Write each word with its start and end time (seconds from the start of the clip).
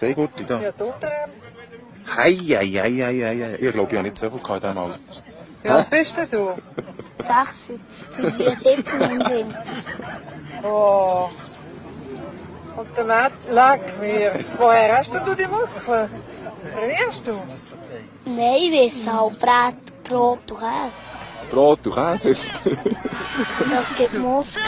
Gute 0.00 0.44
da. 0.44 0.60
Ja, 0.60 0.72
hei. 2.16 2.30
Ich 2.30 2.38
glaube, 3.72 3.88
ich 3.90 3.96
habe 3.96 4.02
nicht 4.02 4.18
so 4.18 4.30
viel 4.30 4.40
gehabt 4.40 4.64
in 4.64 4.70
diesem 4.70 4.78
Alter. 4.78 4.98
Wie 5.62 5.68
alt 5.68 5.90
bist 5.90 6.16
denn 6.16 6.30
du? 6.30 6.54
Sechs. 7.18 7.72
Für 8.10 8.30
die 8.30 8.56
sieben 8.56 9.00
und 9.00 9.28
hinten. 9.28 9.54
Oh. 10.62 11.28
Und 12.76 12.96
der 12.96 13.04
Matt 13.04 13.32
lag 13.50 13.80
mir. 14.00 14.38
Woher 14.56 14.98
hast 14.98 15.12
du 15.12 15.34
die 15.34 15.46
Muskeln? 15.46 16.08
Trainierst 16.74 17.26
du? 17.26 17.32
Nein, 18.24 18.72
ich 18.72 19.06
weiß 19.06 19.14
auch 19.14 19.32
Brot, 19.32 19.74
Brot 20.04 20.50
und 20.50 20.58
Käse. 20.58 21.08
Brot 21.50 21.86
und 21.86 21.94
Käse. 22.22 22.50
Das 23.70 23.96
gibt 23.96 24.14
Muskeln. 24.18 24.64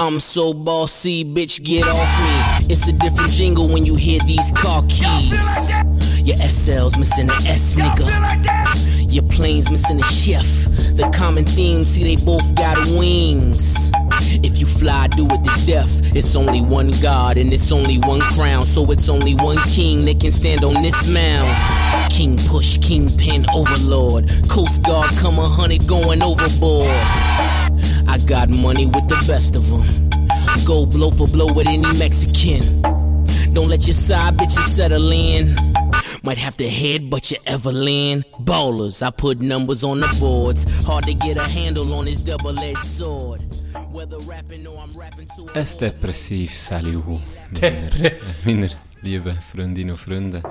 I'm 0.00 0.18
so 0.18 0.54
bossy, 0.54 1.26
bitch, 1.26 1.62
get 1.62 1.86
off 1.86 1.92
me. 1.92 2.72
It's 2.72 2.88
a 2.88 2.92
different 2.92 3.32
jingle 3.32 3.68
when 3.68 3.84
you 3.84 3.96
hear 3.96 4.18
these 4.20 4.50
car 4.52 4.82
keys. 4.88 5.76
Your 6.26 6.38
SL's 6.38 6.98
missing 6.98 7.26
the 7.26 7.34
S, 7.46 7.76
nigga. 7.76 9.12
Your 9.12 9.24
plane's 9.24 9.70
missing 9.70 9.98
the 9.98 10.04
chef. 10.04 10.46
The 10.96 11.10
common 11.14 11.44
theme, 11.44 11.84
see, 11.84 12.14
they 12.14 12.24
both 12.24 12.54
got 12.54 12.78
wings. 12.98 13.92
If 14.42 14.58
you 14.58 14.64
fly, 14.64 15.08
do 15.08 15.26
it 15.26 15.44
to 15.44 15.66
death. 15.66 16.16
It's 16.16 16.34
only 16.34 16.62
one 16.62 16.92
God 17.02 17.36
and 17.36 17.52
it's 17.52 17.70
only 17.70 17.98
one 17.98 18.20
crown. 18.20 18.64
So 18.64 18.90
it's 18.90 19.10
only 19.10 19.34
one 19.34 19.58
king 19.68 20.06
that 20.06 20.18
can 20.18 20.32
stand 20.32 20.64
on 20.64 20.82
this 20.82 21.06
mound. 21.06 22.10
King 22.10 22.38
push, 22.48 22.78
kingpin, 22.78 23.44
overlord. 23.54 24.30
Coast 24.48 24.82
Guard 24.82 25.14
come 25.18 25.38
a 25.38 25.46
hundred 25.46 25.86
going 25.86 26.22
overboard. 26.22 26.88
I 28.10 28.18
got 28.18 28.48
money 28.48 28.86
with 28.86 29.06
the 29.06 29.24
best 29.28 29.54
of 29.54 29.70
them. 29.70 29.86
Go 30.66 30.84
blow 30.84 31.12
for 31.12 31.28
blow 31.28 31.46
with 31.54 31.68
any 31.68 31.78
Mexican. 31.96 32.82
Don't 33.52 33.68
let 33.68 33.86
your 33.86 33.94
side 33.94 34.36
bitches 34.36 34.66
settle 34.66 35.12
in. 35.12 35.54
Might 36.24 36.38
have 36.38 36.56
to 36.56 36.64
headbutt 36.64 37.30
your 37.30 37.40
Everland. 37.42 38.24
Ballers, 38.40 39.00
I 39.00 39.10
put 39.10 39.40
numbers 39.40 39.84
on 39.84 40.00
the 40.00 40.16
boards. 40.18 40.66
Hard 40.84 41.04
to 41.04 41.14
get 41.14 41.38
a 41.38 41.48
handle 41.48 41.94
on 41.94 42.06
this 42.06 42.18
double-edged 42.18 42.78
sword. 42.78 43.42
Whether 43.92 44.18
rapping 44.18 44.66
or 44.66 44.76
I'm 44.76 44.92
rapping 44.98 45.28
to 45.36 45.42
Ein 45.54 45.64
depressives 45.78 46.56
Salut, 46.56 47.04
meiner, 47.62 47.90
meiner 48.44 48.70
lieben 49.02 49.38
Freundinnen 49.40 49.92
und 49.92 49.98
Freunde. 49.98 50.42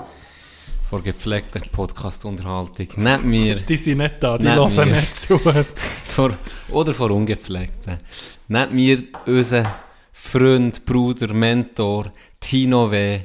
Vor 0.90 1.04
gepflegter 1.04 1.59
Podcast-Unterhaltung. 1.59 2.88
Nicht 2.95 3.23
mir. 3.23 3.56
Die 3.58 3.78
sind 3.78 4.00
nicht 4.00 4.16
da, 4.22 4.40
die 4.40 4.48
hören 4.48 4.90
mir. 4.90 4.95
nicht 4.95 5.16
zu. 5.16 5.38
vor, 6.04 6.36
oder 6.70 6.95
vor 6.95 7.12
ungepflegten. 7.12 8.00
Nicht 8.48 8.72
mir, 8.72 9.04
unser 9.28 9.82
Freund, 10.12 10.84
Bruder, 10.86 11.32
Mentor, 11.32 12.12
Tino 12.40 12.90
W., 12.90 13.20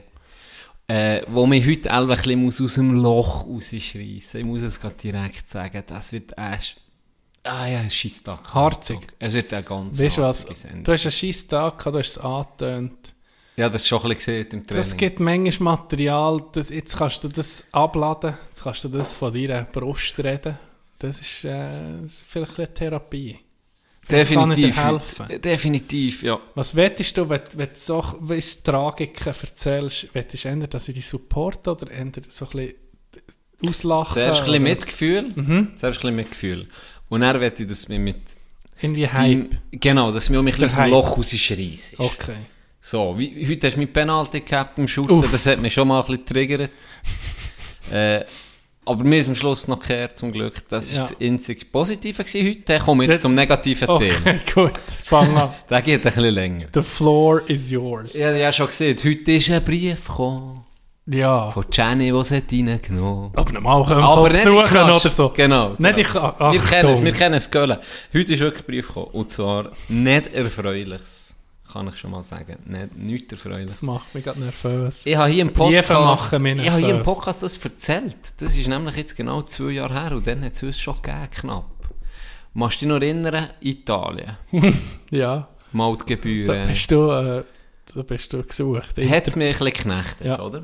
äh, 0.89 1.23
wo 1.29 1.47
mich 1.47 1.67
heute 1.67 1.91
ein 1.91 2.07
bisschen 2.07 2.45
muss 2.45 2.61
aus 2.61 2.75
dem 2.75 2.93
Loch 2.93 3.47
rausschreissen 3.47 4.41
Ich 4.41 4.45
muss 4.45 4.61
es 4.61 4.79
gerade 4.79 4.97
direkt 4.97 5.49
sagen. 5.49 5.83
Das 5.87 6.13
wird 6.13 6.35
erst. 6.37 6.77
Ah 7.45 7.67
ja, 7.67 7.79
ein 7.79 7.91
Scheisstag. 7.91 8.53
Harzig. 8.53 8.99
Es 9.19 9.33
wird 9.33 9.55
ein 9.55 9.65
ganz 9.65 9.99
Weißt 9.99 10.19
du 10.19 10.21
was? 10.21 10.45
Du 10.45 10.53
hast 10.93 11.07
einen 11.07 11.13
scheiß 11.13 11.47
Tag 11.47 11.79
gehabt, 11.79 11.95
du 11.95 11.99
hast 11.99 12.09
es 12.09 12.19
angetönt. 12.19 13.14
Ja, 13.57 13.69
das 13.69 13.83
ist 13.83 13.89
schon 13.89 14.03
ein 14.03 14.09
bisschen 14.09 14.19
gesehen 14.19 14.61
im 14.61 14.67
Training. 14.67 14.77
Das 14.77 14.97
gibt 14.97 15.21
manchmal 15.21 15.77
Material, 15.77 16.43
das, 16.53 16.71
jetzt 16.71 16.97
kannst 16.97 17.23
du 17.23 17.29
das 17.29 17.67
abladen, 17.73 18.35
jetzt 18.49 18.65
kannst 18.65 18.85
du 18.85 18.89
das 18.89 19.15
von 19.15 19.33
deiner 19.33 19.63
Brust 19.63 20.19
reden. 20.19 20.59
Das 20.99 21.21
ist, 21.21 21.45
äh, 21.45 21.69
das 22.03 22.13
ist 22.13 22.23
vielleicht 22.27 22.59
eine 22.59 22.75
Therapie. 22.75 23.39
Vielleicht 24.03 24.33
kann 24.35 24.51
dir 24.51 24.67
Definitiv. 24.67 24.85
helfen. 24.85 25.41
Definitiv, 25.41 26.23
ja. 26.25 26.41
Was 26.55 26.75
wettest 26.75 27.17
du, 27.17 27.29
wenn, 27.31 27.41
wenn 27.55 27.69
du 27.69 27.77
so 27.77 28.05
weißt, 28.19 28.65
Tragiken 28.65 29.27
erzählst, 29.27 30.15
wettest 30.15 30.45
du 30.45 30.49
eher, 30.49 30.67
dass 30.67 30.89
ich 30.89 30.95
dich 30.95 31.07
supporte 31.07 31.71
oder 31.71 31.91
eher 31.91 32.11
so 32.29 32.47
ein 32.47 32.51
bisschen 32.51 32.75
auslachen? 33.67 34.15
Zuerst 34.15 34.41
ein 34.41 34.47
bisschen 34.47 34.63
Mitgefühl. 34.63 35.33
Mhm. 35.35 35.73
Zuerst 35.77 35.85
ein 35.85 35.91
bisschen 36.03 36.17
Mitgefühl. 36.17 36.69
Und 37.09 37.21
dann 37.23 37.41
werde 37.41 37.63
ich 37.63 37.69
das 37.69 37.89
mir 37.89 37.99
mit... 37.99 38.19
Irgendwie 38.81 39.09
Hype. 39.09 39.51
Genau, 39.71 40.13
dass 40.13 40.29
mir 40.29 40.43
mich 40.43 40.57
ein 40.57 40.61
bisschen 40.61 40.81
aus 40.81 40.87
dem. 40.87 40.91
Loch 40.91 41.17
rausschreisse. 41.17 41.95
Okay. 41.99 42.37
So, 42.87 43.15
wie, 43.19 43.47
heute 43.49 43.67
hast 43.67 43.77
du 43.77 43.81
mit 43.81 43.95
Penalty 43.95 44.41
gehabt 44.41 44.79
im 44.79 44.87
Shooten, 44.87 45.17
Uff. 45.17 45.33
das 45.33 45.47
hat 45.47 45.59
mich 45.59 45.73
schon 45.73 45.89
mal 45.89 46.01
ein 46.01 46.07
bisschen 46.07 46.19
getriggert. 46.27 46.71
äh, 47.91 48.21
aber 48.85 49.05
mir 49.05 49.21
ist 49.21 49.29
am 49.31 49.35
Schluss 49.35 49.67
noch 49.69 49.79
gekehrt, 49.81 50.19
zum 50.19 50.31
Glück. 50.33 50.69
Das 50.69 50.89
ist 50.93 50.99
Ja. 50.99 51.01
das 51.05 51.19
einzige 51.19 51.65
Positive 51.65 52.23
gewesen 52.23 52.47
heute. 52.47 52.61
Dann 52.67 52.83
komme 52.83 53.05
ich 53.05 53.09
jetzt 53.09 53.17
Das- 53.17 53.23
zum 53.23 53.35
negativen 53.35 53.87
Thema. 53.87 54.03
Okay, 54.21 54.39
gut. 54.55 54.73
Fang 55.03 55.35
an. 55.35 55.55
Der 55.71 55.81
geht 55.81 56.01
ein 56.07 56.13
bisschen 56.13 56.35
länger. 56.35 56.67
The 56.75 56.83
floor 56.83 57.49
is 57.49 57.71
yours. 57.71 58.15
Ich 58.17 58.23
habe 58.23 58.39
ja 58.39 58.53
schon 58.53 58.67
gesehen, 58.67 58.99
heute 59.03 59.33
ist 59.33 59.51
ein 59.51 59.65
Brief 59.65 60.07
gekommen 60.07 60.61
Ja. 61.07 61.51
von 61.53 61.65
Jenny, 61.73 62.11
die 62.13 62.19
es 62.19 62.31
hat 62.33 62.53
reingenommen 62.53 63.31
Aber 63.35 63.51
normal 63.51 63.85
können 63.87 64.01
wir 64.01 64.05
Aber 64.11 64.29
nicht 64.29 64.45
in 64.45 64.53
besuchen 64.53 64.69
Knast. 64.69 65.01
oder 65.07 65.11
so. 65.11 65.29
Genau. 65.31 65.69
Nicht 65.79 65.81
genau. 65.81 65.97
in 65.97 66.05
Ka- 66.05 66.53
Wir 66.53 66.61
kennen 66.61 66.91
es, 66.91 67.03
wir 67.03 67.13
kennen 67.13 67.35
es, 67.37 67.51
Göhlen. 67.51 67.79
Heute 68.13 68.35
ist 68.35 68.41
wirklich 68.41 68.63
ein 68.63 68.67
Brief 68.67 68.89
gekommen. 68.89 69.07
Und 69.13 69.31
zwar 69.31 69.71
nicht 69.89 70.35
Erfreuliches. 70.35 71.34
Kann 71.75 71.89
ich 71.89 71.97
schon 71.97 72.13
mal 72.13 72.23
sagen. 72.23 72.57
Nicht, 72.67 72.97
nichts 72.97 73.33
Erfreuliches. 73.33 73.73
Das 73.73 73.83
macht 73.83 74.15
mich 74.15 74.23
gerade 74.23 74.39
nervös. 74.39 75.05
Ich 75.07 75.17
habe 75.17 75.29
hier 75.29 75.43
im 75.43 75.53
Podcast, 75.53 76.33
ich 76.33 76.71
habe 76.71 76.79
hier 76.79 76.95
im. 76.95 77.03
Podcast 77.03 77.43
das 77.43 77.57
erzählt. 77.57 78.17
Das 78.39 78.57
ist 78.57 78.69
nämlich 78.69 78.95
jetzt 78.95 79.17
genau 79.17 79.43
zwei 79.43 79.73
Jahre 79.73 79.93
her 79.93 80.13
und 80.13 80.25
dann 80.25 80.45
hat 80.45 80.53
es 80.53 80.63
uns 80.63 80.79
schon 80.79 80.95
gegeben, 81.03 81.29
knapp. 81.33 81.65
Machst 82.53 82.77
du 82.81 82.87
dich 82.87 82.89
noch 82.95 83.01
erinnern? 83.03 83.51
Italien. 83.61 84.37
Ja. 85.11 85.37
Da 85.37 85.49
Mautgebühren. 85.73 86.69
bist 86.69 86.93
du, 86.93 87.11
äh, 87.11 87.43
da 87.93 88.03
bist 88.03 88.33
du 88.33 88.45
gesucht. 88.45 88.97
Hat 88.97 89.27
es 89.27 89.35
mich 89.35 89.47
ein 89.47 89.53
bisschen 89.53 89.67
geknechtet, 89.67 90.27
Ja. 90.29 90.41
oder? 90.41 90.63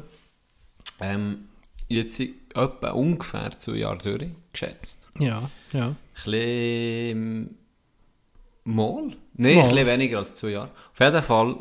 Ähm, 1.00 1.49
jetzt 1.88 2.15
sind 2.19 2.34
etwa 2.54 2.91
ungefähr 2.93 3.50
zwei 3.59 3.78
Jahre 3.78 3.99
durch, 3.99 4.31
geschätzt. 4.53 5.09
Ja, 5.19 5.50
ja. 5.72 5.87
Ein 5.88 5.97
bisschen 6.15 7.56
mal? 8.62 9.10
Nein, 9.43 9.59
ein 9.59 9.69
bisschen 9.71 9.87
weniger 9.87 10.19
als 10.19 10.34
zwei 10.34 10.51
Jahre. 10.51 10.69
Auf 10.93 11.01
jeden 11.01 11.23
Fall 11.23 11.56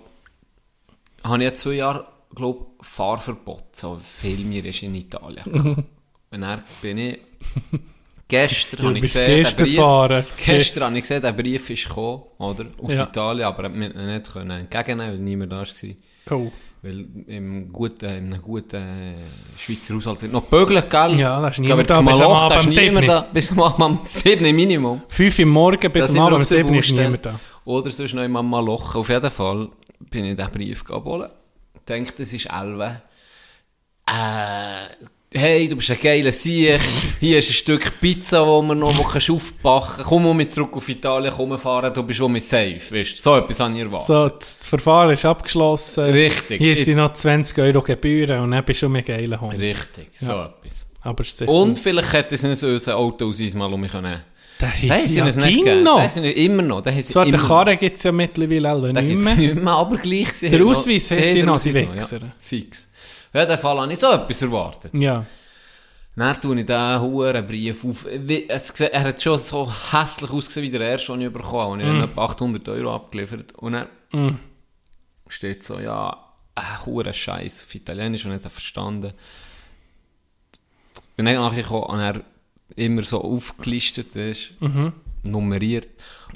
habe 1.23 1.43
ich 1.45 1.53
zwei 1.53 1.73
Jahre, 1.73 2.05
glaube 2.35 2.65
Fahrverbot, 2.81 3.73
so 3.75 3.99
viel 4.03 4.43
mir 4.45 4.65
ist 4.65 4.83
in 4.83 4.95
Italien. 4.95 5.43
Und 6.31 6.41
dann 6.41 6.61
bin 6.81 6.97
ich 6.97 7.19
gestern 8.27 8.85
habe 8.85 8.95
ich 8.95 9.01
gesehen, 9.01 9.43
gestern 9.43 9.65
Brief. 9.65 10.25
Jetzt 10.25 10.45
gestern 10.45 10.83
habe 10.83 10.97
ich 10.97 11.01
gesehen, 11.03 11.21
der 11.21 11.31
Brief 11.31 11.69
ist 11.69 11.87
gekommen, 11.87 12.23
oder? 12.37 12.65
Aus 12.83 12.93
Ja. 12.93 13.03
Italien, 13.03 13.45
aber 13.45 13.73
wir 13.73 13.89
nicht 13.89 14.31
können 14.33 14.51
entgegennehmen, 14.51 15.13
weil 15.13 15.19
niemand 15.19 15.51
da 15.53 15.57
war. 15.57 16.37
Oh. 16.37 16.51
Weil 16.81 17.07
im 17.27 17.73
guten, 17.73 18.05
in 18.05 18.33
einem 18.33 18.41
guten 18.41 18.77
äh, 18.77 19.15
Schweizer 19.57 19.95
Haushalt 19.95 20.21
wird 20.21 20.31
noch 20.31 20.49
gebügelt, 20.49 20.89
gell? 20.89 21.19
Ja, 21.19 21.41
da 21.41 21.49
ist 21.49 21.59
niemand 21.59 21.89
da, 21.89 22.01
bis 22.01 22.21
am 22.21 22.31
Abend 22.31 22.71
7. 22.71 23.05
da, 23.05 23.21
bis 23.33 23.51
am 23.51 23.59
Abend 23.59 23.99
um 23.99 23.99
7 24.01 24.55
Minimum. 24.55 25.01
Fünf 25.09 25.39
im 25.39 25.49
Morgen 25.49 25.91
bis 25.91 26.15
am 26.15 26.25
Abend 26.25 26.39
der 26.39 26.45
7 26.45 26.73
ist 26.75 26.91
niemand 26.91 27.25
da. 27.25 27.39
Oder 27.65 27.91
sonst 27.91 28.13
noch 28.13 28.23
immer 28.23 28.41
mal 28.41 28.63
Loch. 28.63 28.95
Auf 28.95 29.09
jeden 29.09 29.29
Fall 29.29 29.67
bin 30.09 30.23
ich 30.23 30.37
den 30.37 30.51
Brief 30.51 30.89
abholen. 30.89 31.29
Ich 31.75 31.81
denke, 31.81 32.13
das 32.17 32.31
ist 32.31 32.45
Elwe. 32.45 33.01
Äh, 34.07 35.05
hey, 35.33 35.67
du 35.67 35.75
bist 35.75 35.91
ein 35.91 35.97
geiler 36.01 36.31
Sieg. 36.31 36.79
Hier 37.19 37.39
ist 37.39 37.49
ein 37.49 37.53
Stück 37.53 37.99
Pizza, 38.01 38.45
wo 38.45 38.61
man 38.61 38.79
noch 38.79 38.97
wo 38.97 39.03
kannst 39.03 39.29
aufbacken 39.29 39.95
kannst. 39.97 40.09
Komm 40.09 40.37
mit 40.37 40.51
zurück 40.51 40.75
auf 40.75 40.89
Italien, 40.89 41.31
komm 41.35 41.57
fahren, 41.59 41.93
du 41.93 42.03
bist 42.03 42.17
schon 42.17 42.31
mit 42.31 42.43
safe. 42.43 42.79
Weißt, 42.91 43.21
so 43.21 43.37
etwas 43.37 43.59
habe 43.59 43.73
ich 43.75 43.79
erwartet. 43.81 44.07
So, 44.07 44.29
das 44.29 44.65
Verfahren 44.65 45.11
ist 45.11 45.25
abgeschlossen. 45.25 46.05
Richtig. 46.05 46.57
Hier 46.59 46.75
sind 46.75 46.97
noch 46.97 47.13
20 47.13 47.57
Euro 47.59 47.81
Gebühren 47.81 48.39
und 48.41 48.51
dann 48.51 48.63
bist 48.65 48.81
du 48.81 48.89
mit 48.89 49.05
geilen 49.05 49.39
Hund. 49.39 49.53
Richtig, 49.59 50.09
so 50.15 50.31
Ja. 50.31 50.45
etwas. 50.63 50.85
Aber 51.01 51.21
es 51.23 51.29
ist 51.39 51.47
Und 51.47 51.77
vielleicht 51.79 52.11
hätte 52.11 52.35
sie 52.35 52.49
uns 52.49 52.63
unser 52.63 52.97
Autoausweis 52.97 53.53
mal 53.53 53.71
um 53.71 53.79
mich 53.79 53.93
nehmen 53.93 54.21
Da 54.57 54.67
ist 54.81 55.15
ja 55.15 55.23
uns 55.25 55.37
haben 55.37 55.41
sie 55.43 55.51
nicht- 56.21 56.37
immer 56.37 56.61
noch. 56.63 56.83
Sie 56.85 57.01
So, 57.03 57.23
der. 57.23 57.39
Karre 57.39 57.77
gibt 57.77 57.95
es 57.95 58.03
ja 58.03 58.11
mittlerweile 58.11 58.91
Den 58.93 59.07
nicht 59.07 59.23
mehr. 59.23 59.35
nicht 59.35 59.55
mehr, 59.55 59.73
aber 59.73 59.95
gleich. 59.97 60.27
Der 60.41 60.65
Ausweis 60.65 61.11
haben 61.11 61.19
haben 61.21 61.31
sie 61.31 61.43
noch, 61.43 61.61
die 61.61 61.73
Wichser. 61.75 62.19
Fix. 62.39 62.89
Ja, 63.33 63.45
dem 63.45 63.57
Fall 63.57 63.79
habe 63.79 63.91
ich 63.93 63.99
so 63.99 64.11
etwas 64.11 64.41
erwartet. 64.41 64.93
Ja. 64.93 65.25
Dann 66.15 66.41
tue 66.41 66.59
ich 66.59 66.65
diesen 66.65 66.99
huren 67.01 67.47
Brief 67.47 67.85
auf. 67.85 68.05
Es, 68.05 68.71
er 68.81 69.03
hat 69.03 69.21
schon 69.21 69.37
so 69.39 69.71
hässlich 69.91 70.31
ausgesehen 70.31 70.65
wie 70.65 70.77
der 70.77 70.81
erste, 70.89 71.13
den 71.13 71.21
ich 71.21 71.31
bekommen 71.31 71.59
habe. 71.61 71.71
Und 71.73 71.79
ich 71.81 71.85
Mm. 71.85 72.01
habe 72.01 72.03
etwa 72.11 72.25
800 72.25 72.67
Euro 72.69 72.95
abgeliefert. 72.95 73.53
Und 73.53 73.73
dann 73.73 74.37
steht 75.27 75.63
so, 75.63 75.79
ja, 75.79 76.17
ein 76.55 76.85
huren 76.85 77.13
Scheiß 77.13 77.63
auf 77.63 77.73
Italienisch 77.75 78.25
und 78.25 78.31
nicht 78.31 78.41
verstanden. 78.41 79.13
Bin 81.15 81.25
dann 81.25 81.35
nachher 81.35 81.61
gekommen 81.63 81.83
und 81.83 81.99
er 81.99 82.21
immer 82.75 83.03
so 83.03 83.21
aufgelistet 83.23 84.15
ist, 84.15 84.51
Mhm. 84.59 84.93
nummeriert. 85.23 85.87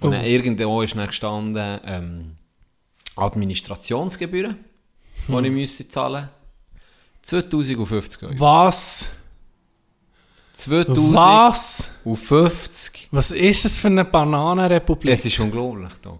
Oh. 0.01 0.05
Und 0.05 0.11
dann 0.13 0.23
irgendwo 0.25 0.81
ist 0.81 0.95
dann 0.95 1.07
gestanden, 1.07 1.79
ähm, 1.85 2.35
Administrationsgebühren, 3.15 4.57
Hm. 5.27 5.41
die 5.43 5.47
ich 5.47 5.53
müsste 5.53 5.87
zahlen 5.87 6.29
2050 7.23 8.23
Euro. 8.23 8.39
Was? 8.39 9.09
2050. 10.53 13.07
Was? 13.11 13.11
Was 13.11 13.31
ist 13.31 13.65
das 13.65 13.79
für 13.79 13.87
eine 13.87 14.05
Bananenrepublik? 14.05 15.13
Es 15.13 15.25
ist 15.25 15.39
unglaublich, 15.39 15.93
Tag. 16.01 16.19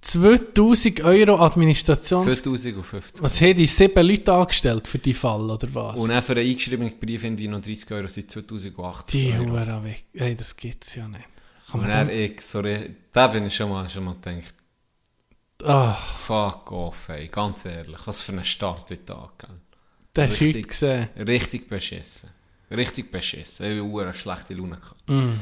2000 0.00 1.00
Euro 1.02 1.44
Administrations... 1.44 2.42
2050. 2.42 3.22
Was 3.22 3.40
haben 3.40 3.56
die 3.56 3.66
sieben 3.66 4.06
Leute 4.06 4.32
angestellt 4.32 4.86
für 4.86 4.98
die 4.98 5.14
Fall, 5.14 5.50
oder 5.50 5.68
was? 5.74 6.00
Und 6.00 6.10
dann 6.10 6.22
für 6.22 6.32
einen 6.32 6.48
eingeschriebenen 6.48 6.98
Brief 6.98 7.24
in 7.24 7.36
die 7.36 7.48
noch 7.48 7.60
30 7.60 7.90
Euro 7.90 8.06
sind 8.06 8.30
2080 8.30 9.20
die 9.20 9.32
Euro. 9.32 9.50
Hure 9.50 9.84
weg. 9.84 10.04
Ey, 10.12 10.36
das 10.36 10.56
gibt's 10.56 10.94
ja 10.94 11.08
nicht. 11.08 11.24
Kann 11.70 11.80
Und 11.80 11.88
dann 11.88 12.08
ich, 12.08 12.40
sorry, 12.40 12.94
da 13.12 13.26
bin 13.26 13.46
ich 13.46 13.56
schon 13.56 13.70
mal, 13.70 13.88
schon 13.88 14.04
mal 14.04 14.14
gedacht, 14.14 14.54
Ah, 15.64 15.94
fuck 15.94 16.70
off, 16.70 17.08
ey, 17.08 17.28
ganz 17.28 17.64
ehrlich, 17.64 18.06
was 18.06 18.20
für 18.20 18.32
ein 18.32 18.44
Start 18.44 18.90
in 18.90 18.98
den 18.98 19.06
Tag, 19.06 19.38
gell? 19.38 19.50
Der 20.16 20.28
hast 20.28 20.40
du 20.40 20.46
heute 20.46 20.54
Richtig. 20.56 20.68
gesehen. 20.68 21.08
Richtig 21.18 21.68
beschissen. 21.68 22.30
Richtig 22.70 23.12
beschissen. 23.12 23.66
Ich 23.66 23.82
habe 23.82 24.02
eine 24.02 24.14
schlechte 24.14 24.54
Laune 24.54 24.76
gehabt. 24.76 25.08
Mm. 25.08 25.38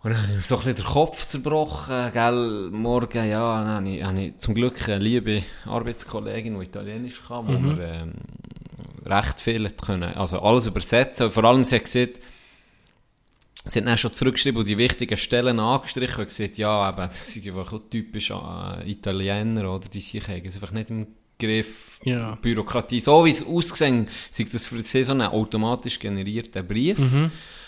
Und 0.00 0.10
dann 0.12 0.22
habe 0.22 0.28
ich 0.30 0.36
mir 0.36 0.42
so 0.42 0.56
ein 0.56 0.58
bisschen 0.64 0.76
den 0.76 0.84
Kopf 0.84 1.26
zerbrochen, 1.26 2.12
gell, 2.12 2.70
morgen, 2.70 3.28
ja, 3.28 3.64
dann 3.64 3.68
habe 3.68 3.88
ich, 3.90 4.02
habe 4.02 4.20
ich 4.20 4.36
zum 4.36 4.54
Glück 4.54 4.88
eine 4.88 4.98
liebe 4.98 5.42
Arbeitskollegin, 5.64 6.58
die 6.58 6.64
Italienisch 6.66 7.20
kann, 7.26 7.46
wo 7.48 7.52
Mhm. 7.52 7.78
wir 7.78 7.84
ähm, 7.84 8.12
recht 9.04 9.40
viel 9.40 9.68
können, 9.70 10.14
also 10.14 10.40
alles 10.40 10.66
übersetzen. 10.66 11.26
Und 11.26 11.32
vor 11.32 11.44
allem, 11.44 11.64
sie 11.64 11.74
hat 11.76 11.84
gesagt, 11.84 12.20
sie 13.64 13.78
hat 13.80 13.86
dann 13.86 13.98
schon 13.98 14.12
zurückgeschrieben 14.12 14.60
und 14.60 14.68
die 14.68 14.78
wichtigen 14.78 15.16
Stellen 15.16 15.58
angestrichen 15.58 16.20
und 16.20 16.28
gesagt, 16.28 16.58
ja, 16.58 16.88
eben, 16.90 16.96
das 16.98 17.32
sind 17.32 17.48
einfach 17.48 17.74
typisch 17.90 18.30
äh, 18.30 18.88
Italiener, 18.90 19.68
oder, 19.74 19.88
die 19.88 20.00
sich 20.00 20.26
haben 20.28 20.42
es 20.44 20.54
einfach 20.54 20.70
nicht 20.70 20.90
im 20.90 21.08
Griff, 21.38 22.00
Ja. 22.04 22.36
Bürokratie, 22.42 23.00
so 23.00 23.24
wie 23.24 23.30
es 23.30 23.44
aussehen, 23.46 24.08
sagt 24.30 24.54
das 24.54 24.66
für 24.66 24.80
sie 24.82 25.04
so 25.04 25.12
ein 25.12 25.22
automatisch 25.22 25.98
generierter 25.98 26.62
Brief. 26.62 26.98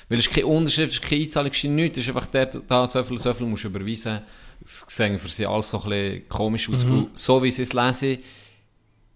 Weil 0.08 0.18
es 0.18 0.26
ist 0.26 0.34
keine 0.34 0.46
Unterschrift, 0.46 0.92
es 0.92 0.98
ist 0.98 1.02
keine 1.08 1.22
Einzahlung, 1.22 1.52
es 1.52 1.58
ist 1.64 1.70
nichts, 1.70 1.98
es 1.98 2.04
ist 2.04 2.08
einfach 2.16 2.26
der, 2.26 2.46
da, 2.46 2.86
so 2.86 3.02
viel, 3.04 3.18
so 3.18 3.32
viel 3.32 3.46
musst 3.46 3.64
du 3.64 3.68
überweisen. 3.68 4.20
Es 4.64 4.84
sehen 4.88 5.18
für 5.18 5.28
sie 5.28 5.46
alles 5.46 5.70
so 5.70 5.80
ein 5.82 5.88
bisschen 5.88 6.28
komisch 6.28 6.68
aus. 6.68 6.82
Und 6.84 7.16
So 7.18 7.42
wie 7.42 7.50
sie 7.50 7.62
es 7.62 7.72
lesen, 7.72 8.18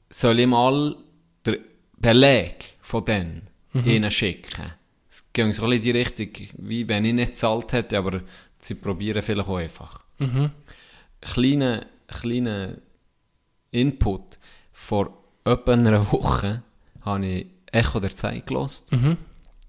soll 0.08 0.38
ich 0.38 0.46
mal 0.46 0.96
den 1.44 1.56
Beleg 1.98 2.76
von 2.80 3.04
denen 3.04 3.48
ihnen 3.84 4.10
schicken. 4.10 4.72
Es 5.10 5.24
geht 5.32 5.52
so 5.54 5.64
ein 5.64 5.70
bisschen 5.70 5.72
in 5.72 5.80
die 5.82 5.90
Richtung, 5.90 6.28
wie 6.58 6.88
wenn 6.88 7.04
ich 7.04 7.12
nicht 7.14 7.32
gezahlt 7.32 7.72
hätte, 7.72 7.98
aber 7.98 8.22
sie 8.60 8.76
probieren 8.76 9.20
vielleicht 9.22 9.48
auch 9.48 9.56
einfach. 9.56 10.00
Kleiner, 11.20 11.86
kleiner 12.06 12.74
Input. 13.72 14.38
Vor 14.88 15.10
etwa 15.44 15.72
einer 15.72 16.12
Woche 16.12 16.62
habe 17.02 17.26
ich 17.26 17.46
Echo 17.72 18.00
der 18.00 18.14
Zeit 18.14 18.46
gelost. 18.46 18.90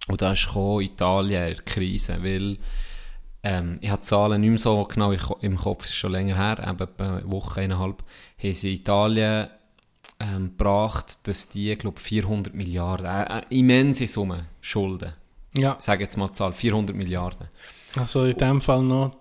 Und 0.07 0.21
da 0.21 0.33
ist 0.33 0.47
Italien 0.55 1.47
in 1.49 1.55
der 1.55 1.63
Krise, 1.63 2.17
weil 2.21 2.57
ähm, 3.43 3.77
ich 3.81 3.89
habe 3.89 4.01
die 4.01 4.07
Zahlen 4.07 4.41
nicht 4.41 4.49
mehr 4.49 4.59
so 4.59 4.83
genau 4.85 5.11
im 5.11 5.19
Ko- 5.19 5.37
im 5.41 5.55
Kopf, 5.57 5.85
ist 5.85 5.95
schon 5.95 6.11
länger 6.11 6.35
her, 6.35 6.57
eben 6.67 6.87
eine 6.99 7.31
Woche, 7.31 7.61
eineinhalb, 7.61 8.03
haben 8.41 8.53
sie 8.53 8.73
Italien 8.73 9.47
ähm, 10.19 10.51
gebracht, 10.57 11.27
dass 11.27 11.49
die, 11.49 11.75
glaube 11.75 11.99
400 11.99 12.53
Milliarden, 12.53 13.05
äh, 13.05 13.39
äh, 13.39 13.41
immense 13.49 14.07
Summe 14.07 14.45
schulden. 14.61 15.13
Ja, 15.57 15.75
Ich 15.79 15.85
sage 15.85 16.03
jetzt 16.03 16.17
mal 16.17 16.27
die 16.27 16.33
Zahl, 16.33 16.53
400 16.53 16.95
Milliarden. 16.95 17.47
also 17.95 18.25
in 18.25 18.37
dem 18.37 18.61
Fall 18.61 18.83
noch 18.83 19.15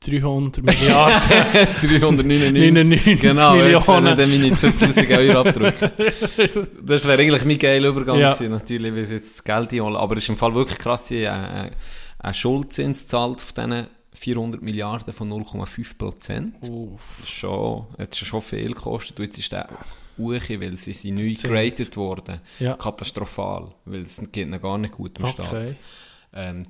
300 0.00 0.62
Milliarden. 0.62 1.66
399 1.80 2.52
99 2.52 3.20
genau, 3.20 3.54
Millionen. 3.56 4.16
dann 4.16 4.30
meine 4.30 4.56
2000 4.56 5.10
Euro 5.10 5.40
abdrücken. 5.40 5.90
Das 6.86 7.04
wäre 7.06 7.20
eigentlich 7.20 7.44
mein 7.44 7.58
geiler 7.58 7.88
Übergang 7.88 8.18
Ja. 8.18 8.30
gewesen, 8.30 8.50
natürlich, 8.52 8.94
weil 8.94 9.04
sie 9.04 9.16
jetzt 9.16 9.38
das 9.38 9.44
Geld 9.44 9.72
einholen. 9.72 9.96
Aber 9.96 10.16
es 10.16 10.22
ist 10.24 10.28
im 10.30 10.36
Fall 10.36 10.54
wirklich 10.54 10.78
krass, 10.78 11.08
sie 11.08 11.24
äh, 11.24 11.70
einen 12.20 12.34
Schuldzins 12.34 13.08
zahlt 13.08 13.36
auf 13.38 13.52
diesen 13.52 13.86
400 14.14 14.62
Milliarden 14.62 15.12
von 15.12 15.30
0,5 15.30 15.98
Prozent. 15.98 16.54
Schon, 17.24 17.86
hat 17.98 18.16
schon 18.16 18.40
viel 18.40 18.68
gekostet. 18.74 19.18
Und 19.18 19.26
jetzt 19.26 19.38
ist 19.38 19.52
der 19.52 19.68
hoch, 20.16 20.40
weil 20.48 20.76
sie 20.76 20.92
sind 20.92 21.16
neu 21.20 21.32
geratet 21.34 21.96
worden. 21.96 22.40
Ja. 22.58 22.74
Katastrophal, 22.74 23.68
weil 23.84 24.02
es 24.02 24.16
geht 24.32 24.36
ihnen 24.46 24.60
gar 24.60 24.78
nicht 24.78 24.94
gut 24.94 25.18
im 25.18 25.24
Okay. 25.24 25.32
Staat. 25.34 25.76
Ähm, 26.34 26.64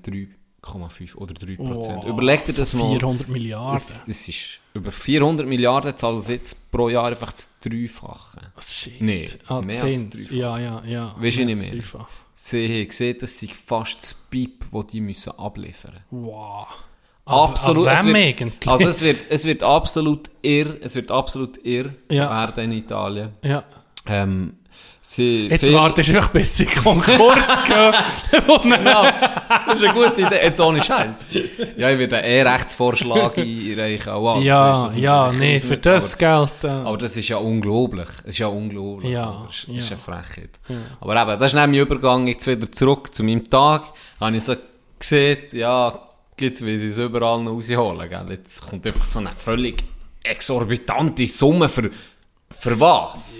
3,5 0.62 1.14
oder 1.16 1.34
3 1.34 1.56
Prozent. 1.56 1.96
Wow, 2.02 2.04
Überleg 2.06 2.44
dir 2.44 2.52
das 2.52 2.74
mal. 2.74 2.88
400 2.90 3.28
Milliarden. 3.28 3.76
Es, 3.76 4.02
es 4.06 4.28
ist 4.28 4.60
über 4.74 4.90
400 4.90 5.46
Milliarden 5.46 5.96
zahlen 5.96 6.20
sie 6.20 6.34
jetzt 6.34 6.70
pro 6.70 6.88
Jahr 6.88 7.06
einfach 7.06 7.32
das 7.32 7.58
Dreifache. 7.60 8.40
Oh, 8.56 8.60
Shit. 8.60 9.00
Nee, 9.00 9.28
ah, 9.46 9.60
mehr 9.60 9.82
als 9.82 10.10
Zins. 10.10 10.28
dreifach. 10.28 10.34
Ja, 10.36 10.58
ja, 10.58 10.82
ja. 10.84 11.14
Weisst 11.18 11.38
du 11.38 11.44
nicht 11.44 11.56
als 11.58 11.62
mehr? 11.66 11.74
dreifach. 11.76 12.08
Sie 12.34 12.66
haben 12.82 12.88
gesehen, 12.88 13.16
das 13.20 13.38
sind 13.38 13.52
fast 13.52 14.02
das 14.02 14.14
Piep, 14.14 14.64
das 14.72 14.86
die 14.88 15.00
müssen 15.00 15.32
abliefern 15.38 15.96
Wow. 16.10 16.66
Absolut. 17.24 17.88
An 17.88 17.98
es 17.98 18.04
wird, 18.06 18.16
eigentlich? 18.16 18.68
Also 18.68 18.88
es 18.88 19.00
wird, 19.02 19.26
es 19.28 19.44
wird 19.44 19.62
absolut 19.62 20.30
irr, 20.40 20.76
es 20.80 20.94
wird 20.94 21.10
absolut 21.10 21.58
irr 21.64 21.94
Ja. 22.10 22.30
werden 22.48 22.64
in 22.64 22.72
Italien. 22.78 23.32
ja. 23.42 23.64
Ähm, 24.10 24.54
sie 25.14 25.46
Jetzt 25.48 25.64
viel- 25.64 25.74
wartest 25.74 26.08
du 26.10 26.16
einfach, 26.16 26.30
bis 26.30 26.56
sie 26.56 26.66
Konkurs 26.66 27.48
gehen. 27.66 27.92
Genau, 28.62 29.04
das 29.66 29.74
ist 29.80 29.84
eine 29.84 29.94
gute 29.94 30.22
Idee. 30.22 30.40
Jetzt 30.42 30.60
ohne 30.60 30.82
Scheiß. 30.82 31.28
Ja, 31.76 31.90
ich 31.90 31.98
werde 31.98 32.16
einen 32.18 32.26
E-Rechtsvorschlag 32.46 33.38
einreichen. 33.38 34.12
Oh, 34.12 34.22
wow, 34.22 34.42
ja, 34.42 34.72
das 34.72 34.84
ist- 34.90 34.94
das 34.94 35.02
ja, 35.02 35.32
nee, 35.38 35.58
für 35.58 35.76
das 35.76 36.16
Geld. 36.18 36.50
Äh, 36.62 36.68
Aber 36.68 36.96
das 36.98 37.16
ist 37.16 37.28
ja 37.28 37.36
unglaublich. 37.38 38.08
Es 38.24 38.30
ist 38.30 38.38
ja 38.38 38.46
unglaublich. 38.48 39.10
Ja? 39.12 39.44
Das 39.46 39.56
ist, 39.56 39.68
das 39.68 39.76
ist 39.76 39.90
ja. 39.90 39.96
eine 39.96 40.22
Frechheit. 40.24 40.50
Aber 41.00 41.20
eben, 41.22 41.38
das 41.40 41.46
ist 41.52 41.54
mein 41.54 41.74
Übergang 41.74 42.26
jetzt 42.28 42.46
wieder 42.46 42.70
zurück 42.70 43.14
zu 43.14 43.24
meinem 43.24 43.48
Tag. 43.48 43.82
Habe 44.20 44.36
ich 44.36 44.44
so 44.44 44.54
gesehen, 44.98 45.38
ja, 45.52 45.98
jetzt 46.40 46.64
will 46.64 46.78
sie 46.78 46.88
es 46.88 46.98
überall 46.98 47.42
noch 47.42 47.52
rausholen. 47.52 48.08
Gell? 48.08 48.26
Jetzt 48.30 48.66
kommt 48.68 48.86
einfach 48.86 49.04
so 49.04 49.18
eine 49.20 49.30
völlig 49.36 49.82
exorbitante 50.22 51.26
Summe 51.26 51.68
für, 51.68 51.90
für 52.50 52.78
was? 52.80 53.36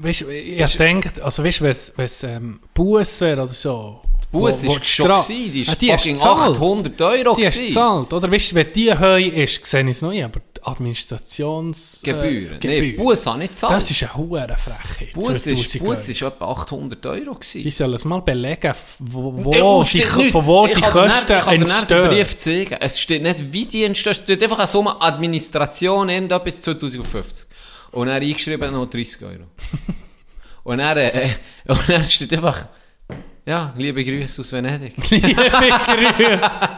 weißt, 0.00 0.22
ich 0.22 0.76
denke, 0.76 1.24
also 1.24 1.44
weißt, 1.44 1.60
du, 1.60 1.64
wenn 1.64 1.70
es 2.06 2.22
ähm, 2.24 2.60
Buß 2.74 3.20
wäre 3.22 3.42
oder 3.42 3.54
so. 3.54 4.00
Bus 4.30 4.62
wo- 4.64 4.68
wo 4.68 4.76
ist 4.76 4.86
schon 4.86 5.06
gewesen, 5.08 5.52
die 5.52 5.60
ist 5.62 5.70
Ah, 5.70 5.74
die 5.80 5.88
fucking 5.90 6.12
gezahlt. 6.14 6.56
800 6.58 7.00
Euro 7.00 7.34
Die 7.34 7.46
hast 7.46 7.60
gezahlt, 7.60 8.12
oder? 8.12 8.30
Weißt 8.30 8.54
wenn 8.54 8.72
die 8.74 8.92
heu 8.92 9.22
ist, 9.22 9.64
sehe 9.64 9.80
ich 9.84 9.88
es 9.88 10.02
noch 10.02 10.10
nicht, 10.10 10.22
aber 10.22 10.40
die 10.54 10.62
Administrations... 10.64 12.02
Gebühren. 12.04 12.58
Äh, 12.62 12.66
nee, 12.66 12.80
Gebühren. 12.80 12.96
Bus 12.96 13.26
habe 13.26 13.42
ich 13.44 13.50
gezahlt. 13.50 13.72
Das 13.72 13.90
ist 13.90 14.02
eine 14.02 14.14
hohe 14.16 14.46
Frechheit. 14.58 15.12
Bus 15.14 15.30
ist, 15.30 15.44
2000 15.44 15.82
Bus 15.84 15.98
Euro. 16.00 16.10
ist 16.10 16.22
etwa 16.22 16.44
800 16.50 17.06
Euro 17.06 17.34
gewesen. 17.36 17.62
Die 17.62 17.70
sollen 17.70 17.94
es 17.94 18.04
mal 18.04 18.20
belegen, 18.20 18.74
wo, 18.98 19.32
wo 19.44 19.82
die, 19.82 19.96
nicht. 19.98 20.06
von 20.32 20.44
wo 20.46 20.66
Ich 20.66 20.74
die 20.74 20.80
nicht- 20.80 20.90
Kosten 20.90 21.32
Ich 21.32 21.46
nicht 21.46 21.50
den 21.50 21.62
entstehen. 21.62 22.08
Brief 22.08 22.36
zeigen. 22.36 22.76
Es 22.80 23.00
steht 23.00 23.22
nicht, 23.22 23.52
wie 23.52 23.66
die 23.66 23.84
entstehen. 23.84 24.10
Es 24.10 24.18
steht 24.18 24.42
einfach 24.42 24.58
eine 24.58 24.66
Summe 24.66 25.00
Administration, 25.00 26.08
irgendetwas 26.10 26.60
2050. 26.60 27.46
Und 27.92 28.08
er 28.08 28.16
eingeschrieben 28.20 28.72
noch 28.72 28.86
30 28.86 29.22
Euro. 29.22 29.44
und 30.64 30.78
er, 30.80 30.96
äh, 31.14 31.30
und 31.68 31.88
er 31.88 32.02
steht 32.04 32.32
einfach, 32.34 32.66
ja, 33.46 33.72
liebe 33.76 34.04
Grüße 34.04 34.42
aus 34.42 34.52
Venedig. 34.52 34.94
Liebe 35.10 35.34
Grüße. 35.34 36.68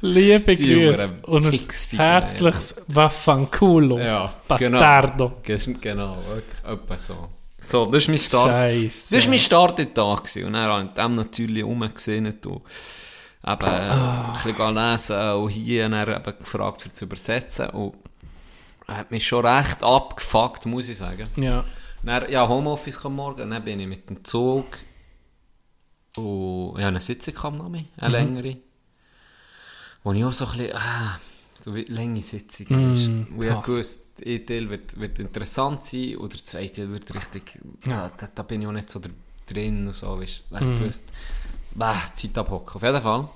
Liebe 0.00 0.54
Die 0.54 0.74
Grüße. 0.74 1.18
Und 1.26 1.46
ein 1.46 1.98
herzliches 1.98 2.82
Waffanculo. 2.88 3.98
Ja, 3.98 4.32
Bastardo. 4.48 5.40
Genau, 5.42 5.78
genau 5.80 6.18
etwa 6.66 6.98
so. 6.98 7.28
So, 7.58 7.86
das 7.86 8.04
ist 8.04 8.08
mein 8.08 8.18
Start. 8.18 8.50
Scheiße. 8.50 9.14
Das 9.16 9.24
war 9.24 9.30
mein 9.30 9.38
Starttag. 9.38 10.24
gewesen. 10.24 10.44
Und 10.46 10.52
dann 10.54 10.70
habe 10.70 10.84
ich 10.84 10.90
dem 10.94 11.14
natürlich 11.14 11.64
rumgesehen 11.64 12.26
und 12.26 12.44
eben 12.46 12.62
Ah. 13.46 14.32
ein 14.42 14.54
bisschen 14.54 14.74
lesen 14.74 15.32
und 15.34 15.48
hier 15.50 15.84
und 15.86 15.92
dann 15.92 16.08
eben 16.16 16.38
gefragt, 16.38 16.82
für 16.82 16.92
zu 16.92 17.04
übersetzen. 17.04 17.68
Und 17.70 17.94
er 17.94 17.98
hat 18.88 19.10
mich 19.10 19.26
schon 19.26 19.46
recht 19.46 19.82
abgefuckt, 19.82 20.66
muss 20.66 20.88
ich 20.88 20.98
sagen. 20.98 21.26
Ja. 21.36 21.64
Dann, 22.02 22.30
ja, 22.30 22.46
Homeoffice 22.48 23.00
kam 23.00 23.16
morgen, 23.16 23.50
dann 23.50 23.64
bin 23.64 23.80
ich 23.80 23.86
mit 23.86 24.10
dem 24.10 24.24
Zug 24.24 24.66
und 26.16 26.78
ja, 26.78 26.88
eine 26.88 27.00
Sitzung 27.00 27.34
kam 27.34 27.54
noch 27.54 27.68
mehr, 27.68 27.86
eine 27.96 28.12
längere. 28.12 28.56
Wo 30.02 30.12
ich 30.12 30.24
auch 30.24 30.32
so 30.32 30.46
ein 30.46 30.58
bisschen, 30.58 30.76
ah, 30.76 31.18
so 31.58 31.74
wie 31.74 31.84
lange 31.84 32.20
Sitzungen 32.20 32.88
mm, 32.88 33.26
Wo 33.36 33.42
ich 33.42 33.48
krass. 33.48 33.64
gewusst, 33.64 34.22
eine 34.24 34.46
Teil 34.46 34.68
wird, 34.68 35.00
wird 35.00 35.18
interessant 35.18 35.82
sein 35.82 36.16
und 36.16 36.32
der 36.32 36.44
zweite 36.44 36.82
Teil 36.82 36.90
wird 36.90 37.14
richtig, 37.14 37.58
da, 37.86 38.10
da, 38.16 38.28
da 38.32 38.42
bin 38.42 38.60
ich 38.60 38.68
auch 38.68 38.72
nicht 38.72 38.90
so 38.90 39.00
drin 39.46 39.86
und 39.86 39.94
so, 39.94 40.20
weißt 40.20 40.44
du, 40.50 40.64
mm. 40.64 40.78
gewusst, 40.78 41.10
bah, 41.74 42.02
Zeit 42.12 42.36
abhocken. 42.36 42.74
Auf 42.74 42.82
jeden 42.82 43.02
Fall. 43.02 43.28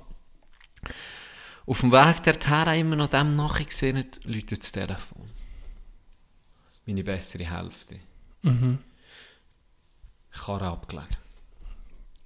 Auf 1.66 1.80
dem 1.80 1.92
Weg 1.92 2.22
dorthin 2.22 2.80
immer 2.80 2.96
noch 2.96 3.10
dem 3.10 3.34
nachgesehen, 3.34 4.04
läutet 4.24 4.62
das 4.62 4.72
Telefon. 4.72 5.37
Meine 6.88 7.04
bessere 7.04 7.44
Hälfte. 7.44 7.96
Karre 10.32 10.64
abgelegt. 10.64 11.20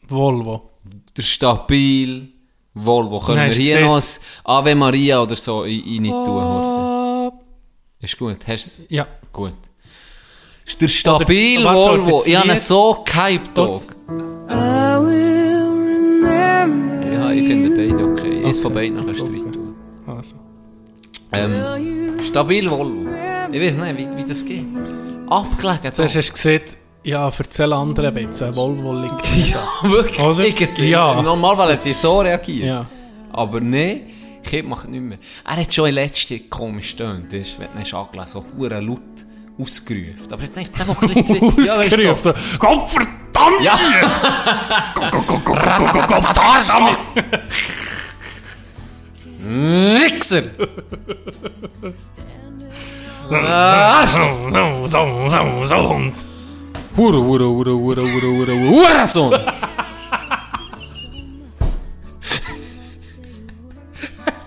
Volvo. 0.09 0.71
Der 1.17 1.23
stabil 1.23 2.29
Volvo. 2.73 3.19
Können 3.19 3.39
Nein, 3.39 3.51
wir 3.51 3.57
hier 3.57 3.81
gesehen? 3.81 3.87
noch 3.87 3.97
ein 3.97 4.05
Ave 4.45 4.75
Maria 4.77 5.21
oder 5.21 5.35
so 5.35 5.65
in, 5.65 6.05
in 6.05 6.13
tun? 6.13 7.33
Ist 7.99 8.17
gut. 8.17 8.47
Hast 8.47 8.89
ja. 8.89 9.09
gut. 9.33 9.53
Ist 10.65 10.81
der 10.81 10.87
stabil 10.87 11.59
Oder 11.59 11.75
warte, 11.75 12.07
Volvo. 12.07 12.23
Ich 12.25 12.37
habe 12.37 12.49
ihn 12.51 12.57
so 12.57 13.05
gehypt. 13.05 13.59
Das- 13.59 13.89
Dog. 13.89 13.97
eins 18.45 18.61
von 18.61 18.73
beiden 18.73 19.05
kannst 19.05 19.23
du 19.23 19.33
rein 19.33 19.53
tun. 19.53 19.75
Also. 20.07 20.37
Ähm, 21.33 22.21
stabil 22.21 22.71
Volvo. 22.71 23.12
Ich 23.53 23.61
weiß 23.61 23.77
nicht, 23.77 23.99
wie, 23.99 24.17
wie 24.17 24.29
das 24.29 24.45
geht. 24.45 24.65
Abgelegen. 25.29 25.93
Zuerst 25.93 26.17
hast 26.17 26.29
du 26.29 26.33
gesehen, 26.33 26.63
ja, 27.05 27.31
erzähl 27.37 27.73
anderen 27.73 28.17
jetzt, 28.17 28.43
ein 28.43 28.57
Volvo 28.57 28.95
liegt. 28.95 29.27
Ja, 29.53 29.91
wirklich. 29.91 30.21
Oder? 30.21 30.45
Irgendwie. 30.47 30.89
Ja. 30.89 31.21
Normalerweise 31.21 31.73
hätte 31.81 31.91
ich 31.91 31.97
so 31.97 32.21
reagiert. 32.21 32.67
Ja. 32.67 32.87
Aber 33.31 33.61
nein, 33.61 34.07
Kind 34.43 34.69
macht 34.69 34.89
nicht 34.89 35.03
mehr. 35.03 35.19
Er 35.45 35.57
hat 35.57 35.75
schon 35.75 35.89
in 35.89 35.97
letzter 35.97 36.37
komisch 36.49 36.97
getönt, 36.97 37.33
weißt, 37.33 37.61
wenn 37.61 37.69
du 37.73 37.79
ihn 37.79 37.81
hast 37.81 37.95
angelesen 37.95 38.33
so 38.33 38.45
hure 38.57 38.81
laut 38.81 39.01
ausgerufen. 39.59 40.33
Aber 40.33 40.43
ich 40.43 40.53
denke, 40.53 40.71
der 40.73 40.89
ein 40.89 41.09
bisschen. 41.15 41.65
Ja, 41.65 42.15
du, 42.15 42.17
so. 42.21 42.33
Gott 42.59 42.91
verdammt! 42.91 43.63
Ja. 43.63 43.79
So, 50.23 50.37
so, 54.07 54.87
so, 54.87 55.29
so, 55.29 55.65
so, 55.65 55.77
und. 55.77 56.13
Hure, 56.97 57.19
hure, 57.19 57.45
hure, 57.45 57.73
hure, 57.73 58.03
hure, 58.03 58.29
hure, 58.37 58.55
hure, 58.55 59.07
Sohn! 59.07 59.41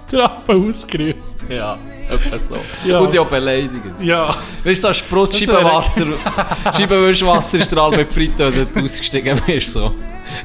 Trappe 0.07 0.53
ausgerufen. 0.53 1.35
Ja, 1.49 1.77
etwa 2.09 2.37
so. 2.37 2.57
Ja. 2.85 2.99
Und 2.99 3.17
auch 3.17 3.27
beleidigt. 3.27 3.71
Ja. 4.01 4.35
Weißt 4.63 4.83
du, 4.83 4.87
so 4.87 4.93
Sprutz, 4.93 5.37
Scheibenwasser, 5.39 6.05
Scheibenwischwasser 6.77 7.57
ist 7.57 7.71
der 7.71 7.81
halbe 7.81 8.05
Fritteuse, 8.05 8.67
du 8.67 8.83
ausgestiegen 8.83 9.41
bist, 9.45 9.73
so. 9.73 9.91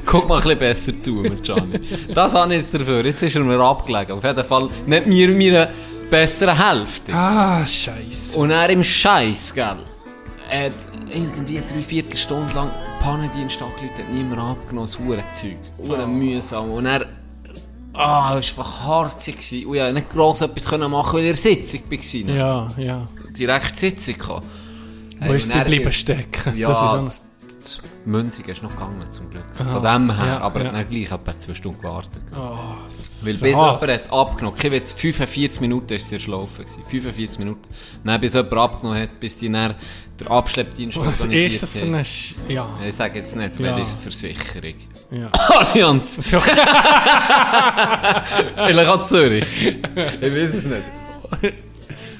Guck 0.05 0.27
mal 0.27 0.35
ein 0.37 0.41
bisschen 0.41 0.59
besser 0.59 0.99
zu 0.99 1.11
mir, 1.13 1.35
Gianni. 1.35 1.79
Das 2.13 2.33
habe 2.33 2.53
ich 2.53 2.61
jetzt 2.61 2.73
dafür. 2.73 3.03
Jetzt 3.05 3.21
ist 3.23 3.35
er 3.35 3.41
mir 3.41 3.59
abgelegen. 3.59 4.17
Auf 4.17 4.23
jeden 4.23 4.45
Fall 4.45 4.69
nicht 4.85 5.07
mir 5.07 5.29
meine 5.29 5.69
bessere 6.11 6.55
Hälfte. 6.55 7.13
Ah, 7.13 7.65
Scheiße. 7.65 8.37
Und 8.37 8.51
er 8.51 8.69
im 8.69 8.83
Scheiß, 8.83 9.53
gell? 9.55 9.77
Er 10.49 10.65
hat 10.65 10.73
irgendwie 11.09 11.59
drei 11.61 11.81
Viertelstunde 11.81 12.53
lang 12.53 12.69
Pannendienst 12.99 13.59
angerufen, 13.61 13.97
hat 13.97 14.13
niemand 14.13 14.39
abgenommen, 14.39 14.85
das 14.85 14.99
Hurenzeug. 14.99 15.57
Huren 15.79 16.19
mühsam. 16.19 16.69
Und 16.71 16.85
er... 16.85 17.07
Ah, 17.93 17.97
er 17.97 18.03
war 18.03 18.35
einfach 18.35 18.85
harzig. 18.85 19.37
Und 19.65 19.73
ich 19.75 19.79
konnte 19.79 19.93
nicht 19.93 20.09
gross 20.11 20.41
etwas 20.41 20.71
machen, 20.77 21.13
weil 21.13 21.25
er 21.25 21.35
Sitzung 21.35 21.81
war. 21.89 22.35
Ja, 22.35 22.67
ja. 22.77 23.07
Direkt 23.37 23.75
Sitzung 23.75 24.17
gehabt. 24.17 24.45
Wo 25.19 25.33
ist 25.33 25.51
sie 25.51 25.59
bleiben 25.59 25.91
stecken? 25.91 26.57
Ja, 26.57 26.69
das 26.69 27.13
ist 27.13 27.30
das, 27.61 27.79
Münzig 28.05 28.47
ist 28.47 28.63
noch 28.63 28.71
gegangen, 28.71 29.09
zum 29.11 29.29
Glück. 29.29 29.43
Aha. 29.59 29.69
Von 29.71 29.81
dem 29.83 30.15
her, 30.15 30.25
Ja, 30.25 30.39
aber 30.41 30.63
ja. 30.63 30.71
dann 30.71 30.89
gleich 30.89 31.11
etwa 31.11 31.37
zwei 31.37 31.53
Stunden 31.53 31.79
gewartet. 31.81 32.21
Oh, 32.35 32.57
Weil 33.23 33.33
bis 33.33 33.41
jemand 33.41 33.81
hat 33.81 34.11
abgenommen, 34.11 34.57
ich 34.61 34.71
jetzt 34.71 34.99
45 34.99 35.61
Minuten 35.61 35.93
ist 35.93 36.09
sie 36.09 36.15
erschlafen 36.15 36.65
gewesen. 36.65 36.83
45 36.87 37.39
Minuten. 37.39 37.61
Dann 38.03 38.19
bis 38.21 38.33
jemand 38.33 38.53
abgenommen 38.53 38.99
hat, 39.01 39.19
bis 39.19 39.35
die 39.37 39.51
dann 39.51 39.75
der 40.19 40.29
Abschleppdienst 40.31 40.97
Was 40.99 41.21
organisiert 41.21 41.53
ist 41.53 41.63
das 41.63 41.73
für 41.73 41.85
eine... 41.85 42.03
Sch 42.05 42.35
ja, 42.47 42.67
Ich 42.87 42.95
sage 42.95 43.17
jetzt 43.19 43.35
nicht, 43.35 43.59
Ja. 43.59 43.75
welche 43.75 43.91
Versicherung. 44.01 44.75
ja. 45.11 45.29
Allianz! 45.57 46.19
Vielleicht 48.55 48.89
auch 48.89 49.03
Zürich. 49.03 49.45
Ich 49.65 50.21
weiß 50.33 50.53
es 50.53 50.65
nicht. 50.65 50.83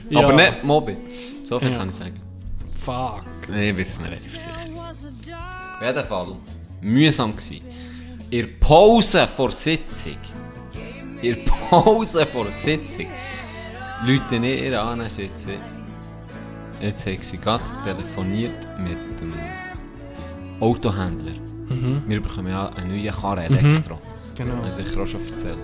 ja. 0.10 0.20
Aber 0.20 0.34
nicht 0.34 0.64
Mobi. 0.64 0.98
So 1.46 1.60
viel 1.60 1.72
Ja. 1.72 1.78
kann 1.78 1.90
ich 1.90 1.96
sagen. 1.96 2.20
Fuck. 2.84 3.22
Nein, 3.50 3.64
ich 3.64 3.78
weiß 3.78 3.90
es 3.90 4.00
nicht. 4.02 4.71
Auf 5.82 5.88
jeden 5.88 6.04
Fall, 6.04 6.36
mühsam 6.84 7.36
gsi. 7.36 7.60
In 8.30 8.46
der 8.46 8.54
Pause 8.60 9.26
vor 9.26 9.50
Sitzung, 9.50 10.18
in 11.24 11.34
der 11.34 11.42
Pause 11.52 12.24
vor 12.28 12.52
Sitzung, 12.52 13.08
Leute 14.06 14.40
nicht 14.40 14.62
ihre 14.62 14.80
an 14.80 15.10
sitzen. 15.10 15.58
Jetzt 16.80 17.08
hat 17.08 17.24
sie 17.24 17.40
gerade 17.40 17.64
telefoniert 17.84 18.68
mit 18.78 19.20
dem 19.20 19.34
Autohändler. 20.60 21.34
Wir 22.08 22.22
bekommen 22.22 22.50
ja 22.50 22.70
eine 22.76 22.88
neue 22.88 23.12
Karre, 23.12 23.46
Elektro. 23.46 24.00
Genau. 24.36 24.58
Habe 24.58 24.70
ich 24.70 24.98
auch 24.98 25.08
schon 25.08 25.28
erzählt. 25.28 25.58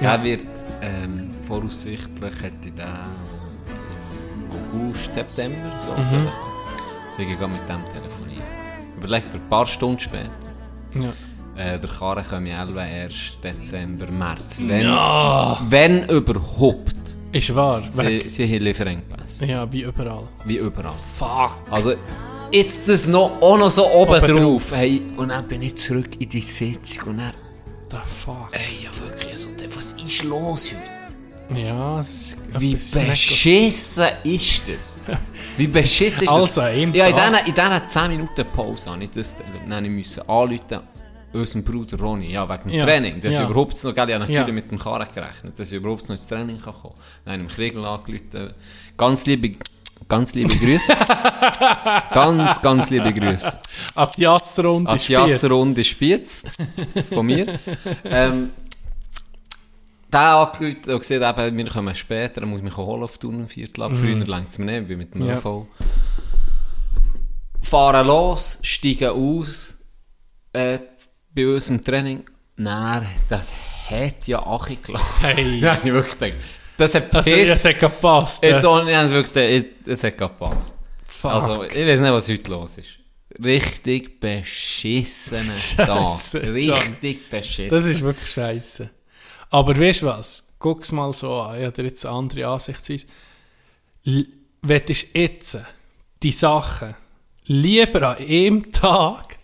Ja. 0.00 0.16
Der 0.16 0.24
wird 0.24 0.46
ähm, 0.82 1.30
voraussichtlich 1.42 2.34
hätte 2.42 2.72
der 2.72 3.06
August, 4.50 5.12
September 5.12 5.78
so 5.78 5.92
mhm. 5.92 6.28
so 7.14 7.22
ich 7.22 7.28
gehe 7.28 7.48
mit 7.48 7.68
dem 7.68 7.84
telefonieren. 7.84 8.25
Überlegt 8.96 9.26
er 9.32 9.40
ein 9.40 9.48
paar 9.48 9.66
Stunden 9.66 9.98
später. 10.00 10.30
Ja. 10.94 11.12
Äh, 11.56 11.78
der 11.78 11.88
Karre 11.88 12.22
kommt 12.22 12.48
ja 12.48 12.64
erst 12.64 13.42
Dezember, 13.42 14.10
März. 14.10 14.58
Wenn, 14.60 14.86
wenn 15.70 16.08
überhaupt. 16.08 16.92
Ist 17.32 17.54
wahr. 17.54 17.82
Sie, 17.90 18.04
Weg. 18.04 18.30
sie 18.30 18.44
haben 18.44 18.64
Lieferengpässe. 18.64 19.46
Ja, 19.46 19.70
wie 19.72 19.82
überall. 19.82 20.24
Wie 20.44 20.58
überall. 20.58 20.94
Fuck. 21.18 21.56
Also, 21.70 21.94
jetzt 22.52 22.88
das 22.88 23.06
noch, 23.08 23.40
auch 23.40 23.58
noch 23.58 23.70
so 23.70 23.86
oben, 23.90 24.22
Oben 24.22 24.36
drauf. 24.36 24.72
Hey, 24.72 25.02
und 25.16 25.28
dann 25.28 25.46
bin 25.46 25.62
ich 25.62 25.76
zurück 25.76 26.10
in 26.18 26.28
die 26.28 26.40
Sitzung 26.40 27.10
und 27.10 27.18
dann, 27.18 27.32
The 27.90 27.96
fuck. 28.04 28.48
ey, 28.52 28.84
ja 28.84 28.90
wirklich, 29.06 29.30
also, 29.30 29.48
was 29.74 29.92
ist 29.92 30.24
los 30.24 30.72
heute? 30.72 30.95
Ja, 31.54 32.00
es 32.00 32.08
ist 32.32 32.36
Wie 32.60 32.72
beschissen 32.72 34.06
ist 34.24 34.68
das? 34.68 34.98
Wie 35.56 35.66
beschissen 35.66 36.24
ist 36.24 36.28
Also, 36.28 36.60
das? 36.60 36.74
im 36.74 36.92
ja, 36.94 37.06
in 37.06 37.14
diesen, 37.14 37.34
in 37.46 37.54
diesen 37.54 37.88
10 37.88 38.08
Minuten 38.10 38.46
Pause 38.54 38.90
habe 38.90 39.04
ich 39.04 39.10
das 39.10 39.36
dann 39.68 39.84
ich 39.84 39.90
müssen 39.90 40.28
anrufen 40.28 40.80
unserem 41.32 41.64
Bruder 41.64 41.98
Ronny, 41.98 42.32
ja, 42.32 42.48
wegen 42.48 42.70
dem 42.70 42.78
Ja, 42.78 42.84
Training. 42.84 43.20
Dass 43.20 43.34
ja. 43.34 43.42
ich 43.44 43.50
überhaupt 43.50 43.72
noch, 43.84 43.94
gell, 43.94 44.08
ich 44.08 44.14
habe 44.14 44.20
natürlich 44.20 44.46
Ja. 44.46 44.52
mit 44.52 44.70
dem 44.70 44.78
Karren 44.78 45.06
gerechnet, 45.12 45.58
dass 45.58 45.70
ich 45.70 45.76
überhaupt 45.78 46.02
noch 46.02 46.10
ins 46.10 46.26
Training 46.26 46.58
kann 46.60 46.72
kommen 46.72 46.94
kann. 46.94 47.02
Dann 47.24 47.34
habe 47.40 47.44
ich 47.50 47.54
Kriegel 47.54 47.84
angerufen. 47.84 48.54
Ganz 48.96 49.26
liebe, 49.26 49.52
ganz 50.08 50.34
liebe 50.34 50.56
Grüße. 50.56 50.94
ganz, 52.14 52.62
ganz 52.62 52.90
liebe 52.90 53.12
Grüße. 53.12 53.58
An 53.94 54.08
die 54.16 54.22
Jassrunde 54.22 54.90
An 54.90 54.98
die 54.98 55.12
Jassrunde 55.12 55.84
Spiez 55.84 56.44
von 57.12 57.26
mir. 57.26 57.58
ähm, 58.04 58.50
der 60.12 60.20
angerufen 60.20 60.90
und 60.92 61.00
gesagt, 61.00 61.38
eben, 61.38 61.56
wir 61.56 61.68
kommen 61.70 61.94
später, 61.94 62.40
dann 62.40 62.50
muss 62.50 62.58
ich 62.58 62.64
mich 62.64 62.76
holen 62.76 63.02
auf 63.02 63.18
Turnviertel 63.18 63.82
ab. 63.84 63.92
Früher 63.94 64.16
längt 64.16 64.48
es 64.50 64.58
mir 64.58 64.66
nicht, 64.66 64.82
ich 64.82 64.88
bin 64.88 64.98
mit 64.98 65.14
dem 65.14 65.22
Mhm. 65.22 65.28
Ja. 65.28 65.36
ÖV. 65.38 65.66
Fahren 67.62 68.06
los, 68.06 68.58
steigen 68.62 69.08
aus, 69.10 69.76
äh, 70.52 70.78
bei 71.34 71.46
uns 71.48 71.68
im 71.68 71.82
Training. 71.82 72.24
Nein, 72.56 73.06
das 73.28 73.52
hat 73.90 74.26
ja 74.26 74.40
Achi 74.46 74.76
gelassen. 74.76 75.06
Hey. 75.20 75.58
Ja, 75.60 75.78
ich 75.82 75.92
wirklich 75.92 76.18
gedacht. 76.18 76.44
Das 76.78 76.94
hat 76.94 77.14
Also, 77.14 77.30
es 77.30 77.64
hat 77.64 77.78
gepasst. 77.80 78.42
Jetzt 78.42 78.62
ja. 78.64 78.70
ohne, 78.70 78.92
es 78.92 79.10
wirklich, 79.12 79.32
gedacht, 79.62 79.88
es 79.88 80.04
hat 80.04 80.18
gepasst. 80.18 80.78
Fuck. 81.06 81.30
Also, 81.32 81.64
ich 81.64 81.86
weiß 81.86 82.00
nicht, 82.00 82.12
was 82.12 82.28
heute 82.28 82.50
los 82.50 82.78
ist. 82.78 82.88
Richtig 83.42 84.20
beschissener 84.20 85.56
Tag. 85.76 86.18
Richtig 86.34 87.28
beschissen. 87.28 87.68
Das 87.70 87.84
ist 87.84 88.00
wirklich 88.00 88.30
scheiße. 88.30 88.90
Aber 89.50 89.78
weißt 89.78 90.02
du 90.02 90.06
was? 90.06 90.54
Guck's 90.58 90.92
mal 90.92 91.12
so 91.12 91.34
an. 91.34 91.58
Ich 91.60 91.66
habe 91.66 91.82
jetzt 91.82 92.04
eine 92.06 92.16
andere 92.16 92.46
Ansichtsweise. 92.48 93.06
L- 94.04 94.26
Wettest 94.62 95.14
jetzt 95.14 95.58
die 96.22 96.32
Sachen 96.32 96.94
lieber 97.44 98.02
an 98.02 98.16
einem 98.18 98.72
Tag, 98.72 99.36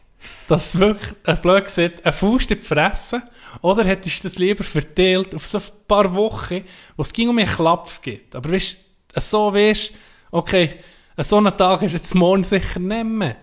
dass 0.48 0.78
wirklich, 0.78 1.14
ein 1.24 1.40
blöd 1.40 1.64
gesagt, 1.64 2.04
eine 2.04 2.12
Faust 2.12 2.50
in 2.50 2.58
die 2.58 2.64
Fresse, 2.64 3.22
oder 3.60 3.84
hättest 3.84 4.24
du 4.24 4.28
das 4.28 4.38
lieber 4.38 4.64
verteilt 4.64 5.34
auf 5.34 5.46
so 5.46 5.58
ein 5.58 5.64
paar 5.86 6.12
Wochen, 6.14 6.64
wo 6.96 7.02
es 7.02 7.12
ging 7.12 7.28
um 7.28 7.38
einen 7.38 7.46
Klapf 7.46 8.00
gibt. 8.00 8.34
Aber 8.34 8.50
weißt 8.50 8.78
du, 9.14 9.20
so 9.20 9.52
weißt 9.54 9.92
okay, 10.32 10.76
so 11.18 11.36
einen 11.36 11.56
Tag 11.56 11.82
ist 11.82 11.92
jetzt 11.92 12.14
morgen 12.14 12.42
sicher 12.42 12.80
nicht 12.80 13.04
mehr. 13.04 13.36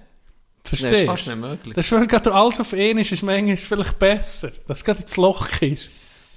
Verstehst 0.64 0.92
Das 0.92 0.92
du? 0.92 1.00
ist 1.04 1.06
fast 1.08 1.28
nicht 1.28 1.38
möglich. 1.38 1.76
Das 1.76 1.86
ist, 1.86 1.92
weil 1.92 2.08
gerade 2.08 2.34
alles 2.34 2.60
auf 2.60 2.74
einen 2.74 3.00
ist, 3.00 3.12
ist 3.12 3.24
manchmal 3.24 3.56
vielleicht 3.56 4.00
besser. 4.00 4.52
Dass 4.68 4.80
es 4.80 4.84
gerade 4.84 5.02
ins 5.02 5.16
Loch 5.16 5.48
ist. 5.62 5.88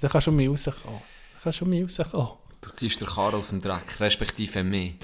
Dann 0.03 0.11
kannst 0.11 0.27
du 0.27 0.31
mich 0.33 0.49
rauskommen. 0.49 0.99
Kannst 1.41 1.61
du 1.61 1.65
mich 1.65 1.81
rauskommen. 1.83 2.27
Du 2.59 2.69
ziehst 2.69 2.99
den 3.01 3.07
Karren 3.07 3.35
aus 3.35 3.47
dem 3.49 3.61
Dreck, 3.61 3.99
respektive 3.99 4.63
mehr. 4.63 4.91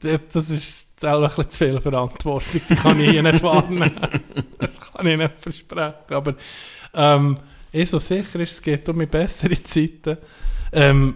Das- 0.00 0.18
Das 0.32 0.50
ist 0.50 0.98
selber 0.98 1.22
ein 1.22 1.28
bisschen 1.28 1.48
zu 1.50 1.58
viel 1.58 1.80
Verantwortung. 1.80 2.60
Die 2.68 2.74
kann 2.74 2.98
ich 2.98 3.10
hier 3.12 3.22
nicht 3.22 3.40
wahrnehmen. 3.42 3.94
Das 4.58 4.80
kann 4.80 5.06
ich 5.06 5.16
nicht 5.16 5.38
versprechen. 5.38 5.94
Aber 6.10 6.34
ähm, 6.94 7.38
ich 7.70 7.88
so 7.88 8.00
sicher 8.00 8.40
ist, 8.40 8.50
es 8.52 8.60
geht 8.62 8.88
um 8.88 8.96
mich 8.96 9.08
bessere 9.08 9.54
Zeiten. 9.62 10.18
Ähm, 10.72 11.14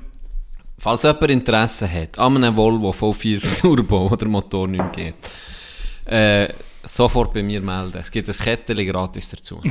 Falls 0.79 1.03
jemand 1.03 1.31
Interesse 1.31 1.91
hat 1.93 2.17
an 2.19 2.37
einem 2.37 2.57
Volvo 2.57 2.91
V4 2.91 3.61
Turbo 3.61 4.07
oder 4.07 4.27
Motor 4.27 4.69
nicht 4.69 4.79
mehr 4.85 4.91
geht, 4.91 5.15
äh, 6.05 6.53
sofort 6.85 7.33
bei 7.35 7.43
mir 7.43 7.61
melden. 7.61 7.99
Es 7.99 8.11
gibt 8.11 8.29
ein 8.29 8.35
Kettchen 8.37 8.87
gratis 8.87 9.29
dazu. 9.31 9.61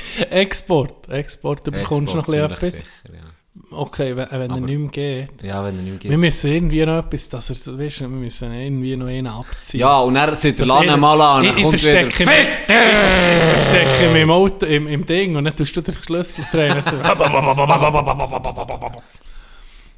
Export. 0.30 1.08
Export, 1.08 1.66
du 1.66 1.70
bekommst 1.72 2.14
noch 2.14 2.26
ein 2.26 2.32
bisschen 2.32 2.50
Export 2.50 2.62
etwas. 2.62 2.78
sicher, 2.80 3.14
ja. 3.14 3.76
okay, 3.76 4.16
wenn, 4.16 4.30
wenn 4.30 4.50
er 4.50 4.60
nicht 4.60 4.78
mehr 4.78 4.88
geht. 4.90 5.42
Ja, 5.42 5.64
wenn 5.64 5.76
er 5.76 5.82
nicht 5.82 6.02
Wir 6.04 6.10
geht. 6.10 6.18
müssen 6.18 6.52
irgendwie 6.52 6.86
noch 6.86 6.98
etwas, 6.98 7.28
dass 7.30 7.50
er 7.50 7.56
so, 7.56 7.78
weißt 7.78 8.00
du, 8.00 8.02
wir 8.02 8.08
müssen 8.08 8.52
irgendwie 8.52 8.96
noch 8.96 9.06
einen 9.06 9.26
abziehen. 9.26 9.80
Ja, 9.80 10.00
und 10.00 10.14
dann 10.14 10.34
sind 10.36 10.58
der 10.58 10.66
er- 10.66 10.96
mal 10.96 11.20
an, 11.20 11.44
ich, 11.44 11.50
dann 11.50 11.58
ich 11.58 11.64
kommt 11.64 11.82
wieder... 11.82 11.92
verstecke 12.06 12.26
mich, 12.26 12.48
ich 12.68 13.44
verstecke 13.64 14.08
mich 14.12 14.22
im 14.22 14.30
Auto, 14.30 14.66
im, 14.66 14.86
im 14.88 15.06
Ding 15.06 15.36
und 15.36 15.44
dann 15.44 15.56
tust 15.56 15.76
du 15.76 15.80
den 15.80 15.94
Schlüssel 15.94 16.44
drehen. 16.50 16.82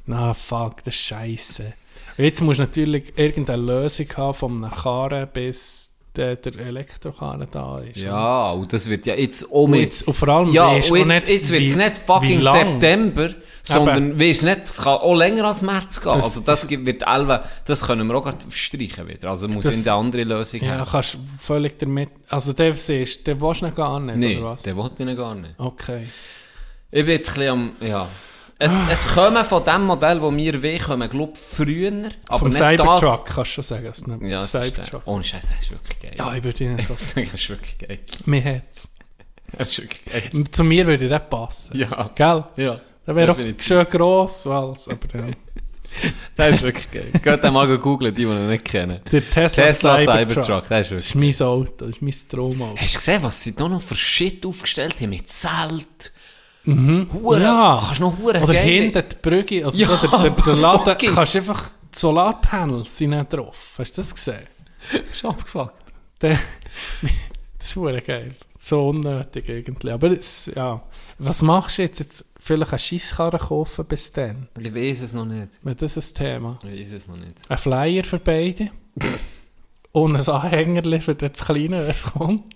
Na, 0.07 0.33
fuck, 0.33 0.83
das 0.83 0.93
ist 0.93 1.01
scheiße. 1.01 1.73
Jetzt 2.17 2.41
musst 2.41 2.59
du 2.59 2.63
natürlich 2.63 3.11
irgendeine 3.17 3.61
Lösung 3.61 4.07
haben 4.15 4.33
von 4.33 4.63
einem 4.63 4.71
Karren, 4.71 5.27
bis 5.33 5.94
der, 6.17 6.35
der 6.37 6.57
Elektrokarren 6.59 7.47
da 7.51 7.79
ist. 7.79 7.97
Ja, 7.97 8.51
und 8.51 8.71
das 8.71 8.89
wird 8.89 9.05
ja 9.05 9.15
jetzt 9.15 9.45
auch 9.51 9.63
Und, 9.63 9.75
jetzt, 9.75 10.07
und 10.07 10.13
vor 10.13 10.29
allem 10.29 10.51
Ja, 10.51 10.67
und 10.69 10.75
jetzt, 10.77 10.91
nicht, 10.91 11.29
jetzt 11.29 11.51
wird 11.51 11.63
es 11.63 11.73
wie- 11.73 11.75
nicht 11.75 11.97
wie 11.97 12.05
fucking. 12.05 12.41
September, 12.43 13.29
sondern 13.63 14.19
weisst 14.19 14.43
nicht, 14.43 14.61
es 14.65 14.77
kann 14.77 14.93
auch 14.99 15.15
länger 15.15 15.45
als 15.45 15.61
März 15.61 15.99
gehen. 16.01 16.13
Das- 16.13 16.23
also 16.25 16.41
das 16.41 16.69
wird 16.69 17.03
Elva, 17.07 17.43
das 17.65 17.81
können 17.85 18.07
wir 18.07 18.15
auch 18.15 18.23
grad 18.23 18.45
streichen 18.49 19.07
wieder. 19.07 19.29
Also 19.29 19.47
muss 19.47 19.63
Das- 19.63 19.75
in 19.75 19.81
eine 19.81 19.93
andere 19.93 20.23
Lösung 20.23 20.61
Ja, 20.61 20.77
haben. 20.79 20.89
kannst 20.91 21.17
völlig 21.39 21.77
damit... 21.79 22.09
Also 22.29 22.53
der 22.53 22.75
siehst, 22.75 23.25
der 23.27 23.39
willst 23.41 23.61
du 23.63 23.71
gar 23.71 23.99
nicht, 23.99 24.17
Nein, 24.17 24.37
oder 24.37 24.51
was? 24.51 24.63
den 24.63 24.75
wollte 24.75 25.03
ich 25.03 25.17
gar 25.17 25.35
nicht. 25.35 25.53
Okay. 25.57 26.07
Ich 26.91 27.03
bin 27.05 27.13
jetzt 27.15 27.29
ein 27.29 27.33
bisschen 27.35 27.49
am... 27.51 27.71
Ja. 27.81 28.07
Es, 28.57 28.73
es 28.89 29.05
kommen 29.07 29.43
von 29.43 29.65
dem 29.65 29.83
Modell, 29.83 30.19
das 30.21 30.35
wir 30.35 30.63
wollen, 30.63 30.79
kommen, 30.79 31.09
glaube 31.09 31.33
ich, 31.33 31.39
früher. 31.39 32.09
Aber 32.29 32.39
Vom 32.39 32.47
nicht 32.49 32.57
Cybertruck 32.57 33.25
kannst 33.25 33.51
du 33.51 33.55
schon 33.55 33.63
sagen. 33.63 33.87
Es 33.87 34.03
Das. 34.03 34.21
Ja, 34.21 34.39
das. 34.39 34.51
Cybertruck. 34.51 35.01
Ohne 35.05 35.23
Scheiß, 35.23 35.49
das 35.49 35.59
ist 35.61 35.71
wirklich 35.71 35.99
geil. 35.99 36.13
Ja, 36.17 36.33
ich 36.33 36.43
würde 36.43 36.63
ihn 36.63 36.79
so 36.81 36.93
Ich 36.93 36.99
sage, 36.99 37.27
das 37.31 37.41
ist 37.41 37.49
wirklich 37.49 37.77
geil. 37.77 37.99
Mir 38.25 38.43
hat's. 38.43 38.89
Das 39.57 39.69
ist 39.69 39.81
wirklich 39.81 40.05
geil. 40.05 40.43
Zu 40.51 40.63
mir 40.63 40.85
würde 40.87 41.07
der 41.07 41.19
passen. 41.19 41.77
Ja. 41.77 42.09
Gell? 42.15 42.43
Ja. 42.55 42.79
Der 43.05 43.15
wäre 43.15 43.31
auch 43.31 43.37
schön 43.59 43.85
gross, 43.85 44.47
als, 44.47 44.87
aber 44.87 45.07
ja. 45.13 45.27
Das 46.35 46.55
ist 46.55 46.63
wirklich 46.63 46.91
geil. 46.91 47.11
Geht 47.23 47.43
den 47.43 47.53
mal 47.53 47.77
googeln, 47.77 48.13
die, 48.13 48.25
die 48.25 48.29
ihn 48.29 48.47
nicht 48.47 48.65
kennen. 48.65 48.99
Der 49.11 49.29
Tesla, 49.29 49.65
Tesla 49.65 49.99
Cybertruck. 49.99 50.43
Cybertruck, 50.43 50.69
das 50.69 50.91
ist 50.91 50.91
Das 50.91 51.15
wirklich 51.15 51.33
ist 51.33 51.39
mein 51.39 51.47
Auto, 51.47 51.71
das 51.77 51.89
ist 51.89 52.01
mein 52.01 52.29
Traumauto. 52.29 52.81
Hast 52.81 52.93
du 52.95 52.97
gesehen, 52.97 53.23
was 53.23 53.43
sie 53.43 53.55
da 53.55 53.69
noch 53.69 53.81
für 53.81 53.95
Shit 53.95 54.45
aufgestellt 54.45 54.99
haben 54.99 55.09
mit 55.11 55.29
Zelt? 55.29 56.11
Mhm. 56.65 57.07
Hure, 57.13 57.41
Ja. 57.41 57.81
Kannst 57.85 58.01
noch 58.01 58.17
Hure 58.17 58.41
Oder 58.41 58.53
geil- 58.53 58.63
hinten 58.63 59.03
die 59.09 59.15
Brücke, 59.21 59.65
also 59.65 59.77
Ja, 59.77 59.95
der, 59.95 60.09
der, 60.19 60.29
der 60.31 60.55
Laden, 60.55 60.83
fucking. 60.85 61.13
kannst 61.13 61.35
einfach, 61.35 61.69
die 61.93 61.99
Solarpanels 61.99 62.97
sind 62.97 63.11
nicht 63.11 63.31
drauf. 63.33 63.75
Hast 63.77 63.97
du 63.97 64.01
das 64.01 64.13
gesehen? 64.15 64.47
Das 64.91 65.01
ist 65.11 65.25
abgefuckt. 65.25 65.73
Das 66.19 66.39
ist 67.59 67.75
hure 67.75 68.01
geil. 68.01 68.35
So 68.57 68.89
unnötig 68.89 69.47
irgendwie. 69.49 69.91
Aber 69.91 70.11
es, 70.11 70.51
ja. 70.55 70.81
Was 71.19 71.41
machst 71.41 71.77
du 71.77 71.83
jetzt? 71.83 71.99
jetzt 71.99 72.25
vielleicht 72.39 72.71
eine 72.71 72.79
Scheisskarre 72.79 73.37
kaufen 73.37 73.85
bis 73.85 74.11
dann? 74.11 74.47
Ich 74.59 74.73
weiß 74.73 75.01
es 75.01 75.13
noch 75.13 75.25
nicht. 75.25 75.49
Weil 75.63 75.75
das 75.75 75.97
ist 75.97 76.17
das 76.19 76.23
Thema. 76.25 76.57
Ich 76.63 76.81
weiß 76.81 76.91
es 76.93 77.07
noch 77.07 77.17
nicht. 77.17 77.33
Ein 77.47 77.57
Flyer 77.57 78.03
für 78.03 78.19
beide. 78.19 78.69
Und 79.91 80.15
ein 80.15 80.27
Anhängerli 80.27 80.99
für 80.99 81.15
das 81.15 81.45
Kleine, 81.45 81.83
wenn 81.83 81.89
es 81.91 82.03
kommt. 82.03 82.55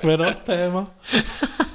Wäre 0.00 0.18
das 0.26 0.44
Thema? 0.44 0.88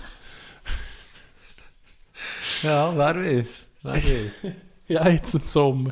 Ja, 2.63 2.95
wer 2.95 3.15
weiß. 3.15 3.59
Wer 3.83 3.93
weiß. 3.93 4.11
Ja, 4.87 5.07
jetzt 5.07 5.35
im 5.35 5.45
Sommer. 5.45 5.91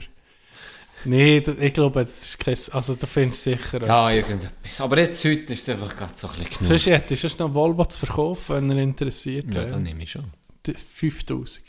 Nee, 1.05 1.38
ich 1.38 1.74
glaube, 1.74 2.03
das 2.03 2.29
ist 2.29 2.39
kein, 2.39 2.57
also 2.75 2.95
da 2.95 3.05
findest 3.05 3.45
du 3.45 3.51
sicher. 3.51 3.86
ja, 3.86 4.09
irgendetwas. 4.09 4.81
Aber 4.81 4.97
jetzt 4.97 5.24
heute 5.24 5.53
ist 5.53 5.62
es 5.62 5.69
einfach 5.69 5.95
gerade 5.95 6.15
so 6.15 6.27
ein 6.27 6.33
bisschen 6.33 6.50
genug. 6.50 6.63
Sonst 6.67 6.86
hättest 6.88 7.39
du 7.39 7.43
noch 7.47 7.53
Volvo 7.53 7.86
zu 7.86 8.00
verkaufen, 8.07 8.55
wenn 8.55 8.71
er 8.77 8.83
interessiert 8.83 9.45
ja, 9.50 9.53
wäre. 9.53 9.67
dann 9.67 9.83
nehme 9.83 10.01
ich 10.01 10.12
schon. 10.12 10.25
D- 10.65 10.74
5000. 10.74 11.63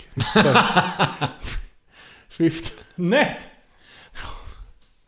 5000. 2.31 2.73
Nicht! 2.97 3.37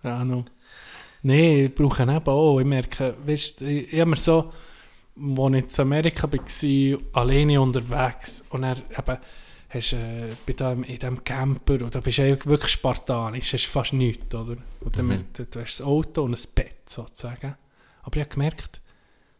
Ja, 0.04 0.24
no. 0.24 0.44
Nee, 1.22 1.64
ich 1.64 1.74
brauche 1.74 2.02
eben 2.02 2.10
auch. 2.26 2.60
Ich 2.60 2.66
merke, 2.66 3.16
weißt, 3.24 3.62
ich, 3.62 3.92
ich 3.94 4.00
habe 4.00 4.10
mir 4.10 4.16
so, 4.16 4.52
als 5.16 5.72
ich 5.72 5.78
in 5.78 5.82
Amerika 5.82 6.28
war, 6.30 7.20
alleine 7.22 7.60
unterwegs 7.60 8.44
und 8.50 8.62
er 8.64 8.76
eben, 8.76 9.18
hast, 9.70 9.92
äh, 9.92 10.28
bei 10.46 10.52
dem, 10.52 10.82
in 10.84 10.98
diesem 10.98 11.24
Camper, 11.24 11.78
da 11.78 12.00
bist 12.00 12.18
du 12.18 12.44
wirklich 12.46 12.72
spartanisch, 12.72 13.52
hast 13.52 13.66
fast 13.66 13.92
nichts, 13.92 14.34
oder? 14.34 14.56
Und 14.80 14.98
dann, 14.98 15.06
Mhm. 15.06 15.24
du, 15.32 15.46
du 15.46 15.60
hast 15.60 15.78
das 15.80 15.86
Auto 15.86 16.22
und 16.24 16.34
ein 16.38 16.48
Bett, 16.54 16.88
sozusagen. 16.88 17.54
Aber 18.02 18.16
ich 18.16 18.22
habe 18.22 18.34
gemerkt, 18.34 18.80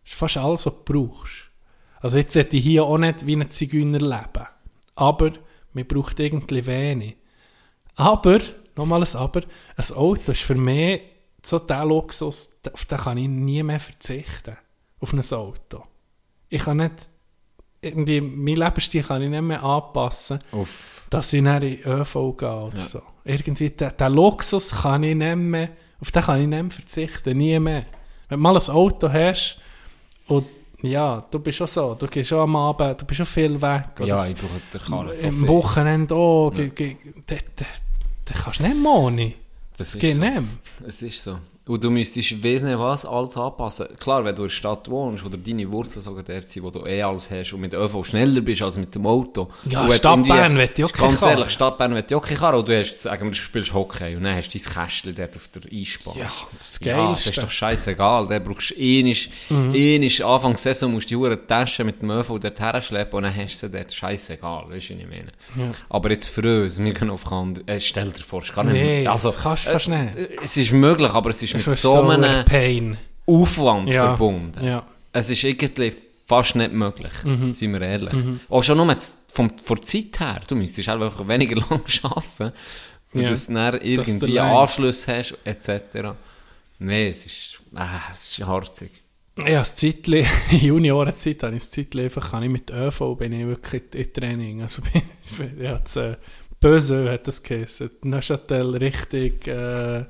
das 0.02 0.12
ist 0.12 0.18
fast 0.18 0.36
alles, 0.36 0.66
was 0.66 0.74
du 0.74 0.84
brauchst. 0.84 1.50
Also 2.00 2.18
jetzt 2.18 2.34
werde 2.34 2.56
ich 2.56 2.62
hier 2.64 2.84
auch 2.84 2.98
nicht 2.98 3.26
wie 3.26 3.36
ein 3.36 3.50
Zigeuner 3.50 3.98
leben. 3.98 4.46
Aber 4.94 5.32
man 5.72 5.86
braucht 5.86 6.18
irgendwie 6.20 6.66
wenig. 6.66 7.16
Aber, 7.96 8.38
nochmal 8.76 9.02
ein 9.02 9.16
Aber, 9.16 9.42
ein 9.76 9.94
Auto 9.96 10.32
ist 10.32 10.42
für 10.42 10.54
mich 10.54 11.02
so 11.42 11.58
der 11.58 11.84
Luxus, 11.84 12.58
auf 12.72 12.84
den 12.86 12.98
kann 12.98 13.18
ich 13.18 13.28
nie 13.28 13.62
mehr 13.62 13.80
verzichten. 13.80 14.56
Auf 15.00 15.12
ein 15.12 15.20
Auto. 15.32 15.84
Ich 16.48 16.62
kann 16.62 16.78
nicht, 16.78 17.08
irgendwie, 17.82 18.20
mein 18.20 18.56
Lebensstil 18.56 19.02
kann 19.02 19.22
ich 19.22 19.30
nicht 19.30 19.40
mehr 19.42 19.62
anpassen, 19.62 20.40
Auf. 20.52 21.04
dass 21.10 21.32
ich 21.32 21.42
dann 21.42 21.62
in 21.62 21.80
ÖV 21.84 22.14
gehe 22.36 22.52
oder 22.52 22.78
Ja. 22.78 22.84
so. 22.84 23.02
Irgendwie, 23.24 23.70
den, 23.70 23.92
den 23.98 24.12
Luxus 24.12 24.70
kann 24.82 25.02
ich 25.02 25.14
nicht 25.14 25.36
mehr, 25.36 25.68
auf 26.00 26.10
den 26.10 26.22
kann 26.22 26.40
ich 26.40 26.46
nicht 26.46 26.62
mehr 26.62 26.70
verzichten, 26.70 27.36
nie 27.38 27.58
mehr. 27.58 27.86
Wenn 28.28 28.38
du 28.38 28.42
mal 28.42 28.56
ein 28.56 28.70
Auto 28.70 29.10
hast 29.12 29.58
und 30.28 30.46
ja, 30.82 31.22
du 31.30 31.38
bist 31.40 31.58
schon 31.58 31.66
so, 31.66 31.94
du 31.94 32.06
gehst 32.06 32.30
schon 32.30 32.38
am 32.40 32.56
Abend, 32.56 33.00
du 33.02 33.04
bist 33.04 33.18
schon 33.18 33.26
viel 33.26 33.60
weg. 33.60 33.84
Oder 33.98 34.06
Ja, 34.06 34.26
ich 34.26 34.34
brauche 34.36 34.60
den 34.72 34.80
Karren 34.80 35.14
so 35.14 35.26
Im. 35.26 35.48
Wochenende 35.48 36.14
auch, 36.14 36.50
ge- 36.54 36.96
da 37.26 37.34
da- 37.56 37.64
da 38.24 38.34
kannst 38.34 38.60
du 38.60 38.62
nicht 38.64 38.82
mehr 38.82 38.92
ohne. 38.92 39.34
Das 39.76 39.92
Das 39.92 40.00
geht 40.00 40.14
so. 40.14 40.20
nicht 40.20 40.34
mehr. 40.34 40.44
Es 40.86 41.02
ist 41.02 41.22
so. 41.22 41.38
Und 41.70 41.84
du 41.84 41.90
müsstest 41.90 42.42
wesentlich 42.42 42.78
was 42.78 43.06
alles 43.06 43.36
anpassen. 43.36 43.86
Klar, 43.98 44.24
wenn 44.24 44.34
du 44.34 44.42
in 44.42 44.48
der 44.48 44.54
Stadt 44.54 44.88
wohnst 44.90 45.24
oder 45.24 45.36
deine 45.36 45.70
Wurzeln 45.70 46.02
sogar 46.02 46.24
dort 46.24 46.44
sind, 46.44 46.62
wo 46.64 46.70
du 46.70 46.84
eh 46.84 47.00
alles 47.02 47.30
hast 47.30 47.52
und 47.52 47.60
mit 47.60 47.72
dem 47.72 47.80
ÖV 47.80 48.04
schneller 48.04 48.40
bist 48.40 48.60
als 48.62 48.76
mit 48.76 48.92
dem 48.94 49.06
Auto. 49.06 49.48
Ja, 49.66 49.88
Stadt 49.92 50.26
Bern 50.26 50.58
ich 50.58 50.84
auch 50.84 50.92
keine 50.92 51.10
Ganz 51.12 51.22
ehrlich, 51.22 51.50
Stadt 51.50 51.78
Bern 51.78 51.96
auch 51.96 52.20
keine 52.22 52.38
Karre. 52.38 52.58
Und 52.58 52.68
du 52.68 52.76
hast, 52.78 52.98
sagen 52.98 53.24
wir, 53.24 53.30
du 53.30 53.36
spielst 53.36 53.72
Hockey 53.72 54.16
und 54.16 54.24
dann 54.24 54.34
hast 54.34 54.48
du 54.52 54.58
dein 54.58 54.72
Kästchen 54.84 55.14
dort 55.14 55.36
auf 55.36 55.48
der 55.48 55.62
Eisbahn. 55.72 56.14
Ja, 56.18 56.32
das 56.52 56.60
ist 56.62 56.80
das 56.80 56.86
Ja, 56.86 57.10
das 57.10 57.26
ist 57.26 57.38
doch 57.42 57.50
scheißegal. 57.50 58.26
Der 58.26 58.40
brauchst 58.40 58.70
du 58.70 58.74
ähnlich, 58.74 59.30
Mhm. 59.48 59.72
ähnlich 59.74 60.24
Anfang 60.24 60.52
der 60.52 60.58
Saison 60.58 60.92
musst 60.92 61.10
du 61.10 61.28
die 61.28 61.36
Taschen 61.46 61.86
mit 61.86 62.02
dem 62.02 62.10
ÖV 62.10 62.38
dort 62.40 62.58
herschleppen 62.58 63.16
und 63.18 63.22
dann 63.22 63.36
hast 63.36 63.62
du 63.62 63.66
sie 63.68 63.72
dort. 63.72 63.92
Scheißegal, 63.92 64.64
weißt 64.70 64.90
du, 64.90 64.94
was 64.94 65.00
ich 65.02 65.06
meine? 65.08 65.72
Aber 65.88 66.10
jetzt 66.10 66.28
für 66.28 66.62
uns, 66.64 66.78
wir 66.82 66.92
gehen 66.92 67.10
auf 67.10 67.24
Kand, 67.24 67.62
äh, 67.68 67.78
stell 67.78 68.10
dir 68.10 68.22
vor, 68.24 68.42
es 68.42 68.52
gar 68.52 68.64
nicht 68.64 68.72
Nee, 68.72 69.06
also, 69.06 69.30
das 69.30 69.40
kannst 69.42 69.66
du 69.66 69.70
fast 69.70 69.88
nicht. 69.88 70.16
äh, 70.16 70.28
Es 70.42 70.56
ist 70.56 70.72
möglich, 70.72 71.12
aber 71.12 71.30
es 71.30 71.42
ist 71.42 71.59
mit 71.66 71.74
Das 71.74 71.82
so 71.82 72.02
ein 72.02 72.24
einem 72.24 72.44
Pain. 72.44 72.96
Aufwand 73.26 73.92
Ja. 73.92 74.06
verbunden. 74.16 74.64
Ja. 74.64 74.84
Es 75.12 75.30
ist 75.30 75.42
irgendwie 75.44 75.92
fast 76.26 76.54
nicht 76.56 76.72
möglich, 76.72 77.12
Mhm. 77.24 77.52
seien 77.52 77.72
wir 77.72 77.82
ehrlich. 77.82 78.14
Auch 78.48 78.62
schon 78.62 78.76
nur 78.78 78.96
vom, 79.32 79.48
von 79.58 79.76
der 79.76 79.82
Zeit 79.84 80.20
her, 80.20 80.40
du 80.46 80.54
müsstest 80.56 80.88
einfach 80.88 81.26
weniger 81.28 81.56
lang 81.70 81.82
arbeiten, 82.02 82.52
Ja. 83.14 83.28
dass 83.30 83.46
du 83.46 83.54
dann 83.54 83.80
irgendwie 83.80 84.26
Line- 84.26 84.42
Anschluss 84.42 85.06
hast, 85.08 85.36
etc. 85.44 86.14
Nein, 86.78 87.08
es 87.10 87.26
ist, 87.26 87.60
äh, 87.76 87.82
es 88.12 88.38
ist 88.38 88.46
harzig. 88.46 88.90
Ja, 89.38 89.60
das 89.60 89.76
Zeitli, 89.76 90.26
Juniorenzeit 90.50 91.42
habe 91.42 91.54
ich 91.54 91.60
das 91.62 91.70
Zeitli 91.70 92.04
einfach, 92.04 92.30
kann 92.32 92.42
ich 92.42 92.50
mit 92.50 92.70
ÖV, 92.70 93.14
bin 93.16 93.32
ich 93.32 93.46
wirklich 93.46 93.82
in, 93.94 94.00
in 94.00 94.12
Training. 94.12 94.62
Also 94.62 94.82
bin, 95.38 95.60
ja, 95.62 95.78
das, 95.78 95.96
äh, 95.96 96.16
Böse 96.60 97.10
hat 97.12 97.26
das 97.26 97.42
geheißen. 97.42 97.90
Neuchâtel 98.04 98.76
richtig, 98.76 99.46
äh, 99.46 100.04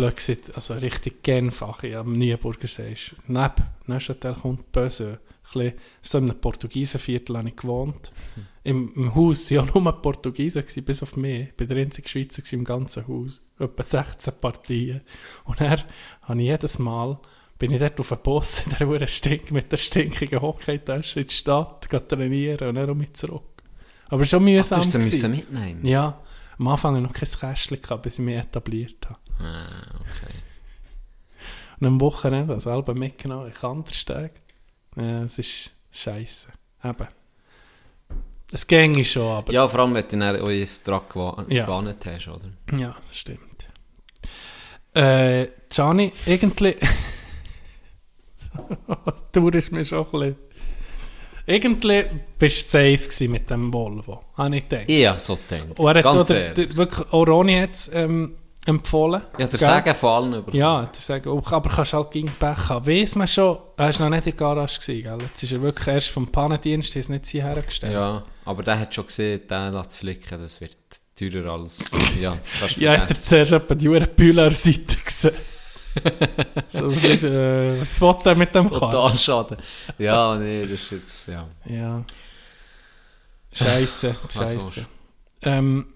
blöd 0.00 0.16
gesagt, 0.16 0.54
also 0.54 0.74
richtig 0.74 1.22
Genfach, 1.22 1.84
am 1.84 2.12
Nieburger 2.12 2.68
See 2.68 2.92
ist. 2.92 3.14
Neben 3.26 3.66
Neuchâtel 3.86 4.34
kommt 4.34 4.72
Böse. 4.72 5.20
Ein 5.54 5.72
so 6.00 6.18
in 6.18 6.30
einem 6.30 6.40
Portugiesenviertel 6.40 7.36
habe 7.36 7.48
ich 7.48 7.56
gewohnt. 7.56 8.12
Im, 8.62 8.92
Im 8.94 9.14
Haus 9.14 9.50
waren 9.50 9.66
ja 9.66 9.80
nur 9.80 10.00
Portugiesen, 10.00 10.62
gewesen, 10.62 10.84
bis 10.84 11.02
auf 11.02 11.16
mich. 11.16 11.48
Ich 11.48 11.60
war 11.60 11.66
der 11.66 11.76
einzige 11.78 12.08
Schweizer 12.08 12.42
im 12.52 12.64
ganzen 12.64 13.06
Haus. 13.08 13.42
Etwa 13.58 13.82
16 13.82 14.34
Partien. 14.40 15.00
Und 15.44 15.60
dann 15.60 15.82
habe 16.22 16.40
ich 16.40 16.46
jedes 16.46 16.78
Mal, 16.78 17.18
bin 17.58 17.72
ich 17.72 17.80
dort 17.80 17.98
auf 18.00 18.08
dem 18.08 18.18
Bus 18.22 18.64
in 18.78 18.88
der 18.88 19.06
stink, 19.06 19.50
mit 19.50 19.72
der 19.72 19.76
stinkigen 19.76 20.40
Hockeytasche 20.40 21.20
in 21.20 21.26
die 21.26 21.34
Stadt, 21.34 21.90
trainieren 22.08 22.68
und 22.68 22.74
dann 22.76 22.96
mich 22.96 23.12
zurück. 23.14 23.42
Aber 24.08 24.24
schon 24.24 24.42
Ach, 24.42 24.46
du 24.46 24.52
mühsam. 24.52 24.78
hast 24.78 24.92
sie 24.92 25.28
mitnehmen? 25.28 25.84
Ja, 25.84 26.22
am 26.58 26.68
Anfang 26.68 26.94
hatte 26.94 27.02
ich 27.02 27.08
noch 27.08 27.40
kein 27.40 27.54
Kästchen, 27.56 28.02
bis 28.02 28.18
ich 28.18 28.24
mich 28.24 28.36
etabliert 28.36 29.08
habe. 29.08 29.18
Ah, 29.40 29.94
okay. 30.00 30.34
Und 31.80 31.86
am 31.86 32.00
Wochenende 32.00 32.54
das 32.54 32.66
Album 32.66 32.98
mitgenommen 32.98 33.46
in 33.48 33.54
Kandersteg. 33.54 34.32
Ja, 34.96 35.22
es 35.22 35.38
ist 35.38 35.72
scheiße. 35.92 36.48
Eben. 36.84 37.08
Es 38.52 38.66
ginge 38.66 39.04
schon, 39.04 39.36
aber... 39.36 39.52
Ja, 39.52 39.68
vor 39.68 39.80
allem, 39.80 39.94
wenn 39.94 40.08
du 40.08 40.18
dann 40.18 40.42
euer 40.42 40.66
Truck 40.84 41.12
gewa- 41.14 41.44
Ja. 41.52 41.64
gewarnt 41.66 42.04
hast, 42.04 42.26
oder? 42.28 42.48
Ja, 42.76 42.96
das 43.06 43.16
stimmt. 43.18 43.40
Äh, 44.92 45.46
Gianni, 45.70 46.12
irgendwie. 46.26 46.76
du 49.32 49.48
ist 49.50 49.72
mir 49.72 49.84
schon 49.84 50.04
ein 50.04 50.10
bisschen. 50.10 50.36
Irgendwie 51.46 52.04
bist 52.38 52.72
du 52.74 52.96
safe 52.98 53.28
mit 53.28 53.48
dem 53.50 53.72
Volvo. 53.72 54.24
Habe 54.36 54.56
ich 54.56 54.68
gedacht. 54.68 54.90
Ja, 54.90 55.18
so 55.18 55.38
denke 55.48 55.80
Und 55.80 55.88
er 55.88 55.94
hat 55.98 56.04
Ganz 56.04 56.30
oder, 56.30 56.40
ehrlich. 56.40 56.68
der, 56.68 56.76
wirklich, 56.76 57.12
auch 57.12 57.26
Ronny 57.26 57.58
hat 57.58 57.70
es 57.72 57.90
ähm, 57.94 58.36
empfohlen. 58.66 59.22
Ja, 59.38 59.46
der? 59.46 59.58
Sagen 59.58 59.94
von 59.94 60.10
allen 60.10 60.34
über. 60.34 60.54
Ja, 60.54 60.82
der 60.82 61.00
sagen, 61.00 61.28
oh, 61.28 61.42
aber 61.50 61.70
kannst 61.70 61.92
halt 61.92 62.10
gegen 62.10 62.30
Pech 62.30 62.68
haben. 62.68 62.86
Weiss 62.86 63.14
man 63.14 63.26
schon, 63.26 63.58
er 63.76 63.86
war 63.86 64.00
noch 64.00 64.10
nicht 64.10 64.26
in 64.26 64.32
der 64.32 64.32
Garage, 64.32 64.80
gewesen, 64.80 65.02
gell? 65.02 65.18
Jetzt 65.20 65.42
ist 65.42 65.52
er 65.52 65.62
wirklich 65.62 65.86
erst 65.86 66.08
vom 66.08 66.30
Pannendienst, 66.30 66.94
die 66.94 66.98
es 66.98 67.08
nicht 67.08 67.26
hierher 67.26 67.62
gestellt. 67.62 67.94
Ja, 67.94 68.22
aber 68.44 68.62
der 68.62 68.78
hat 68.78 68.94
schon 68.94 69.06
gesehen, 69.06 69.40
der 69.48 69.70
lässt 69.70 69.96
flicken, 69.96 70.40
das 70.40 70.60
wird 70.60 70.76
teurer 71.16 71.52
als. 71.52 71.90
Ja, 72.20 72.34
das 72.34 72.58
kannst 72.58 72.76
du 72.76 72.80
Ja, 72.82 73.00
hat 73.00 73.10
er 73.10 73.16
zuerst 73.16 73.52
etwa 73.52 73.74
die 73.74 73.88
Uhren 73.88 74.08
Bühler 74.14 74.50
Seite 74.50 74.96
gesehen. 74.96 75.34
so, 76.68 76.92
was, 76.92 77.04
ist, 77.04 77.24
äh, 77.24 77.80
was 77.80 78.00
will 78.00 78.14
er 78.24 78.34
mit 78.36 78.54
dem 78.54 78.68
Karren? 78.68 78.92
Total 78.92 79.18
schade. 79.18 79.56
Ja, 79.98 80.36
nee, 80.36 80.62
das 80.62 80.70
ist 80.70 80.90
jetzt. 80.92 81.28
Ja. 81.28 81.48
Ja. 81.64 82.04
Scheiße, 83.52 84.14
Was 84.22 84.34
scheiße. 84.34 84.86
Ähm, 85.42 85.86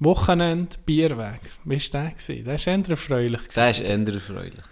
Wochenende, 0.00 0.76
Bierweg. 0.86 1.40
Wie 1.64 1.74
war 1.76 2.02
der? 2.02 2.10
gewesen? 2.10 2.44
Der 2.44 2.58
war 2.58 2.66
eher 2.74 2.88
erfreulich. 2.88 3.40
Der 3.54 3.70
ist 3.70 3.80
eher 3.80 3.98
erfreulich. 3.98 4.64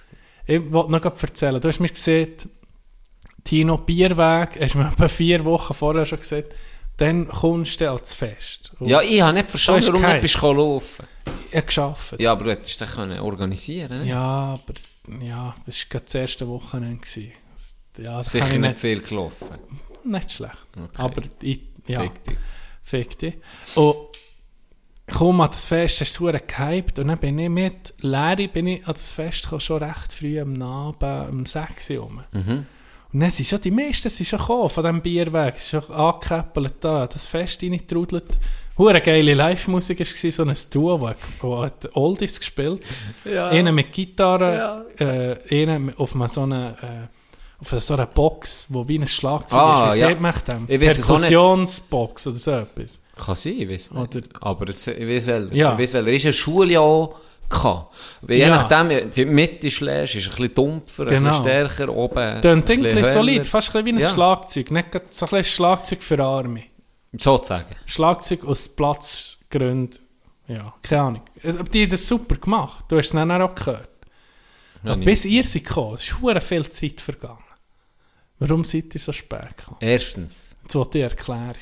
Ich 0.46 0.72
wollte 0.72 0.90
noch 0.92 1.04
erzählen. 1.04 1.60
Du 1.60 1.68
hast 1.68 1.80
mir 1.80 1.88
gesehen, 1.90 2.32
Tino, 3.44 3.78
Bierweg, 3.78 4.60
hast 4.60 4.74
du 4.74 4.78
mir 4.78 4.88
etwa 4.90 5.08
vier 5.08 5.44
Wochen 5.44 5.74
vorher 5.74 6.06
schon 6.06 6.18
gesagt, 6.20 6.54
dann 6.96 7.28
kommst 7.28 7.80
du 7.80 7.90
als 7.90 8.14
Fest. 8.14 8.72
Und 8.78 8.88
Ja, 8.88 9.00
ich 9.02 9.20
habe 9.20 9.34
nicht 9.34 9.50
verstanden, 9.50 9.82
Du 9.82 9.86
warum 9.92 10.02
keinen. 10.02 10.22
nicht 10.22 10.42
du 10.42 10.52
laufen. 10.52 11.06
Ich 11.52 11.66
gearbeitet. 11.66 12.20
Ja, 12.20 12.32
aber 12.32 12.44
du 12.44 12.50
hättest 12.50 12.80
das 12.80 12.90
können 12.94 13.20
organisieren 13.20 14.00
ne? 14.00 14.06
Ja, 14.06 14.58
aber 14.60 14.74
ja, 15.24 15.54
das 15.66 15.78
war 15.78 15.86
gerade 15.90 16.04
das 16.06 16.14
erste 16.14 16.48
Wochenende. 16.48 16.96
gewesen. 16.98 17.32
Ja, 17.98 18.22
Sicher 18.24 18.46
nicht 18.46 18.60
nicht, 18.60 18.78
viel 18.78 19.00
gelaufen. 19.00 19.48
nicht 20.04 20.32
schlecht. 20.32 20.56
Okay. 20.76 20.88
Aber 20.96 21.22
ich, 21.42 21.60
ja, 21.86 22.00
Fick 22.02 22.24
dich. 22.24 22.38
fick 22.82 23.18
dich. 23.18 23.34
Und 23.74 23.96
komm 25.12 25.40
an 25.40 25.50
das 25.50 25.64
Fest, 25.64 26.00
hast 26.00 26.18
du 26.18 26.24
gehypt. 26.26 26.98
Und 26.98 27.08
dann 27.08 27.18
bin 27.18 27.38
ich 27.38 27.48
mit 27.48 27.94
Larry 28.00 28.48
bin 28.48 28.66
ich 28.66 28.86
an 28.86 28.94
das 28.94 29.10
Fest 29.10 29.42
gekommen, 29.44 29.60
schon 29.60 29.82
recht 29.82 30.12
früh 30.12 30.40
am 30.40 30.60
Abend, 30.62 31.30
um 31.30 31.46
6 31.46 31.90
Uhr 31.90 31.98
rum. 31.98 32.20
Mhm. 32.32 32.66
Und 33.10 33.20
dann 33.20 33.30
sind 33.30 33.46
schon 33.46 33.60
die 33.60 33.70
meisten 33.70 34.10
sind 34.10 34.26
schon 34.26 34.38
gekommen 34.38 34.68
von 34.68 34.82
diesem 34.84 35.00
Bierweg. 35.02 35.58
Sie 35.58 35.70
sind 35.70 35.84
schon 35.84 35.94
angekäppelt 35.96 36.74
da, 36.80 37.06
das 37.06 37.26
Fest 37.26 37.62
reingetrudelt. 37.62 38.38
Hure 38.76 39.00
geile 39.00 39.34
Live-Musik 39.34 39.98
war, 40.00 40.30
so 40.30 40.44
ein 40.44 40.56
Duo, 40.72 41.00
wo, 41.00 41.10
wo 41.40 41.62
hat 41.64 41.88
Oldies 41.96 42.38
gespielt. 42.38 42.80
Ja. 43.24 43.48
Einer 43.48 43.72
mit 43.72 43.90
Gitarre, 43.92 44.86
äh, 44.98 45.62
einer 45.62 45.78
mit- 45.80 45.98
auf 45.98 46.14
einer 46.14 46.28
so 46.28 46.42
einer, 46.42 46.76
äh, 46.82 47.08
auf 47.60 47.82
so 47.82 47.94
einer 47.94 48.06
Box, 48.06 48.66
wo 48.68 48.86
wie 48.86 48.98
ein 48.98 49.06
Schlagzeug 49.08 49.58
Ah, 49.58 49.88
ist. 49.88 49.96
Wie 49.96 50.00
ja. 50.00 50.08
sagt 50.10 50.20
man 50.20 50.34
nicht. 50.68 50.78
Perkussionsbox 50.80 52.26
oder 52.28 52.36
so 52.36 52.50
etwas. 52.52 53.00
Kann 53.18 53.34
sein, 53.34 53.54
ich 53.58 53.70
weiß 53.70 53.92
nicht. 53.92 54.16
Oder- 54.16 54.26
aber 54.40 54.68
es, 54.68 54.86
ich 54.86 55.06
weiß 55.08 55.26
welcher. 55.26 55.54
Ja. 55.54 55.72
Ich 55.74 55.78
weiß 55.80 56.04
welcher. 56.04 56.28
Ist 56.30 56.48
auch 56.78 57.16
gehabt. 57.48 57.96
Weil 58.22 58.36
Je 58.36 58.42
Ja. 58.42 58.48
nachdem, 58.56 59.10
die 59.10 59.24
Mitte 59.24 59.70
schlägst, 59.70 60.14
ist 60.16 60.26
ein 60.26 60.30
bisschen 60.30 60.54
dumpfer, 60.54 61.04
ein 61.04 61.08
Genau. 61.08 61.30
bisschen 61.30 61.44
stärker, 61.44 61.88
oben 61.94 62.42
Tönt 62.42 62.70
ein 62.70 62.82
bisschen 62.82 63.04
solid, 63.04 63.46
fast 63.46 63.68
ein 63.68 63.84
bisschen 63.84 63.86
wie 63.86 63.90
ein 64.02 64.06
Ja. 64.08 64.10
Schlagzeug. 64.14 64.70
Nicht 64.70 64.86
so 65.10 65.26
ein 65.26 65.30
bisschen 65.30 65.44
Schlagzeug 65.44 66.02
für 66.02 66.22
Arme. 66.22 66.64
Sozusagen. 67.16 67.74
Schlagzeug 67.86 68.44
aus 68.44 68.68
Platzgründen. 68.68 69.98
Ja, 70.46 70.74
keine 70.82 71.02
Ahnung. 71.02 71.22
Aber 71.44 71.62
die 71.64 71.82
haben 71.82 71.90
das 71.90 72.06
super 72.06 72.36
gemacht. 72.36 72.84
Du 72.88 72.96
hast 72.98 73.06
es 73.06 73.12
dann 73.12 73.30
auch 73.30 73.54
gehört. 73.54 73.88
Ja, 74.84 74.94
bis 74.94 75.24
ihr 75.24 75.42
seid 75.44 75.64
gekommen, 75.64 75.94
ist 75.94 76.04
verdammt 76.04 76.42
viel 76.44 76.68
Zeit 76.68 77.00
vergangen. 77.00 77.44
Warum 78.38 78.62
seid 78.62 78.94
ihr 78.94 79.00
so 79.00 79.10
spät 79.12 79.56
gekommen? 79.56 79.78
Erstens, 79.80 80.54
Jetzt 80.62 80.74
wollte 80.74 80.98
ich 80.98 81.04
erklären. 81.04 81.54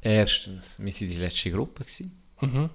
Erstens, 0.00 0.76
wir 0.78 0.92
waren 0.92 1.08
die 1.08 1.16
letzte 1.16 1.50
Gruppe. 1.50 1.84
Mhm. 2.40 2.70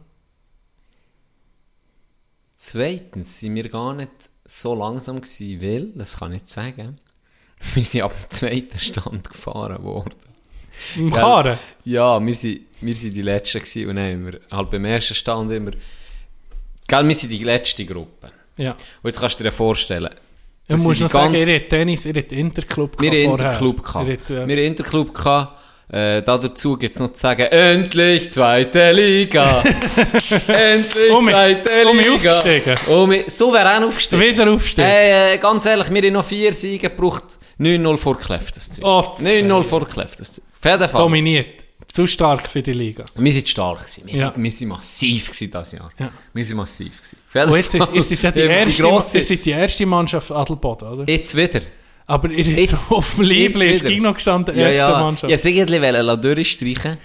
Zweitens 2.55 3.39
sind 3.39 3.55
wir 3.55 3.69
gar 3.69 3.93
nicht 3.93 4.11
so 4.45 4.75
langsam 4.75 5.21
gewesen, 5.21 5.61
weil, 5.61 5.91
das 5.95 6.17
kann 6.17 6.31
ich 6.31 6.41
nicht 6.41 6.47
sagen, 6.53 6.99
wir 7.73 7.83
sind 7.83 8.01
ab 8.01 8.13
dem 8.13 8.29
zweiten 8.29 8.79
Stand 8.79 9.29
gefahren 9.29 9.83
worden. 9.83 10.15
Im? 10.95 11.11
Karren? 11.11 11.57
Ja, 11.85 12.23
wir 12.23 12.35
sind, 12.35 12.61
wir 12.81 12.95
sind 12.95 13.13
die 13.13 13.21
Letzten 13.21 13.59
gewesen 13.59 13.89
und 13.89 13.95
dann 13.95 14.11
haben 14.11 14.25
wir 14.25 14.41
halt 14.51 14.69
beim 14.69 14.85
ersten 14.85 15.15
Stand 15.15 15.51
immer, 15.51 15.71
gell, 16.87 17.07
wir 17.07 17.15
sind 17.15 17.29
die 17.31 17.43
letzte 17.43 17.85
Gruppe. 17.85 18.31
Ja. 18.57 18.71
Und 18.71 19.05
jetzt 19.05 19.19
kannst 19.19 19.39
du 19.39 19.43
dir 19.43 19.51
vorstellen, 19.51 20.13
Du 20.67 20.77
musst 20.77 20.97
sind 20.97 21.01
noch 21.01 21.09
sagen, 21.09 21.35
ihr 21.35 21.59
habt 21.59 21.69
Tennis, 21.69 22.05
ihr 22.05 22.15
habt 22.15 22.31
Interclub 22.31 22.99
wir 22.99 23.11
gehabt 23.11 23.27
haben 23.27 23.29
vorher. 23.29 23.47
Interclub 23.51 23.83
gehabt. 23.83 24.07
Ihr 24.07 24.13
habt, 24.15 24.29
äh, 24.31 24.47
Wir 24.47 24.63
Interclub 24.63 25.13
gehabt. 25.13 25.54
Äh, 25.87 26.23
da 26.23 26.37
dazu 26.39 26.77
gibt 26.77 26.93
es 26.95 26.99
noch 26.99 27.13
zu 27.13 27.19
sagen, 27.19 27.43
endlich 27.43 28.31
zweite 28.31 28.91
Liga. 28.91 29.61
endlich 30.47 31.11
Um 31.11 31.29
zweite 31.29 31.69
um 31.87 31.97
Liga. 31.99 32.31
aufgestiegen. 32.31 32.75
Um 32.89 33.13
souverän 33.29 33.83
aufgestiegen. 33.83 34.21
Wieder 34.21 34.51
aufstehen. 34.51 34.87
Äh, 34.87 35.37
ganz 35.37 35.65
ehrlich, 35.65 35.89
wir 35.93 36.01
haben 36.01 36.13
noch 36.13 36.25
vier 36.25 36.53
Siege 36.53 36.89
gebraucht. 36.89 37.23
9-0 37.59 37.97
vor 37.97 38.19
Klef, 38.19 38.51
das 38.51 38.73
Zeug. 38.73 38.83
Oh, 38.85 39.03
das- 39.15 39.25
9-0 39.25 39.63
vor 39.63 39.87
Klef, 39.87 40.15
das 40.17 40.33
Zeug. 40.33 40.43
Auf 40.59 40.65
jeden 40.71 40.89
Fall. 40.89 41.01
Dominiert. 41.01 41.49
Zu 41.87 42.07
stark 42.07 42.47
für 42.47 42.61
die 42.61 42.73
Liga. 42.73 43.05
Wir 43.15 43.31
sind 43.31 43.47
stark 43.47 43.79
gewesen. 43.79 44.01
Wir, 44.05 44.15
Ja. 44.15 44.31
sind, 44.33 44.43
wir 44.43 44.51
sind 44.51 44.67
massiv 44.67 45.27
gewesen 45.31 45.51
das 45.51 45.71
Jahr. 45.71 45.89
Ja. 45.97 46.11
Wir 46.33 46.43
sind 46.45 46.57
massiv 46.57 46.91
gewesen. 47.31 47.49
Und 47.51 47.55
jetzt 47.57 47.73
ist, 47.75 47.93
ihr 47.93 48.01
seid 48.03 48.21
ja 48.23 48.31
die, 48.31 48.39
erste, 48.51 48.83
grosse- 48.83 49.17
ihr 49.19 49.23
seid 49.23 49.45
die 49.45 49.51
erste 49.51 49.85
Mannschaft 49.85 50.31
Adelboden, 50.31 50.87
oder? 50.89 51.09
Jetzt 51.09 51.37
wieder. 51.37 51.61
Aber 52.07 52.29
ihr 52.29 52.45
habt 52.45 52.57
Jetzt- 52.59 52.91
auf 52.91 53.15
dem 53.15 53.23
jetzt 53.25 53.83
ist 53.83 53.83
noch 54.01 54.13
gestanden, 54.13 54.55
Ja, 54.55 54.67
erste 54.67 54.77
ja. 54.79 54.99
Mannschaft. 55.01 55.31
Ja, 55.31 55.37
irgendwie 55.49 55.81
wollen 55.81 56.21
durchstreichen. 56.21 56.97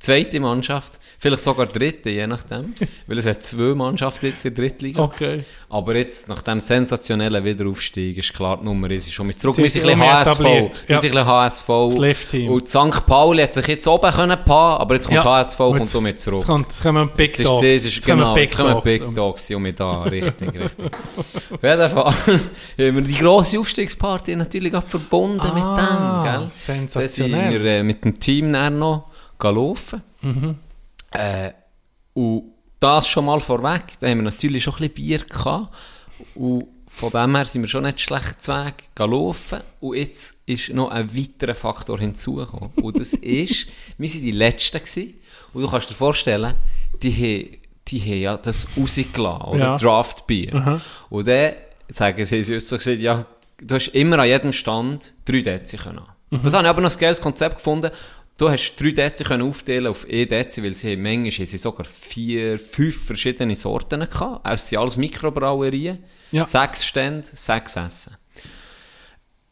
Zweite 0.00 0.38
Mannschaft. 0.38 1.00
Vielleicht 1.20 1.42
sogar 1.42 1.66
dritte, 1.66 2.08
je 2.10 2.24
nachdem. 2.28 2.72
Weil 3.08 3.18
es 3.18 3.26
hat 3.26 3.42
zwei 3.42 3.74
Mannschaften 3.74 4.26
jetzt 4.26 4.44
in 4.44 4.54
der 4.54 4.64
Drittliga. 4.64 5.02
Okay. 5.02 5.38
Aber 5.68 5.96
jetzt, 5.96 6.28
nach 6.28 6.40
dem 6.42 6.60
sensationellen 6.60 7.44
Wiederaufstieg, 7.44 8.16
ist 8.16 8.32
klar, 8.32 8.58
die 8.58 8.64
Nummer 8.66 8.88
ist 8.92 9.12
schon 9.12 9.26
mit 9.26 9.40
zurück. 9.40 9.56
Wir 9.56 9.68
sind 9.68 9.82
ein 9.88 9.98
bisschen 9.98 10.08
HSV. 10.08 10.38
Wir 10.40 10.70
ja. 10.86 10.98
sind 11.00 11.16
ein 11.16 11.26
HSV. 11.26 11.66
Das 11.66 11.98
Lift-Team. 11.98 12.50
Und 12.52 12.68
St. 12.68 13.06
Pauli 13.06 13.42
hat 13.42 13.52
sich 13.52 13.66
jetzt 13.66 13.88
oben 13.88 14.12
können 14.12 14.38
paaren, 14.44 14.80
aber 14.80 14.94
jetzt 14.94 15.08
kommt 15.08 15.24
HSV 15.24 15.58
Und 15.58 15.66
kommt 15.66 15.80
jetzt- 15.80 15.92
somit 15.92 16.20
zurück. 16.20 16.38
Jetzt, 16.38 16.46
kommt, 16.46 16.66
jetzt 16.68 16.82
kommen 16.82 17.10
Big 17.16 17.30
Jetzt 17.30 17.40
ist 17.40 17.48
Dogs. 17.48 17.62
es, 17.64 17.74
es 17.74 17.84
ist, 17.86 17.94
Jetzt 17.96 18.06
kommen 18.06 18.18
genau, 18.20 18.34
Big 18.34 18.44
jetzt 18.44 18.56
kommen. 18.56 18.82
Big 18.84 19.14
Dogs, 19.16 19.50
mich 19.50 19.74
da, 19.74 20.02
richtig, 20.04 20.54
richtig. 20.54 20.90
Auf 21.50 21.62
jeden 21.62 21.90
Fall 21.90 22.04
haben 22.78 22.94
wir 22.94 23.00
die 23.02 23.14
grosse 23.14 23.58
Aufstiegsparty 23.58 24.36
natürlich 24.36 24.72
auch 24.76 24.84
verbunden 24.86 25.40
Ah, 25.40 26.22
mit 26.24 26.34
dem, 26.38 26.40
gell? 26.42 26.50
Sensationell. 26.52 27.50
sind 27.50 27.62
wir 27.62 27.70
äh, 27.70 27.82
mit 27.82 28.04
dem 28.04 28.20
Team 28.20 28.52
dann 28.52 28.78
noch 28.78 29.06
gelaufen. 29.38 30.02
Mhm. 30.22 30.56
Äh, 31.10 31.52
und 32.14 32.52
das 32.80 33.08
schon 33.08 33.24
mal 33.24 33.40
vorweg, 33.40 33.82
da 34.00 34.08
haben 34.08 34.18
wir 34.18 34.24
natürlich 34.24 34.64
schon 34.64 34.74
ein 34.74 34.90
bisschen 34.90 34.94
Bier 34.94 35.18
gehabt. 35.20 35.74
Und 36.34 36.66
von 36.88 37.10
dem 37.10 37.36
her 37.36 37.44
sind 37.44 37.62
wir 37.62 37.68
schon 37.68 37.84
nicht 37.84 38.00
schlecht 38.00 38.42
zu 38.42 38.52
Weg 38.52 38.90
gelaufen. 38.94 39.60
Und 39.80 39.96
jetzt 39.96 40.42
ist 40.46 40.70
noch 40.70 40.90
ein 40.90 41.14
weiterer 41.16 41.54
Faktor 41.54 41.98
hinzugekommen. 41.98 42.70
Und 42.76 42.98
das 42.98 43.12
ist, 43.14 43.68
wir 43.98 44.08
waren 44.08 44.20
die 44.20 44.30
Letzten 44.30 44.78
gewesen. 44.78 45.14
Und 45.52 45.62
du 45.62 45.70
kannst 45.70 45.90
dir 45.90 45.94
vorstellen, 45.94 46.54
die 47.02 47.12
haben, 47.12 47.58
die 47.88 48.00
haben 48.00 48.20
ja 48.20 48.36
das 48.36 48.66
rausgelassen, 48.76 49.42
oder? 49.42 49.58
Ja. 49.58 49.76
Draftbier. 49.76 50.80
Und 51.10 51.28
dann 51.28 51.54
sagen 51.88 52.24
sie, 52.24 52.42
sie 52.42 52.54
uns 52.54 52.68
so 52.68 52.76
gesagt, 52.76 52.98
ja, 52.98 53.24
du 53.60 53.74
hast 53.74 53.88
immer 53.88 54.18
an 54.18 54.28
jedem 54.28 54.52
Stand 54.52 55.14
drei 55.24 55.40
Dezi 55.40 55.76
können. 55.76 56.00
haben. 56.00 56.42
Das 56.42 56.52
habe 56.52 56.64
ich 56.64 56.70
aber 56.70 56.82
noch 56.82 56.92
ein 56.92 56.98
geiles 56.98 57.20
Konzept 57.20 57.56
gefunden. 57.56 57.90
Du 58.38 58.48
hast 58.48 58.76
drei 58.76 58.92
Dezi 58.92 59.24
können 59.24 59.42
aufteilen 59.42 59.88
auf 59.88 60.08
e 60.08 60.24
Dezi, 60.24 60.62
weil 60.62 60.72
sie 60.72 60.92
haben 60.92 61.02
manchmal 61.02 61.30
haben 61.32 61.44
sie 61.44 61.58
sogar 61.58 61.84
vier, 61.84 62.56
fünf 62.56 63.06
verschiedene 63.06 63.56
Sorten 63.56 64.08
gehabt. 64.08 64.46
Also 64.46 64.62
es 64.62 64.68
sind 64.68 64.78
alles 64.78 64.96
Mikrobrauerien. 64.96 66.04
Ja. 66.30 66.44
Sechs 66.44 66.86
Stände, 66.86 67.26
sechs 67.32 67.74
Essen. 67.74 68.16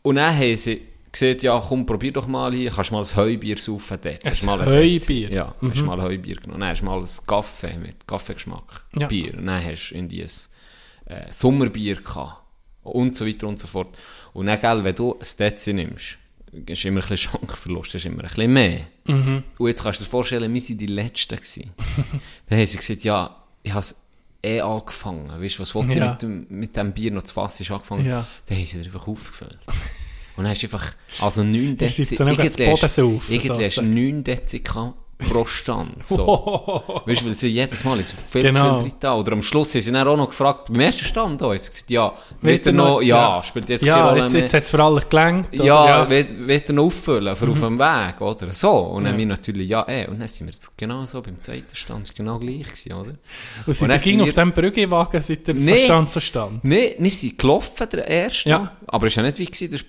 Und 0.02 0.14
dann 0.16 0.36
haben 0.36 0.56
sie 0.56 0.82
gesagt, 1.10 1.42
ja 1.42 1.60
komm, 1.66 1.84
probier 1.84 2.12
doch 2.12 2.28
mal 2.28 2.54
hier, 2.54 2.70
kannst 2.70 2.92
mal 2.92 3.02
ein 3.02 3.16
Heubier 3.16 3.58
saufen 3.58 3.98
dort. 4.00 4.24
Hast 4.24 4.44
mal 4.44 4.60
ein 4.60 4.68
Dezi. 4.68 5.22
Heubier? 5.24 5.32
Ja, 5.32 5.54
hast 5.60 5.82
mal 5.82 5.98
ein 5.98 6.06
Heubier 6.06 6.36
genommen. 6.36 6.60
Dann 6.60 6.68
hast 6.70 6.82
du 6.82 6.84
mal 6.84 7.00
ein 7.00 7.08
Kaffee 7.26 7.78
mit 7.78 8.06
Kaffeegeschmack, 8.06 8.86
Ja. 8.96 9.08
Bier. 9.08 9.34
Und 9.36 9.46
dann 9.46 9.64
hast 9.64 9.90
du 9.90 9.96
irgendwie 9.96 10.22
ein 10.22 11.12
äh, 11.12 11.32
Sommerbier 11.32 11.96
gehabt. 11.96 12.40
Und 12.84 13.16
so 13.16 13.26
weiter 13.26 13.48
und 13.48 13.58
so 13.58 13.66
fort. 13.66 13.98
Und 14.32 14.46
dann, 14.46 14.60
gell, 14.60 14.84
wenn 14.84 14.94
du 14.94 15.14
ein 15.14 15.26
Dezi 15.40 15.72
nimmst, 15.72 16.18
ist 16.66 16.84
immer 16.84 17.02
ein 17.02 17.08
bisschen 17.08 17.30
Schankverlust, 17.30 17.94
ist 17.94 18.06
immer 18.06 18.22
ein 18.22 18.28
bisschen 18.28 18.52
mehr. 18.52 18.86
Mhm. 19.04 19.42
Und 19.58 19.68
jetzt 19.68 19.82
kannst 19.82 20.00
du 20.00 20.04
dir 20.04 20.10
vorstellen, 20.10 20.52
wir 20.54 20.62
waren 20.62 20.78
die 20.78 20.86
Letzten. 20.86 21.38
Dann 22.48 22.58
haben 22.58 22.66
sie 22.66 22.76
gesagt, 22.76 23.04
ja, 23.04 23.36
ich 23.62 23.70
habe 23.72 23.80
es 23.80 23.96
eh 24.42 24.60
angefangen. 24.60 25.28
Weißt 25.40 25.56
du, 25.58 25.62
was 25.62 25.74
wollte 25.74 25.98
Ja. 25.98 26.10
mit 26.12 26.22
dem, 26.22 26.46
mit 26.50 26.76
dem 26.76 26.92
Bier 26.92 27.10
noch 27.10 27.22
zu 27.24 27.34
fassen 27.34 27.62
ist 27.62 27.70
angefangen? 27.70 28.06
Ja. 28.06 28.26
Dann 28.46 28.58
haben 28.58 28.64
sie 28.64 28.78
dir 28.78 28.84
einfach 28.86 29.06
aufgefüllt. 29.06 29.58
Und 30.36 30.44
dann 30.44 30.48
hast 30.50 30.62
du 30.62 30.66
einfach, 30.66 30.92
also 31.20 31.42
9 31.42 31.54
Ihr 31.54 31.68
seid 31.88 31.98
Dezi, 31.98 32.14
irgendwie 32.14 32.42
hast- 32.82 32.98
du 32.98 33.20
sozusagen. 33.20 33.94
9 33.94 34.24
Dezi 34.24 34.60
pro 35.18 35.44
Stand. 35.46 36.06
So. 36.06 36.82
Weißt 37.06 37.22
du, 37.22 37.26
weil 37.26 37.32
sie 37.34 37.48
jedes 37.48 37.82
Mal 37.84 37.98
ist 38.00 38.14
viel 38.30 38.42
Genau. 38.42 38.78
zu 38.78 38.84
viel 38.84 38.92
drin. 39.00 39.10
Oder 39.12 39.32
am 39.32 39.42
Schluss 39.42 39.74
haben 39.74 39.80
sie 39.80 39.90
dann 39.92 40.06
auch 40.06 40.16
noch 40.16 40.28
gefragt, 40.28 40.68
beim 40.70 40.80
ersten 40.80 41.04
Stand 41.06 41.42
auch, 41.42 41.54
sie 41.56 41.70
gesagt, 41.70 41.90
ja, 41.90 42.12
Wird 42.42 42.66
er 42.66 42.72
noch, 42.72 43.00
ja, 43.00 43.36
ja. 43.36 43.42
spielt 43.42 43.68
jetzt 43.70 43.84
keine 43.84 43.96
Ja, 43.98 44.08
Rolle 44.10 44.22
jetzt, 44.24 44.32
mehr. 44.32 44.42
jetzt 44.42 44.54
hat 44.54 44.62
es 44.62 44.70
für 44.70 44.82
alle 44.84 45.00
gelangt. 45.00 45.54
oder? 45.54 45.64
ja, 45.64 46.10
wird, 46.10 46.46
wird 46.46 46.68
er 46.68 46.74
noch 46.74 46.84
auffüllen, 46.84 47.34
für 47.34 47.48
auf 47.48 47.60
dem 47.60 47.78
Weg, 47.78 48.20
oder? 48.20 48.52
So. 48.52 48.70
Und 48.76 49.04
dann 49.04 49.14
Ja. 49.14 49.18
wir 49.18 49.26
natürlich, 49.26 49.68
ja, 49.68 49.88
eh. 49.88 50.06
Und 50.06 50.20
dann 50.20 50.28
sind 50.28 50.46
wir 50.48 50.52
jetzt 50.52 50.76
genau 50.76 51.06
so 51.06 51.22
beim 51.22 51.40
zweiten 51.40 51.74
Stand, 51.74 52.14
genau 52.14 52.38
gleich 52.38 52.64
gewesen, 52.66 52.92
oder? 52.92 53.12
Und 53.66 53.74
sind 53.74 54.02
ging 54.02 54.20
auf 54.20 54.32
dem 54.34 54.52
Brüggewagen, 54.52 55.20
seit 55.20 55.46
der 55.46 55.54
Nee. 55.54 55.78
Stand 55.78 56.10
zu 56.10 56.20
Stand? 56.20 56.62
Nein, 56.62 56.90
wir 56.98 57.10
sind 57.10 57.38
gelaufen, 57.38 57.88
der 57.90 58.06
erste. 58.06 58.50
Ja. 58.50 58.72
Aber 58.86 59.06
es 59.06 59.16
war 59.16 59.24
ja 59.24 59.30
nicht 59.30 59.38
wie, 59.38 59.46
gewesen, 59.46 59.80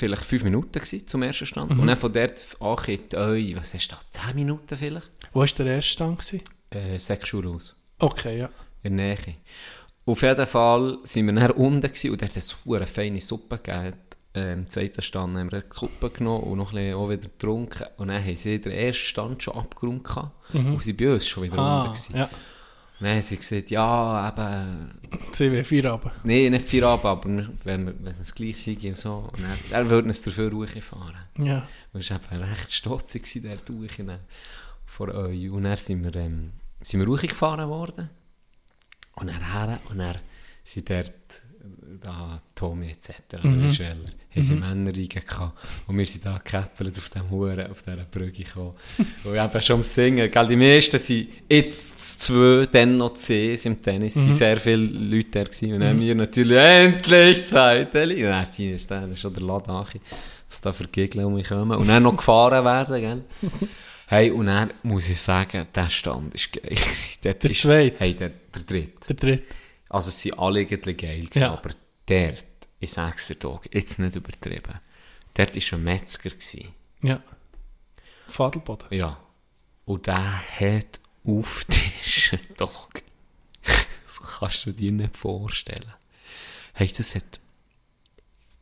vielleicht 0.00 0.24
fünf 0.24 0.42
Minuten 0.42 0.72
gewesen, 0.72 1.06
zum 1.06 1.22
ersten 1.22 1.46
Stand. 1.46 1.70
Mhm. 1.70 1.80
Und 1.80 1.86
dann 1.86 1.96
von 1.96 2.12
dort 2.12 2.44
angeht, 2.60 3.14
oi, 3.14 3.54
was 3.56 3.72
hast 3.74 3.88
du 3.92 3.94
da, 3.94 4.00
zehn 4.10 4.34
Minuten 4.34 4.76
vielleicht? 4.76 5.10
Wo 5.32 5.40
war 5.40 5.46
der 5.46 5.66
erste 5.66 5.92
Stand? 5.92 6.18
Gewesen? 6.18 6.40
Äh, 6.70 6.98
sechs 6.98 7.28
Schuhe 7.28 7.48
aus. 7.48 7.76
Okay, 7.98 8.38
ja. 8.38 8.48
in 8.82 8.96
der 8.96 9.06
Nähe. 9.16 9.36
Auf 10.06 10.22
jeden 10.22 10.46
Fall 10.46 10.98
sind 11.04 11.26
wir 11.26 11.34
dann 11.34 11.50
unten 11.52 11.82
gewesen, 11.82 12.10
und 12.10 12.22
dort 12.22 12.30
hat 12.30 12.36
es 12.38 12.56
eine 12.66 12.86
feine 12.86 13.20
Suppe 13.20 13.58
gegeben. 13.58 13.96
Ähm, 14.32 14.60
Im 14.60 14.66
zweiten 14.68 15.02
Stand 15.02 15.36
haben 15.36 15.50
wir 15.50 15.58
eine 15.58 15.72
Suppe 15.72 16.08
genommen 16.10 16.44
und 16.44 16.58
noch 16.58 16.70
ein 16.72 16.76
bisschen 16.76 16.94
auch 16.94 17.10
wieder 17.10 17.22
getrunken. 17.28 17.84
Und 17.96 18.08
dann 18.08 18.24
haben 18.24 18.36
sie 18.36 18.60
den 18.60 18.72
ersten 18.72 19.04
Stand 19.04 19.42
schon 19.42 19.54
abgerundet 19.56 20.04
gehabt. 20.04 20.54
Und 20.54 20.82
sie 20.82 20.92
bei 20.92 21.12
uns 21.12 21.26
schon 21.28 21.42
wieder 21.44 21.58
Ah, 21.58 21.80
unten 21.82 21.92
gewesen. 21.94 22.16
ja. 22.16 22.30
Haben 23.00 23.22
sie 23.22 23.36
gesagt, 23.36 23.70
ja, 23.70 24.28
eben, 24.28 24.90
Sie 25.32 25.50
will 25.50 25.64
vier 25.64 25.86
Abend. 25.86 26.12
nee, 26.22 26.50
nicht 26.50 26.66
vier 26.66 26.86
ab, 26.86 27.04
aber 27.04 27.24
wenn, 27.64 27.86
wir, 27.86 27.94
wenn 27.98 28.06
es 28.06 28.34
gleich 28.34 28.62
sei 28.62 28.76
und 28.88 28.96
so. 28.96 29.30
Und 29.32 29.42
dann, 29.42 29.58
er 29.70 29.88
würde 29.88 30.08
uns 30.08 30.20
dafür 30.22 30.50
ruhig 30.50 30.82
fahren. 30.84 31.16
Ja. 31.38 31.66
Und 31.92 32.00
es 32.00 32.10
war 32.10 32.20
eben 32.30 32.42
recht 32.42 32.72
stotzig, 32.72 33.42
der 33.42 33.56
durch 33.56 33.92
vor 34.84 35.08
euch. 35.08 35.50
Und 35.50 35.62
dann 35.64 35.76
sind 35.76 36.04
wir, 36.04 36.14
ähm, 36.16 36.52
sind 36.82 37.00
wir 37.00 37.06
ruhig 37.06 37.22
gefahren 37.22 37.68
worden. 37.70 38.10
Und 39.14 39.28
dann 39.28 39.52
her, 39.52 39.80
und 39.88 39.98
dann 39.98 40.18
sind 40.62 40.90
dort, 40.90 41.12
da, 42.00 42.40
Tommy 42.54 42.90
etc., 42.90 43.42
mhm. 43.42 43.68
die 43.68 43.74
Schweller, 43.74 44.10
haben 44.34 44.42
sie 44.42 44.54
Männer 44.54 44.90
reingekommen. 44.96 45.52
Und 45.86 45.98
wir 45.98 46.06
sind 46.06 46.24
da 46.24 46.38
gekäppelt 46.38 46.96
auf 46.98 47.08
dem 47.10 47.30
Huren, 47.30 47.70
auf 47.70 47.82
dieser 47.82 47.96
Brücke 47.96 48.44
gekommen. 48.44 48.74
und 49.24 49.34
eben 49.34 49.60
schon 49.60 49.76
am 49.76 49.82
Singen, 49.82 50.30
gell, 50.30 50.48
die 50.48 50.56
meisten 50.56 50.98
sind 50.98 51.28
jetzt 51.48 52.20
zwei, 52.20 52.66
dann 52.70 52.96
noch 52.96 53.14
zehn 53.14 53.58
im 53.64 53.82
Tennis, 53.82 54.16
es 54.16 54.26
waren 54.26 54.32
sehr 54.32 54.56
viele 54.56 54.84
Leute 54.84 55.30
da 55.30 55.44
gewesen. 55.44 55.74
Und 55.74 55.80
dann 55.80 55.90
haben 55.90 56.00
wir 56.00 56.14
natürlich 56.14 56.56
endlich 56.56 57.46
zweite 57.46 58.04
Linie. 58.04 58.26
Und 58.26 58.32
dann 58.32 58.52
ziehen 58.52 58.74
ist 58.74 58.90
dann 58.90 59.16
schon 59.16 59.34
der 59.34 59.42
an, 59.48 59.86
was 60.48 60.60
da 60.60 60.72
für 60.72 60.88
Gegner 60.88 61.26
um 61.26 61.34
mich 61.34 61.48
kommen. 61.48 61.78
Und 61.78 61.88
dann 61.88 62.02
noch 62.02 62.16
gefahren 62.16 62.64
werden, 62.64 63.00
gell. 63.00 63.22
Hey, 64.10 64.32
und 64.32 64.46
dann 64.46 64.72
muss 64.82 65.08
ich 65.08 65.20
sagen, 65.20 65.68
der 65.72 65.88
Stand 65.88 66.34
ist 66.34 66.52
geil. 66.52 66.74
Der 67.22 67.44
ist- 67.44 67.60
zweite? 67.60 67.96
Hey, 68.00 68.12
der, 68.12 68.30
der 68.52 68.62
dritte. 68.62 69.06
Der 69.08 69.14
dritte. 69.14 69.44
Also, 69.90 70.08
es 70.08 70.22
sind 70.22 70.38
alle 70.38 70.60
irgendwie 70.62 70.94
geil 70.94 71.20
gewesen, 71.20 71.40
Ja. 71.42 71.52
aber 71.52 71.70
dort, 72.06 72.46
ich 72.78 72.90
sag's 72.92 73.26
dir 73.26 73.34
doch, 73.34 73.60
jetzt 73.70 73.98
nicht 73.98 74.16
übertrieben, 74.16 74.80
dort 75.34 75.54
war 75.56 75.78
ein 75.78 75.84
Metzger. 75.84 76.30
Gewesen. 76.30 76.68
Ja. 77.02 77.22
Fadelboden. 78.28 78.86
Ja. 78.90 79.18
Und 79.84 80.06
der 80.06 80.40
hat 80.60 81.00
Auftischen, 81.26 82.40
doch. 82.56 82.88
Das 84.06 84.38
kannst 84.38 84.66
du 84.66 84.72
dir 84.72 84.92
nicht 84.92 85.16
vorstellen. 85.16 85.92
Hey, 86.74 86.90
das 86.96 87.14
hat... 87.14 87.40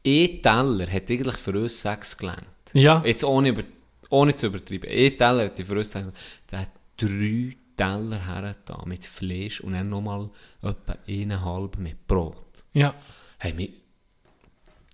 Ein 0.07 0.43
Teller 0.43 0.91
hat 0.91 1.11
eigentlich 1.11 1.37
für 1.37 1.59
uns 1.61 1.81
sechs 1.83 2.17
gelangt. 2.17 2.47
Ja. 2.73 3.03
Jetzt 3.05 3.25
ohne, 3.25 3.51
über, 3.51 3.65
ohne 4.11 4.35
zu 4.35 4.47
übertreiben. 4.47 4.89
Ein 4.89 5.19
Teller 5.19 5.45
hat 5.47 5.59
für 5.59 5.77
uns 5.77 5.93
sechs 5.93 6.09
Der 6.51 6.61
hat 6.61 6.71
drei 6.97 7.57
Teller 7.79 8.19
hergetan 8.27 8.83
mit 8.87 9.07
Fleisch 9.07 9.61
und 9.61 9.73
dann 9.73 9.89
nochmal 9.89 10.29
etwa 10.63 10.97
eineinhalb 11.09 11.79
mit 11.79 12.07
Brot. 12.07 12.65
Ja. 12.75 12.93
Hey, 13.39 13.55
wir... 13.57 13.69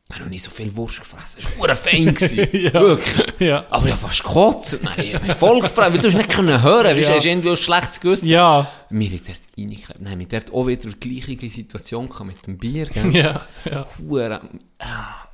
Ich 0.06 0.16
habe 0.16 0.24
noch 0.24 0.30
nie 0.30 0.38
so 0.38 0.50
viel 0.50 0.76
Wurst 0.76 1.00
gefressen. 1.00 1.40
Das 1.42 1.58
war 1.58 1.74
fein. 1.74 2.14
Ja. 2.52 2.74
Wirklich. 2.74 3.26
Ja. 3.40 3.64
Aber 3.70 3.86
ich 3.86 3.92
habe 3.94 4.02
fast 4.06 4.22
gekotzt. 4.22 4.78
Nein, 4.82 5.00
ich 5.00 5.14
habe 5.14 5.24
mich 5.26 5.34
voll 5.34 5.60
gefreut, 5.60 5.92
weil 5.94 5.98
du 5.98 6.08
hast 6.08 6.14
nicht 6.16 6.28
können 6.30 6.62
hören. 6.62 6.94
Du 6.94 7.02
Ja. 7.02 7.08
hast 7.14 7.24
irgendwie 7.24 7.48
ein 7.50 7.56
schlechtes 7.56 8.00
Gewissen. 8.00 8.28
Ja. 8.28 8.70
Mir 8.90 9.10
hat 9.10 9.26
dort 9.26 9.40
reingeklebt. 9.58 10.00
Nein, 10.02 10.18
wir 10.18 10.28
dort 10.28 10.52
auch 10.52 10.66
wieder 10.66 10.90
die 10.90 11.20
gleiche 11.20 11.50
Situation 11.50 12.10
mit 12.26 12.46
dem 12.46 12.58
Bier. 12.58 12.84
Gell? 12.86 13.16
Ja. 13.16 13.46
ja. 13.64 13.86
Hure. 13.98 14.42
Ah, 14.78 15.24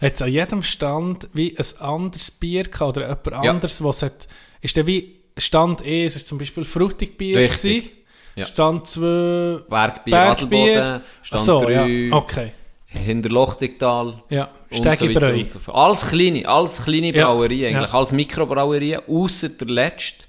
Hat 0.00 0.14
es 0.14 0.22
an 0.22 0.30
jedem 0.30 0.62
Stand 0.62 1.28
wie 1.32 1.58
ein 1.58 1.80
anderes 1.80 2.30
Bier 2.30 2.62
gehabt 2.62 2.96
oder 2.96 3.08
jemand 3.08 3.44
Ja. 3.44 3.50
anderes, 3.50 3.82
was 3.82 4.02
hat, 4.02 4.28
ist 4.60 4.76
der 4.76 4.86
wie 4.86 5.23
Stand 5.38 5.82
1 5.84 6.16
ist 6.16 6.26
zum 6.26 6.38
Beispiel 6.38 6.64
Fruchtigbier 6.64 7.38
Richtig. 7.38 7.92
Ja. 8.36 8.46
Stand 8.46 8.86
2 8.86 9.60
Bergbier, 9.68 10.16
Adelboden, 10.18 11.00
Stand 11.22 11.42
so, 11.42 11.60
3, 11.60 11.72
ja. 11.88 12.16
okay, 12.16 12.52
Hinterlochtigtal. 12.86 14.22
ja, 14.30 14.44
und 14.70 14.76
so 14.76 14.84
weiter 14.84 14.96
Stegibreu. 14.96 15.34
und 15.34 15.48
so 15.48 15.58
fort. 15.58 15.76
Alles 15.76 16.08
kleine, 16.08 16.48
alles 16.48 16.84
kleine 16.84 17.14
Ja, 17.14 17.26
Brauerien 17.26 17.74
eigentlich, 17.76 17.90
ja. 17.92 17.96
alles 17.98 18.12
Mikrobrauerien, 18.12 19.02
außer 19.08 19.48
der 19.50 19.68
letzte. 19.68 20.24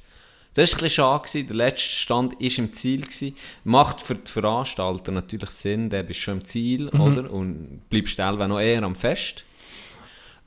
Das 0.53 0.71
war 0.71 0.77
ein 0.77 0.83
bisschen 0.83 0.89
schade, 0.91 1.23
gewesen. 1.27 1.47
der 1.47 1.55
letzte 1.57 1.89
Stand 1.89 2.33
war 2.33 2.57
im 2.59 2.71
Ziel. 2.73 3.01
Gewesen. 3.01 3.35
Macht 3.65 4.01
für 4.01 4.15
die 4.15 4.31
Veranstalter 4.31 5.11
natürlich 5.11 5.49
Sinn, 5.49 5.89
der 5.89 6.03
bist 6.03 6.21
schon 6.21 6.37
im 6.37 6.45
Ziel, 6.45 6.89
Mhm. 6.93 7.01
oder? 7.01 7.31
Und 7.31 7.81
bleibst 7.89 8.17
teilweise 8.17 8.47
noch 8.47 8.59
eher 8.61 8.83
am 8.83 8.95
Fest. 8.95 9.43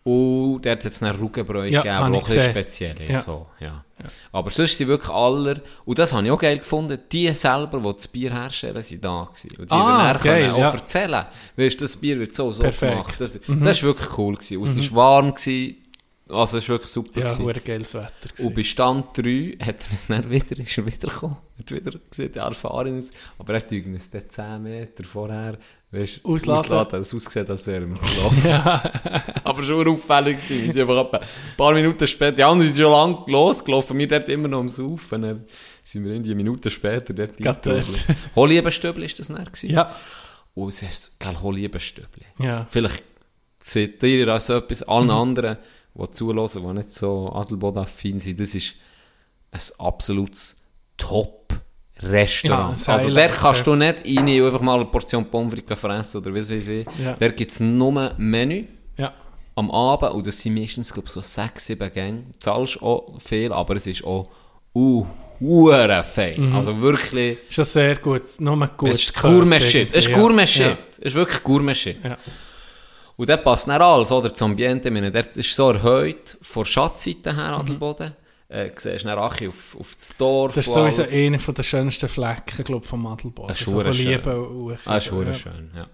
Und 0.08 0.64
dort 0.64 0.84
hat 0.84 0.92
es 0.92 1.00
dann 1.00 1.16
Ruggenbräu 1.16 1.66
Ja, 1.66 1.82
gegeben, 1.82 2.12
wo 2.14 2.18
ich 2.30 2.40
ein 2.40 2.50
speziell 2.50 3.00
ist. 3.02 3.10
Ja. 3.10 3.20
So, 3.22 3.46
ja. 3.60 3.84
Aber 4.32 4.50
sonst 4.50 4.76
sind 4.78 4.88
wirklich 4.88 5.10
alle, 5.10 5.60
und 5.84 5.98
das 5.98 6.12
habe 6.14 6.24
ich 6.24 6.30
auch 6.30 6.38
geil 6.38 6.58
gefunden, 6.58 6.98
die 7.12 7.28
selber, 7.32 7.78
die 7.80 7.92
das 7.92 8.08
Bier 8.08 8.32
herstellen, 8.32 8.82
sind 8.82 9.04
da 9.04 9.28
gewesen. 9.30 9.56
Und 9.60 9.70
die 9.70 9.74
Ah, 9.74 10.14
dann 10.14 10.22
geil, 10.22 10.42
können 10.44 10.54
auch 10.54 10.58
ja. 10.60 10.70
erzählen, 10.70 11.26
weißt 11.56 11.82
das 11.82 11.96
Bier 11.96 12.18
wird 12.20 12.32
so, 12.32 12.52
so 12.52 12.62
Perfekt. 12.62 12.92
gemacht. 12.92 13.20
Das, 13.20 13.32
das 13.32 13.82
war 13.82 13.88
wirklich 13.88 14.18
cool. 14.18 14.34
Gewesen. 14.36 14.56
Und 14.58 14.68
es 14.68 14.90
war 14.92 14.96
warm, 14.96 15.34
gewesen, 15.34 15.76
also 16.30 16.58
es 16.58 16.68
war 16.68 16.74
wirklich 16.74 16.90
super. 16.92 17.20
Ja, 17.20 17.38
hure 17.38 17.60
geiles 17.60 17.94
Wetter. 17.94 18.08
Und 18.22 18.36
gewesen. 18.36 18.54
bei 18.54 18.62
Stand 18.62 19.06
3 19.18 19.56
hat 19.66 19.76
er 19.88 19.92
es 19.92 20.06
dann 20.06 20.30
wieder, 20.30 20.58
ist 20.58 20.78
er 20.78 20.86
wieder 20.86 21.08
gekommen, 21.08 21.36
hat 21.58 21.70
wieder 21.70 21.98
gesehen, 22.10 22.32
der 22.32 22.42
erfahren 22.44 22.98
ist, 22.98 23.14
aber 23.38 23.54
er 23.54 23.60
hat 23.60 23.70
dann 23.72 23.98
10 23.98 24.62
Meter 24.62 25.04
vorher, 25.04 25.58
weißt 25.90 26.20
du, 26.22 26.34
Ausladen. 26.34 26.60
ausladen, 26.60 27.00
es 27.00 27.14
ausgesehen, 27.14 27.48
als 27.48 27.66
wären 27.66 27.94
wir 27.94 27.98
gelaufen. 28.00 29.40
aber 29.44 29.62
schon 29.62 29.88
auffällig 29.88 30.36
gewesen, 30.36 30.64
wir 30.64 30.72
sind 30.72 30.82
einfach 30.88 31.20
ein 31.20 31.26
paar 31.56 31.72
Minuten 31.72 32.06
später, 32.06 32.32
die 32.32 32.44
anderen 32.44 32.70
sind 32.72 32.82
schon 32.82 32.92
lang 32.92 33.22
losgelaufen, 33.26 33.98
wir 33.98 34.08
dort 34.08 34.28
immer 34.28 34.48
noch 34.48 34.60
am 34.60 34.68
Saufen, 34.68 35.22
dann 35.22 35.44
sind 35.82 36.04
wir 36.04 36.12
irgendwie 36.12 36.34
Minuten 36.34 36.70
später 36.70 37.14
dort 37.14 37.38
eingetrudelt. 37.38 38.06
Holiebenstübli 38.36 39.06
ist 39.06 39.18
das 39.18 39.28
dann 39.28 39.44
gewesen. 39.44 39.70
Ja, 39.70 39.94
Und 40.54 40.68
es 40.68 40.82
ist, 40.82 41.18
gell, 41.18 41.36
Holiebenstübli. 41.40 42.24
ja. 42.40 42.66
Vielleicht 42.70 43.02
seht 43.58 44.02
ihr 44.02 44.28
also 44.28 44.56
etwas 44.56 44.82
allen 44.84 45.10
anderen, 45.10 45.56
die 45.94 46.10
zulassen, 46.10 46.62
die 46.66 46.72
nicht 46.74 46.92
so 46.92 47.32
Adelboden-affin 47.32 48.18
sind. 48.20 48.38
Das 48.38 48.54
ist 48.54 48.74
ein 49.50 49.60
absolutes 49.78 50.56
Top-Restaurant. 52.00 52.62
Ja, 52.62 52.70
das 52.70 52.88
also 52.88 53.14
der 53.14 53.28
kannst 53.28 53.66
du 53.66 53.74
nicht 53.74 54.04
rein 54.04 54.40
und 54.40 54.46
einfach 54.46 54.60
mal 54.60 54.76
eine 54.76 54.84
Portion 54.86 55.24
Pommes 55.24 55.52
frites 55.52 55.78
fressen 55.78 56.18
oder 56.18 56.34
was 56.34 56.50
weiß 56.50 56.68
ich. 56.68 56.86
Ja. 57.02 57.12
Der 57.14 57.32
gibt 57.32 57.50
es 57.50 57.60
nur 57.60 58.12
Menü 58.16 58.64
Ja, 58.96 59.12
am 59.54 59.70
Abend 59.70 60.12
und 60.12 60.26
das 60.26 60.38
sind 60.38 60.54
meistens 60.54 60.92
glaube 60.92 61.06
ich, 61.08 61.12
so 61.12 61.20
sechs, 61.20 61.66
sieben 61.66 61.92
Gänge. 61.92 62.22
Du 62.32 62.38
zahlst 62.38 62.82
auch 62.82 63.20
viel, 63.20 63.52
aber 63.52 63.76
es 63.76 63.86
ist 63.86 64.04
auch 64.04 64.28
uh, 64.74 65.06
hure 65.40 66.04
fein. 66.04 66.52
Also 66.54 66.80
wirklich... 66.80 67.38
schon 67.50 67.64
sehr 67.64 67.96
gut. 67.96 68.22
Nur 68.38 68.66
gut. 68.76 68.90
Es 68.90 69.02
ist 69.02 69.14
Gourmet-Shit. 69.14 69.94
Es 69.94 70.06
ist 70.06 70.14
Gourmet-Shit. 70.14 70.66
Ja. 70.66 70.78
Es 70.98 70.98
ist 70.98 71.14
wirklich 71.14 71.42
Gourmet-Shit. 71.42 72.04
Ja. 72.04 72.16
Und 73.16 73.28
dort 73.28 73.42
passt 73.42 73.66
nicht 73.66 73.80
alles, 73.80 74.12
oder? 74.12 74.28
Das 74.28 74.40
Ambiente, 74.42 74.88
ich 74.88 74.94
meine, 74.94 75.10
dort 75.10 75.36
ist 75.36 75.54
so 75.54 75.72
erhöht, 75.72 76.38
von 76.40 76.64
Schatzseite 76.64 77.34
her, 77.34 77.58
Adelboden. 77.58 78.14
Äh, 78.50 78.70
siehst 78.76 79.04
du 79.04 79.10
auch 79.10 79.40
auf, 79.42 79.76
auf 79.78 79.94
das 79.94 80.14
Dorf. 80.16 80.54
Das 80.54 80.66
ist 80.66 80.72
sowieso 80.72 81.02
alles. 81.02 81.14
einer 81.14 81.38
von 81.38 81.54
der 81.54 81.62
schönsten 81.62 82.08
Flecken, 82.08 82.64
glaube 82.64 82.84
ich, 82.84 82.88
vom 82.88 83.06
Adelboden. 83.06 83.48
Das 83.48 83.60
ist 83.60 83.66
so 83.66 83.74
hure 83.74 83.92
schön. 83.92 84.20
Ah, 84.24 84.94
das 84.94 85.04
ist 85.04 85.10
so, 85.10 85.22
ja. 85.22 85.34
schön, 85.34 85.70
ja. 85.76 85.86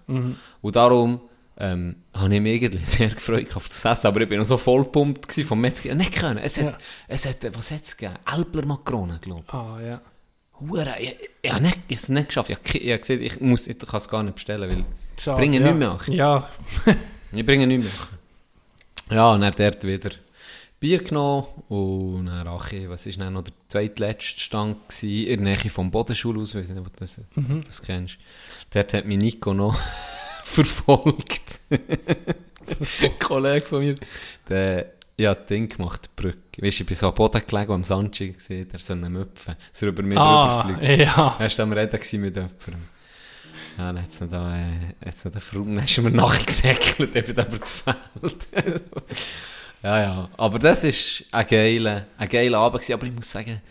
Und 0.61 0.75
darum 0.75 1.19
ähm, 1.57 1.97
habe 2.13 2.35
ich 2.35 2.41
mich 2.41 2.61
irgendwie 2.61 2.85
sehr 2.85 3.09
gefreut 3.09 3.53
auf 3.55 3.67
das 3.67 3.83
Essen, 3.83 4.07
aber 4.07 4.21
ich 4.21 4.29
bin 4.29 4.39
noch 4.39 4.45
so 4.45 4.57
vollpumpt 4.57 5.33
vom 5.45 5.59
Metzger. 5.59 5.95
Nicht 5.95 6.13
können. 6.13 6.37
Es 6.37 6.57
hat, 6.61 6.73
Ja. 6.73 6.77
es 7.09 7.25
hat, 7.25 7.57
was 7.57 7.71
hat 7.71 7.81
es 7.83 7.97
gegeben? 7.97 8.17
Elbler 8.33 8.65
Makronen, 8.65 9.19
glaube 9.19 9.43
ich. 9.45 9.53
Ah, 9.53 9.79
ja. 9.85 10.01
Hure, 10.61 10.95
ich, 10.99 11.17
ich, 11.41 11.59
nicht, 11.59 11.79
ich 11.89 11.97
habe 11.97 12.03
es 12.03 12.09
nicht 12.09 12.27
geschafft. 12.29 12.49
Ich, 12.49 12.75
ich 12.75 12.89
habe 12.89 12.99
gesehen, 12.99 13.21
ich, 13.21 13.41
muss, 13.41 13.67
ich 13.67 13.77
kann 13.77 13.97
es 13.97 14.07
gar 14.07 14.23
nicht 14.23 14.35
bestellen, 14.35 14.69
weil 14.69 14.85
Schade, 15.19 15.39
Bringen 15.39 15.61
ja. 15.61 15.73
nicht 15.73 15.79
mehr. 15.79 15.99
Ja, 16.07 16.49
Ich 17.33 17.45
bringe 17.45 17.67
nichts 17.67 17.91
mehr. 19.09 19.17
Ja, 19.17 19.31
und 19.33 19.41
dann 19.41 19.53
dort 19.57 19.83
wieder 19.83 20.11
Bier 20.85 21.03
genommen 21.03 21.47
und 21.67 22.27
dann 22.27 22.47
Achi, 22.47 22.87
was 22.87 23.07
ist 23.07 23.19
dann 23.19 23.33
noch 23.33 23.41
der 23.41 23.53
zweitletzte 23.69 24.39
Stand 24.39 24.87
gewesen, 24.87 25.27
in 25.27 25.43
der 25.43 25.55
Nähe 25.57 25.69
vom 25.71 25.89
Bodenschulhaus, 25.89 26.49
ich 26.49 26.61
weiß 26.61 26.69
nicht, 26.69 26.77
ob 26.77 26.85
du 26.93 26.99
das, 26.99 27.21
Mhm. 27.33 27.63
das 27.65 27.81
kennst. 27.81 28.17
Dort 28.71 28.93
hat 28.93 29.05
mich 29.05 29.17
Nico 29.17 29.51
noch 29.55 29.75
verfolgt. 30.43 31.59
Ein 31.71 33.19
Kollege 33.19 33.65
von 33.65 33.79
mir, 33.79 33.95
der 34.47 34.91
ja, 35.17 35.33
das 35.33 35.47
Ding 35.47 35.69
gemacht, 35.69 36.01
die 36.05 36.21
Brücke. 36.21 36.61
Weißt 36.61 36.79
du, 36.79 36.83
ich 36.83 36.87
bin 36.87 36.95
so 36.97 37.07
am 37.07 37.15
Boden 37.15 37.41
gelegen, 37.47 37.71
am 37.71 37.83
Sanchi 37.83 38.33
gesehen, 38.33 38.69
der 38.69 38.77
so 38.79 38.93
einen 38.93 39.11
Müpfen, 39.11 39.55
so 39.71 39.87
über 39.87 40.03
mich 40.03 40.19
Ah, 40.19 40.61
drüber 40.61 40.77
fliegt. 40.79 40.99
ja. 40.99 41.35
Er 41.39 41.49
war 41.57 41.59
am 41.63 41.73
Reden 41.73 41.91
gewesen 41.97 42.21
mit 42.21 42.35
jemandem. 42.35 42.75
Ja, 43.77 43.91
dann 43.91 44.03
hat's 44.03 44.19
noch 44.21 44.29
da, 44.29 44.55
äh, 44.55 44.93
hat's 45.03 45.25
noch 45.25 45.31
da 45.31 45.39
dann 45.51 45.77
ist 45.79 45.97
er 45.97 46.03
mir 46.03 46.11
nachgesäckelt, 46.11 47.11
bin 47.13 47.39
aber 47.39 47.59
zu 47.59 47.73
Feld. 47.73 48.47
Ja, 49.83 50.01
ja. 50.01 50.29
Aber 50.37 50.59
das 50.59 50.83
war 50.83 51.39
ein 51.39 51.47
geiler, 51.47 52.05
ein 52.17 52.29
geiler 52.29 52.59
Abend 52.59 52.81
gewesen, 52.81 52.93
aber 52.93 53.07
ich 53.07 53.13
muss 53.13 53.31
sagen, 53.31 53.61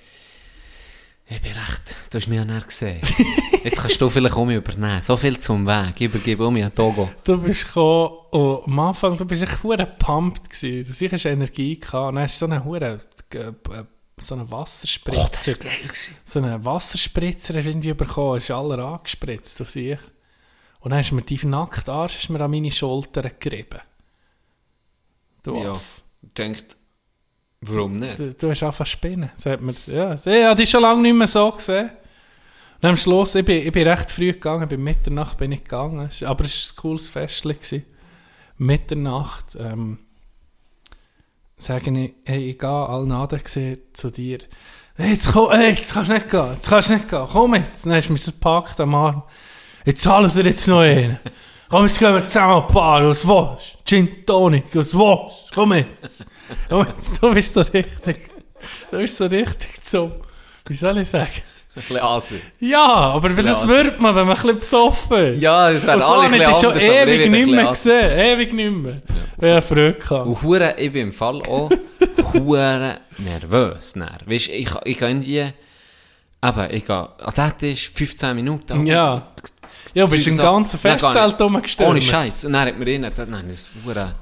ich 1.27 1.41
bin 1.41 1.53
recht, 1.53 1.97
du 2.11 2.19
hast 2.19 2.29
mich 2.29 2.37
ja 2.37 2.45
näher 2.45 2.61
gesehen. 2.61 3.01
Jetzt 3.65 3.81
kannst 3.81 3.99
du 3.99 4.11
vielleicht 4.11 4.37
um 4.37 4.47
mich 4.47 4.59
übernehmen. 4.59 5.01
So 5.01 5.17
viel 5.17 5.39
zum 5.39 5.67
Weg. 5.67 5.95
Ich 5.97 6.03
übergebe 6.03 6.47
um 6.47 6.53
mich 6.53 6.65
an 6.65 6.75
Togo. 6.75 7.11
Du 7.25 7.39
bist 7.39 7.67
gekommen 7.67 8.11
und 8.31 8.67
am 8.67 8.79
Anfang, 8.79 9.17
du 9.17 9.25
bist 9.25 9.43
echt 9.43 9.63
hure 9.63 9.87
pumped 9.87 10.51
gewesen. 10.51 10.87
Du 10.87 10.93
sicher 10.93 11.31
Energie 11.31 11.81
gehabt. 11.81 12.09
Und 12.09 12.17
dann 12.17 12.25
hast 12.25 12.41
du 12.41 12.47
so 12.47 12.53
einen 12.53 12.63
hure, 12.63 13.01
äh, 13.33 13.53
so 14.19 14.35
einen 14.35 14.51
Wasserspritzer. 14.51 15.55
geil 15.55 15.73
gewesen. 15.83 16.15
so 16.25 16.41
einen 16.41 16.63
Wasserspritzer 16.63 17.55
hast 17.55 17.65
du 17.65 17.71
irgendwie 17.71 17.95
bekommen, 17.95 18.37
ist 18.37 18.51
aller 18.51 18.79
angespritzt 18.85 19.63
auf 19.63 19.71
sich. 19.71 19.99
Und 20.81 20.91
dann 20.91 20.99
hast 20.99 21.11
du 21.11 21.15
mir 21.15 21.23
deinen 21.23 21.51
nackten 21.51 21.95
Arsch 21.95 22.17
hast 22.19 22.29
du 22.29 22.35
mir 22.35 22.41
an 22.43 22.51
meine 22.51 22.71
Schulter 22.71 23.23
gerieben. 23.31 23.81
Du 25.45 25.63
Ja. 25.63 25.71
Aff. 25.71 26.03
Denkt, 26.37 26.77
warum 27.61 27.97
nicht? 27.97 28.19
Du, 28.19 28.35
du 28.35 28.51
hast 28.51 28.77
zu 28.77 28.85
spinnen. 28.85 29.31
Hat 29.45 29.61
mir, 29.61 29.75
ja, 29.87 30.15
ich 30.15 30.27
habe 30.27 30.55
dich 30.57 30.71
schon 30.71 30.83
lange 30.83 31.03
nicht 31.03 31.15
mehr 31.15 31.27
so 31.29 31.51
gesehen. 31.53 31.91
Und 32.83 32.89
am 32.89 32.97
Schluss, 32.97 33.35
ich 33.37 33.45
bin, 33.45 33.65
ich 33.65 33.71
bin 33.73 33.87
recht 33.87 34.11
früh 34.11 34.33
gegangen, 34.33 34.69
bei 34.69 34.77
Mitternacht 34.77 35.39
bin 35.39 35.53
ich 35.53 35.63
gegangen. 35.63 36.11
Aber 36.25 36.45
es 36.45 36.67
war 36.67 36.73
ein 36.73 36.77
cooles 36.77 37.13
gewesen. 37.13 37.85
Mitternacht, 38.57 39.57
ähm, 39.59 39.99
sage 41.57 41.91
ich, 41.91 42.15
hey, 42.25 42.51
ich 42.51 42.59
gehe 42.59 42.69
alle 42.69 43.07
Naden 43.07 43.41
zu 43.93 44.11
dir. 44.11 44.39
Hey, 44.97 45.11
jetzt, 45.11 45.33
komm, 45.33 45.51
hey, 45.51 45.71
jetzt 45.71 45.93
kannst 45.93 46.11
du 46.11 46.15
nicht 46.15 46.31
gehen, 46.31 46.53
jetzt 46.53 46.69
kannst 46.69 46.89
du 46.89 46.95
nicht 46.95 47.09
gehen, 47.09 47.27
komm 47.31 47.55
jetzt. 47.55 47.85
Dann 47.85 47.95
hast 47.95 48.09
du 48.09 48.13
mich 48.13 48.25
gepackt 48.25 48.81
am 48.81 48.95
Arm. 48.95 49.23
Jetzt 49.85 50.03
zahlen 50.03 50.35
wir 50.35 50.45
jetzt 50.45 50.69
noch 50.69 50.81
einen. 50.81 51.19
Komm, 51.75 51.87
jetzt 51.87 51.99
gehen 51.99 52.15
wir 52.15 52.23
zusammen 52.23 52.63
ein 52.63 52.69
paar, 52.69 53.05
was 53.05 53.27
willst 53.27 53.75
du? 53.75 53.79
Gin 53.85 54.25
Tonic, 54.25 54.67
was 54.75 54.95
willst 54.95 55.51
du? 55.51 55.55
Komm 55.57 55.73
jetzt. 55.73 56.25
Komm 56.69 56.87
jetzt, 56.87 57.21
du 57.21 57.35
bist 57.35 57.53
so 57.53 57.63
richtig, 57.63 58.17
du 58.93 58.99
bist 58.99 59.17
so 59.17 59.27
richtig 59.27 59.83
zum, 59.83 60.13
wie 60.67 60.75
soll 60.75 60.99
ich 60.99 61.09
sagen? 61.09 61.33
Ein 61.33 61.43
bisschen 61.75 61.99
Asi. 61.99 62.41
Ja, 62.61 62.87
aber 62.87 63.37
weil 63.37 63.43
das 63.43 63.67
wird 63.67 63.99
man, 63.99 64.15
wenn 64.15 64.25
man 64.25 64.37
ein 64.37 64.41
bisschen 64.41 64.61
besoffen 64.61 65.35
ist. 65.35 65.43
Ja, 65.43 65.73
das 65.73 65.85
wäre 65.85 66.07
alle 66.07 66.29
ein 66.29 66.35
ich 66.35 66.39
bisschen 66.39 66.55
schon 66.55 66.71
anders, 66.75 66.83
ich 66.85 66.91
ewig 66.93 67.25
ein 67.25 67.33
nicht 67.33 67.47
mehr 67.49 67.67
gesehen, 67.67 68.19
ewig 68.19 68.53
nicht 68.53 68.73
mehr. 68.73 69.03
Ja, 69.43 69.61
Freude 69.61 69.95
gehabt. 69.95 70.27
Und 70.29 70.43
hure, 70.43 70.77
ich 70.79 70.93
bin 70.93 71.09
im 71.09 71.13
Fall 71.13 71.43
auch 71.43 71.71
hure 72.35 73.01
nervös. 73.19 73.95
Weißt, 73.97 74.49
ich, 74.49 74.71
ich 74.85 74.97
gehe 74.97 75.11
in 75.11 75.23
die, 75.23 75.39
eben, 75.39 76.71
ich 76.71 76.85
gehe, 76.85 76.95
an 76.97 77.33
das 77.35 77.53
ist 77.63 77.87
15 77.99 78.37
Minuten. 78.37 78.87
Ja. 78.87 79.35
Ja, 79.93 80.07
du 80.07 80.11
bist 80.13 80.27
im 80.27 80.35
so- 80.35 80.43
ganzen 80.43 80.79
Festzelt 80.79 81.41
rumgestürmt. 81.41 81.91
Ohne 81.91 82.01
Scheiß. 82.01 82.45
Und 82.47 82.53
dann 82.55 82.69
hat 82.69 82.79
mir 82.79 82.85
gesagt, 82.99 83.31
nein, 83.31 83.45
das 83.49 83.57
ist 83.59 83.71
hure, 83.85 84.15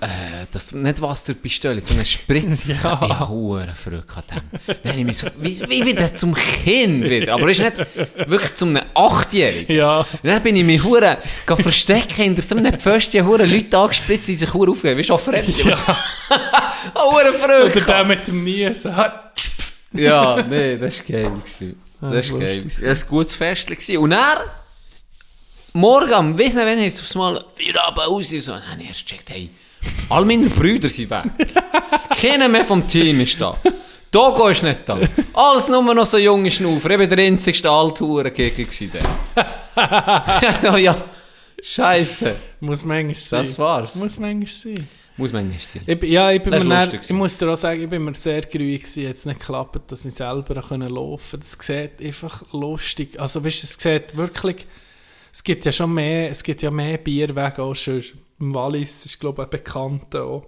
äh, 0.00 0.46
das 0.52 0.70
nicht 0.72 1.02
Wasserpistole, 1.02 1.80
sondern 1.80 2.06
Spritz. 2.06 2.68
Ja. 2.68 2.74
Ich 2.74 2.84
habe 3.08 3.28
hure 3.28 3.68
Freude 3.74 4.04
an 4.14 4.22
dem. 4.30 4.76
Dann 4.82 4.92
habe 4.92 4.98
ich 5.00 5.04
mich 5.04 5.18
so, 5.18 5.26
wie, 5.40 5.60
wie 5.68 5.84
wieder 5.86 6.14
zum 6.14 6.34
Kind 6.34 7.04
wieder. 7.04 7.34
Aber 7.34 7.48
ist 7.50 7.60
nicht 7.60 7.76
wirklich 8.28 8.54
zum 8.54 8.76
einem 8.76 8.86
Achtjährigen. 8.94 9.74
Ja. 9.76 10.06
Dann 10.22 10.42
bin 10.42 10.54
ich 10.56 10.64
mich 10.64 10.82
hure 10.84 11.18
verstecken 11.46 12.14
hinter 12.22 12.42
so 12.42 12.56
einem 12.56 12.78
Pföstchen, 12.78 13.26
hure 13.26 13.44
Leute 13.44 13.76
angespritzt, 13.76 14.28
die 14.28 14.36
sich 14.36 14.52
hure 14.54 14.70
aufhören. 14.70 15.02
Du, 15.02 15.14
auch 15.14 15.20
fremd. 15.20 15.64
Ja. 15.64 15.78
Oh, 16.94 17.12
hure 17.12 17.32
Freude. 17.34 17.72
Oder 17.76 17.80
der 17.84 18.04
mit 18.04 18.26
dem 18.28 18.44
Niesen. 18.44 18.94
Ja, 19.92 20.42
nee, 20.42 20.76
das 20.76 20.98
war 21.00 21.06
geil. 21.06 21.30
gewesen. 21.30 21.82
Das 22.00 22.32
war 22.32 22.38
geil. 22.40 22.62
Das 22.62 22.82
war 22.82 22.90
ein 22.90 23.08
gutes 23.08 23.34
Fest. 23.34 23.70
Und 23.90 24.10
dann, 24.10 24.38
morgen, 25.72 26.12
am 26.12 26.38
weiss 26.38 26.54
nicht, 26.54 26.66
wann 26.66 26.78
heisst 26.78 26.98
es 26.98 27.02
aufs 27.02 27.14
Mal, 27.14 27.44
vier 27.54 27.82
Abend 27.82 28.00
aus, 28.00 28.32
und 28.32 28.40
so. 28.42 28.52
Dann 28.52 28.70
habe 28.70 28.82
ich 28.82 28.88
erst 28.88 29.06
gecheckt, 29.06 29.30
hey, 29.30 29.50
all 30.08 30.24
meine 30.24 30.48
Brüder 30.48 30.88
sind 30.88 31.10
weg. 31.10 31.24
Keiner 32.20 32.48
mehr 32.48 32.64
vom 32.64 32.86
Team 32.86 33.20
ist 33.20 33.40
da. 33.40 33.56
Togo 34.10 34.48
ist 34.48 34.62
nicht 34.62 34.80
da. 34.86 34.98
Alles 35.34 35.68
nur 35.68 35.94
noch 35.94 36.06
so 36.06 36.18
junge 36.18 36.50
Schnaufer. 36.50 36.90
Ich 36.90 36.98
war 36.98 37.06
der 37.06 37.26
einzigste 37.26 37.70
Althuren-Gegner 37.70 39.00
ja, 40.62 40.76
ja, 40.76 41.04
scheisse. 41.62 42.36
Muss 42.60 42.84
manchmal 42.84 43.14
sein. 43.14 43.42
Das 43.42 43.58
war's. 43.58 43.94
Muss 43.94 44.18
manchmal 44.18 44.46
sein. 44.46 44.88
Muss 45.18 45.32
manchmal 45.32 45.58
sein. 45.58 45.82
Ich, 45.84 45.98
bin- 45.98 46.10
ja, 46.10 46.30
ich, 46.30 46.42
bin 46.42 46.52
Das 46.52 46.64
mir 46.64 46.80
lustig 46.80 47.00
ich 47.02 47.10
muss 47.12 47.36
dir 47.36 47.50
auch 47.52 47.56
sagen, 47.56 47.82
ich 47.82 47.88
bin 47.90 48.02
mir 48.04 48.14
sehr 48.14 48.40
gerührt 48.42 48.82
gewesen, 48.82 49.02
jetzt 49.02 49.26
nicht 49.26 49.40
geklappt, 49.40 49.90
dass 49.92 50.04
ich 50.06 50.14
selber 50.14 50.62
können 50.62 50.88
laufen 50.88 51.40
Das 51.40 51.58
sieht 51.60 52.00
einfach 52.00 52.44
lustig. 52.52 53.20
Also, 53.20 53.44
weißt 53.44 53.62
du, 53.62 53.66
es 53.66 53.74
sieht 53.74 54.16
wirklich, 54.16 54.66
es 55.32 55.42
gibt 55.44 55.64
ja 55.64 55.72
schon 55.72 55.92
mehr, 55.92 56.30
es 56.30 56.42
gibt 56.42 56.62
ja 56.62 56.70
mehr 56.70 56.96
Bierwege 56.98 57.62
auch 57.62 57.74
schon. 57.74 58.02
Im 58.40 58.54
Wallis 58.54 59.04
ist, 59.04 59.18
glaube 59.18 59.42
ich, 59.42 59.46
ein 59.48 59.50
Bekannter 59.50 60.24
auch. 60.24 60.46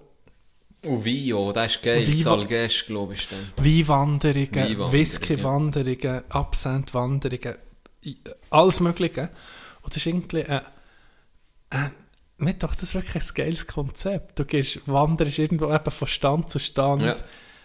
Und 0.86 1.04
Vio, 1.04 1.52
das 1.52 1.74
ist 1.74 1.82
geil. 1.82 2.06
Salgesch, 2.16 2.86
glaube 2.86 3.12
ich. 3.14 3.28
Weinwanderungen. 3.56 4.92
Whisky-Wanderungen, 4.92 6.22
Absent-Wanderungen, 6.30 7.56
alles 8.50 8.80
Mögliche. 8.80 9.28
Und 9.82 9.94
das 9.94 9.96
ist 9.98 10.06
irgendwie 10.06 10.44
ein, 10.44 10.60
ein 11.70 11.90
mir 12.40 12.54
doch 12.54 12.74
das 12.74 12.84
ist 12.84 12.94
wirklich 12.94 13.22
ein 13.22 13.34
geiles 13.34 13.66
Konzept. 13.66 14.38
Du 14.38 14.44
gehst, 14.44 14.80
wanderst 14.86 15.38
irgendwo 15.38 15.72
eben 15.72 15.90
von 15.90 16.08
Stand 16.08 16.50
zu 16.50 16.58
Stand, 16.58 17.02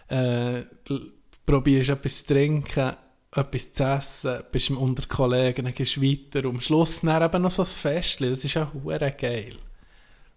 äh, 0.09 0.59
l- 0.59 1.11
probierst 1.45 1.89
etwas 1.89 2.25
zu 2.25 2.33
trinken, 2.33 2.93
etwas 3.31 3.73
zu 3.73 3.83
essen, 3.83 4.43
bist 4.51 4.69
unter 4.71 5.05
Kollegen, 5.07 5.65
dann 5.65 5.73
gehst 5.73 5.97
du 5.97 6.01
weiter. 6.01 6.47
Und 6.47 6.55
am 6.55 6.61
Schluss 6.61 7.01
dann 7.01 7.21
eben 7.21 7.41
noch 7.41 7.51
so 7.51 7.63
ein 7.63 7.67
Festchen. 7.67 8.29
Das 8.29 8.43
ist 8.43 8.57
auch 8.57 8.73
hure 8.73 9.11
geil. 9.11 9.55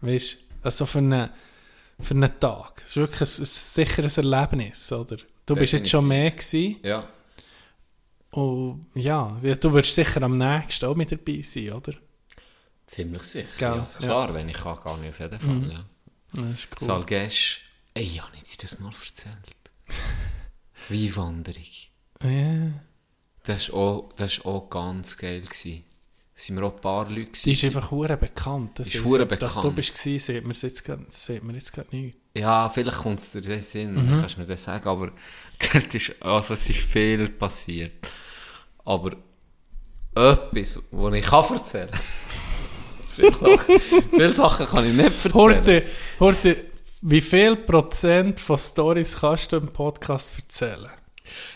Weißt 0.01 0.35
du, 0.35 0.37
also 0.62 0.87
für 0.87 0.98
einen, 0.98 1.31
für 2.01 2.14
einen 2.14 2.38
Tag. 2.40 2.77
Das 2.83 2.90
ist 2.90 2.96
wirklich 2.96 3.20
ein, 3.20 3.42
ein 3.42 3.46
sicheres 3.46 4.18
Erlebnis, 4.18 4.92
oder? 4.92 5.16
Du 5.46 5.55
bist 5.55 5.72
jetzt 5.72 5.88
schon 5.90 6.07
mehr 6.07 6.31
gewesen. 6.31 6.77
Ja. 6.83 7.09
Und 8.31 8.87
ja, 8.94 9.37
ja, 9.42 9.55
du 9.55 9.72
wirst 9.72 9.94
sicher 9.94 10.22
am 10.22 10.37
nächsten 10.37 10.85
auch 10.87 10.94
mit 10.94 11.11
dabei 11.11 11.40
sein, 11.40 11.72
oder? 11.72 11.94
Ziemlich 12.88 13.22
sicher. 13.22 13.46
Gell, 13.59 13.68
Ja, 13.68 13.87
klar, 13.98 14.35
wenn 14.35 14.48
ich 14.48 14.57
kann, 14.57 14.81
kann 14.81 15.03
ich 15.05 15.11
auf 15.11 15.20
jeden 15.20 15.38
Fall. 15.38 15.72
Ja. 15.72 15.85
Das 16.33 16.61
ist 16.61 16.68
cool. 16.81 16.87
Salgesch, 16.87 17.61
ey, 17.94 18.03
ich 18.03 18.20
habe 18.22 18.33
dir 18.37 18.57
das 18.61 18.81
mal 18.81 18.90
erzählt. 18.92 19.37
Weinwanderung. 20.88 21.62
Ja. 22.22 22.81
Das 23.44 23.70
war 23.72 23.79
auch, 23.79 24.09
das 24.16 24.44
auch 24.44 24.68
ganz 24.70 25.16
geil. 25.16 25.42
Gewesen. 25.42 25.85
Sind 26.35 26.57
wir 26.57 26.64
auch 26.64 26.74
ein 26.77 26.81
paar 26.81 27.09
Leute 27.09 27.27
gewesen. 27.27 27.44
Die 27.44 27.53
ist 27.53 27.64
einfach 27.64 27.90
hure 27.90 28.16
bekannt. 28.16 28.79
Das 28.79 28.88
ist 28.88 29.05
hure 29.05 29.24
ich. 29.31 29.38
Dass 29.38 29.55
du 29.57 29.61
bekannt. 29.62 29.77
bist 29.77 29.94
gewesen, 29.94 30.18
sieht 30.24 30.44
man 30.44 30.53
jetzt 30.57 30.85
gerade, 30.85 31.07
sieht 31.11 31.42
man 31.44 31.55
jetzt 31.57 31.72
gerade 31.72 31.94
nicht. 31.96 32.16
Ja, 32.35 32.68
vielleicht 32.68 32.98
kommt 32.98 33.18
es 33.20 33.33
dir 33.33 33.38
in 33.42 33.48
den 33.48 33.61
Sinn, 33.61 33.92
Mhm. 33.94 34.11
dann 34.11 34.20
kannst 34.20 34.37
du 34.37 34.40
mir 34.40 34.46
das 34.46 34.62
sagen, 34.64 34.88
aber 34.88 35.11
dort 35.72 35.94
ist, 35.94 36.14
also 36.22 36.55
es 36.55 36.68
ist 36.70 36.79
viel 36.79 37.29
passiert. 37.31 38.07
Aber 38.85 39.16
etwas, 40.14 40.81
was 40.90 41.14
ich 41.14 41.27
kann 41.27 41.44
erzählen 41.55 41.90
viele, 43.18 43.33
Sachen, 43.33 43.81
viele 44.11 44.31
Sachen 44.31 44.66
kann 44.66 44.87
ich 44.87 44.92
nicht 44.94 45.04
erzählen. 45.24 45.35
Horte, 45.35 45.83
Horte, 46.20 46.57
wie 47.02 47.20
viel 47.20 47.57
Prozent 47.57 48.40
von 48.40 48.57
Stories 48.59 49.16
kannst 49.20 49.52
du 49.52 49.57
im 49.59 49.68
Podcast 49.68 50.35
erzählen? 50.37 50.90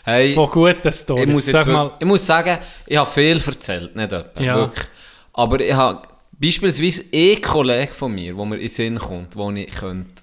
Hey, 0.03 0.33
Von 0.33 0.49
guten 0.49 0.91
Stories. 0.93 1.23
ich, 1.23 1.29
muss 1.33 1.45
jetzt 1.47 1.67
mal, 1.67 1.91
ich 1.99 2.05
muss 2.05 2.25
sagen, 2.25 2.59
ich 2.85 2.95
habe 2.95 3.09
viel 3.09 3.41
erzählt, 3.45 3.95
nicht 3.95 4.11
etwa, 4.13 4.41
Ja. 4.41 4.55
wirklich. 4.57 4.85
Aber 5.33 5.59
ich 5.59 5.73
habe 5.73 6.07
beispielsweise 6.33 7.05
ein 7.11 7.41
Kollege 7.41 7.93
von 7.93 8.13
mir, 8.13 8.37
wo 8.37 8.45
mir 8.45 8.55
in 8.55 8.61
den 8.61 8.69
Sinn 8.69 8.99
kommt, 8.99 9.35
wo 9.35 9.49
ich 9.51 9.71
könnte 9.71 10.21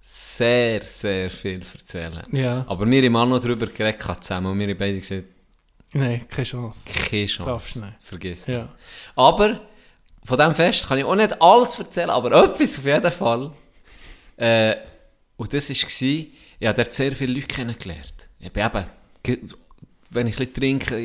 sehr, 0.00 0.82
sehr 0.82 1.30
viel 1.30 1.60
erzählen. 1.74 2.22
Ja. 2.32 2.64
Aber 2.68 2.90
wir 2.90 3.02
haben 3.02 3.16
auch 3.16 3.26
noch 3.26 3.40
darüber 3.40 3.66
geredet 3.66 4.00
zusammen 4.24 4.46
und 4.52 4.58
wir 4.58 4.68
haben 4.68 4.78
beide 4.78 4.98
gesagt, 4.98 5.24
nein, 5.92 6.26
keine 6.28 6.44
Chance. 6.46 6.88
keine 7.08 7.26
Chance. 7.26 7.50
Darfst 7.50 7.76
nicht. 7.76 7.92
Vergiss 8.00 8.46
Ja. 8.46 8.68
Aber 9.14 9.60
von 10.24 10.38
diesem 10.38 10.54
Fest 10.54 10.88
kann 10.88 10.98
ich 10.98 11.04
auch 11.04 11.14
nicht 11.14 11.40
alles 11.40 11.78
erzählen, 11.78 12.10
aber 12.10 12.44
etwas 12.44 12.78
auf 12.78 12.84
jeden 12.84 13.10
Fall. 13.10 13.50
Äh, 14.36 14.76
und 15.36 15.52
das 15.54 15.70
war, 15.70 15.76
ich 15.76 16.28
habe 16.62 16.76
dort 16.76 16.92
sehr 16.92 17.12
viele 17.12 17.32
Leute 17.32 17.46
kennengelernt. 17.46 18.28
Ich 18.38 18.52
bin 18.52 18.64
eben, 18.64 18.84
wenn 20.10 20.26
ich 20.26 20.34
ein 20.34 20.38
bisschen 20.38 20.54
trinke, 20.54 20.96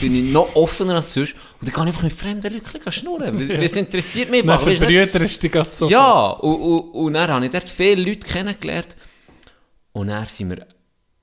bin 0.00 0.14
ich 0.14 0.32
noch 0.32 0.54
offener 0.54 0.94
als 0.94 1.12
sonst. 1.12 1.34
Und 1.60 1.66
dann 1.66 1.72
kann 1.72 1.88
ich 1.88 1.94
einfach 1.94 2.04
mit 2.04 2.12
fremden 2.12 2.52
Leuten 2.52 2.92
schnurren. 2.92 3.38
Das 3.38 3.48
das 3.48 3.76
interessiert 3.76 4.30
mich 4.30 4.42
einfach. 4.48 4.66
Nicht? 4.66 4.78
verbrüderst 4.78 5.36
du 5.38 5.40
dich 5.40 5.52
gerade 5.52 5.70
so. 5.70 5.88
Ja, 5.88 6.28
und, 6.30 6.60
und, 6.60 6.80
und 6.92 7.12
dann 7.14 7.30
habe 7.30 7.44
ich 7.44 7.50
dort 7.50 7.68
viele 7.68 8.02
Leute 8.02 8.26
kennengelernt. 8.26 8.96
Und 9.92 10.08
dann 10.08 10.26
sind 10.26 10.50
wir 10.50 10.66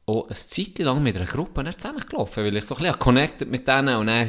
auch 0.05 0.27
eine 0.27 0.35
Zeit 0.35 0.79
lang 0.79 1.01
mit 1.01 1.15
einer 1.15 1.25
Gruppe 1.25 1.63
zusammengelaufen, 1.75 2.43
weil 2.43 2.55
ich 2.57 2.65
so 2.65 2.75
ein 2.75 2.81
bisschen 2.81 2.99
connected 2.99 3.49
mit 3.49 3.67
denen 3.67 3.95
und 3.95 4.07
dann 4.07 4.27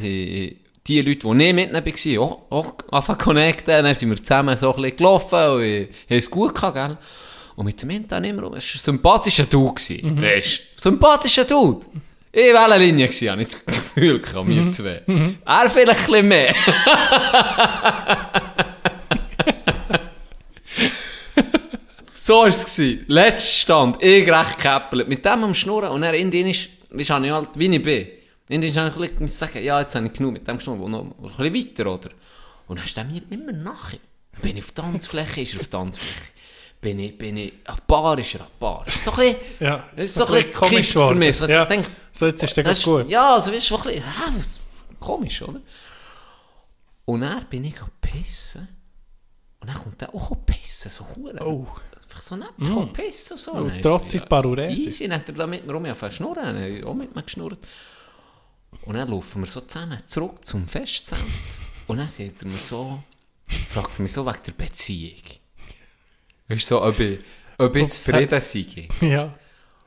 die 0.87 1.03
Leute, 1.03 1.19
die 1.21 1.35
nicht 1.35 1.55
mit 1.55 1.71
ihnen 1.71 1.85
waren, 1.85 2.19
auch, 2.19 2.39
auch 2.51 2.75
anfangen 2.91 3.19
connecten. 3.19 3.83
Dann 3.85 3.95
sind 3.95 4.11
wir 4.11 4.17
zusammen 4.23 4.57
so 4.57 4.75
ein 4.75 4.83
bisschen 4.83 4.97
gelaufen 4.97 5.39
und 5.51 5.63
äh, 5.63 5.85
haben 5.85 6.19
es 6.19 6.31
gut 6.31 6.55
gehabt, 6.55 6.75
gell? 6.75 6.97
Und 7.57 7.67
mit 7.67 7.83
dem 7.83 7.91
Hinten 7.91 8.25
immer 8.25 8.43
rum. 8.43 8.55
Es 8.55 8.75
war 8.75 8.81
ein 8.81 8.85
sympathischer 8.85 9.45
Dude. 9.45 9.75
gewesen, 9.75 10.23
Weißt 10.23 10.59
du? 10.77 10.81
Sympathischer 10.81 11.45
Dude. 11.45 11.85
Ich 12.33 12.55
war 12.55 12.71
eine 12.71 12.83
Linie, 12.83 13.09
gewesen, 13.09 13.31
habe 13.31 13.43
ich 13.43 13.49
das 13.49 13.67
Gefühl, 13.67 14.21
gehabt, 14.21 14.49
wir 14.49 14.71
zwei. 14.71 15.03
Er 15.45 15.69
vielleicht 15.69 15.89
ein 15.89 16.07
bisschen 16.07 16.29
mehr. 16.29 16.55
so 22.15 22.43
war 22.43 22.47
es. 22.47 22.81
Letzter 23.09 23.41
Stand, 23.41 24.03
ich 24.03 24.31
recht 24.31 24.57
gekäppelt. 24.59 25.09
Mit 25.09 25.25
dem 25.25 25.45
am 25.45 25.55
Schnurren. 25.55 25.91
Und 25.91 26.05
er 26.05 26.15
in 26.15 26.31
den 26.31 26.47
ist, 26.47 26.69
habe 27.11 27.27
ich 27.27 27.33
halt, 27.33 27.49
wie 27.57 27.75
ich 27.75 27.83
bin. 27.83 28.07
Den 28.51 28.63
ist 28.63 28.77
habe 28.77 28.89
ich 28.89 29.11
bisschen 29.13 29.29
sagen, 29.29 29.63
ja, 29.63 29.81
jetzt 29.81 29.95
habe 29.95 30.07
ich 30.07 30.13
genug 30.13 30.33
mit 30.33 30.47
dem 30.49 30.57
geschnurrt, 30.57 30.89
noch 30.89 31.03
ein 31.03 31.13
bisschen 31.23 31.55
weiter, 31.55 31.95
oder? 31.95 32.11
Und 32.67 32.79
dann 32.79 32.85
ist 32.85 32.97
er 32.97 33.05
mir 33.05 33.23
immer 33.31 33.53
nachher. 33.53 34.01
Bin 34.43 34.57
ich 34.57 34.65
auf 34.65 34.73
Tanzfläche, 34.73 35.43
ist 35.43 35.55
er 35.55 35.61
auf 35.61 35.69
Tanzfläche. 35.69 36.31
Bin 36.81 36.99
ich, 36.99 37.17
bin 37.17 37.37
ich, 37.37 37.53
an 37.65 37.79
Bar 37.87 38.19
ist 38.19 38.35
er 38.35 38.41
an 38.41 38.47
Bar. 38.59 38.85
Ist 38.87 39.05
so 39.05 39.13
ein 39.13 39.17
bisschen, 39.19 39.37
Ja, 39.61 39.89
das 39.95 40.07
ist 40.07 40.15
so 40.15 40.27
ein 40.27 40.33
bisschen 40.35 40.53
komisch 40.53 40.93
für 40.93 41.15
mich. 41.15 41.37
So, 41.37 41.47
Ja. 41.47 41.63
ich 41.63 41.69
denke, 41.69 41.91
So, 42.11 42.27
jetzt 42.27 42.43
ist 42.43 42.57
der 42.57 42.65
das 42.65 42.83
ganz 42.83 42.85
gut. 42.85 43.09
Ja, 43.09 43.35
also 43.35 43.51
du, 43.51 43.61
so 43.61 43.77
ein 43.77 43.83
bisschen, 43.83 44.03
hä, 44.03 44.33
was, 44.37 44.61
komisch, 44.99 45.43
oder? 45.43 45.61
Und 47.05 47.21
dann 47.21 47.45
bin 47.47 47.65
ich 47.65 47.81
am 47.81 47.91
pissen. 48.01 48.67
Und 49.61 49.69
dann 49.69 49.77
kommt 49.77 50.01
er 50.03 50.15
auch 50.15 50.33
pissen, 50.47 50.91
so 50.91 51.07
hure. 51.15 51.45
Oh. 51.45 51.67
Einfach 52.03 52.21
so 52.21 52.35
neben 52.35 52.85
mm. 52.85 52.93
pissen 52.93 53.35
und 53.35 53.41
so. 53.41 53.53
Oh, 53.53 53.65
Dann 53.65 53.77
ist 53.77 53.83
trotzig 53.83 54.21
so, 54.23 54.27
Paruresis. 54.27 54.87
Easy, 54.87 55.09
dann 55.09 55.19
hat 55.21 55.29
er 55.29 55.35
da 55.35 55.47
mit 55.47 55.67
mir 55.67 55.73
rum 55.73 55.85
angefangen 55.85 56.11
zu 56.11 56.17
schnurren. 56.17 56.43
Dann 56.43 56.57
habe 56.57 56.69
ich 56.69 56.85
auch 56.85 56.95
mit 56.95 57.15
mir 57.15 57.23
geschnurrt. 57.23 57.67
Und 58.83 58.95
dann 58.95 59.09
laufen 59.09 59.43
wir 59.43 59.47
so 59.49 59.61
zusammen 59.61 59.99
zurück 60.05 60.45
zum 60.45 60.67
Festzelt. 60.67 61.21
Und 61.87 61.99
dann 61.99 62.09
sagt 62.09 62.43
er 62.43 62.49
mir 62.49 62.57
so, 62.57 63.03
fragt 63.69 63.99
er 63.99 64.03
mich 64.03 64.13
so 64.13 64.25
wegen 64.25 64.39
der 64.47 64.53
Beziehung. 64.53 65.23
Weißt 66.49 66.63
du, 66.71 66.75
so, 66.75 66.83
ob 66.83 66.99
ich, 66.99 67.19
ob 67.59 67.77
ich 67.77 67.89
zufrieden 67.89 68.41
sei. 68.41 68.89
Ja. 69.01 69.35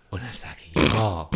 Und 0.10 0.22
dann 0.22 0.34
sage 0.34 0.58
ich, 0.72 0.94
ja. 0.94 1.30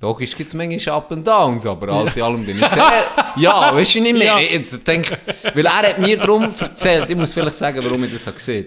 Logisch 0.00 0.36
gibt 0.36 0.48
es 0.48 0.54
manchmal 0.54 0.96
Up 0.96 1.10
and 1.10 1.26
Downs, 1.26 1.64
aber 1.66 1.88
alles 1.88 2.16
in 2.16 2.22
allem 2.22 2.44
bin 2.44 2.58
ich 2.62 2.68
sehr, 2.68 3.06
ja, 3.36 3.74
weißt 3.74 3.94
du 3.94 4.00
nicht 4.00 4.12
mehr. 4.12 4.26
Ja. 4.26 4.38
Ich 4.38 4.50
jetzt 4.52 4.86
denk, 4.86 5.10
weil 5.54 5.64
er 5.64 5.74
hat 5.74 5.98
mir 5.98 6.18
darum 6.18 6.44
erzählt, 6.44 7.08
ich 7.08 7.16
muss 7.16 7.32
vielleicht 7.32 7.56
sagen, 7.56 7.82
warum 7.82 8.04
ich 8.04 8.12
das 8.12 8.24
so 8.24 8.32
gesehen 8.32 8.66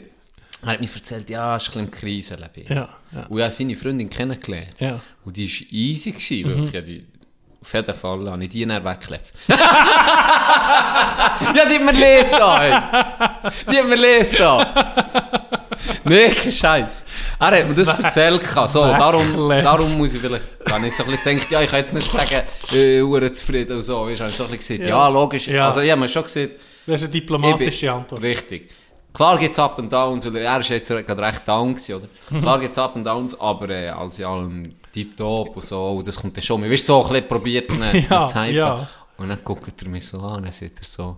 Er 0.64 0.74
hat 0.74 0.82
mir 0.82 0.90
erzählt, 0.94 1.30
ja, 1.30 1.56
es 1.56 1.64
ist 1.64 1.70
ein 1.70 1.86
bisschen 1.86 1.86
im 1.86 1.92
Krisenleben. 1.92 2.66
Ja, 2.68 2.90
ja. 3.12 3.26
Und 3.28 3.38
ich 3.38 3.44
habe 3.44 3.54
seine 3.54 3.76
Freundin 3.76 4.10
kennengelernt. 4.10 4.74
Ja. 4.80 5.00
Und 5.24 5.38
die 5.38 5.48
war 5.48 5.68
easy, 5.72 6.12
gewesen, 6.12 6.50
wirklich. 6.50 6.74
Ja, 6.74 6.82
die, 6.82 7.06
auf 7.62 7.74
jeden 7.74 7.94
Fall 7.96 8.32
habe 8.32 8.44
ich 8.44 8.50
die 8.50 8.66
dann 8.66 8.84
weggeklebt. 8.84 9.26
ja, 11.56 11.66
die 11.66 11.76
hat 11.76 11.82
mir 11.84 11.92
leid 11.94 12.32
da. 12.32 12.60
Die 13.72 13.78
hat 13.80 13.88
mir 13.88 13.96
leid 13.96 14.40
da. 14.40 14.94
Nee, 16.04 16.30
kein 16.30 16.52
Scheiß. 16.52 17.06
Er 17.40 17.48
hat 17.60 17.68
mir 17.70 17.76
das 17.76 18.00
erzählt. 18.00 18.42
So, 18.68 18.86
darum, 18.86 19.50
darum 19.50 19.98
muss 19.98 20.14
ich 20.14 20.22
vielleicht, 20.22 20.46
wenn 20.66 20.84
ich 20.86 20.96
so 20.96 21.04
ein 21.04 21.12
bisschen 21.12 21.36
gedacht, 21.36 21.52
ja, 21.52 21.62
ich 21.62 21.70
kann 21.70 21.80
jetzt 21.80 21.94
nicht 21.94 22.12
sagen, 22.12 22.42
äh, 22.74 23.02
hure 23.02 23.32
zufrieden 23.32 23.76
und 23.78 23.82
so. 23.82 24.06
Weißt, 24.08 24.20
habe 24.22 24.30
ich 24.30 24.36
so 24.36 24.46
ein 24.46 24.52
bisschen 24.52 24.78
gesagt, 24.78 24.90
ja, 24.90 25.08
logisch. 25.10 25.48
Ja. 25.48 25.66
Also, 25.68 25.82
ich 25.82 25.92
habe 25.92 26.02
mir 26.02 26.10
schon 26.10 26.24
gesagt, 26.24 26.50
Das 26.86 27.02
ist 27.02 27.08
eine 27.08 27.16
ich 27.16 27.22
diplomatische 27.22 27.86
bin- 27.88 27.96
Antwort. 27.96 28.24
Richtig. 28.24 28.72
Klar 29.14 29.38
gibt 29.40 29.52
es 29.54 29.60
Up 29.60 29.80
and 29.80 29.92
Downs, 29.92 30.26
weil 30.26 30.36
er 30.38 30.60
ist 30.60 30.70
jetzt 30.70 30.88
gerade 30.90 31.22
recht 31.22 31.48
down 31.48 31.74
gewesen, 31.76 31.96
oder? 31.96 32.40
Klar 32.42 32.60
gibt 32.60 32.72
es 32.74 32.78
Up 32.78 32.96
and 32.96 33.06
Downs, 33.06 33.40
aber 33.40 33.70
äh, 33.70 33.90
als 33.90 34.20
in 34.20 34.26
allem 34.26 34.64
tiptop 34.92 35.56
und 35.56 35.66
so, 35.66 35.90
und 35.98 36.08
das 36.08 36.16
kommt 36.16 36.36
dann 36.38 36.44
schon. 36.44 36.62
Man 36.62 36.70
wirst 36.70 36.86
so 36.86 37.04
ein 37.04 37.10
bisschen 37.10 37.28
probiert, 37.28 37.70
ihn 37.72 37.84
Ja, 38.10 38.26
zu 38.26 38.42
hypen. 38.42 38.56
ja. 38.56 38.88
Und 39.18 39.30
dann 39.30 39.44
guckt 39.44 39.82
er 39.82 39.90
mich 39.90 40.06
so 40.08 40.20
an, 40.22 40.38
und 40.38 40.44
dann 40.46 40.52
sagt 40.54 40.80
er 40.80 40.86
so, 40.86 41.18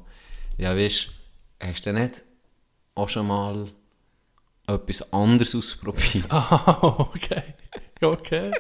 ja 0.57 0.75
weißt, 0.75 1.07
hast 1.61 1.85
du 1.85 1.93
nicht 1.93 2.23
auch 2.95 3.07
schon 3.09 3.27
mal 3.27 3.67
etwas 4.67 5.13
anderes 5.13 5.55
ausprobiert? 5.55 6.25
Ah, 6.29 6.81
okay. 7.13 7.43
Okay. 8.01 8.51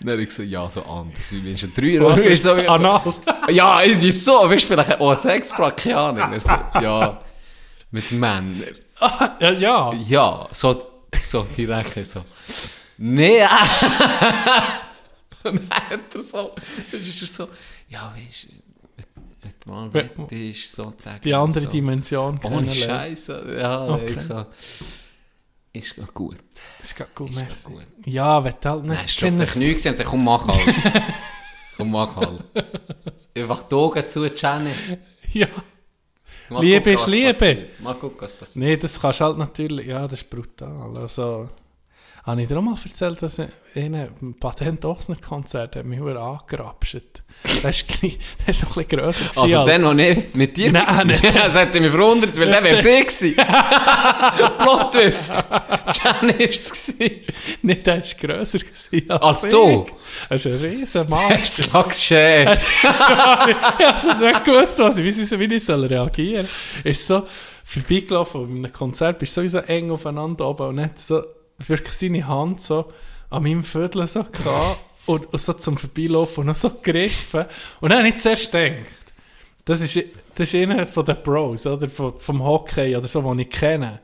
Dann 0.00 0.10
habe 0.12 0.22
ich 0.22 0.30
so, 0.32 0.42
ja, 0.42 0.68
so 0.68 0.82
anders. 0.82 1.30
Wie 1.32 1.40
Menschen 1.40 1.72
drei 1.74 1.98
Euro. 2.00 2.16
Weißt 2.16 2.44
du, 2.44 2.48
so, 2.62 2.70
Anal. 2.70 3.00
Ja, 3.50 3.82
irgendwie 3.82 4.12
so. 4.12 4.50
Weißt 4.50 4.64
du, 4.64 4.66
vielleicht 4.74 5.00
auch 5.00 5.14
Sexpack, 5.16 5.76
keine 5.78 5.96
Ahnung. 5.96 6.40
So, 6.40 6.50
ja, 6.80 7.22
mit 7.90 8.10
Männern. 8.12 8.62
Ja, 9.40 9.50
ja. 9.52 9.92
Ja, 9.94 10.48
so, 10.52 10.86
so 11.20 11.46
direkt 11.56 12.06
so. 12.06 12.20
Nee. 12.98 13.42
Und 15.42 15.60
dann 15.68 15.70
hat 15.70 16.14
er 16.14 16.22
so, 16.22 16.52
ist 16.92 17.22
er 17.22 17.26
so, 17.28 17.48
ja, 17.88 18.14
weißt 18.16 18.48
du, 19.64 19.70
mal 19.70 19.92
wett 19.92 20.12
ist, 20.30 20.72
sozusagen. 20.74 21.20
Die 21.22 21.34
andere 21.34 21.64
so. 21.64 21.70
Dimension 21.70 22.38
Ohne. 22.42 22.70
Scheiße, 22.72 23.56
ja, 23.58 23.86
Okay. 23.88 24.14
ich 24.16 24.20
so, 24.20 24.46
ist 25.72 25.98
doch 25.98 26.14
gut. 26.14 26.36
Das 26.80 26.94
geht 26.94 27.14
gut, 27.14 27.30
Ist 27.30 27.36
merci. 27.36 27.68
gut. 27.70 27.86
Ja, 28.06 28.42
wenn 28.44 28.54
du 28.60 28.68
halt 28.70 28.84
Nein, 28.84 29.02
nicht 29.02 29.02
hast 29.02 29.22
du 29.22 29.26
auf 29.28 29.36
den 29.36 29.46
Knie 29.46 29.72
gesehen 29.74 29.96
dann 29.96 30.06
komm, 30.06 30.24
mach 30.24 30.46
halt. 30.48 30.60
komm, 31.76 31.90
mach 31.90 32.16
halt. 32.16 32.44
Einfach 33.36 33.62
die 33.64 33.74
Augen 33.74 34.08
zu, 34.08 34.24
Jenny. 34.26 34.70
Ja. 35.32 35.48
Mal 36.48 36.62
Liebe 36.62 36.78
gucken, 36.78 36.94
ist 36.94 37.06
Liebe. 37.08 37.32
passiert. 37.32 37.80
Mal 37.80 37.94
gucken, 37.94 38.18
was 38.20 38.34
passiert. 38.36 38.64
Nee, 38.64 38.76
das 38.76 39.00
kannst 39.00 39.20
halt 39.20 39.36
natürlich, 39.36 39.86
ja, 39.88 40.02
das 40.06 40.20
ist 40.20 40.30
brutal. 40.30 40.92
Also, 40.96 41.48
habe 42.26 42.40
ich 42.40 42.48
dir 42.48 42.56
auch 42.58 42.62
mal 42.62 42.74
erzählt, 42.82 43.20
dass 43.20 43.38
in 43.38 43.94
einem 43.94 44.34
Patent-Ochsner-Konzert 44.40 45.76
hat 45.76 45.84
mich 45.84 46.00
angerapscht. 46.00 47.22
Das 47.42 47.64
ist, 47.64 47.86
gleich- 48.00 48.18
das 48.46 48.56
ist 48.56 48.62
noch 48.64 48.76
ein 48.76 48.84
bisschen 48.86 48.98
grösser 49.00 49.24
gewesen 49.24 49.42
Also 49.42 49.58
als- 49.60 49.68
dann, 49.70 49.84
als 49.84 49.98
ich 50.00 50.34
mit 50.34 50.56
dir 50.56 50.72
Nein, 50.72 50.86
war. 50.86 51.04
nicht. 51.04 51.24
Das 51.36 51.54
hätte 51.54 51.80
mich 51.80 51.90
verwundert, 51.90 52.38
weil 52.38 52.46
der 52.46 52.64
wäre 52.64 52.82
sie 52.82 53.00
gewesen. 53.00 53.34
Plot 54.58 54.92
Twist. 54.92 55.32
Jenny 55.52 56.38
war 56.38 56.48
es 56.48 56.96
gewesen. 56.96 57.20
Nee, 57.62 57.74
der 57.76 58.02
ist 58.02 58.18
grösser 58.18 58.58
gewesen 58.58 59.10
Als 59.10 59.44
ich. 59.44 59.50
du? 59.50 59.86
Das 60.30 60.46
ist 60.46 60.52
ein 60.64 60.70
riesen 60.70 61.08
Mann. 61.10 61.44
Sag's 61.44 62.02
schön. 62.04 62.48
ich 62.82 62.84
habe 62.88 63.86
also 63.86 64.12
nicht 64.14 64.44
gewusst, 64.44 64.78
was 64.78 64.98
ich, 64.98 65.38
wie, 65.38 65.54
ich 65.54 65.64
soll 65.64 65.84
reagieren 65.84 66.46
soll. 66.46 66.90
Ist 66.90 67.06
so 67.06 67.26
vorbeigelaufen, 67.64 68.48
bei 68.48 68.56
einem 68.58 68.72
Konzert 68.72 69.18
bist 69.18 69.34
sowieso 69.34 69.58
eng 69.58 69.90
aufeinander 69.90 70.48
oben 70.48 70.68
und 70.68 70.80
hat 70.80 70.98
so 70.98 71.22
wirklich 71.66 71.94
seine 71.94 72.26
Hand 72.26 72.60
so 72.60 72.92
an 73.30 73.42
meinem 73.42 73.64
Viertel 73.64 74.06
so 74.06 74.22
gehabt 74.24 74.78
und, 75.06 75.26
und 75.32 75.38
so 75.40 75.52
zum 75.54 75.76
Vorbeilaufen 75.78 76.42
und 76.42 76.46
noch 76.48 76.54
so 76.54 76.70
gegriffen. 76.70 77.44
Und 77.80 77.90
dann 77.90 77.98
habe 78.00 78.08
ich 78.08 78.16
zuerst 78.16 78.50
gedacht, 78.52 78.74
das 79.64 79.80
ist, 79.80 79.98
das 80.34 80.52
ist 80.52 80.54
einer 80.54 80.86
von 80.86 81.04
den 81.04 81.22
Pros, 81.22 81.66
oder? 81.66 81.88
Vom, 81.88 82.18
vom 82.18 82.42
Hockey 82.44 82.96
oder 82.96 83.08
so, 83.08 83.22
den 83.22 83.38
ich 83.40 83.50
kenne. 83.50 84.00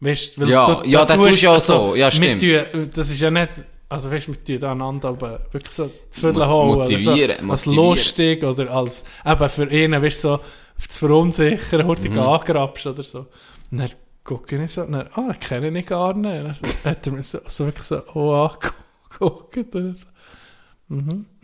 Weißt, 0.00 0.40
weil 0.40 0.48
Ja, 0.48 0.82
ja, 0.84 1.04
das 1.04 1.16
tust 1.16 1.42
du 1.42 1.46
ja 1.46 1.60
so. 1.60 1.94
Ja, 1.94 2.10
stimmt. 2.10 2.40
tun- 2.40 2.90
das 2.94 3.10
ist 3.10 3.20
ja 3.20 3.30
nicht, 3.30 3.50
also 3.88 4.10
weißt 4.10 4.28
du, 4.28 4.32
wir 4.32 4.44
tun 4.44 4.60
da 4.60 4.72
einander 4.72 5.08
aber 5.10 5.40
wirklich 5.52 5.74
so 5.74 5.90
zu 6.10 6.20
Viertel 6.20 6.46
holen. 6.46 6.70
oder 6.70 6.80
motivieren, 6.82 7.36
so, 7.46 7.50
als 7.50 7.66
motivieren. 7.66 7.88
lustig 7.90 8.44
oder 8.44 8.70
als, 8.70 9.04
eben 9.26 9.48
für 9.48 9.70
ihn, 9.70 9.92
weißt 9.92 10.24
du, 10.24 10.28
so 10.28 10.40
zu 10.88 10.98
verunsichern, 11.06 11.86
hurtig 11.86 12.12
Mhm. 12.12 12.18
angerapscht 12.20 12.86
oder 12.86 13.02
so. 13.02 13.26
Und 13.70 13.78
dann 13.80 13.90
gucke 14.30 14.62
ich 14.62 14.72
so, 14.72 14.82
und 14.84 14.92
dann, 14.92 15.08
ah, 15.14 15.30
ich 15.32 15.40
kenne 15.40 15.76
ihn 15.76 15.84
gar 15.84 16.14
nicht. 16.14 16.30
Und 16.32 16.44
dann 16.44 16.54
so- 16.54 16.84
hat 16.84 17.06
er 17.06 17.12
mir 17.12 17.22
so, 17.22 17.40
so 17.48 17.66
wirklich 17.66 17.84
so, 17.84 18.00
oh, 18.14 18.32
angeguckt. 18.46 19.74
Und 19.74 19.98
so, 19.98 20.06
mhm. 20.86 21.26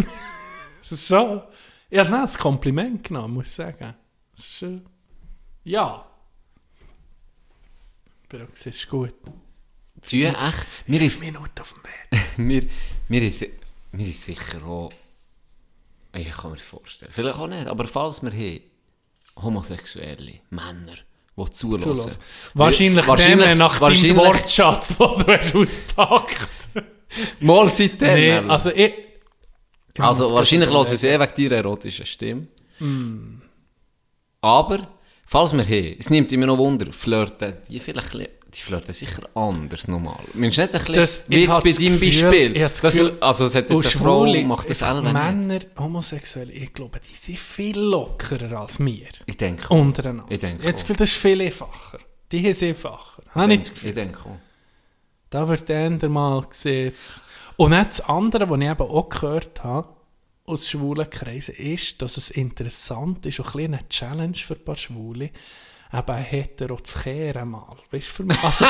das 0.78 0.92
ist 0.92 1.08
schon, 1.08 1.42
ich 1.90 1.98
habe 1.98 2.06
es 2.06 2.10
nicht 2.10 2.20
als 2.20 2.38
Kompliment 2.38 3.02
genommen, 3.02 3.34
muss 3.34 3.48
ich 3.48 3.54
sagen. 3.54 3.94
Das 4.30 4.46
ist, 4.46 4.62
äh, 4.62 4.80
ja. 5.64 6.06
Aber 8.28 8.44
auch, 8.44 8.48
es 8.52 8.66
ist 8.66 8.88
gut. 8.88 9.14
Du, 10.08 10.16
echt, 10.16 10.66
mir 10.86 11.02
ist, 11.02 11.20
Minuten 11.20 11.60
auf 11.60 11.72
dem 11.72 11.82
Bett. 11.82 12.20
mir, 12.38 12.68
mir 13.08 13.22
ist, 13.22 13.44
mir 13.90 14.06
ist 14.06 14.22
sicher 14.22 14.64
auch, 14.64 14.90
ich 16.14 16.30
kann 16.30 16.52
mir 16.52 16.56
das 16.56 16.66
vorstellen, 16.66 17.10
vielleicht 17.10 17.36
auch 17.36 17.48
nicht, 17.48 17.66
aber 17.66 17.88
falls 17.88 18.22
wir 18.22 18.30
haben, 18.30 18.60
homosexuelle 19.42 20.40
Männer, 20.50 20.96
die 21.36 21.50
zulassen. 21.52 21.94
Zulassen. 21.94 22.18
Wahrscheinlich, 22.54 23.06
wahrscheinlich, 23.06 23.48
dem, 23.48 23.58
nach 23.58 23.78
deinem 23.78 23.90
wahrscheinlich, 23.90 24.16
Wortschatz, 24.16 24.96
den 24.96 25.06
du 25.26 25.32
hast 25.32 25.54
auspackt. 25.54 26.68
Mal 27.40 27.70
seitdem. 27.70 28.14
Nee, 28.14 28.32
also 28.50 28.70
ich... 28.70 28.92
ich 29.94 30.00
Also 30.00 30.32
wahrscheinlich 30.32 30.70
hören 30.70 30.84
sie 30.96 31.06
eh 31.06 31.20
wegen 31.20 31.34
deiner 31.36 31.52
erotischen 31.52 32.06
Stimme. 32.06 32.46
Mm. 32.78 33.42
Aber, 34.40 34.88
falls 35.26 35.52
wir 35.52 35.64
haben, 35.64 35.96
es 35.98 36.10
nimmt 36.10 36.32
immer 36.32 36.46
noch 36.46 36.58
Wunder, 36.58 36.90
flirten 36.92 37.58
die 37.68 37.80
vielleicht, 37.80 38.14
ein 38.14 38.28
die 38.56 38.62
flirten 38.62 38.94
sicher 38.94 39.22
anders 39.34 39.86
normal. 39.86 40.18
Meinst 40.34 40.56
du 40.56 40.62
nicht 40.62 40.74
ein 40.74 40.78
bisschen, 40.78 40.94
Das- 40.94 41.28
wie 41.28 41.34
ich 41.36 41.40
jetzt 41.50 41.62
bei 41.62 41.70
deinem 41.72 42.00
Gefühl- 42.00 42.22
Beispiel? 42.30 42.56
ich 42.56 42.62
das 42.62 42.80
Gefühl- 42.80 43.16
also 43.20 43.44
es 43.44 43.54
hat 43.54 43.68
jetzt 43.68 43.72
eine 43.72 43.82
Frau, 43.82 44.24
Schwule, 44.24 44.44
macht 44.44 44.70
das 44.70 44.78
selber 44.78 45.02
nicht. 45.02 45.12
Männer, 45.12 45.58
Homosexuelle, 45.78 46.52
ich 46.52 46.72
glaube, 46.72 46.98
die 47.00 47.14
sind 47.14 47.38
viel 47.38 47.78
lockerer 47.78 48.60
als 48.60 48.78
wir. 48.80 49.08
Ich 49.26 49.36
denke, 49.36 49.68
Untereinander. 49.72 50.32
Ich 50.32 50.38
denke 50.38 50.62
Ich 50.66 50.74
auch. 50.74 50.78
Gefühl, 50.80 50.96
das 50.96 51.10
ist 51.10 51.16
viel 51.18 51.40
einfacher. 51.42 51.98
Die 52.32 52.52
sind 52.52 52.68
einfacher. 52.70 53.22
Habe 53.34 53.52
ich 53.54 53.60
das 53.60 53.70
Gefühl. 53.74 53.88
ich 53.90 53.94
denke 53.94 54.20
auch. 54.20 54.36
Da 55.30 55.48
wird 55.48 55.68
eher 55.68 56.08
mal 56.08 56.40
gesehen. 56.42 56.92
Und 57.56 57.72
dann 57.72 57.86
das 57.86 58.00
andere, 58.02 58.48
was 58.48 58.58
ich 58.60 58.66
eben 58.68 58.80
auch 58.80 59.08
gehört 59.08 59.62
habe, 59.64 59.88
aus 60.46 60.70
schwulen 60.70 61.10
Kreisen, 61.10 61.54
ist, 61.56 62.00
dass 62.00 62.16
es 62.16 62.30
interessant 62.30 63.26
ist, 63.26 63.38
und 63.40 63.46
ein 63.46 63.52
bisschen 63.52 63.74
eine 63.74 63.88
Challenge 63.88 64.34
für 64.36 64.54
ein 64.54 64.64
paar 64.64 64.76
Schwule, 64.76 65.30
eben 65.92 66.16
hetero 66.16 66.76
zu 66.76 66.98
kehren 66.98 67.50
mal. 67.50 67.76
Weißt 67.90 68.08
du, 68.08 68.12
für 68.12 68.24
mich? 68.24 68.42
Also, 68.42 68.66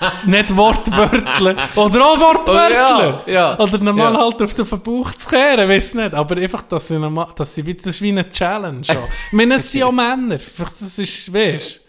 das 0.00 0.26
nicht 0.26 0.56
Wortwörtler. 0.56 1.56
Oder 1.76 2.04
auch 2.04 2.20
Wortwörtler. 2.20 3.22
Oh, 3.26 3.30
ja, 3.30 3.32
ja, 3.32 3.58
Oder 3.58 3.78
normal 3.78 4.12
ja. 4.12 4.20
halt 4.20 4.42
auf 4.42 4.54
den 4.54 4.66
Bauch 4.66 5.12
zu 5.12 5.28
kehren, 5.28 5.68
weiß 5.68 5.94
nicht. 5.94 6.14
Aber 6.14 6.36
einfach, 6.36 6.62
dass 6.62 6.88
sie 6.88 6.98
normal, 6.98 7.28
dass 7.34 7.54
sie, 7.54 7.62
das 7.62 7.86
ist 7.86 8.02
wie 8.02 8.10
eine 8.10 8.28
Challenge. 8.28 8.82
auch. 8.90 9.08
Ich 9.26 9.32
meine, 9.32 9.54
es 9.54 9.70
sind 9.70 9.82
auch 9.82 9.92
Männer. 9.92 10.38
Das 10.38 10.98
ist, 10.98 11.32
weißt 11.32 11.80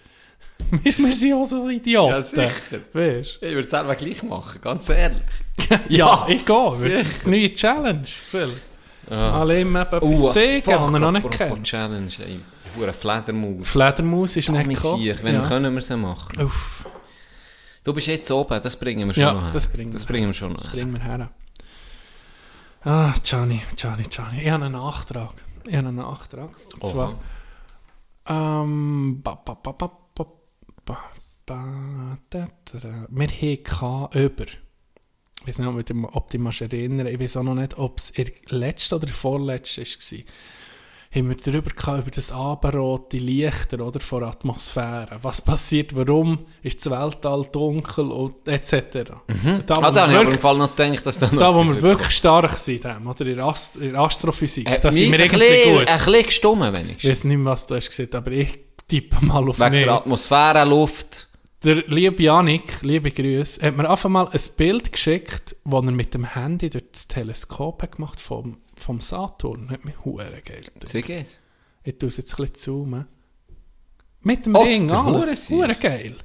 du, 0.71 0.79
wir, 0.83 1.15
sind 1.15 1.33
auch 1.33 1.45
so 1.45 1.67
Idioten. 1.69 2.13
Ja, 2.13 2.21
sicher. 2.21 2.79
Weißt 2.93 3.37
Ich 3.41 3.49
würde 3.49 3.59
es 3.59 3.69
selber 3.69 3.95
gleich 3.95 4.23
machen, 4.23 4.61
ganz 4.61 4.89
ehrlich. 4.89 5.21
du? 5.69 5.79
Ja, 5.89 6.25
ich 6.27 6.45
gehe. 6.45 6.71
Das 6.71 6.83
ist 6.83 7.27
eine 7.27 7.37
neue 7.37 7.53
Challenge. 7.53 8.05
Phil. 8.05 8.49
Ja. 9.09 9.31
Alle 9.39 9.61
ihm 9.61 9.75
etwas 9.75 10.01
zeigen, 10.33 10.61
fuck, 10.61 10.73
was 10.81 10.91
er 10.91 10.99
noch 10.99 11.11
nicht 11.11 11.31
kennt. 11.31 11.63
Challenge, 11.63 12.11
ey. 12.19 12.39
Die 12.75 12.79
hure 12.79 12.93
Fledermaus. 12.93 13.67
Fledermaus 13.67 14.35
ist 14.37 14.49
nicht 14.49 14.69
gekommen. 14.69 15.17
wenn 15.23 15.41
können 15.43 15.73
wir 15.75 15.81
sie 15.81 15.97
machen? 15.97 16.41
Uff, 16.43 16.85
Du 17.83 17.93
bist 17.93 18.07
jetzt 18.07 18.29
oben, 18.29 18.61
das 18.61 18.75
bringen 18.77 19.07
wir 19.07 19.13
schon 19.13 19.23
Ja, 19.23 19.33
noch 19.33 19.43
her. 19.45 19.51
das 19.51 19.65
bringen 19.67 19.91
das 19.91 20.03
wir 20.03 20.07
bringen 20.13 20.27
wir 20.27 20.33
schon 20.33 20.53
noch 20.53 20.63
her. 20.63 20.71
bring 20.71 20.91
mir 20.91 20.99
her. 20.99 21.29
Ah, 22.83 23.13
Gianni, 23.23 23.61
Gianni, 23.75 24.03
Gianni. 24.03 24.41
Ich 24.41 24.49
habe 24.49 24.65
einen 24.65 24.73
Nachtrag. 24.73 25.31
Ich 25.65 25.75
habe 25.75 25.87
einen 25.87 25.97
Nachtrag. 25.97 26.49
Und 26.73 26.83
Oha. 26.83 26.91
zwar... 26.91 27.19
Ähm, 28.61 29.21
ba, 29.23 29.35
ba, 29.43 29.53
ba, 29.55 29.71
ba, 29.71 29.91
ba, 30.13 30.25
ba, 30.85 30.85
ba, 30.85 30.97
da, 31.45 32.17
da, 32.29 32.47
da. 32.71 33.05
Wir 33.09 33.27
hatten 33.27 34.19
über... 34.19 34.45
Ich 35.41 35.47
weiß 35.47 35.59
nicht, 35.59 35.67
ob 35.67 35.75
du 35.85 35.93
dich- 35.93 36.09
ob 36.13 36.29
du 36.29 36.37
dich 36.37 36.41
mal 36.43 36.53
erinnern 36.59 37.07
Ich 37.07 37.19
weiß 37.19 37.37
auch 37.37 37.43
noch 37.43 37.55
nicht, 37.55 37.77
ob 37.77 37.97
es 37.97 38.11
der 38.11 38.25
letzte 38.49 38.95
oder 38.95 39.05
der 39.05 39.15
vorletzte 39.15 39.81
war. 39.81 40.19
Haben 41.11 41.29
wir 41.29 41.37
darüber 41.37 41.71
gehabt, 41.71 42.01
über 42.01 42.11
das 42.11 42.31
abendrote 42.31 43.17
Lichter 43.17 43.79
oder, 43.83 43.99
von 43.99 44.19
der 44.19 44.29
Atmosphäre. 44.29 45.17
Was 45.23 45.41
passiert, 45.41 45.95
warum 45.95 46.37
ist 46.61 46.85
das 46.85 46.91
Weltall 46.91 47.45
dunkel 47.51 48.11
und 48.11 48.47
etc. 48.47 48.73
Da, 49.65 49.75
wo 49.75 49.81
Ah, 49.81 49.91
da 49.91 50.07
habe 50.07 50.31
ich 50.31 50.39
Fall 50.39 50.57
noch 50.59 50.75
gedacht, 50.75 51.03
dass 51.07 51.17
da 51.17 51.25
noch 51.31 51.37
da, 51.39 51.55
wo 51.55 51.63
wir 51.63 51.81
wirklich 51.81 52.11
stark 52.11 52.55
sind, 52.55 52.85
oder 52.85 53.25
in 53.25 53.39
Ast 53.39 53.77
in 53.77 53.95
Astrophysik, 53.95 54.65
kommen. 54.67 54.77
da 54.83 54.89
Äh, 54.89 54.91
sind 54.91 55.11
wir 55.13 55.19
irgendwie 55.19 55.39
bisschen, 55.39 55.77
gut. 55.79 55.87
ein 55.87 55.97
bisschen 55.97 56.23
gestummen, 56.25 56.75
Ich 56.75 56.79
wenigstens. 56.81 57.09
weiß 57.09 57.23
nicht 57.23 57.37
mehr, 57.37 57.51
was 57.53 57.65
du 57.65 57.75
hast 57.75 57.89
gesagt, 57.89 58.13
aber 58.13 58.31
ich 58.31 58.59
tippe 58.87 59.25
mal 59.25 59.49
auf 59.49 59.59
Wegen 59.59 59.71
mich. 59.71 59.83
der 59.85 59.93
Atmosphäre, 59.93 60.63
Luft. 60.65 61.27
Der 61.63 61.75
liebe 61.87 62.23
Janik, 62.23 62.81
liebe 62.83 63.11
Grüße, 63.11 63.61
hat 63.65 63.75
mir 63.75 63.89
einfach 63.89 64.09
mal 64.09 64.29
ein 64.29 64.41
Bild 64.55 64.93
geschickt, 64.93 65.57
das 65.65 65.85
er 65.85 65.91
mit 65.91 66.13
dem 66.13 66.23
Handy 66.23 66.69
durch 66.69 66.85
das 66.91 67.07
Teleskop 67.09 67.83
hat 67.83 67.97
gemacht 67.97 68.21
vom, 68.21 68.59
vom 68.77 69.01
Saturn. 69.01 69.69
Hat 69.69 69.83
mich 69.83 69.95
hure 70.05 70.41
geil. 70.45 70.63
Wie 70.93 71.01
geht's? 71.01 71.39
Ich 71.83 71.97
tue 71.97 72.07
es 72.07 72.15
jetzt 72.15 72.33
ein 72.33 72.45
bisschen 72.45 72.55
zoomen. 72.55 73.07
Mit 74.21 74.45
dem 74.45 74.55
Oh, 74.55 74.63
Ring, 74.63 74.89
alles. 74.89 75.49
Hure 75.49 75.75
geil. 75.75 76.15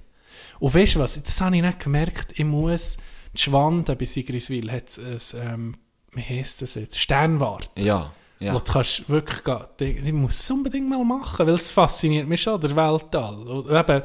Und 0.60 0.72
weißt 0.72 0.94
du 0.94 1.00
was, 1.00 1.20
das 1.20 1.40
habe 1.40 1.56
ich 1.56 1.62
nicht 1.62 1.80
gemerkt, 1.80 2.32
ich 2.38 2.44
muss, 2.44 2.98
die 3.34 3.40
Schwanden 3.40 3.98
bei 3.98 4.04
Sigriswil 4.04 4.70
hat 4.70 4.86
es, 4.96 5.34
ein, 5.34 5.54
ähm, 5.54 5.76
wie 6.12 6.22
heisst 6.22 6.62
das 6.62 6.76
jetzt, 6.76 6.96
Sternwarte. 6.96 7.82
Ja, 7.82 8.12
ja. 8.38 8.54
Wo 8.54 8.58
du 8.58 8.72
kannst 8.72 9.08
wirklich 9.08 9.42
gehen, 9.42 9.64
die, 9.80 10.00
die 10.00 10.12
muss 10.12 10.38
es 10.38 10.50
unbedingt 10.50 10.88
mal 10.88 11.04
machen, 11.04 11.44
weil 11.44 11.54
es 11.54 11.72
fasziniert 11.72 12.28
mich 12.28 12.42
schon, 12.42 12.60
der 12.60 12.76
Weltall. 12.76 13.48
Und 13.48 13.68
eben, 13.68 14.02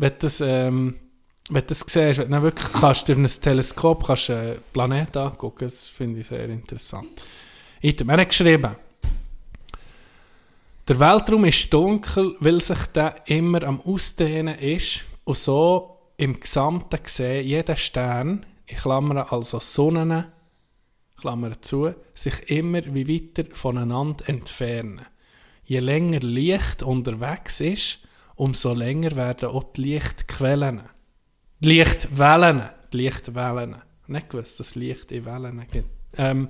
wenn 0.00 0.12
du 0.12 0.16
das, 0.20 0.40
ähm, 0.40 0.96
wenn 1.50 1.66
das 1.66 1.80
siehst, 1.80 2.20
wenn 2.20 2.30
du 2.30 2.42
wirklich 2.42 2.72
kannst 2.72 3.06
durch 3.06 3.18
ein 3.18 3.26
Teleskop 3.26 4.06
kannst 4.06 4.30
du 4.30 4.32
einen 4.32 4.58
Planet 4.72 5.14
angucken, 5.18 5.64
das 5.64 5.82
finde 5.82 6.20
ich 6.20 6.26
sehr 6.26 6.48
interessant. 6.48 7.08
Item, 7.82 8.08
er 8.08 8.18
hat 8.18 8.28
geschrieben, 8.30 8.76
der 10.88 10.98
Weltraum 10.98 11.44
ist 11.44 11.72
dunkel, 11.72 12.34
weil 12.40 12.62
sich 12.62 12.82
der 12.94 13.14
immer 13.26 13.62
am 13.62 13.82
Ausdehnen 13.82 14.58
ist 14.58 15.04
und 15.24 15.36
so 15.36 15.98
im 16.16 16.40
Gesamten 16.40 17.02
gesehen 17.02 17.46
jeder 17.46 17.76
Stern, 17.76 18.46
ich 18.64 18.78
klammere 18.78 19.30
also 19.30 19.60
Sonnen, 19.60 20.24
Klammer 21.20 21.60
zu, 21.60 21.94
sich 22.14 22.48
immer 22.50 22.80
wie 22.94 23.06
weiter 23.06 23.54
voneinander 23.54 24.26
entfernen. 24.30 25.02
Je 25.64 25.80
länger 25.80 26.20
Licht 26.20 26.82
unterwegs 26.82 27.60
ist, 27.60 27.98
umso 28.40 28.72
länger 28.72 29.16
werden 29.16 29.50
auch 29.50 29.64
die 29.64 29.82
Lichtquellen. 29.82 30.80
Die 31.58 31.68
Lichtwellen. 31.68 32.70
Die 32.90 32.96
Lichtwellen. 32.96 33.76
Nicht 34.06 34.30
gewusst, 34.30 34.58
dass 34.58 34.74
Licht 34.76 35.12
in 35.12 35.26
Wellen 35.26 35.66
gibt. 35.70 35.90
Ähm, 36.16 36.48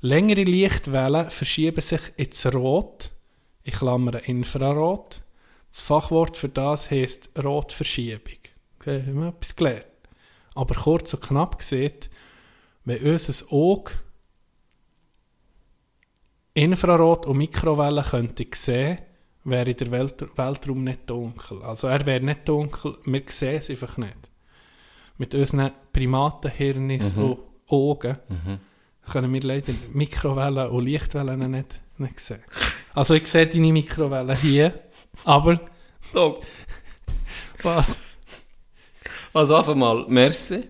längere 0.00 0.42
Lichtwellen 0.42 1.30
verschieben 1.30 1.80
sich 1.80 2.00
ins 2.16 2.44
Rot, 2.52 3.12
ich 3.62 3.74
klammere 3.74 4.22
Infrarot. 4.22 5.22
Das 5.70 5.80
Fachwort 5.80 6.36
für 6.36 6.48
das 6.48 6.90
heisst 6.90 7.30
Rotverschiebung. 7.38 8.40
Okay, 8.80 9.04
haben 9.06 9.20
wir 9.20 9.28
etwas 9.28 9.54
gelernt. 9.54 9.86
Aber 10.56 10.74
kurz 10.74 11.14
und 11.14 11.22
knapp 11.22 11.58
gesagt, 11.58 12.10
wenn 12.84 13.12
unser 13.12 13.52
Auge 13.52 13.92
Infrarot- 16.54 17.26
und 17.26 17.38
Mikrowellen 17.38 18.04
könnte 18.04 18.46
sehen, 18.52 18.98
wäre 19.44 19.74
der 19.74 19.90
Welt 19.90 20.24
Weltraum 20.36 20.84
nicht 20.84 21.08
dunkel. 21.08 21.62
Also 21.62 21.86
er 21.86 22.04
wäre 22.06 22.24
nicht 22.24 22.48
dunkel, 22.48 22.96
wir 23.04 23.22
sehen 23.26 23.56
es 23.56 23.70
einfach 23.70 23.96
nicht. 23.96 24.16
Mit 25.18 25.34
unseren 25.34 25.70
Primatenhirnis 25.92 27.12
und 27.14 27.38
Augen 27.68 28.18
können 29.10 29.32
wir 29.32 29.42
leider 29.42 29.72
Mikrowellen 29.92 30.68
und 30.68 30.84
Lichtwellen 30.84 31.50
nicht, 31.50 31.80
nicht 31.98 32.18
sehen. 32.18 32.42
Also 32.94 33.14
ich 33.14 33.26
sehe 33.26 33.46
deine 33.46 33.72
Mikrowellen 33.72 34.36
hier, 34.36 34.80
aber 35.24 35.60
was? 37.62 37.98
Also 39.32 39.56
einfach 39.56 39.74
mal 39.74 40.04
merci. 40.08 40.68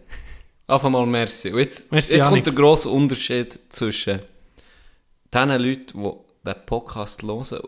Einfach 0.66 0.88
mal 0.88 1.06
merci. 1.06 1.50
Und 1.50 1.58
jetzt, 1.58 1.92
Merci, 1.92 2.16
jetzt 2.16 2.28
kommt 2.28 2.46
der 2.46 2.52
grosse 2.54 2.88
Unterschied 2.88 3.58
zwischen 3.68 4.20
den 5.32 5.48
Leuten, 5.50 6.02
die 6.02 6.10
den 6.44 6.66
Podcast 6.66 7.22
hören, 7.22 7.60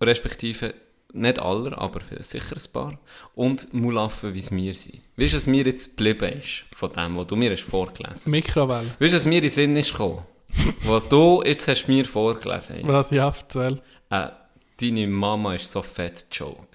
respektive 0.00 0.74
nicht 1.12 1.38
alle, 1.40 1.76
aber 1.76 2.00
sicher 2.20 2.56
ein 2.56 2.72
paar, 2.72 2.98
und 3.34 3.74
Mulaffen, 3.74 4.32
wie 4.32 4.38
es 4.38 4.50
mir 4.50 4.74
sind. 4.74 5.00
Weißt 5.16 5.32
du, 5.32 5.36
was 5.38 5.46
mir 5.46 5.64
jetzt 5.64 5.96
geblieben 5.96 6.38
ist 6.40 6.64
von 6.74 6.92
dem, 6.92 7.16
was 7.16 7.26
du 7.26 7.34
mir 7.36 7.50
hast 7.50 7.62
vorgelesen 7.62 8.30
Mikrowellen. 8.30 8.92
Weißt 8.98 9.12
du, 9.12 9.16
was 9.16 9.24
mir 9.26 9.36
in 9.36 9.42
den 9.42 9.50
Sinn 9.50 9.76
ist 9.76 9.90
gekommen? 9.92 10.22
Was 10.84 11.08
du 11.08 11.42
jetzt 11.44 11.68
hast 11.68 11.86
mir 11.86 12.04
vorgelesen 12.04 12.76
hast? 12.78 12.86
Was 12.88 13.10
ja, 13.12 13.26
erzähl. 13.28 13.80
Äh, 14.10 14.28
deine 14.80 15.06
Mama 15.06 15.54
ist 15.54 15.70
so 15.70 15.80
fett 15.80 16.24
Joke. 16.32 16.66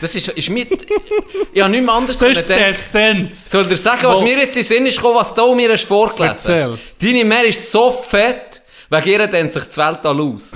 Das 0.00 0.14
ist, 0.14 0.28
ist 0.28 0.48
mir... 0.48 0.66
Ich 1.52 1.62
habe 1.62 1.70
nichts 1.70 1.88
anderes 1.88 2.18
Das 2.18 2.30
ist 2.30 2.48
die. 2.48 2.52
Essenz. 2.54 3.50
Soll 3.50 3.62
ich 3.62 3.68
dir 3.68 3.76
sagen, 3.76 4.04
was 4.04 4.20
Wo- 4.20 4.24
mir 4.24 4.38
jetzt 4.38 4.56
in 4.56 4.62
den 4.62 4.64
Sinn 4.64 4.86
ist 4.86 4.96
gekommen, 4.96 5.16
was 5.16 5.34
du 5.34 5.54
mir 5.54 5.70
hast 5.70 5.84
vorgelesen 5.84 6.54
Erzähl. 6.54 6.78
Deine 6.98 7.24
Mehr 7.26 7.44
ist 7.44 7.70
so 7.70 7.90
fett, 7.90 8.62
wegen 8.90 9.08
ihr 9.08 9.26
dehnt 9.26 9.52
sich 9.52 9.64
das 9.64 9.76
Weltall 9.76 10.18
aus. 10.20 10.52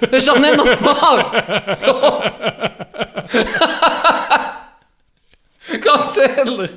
Das 0.00 0.10
ist 0.12 0.28
doch 0.28 0.38
nicht 0.38 0.56
normal. 0.56 1.76
So. 1.78 2.22
Ganz 5.80 6.16
ehrlich. 6.16 6.70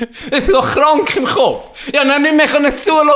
Ich 0.00 0.30
bin 0.44 0.52
doch 0.52 0.66
krank 0.72 1.16
im 1.16 1.24
Kopf. 1.24 1.90
Konnte 1.92 2.06
dann 2.08 2.22
nicht 2.22 2.36
mehr 2.36 2.76
zuhören. 2.76 3.10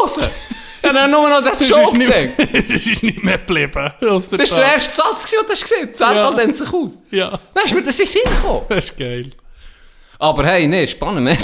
Ich 0.80 0.88
habe 0.88 0.94
dann 0.98 1.10
nur 1.10 1.28
noch 1.28 1.42
Das 1.42 1.58
nicht, 1.60 1.72
gedacht. 1.72 2.70
das 2.70 2.86
ist 2.86 3.02
nicht 3.02 3.22
mehr 3.22 3.38
geblieben. 3.38 3.92
Das 4.00 4.30
war 4.32 4.38
der 4.38 4.72
erste 4.74 4.94
Satz, 4.96 5.30
den 5.30 5.40
du 5.44 5.52
hast 5.52 5.62
gesehen 5.62 5.88
Das 5.92 6.00
Weltall 6.00 6.32
Ja. 6.32 6.36
dehnt 6.38 6.56
sich 6.56 6.72
aus. 6.72 6.96
Ja, 7.10 7.38
Dann 7.54 7.64
ist 7.64 7.74
mir 7.74 7.82
das 7.82 7.98
in 7.98 8.06
den 8.06 8.12
Sinn 8.12 8.22
gekommen. 8.24 8.62
das 8.68 8.84
ist 8.90 8.96
geil. 8.98 9.30
Aber 10.20 10.44
hey, 10.46 10.66
nee, 10.66 10.86
spannend. 10.86 11.28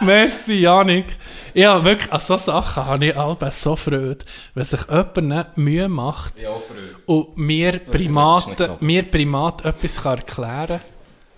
Merci, 0.00 0.54
Janik. 0.60 1.06
Ja, 1.54 1.84
wirklich, 1.84 2.12
an 2.12 2.20
solchen 2.20 2.44
Sachen 2.44 2.84
habe 2.86 3.06
ich 3.06 3.16
alle 3.16 3.50
so 3.52 3.76
Freude, 3.76 4.18
wenn 4.54 4.64
sich 4.64 4.80
jemand 4.88 5.16
nicht 5.22 5.56
Mühe 5.56 5.88
macht 5.88 6.42
ja, 6.42 6.50
und 7.06 7.36
mir 7.36 7.74
ist 7.74 7.86
Primaten, 7.90 8.70
mir 8.80 9.02
Primat 9.04 9.64
etwas 9.64 10.02
kann 10.02 10.18
erklären 10.18 10.66
kann. 10.68 10.80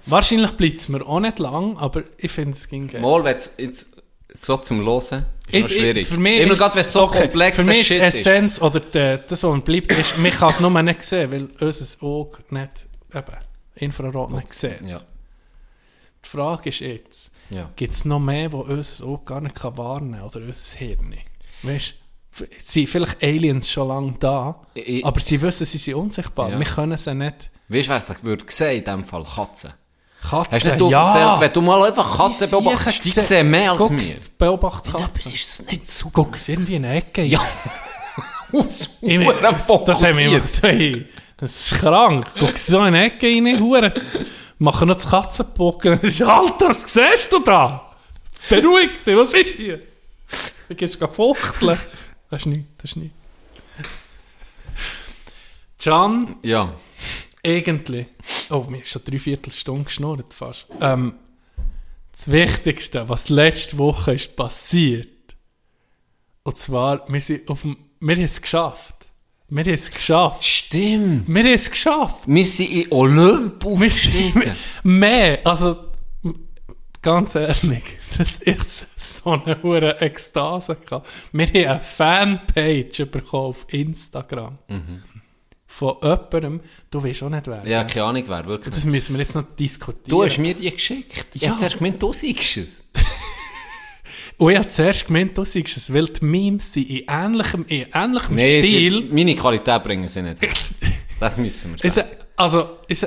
Wahrscheinlich 0.07 0.53
bleibt 0.53 0.79
es 0.79 0.89
mir 0.89 1.07
auch 1.07 1.21
nicht 1.21 1.39
lang, 1.39 1.77
aber 1.77 2.03
ich 2.19 2.31
finde 2.31 2.53
es 2.53 2.69
ging 2.69 2.89
geil. 2.89 3.01
Mal, 3.01 3.23
wenn 3.25 3.37
es 3.37 3.55
jetzt 3.59 4.03
so 4.33 4.57
zum 4.57 4.85
Hören 4.85 4.97
ist 4.99 5.11
noch 5.13 5.25
Ich- 5.49 5.65
ich- 5.65 5.73
schwierig. 5.73 6.07
Für 6.07 6.17
mich 6.17 6.41
Immer 6.41 6.53
ist- 6.53 6.59
gerade, 6.59 6.75
wenn 6.75 6.81
es 6.83 6.93
so 6.93 7.03
okay, 7.03 7.21
komplex 7.23 7.57
Für 7.57 7.65
mich 7.65 7.81
ist 7.81 7.87
Shit 7.89 7.97
ist. 8.03 8.15
Essenz, 8.15 8.63
oder 8.63 8.81
die, 8.81 9.19
das, 9.29 9.43
was 9.43 9.55
mir 9.55 9.61
bleibt, 9.61 9.93
ist, 9.93 10.17
man 10.19 10.31
kann 10.31 10.51
es 10.51 10.61
nur 10.61 10.83
nicht 10.83 11.03
sehen, 11.03 11.33
weil 11.33 11.49
unser 11.61 12.05
Auge 12.07 12.39
nicht, 12.51 12.71
eben, 13.15 13.37
Infrarot 13.75 14.31
nicht 14.33 14.49
sieht. 14.55 14.81
Ja, 14.87 15.01
Die 16.25 16.29
Frage 16.29 16.69
ist 16.69 16.81
jetzt, 16.81 17.33
ja. 17.51 17.71
gibt 17.77 17.93
es 17.95 18.05
noch 18.05 18.21
mehr, 18.21 18.53
wo 18.53 18.61
unser 18.61 19.07
Auge 19.07 19.25
gar 19.25 19.41
nicht 19.41 19.55
kann 19.57 19.77
warnen 19.77 20.13
kann, 20.13 20.23
oder 20.23 20.41
unser 20.41 20.79
Hirn? 20.79 21.15
Weißt 21.63 21.95
du, 22.39 22.45
sind 22.59 22.89
vielleicht 22.89 23.23
Aliens 23.23 23.69
schon 23.71 23.89
lange 23.89 24.15
da, 24.19 24.61
Ich- 24.75 25.05
aber 25.05 25.21
sie 25.21 25.41
wissen, 25.43 25.67
sie 25.67 25.79
sind 25.79 25.95
unsichtbar. 25.95 26.51
Ja. 26.51 26.59
Wir 26.59 26.67
können 26.67 26.97
sie 26.97 27.15
nicht. 27.15 27.51
Weißt 27.69 27.87
du, 27.89 27.91
wer 27.91 27.97
es 27.99 28.25
würde 28.25 28.45
sehen, 28.49 28.79
in 28.79 28.85
dem 28.85 29.05
Fall 29.05 29.23
Katzen. 29.25 29.73
Katzen, 30.23 30.53
Hast 30.53 30.65
du 30.65 30.69
nicht 30.69 30.81
du 30.81 30.91
ja. 30.91 31.07
erzählt, 31.07 31.41
wenn 31.41 31.53
du 31.53 31.61
mal 31.63 31.83
einfach 31.87 32.17
Katzen 32.19 32.47
Die 32.47 32.51
beobachtest, 32.51 33.05
die 33.05 33.11
sehen 33.11 33.51
mehr 33.51 33.73
als 33.73 33.91
wir. 33.91 34.17
Beobacht 34.39 34.93
Katzen. 34.93 35.33
ist 35.33 35.49
es 35.61 35.67
nicht 35.67 35.89
so. 35.89 36.11
Guck, 36.13 36.37
es 36.37 36.49
irgendwie 36.49 36.75
in 36.77 36.85
eine 36.85 36.97
Ecke. 36.99 37.23
Ja. 37.25 37.41
Aus 38.53 38.91
Ich 39.01 39.19
mein, 39.19 39.37
das 39.41 39.69
haben 40.03 40.19
wir 40.19 40.27
immer 40.27 40.41
gesagt, 40.41 41.07
das 41.39 41.73
ist 41.73 41.81
krank. 41.81 42.27
Guck 42.39 42.59
so 42.59 42.85
in 42.85 42.95
die 42.95 43.01
Ecke 43.01 43.27
rein. 43.29 43.93
Machen 44.61 44.89
noch 44.89 44.97
das 44.97 45.09
Katzenpocken. 45.09 45.99
Das 46.03 46.13
ist, 46.13 46.23
Alter, 46.23 46.69
was 46.69 46.93
siehst 46.93 47.33
du 47.33 47.39
da? 47.41 47.97
Beruhig 48.49 48.91
dich, 49.05 49.17
was 49.17 49.33
ist 49.33 49.57
hier? 49.57 49.81
Du 50.69 50.75
gehst 50.75 50.99
fuchteln. 50.99 51.79
Das 52.29 52.43
ist 52.43 52.47
nichts, 52.47 52.67
das 52.77 52.91
ist 52.91 52.97
nichts. 52.97 53.17
Can, 55.83 56.37
Ja. 56.43 56.75
irgendwie, 57.43 58.07
oh, 58.51 58.67
mir 58.69 58.83
ist 58.83 58.91
schon 58.91 59.03
drei 59.03 59.19
Viertelstunde 59.19 59.85
geschnurrt 59.85 60.35
fast. 60.35 60.67
Ähm, 60.81 61.15
das 62.13 62.31
Wichtigste, 62.31 63.09
was 63.09 63.31
letzte 63.31 63.79
Woche 63.79 64.13
ist 64.13 64.37
passiert, 64.37 65.09
und 66.43 66.59
zwar, 66.59 67.03
wir, 67.11 67.21
sind 67.23 67.49
auf 67.49 67.63
dem, 67.63 67.79
wir 68.01 68.15
haben 68.17 68.25
es 68.25 68.43
geschafft. 68.43 69.00
Wir 69.51 69.65
haben 69.65 69.73
es 69.75 69.91
geschafft. 69.91 70.45
Stimmt. 70.45 71.27
Wir 71.29 71.43
haben 71.43 71.53
es 71.53 71.71
geschafft. 71.71 72.25
Wir 72.27 72.47
sind 72.47 72.71
in 72.71 72.93
Olymp 72.93 73.65
aufgestiegen. 73.67 74.43
mehr, 74.85 75.41
also 75.45 75.77
ganz 77.03 77.35
ehrlich, 77.35 77.83
dass 78.19 78.41
ich 78.43 78.63
so 78.97 79.31
eine 79.33 79.61
hohe 79.63 80.01
Ekstase 80.01 80.77
hatte. 80.91 81.03
Wir 81.33 81.47
haben 81.47 81.67
eine 81.69 81.81
Fanpage 81.81 83.07
bekommen 83.11 83.47
auf 83.49 83.67
Instagram. 83.69 84.59
Von 85.67 85.97
jemandem, 86.03 86.61
du 86.91 87.03
weißt 87.05 87.23
auch 87.23 87.29
nicht 87.31 87.47
wer. 87.47 87.67
Ja, 87.67 87.85
keine 87.85 88.05
Ahnung 88.07 88.25
wer, 88.27 88.45
wirklich. 88.45 88.75
Das 88.75 88.85
müssen 88.85 89.15
wir 89.15 89.21
jetzt 89.21 89.35
noch 89.37 89.45
diskutieren. 89.59 90.05
Du 90.09 90.23
hast 90.25 90.39
mir 90.39 90.55
die 90.55 90.71
geschickt. 90.71 91.27
Ich 91.35 91.43
Ja. 91.43 91.51
hab 91.51 91.59
zuerst 91.59 91.79
gemeint, 91.79 92.03
du 92.03 92.13
siehst 92.13 92.57
es. 92.57 92.85
Und 94.41 94.53
ich 94.53 94.57
habe 94.59 94.69
zuerst 94.69 95.07
gemeint, 95.07 95.37
du 95.37 95.45
siehst 95.45 95.77
es, 95.77 95.93
weil 95.93 96.07
die 96.07 96.25
Memes 96.25 96.73
sind 96.73 96.89
in 96.89 97.05
ähnlichem, 97.07 97.63
in 97.69 97.87
ähnlichem 97.93 98.37
Nein, 98.37 98.63
Stil. 98.63 99.03
sie, 99.03 99.09
meine 99.13 99.37
Qualität 99.37 99.83
bringen 99.83 100.09
sie 100.09 100.23
nicht. 100.23 100.41
Das 101.21 101.37
müssen 101.37 101.77
wir 101.77 101.85
Ist, 101.85 101.95
sagen. 101.97 102.09
also, 102.37 102.79
ist, 102.89 103.07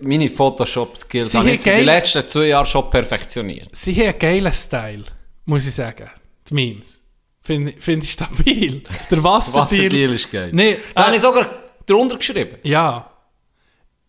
Meine 0.00 0.28
Photoshop-Skills 0.28 1.34
habe 1.36 1.50
ich 1.50 1.50
haben 1.50 1.54
jetzt 1.54 1.66
in 1.68 1.76
den 1.76 1.84
letzten 1.84 2.28
zwei 2.28 2.46
Jahren 2.46 2.66
schon 2.66 2.90
perfektioniert. 2.90 3.68
sie 3.70 3.94
haben 3.94 4.08
einen 4.08 4.18
geilen 4.18 4.52
Style, 4.52 5.04
muss 5.44 5.68
ich 5.68 5.74
sagen. 5.74 6.10
Die 6.48 6.54
Memes. 6.54 7.00
Finde 7.42 7.74
find 7.78 8.02
ich 8.02 8.10
stabil. 8.10 8.82
Der 9.10 9.22
Wasserdeal. 9.22 9.64
Wasserdeal 9.64 10.14
ist 10.14 10.32
geil. 10.32 10.50
Nee, 10.52 10.78
Da 10.96 11.04
habe 11.04 11.12
äh, 11.12 11.16
ich 11.16 11.22
sogar 11.22 11.48
drunter 11.86 12.16
geschrieben. 12.16 12.56
Ja. 12.64 13.08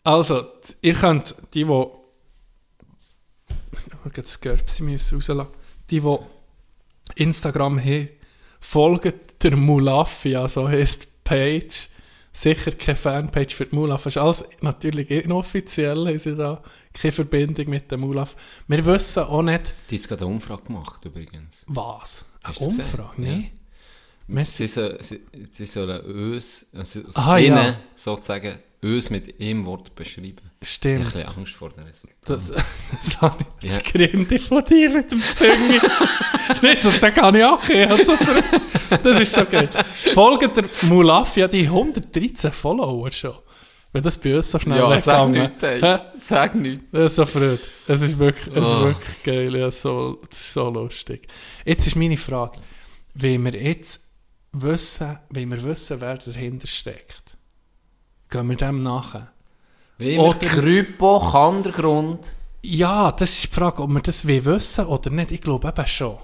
Also, 0.04 0.44
ihr 0.82 0.96
könnt, 0.96 1.36
die, 1.54 1.66
die. 1.66 1.84
Ich 3.74 4.04
muss 4.04 4.14
das 4.16 4.42
Görbsi 4.42 4.82
müssen 4.82 5.16
rauslassen. 5.20 5.52
Die, 5.92 6.00
die 6.00 6.18
Instagram 7.16 7.80
haben, 7.80 8.10
folgen 8.60 9.14
der 9.42 9.56
Mulafi, 9.58 10.36
also 10.36 10.68
heisst 10.68 11.04
die 11.04 11.08
Page. 11.24 11.90
Sicher 12.36 12.72
keine 12.72 12.96
Fanpage 12.96 13.54
für 13.54 13.68
die 13.68 13.76
Mulaf. 13.76 14.06
Das 14.06 14.16
ist 14.16 14.22
alles 14.22 14.44
natürlich 14.62 15.12
inoffiziell, 15.12 16.08
haben 16.08 16.18
sie 16.18 16.36
da 16.36 16.64
keine 16.92 17.12
Verbindung 17.12 17.70
mit 17.70 17.92
dem 17.92 18.00
Mulaf. 18.00 18.36
Wir 18.68 18.84
wissen 18.86 19.24
auch 19.24 19.44
nicht, 19.44 19.76
Die 19.92 20.00
hat 20.00 20.08
gerade 20.08 20.26
eine 20.26 20.34
Umfrage 20.34 20.64
gemacht, 20.64 21.06
übrigens. 21.06 21.64
was. 21.68 22.26
Eine 22.42 22.56
Hast? 22.56 22.62
Umfrage? 22.62 23.22
Ja. 23.22 23.24
Nee. 23.36 23.52
Merci. 24.26 24.66
Sie, 24.66 24.74
so, 24.74 24.90
sie, 25.00 25.20
sie 25.52 25.66
sollen 25.68 26.34
uns, 26.34 26.66
also 26.74 27.02
Aha, 27.14 27.38
Innen 27.38 27.58
ja. 27.58 27.80
sozusagen, 27.94 28.58
uns 28.84 29.10
mit 29.10 29.40
einem 29.42 29.66
Wort 29.66 29.96
beschreiben. 29.96 30.52
Ich 30.62 30.70
Stimmt. 30.70 31.06
habe 31.08 31.20
ein 31.20 31.26
bisschen 31.26 31.40
Angst 31.40 31.54
vor 31.54 31.70
der 31.72 31.86
Resultat. 31.86 32.16
Das, 32.26 32.48
das 33.04 33.22
habe 33.22 33.46
ich 33.62 33.72
Ja. 33.72 33.80
das 33.80 33.92
Grinde 33.92 34.40
von 34.40 34.64
dir 34.66 34.90
mit 34.92 35.12
dem 35.12 35.22
Züngi. 35.22 35.80
Nicht, 36.62 36.84
das, 36.86 37.00
den 37.00 37.14
kann 37.14 37.36
ich 37.36 37.44
auch. 37.44 37.62
Also, 37.90 38.14
das 39.04 39.20
ist 39.20 39.34
so 39.34 39.46
geil. 39.46 39.70
Folgt 40.14 40.56
der 40.58 40.66
Mulafia, 40.90 41.48
die 41.48 41.66
113 41.66 42.52
Follower 42.52 43.10
schon. 43.12 43.36
Wenn 43.92 44.02
das 44.02 44.18
bei 44.18 44.36
uns 44.36 44.50
so 44.50 44.58
schnell 44.58 44.80
Ja, 44.80 45.00
sag 45.00 45.30
nichts, 45.30 45.64
ey. 45.64 46.00
Sag 46.16 46.56
nichts. 46.56 46.84
Das 46.92 47.02
ist 47.12 47.16
so 47.16 47.26
verrückt. 47.26 47.72
Es 47.88 48.02
ist 48.02 48.18
wirklich, 48.18 48.48
es 48.56 48.64
ist 48.64 48.68
Oh. 48.74 48.86
wirklich 48.86 49.24
geil. 49.24 49.56
Ja, 49.56 49.70
so, 49.70 50.20
das 50.28 50.40
ist 50.40 50.54
so 50.54 50.70
lustig. 50.72 51.28
Jetzt 51.64 51.86
ist 51.86 51.96
meine 51.96 52.18
Frage. 52.18 52.60
Wenn 53.14 53.44
wir 53.46 53.54
jetzt 53.54 54.10
wissen, 54.52 55.20
wenn 55.30 55.52
wir 55.52 55.62
wissen, 55.64 56.02
wer 56.02 56.18
dahinter 56.18 56.66
steckt, 56.68 57.23
gehen 58.34 58.50
wir 58.50 58.58
dem 58.58 58.84
nachher. 58.84 59.32
Wie 59.98 60.18
Oder- 60.18 60.34
mit 60.34 60.40
Krypo, 60.50 61.20
Kandergrund. 61.32 62.36
Ja, 62.64 63.12
das 63.12 63.30
ist 63.32 63.44
die 63.44 63.48
Frage, 63.56 63.84
ob 63.84 63.90
wir 63.92 64.02
das 64.02 64.26
wissen 64.26 64.86
oder 64.86 65.10
nicht. 65.10 65.32
Ich 65.32 65.42
glaube 65.42 65.68
eben 65.68 65.88
schon. 65.88 66.18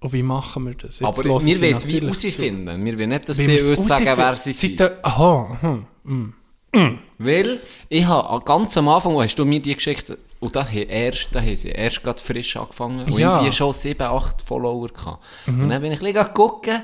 Und 0.00 0.12
wie 0.14 0.22
machen 0.22 0.66
wir 0.66 0.74
das? 0.74 1.00
Jetzt 1.00 1.08
Aber 1.08 1.24
wir 1.24 1.30
wollen 1.30 1.46
es 1.46 1.86
wie 1.86 2.00
herausfinden. 2.00 2.84
Wir 2.84 2.98
wollen 2.98 3.10
nicht, 3.10 3.28
dass 3.28 3.38
Wie 3.38 3.58
sie 3.58 3.70
uns 3.70 3.86
sagen, 3.86 4.06
wer 4.16 4.34
sie 4.36 4.52
sind. 4.52 4.80
Aha, 5.02 5.58
hm, 5.60 5.86
hm. 6.04 6.98
Weil 7.18 7.60
ich 7.88 8.06
habe 8.06 8.44
ganz 8.44 8.76
am 8.78 8.88
Anfang, 8.88 9.14
hast 9.20 9.36
du 9.38 9.44
mir 9.44 9.60
die 9.60 9.74
geschickt, 9.74 10.16
und 10.38 10.56
da 10.56 10.64
haben, 10.66 10.88
erst, 10.88 11.28
da 11.34 11.40
haben 11.40 11.56
sie 11.56 11.68
erst 11.68 12.02
gerade 12.02 12.22
frisch 12.22 12.56
angefangen 12.56 13.00
und 13.04 13.18
Ja. 13.18 13.28
Mhm. 13.28 13.34
irgendwie 13.34 13.52
schon 13.52 13.74
7, 13.74 14.00
8 14.06 14.40
Follower 14.40 14.88
gehabt. 14.88 15.22
Und 15.46 15.68
dann 15.68 15.82
bin 15.82 15.92
ich 15.92 15.98
bisschen 16.00 16.32
gucken, 16.32 16.80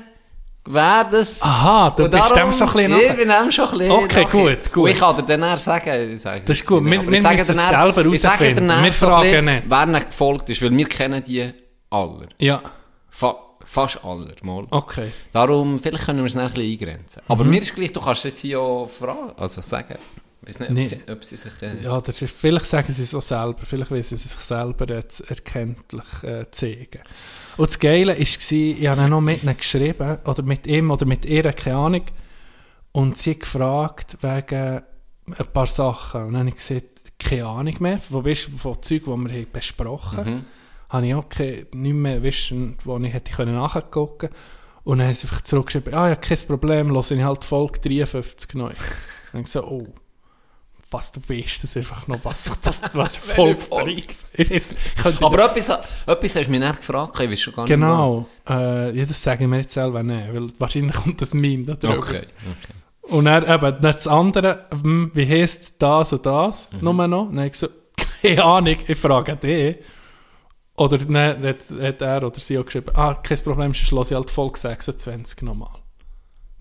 wer 0.67 1.03
das... 1.05 1.41
Aha, 1.41 1.89
du 1.91 2.03
Und 2.05 2.11
bist 2.11 2.23
darum- 2.35 2.51
dem 2.51 2.51
schon 2.53 2.67
ein 2.67 2.73
bisschen 2.91 2.99
Ich 3.11 3.15
bin 3.15 3.29
dem 3.29 3.51
schon 3.51 3.65
ein 3.65 3.77
bisschen 3.77 3.91
Okay, 3.91 4.23
nachher. 4.23 4.55
gut, 4.55 4.73
gut. 4.73 4.83
Und 4.85 4.89
ich 4.91 4.99
kann 4.99 5.15
dir 5.17 5.23
dann 5.23 5.43
eher 5.43 5.57
sagen, 5.57 6.13
ich 6.13 6.21
sage 6.21 6.41
Das 6.41 6.49
ist 6.59 6.65
gut. 6.67 6.83
nicht, 6.83 6.91
Wir- 6.91 6.99
aber 6.99 7.07
wir 7.11 7.17
ich 7.17 7.23
sage 7.23 7.35
müssen 7.37 7.51
es 7.51 7.67
selber 7.67 8.03
herausfinden. 8.03 8.83
Wir 8.83 8.91
fragen 8.93 9.21
bisschen, 9.23 9.45
nicht. 9.45 9.63
Wer 9.67 9.85
nicht 9.85 10.07
gefolgt 10.07 10.49
ist, 10.49 10.61
weil 10.61 10.77
wir 10.77 10.85
kennen 10.87 11.23
die 11.23 11.51
alle. 11.89 12.29
Ja, 12.39 12.61
Fa 13.09 13.35
fast 13.65 13.99
alle, 14.05 14.33
mal. 14.43 14.65
okay. 14.71 15.11
Darum, 15.33 15.77
vielleicht 15.79 16.05
können 16.05 16.19
wir 16.19 16.25
es 16.27 16.35
ein 16.37 16.47
bisschen 16.47 16.63
eingrenzen. 16.71 17.21
Aber 17.27 17.43
mir 17.43 17.61
ist 17.61 17.75
gleich, 17.75 17.91
du 17.91 17.99
kannst 17.99 18.23
jetzt 18.23 18.39
hier 18.39 18.59
auch 18.61 18.87
fragen, 18.87 19.33
also 19.37 19.59
sagen. 19.61 19.95
Ich 20.47 20.59
weiß 20.59 20.59
nicht, 20.61 20.69
ob, 20.69 20.75
Nee. 20.75 20.87
sie, 20.87 21.11
ob 21.11 21.23
sie 21.23 21.35
sich... 21.35 21.61
Äh, 21.61 21.83
Ja, 21.83 21.99
das 21.99 22.21
ist, 22.21 22.35
vielleicht 22.35 22.65
sagen 22.65 22.91
sie 22.91 23.03
es 23.03 23.13
auch 23.13 23.21
selber. 23.21 23.59
Vielleicht 23.63 23.91
wollen 23.91 24.03
sie 24.03 24.15
sich 24.15 24.31
selber 24.31 24.93
jetzt 24.93 25.29
erkenntlich 25.29 26.23
äh, 26.23 26.45
zeigen. 26.51 27.01
Und 27.57 27.69
das 27.69 27.79
Geile 27.79 28.13
war, 28.13 28.19
ich 28.19 28.87
habe 28.87 29.09
noch 29.09 29.21
mit 29.21 29.43
ihnen 29.43 29.57
geschrieben, 29.57 30.17
oder 30.25 30.43
mit 30.43 30.65
ihm 30.67 30.91
oder 30.91 31.05
mit 31.05 31.25
ihr, 31.25 31.51
keine 31.51 31.75
Ahnung. 31.77 32.03
Und 32.93 33.17
sie 33.17 33.37
gefragt 33.37 34.17
wegen 34.21 34.81
ein 35.37 35.47
paar 35.53 35.67
Sachen. 35.67 36.21
Und 36.27 36.33
dann 36.33 36.39
habe 36.47 36.49
ich 36.49 36.55
gesagt, 36.55 36.85
keine 37.19 37.45
Ahnung 37.45 37.75
mehr, 37.79 37.99
von, 37.99 38.23
weißt, 38.23 38.49
von 38.57 38.81
Zeug, 38.81 39.03
die 39.03 39.07
wir 39.07 39.11
haben 39.13 39.47
besprochen 39.51 40.17
haben. 40.17 40.45
Habe 40.89 41.07
ich 41.07 41.13
auch 41.15 41.27
keine, 41.27 41.65
nicht 41.73 41.93
mehr 41.93 42.23
wissen, 42.23 42.77
wo 42.85 42.97
ich 42.99 43.11
hätte 43.11 43.33
können 43.33 43.55
nachgucken 43.55 44.29
Und 44.85 44.99
dann 44.99 45.07
haben 45.07 45.15
sie 45.15 45.27
einfach 45.27 45.41
zurückgeschrieben, 45.41 45.93
ah 45.93 46.09
ja, 46.09 46.15
kein 46.15 46.37
Problem, 46.47 46.89
höre 46.91 47.11
ich 47.11 47.21
halt 47.23 47.43
Folge 47.43 47.79
53 47.81 48.53
neu. 48.53 48.67
Und 48.67 48.75
dann 48.77 49.33
habe 49.33 49.39
ich 49.39 49.43
gesagt, 49.45 49.67
oh, 49.67 49.87
was 50.89 51.11
du 51.11 51.19
weißt, 51.27 51.63
das 51.63 51.75
einfach 51.77 52.07
noch, 52.07 52.23
was, 52.23 52.49
was, 52.63 52.81
was 52.93 53.17
Folge 53.17 53.59
3 53.69 54.03
Ich 54.33 54.49
weiß, 54.49 54.71
ich 54.71 54.95
könnte 55.03 55.25
aber 55.25 55.45
etwas, 55.51 55.69
etwas 56.05 56.35
hast 56.35 56.45
du 56.45 56.51
mich 56.51 56.59
nicht 56.59 56.77
gefragt, 56.77 57.19
ich 57.19 57.29
weiß 57.31 57.39
schon 57.41 57.53
gar 57.55 57.63
nicht. 57.63 57.69
Genau, 57.73 58.27
äh, 58.47 58.97
ja, 58.97 59.05
das 59.05 59.21
sagen 59.21 59.51
wir 59.51 59.59
jetzt 59.59 59.73
selber 59.73 60.03
nicht, 60.03 60.33
weil 60.33 60.49
wahrscheinlich 60.59 60.95
kommt 60.95 61.21
das 61.21 61.33
Meme 61.33 61.63
da 61.63 61.73
drüber. 61.75 61.97
Okay, 61.97 62.17
okay. 62.27 62.73
Und 63.15 63.25
dann 63.25 63.43
eben, 63.43 63.81
dann 63.81 63.93
das 63.93 64.07
andere, 64.07 64.65
hm, 64.71 65.11
wie 65.13 65.27
heisst 65.27 65.73
das 65.79 66.13
und 66.13 66.25
das, 66.25 66.71
Mhm. 66.73 66.79
nur 66.81 67.07
noch? 67.07 67.25
Dann 67.27 67.37
habe 67.37 67.45
ich 67.47 67.51
gesagt, 67.53 67.73
keine 68.21 68.43
Ahnung, 68.43 68.77
ich 68.87 68.97
frage 68.97 69.35
dich. 69.37 69.77
Oder 70.75 70.97
dann 70.99 71.43
hat, 71.43 71.57
hat 71.81 72.01
er 72.01 72.23
oder 72.23 72.39
sie 72.39 72.57
auch 72.59 72.65
geschrieben, 72.65 72.91
ah, 72.95 73.15
kein 73.15 73.39
Problem, 73.39 73.73
sonst 73.73 73.91
höre 73.91 74.01
ich 74.03 74.11
halt 74.13 74.29
Folge 74.29 74.59
26 74.59 75.41
nochmal. 75.41 75.69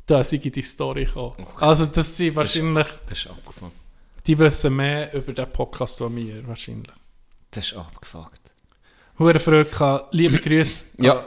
Da 0.06 0.22
sei 0.24 0.38
die 0.38 0.62
Story 0.62 1.04
gekommen. 1.04 1.46
Also 1.60 1.84
das 1.86 2.16
sind 2.16 2.34
wahrscheinlich, 2.36 2.86
Das 3.08 3.18
ist 3.18 3.26
abgefuckt. 3.26 3.72
Die 4.26 4.38
wissen 4.38 4.74
mehr 4.76 5.12
über 5.14 5.32
den 5.32 5.50
Podcast 5.52 6.02
als 6.02 6.14
wir, 6.14 6.46
wahrscheinlich. 6.46 6.92
Das 7.50 7.66
ist 7.66 7.74
abgefuckt. 7.76 8.40
Hure 9.18 9.38
Freude 9.38 10.04
liebe 10.10 10.38
Grüße 10.38 10.86
Ja. 10.98 11.24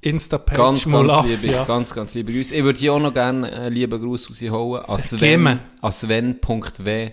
Insta-Page 0.00 0.56
Ganz, 0.56 0.84
ganz 0.84 1.26
liebe, 1.26 1.52
ja. 1.52 1.64
ganz, 1.64 1.94
ganz 1.94 2.14
liebe 2.14 2.32
Grüße. 2.32 2.54
Ich 2.54 2.62
würde 2.62 2.78
hier 2.78 2.92
auch 2.92 3.00
noch 3.00 3.12
gerne 3.14 3.50
einen 3.50 3.74
lieben 3.74 4.00
Gruß 4.00 4.30
rausholen 4.30 4.84
an 4.84 4.98
Sven, 5.00 5.60
an 5.80 5.92
Sven.w. 5.92 7.10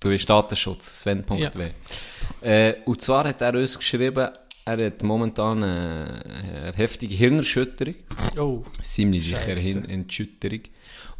Du 0.00 0.08
bist 0.08 0.28
Datenschutz, 0.28 1.02
Sven.w. 1.02 1.38
Ja. 1.38 1.50
Äh, 2.48 2.76
und 2.86 3.00
zwar 3.00 3.28
hat 3.28 3.40
er 3.40 3.54
uns 3.54 3.78
geschrieben, 3.78 4.28
er 4.66 4.86
hat 4.86 5.02
momentan 5.02 5.62
eine, 5.62 6.24
eine 6.24 6.72
heftige 6.74 7.14
Hirnerschütterung. 7.14 7.94
Oh, 8.38 8.64
Ziemlich 8.82 9.26
sicher 9.26 9.56
Scheisse. 9.56 9.82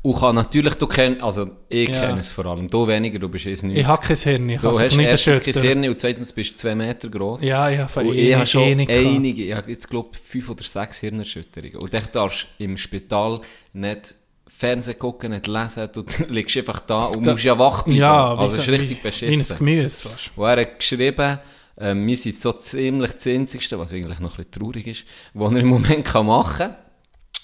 Und 0.05 0.21
kann 0.21 0.35
natürlich, 0.35 0.75
du 0.75 0.87
kennst, 0.87 1.23
also 1.23 1.49
ich 1.71 1.89
Ja. 1.89 2.01
kenne 2.09 2.21
es 2.21 2.31
vor 2.31 2.45
allem, 2.45 2.69
du 2.69 2.87
weniger, 2.87 3.19
du 3.19 3.29
bist 3.31 3.47
es 3.47 3.63
nicht. 3.63 3.79
ich 3.79 3.87
habe 3.87 4.07
kein 4.07 4.17
Hirn, 4.19 4.49
ich 4.51 4.61
Du 4.61 4.69
hast 4.69 4.81
es 4.83 4.97
nicht 4.97 5.09
erstens 5.09 5.41
kein. 5.43 5.63
Hirn 5.63 5.89
und 5.89 5.99
zweitens 5.99 6.31
bist 6.31 6.53
du 6.53 6.57
zwei 6.59 6.75
Meter 6.75 7.09
groß. 7.09 7.43
Ja, 7.43 7.71
ich 7.71 7.79
habe 7.79 8.09
Und 8.09 8.15
ich 8.15 8.35
habe 8.35 8.45
schon 8.47 8.63
einige 8.65 8.93
einige, 8.93 9.43
ich 9.45 9.55
habe 9.55 9.71
jetzt 9.71 9.89
glaube 9.89 10.11
ich 10.13 10.19
fünf 10.21 10.51
oder 10.51 10.63
sechs 10.63 10.99
Hirnerschütterungen. 11.01 11.77
Und 11.77 11.95
ich 11.95 12.07
darfst 12.09 12.49
im 12.59 12.77
Spital 12.77 13.41
nicht 13.73 14.15
Fernsehen 14.47 14.99
gucken, 14.99 15.31
nicht 15.33 15.47
lesen, 15.47 15.89
du 15.93 16.05
liegst 16.29 16.55
einfach 16.59 16.81
da 16.81 17.07
und 17.07 17.27
Da- 17.27 17.33
musst 17.33 17.45
ja 17.45 17.59
wach 17.59 17.85
bleiben. 17.85 17.99
Ja, 17.99 18.35
also 18.37 18.57
es 18.57 18.61
ist 18.61 18.69
richtig 18.69 18.91
wie, 18.91 18.95
wie 18.97 18.99
ein 18.99 19.03
beschissen. 19.39 19.57
Gemüse 19.59 20.09
fast. 20.09 20.31
Und 20.37 20.45
er 20.45 20.61
hat 20.61 20.79
geschrieben, 20.79 21.39
ähm, 21.81 22.07
wir 22.07 22.17
sind 22.17 22.35
so 22.37 22.53
ziemlich 22.53 23.13
das 23.15 23.27
Einzigste, 23.27 23.79
was 23.79 23.93
eigentlich 23.95 24.21
noch 24.21 24.39
ein 24.39 24.45
bisschen 24.45 24.51
traurig 24.53 24.87
ist, 24.87 25.05
was 25.33 25.51
er 25.51 25.59
im 25.61 25.67
Moment 25.69 26.05
kann 26.05 26.27
machen 26.27 26.59
kann. 26.59 26.77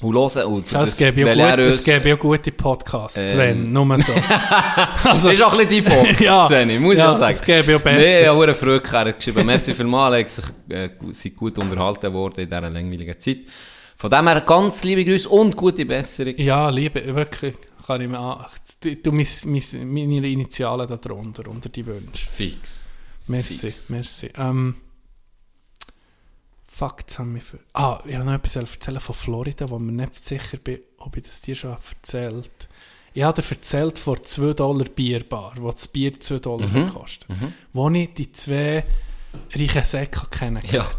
Und 0.03 0.15
hören. 0.15 0.45
Und 0.47 0.73
Das 0.73 0.97
gäbe 0.97 1.21
ja, 1.21 1.55
gut, 1.57 1.65
es 1.67 1.85
gäbe 1.85 2.09
ja 2.09 2.15
gute 2.15 2.53
Podcasts, 2.53 3.31
Sven, 3.31 3.67
Ähm. 3.67 3.73
nur 3.73 3.99
so. 3.99 4.13
Das 5.05 5.25
ist 5.25 5.43
auch 5.43 5.53
ein 5.59 5.67
bisschen 5.69 5.85
dein 5.85 5.95
Punkt, 5.95 6.21
Ja. 6.31 6.47
Sveni, 6.47 6.79
muss 6.79 6.97
Ja, 6.97 7.11
ich 7.11 7.17
auch 7.17 7.19
sagen. 7.21 7.35
es 7.35 7.43
gäbe 7.43 7.73
ja 7.73 7.79
Nee, 7.79 7.85
Besseres. 7.85 8.23
ich 8.23 8.29
habe 8.29 8.43
eine 8.45 8.55
Freude 8.55 8.81
gehabt. 8.81 9.17
Geschrieben, 9.17 9.47
merci 9.47 9.75
vielmals, 9.75 10.39
hat 10.39 10.45
sich, 10.45 10.77
äh, 10.77 10.91
sind 11.11 11.37
gut 11.37 11.59
unterhalten 11.59 12.13
worden 12.13 12.41
in 12.41 12.47
dieser 12.49 12.71
langweiligen 12.71 13.19
Zeit. 13.19 13.39
Von 13.97 14.11
dem 14.11 14.29
her 14.29 14.41
ganz 14.41 14.83
liebe 14.85 15.05
Grüße 15.05 15.29
und 15.29 15.55
gute 15.57 15.85
Besserung. 15.85 16.35
ja, 16.39 16.71
liebe, 16.71 17.15
wirklich, 17.15 17.55
kann 17.87 18.01
ich 18.01 18.09
mir 18.09 18.19
an... 18.19 18.47
Du, 19.03 19.13
mis, 19.13 19.45
meine 19.45 20.27
Initialen 20.27 20.89
da 20.89 20.97
drunter, 20.97 21.47
unter 21.49 21.69
die 21.69 21.85
Wünsche. 21.85 22.27
Fix. 22.33 22.87
Merci, 23.27 23.55
Fix. 23.71 23.91
merci. 23.91 24.31
Ähm, 24.39 24.77
fuck, 26.81 27.01
jetzt 27.01 27.19
haben 27.19 27.35
wir 27.35 27.43
für... 27.43 27.59
Ah, 27.75 28.01
ich 28.07 28.15
habe 28.15 28.25
noch 28.25 28.33
etwas 28.33 28.57
erzählen 28.57 29.01
von 29.01 29.15
Florida, 29.15 29.69
wo 29.69 29.79
mir 29.79 29.93
nicht 29.93 30.19
sicher 30.25 30.57
bin, 30.57 30.81
ob 30.99 31.15
ich 31.17 31.25
das 31.25 31.41
dir 31.43 31.55
schon 31.55 31.71
erzählt 31.73 32.69
Ich 33.13 33.23
habe 33.23 33.43
dir 33.43 33.51
erzählt 33.51 33.99
von 33.99 34.17
2 34.23 34.55
Dollar 34.55 34.87
Bierbar, 34.87 35.53
wo 35.59 35.71
das 35.71 35.89
Bier 35.89 36.19
2 36.19 36.39
Dollar 36.39 36.69
Mhm. 36.69 36.91
kostet. 36.91 37.29
Wo 37.75 37.91
ich 37.91 38.15
die 38.15 38.33
zwei 38.33 38.85
reichen 39.53 39.85
Säcke 39.85 40.27
kennengelernt 40.31 40.73
Ja. 40.73 40.91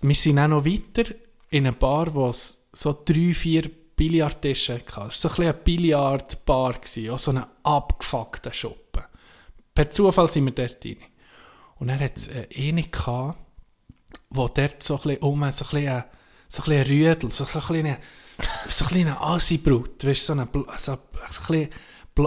Wir 0.00 0.14
sind 0.14 0.38
auch 0.38 0.48
noch 0.48 0.64
weiter 0.64 1.04
in 1.50 1.66
einer 1.66 1.76
Bar, 1.76 2.12
wo 2.14 2.28
es 2.28 2.66
so 2.72 2.92
drei, 3.04 3.32
vier 3.34 3.70
Billardtische 3.94 4.74
hatte. 4.74 4.86
Es 4.86 4.96
war 4.96 5.10
so 5.10 5.28
ein 5.28 5.34
bisschen 5.34 5.44
eine 5.44 5.54
Billardbar, 5.54 6.74
auch 7.10 7.18
so 7.18 7.30
eine 7.30 7.46
abgefuckte 7.62 8.52
Schuppe. 8.52 9.04
Per 9.74 9.90
Zufall 9.90 10.28
sind 10.28 10.46
wir 10.46 10.52
dort 10.52 10.84
rein. 10.84 10.96
Und 11.78 11.88
dann 11.88 12.00
hat 12.00 12.16
es 12.16 12.28
äh, 12.28 12.48
eine 12.56 12.82
gehabt, 12.82 13.38
wo 14.30 14.48
dort 14.48 14.82
so 14.82 14.96
ein 14.96 15.02
bisschen 15.02 15.18
um, 15.22 15.40
so 15.40 15.64
ein 15.64 15.70
bisschen, 15.70 15.86
äh, 15.86 16.02
so 16.48 16.62
ein 16.62 16.68
bisschen 16.68 16.86
Rüdel, 16.86 17.30
so, 17.32 17.44
so 17.44 17.58
ein 17.60 17.66
bisschen, 17.66 17.96
so 18.68 18.84
ein 18.84 18.88
bisschen 18.88 19.08
Asi-Brut, 19.18 20.04
weißt 20.04 20.26
so 20.26 20.32
eine, 20.34 20.48
so, 20.52 20.64
so 20.76 20.92
ein 20.92 20.98
bisschen, 21.48 21.68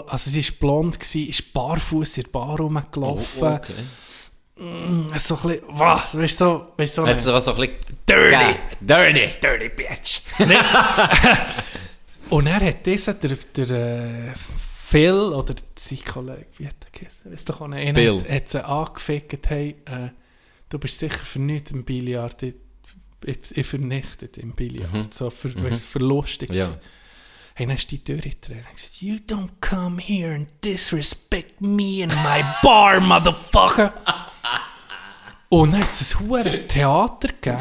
also 0.08 0.30
sie 0.30 0.46
war 0.46 0.56
blond, 0.60 1.00
gewesen, 1.00 1.30
ist 1.30 1.54
barfuß 1.54 2.18
in 2.18 2.24
der 2.24 2.32
Bar 2.32 2.58
rumgelaufen, 2.58 3.42
Oh, 3.42 3.56
okay. 3.56 3.74
so 5.18 5.36
ein 5.36 5.42
bisschen, 5.42 5.62
was, 5.70 6.18
weißt 6.18 6.42
du, 6.42 6.46
so, 6.46 6.68
weißt 6.78 6.98
du, 6.98 7.06
so 7.22 7.34
auch 7.34 7.42
so 7.42 7.54
ein 7.54 7.58
bisschen... 7.58 7.76
Dirty. 8.08 8.60
Dirty. 8.82 9.30
Dirty 9.42 9.70
Bitch. 9.70 10.22
Und 12.30 12.48
er 12.48 12.60
hat 12.60 12.86
dieser, 12.86 13.14
der, 13.16 13.38
der 13.56 13.72
äh, 13.72 14.34
Phil, 14.36 15.14
oder 15.14 15.56
sein 15.76 16.00
Kollege, 16.06 16.46
wie 16.58 16.68
hat 16.68 16.76
er 16.86 17.00
geheißen? 17.00 17.32
Weißt 17.32 17.50
du, 17.50 17.64
einer 17.64 17.94
Bill. 17.94 18.20
hat, 18.20 18.30
hat 18.30 18.50
sie 18.50 18.66
angefickt, 18.66 19.50
hey, 19.50 19.76
äh, 19.86 20.10
du 20.74 20.80
bist 20.80 20.98
sicher 20.98 21.24
für 21.24 21.40
nichts 21.40 21.72
im 21.72 21.86
Billard, 21.86 22.42
ich, 22.42 22.56
ich, 23.26 23.58
ich 23.58 23.68
vernichtet 23.68 24.38
im 24.40 24.54
Billard, 24.54 25.14
so 25.14 25.30
für, 25.30 25.50
mhm. 25.50 25.74
verlustig. 25.76 26.52
Ja. 26.52 26.68
Hey, 27.54 27.68
dann 27.68 27.76
ist 27.76 27.92
die 27.92 28.04
Tür 28.04 28.18
getreten 28.18 28.66
und 28.68 28.76
gesagt, 28.76 29.02
you 29.02 29.18
don't 29.28 29.52
come 29.62 30.02
here 30.02 30.34
and 30.34 30.48
disrespect 30.66 31.62
me 31.62 32.04
and 32.04 32.16
my 32.24 32.44
bar, 32.64 33.00
motherfucker. 33.00 33.94
Und 35.50 35.74
dann 35.74 35.82
hat 35.82 35.88
es 35.88 36.16
ein 36.16 36.28
hohes 36.28 36.68
Theater 36.68 37.28
gegeben. 37.28 37.60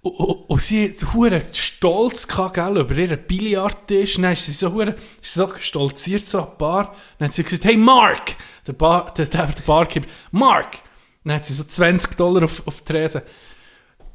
Und, 0.00 0.12
und, 0.12 0.48
und 0.48 0.62
sie 0.62 0.88
hat 0.88 1.12
hure 1.12 1.38
stolz 1.52 2.26
gehabt, 2.26 2.54
gell, 2.54 2.78
über 2.78 2.96
ihren 2.96 3.26
Billardtisch. 3.26 4.14
Dann 4.14 4.32
ist 4.32 4.46
sie 4.46 4.52
so 4.52 4.72
hure, 4.72 4.94
so 5.20 5.52
stolziert 5.58 6.24
so 6.24 6.38
an 6.38 6.48
die 6.52 6.56
Bar. 6.56 6.94
Dann 7.18 7.28
hat 7.28 7.34
sie 7.34 7.44
gesagt, 7.44 7.66
hey 7.66 7.76
Mark! 7.76 8.34
Der, 8.66 8.72
Bar, 8.72 9.12
der, 9.12 9.26
der, 9.26 9.48
der 9.48 9.62
Barkeeper, 9.64 10.08
Mark! 10.30 10.78
Dann 11.24 11.36
hat 11.36 11.44
sie 11.44 11.54
so 11.54 11.64
20 11.64 12.16
Dollar 12.16 12.44
auf, 12.44 12.66
auf 12.66 12.82
die 12.82 12.92
Tresen. 12.92 13.22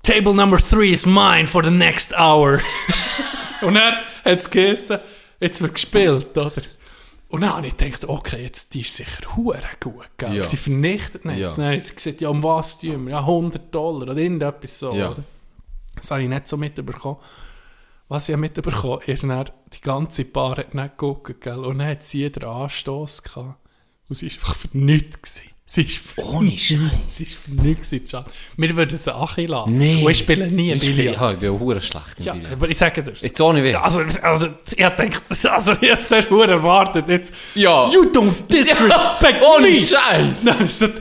Table 0.04 0.34
number 0.34 0.58
three 0.58 0.94
is 0.94 1.06
mine 1.06 1.46
for 1.48 1.64
the 1.64 1.72
next 1.72 2.14
hour. 2.18 2.60
und 3.62 3.74
dann 3.76 3.94
hat 4.24 4.40
es 4.40 4.50
geheißen, 4.50 5.00
jetzt 5.40 5.62
wird 5.62 5.74
gespielt, 5.74 6.38
oder? 6.38 6.62
Und 7.30 7.42
dann 7.42 7.56
habe 7.56 7.68
ich 7.68 7.78
gedacht, 7.78 8.06
okay, 8.06 8.42
jetzt, 8.44 8.74
die 8.74 8.82
ist 8.82 8.96
sicher 8.96 9.36
hure 9.36 9.62
gut, 9.80 10.08
gell? 10.18 10.36
Ja. 10.36 10.46
Die 10.48 10.58
vernichtet 10.58 11.26
nicht. 11.26 11.38
Ja. 11.40 11.50
Dann 11.50 11.66
haben 11.66 11.80
sie 11.80 11.94
gesagt, 11.94 12.22
ja, 12.22 12.30
um 12.30 12.42
was 12.42 12.80
tun 12.80 13.06
wir? 13.06 13.12
Ja, 13.12 13.20
100 13.20 13.74
Dollar 13.74 14.04
oder 14.04 14.18
irgendetwas 14.18 14.80
so, 14.80 14.94
Ja. 14.94 15.12
oder? 15.12 15.24
Das 15.96 16.10
habe 16.12 16.24
ich 16.24 16.30
nicht 16.30 16.48
so 16.48 16.58
mitbekommen. 16.58 17.18
Was 18.08 18.30
ich 18.30 18.38
mitbekommen 18.38 19.02
ist, 19.06 19.22
dann, 19.24 19.50
die 19.72 19.82
ganze 19.82 20.26
Bar 20.26 20.58
hat 20.58 20.74
nicht 20.74 20.98
geguckt, 20.98 21.42
gell? 21.42 21.60
Und 21.60 21.78
dann 21.80 21.88
hat 21.90 22.04
sie 22.04 22.20
jeden 22.20 22.44
Anstoß 22.44 23.22
gehabt. 23.22 23.60
Und 24.08 24.16
sie 24.16 24.26
war 24.28 24.34
einfach 24.34 24.56
für 24.56 24.70
nichts. 24.78 25.42
Sie 25.72 25.84
ist 25.84 26.00
Ohne 26.18 26.50
nichts. 26.50 26.74
Sie 27.08 27.24
ist 27.26 27.36
für 27.36 27.52
nichts. 27.52 27.92
gewesen, 27.92 28.06
Can. 28.10 28.24
Wir 28.58 28.76
würden 28.76 28.98
sie 28.98 29.14
Achi 29.14 29.46
lassen. 29.46 29.78
Nee. 29.78 30.04
Und 30.04 30.10
ich 30.10 30.18
spiele 30.18 30.50
nie 30.50 30.72
Ich, 30.74 30.96
Billard. 30.96 31.16
ja, 31.16 31.32
ich 31.34 31.38
bin 31.38 31.50
auch 31.52 31.60
hure 31.60 31.80
schlecht 31.80 32.16
im 32.18 32.26
Ja, 32.26 32.34
Billard. 32.34 32.54
aber 32.54 32.70
ich 32.70 32.78
sage 32.80 33.04
dir. 33.04 33.14
Jetzt 33.14 33.40
ohne 33.40 33.64
Witz. 33.64 33.76
Also, 33.80 34.00
also, 34.24 34.48
ich 34.66 34.78
gedacht, 34.78 35.22
also, 35.30 35.74
hab 35.74 36.02
zuerst 36.04 36.30
hure 36.32 36.50
erwartet, 36.50 37.08
jetzt, 37.08 37.36
Ja. 37.54 37.88
you 37.92 38.02
don't 38.12 38.34
disrespect 38.52 39.44
Ohne 39.56 39.68
me! 39.70 39.76
Scheiß. 39.76 40.46
Nein, 40.46 40.64
es 40.64 40.82
hat, 40.82 40.94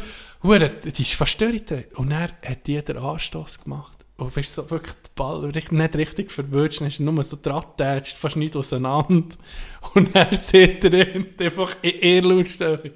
hure, 0.43 0.69
die 0.85 0.89
ist 1.03 1.41
durchgedreht. 1.41 1.95
Und 1.95 2.11
er 2.11 2.29
hat 2.47 2.69
jeder 2.69 3.01
Anstoß 3.03 3.65
gemacht. 3.65 3.97
Und 4.19 4.37
weißt 4.37 4.59
du, 4.59 4.63
so 4.63 4.71
wirklich 4.71 4.93
den 4.97 5.11
Ball 5.15 5.51
nicht 5.71 5.97
richtig 5.97 6.31
verwünscht, 6.31 6.83
ist 6.83 7.01
nur 7.01 7.23
so 7.23 7.39
dran 7.41 7.63
fast 8.05 8.37
nicht 8.37 8.55
auseinander. 8.55 9.35
Und 9.95 10.15
er 10.15 10.35
sieht 10.35 10.85
er 10.85 11.15
ihn 11.15 11.27
einfach 11.41 11.75
in 11.81 11.91
Ehrlautstärke 12.01 12.93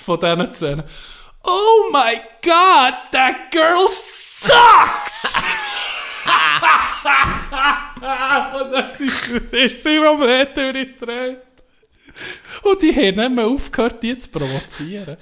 von 0.00 0.20
diesen 0.20 0.52
zwei. 0.52 0.84
Oh 1.44 1.90
my 1.92 2.20
god, 2.42 2.94
that 3.12 3.50
girl 3.50 3.88
sucks! 3.88 5.38
Und 8.60 8.72
das 8.72 9.00
ist, 9.00 9.34
das 9.50 9.52
ist 9.52 9.82
sie 9.82 9.98
komplett 9.98 10.56
durchgedreht. 10.56 11.42
Und 12.62 12.82
die 12.82 12.94
haben 12.94 13.16
nicht 13.16 13.36
mehr 13.36 13.46
aufgehört, 13.46 14.02
die 14.02 14.18
zu 14.18 14.30
provozieren. 14.30 15.16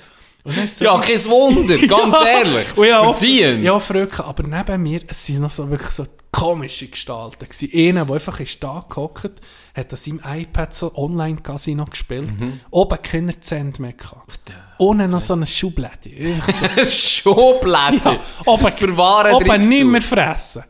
So 0.68 0.84
Ja, 0.84 0.98
kein 1.00 1.24
Wunder, 1.26 1.76
ganz 1.86 2.14
Ja. 2.14 2.24
ehrlich. 2.26 2.76
Und 2.76 2.86
ja, 2.86 3.12
Verdienen. 3.12 3.62
Ja, 3.62 3.78
Fröcke, 3.78 4.24
aber 4.24 4.42
neben 4.42 4.82
mir, 4.82 5.00
es 5.06 5.26
sind 5.26 5.40
noch 5.40 5.50
so 5.50 5.68
wirklich 5.70 5.90
so 5.92 6.04
komische 6.30 6.86
Gestalten. 6.88 7.46
Einer, 7.72 8.04
der 8.04 8.14
einfach 8.14 8.38
ist 8.40 8.62
da 8.62 8.84
gehockt, 8.88 9.30
hat 9.74 9.90
an 9.92 9.96
seinem 9.96 10.20
iPad 10.24 10.74
so 10.74 10.94
Online-Casino 10.94 11.84
gespielt, 11.86 12.28
Mhm. 12.38 12.60
oben 12.70 12.98
keine 13.02 13.40
Cent 13.40 13.78
mehr 13.80 13.94
gehabt. 13.94 14.52
Ohne 14.78 15.08
noch 15.08 15.22
so 15.22 15.32
eine 15.32 15.46
Schublade. 15.46 16.10
Schublade. 16.90 18.00
ja, 18.04 18.20
oben, 18.44 18.72
Verwahren 18.72 19.34
oben 19.34 19.68
nicht 19.68 19.84
mehr 19.86 20.02
fressen. 20.02 20.64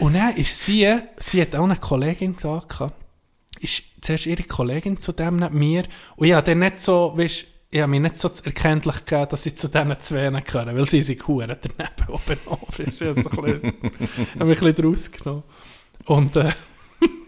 Und 0.00 0.14
dann 0.14 0.36
ist 0.36 0.64
sie, 0.64 0.92
sie 1.18 1.40
hat 1.40 1.54
auch 1.54 1.64
eine 1.64 1.76
Kollegin 1.76 2.34
gesagt, 2.34 2.78
ist 3.60 3.82
zuerst 4.00 4.26
ihre 4.26 4.42
Kollegin 4.42 4.98
zu 4.98 5.12
dem, 5.12 5.36
nicht 5.36 5.52
mir. 5.52 5.84
Und 6.16 6.32
habe 6.32 6.42
dann 6.44 6.58
nicht 6.58 6.80
so, 6.80 7.12
weißt, 7.16 7.46
ich 7.74 7.80
habe 7.80 7.90
mir 7.90 7.98
nicht 7.98 8.16
so 8.16 8.30
erkenntlich 8.44 9.04
gegeben, 9.04 9.28
dass 9.30 9.46
ich 9.46 9.58
zu 9.58 9.66
diesen 9.66 10.00
zwei 10.00 10.30
gehöre, 10.30 10.76
weil 10.76 10.86
sie 10.86 11.02
sind 11.02 11.26
Huren 11.26 11.56
daneben 11.60 12.08
oben 12.08 12.38
auf. 12.46 12.78
Ich 12.78 13.00
habe 13.00 13.20
mich 13.24 14.38
ein 14.38 14.48
bisschen 14.48 14.74
draus 14.76 15.10
genommen. 15.10 15.42
Und 16.04 16.36
äh, 16.36 16.52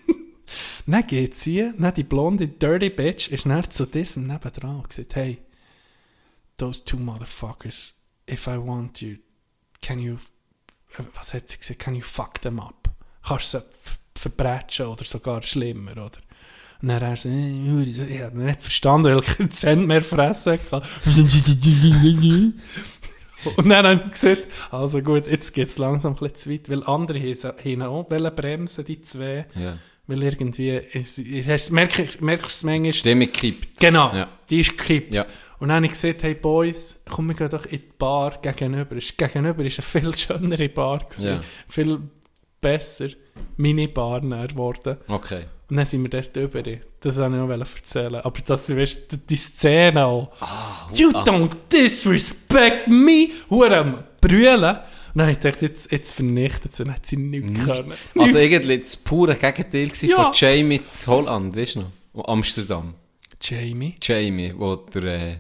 dann 0.87 1.05
geht 1.09 1.35
sie, 1.35 1.73
dann 1.77 1.93
die 1.95 2.05
blonde 2.05 2.47
Dirty 2.47 2.91
Bitch, 2.91 3.33
ist 3.33 3.45
dann 3.45 3.69
zu 3.69 3.87
diesem 3.87 4.29
nebendran 4.29 4.77
und 4.77 4.89
gesagt, 4.89 5.17
hey, 5.17 5.39
those 6.59 6.85
two 6.85 6.97
motherfuckers, 6.97 7.95
if 8.31 8.47
I 8.47 8.57
want 8.57 9.01
you, 9.01 9.17
can 9.83 9.99
you, 9.99 10.17
was 11.15 11.35
hat 11.35 11.49
sie 11.49 11.59
gesagt, 11.59 11.81
can 11.81 11.97
you 11.97 12.03
fuck 12.03 12.41
them 12.41 12.61
up? 12.61 12.89
Kannst 13.27 13.53
du 13.53 13.59
sie 13.59 13.65
verbrechen 14.15 14.87
oder 14.87 15.05
sogar 15.05 15.43
schlimmer, 15.43 15.91
oder? 15.91 16.21
Und 16.87 16.93
dann 16.93 17.03
er 17.03 17.16
so, 17.91 18.03
ich 18.05 18.20
habe 18.22 18.39
nicht 18.39 18.62
verstanden, 18.62 19.09
weil 19.09 19.18
ich 19.18 19.37
keinen 19.37 19.51
Cent 19.51 19.87
mehr 19.89 20.03
fressen 20.03 20.59
kann. 20.70 20.82
Und 23.57 23.68
dann 23.68 23.87
habe 23.87 24.03
ich 24.05 24.11
gesagt, 24.12 24.49
also 24.70 25.03
gut, 25.03 25.26
jetzt 25.26 25.53
geht 25.53 25.66
es 25.68 25.78
langsam 25.78 26.12
ein 26.14 26.18
bisschen 26.18 26.34
zu 26.37 26.51
weit, 26.51 26.68
weil 26.70 26.82
andere 26.84 27.18
haben 27.64 27.82
auch 27.82 28.09
wollen 28.11 28.34
bremsen, 28.34 28.84
die 28.84 29.01
zwei. 29.01 29.47
Ja. 29.55 29.78
Weil 30.07 30.22
irgendwie, 30.22 30.80
merkst, 31.70 32.20
du 32.20 32.47
es 32.47 32.62
manchmal, 32.62 32.93
Stimme 32.93 33.26
kippt. 33.26 33.78
Genau, 33.80 34.14
Ja. 34.14 34.28
die 34.49 34.61
ist 34.61 34.78
gekippt. 34.78 35.12
Ja. 35.14 35.26
Und 35.59 35.68
dann 35.68 35.76
habe 35.78 35.87
ich 35.87 35.93
gesagt, 35.93 36.22
hey 36.22 36.34
Boys, 36.34 37.01
komm, 37.09 37.28
wir 37.28 37.34
gehen 37.34 37.49
doch 37.51 37.64
in 37.66 37.78
die 37.78 37.84
Bar 37.99 38.39
gegenüber. 38.41 38.95
Ist- 38.97 39.18
Gegenüber 39.18 39.59
war 39.59 39.64
eine 39.64 39.70
viel 39.70 40.16
schönere 40.16 40.68
Bar. 40.68 40.99
Gewesen. 40.99 41.41
Viel 41.68 42.01
besser. 42.61 43.09
Minibar 43.57 44.20
näher 44.22 44.47
geworden. 44.49 44.99
Okay. 45.09 45.47
Und 45.69 45.77
dann 45.79 45.87
sind 45.87 46.03
wir 46.03 46.11
dort 46.11 46.37
über. 46.37 46.62
Das 47.01 47.17
wollte 47.19 47.35
ich 47.35 47.59
noch 47.59 47.75
erzählen. 47.77 48.14
Aber 48.17 48.41
das, 48.47 48.75
weißt, 48.77 49.12
die- 49.12 49.17
die 49.27 49.37
Szene 49.37 50.05
auch. 50.07 50.31
Ah, 50.41 50.89
you 50.95 51.11
don't 51.11 51.51
disrespect 51.73 52.87
me! 52.89 53.29
Hure 53.51 53.77
am 53.79 54.05
Brüllen. 54.21 54.55
Und 54.77 55.21
dann 55.21 55.23
habe 55.23 55.33
ich 55.33 55.41
gedacht, 55.41 55.62
jetzt, 55.62 55.91
jetzt 55.91 56.12
vernichtet 56.12 56.73
sie. 56.75 56.85
Dann 56.85 56.95
hat 56.95 57.07
sie 57.07 57.17
nichts 57.17 57.64
können. 57.64 57.93
Also 58.19 58.39
irgendwie 58.39 58.79
das 58.79 58.95
pure 58.97 59.35
Gegenteil 59.35 59.91
Ja. 60.03 60.17
von 60.25 60.33
Jamie 60.35 60.81
zu 60.87 61.11
Holland, 61.11 61.57
weißt 61.57 61.77
du 61.77 61.81
noch? 62.14 62.29
Amsterdam. 62.29 62.95
Jamie. 63.41 63.95
Jamie, 64.01 64.55
wo 64.57 64.77
der, 64.77 65.05
äh, 65.05 65.37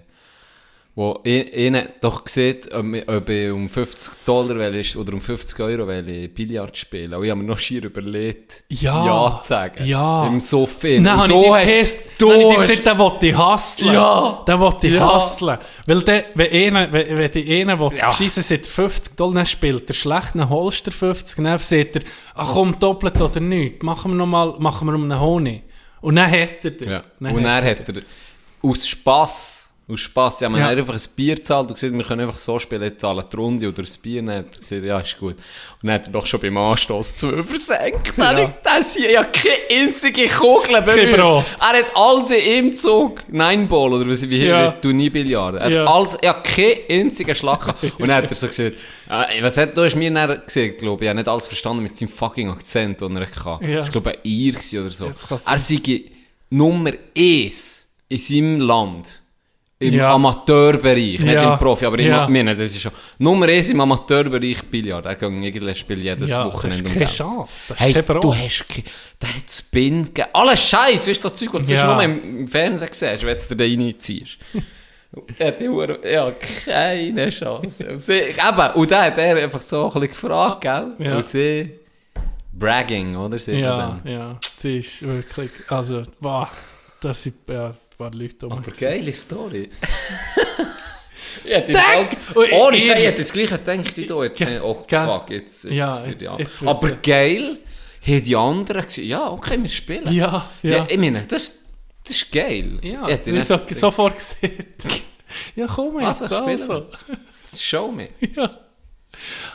wo 0.98 1.20
i- 1.26 1.66
ihnen 1.66 1.90
doch 2.00 2.22
sieht, 2.26 2.72
ob, 2.72 2.94
ich- 2.94 3.06
ich 3.28 3.50
um 3.52 3.68
50 3.68 4.14
Dollar 4.24 4.56
will, 4.56 4.82
oder 4.96 5.12
um 5.12 5.20
50 5.20 5.60
Euro 5.60 5.86
will 5.86 6.08
ich 6.08 6.32
Billard 6.32 6.74
spielen. 6.74 7.12
Und 7.12 7.22
ich 7.22 7.30
habe 7.30 7.42
mir 7.42 7.46
noch 7.46 7.58
schier 7.58 7.84
überlegt, 7.84 8.64
Ja. 8.70 9.04
ja 9.04 9.38
zu 9.38 9.46
sagen. 9.48 9.84
Ja. 9.84 10.26
Im 10.26 10.40
Sofa. 10.40 10.88
Nein, 10.88 11.06
habe 11.08 11.34
ich 11.34 11.66
gehasst. 11.66 12.02
du 12.16 12.32
ich 12.32 12.56
gesagt, 12.56 12.86
den 12.86 12.98
wollte 12.98 13.26
ich 13.26 13.36
hustlen. 13.36 13.92
Ja. 13.92 14.42
Den 14.48 14.58
wollte 14.58 14.86
ich 14.86 14.94
Ja. 14.94 15.14
hustlen. 15.14 15.58
Weil 15.86 16.00
der, 16.00 16.24
wenn 16.34 16.50
einer, 16.76 16.90
wenn, 16.90 17.18
wenn 17.18 17.30
die 17.30 17.60
einer 17.60 17.78
will, 17.78 17.90
Ja. 17.98 18.10
schiessen, 18.10 18.42
sagt 18.42 18.64
50 18.66 19.16
Dollar, 19.18 19.34
dann 19.34 19.46
spielt 19.46 19.86
er 19.90 19.94
schlecht, 19.94 20.34
dann 20.34 20.48
holst 20.48 20.86
du 20.86 20.90
50, 20.92 21.36
dann 21.44 21.58
sagt 21.58 21.96
er, 21.96 22.02
ach 22.34 22.54
komm, 22.54 22.78
doppelt 22.78 23.20
oder 23.20 23.40
nicht, 23.40 23.82
machen 23.82 24.12
wir 24.12 24.16
noch 24.16 24.26
mal, 24.26 24.54
machen 24.58 24.88
wir 24.88 24.94
um 24.94 25.02
einen 25.02 25.20
Honig. 25.20 25.62
Und 26.00 26.16
dann 26.16 26.30
hat 26.30 26.64
er 26.64 26.70
den. 26.70 26.88
Ja. 26.88 27.04
Dann 27.20 27.34
Und 27.34 27.42
dann 27.42 27.62
er 27.64 27.70
hat 27.70 27.86
er 27.86 28.00
aus 28.62 28.88
Spass, 28.88 29.65
aus 29.88 30.00
Spass, 30.00 30.40
ja, 30.40 30.48
man 30.48 30.60
Ja. 30.60 30.66
hat 30.66 30.78
einfach 30.78 30.94
ein 30.94 31.00
Bier 31.14 31.36
gezahlt 31.36 31.68
und 31.68 31.74
gesagt, 31.74 31.92
wir 31.92 32.02
können 32.02 32.22
einfach 32.22 32.40
so 32.40 32.58
spielen, 32.58 32.82
jetzt 32.82 33.00
zahlen 33.00 33.24
die 33.32 33.36
Runde 33.36 33.68
oder 33.68 33.82
das 33.84 33.96
Bier. 33.96 34.20
Dann 34.20 34.38
hat 34.38 34.46
er 34.54 34.58
gesagt, 34.58 34.84
ja, 34.84 34.98
ist 34.98 35.16
gut. 35.18 35.34
Und 35.36 35.42
dann 35.88 35.92
hat 35.94 36.06
er 36.08 36.12
doch 36.12 36.26
schon 36.26 36.40
beim 36.40 36.56
Anstoß 36.58 37.16
zu 37.16 37.30
versenkt. 37.44 38.12
Dann 38.16 38.36
Ja. 38.36 38.42
ja. 38.44 38.54
Das 38.64 38.96
hier 38.96 39.12
ja 39.12 39.22
keine 39.22 39.54
einzige 39.70 40.26
Kugel 40.26 40.82
berührt. 40.82 41.14
Er 41.16 41.38
hat 41.60 41.84
alles 41.94 42.30
in 42.32 42.64
ihm 42.66 42.76
Zug, 42.76 43.22
Nine 43.28 43.66
Ball 43.66 43.92
oder 43.92 44.10
was, 44.10 44.28
wie 44.28 44.38
Ja. 44.38 44.44
ja. 44.56 44.62
das, 44.62 44.80
du 44.80 44.90
nie 44.90 45.08
Billard. 45.08 45.54
Er 45.54 45.64
hat 45.66 45.70
Ja. 45.72 45.84
alles, 45.84 46.14
er 46.16 46.30
hat 46.30 46.42
keinen 46.44 46.78
einzigen 46.90 47.34
Schlag 47.36 47.60
gehabt. 47.60 47.84
Und 47.84 48.08
dann 48.08 48.16
hat 48.24 48.28
er 48.28 48.34
so 48.34 48.48
gesagt, 48.48 48.76
äh, 49.08 49.40
was 49.42 49.56
hat, 49.56 49.78
du 49.78 49.84
hast 49.84 49.94
mir 49.94 50.12
dann 50.12 50.42
gesagt, 50.44 50.78
glaube 50.78 51.04
ich, 51.04 51.06
er 51.06 51.10
hat 51.10 51.16
nicht 51.16 51.28
alles 51.28 51.46
verstanden 51.46 51.84
mit 51.84 51.94
seinem 51.94 52.08
fucking 52.08 52.50
Akzent, 52.50 53.00
den 53.02 53.16
er 53.16 53.28
hatte. 53.44 53.64
Ja. 53.64 53.82
Ich 53.84 53.90
glaube, 53.92 54.10
ein 54.10 54.18
Ir 54.24 54.56
oder 54.80 54.90
so. 54.90 55.06
Er 55.06 55.58
sei 55.60 56.02
Nummer 56.50 56.90
1 57.16 57.86
in 58.08 58.18
seinem 58.18 58.60
Land. 58.60 59.22
Im 59.78 59.92
Ja. 59.92 60.12
Amateurbereich, 60.12 61.20
nicht 61.20 61.24
Ja. 61.34 61.52
im 61.52 61.58
Profi, 61.58 61.84
aber 61.84 61.98
im, 61.98 62.06
Ja. 62.08 62.26
ja. 62.26 62.42
das 62.44 62.60
ist 62.60 62.80
schon 62.80 62.92
Nummer 63.18 63.46
1 63.46 63.68
im 63.70 63.80
Amateurbereich 63.82 64.62
Billard. 64.70 65.04
Er 65.04 65.14
geht 65.16 65.22
irgendwie 65.30 65.74
spielt 65.74 66.00
jedes 66.02 66.30
Ja, 66.30 66.44
das 66.44 66.54
Wochenende 66.54 66.76
ist 66.76 66.80
um 66.80 66.86
keine 66.92 66.98
Geld. 67.04 67.10
Chance. 67.16 67.44
Das 67.50 67.70
ist 67.70 67.80
Hey, 67.80 67.92
kein 67.92 68.04
Brot. 68.06 68.24
du 68.24 68.34
hast 68.34 68.64
der 69.20 69.28
hat 69.28 69.50
Spin 69.50 70.04
gegeben. 70.06 70.28
Alles 70.32 70.68
Scheiß, 70.70 71.08
weißt 71.08 71.24
du, 71.24 71.28
so 71.28 71.34
Zeug, 71.34 71.48
was 71.52 71.66
du 71.66 71.74
Ja. 71.74 71.80
sonst 71.80 71.92
nur 71.92 72.02
im, 72.04 72.38
im 72.40 72.48
Fernsehen 72.48 72.88
siehst, 72.90 73.26
wenn 73.26 73.36
du 73.48 73.54
den 73.54 73.80
reinziehst. 73.82 74.38
Er 75.38 75.46
hat 75.48 75.60
Hure- 75.60 76.00
ja, 76.12 76.30
keine 76.64 77.30
Chance. 77.30 77.98
Sie, 77.98 78.12
eben, 78.12 78.70
und 78.74 78.90
dann 78.90 79.04
hat 79.06 79.16
er 79.18 79.36
einfach 79.44 79.62
so 79.62 79.84
ein 79.86 79.92
bisschen 79.92 80.08
gefragt, 80.08 80.60
gell? 80.62 80.92
Ja. 80.98 81.16
Und 81.16 81.24
sie, 81.24 81.70
bragging, 82.52 83.16
oder? 83.16 83.38
Sie 83.38 83.52
Ja, 83.60 83.98
ja, 84.04 84.38
das 84.40 84.64
ist 84.64 85.02
wirklich, 85.06 85.50
also, 85.68 86.02
wow, 86.20 86.48
das 87.00 87.22
sind, 87.22 87.36
ja, 87.48 87.72
um 87.98 88.52
Aber 88.52 88.60
mich 88.60 88.66
gewesen. 88.66 88.82
geile 88.82 89.12
Story. 89.12 89.68
Wald- 91.44 92.52
Ohne 92.52 92.76
Ich- 92.76 92.86
Scheiß, 92.86 92.98
ich 93.00 93.06
hätte 93.06 93.22
das 93.22 93.32
gleiche 93.32 93.58
gedacht 93.58 93.96
wie 93.96 94.06
du. 94.06 94.22
Jetzt, 94.22 94.40
Ja, 94.40 94.48
äh, 94.48 94.60
oh 94.60 94.74
fuck, 94.74 95.30
jetzt, 95.30 95.64
jetzt, 95.64 95.72
Ja, 95.74 96.04
wird 96.06 96.20
jetzt- 96.20 96.60
ja. 96.62 96.68
Aber 96.68 96.88
ja. 96.90 96.96
geil, 97.02 97.48
haben 98.06 98.22
die 98.24 98.36
anderen 98.36 98.82
gesagt, 98.82 99.06
ja, 99.06 99.28
okay, 99.30 99.58
wir 99.60 99.68
spielen. 99.68 100.12
Ja, 100.12 100.48
ja. 100.62 100.86
ich 100.88 100.98
meine, 100.98 101.22
das, 101.26 101.64
das 102.04 102.14
ist 102.16 102.32
geil. 102.32 102.78
Ja, 102.82 103.08
Ich 103.08 103.16
das 103.18 103.28
ist 103.28 103.48
so, 103.48 103.60
sofort 103.72 104.16
gesehen. 104.16 104.66
ja, 105.54 105.66
komm 105.66 106.00
jetzt, 106.00 106.22
Also, 106.22 106.36
also. 106.44 106.86
Show 107.56 107.90
me. 107.90 108.10
Ja. 108.34 108.60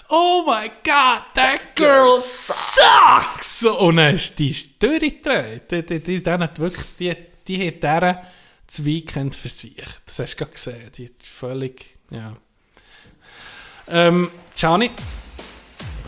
Oh 0.10 0.44
my 0.48 0.70
God, 0.84 1.22
that 1.36 1.76
girl 1.76 2.18
sucks! 2.20 3.64
Und 3.64 3.98
dann 3.98 4.16
ist 4.16 4.38
die 4.40 4.50
ist 4.50 4.82
durchgedreht. 4.82 5.70
Die, 5.70 5.86
die, 5.86 6.00
die, 6.00 6.24
die, 6.24 6.32
hat 6.32 6.58
wirklich, 6.58 6.86
die, 7.00 7.10
die 7.14 7.16
hat 7.58 7.84
deren 7.84 8.18
das 8.68 8.86
Weekend 8.86 9.36
für 9.36 9.50
sich. 9.50 9.84
Das 10.06 10.20
hast 10.20 10.34
du 10.34 10.38
gerade 10.38 10.52
gesehen. 10.52 10.92
Die 10.96 11.04
ist 11.06 11.16
völlig, 11.24 11.98
ja. 12.10 12.36
Ähm, 13.88 14.30
Gianni, 14.56 14.92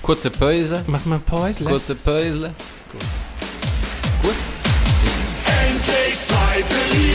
Kurze 0.01 0.29
Pause. 0.29 0.83
machen 0.87 1.09
wir 1.09 1.15
eine 1.15 1.23
Pause? 1.23 1.63
Kurze 1.65 1.95
Pause. 1.95 2.53
Endlich 5.45 6.19
zweite 6.19 6.75
Liga. 6.97 7.12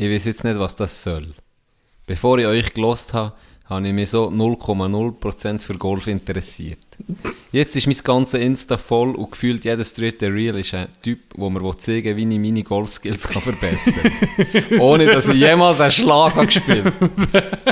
Ich 0.00 0.08
weiß 0.08 0.26
jetzt 0.26 0.44
nicht, 0.44 0.56
was 0.60 0.76
das 0.76 1.02
soll. 1.02 1.26
Bevor 2.06 2.38
ich 2.38 2.46
euch 2.46 2.72
gelost 2.72 3.14
habe, 3.14 3.32
habe 3.64 3.88
ich 3.88 3.92
mich 3.92 4.08
so 4.10 4.28
0,0% 4.28 5.60
für 5.60 5.74
Golf 5.74 6.06
interessiert. 6.06 6.78
Jetzt 7.50 7.74
ist 7.74 7.88
mein 7.88 7.96
ganzes 8.04 8.40
Insta 8.40 8.76
voll 8.76 9.16
und 9.16 9.32
gefühlt 9.32 9.64
jedes 9.64 9.94
dritte 9.94 10.32
Reel 10.32 10.56
ist 10.56 10.72
ein 10.72 10.86
Typ, 11.02 11.18
wo 11.34 11.50
mir 11.50 11.76
zeigen 11.78 12.16
will, 12.16 12.28
wie 12.28 12.32
ich 12.34 12.40
meine 12.40 12.62
Golfskills 12.62 13.26
kann 13.26 13.42
verbessern 13.42 14.12
kann. 14.68 14.78
Ohne, 14.80 15.06
dass 15.06 15.26
ich 15.26 15.34
jemals 15.34 15.80
einen 15.80 15.90
Schlag 15.90 16.36
habe 16.36 16.46
gespielt 16.46 16.92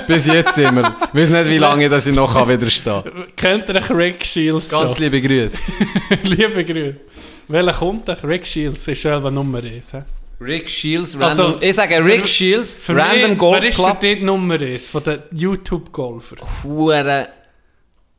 Bis 0.08 0.26
jetzt 0.26 0.58
immer. 0.58 0.96
Ich 1.14 1.20
weiß 1.20 1.30
nicht, 1.30 1.48
wie 1.48 1.58
lange 1.58 1.88
dass 1.88 2.06
ich 2.06 2.16
noch 2.16 2.48
widerstehen 2.48 3.04
kann. 3.04 3.26
Kennt 3.36 3.68
ihr 3.68 3.96
Rick 3.96 4.26
Shields 4.26 4.70
Ganz 4.70 4.94
schon? 4.96 5.04
liebe 5.04 5.22
Grüße. 5.22 5.72
Liebe 6.24 6.64
Grüße. 6.64 7.04
Welcher 7.46 7.72
kommt? 7.72 8.08
Rick 8.24 8.48
Shields 8.48 8.88
ist 8.88 9.00
selber 9.00 9.30
Nummer 9.30 9.62
1. 9.62 9.94
Rick 10.40 10.68
Shields, 10.68 11.16
Also, 11.18 11.42
random, 11.44 11.62
ich 11.62 11.74
sage 11.74 12.04
Rick 12.04 12.28
Shields, 12.28 12.78
Für 12.78 12.94
Random 12.96 13.30
mich, 13.30 13.38
Golf 13.38 13.62
Wer 13.62 13.68
ist 13.70 13.76
für 13.76 13.82
Club. 13.84 14.00
dich 14.00 14.18
die 14.18 14.24
Nummer 14.24 14.60
1 14.60 14.86
von 14.88 15.02
den 15.02 15.22
YouTube-Golfer? 15.32 16.36
hure 16.62 17.28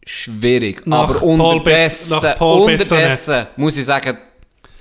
schwierig. 0.06 0.86
Nach 0.88 1.10
aber 1.10 1.24
unterdessen, 1.24 2.20
Bess- 2.22 2.40
unterdessen 2.42 3.48
muss 3.58 3.78
ich 3.78 3.86
sagen, 3.86 4.18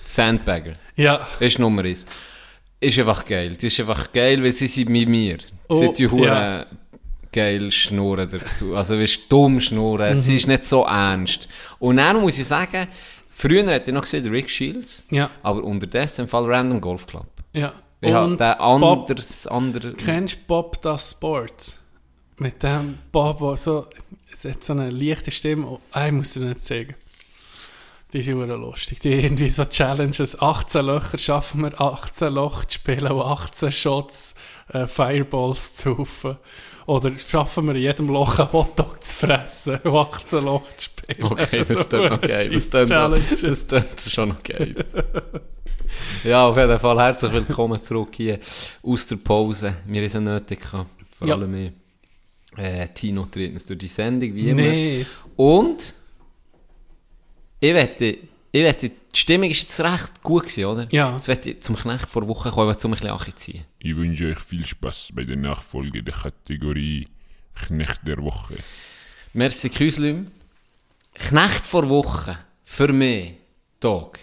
Sandbagger 0.04 0.72
Ja. 0.96 1.26
ist 1.40 1.58
Nummer 1.58 1.82
eins. 1.84 2.06
Ist 2.78 2.98
einfach 2.98 3.24
geil. 3.26 3.54
Das 3.54 3.64
ist 3.64 3.80
einfach 3.80 4.12
geil, 4.12 4.42
weil 4.42 4.52
sie 4.52 4.68
sind 4.68 4.88
mit 4.88 5.08
mir. 5.08 5.38
Oh, 5.68 5.80
sie 5.80 5.92
tun 5.92 6.12
hure 6.12 6.26
ja. 6.26 6.66
geil 7.32 7.72
schnurren 7.72 8.28
dazu. 8.30 8.76
Also, 8.76 8.96
du, 8.96 9.04
dumm 9.28 9.60
schnurren. 9.60 10.10
Mhm. 10.10 10.14
Sie 10.16 10.36
ist 10.36 10.46
nicht 10.46 10.64
so 10.64 10.84
ernst. 10.84 11.48
Und 11.80 11.96
dann 11.96 12.20
muss 12.20 12.38
ich 12.38 12.46
sagen, 12.46 12.86
früher 13.36 13.66
hätte 13.70 13.90
ich 13.90 13.94
noch 13.94 14.02
gesehen 14.02 14.26
Rick 14.28 14.48
Shields, 14.50 15.02
Ja. 15.10 15.30
aber 15.42 15.62
unterdessen 15.62 16.22
im 16.22 16.28
Fall 16.28 16.44
Random 16.46 16.80
Golf 16.80 17.06
Club. 17.06 17.26
Ja. 17.52 17.72
Ich 18.00 18.12
habe 18.12 18.26
Und 18.32 18.40
den 18.40 18.54
Bob, 18.80 19.08
anders, 19.10 19.46
andere... 19.46 19.92
kennst 19.94 20.34
du 20.36 20.38
Bob 20.46 20.80
das 20.82 21.10
Sports? 21.12 21.80
Mit 22.38 22.62
dem 22.62 22.98
Bob, 23.12 23.38
der 23.38 23.56
so, 23.56 23.86
hat 24.44 24.62
so 24.64 24.72
eine 24.74 24.90
leichte 24.90 25.30
Stimme. 25.30 25.66
Oh, 25.66 25.80
ich 26.06 26.12
muss 26.12 26.34
dir 26.34 26.40
nicht 26.44 26.60
sagen. 26.60 26.94
Die 28.12 28.20
sind 28.20 28.36
hure 28.36 28.54
lustig. 28.56 29.00
Die 29.00 29.12
irgendwie 29.12 29.48
so 29.48 29.64
Challenges. 29.64 30.40
18 30.40 30.84
Löcher 30.86 31.18
schaffen 31.18 31.62
wir, 31.62 31.80
18 31.80 32.32
Loch 32.32 32.64
zu 32.66 32.76
spielen 32.76 33.10
und 33.10 33.22
18 33.22 33.72
Shots 33.72 34.34
äh, 34.72 34.86
Fireballs 34.86 35.74
zu 35.74 35.92
rufen. 35.92 36.36
Oder 36.86 37.10
schaffen 37.18 37.66
wir 37.66 37.74
in 37.74 37.82
jedem 37.82 38.08
Loch 38.08 38.38
einen 38.38 38.52
Hotdog 38.52 39.02
zu 39.02 39.14
fressen 39.14 39.76
und 39.84 39.94
18 39.96 40.44
Loch 40.44 40.62
zu 40.76 40.84
spielen. 40.90 41.22
Okay, 41.24 41.58
das 41.58 41.70
ist 41.70 41.92
noch 41.92 42.20
geil. 42.20 42.48
Das 42.50 42.70
klingt 43.68 44.00
schon 44.00 44.28
noch 44.30 44.42
geil. 44.42 44.74
ja, 46.24 46.46
auf 46.46 46.56
jeden 46.56 46.78
Fall 46.78 46.98
herzlich 47.00 47.32
willkommen 47.32 47.82
zurück 47.82 48.10
hier 48.14 48.38
aus 48.82 49.06
der 49.08 49.16
Pause. 49.16 49.76
Wir 49.86 50.00
haben 50.00 50.06
es 50.06 50.14
nötig 50.14 50.60
gehabt. 50.60 50.90
Vor 51.18 51.26
Ja. 51.28 51.34
allem 51.34 51.54
ich. 51.54 51.72
Äh, 52.56 52.88
Tino 52.94 53.26
tritt 53.26 53.52
uns 53.52 53.66
durch 53.66 53.78
die 53.80 53.88
Sendung, 53.88 54.34
wie 54.34 54.48
immer. 54.50 54.62
Nee. 54.62 55.06
Und 55.36 55.92
ich 57.60 57.74
wette, 57.74 58.18
ich 58.52 58.62
wette, 58.64 58.88
die 58.88 59.18
Stimmung 59.18 59.50
ist 59.50 59.60
jetzt 59.62 59.80
recht 59.80 60.22
gut 60.22 60.42
gewesen, 60.44 60.64
oder? 60.64 60.86
Ja. 60.90 61.14
Jetzt 61.14 61.28
wette 61.28 61.50
ich 61.50 61.60
zum 61.60 61.76
Knecht 61.76 62.08
vor 62.08 62.26
Woche 62.26 62.50
kommen, 62.50 62.78
zum 62.78 62.92
ein 62.92 62.96
bisschen 62.98 63.10
Achi 63.10 63.34
ziehen. 63.34 63.64
Ich 63.78 63.96
wünsche 63.96 64.26
euch 64.30 64.38
viel 64.38 64.66
Spaß 64.66 65.10
bei 65.12 65.24
der 65.24 65.36
Nachfolge 65.36 66.02
der 66.02 66.14
Kategorie 66.14 67.08
Knecht 67.54 68.00
der 68.06 68.18
Woche. 68.22 68.54
Merci, 69.32 69.68
Küslim. 69.70 70.28
Knecht 71.14 71.66
vor 71.66 71.88
Woche. 71.88 72.38
Für 72.64 72.92
mich. 72.92 73.34
Tag. 73.80 74.18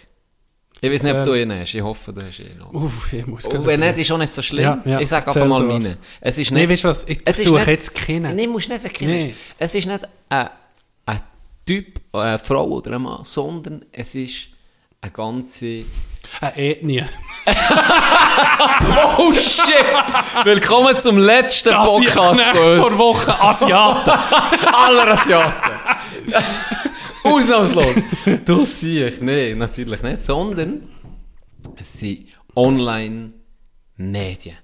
Ich 0.82 0.92
weiß 0.92 1.04
nicht, 1.04 1.16
ob 1.16 1.24
du 1.24 1.34
ihn 1.34 1.52
hast. 1.54 1.74
Ich 1.74 1.82
hoffe, 1.82 2.12
du 2.12 2.22
hast 2.26 2.40
ihn 2.40 2.58
noch. 2.58 2.74
Uff, 2.74 3.14
ich 3.14 3.26
muss 3.26 3.46
Und 3.46 3.54
gerade 3.54 3.66
wenn 3.68 3.80
nicht, 3.80 3.98
ist 4.00 4.12
auch 4.12 4.18
nicht 4.18 4.34
so 4.34 4.42
schlimm. 4.42 4.64
Ja, 4.64 4.82
ja, 4.86 5.00
ich 5.00 5.08
sage 5.08 5.28
einfach 5.28 5.48
mal 5.48 5.60
doch. 5.62 5.68
meine. 5.68 5.98
Es 6.20 6.38
ist 6.38 6.52
Nee, 6.52 6.62
nicht, 6.62 6.70
weißt 6.72 6.84
du 6.84 6.88
was? 6.90 7.04
Ich 7.08 7.22
es 7.24 7.38
ist 7.40 7.46
suche 7.46 7.60
nicht- 7.60 7.68
jetzt 7.68 7.96
keinen. 7.96 8.36
Nee, 8.36 8.48
musst 8.48 8.68
nicht 8.68 8.84
wegkennen. 8.84 9.16
Nee. 9.28 9.36
Es 9.58 9.74
ist 9.76 9.86
nicht 9.88 10.02
ein, 10.30 10.50
Typ, 11.66 12.01
eine 12.11 12.38
Frau 12.39 12.66
oder 12.66 12.95
ein 12.95 13.03
Mann, 13.03 13.24
sondern 13.24 13.86
es 13.93 14.16
ist 14.16 14.49
eine 14.99 15.11
ganze... 15.11 15.86
Eine 16.41 16.57
Ethnie. 16.57 17.05
Oh 19.18 19.34
shit! 19.34 20.45
Willkommen 20.45 20.97
zum 20.97 21.18
letzten 21.18 21.74
Podcast 21.74 22.41
Knecht 22.41 22.57
von 22.57 22.78
vor 22.78 22.86
uns. 22.88 22.97
Woche 22.97 23.41
Asiaten. 23.41 24.09
Aller 24.74 25.07
Asiaten. 25.09 25.72
Ausnahmslos. 27.24 27.95
Du 28.45 28.64
siehst, 28.66 29.22
nee, 29.22 29.53
natürlich 29.55 30.01
nicht, 30.01 30.20
sondern 30.20 30.88
es 31.76 31.99
sind 31.99 32.28
Online-Medien. 32.55 34.55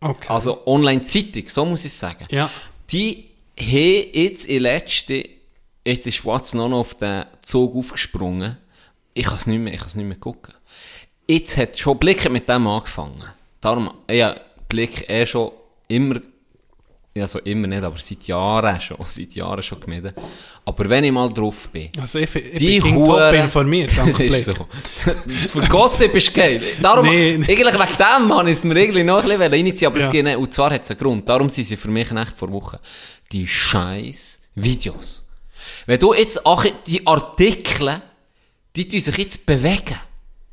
Okay. 0.00 0.26
Also 0.28 0.66
Online-Zeitung, 0.66 1.44
so 1.48 1.64
muss 1.64 1.84
ich 1.84 1.92
sagen. 1.92 2.26
Ja. 2.30 2.50
Die 2.90 3.28
haben 3.58 4.04
jetzt 4.12 4.46
in 4.46 4.62
letzte, 4.62 5.28
jetzt 5.86 6.06
ist 6.06 6.24
Watson 6.24 6.68
noch 6.70 6.78
auf 6.78 6.94
den 6.94 7.24
Zug 7.42 7.74
aufgesprungen. 7.76 8.56
Ich 9.14 9.24
kann 9.26 9.36
es 9.36 9.46
nicht 9.46 9.58
mehr, 9.60 9.72
ich 9.74 9.80
kann 9.80 9.88
es 9.88 9.96
nicht 9.96 10.06
mehr 10.06 10.16
gucken. 10.18 10.54
Jetzt 11.26 11.56
hat 11.56 11.78
schon 11.78 11.98
Blick 11.98 12.28
mit 12.30 12.48
dem 12.48 12.66
angefangen. 12.66 13.24
Darum, 13.60 13.90
ja, 14.10 14.34
Blick 14.68 15.08
eh 15.08 15.26
schon 15.26 15.50
immer, 15.88 16.16
ja 17.14 17.26
so 17.28 17.38
immer 17.40 17.66
nicht, 17.66 17.82
aber 17.82 17.98
seit 17.98 18.26
Jahren 18.26 18.80
schon, 18.80 18.96
seit 19.08 19.32
Jahren 19.34 19.62
schon 19.62 19.80
gemieden. 19.80 20.12
Aber 20.64 20.88
wenn 20.88 21.04
ich 21.04 21.12
mal 21.12 21.32
drauf 21.32 21.68
bin, 21.70 21.90
Also 22.00 22.18
ich, 22.18 22.34
ich 22.34 22.54
die 22.56 22.80
bin 22.80 22.82
King 22.82 22.94
top 23.04 23.08
Hure, 23.08 23.36
informiert, 23.36 23.90
das 23.96 24.16
dank 24.16 24.20
ist 24.20 24.44
so. 24.44 24.54
Das 25.04 25.50
für 25.50 25.60
Gossip 25.62 26.14
ist 26.14 26.32
geil. 26.34 26.62
Darum, 26.80 27.04
Nee, 27.06 27.38
nee. 27.38 27.44
eigentlich 27.52 27.74
wegen 27.74 28.30
dem 28.30 28.46
ich 28.48 28.52
es 28.58 28.64
mir 28.64 28.76
irgendwie 28.76 29.02
noch 29.02 29.22
ein 29.22 29.28
bisschen 29.28 29.52
initiieren, 29.54 29.92
aber 29.92 30.00
Ja. 30.00 30.06
es 30.06 30.12
geht 30.12 30.24
nicht. 30.24 30.36
Und 30.36 30.52
zwar 30.54 30.70
hat 30.72 30.82
es 30.82 30.90
einen 30.90 31.00
Grund. 31.00 31.28
Darum 31.28 31.48
sind 31.48 31.64
sie 31.64 31.76
für 31.76 31.88
mich 31.88 32.10
echt 32.12 32.38
vor 32.38 32.52
Wochen. 32.52 32.76
Die 33.32 33.46
scheiß 33.46 34.40
Videos. 34.54 35.26
Wenn 35.86 35.98
du 35.98 36.14
jetzt 36.14 36.44
auch 36.46 36.64
die 36.86 37.06
Artikel, 37.06 38.02
die 38.76 38.88
tun 38.88 39.00
sich 39.00 39.16
jetzt 39.18 39.46
bewegen. 39.46 39.96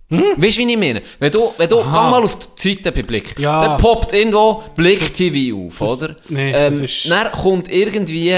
Weißt 0.09 0.57
du, 0.57 0.61
wie 0.61 0.71
ich 0.71 0.77
meine? 0.77 1.01
Wenn 1.19 1.31
du, 1.31 1.51
wenn 1.57 1.67
du, 1.67 1.77
geh 1.83 1.83
mal 1.89 2.23
auf 2.23 2.37
die 2.55 2.73
Seite 2.73 2.91
bei 2.93 3.03
Blick. 3.03 3.37
Ja. 3.37 3.65
Dann 3.65 3.77
poppt 3.77 4.13
irgendwo 4.13 4.63
Blick 4.75 5.13
TV 5.13 5.57
auf, 5.67 5.81
oder? 5.81 6.15
nee, 6.29 6.51
ähm, 6.51 6.71
das 6.73 6.81
ist- 6.81 7.09
Dann 7.09 7.29
kommt 7.33 7.67
irgendwie, 7.69 8.29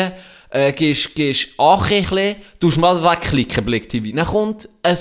äh, 0.49 0.73
gehst, 0.73 1.13
gehst 1.13 1.49
Achichle, 1.59 2.37
tust 2.59 2.79
mal 2.79 3.03
wegklicken, 3.03 3.63
Blick 3.63 3.87
TV. 3.87 4.15
Dann 4.15 4.25
kommt 4.25 4.67
ein, 4.81 4.97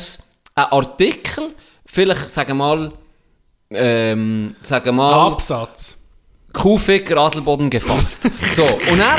ein 0.56 0.64
Artikel, 0.64 1.54
vielleicht, 1.86 2.28
sagen 2.28 2.48
wir 2.50 2.54
mal, 2.54 2.92
ähm, 3.70 4.54
sagen 4.60 4.84
wir 4.84 4.92
mal, 4.92 5.26
Absatz. 5.32 5.96
Kuhficker 6.52 7.16
Adelboden 7.16 7.70
gefasst. 7.70 8.22
so, 8.54 8.64
und 8.64 8.98
dann 8.98 9.18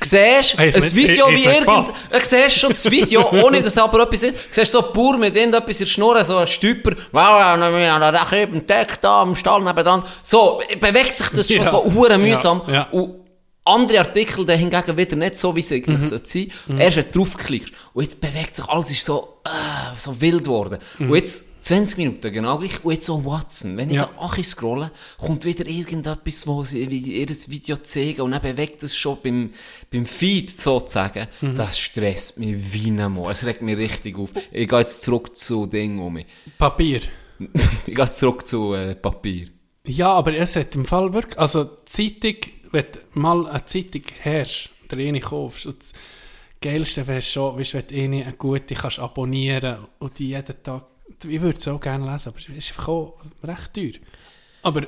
siehst 0.00 0.58
Hey, 0.58 0.74
ein 0.74 0.80
nicht- 0.82 0.96
Video 0.96 1.28
wie 1.28 1.32
nicht 1.34 1.46
irgend... 1.46 1.60
gefasst. 1.66 1.96
Dann 2.10 2.24
siehst 2.24 2.58
schon 2.58 2.70
das 2.70 2.90
Video, 2.90 3.28
ohne 3.44 3.62
dass 3.62 3.76
aber 3.78 4.02
etwas 4.02 4.22
ist. 4.22 4.52
Siehst 4.54 4.72
so 4.72 4.84
ein 4.86 4.92
Bauer 4.92 5.18
mit 5.18 5.36
irgendetwas 5.36 5.76
in 5.80 5.84
der 5.84 5.86
Schnur, 5.86 6.24
so 6.24 6.36
ein 6.38 6.46
Stüpper. 6.46 6.92
Wow, 7.12 7.38
da 7.58 8.10
da 8.12 8.32
eben 8.36 8.66
Deck 8.66 9.00
da 9.00 9.22
am 9.22 9.34
Stall 9.36 9.62
nebenan. 9.62 10.02
So, 10.22 10.60
bewegt 10.80 11.12
sich 11.12 11.28
das 11.28 11.48
schon 11.52 11.64
Ja. 11.64 11.70
so 11.70 11.84
hure 11.94 12.18
mühsam. 12.18 12.62
Ja, 12.66 12.72
ja. 12.74 12.88
Und 12.90 13.16
andere 13.64 14.00
Artikel, 14.00 14.44
die 14.44 14.54
hingegen 14.56 14.96
wieder 14.96 15.14
nicht 15.16 15.38
so, 15.38 15.54
wie 15.54 15.62
sie 15.62 15.76
eigentlich 15.76 15.98
Mhm. 16.00 16.04
sollte 16.06 16.26
sein. 16.28 16.52
Erst 16.78 16.96
wenn 16.96 17.04
du 17.12 17.18
draufklickst. 17.20 17.72
Und 17.94 18.02
jetzt 18.04 18.20
bewegt 18.20 18.56
sich 18.56 18.64
alles, 18.68 18.90
ist 18.90 19.04
so, 19.04 19.40
äh, 19.44 19.96
so 19.96 20.20
wild 20.20 20.44
geworden. 20.44 20.78
Mhm. 20.98 21.10
Und 21.10 21.16
jetzt 21.16 21.44
20 21.62 21.96
Minuten, 21.98 22.32
genau 22.32 22.58
gleich. 22.58 22.84
Und 22.84 22.92
jetzt 22.92 23.06
so 23.06 23.24
Watson. 23.24 23.76
Wenn 23.76 23.88
ich 23.90 23.96
Ja. 23.96 24.10
da 24.16 24.24
Achi 24.26 24.42
scrolle, 24.42 24.90
kommt 25.18 25.44
wieder 25.44 25.66
irgendetwas, 25.66 26.46
wo 26.46 26.64
sie 26.64 26.82
ihr 26.82 27.28
Video 27.28 27.76
zeigen 27.76 28.22
und 28.22 28.32
dann 28.32 28.42
bewegt 28.42 28.82
es 28.82 28.96
schon 28.96 29.18
beim, 29.22 29.50
beim 29.90 30.04
Feed 30.06 30.50
sozusagen. 30.50 31.28
Mhm. 31.40 31.54
Das 31.54 31.78
stresst 31.78 32.38
mich 32.38 32.56
wie 32.74 32.90
ein 32.90 33.12
Mo. 33.12 33.30
Es 33.30 33.46
regt 33.46 33.62
mich 33.62 33.76
richtig 33.76 34.18
auf. 34.18 34.32
Ich 34.50 34.68
gehe 34.68 34.78
jetzt 34.80 35.02
zurück 35.02 35.36
zu 35.36 35.66
Ding 35.66 35.98
um 36.00 36.12
mich. 36.14 36.26
Papier. 36.58 37.00
ich 37.38 37.94
gehe 37.94 37.98
jetzt 37.98 38.18
zurück 38.18 38.46
zu 38.46 38.74
äh, 38.74 38.94
Papier. 38.94 39.46
Ja, 39.86 40.10
aber 40.10 40.34
es 40.36 40.56
hat 40.56 40.74
im 40.74 40.84
Fall 40.84 41.12
wirklich, 41.12 41.38
also 41.38 41.64
Zeitung, 41.84 42.36
wenn 42.70 42.84
du 42.92 43.18
mal 43.20 43.46
eine 43.46 43.64
Zeitung 43.64 44.02
hast, 44.24 44.70
oder 44.90 45.00
eine 45.02 45.20
kaufst, 45.20 45.66
und 45.66 45.80
das 45.80 45.92
Geilste 46.60 47.06
wäre 47.06 47.22
schon, 47.22 47.58
weißt, 47.58 47.74
wenn 47.74 47.86
du 47.88 47.94
eine, 47.96 48.24
eine 48.26 48.32
gute 48.34 48.74
kannst 48.74 48.98
abonnieren 49.00 49.78
und 49.98 50.18
die 50.18 50.28
jeden 50.28 50.62
Tag, 50.62 50.86
ich 51.24 51.40
würde 51.40 51.58
es 51.58 51.68
auch 51.68 51.80
gerne 51.80 52.10
lesen, 52.10 52.28
aber 52.30 52.38
es 52.38 52.48
ist 52.48 52.70
einfach 52.70 52.88
auch 52.88 53.14
recht 53.42 53.74
teuer. 53.74 53.92
Aber 54.62 54.82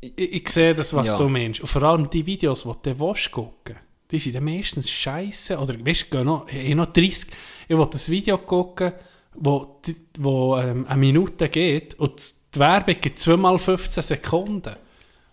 ich, 0.00 0.18
ich 0.18 0.48
sehe 0.48 0.74
das, 0.74 0.94
was 0.94 1.08
Ja. 1.08 1.16
du 1.16 1.28
meinst. 1.28 1.60
Und 1.60 1.66
vor 1.68 1.82
allem 1.82 2.08
die 2.10 2.24
Videos, 2.24 2.62
die 2.64 2.90
du 2.92 3.00
willst 3.00 3.30
gucken 3.30 3.76
die 4.10 4.18
sind 4.18 4.34
dann 4.34 4.44
meistens 4.44 4.90
scheiße. 4.90 5.56
Oder 5.58 5.74
weißt 5.84 6.12
du, 6.12 6.24
noch, 6.24 6.48
ich 6.48 6.64
habe 6.64 6.74
noch 6.74 6.86
30, 6.86 7.28
ich 7.68 7.76
will 7.76 7.86
das 7.90 8.08
Video 8.08 8.38
gucken, 8.38 8.92
wo, 9.34 9.80
wo 10.18 10.56
ähm, 10.58 10.86
eine 10.88 10.98
Minute 10.98 11.48
geht 11.48 11.94
und 11.94 12.20
die 12.54 12.58
Werbung 12.58 12.96
geht 13.00 13.18
zweimal 13.18 13.58
15 13.58 14.02
Sekunden. 14.02 14.74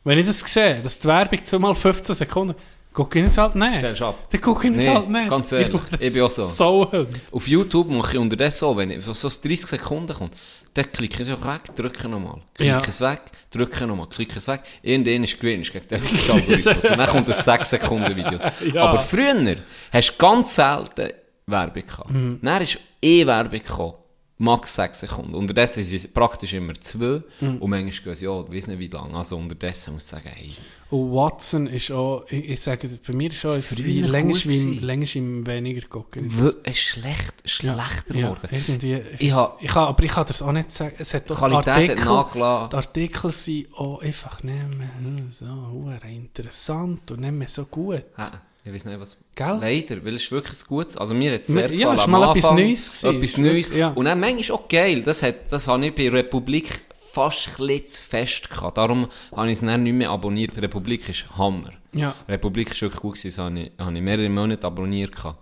Wenn 0.04 0.20
ich 0.20 0.28
das 0.28 0.40
sehe, 0.42 0.82
dass 0.82 1.00
die 1.00 1.08
Werbung 1.08 1.44
zweimal 1.44 1.74
15 1.76 2.16
Sekunden, 2.16 2.56
gucke 2.98 3.20
ich 3.20 3.26
es 3.28 3.38
halt 3.38 3.54
nicht. 3.56 3.78
Stellst 3.78 4.02
ab. 4.02 4.28
Dann 4.32 4.42
gucke 4.42 4.68
ich 4.68 4.76
es 4.76 4.86
Nee, 4.86 4.94
halt 4.96 5.10
nicht. 5.10 5.30
ganz 5.30 5.52
ehrlich, 5.52 5.74
will 5.74 5.82
ich 6.00 6.14
bin 6.14 6.24
auch 6.24 6.30
so. 6.32 6.46
So. 6.46 7.06
Auf 7.32 7.48
YouTube 7.48 7.90
mache 7.92 8.14
ich 8.14 8.18
unterdessen 8.20 8.60
so, 8.60 8.76
wenn 8.78 8.90
ich 8.92 9.04
so 9.04 9.30
30 9.30 9.68
Sekunden 9.68 10.14
kommt, 10.14 10.34
dann 10.74 10.92
klicke 10.92 11.22
ich 11.22 11.30
es 11.30 11.44
weg, 11.44 11.62
drücke 11.76 12.08
nochmal. 12.10 12.42
Klicke 12.56 12.70
Ja. 12.72 12.82
es 12.88 13.02
weg, 13.02 13.22
drücke 13.52 13.86
nochmal, 13.86 14.08
klicke 14.10 14.40
es 14.40 14.48
weg. 14.48 14.62
Irgendwann 14.82 15.24
ist 15.26 15.40
gewinnst 15.40 15.72
gegen 15.74 15.88
den 15.88 16.00
Algorithmus. 16.32 16.86
Und 16.86 16.98
dann 16.98 17.08
kommt 17.10 17.30
das 17.30 17.46
6 17.46 17.70
Sekunden 17.70 18.16
Videos. 18.16 18.42
Ja. 18.74 18.82
Aber 18.84 19.00
früher 19.00 19.56
hast 19.92 20.10
du 20.10 20.18
ganz 20.18 20.56
selten 20.56 21.14
Werbung 21.46 21.84
gehabt. 21.86 22.10
Mhm. 22.10 22.40
Dann 22.42 22.62
ist 22.64 22.80
eh 23.02 23.26
Werbung 23.28 23.52
gekommen. 23.62 23.94
Max 24.40 24.76
6 24.76 25.00
Sekunden. 25.00 25.34
Unterdessen 25.34 25.84
sind 25.84 25.98
es 25.98 26.08
praktisch 26.14 26.54
immer 26.54 26.74
2. 26.80 27.24
Mhm. 27.42 27.58
Und 27.58 27.70
manchmal 27.72 27.92
gehen 27.92 28.16
sie, 28.16 28.26
ja, 28.26 28.40
ich 28.48 28.54
weiß 28.56 28.68
nicht 28.68 28.80
wie 28.80 28.88
lange. 28.88 29.16
Also 29.18 29.36
unterdessen 29.36 29.94
muss 29.96 30.04
ich 30.04 30.10
sagen, 30.10 30.30
hey, 30.32 30.54
Und 30.92 31.12
Watson 31.12 31.66
ist 31.66 31.92
auch, 31.92 32.24
ich, 32.30 32.48
ich 32.52 32.62
sage, 32.62 32.88
bei 32.88 33.16
mir 33.18 33.32
ist 33.32 33.44
auch, 33.46 33.58
länger 33.78 34.36
wie, 34.36 34.74
länger 34.80 35.06
wie 35.08 35.46
weniger 35.48 35.88
gucken. 35.88 36.32
es 36.64 36.78
ist 36.78 36.84
schlecht, 36.84 37.34
schlechter 37.46 38.16
Ja, 38.16 38.30
geworden. 38.34 38.48
irgendwie. 38.52 39.02
Ich 39.20 39.34
ha- 39.34 39.58
ich 39.60 39.74
ha, 39.74 39.86
aber 39.88 40.04
ich 40.04 40.12
kann 40.12 40.26
das 40.28 40.42
auch 40.44 40.52
nicht 40.52 40.70
sagen. 40.72 40.94
Es 41.00 41.14
hat 41.16 41.26
Qualität 41.26 41.68
Artikel, 41.68 42.00
hat 42.00 42.06
nachgelassen. 42.06 42.70
die 42.70 42.76
Artikel 42.76 43.32
sind 43.32 43.74
auch 43.74 44.02
einfach 44.02 44.44
nicht 44.44 44.78
mehr 44.78 44.90
hm, 45.00 45.32
so 45.32 45.92
interessant 46.08 47.12
und 47.12 47.22
nicht 47.22 47.34
mehr 47.34 47.48
so 47.48 47.66
gut. 47.66 48.06
Ah, 48.16 48.32
ich 48.68 48.74
weiß 48.74 48.86
nicht, 48.86 49.00
was. 49.00 49.18
Gell? 49.36 49.58
Leider, 49.60 50.04
weil 50.06 50.16
es 50.16 50.24
ist 50.26 50.32
wirklich 50.32 50.60
ein 50.62 50.68
gutes. 50.68 50.98
Also 50.98 51.14
mir 51.14 51.34
hat 51.34 51.42
es 51.42 51.48
Ja, 51.50 51.54
sehr 51.54 51.66
es 51.66 51.72
gefallen. 51.72 51.96
ist 51.98 52.04
am 52.06 52.12
mal 52.12 52.38
etwas. 52.38 52.52
Neues 52.52 52.88
gewesen. 52.92 53.16
Etwas 53.18 53.38
Neues. 53.38 53.76
Ja. 53.76 53.88
Und 53.90 54.06
dann 54.06 54.20
manchmal 54.20 54.58
auch 54.58 54.68
geil. 54.68 55.02
Das, 55.02 55.24
hat, 55.24 55.36
das 55.52 55.68
habe 55.68 55.86
ich 55.88 55.96
bei 55.96 56.10
Republik 56.10 56.82
fast 57.14 57.60
ein 57.60 57.88
zu 57.88 58.04
fest 58.04 58.50
gehabt. 58.50 58.78
Darum 58.78 59.10
habe 59.36 59.48
ich 59.48 59.54
es 59.54 59.62
dann 59.62 59.84
nicht 59.84 59.94
mehr 59.94 60.10
abonniert. 60.12 60.56
Republik 60.58 61.10
ist 61.10 61.26
Hammer. 61.38 61.74
Ja. 61.94 62.14
Republik 62.28 62.72
ist 62.72 62.82
wirklich 62.82 63.02
gut 63.02 63.16
gewesen. 63.16 63.28
Das 63.36 63.38
habe 63.46 63.60
ich, 63.60 63.72
habe 63.80 63.96
ich 63.96 64.02
mehrere 64.04 64.30
Monate 64.30 64.68
abonniert 64.68 65.16
gehabt. 65.16 65.40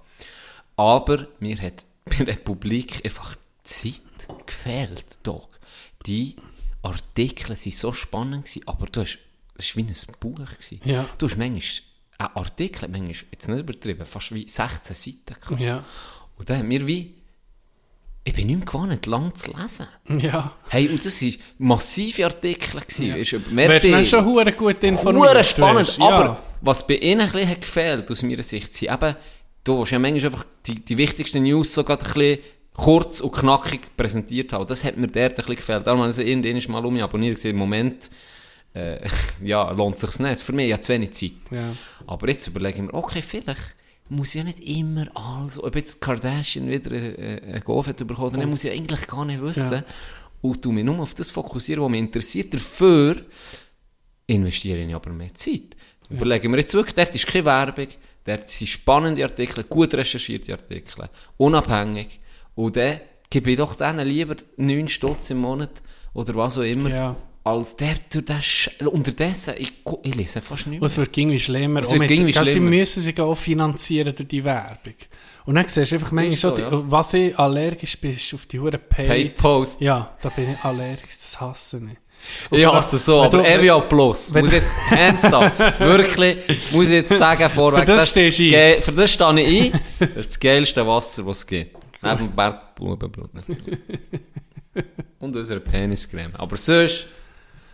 Aber 0.78 1.28
mir 1.40 1.58
hat 1.62 1.86
bei 2.06 2.24
Republik 2.24 3.04
einfach 3.04 3.36
Zeit 3.64 4.02
gefehlt, 4.46 5.06
Dog. 5.24 5.50
Die 6.06 6.36
Artikel 6.84 7.50
waren 7.50 7.72
so 7.72 7.92
spannend 7.92 8.46
gewesen, 8.46 8.62
aber 8.68 8.86
du 8.88 9.02
hast, 9.02 9.18
das 9.58 9.76
war 9.76 9.84
wie 9.84 9.90
ein 9.90 9.96
Buch. 10.20 10.36
Gewesen. 10.38 10.82
Ja. 10.86 11.08
Du 11.18 11.26
hast 11.28 11.38
manchmal 11.38 11.62
einen 12.18 12.36
Artikel, 12.36 12.88
manchmal, 12.90 13.14
jetzt 13.32 13.48
nicht 13.48 13.60
übertrieben, 13.60 14.06
fast 14.06 14.34
wie 14.34 14.48
16 14.48 14.96
Seiten 14.96 15.40
gehabt. 15.42 15.60
Ja. 15.62 15.84
Und 16.38 16.50
dann 16.50 16.60
haben 16.60 16.70
wir 16.70 16.86
wie, 16.88 17.14
ich 18.24 18.34
bin 18.34 18.48
nicht 18.48 18.58
mehr 18.58 18.66
gewohnt, 18.66 19.06
lang 19.06 19.36
zu 19.36 19.52
lesen. 19.52 19.88
Ja. 20.20 20.54
Hey, 20.70 20.88
und 20.90 21.06
das 21.06 21.22
waren 21.22 21.36
massive 21.60 22.26
Artikel. 22.26 22.82
Gewesen. 22.82 23.08
Ja. 23.08 23.16
Ist 23.16 23.32
über 23.34 23.44
Wärst 23.46 23.54
mehrere- 23.56 23.80
du 23.82 23.92
dann 23.92 24.06
schon 24.06 24.26
hure 24.26 24.52
gut 24.54 24.84
informiert? 24.84 25.30
Hure 25.30 25.44
spannend, 25.44 25.98
ja. 25.98 26.06
aber 26.10 26.44
was 26.62 26.88
bei 26.88 26.96
ihnen 26.96 27.22
ein 27.22 27.32
bisschen 27.32 27.50
hat 27.50 27.62
gefehlt, 27.62 28.10
aus 28.10 28.24
meiner 28.24 28.42
Sicht, 28.44 28.74
sind 28.74 28.92
eben, 28.92 29.16
du 29.64 29.78
willst 29.80 29.92
ja 29.92 30.00
manchmal 30.00 30.32
einfach 30.32 30.46
die, 30.66 30.84
die 30.84 30.98
wichtigsten 30.98 31.44
News 31.44 31.74
sogar 31.74 31.98
ein 32.00 32.04
bisschen 32.04 32.40
kurz 32.74 33.22
und 33.22 33.32
knackig 33.32 33.96
präsentiert 33.96 34.52
haben. 34.54 34.66
Das 34.68 34.84
hat 34.84 34.98
mir 34.98 35.08
dort 35.08 35.32
ein 35.32 35.36
bisschen 35.36 35.56
gefehlt. 35.56 35.86
Darum 35.88 36.00
habe 36.02 36.10
ich 36.10 36.16
sie 36.16 36.24
irgendwann 36.24 36.72
mal 36.72 36.86
um 36.86 36.94
mich 36.94 37.04
abonniert. 37.04 37.36
gesehen. 37.36 37.52
Im 37.52 37.58
Moment, 37.58 38.10
äh, 38.76 39.08
ja, 39.42 39.72
lohnt 39.72 39.98
sich's 39.98 40.20
nicht. 40.20 40.40
Für 40.40 40.54
mich 40.54 40.70
ja 40.70 40.80
zu 40.80 40.94
wenig 40.94 41.14
Zeit. 41.14 41.32
Ja. 41.52 41.76
Aber 42.06 42.30
jetzt 42.30 42.48
überlege 42.48 42.78
ich 42.78 42.84
mir, 42.84 42.94
okay, 42.94 43.22
vielleicht 43.22 43.76
muss 44.10 44.36
ich 44.36 44.36
ja 44.36 44.44
nicht 44.44 44.60
immer 44.60 45.08
alles, 45.16 45.62
ob 45.62 45.76
jetzt 45.76 46.00
Kardashian 46.00 46.70
wieder 46.70 46.92
äh, 46.92 47.42
einen 47.42 47.64
Golf 47.64 47.88
hat 47.88 48.06
bekommen, 48.06 48.40
dann 48.40 48.50
muss 48.50 48.64
ich 48.64 48.72
eigentlich 48.72 49.08
gar 49.08 49.26
nicht 49.26 49.42
wissen. 49.42 49.74
Ja. 49.78 49.84
Und 50.42 50.62
tu 50.62 50.72
mich 50.72 50.84
nur 50.84 51.00
auf 51.00 51.16
das 51.16 51.32
fokussieren, 51.32 51.84
was 51.84 51.90
mich 51.90 52.02
interessiert. 52.02 52.54
Dafür 52.54 53.16
investiere 54.28 54.80
ich 54.80 54.94
aber 54.94 55.10
mehr 55.12 55.34
Zeit. 55.34 55.76
Überlegen 56.10 56.52
wir 56.52 56.60
jetzt 56.60 56.74
wirklich, 56.76 56.94
dort 56.94 57.16
ist 57.16 57.26
keine 57.26 57.46
Werbung, 57.46 57.88
dort 58.26 58.48
sind 58.48 58.68
spannende 58.68 59.24
Artikel, 59.24 59.64
gut 59.64 59.92
recherchierte 59.96 60.54
Artikel, 60.54 61.10
unabhängig. 61.38 62.20
Und 62.54 62.76
dann 62.76 63.00
gebe 63.30 63.52
ich 63.52 63.58
doch 63.58 63.74
denen 63.76 64.08
lieber 64.08 64.36
9 64.58 64.88
Stutz 64.88 65.32
im 65.32 65.40
Monat 65.40 65.82
oder 66.14 66.36
was 66.36 66.60
auch 66.60 66.62
immer, 66.62 66.90
Ja. 66.90 67.16
Als 67.46 67.76
der 67.78 67.96
Sch 68.42 68.70
Unterdessen, 68.86 69.54
ich, 69.58 69.72
ich 70.04 70.16
lese 70.16 70.42
fast 70.42 70.68
nicht 70.68 70.82
Und 70.82 70.88
es 70.88 70.98
wird 70.98 71.16
irgendwie 71.18 71.40
schlimmer. 71.40 71.82
Es 71.82 71.88
Auch 71.88 71.92
wird 71.94 72.02
mit- 72.02 72.12
irgendwie 72.12 72.32
gell, 72.34 72.44
Sie 72.46 72.52
schlimmer. 72.52 72.70
müssen 72.72 73.02
sich 73.04 73.20
auch 73.22 73.36
finanzieren 73.36 74.14
durch 74.16 74.28
die 74.28 74.44
Werbung. 74.44 74.96
Und 75.46 75.56
dann 75.56 75.68
siehst 75.68 75.92
du 75.92 75.96
einfach 75.96 76.12
manchmal 76.12 76.38
so, 76.38 76.52
die, 76.52 76.62
ja. 76.64 76.70
was 76.72 77.14
ich 77.14 77.38
allergisch 77.38 77.98
bin, 78.02 78.18
auf 78.34 78.46
die 78.48 78.60
Hure 78.60 78.80
Paid. 78.80 79.08
Paid 79.08 79.36
Post. 79.36 79.80
Ja, 79.80 80.18
da 80.22 80.30
bin 80.30 80.54
ich 80.54 80.60
allergisch, 80.66 81.18
das 81.22 81.40
hasse 81.40 81.78
ich. 81.78 81.98
Und 82.50 82.58
Ich 82.58 82.66
hasse 82.66 82.96
allem- 82.96 83.00
so, 83.04 83.18
wenn 83.20 83.26
aber 83.26 83.38
du- 83.38 83.44
Evia 83.48 83.80
Plus. 83.80 84.34
wenn 84.34 84.42
Muss 84.42 84.50
du- 84.50 84.58
jetzt, 84.58 84.72
hands 84.90 85.22
down, 85.30 85.52
wirklich, 85.78 86.38
muss 86.74 86.86
ich 86.86 86.94
jetzt 86.96 87.16
sagen 87.16 87.48
vorweg. 87.52 87.82
Für 87.82 87.86
das 87.86 88.10
stehst 88.10 88.40
du 88.40 88.44
ein. 88.46 88.50
ge- 88.50 88.82
Für 88.82 88.92
das 88.92 89.12
stehe 89.14 89.40
ich 89.40 89.74
ein. 89.74 89.82
Das 90.00 90.10
ist 90.10 90.30
das 90.32 90.40
geilste 90.40 90.88
Wasser, 90.88 91.24
was 91.28 91.38
es 91.40 91.46
gibt. 91.48 91.78
Neben 92.02 92.18
dem 92.18 92.32
Bergbubenblut. 92.36 93.32
natürlich. 93.36 93.78
Und 95.20 95.36
unsere 95.36 95.60
Peniscreme. 95.60 96.36
Aber 96.36 96.58
sonst, 96.58 97.06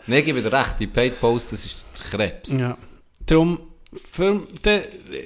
Nein, 0.08 0.20
ich 0.20 0.26
gebe 0.26 0.42
dir 0.42 0.52
recht, 0.52 0.76
die 0.80 0.88
Paid 0.88 1.20
Post, 1.20 1.54
das 1.54 1.66
ist 1.66 1.86
der 1.98 2.06
Krebs. 2.06 2.50
Ja. 2.52 2.78
Darum, 3.26 3.60
für, 3.94 4.42
de, 4.66 4.82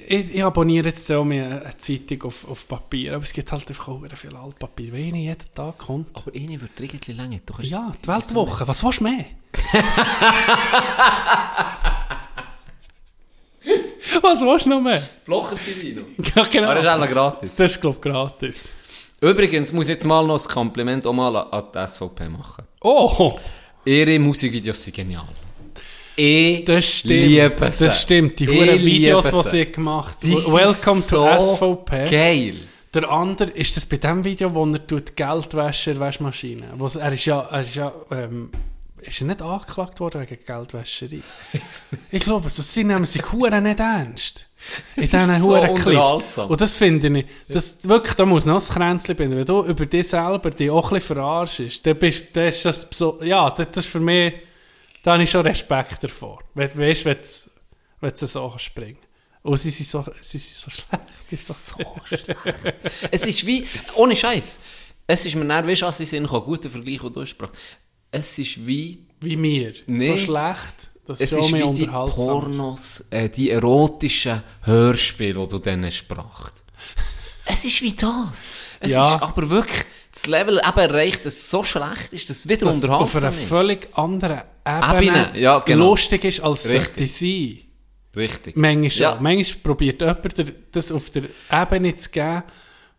ich, 0.08 0.34
ich 0.36 0.44
abonniere 0.44 0.88
jetzt 0.88 1.10
auch 1.12 1.24
mehr 1.24 1.62
eine 1.64 1.78
Zeitung 1.78 2.24
auf, 2.24 2.50
auf 2.50 2.68
Papier, 2.68 3.14
aber 3.16 3.24
es 3.24 3.32
gibt 3.32 3.52
halt 3.52 3.68
einfach 3.68 3.88
auch 3.90 4.02
wieder 4.04 4.16
viel 4.16 4.36
Altpapier, 4.36 4.92
weil 4.94 5.02
ihnen 5.02 5.18
jeden 5.22 5.54
Tag 5.54 5.78
kommt. 5.78 6.08
Aber 6.18 6.32
eine 6.36 6.60
wird 6.60 6.80
irgendwie 6.80 7.12
länger. 7.14 7.40
Du 7.46 7.54
Ja, 7.62 7.92
die 8.04 8.08
Weltwoche, 8.08 8.68
was 8.68 8.84
willst 8.84 9.00
du 9.02 9.04
mehr? 9.06 9.26
was 14.22 14.42
willst 14.42 14.66
du 14.66 14.70
noch 14.72 14.82
mehr? 14.82 15.02
Blocher-Zivino. 15.26 16.02
Ja, 16.36 16.44
genau. 16.44 16.66
Aber 16.66 16.76
das 16.76 16.86
ist 16.86 16.90
auch 16.92 17.00
noch 17.00 17.10
gratis. 17.10 17.56
Das 17.56 17.72
ist, 17.72 17.82
glaube 17.82 17.98
ich, 17.98 18.02
gratis. 18.02 18.74
Übrigens 19.22 19.72
muss 19.72 19.86
ich 19.86 19.92
jetzt 19.92 20.06
mal 20.06 20.26
noch 20.26 20.42
ein 20.44 20.48
Kompliment 20.52 21.06
auch 21.06 21.14
mal 21.14 21.36
an- 21.36 21.48
an 21.52 21.64
die 21.74 21.88
SVP 21.88 22.30
machen. 22.30 22.66
Oh, 22.82 23.40
Ihre 23.86 24.20
Musikvideos 24.20 24.84
sind 24.84 24.96
genial. 24.96 25.28
Ich 26.16 26.64
das 26.64 26.86
stimmt. 26.86 27.14
liebe 27.14 27.72
sie. 27.72 27.86
Das 27.86 28.02
stimmt. 28.02 28.40
Die 28.40 28.48
huren 28.48 28.80
Videos, 28.80 29.30
die 29.30 29.50
sie 29.50 29.72
gemacht 29.72 30.18
Die 30.24 30.32
sind 30.32 30.54
Welcome 30.54 31.02
so 31.02 31.26
to 31.26 31.40
SVP. 31.40 32.06
Geil. 32.10 32.56
Der 32.94 33.10
andere, 33.10 33.52
ist 33.52 33.76
das 33.76 33.86
bei 33.86 33.98
dem 33.98 34.24
Video, 34.24 34.54
wo 34.54 34.66
er 34.66 34.88
tut 34.88 35.16
Geldwäsche 35.16 35.92
in 35.92 35.98
der 35.98 36.08
Waschmaschine? 36.08 36.64
Wo, 36.78 36.88
er 36.88 37.12
ist 37.12 37.26
ja, 37.26 37.42
er 37.42 37.62
ist 37.62 37.76
ja, 37.76 37.92
ähm, 38.10 38.50
ist 39.08 39.22
er 39.22 39.28
nicht 39.28 39.42
angeklagt 39.42 40.00
worden 40.00 40.22
wegen 40.22 40.44
Geldwäscherei? 40.46 41.22
ich 42.12 42.24
glaube, 42.24 42.50
so 42.50 42.62
sie 42.62 42.84
nehmen 42.84 43.06
sich 43.06 43.32
Huren 43.32 43.64
nicht 43.64 43.80
ernst. 43.80 44.48
In 44.96 45.04
ist 45.04 45.14
diesen 45.14 45.40
so 45.40 45.48
Huren 45.50 45.76
Clips. 45.76 46.38
Und 46.38 46.60
das 46.62 46.76
finde 46.76 47.20
ich, 47.20 47.26
das, 47.48 47.88
wirklich, 47.88 48.16
da 48.16 48.26
muss 48.26 48.46
noch 48.46 48.62
ein 48.62 48.74
Kränzchen 48.76 49.16
binden. 49.16 49.38
Wenn 49.38 49.46
du 49.46 49.64
über 49.64 49.86
dich 49.86 50.08
selber 50.08 50.50
dich 50.52 50.70
auch 50.70 50.92
ein 50.92 50.96
bisschen 50.96 51.16
verarschst, 51.16 51.86
dann 51.86 51.98
bist, 52.00 52.36
dann 52.36 52.48
ist 52.48 52.66
das 52.66 52.88
so, 52.92 53.22
ja, 53.24 53.50
das, 53.52 53.68
ist 53.86 53.92
für 53.92 54.00
mich, 54.00 54.34
da 55.04 55.14
habe 55.14 55.24
ich 55.24 55.30
schon 55.32 55.46
Respekt 55.46 56.04
davor. 56.04 56.42
We, 56.54 56.70
weißt 56.76 57.02
du, 57.02 57.10
wenn 57.10 57.18
du- 57.18 57.50
wenn 58.02 58.12
du 58.12 58.28
so 58.28 58.54
springen. 58.58 58.98
Und 59.44 59.58
sie 59.58 59.70
sind 59.70 59.88
so, 59.88 60.04
sie 60.22 60.38
sind 60.40 60.56
so 60.56 60.72
schlecht. 60.72 61.04
Sie 61.28 61.36
sind 61.36 61.56
so 61.56 61.78
Es 63.12 63.26
ist 63.28 63.46
wie, 63.46 63.66
ohne 63.96 64.16
Scheiß. 64.16 64.60
Es 65.08 65.26
ist 65.26 65.36
mir 65.36 65.46
du, 65.46 65.82
was 65.84 66.00
ich 66.00 66.10
Sinn 66.10 66.26
kann, 66.28 66.42
guter 66.42 66.70
Vergleich, 66.70 67.00
den 67.00 67.14
du 67.14 67.22
hast. 67.22 67.36
Es 68.16 68.38
ist 68.40 68.66
wie, 68.66 69.00
Wie 69.22 69.38
mir. 69.38 69.74
Nee. 69.88 70.08
So 70.08 70.18
schlecht, 70.18 70.78
dass 71.06 71.20
es 71.20 71.32
es 71.32 71.38
schon 71.38 71.46
ist 71.46 71.52
mehr 71.52 71.62
die 71.72 71.84
unterhaltsam 71.84 72.26
Pornos, 72.26 73.04
äh, 73.10 73.30
die 73.30 73.50
erotischen 73.50 74.42
Hörspiele, 74.64 75.42
die 75.44 75.48
du 75.50 75.60
denen 75.60 75.92
sprachst. 75.92 76.64
Es 77.46 77.64
ist 77.66 77.82
wie 77.82 77.94
das. 77.94 78.48
Es 78.80 78.92
Ja. 78.92 79.16
ist 79.16 79.22
aber 79.22 79.50
wirklich, 79.50 79.84
das 80.12 80.26
Level 80.28 80.60
eben 80.68 80.78
erreicht, 80.80 81.26
dass 81.26 81.34
es 81.36 81.50
so 81.50 81.64
schlecht 81.64 82.12
ist, 82.14 82.30
dass 82.30 82.38
es 82.40 82.50
wieder 82.50 82.66
dass 82.68 82.78
es 82.78 82.90
auf 82.90 83.14
unterhaltsam 83.14 83.24
einer 83.30 83.42
ist. 83.42 83.48
völlig 83.50 83.88
anderen 83.98 84.42
Ebene, 84.66 85.28
Ebene, 85.28 85.40
ja, 85.40 85.60
genau. 85.60 85.90
lustig 85.90 86.24
ist, 86.26 86.40
als 86.42 86.66
Richtig. 86.72 86.82
sollte 86.96 87.08
sein. 87.08 87.62
Richtig. 88.16 88.56
Manchmal 88.56 88.90
Ja. 88.92 89.18
Manchmal 89.22 89.60
probiert 89.64 90.02
jemand, 90.02 90.54
das 90.72 90.92
auf 90.92 91.10
der 91.10 91.24
Ebene 91.52 91.96
zu 91.96 92.10
geben, 92.10 92.44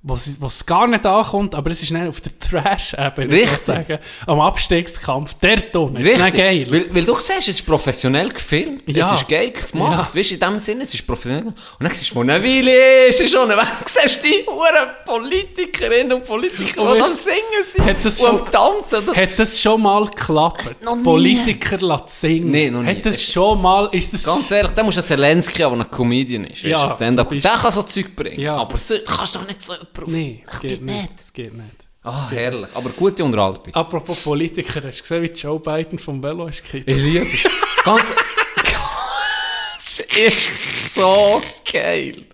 wo 0.09 0.15
es, 0.15 0.41
wo 0.41 0.49
gar 0.67 0.87
nicht 0.87 1.05
ankommt, 1.05 1.53
aber 1.57 1.69
es 1.73 1.83
ist 1.83 1.91
nicht 1.91 2.07
auf 2.07 2.21
der 2.21 2.39
Trash-Ebene 2.39 3.29
Richtig. 3.33 3.51
sozusagen. 3.51 3.99
Am 4.29 4.39
Abstiegskampf, 4.41 5.35
der 5.35 5.73
Ton, 5.73 5.97
ist 5.97 6.05
nicht 6.23 6.37
geil. 6.37 6.65
Weil, 6.71 6.95
weil 6.95 7.05
du 7.05 7.17
siehst, 7.19 7.41
es 7.41 7.49
ist 7.49 7.67
professionell 7.67 8.29
gefilmt. 8.29 8.85
Ja. 8.87 9.13
Es 9.13 9.21
ist 9.23 9.29
geil 9.29 9.51
gemacht. 9.51 10.11
Ja. 10.15 10.21
Weißt 10.21 10.31
du, 10.31 10.35
in 10.35 10.41
dem 10.41 10.59
Sinne, 10.61 10.83
es 10.85 10.95
ist 10.95 11.05
professionell 11.05 11.41
gemacht. 11.43 11.59
Und 11.81 11.85
dann 11.89 11.93
siehst 11.93 12.11
du, 12.11 12.15
von 12.15 12.31
einer 12.31 12.41
Weile 12.43 13.07
ist 13.09 13.21
es 13.21 13.33
schon 13.33 13.49
weg. 13.49 13.59
siehst 13.85 14.23
du 14.25 14.29
die 14.29 14.45
Huren 14.47 14.91
Politikerinnen 15.05 16.13
und 16.13 16.25
Politiker, 16.25 16.83
Und 16.83 16.95
die 16.99 17.03
am 17.03 17.13
Singen 17.13 17.65
sind. 17.65 17.85
hat 17.85 17.97
das 18.05 18.21
und 18.21 18.29
am 18.29 18.39
schon- 18.39 18.51
Tanzen. 18.53 19.09
Und 19.09 19.17
Hat 19.17 19.39
das 19.39 19.61
schon 19.61 19.83
mal 19.83 20.05
geklappt? 20.07 20.77
Politiker 21.03 21.79
lassen 21.79 22.05
singen? 22.07 22.51
Nee, 22.53 22.71
noch 22.71 22.83
nie. 22.83 22.91
Hat 22.91 23.05
das 23.07 23.23
schon 23.25 23.61
mal, 23.61 23.87
ist 23.91 24.13
das... 24.13 24.23
Ganz 24.23 24.51
ehrlich, 24.53 24.71
da 24.73 24.85
musst 24.85 24.99
du 24.99 25.03
Zelensky 25.03 25.59
der 25.59 25.73
ein 25.73 25.91
Comedian 25.91 26.45
ist. 26.45 26.63
Ja, 26.63 26.81
Weißt 26.83 26.93
du, 26.93 26.95
Stand-up. 26.97 27.31
Der 27.31 27.41
kann 27.51 27.73
so 27.73 27.83
Zeug 27.83 28.15
bringen. 28.15 28.41
Ja. 28.41 28.57
Aber 28.57 28.79
so, 28.79 28.95
du 28.97 29.03
kannst 29.05 29.35
doch 29.35 29.45
nicht 29.47 29.63
so 29.63 29.75
Nee, 30.07 30.43
Das 30.45 30.55
es 30.55 30.61
geht 30.61 30.83
nicht. 30.83 31.13
Es 31.21 31.33
geht 31.33 31.55
nicht. 31.55 31.67
Ah, 32.03 32.31
herrlich. 32.31 32.69
Aber 32.75 32.91
gute 32.91 33.25
Unterhaltung. 33.25 33.75
Apropos 33.75 34.23
Politiker, 34.23 34.81
hast 34.87 34.99
du 34.99 35.03
gesehen, 35.03 35.23
wie 35.23 35.33
Joe 35.33 35.59
Biden 35.59 35.99
vom 35.99 36.23
Velo 36.23 36.47
ist 36.47 36.63
gekippt? 36.63 36.89
Ich 36.89 36.97
liebe 36.99 37.27
es. 37.27 37.43
Ganz... 37.85 38.15
Es 39.79 40.01
ist 40.17 40.95
so 40.95 41.41
geil. 41.73 42.25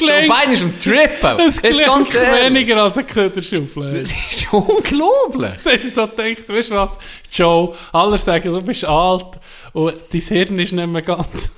Joe 0.00 0.22
Biden 0.22 0.52
ist 0.52 0.62
am 0.62 0.80
Trippen. 0.80 1.40
Es 1.40 1.62
ganz 1.62 2.10
klingt 2.10 2.14
ehrlich. 2.24 2.44
weniger 2.46 2.82
als 2.82 2.98
ein 2.98 3.06
Köderschaufel. 3.06 3.94
Das 3.94 4.10
ist 4.10 4.52
unglaublich. 4.52 5.60
Dass 5.64 5.84
ich 5.84 5.94
so 5.94 6.06
denke, 6.06 6.48
weißt 6.48 6.70
du 6.70 6.74
was, 6.74 6.98
Joe, 7.30 7.74
alle 7.92 8.18
sagen, 8.18 8.52
du 8.52 8.60
bist 8.60 8.84
alt 8.84 9.38
und 9.72 9.94
dein 10.12 10.20
Hirn 10.20 10.58
ist 10.58 10.72
nicht 10.72 10.86
mehr 10.88 11.02
ganz, 11.02 11.28
ganz 11.30 11.50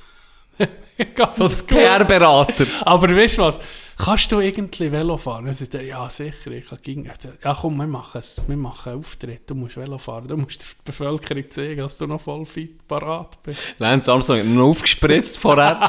So 1.33 1.45
das 1.45 1.67
gut. 1.67 1.79
PR-Berater. 1.79 2.67
Aber 2.83 3.09
weißt 3.17 3.39
du 3.39 3.43
was, 3.43 3.61
kannst 3.99 4.31
du 4.31 4.39
irgendwie 4.41 4.93
Velo 4.93 5.17
fahren? 5.17 5.49
Und 5.49 5.61
ich 5.61 5.69
dachte, 5.69 5.85
ja, 5.85 6.09
sicher, 6.09 6.51
ich 6.53 6.67
kann 6.67 6.79
gegen. 6.83 7.11
Ja, 7.43 7.59
komm, 7.61 7.77
wir 7.79 7.87
machen 7.87 8.19
es. 8.19 8.43
Wir 8.47 8.57
machen 8.57 8.93
einen 8.93 8.99
Auftritt. 9.01 9.51
Du 9.51 9.55
musst 9.55 9.77
Velo 9.77 9.99
fahren. 9.99 10.29
Du 10.29 10.37
musst 10.37 10.63
der 10.63 10.69
Bevölkerung 10.85 11.51
zeigen, 11.51 11.79
dass 11.81 11.99
du 11.99 12.07
noch 12.07 12.21
voll 12.21 12.47
fit 12.47 12.87
parat 12.87 13.43
bist. 13.43 13.61
Lance 13.79 14.13
Armstrong 14.13 14.39
hat 14.39 14.45
ihn 14.45 14.55
noch 14.55 14.69
aufgespritzt 14.69 15.39
vorher. 15.39 15.81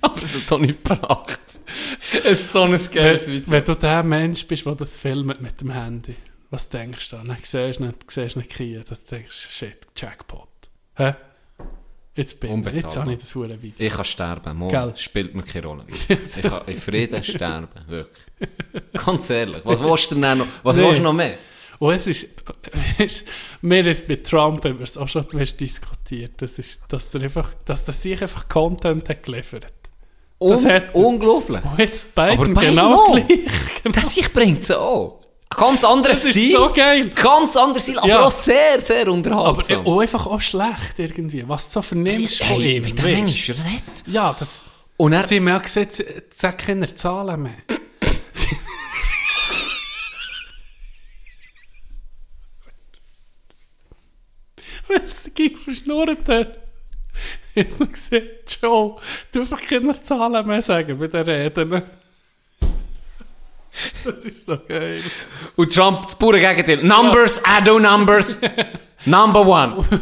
Aber 0.00 0.22
es 0.22 0.34
hat 0.34 0.50
doch 0.50 0.58
nicht 0.58 0.84
gebracht. 0.84 1.40
Es 2.24 2.40
ist 2.40 2.52
so 2.52 2.62
ein 2.62 2.70
geiles 2.70 3.26
Wenn, 3.26 3.34
Video. 3.34 3.50
wenn 3.50 3.64
du 3.64 3.74
der 3.74 4.02
Mensch 4.02 4.46
bist, 4.46 4.66
der 4.66 4.74
das 4.74 4.98
filmt 4.98 5.40
mit 5.40 5.60
dem 5.60 5.70
Handy, 5.70 6.14
was 6.50 6.68
denkst 6.68 7.10
du 7.10 7.16
dann? 7.16 7.26
Dann 7.28 7.38
siehst 7.42 7.80
du 7.80 7.84
nicht, 7.84 8.10
siehst 8.10 8.36
nicht 8.36 8.50
Kia, 8.50 8.82
dann 8.88 8.98
denkst 9.10 9.42
du, 9.42 9.50
shit, 9.66 9.86
Jackpot. 9.96 10.48
Hä? 10.94 11.14
Jetzt 12.16 12.40
bin 12.40 12.66
ich, 12.66 12.72
jetzt 12.74 12.96
habe 12.96 13.12
ich 13.12 13.18
das 13.18 13.34
hure 13.34 13.60
Video. 13.60 13.86
Ich 13.86 13.92
kann 13.92 14.04
sterben, 14.04 14.56
Mo, 14.56 14.68
Gell. 14.68 14.92
spielt 14.96 15.34
mir 15.34 15.42
keine 15.42 15.66
Rolle. 15.66 15.84
Ich 16.08 16.42
kann 16.42 16.62
in 16.66 16.76
Frieden 16.80 17.22
sterben, 17.22 17.68
wirklich. 17.88 18.26
Ganz 19.04 19.28
ehrlich, 19.30 19.60
was 19.64 19.80
willst 19.82 20.10
du 20.10 20.14
denn 20.14 20.38
noch, 20.38 20.46
was 20.62 20.76
Nee. 20.78 20.98
noch 21.00 21.12
mehr? 21.12 21.34
Und 21.78 21.92
es 21.92 22.06
ist, 22.06 22.28
weisst, 22.98 23.24
mir 23.60 23.86
ist 23.86 24.08
bei 24.08 24.16
Trump 24.16 24.64
haben 24.64 24.78
wir 24.78 24.84
es 24.84 24.96
auch 24.96 25.08
schon 25.08 25.26
diskutiert, 25.28 26.32
das 26.38 26.58
ist, 26.58 26.80
dass 26.88 27.14
er 27.14 27.22
einfach, 27.24 27.52
dass 27.66 27.84
der 27.84 27.92
sich 27.92 28.20
einfach 28.22 28.48
Content 28.48 29.06
hat 29.10 29.22
geliefert. 29.22 29.66
Un 30.40 30.64
hat- 30.66 30.94
unglaublich. 30.94 31.62
Und 31.64 31.78
jetzt 31.78 32.14
Biden, 32.14 32.30
Aber 32.38 32.44
Biden 32.46 32.60
genau 32.60 32.94
auch. 32.94 33.12
gleich. 33.12 33.26
Genau. 33.82 33.94
Das 33.94 34.16
ich 34.16 34.32
bringt 34.32 34.62
es 34.62 34.70
auch. 34.70 35.20
Ganz 35.50 35.84
anderer 35.84 36.10
Das 36.12 36.24
ist 36.24 36.36
Stil. 36.36 36.52
so 36.52 36.72
geil. 36.72 37.08
Ganz 37.10 37.56
anderer 37.56 37.80
Stil, 37.80 37.98
aber 37.98 38.08
Ja. 38.08 38.24
auch 38.24 38.30
sehr, 38.30 38.80
sehr 38.80 39.02
Aber 39.02 39.12
unterhaltsam. 39.12 39.86
auch 39.86 40.00
einfach 40.00 40.26
auch 40.26 40.40
schlecht 40.40 40.98
irgendwie, 40.98 41.48
was 41.48 41.68
du 41.68 41.74
so 41.74 41.82
vernimmst 41.82 42.38
von 42.42 42.48
hey, 42.60 42.76
ihm. 42.76 42.84
wie 42.84 42.92
der. 42.92 43.04
Mensch 43.04 43.48
redet. 43.50 44.04
Ja, 44.06 44.34
das... 44.38 44.66
Und 44.98 45.12
er, 45.12 45.24
Sie 45.24 45.36
haben 45.36 45.48
ja 45.48 45.58
gesagt, 45.58 45.92
sie 45.92 46.04
sagen 46.30 46.56
keine 46.56 46.92
Zahlen 46.94 47.42
mehr. 47.42 47.52
Wenn 54.88 55.08
sie 55.08 55.30
gegen 55.32 55.56
verschnurrt 55.56 56.28
hat. 56.28 56.58
Jetzt 57.54 57.80
noch 57.80 57.88
gesehen, 57.90 58.28
Joe, 58.60 58.96
du 59.32 59.40
einfach 59.40 59.60
keine 59.66 60.00
Zahlen 60.02 60.46
mehr 60.46 60.62
sagen 60.62 60.98
bei 60.98 61.06
den 61.08 61.24
Reden. 61.24 61.82
Das 64.04 64.24
ist 64.24 64.46
so 64.46 64.58
geil. 64.66 65.00
und 65.56 65.72
Trump, 65.72 66.02
das 66.02 66.18
pure 66.18 66.40
Gegenteil. 66.40 66.82
Numbers, 66.82 67.42
I 67.46 67.62
do 67.64 67.78
numbers. 67.78 68.40
Number 69.04 69.46
one. 69.46 69.84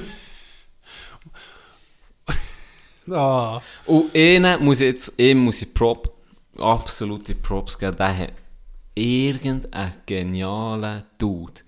Ah, 3.11 3.61
Und 3.85 4.15
ihnen 4.15 4.65
muss 4.65 4.81
ich 4.81 4.87
jetzt, 4.87 5.13
ihm 5.21 5.41
muss 5.41 5.61
ich 5.61 5.75
Prop, 5.75 6.11
absolute 6.59 7.35
Props 7.35 7.79
geben. 7.79 7.97
Der 7.99 8.17
hat 8.17 8.33
irgendeinen 8.95 9.93
genialen 10.07 11.05
Dude, 11.19 11.61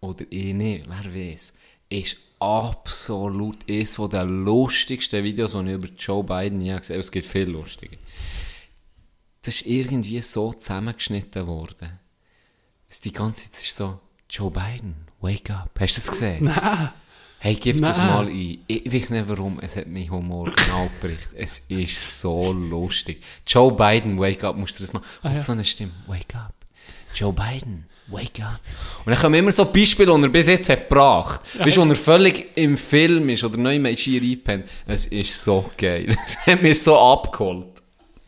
oder 0.00 0.24
ich 0.30 0.54
nicht, 0.54 0.86
wer 0.88 1.14
weiß, 1.14 1.52
ist 1.90 2.16
absolut 2.40 3.58
eines 3.68 3.96
der 3.96 4.24
lustigsten 4.24 5.24
Videos, 5.24 5.52
die 5.52 5.58
ich 5.58 5.74
über 5.74 5.88
Joe 5.88 6.24
Biden 6.24 6.60
je 6.62 6.74
gesehen 6.78 6.94
habe. 6.94 7.00
Es 7.00 7.10
gibt 7.10 7.26
viel 7.26 7.50
lustige. 7.50 7.98
Das 9.48 9.62
ist 9.62 9.66
irgendwie 9.66 10.20
so 10.20 10.52
zusammengeschnitten 10.52 11.46
worden. 11.46 11.98
Es 12.86 13.00
die 13.00 13.14
ganze 13.14 13.50
Zeit 13.50 13.62
ist 13.62 13.76
so, 13.76 13.98
Joe 14.28 14.50
Biden, 14.50 14.94
wake 15.22 15.48
up. 15.48 15.70
Hast 15.80 15.96
du 15.96 16.00
das 16.02 16.10
gesehen? 16.10 16.44
nein. 16.54 16.90
Hey, 17.38 17.54
gib 17.54 17.80
das 17.80 17.96
Nein. 17.96 18.06
mal 18.08 18.26
ein. 18.26 18.58
Ich 18.66 18.92
weiß 18.92 19.08
nicht 19.08 19.26
warum, 19.26 19.58
es 19.60 19.76
hat 19.76 19.86
mich 19.86 20.10
Humor 20.10 20.52
genau 20.54 20.90
geprägt. 21.00 21.28
Es 21.34 21.60
ist 21.60 22.20
so 22.20 22.52
lustig. 22.52 23.22
Joe 23.46 23.72
Biden, 23.72 24.18
wake 24.18 24.44
up, 24.44 24.54
musst 24.54 24.78
du 24.78 24.82
das 24.82 24.92
mal. 24.92 25.00
Und 25.22 25.32
ja. 25.32 25.40
so 25.40 25.52
eine 25.52 25.64
Stimme, 25.64 25.92
wake 26.06 26.34
up. 26.34 26.52
Joe 27.14 27.32
Biden, 27.32 27.86
wake 28.08 28.44
up. 28.44 28.60
Und 29.06 29.12
dann 29.14 29.18
kommen 29.18 29.36
immer 29.36 29.52
so 29.52 29.64
Beispiele, 29.64 30.14
die 30.14 30.22
er 30.24 30.28
bis 30.28 30.48
jetzt 30.48 30.68
hat 30.68 30.90
gebracht. 30.90 31.40
Weißt 31.56 31.74
du, 31.74 31.86
wo 31.86 31.88
er 31.88 31.96
völlig 31.96 32.54
im 32.54 32.76
Film 32.76 33.30
ist 33.30 33.42
oder 33.44 33.56
neu 33.56 33.76
in 33.76 33.96
Schier 33.96 34.20
einpennt. 34.20 34.66
Es 34.86 35.06
ist 35.06 35.42
so 35.42 35.70
geil. 35.78 36.14
Es 36.26 36.36
hat 36.44 36.60
mich 36.60 36.82
so 36.82 36.98
abgeholt. 36.98 37.77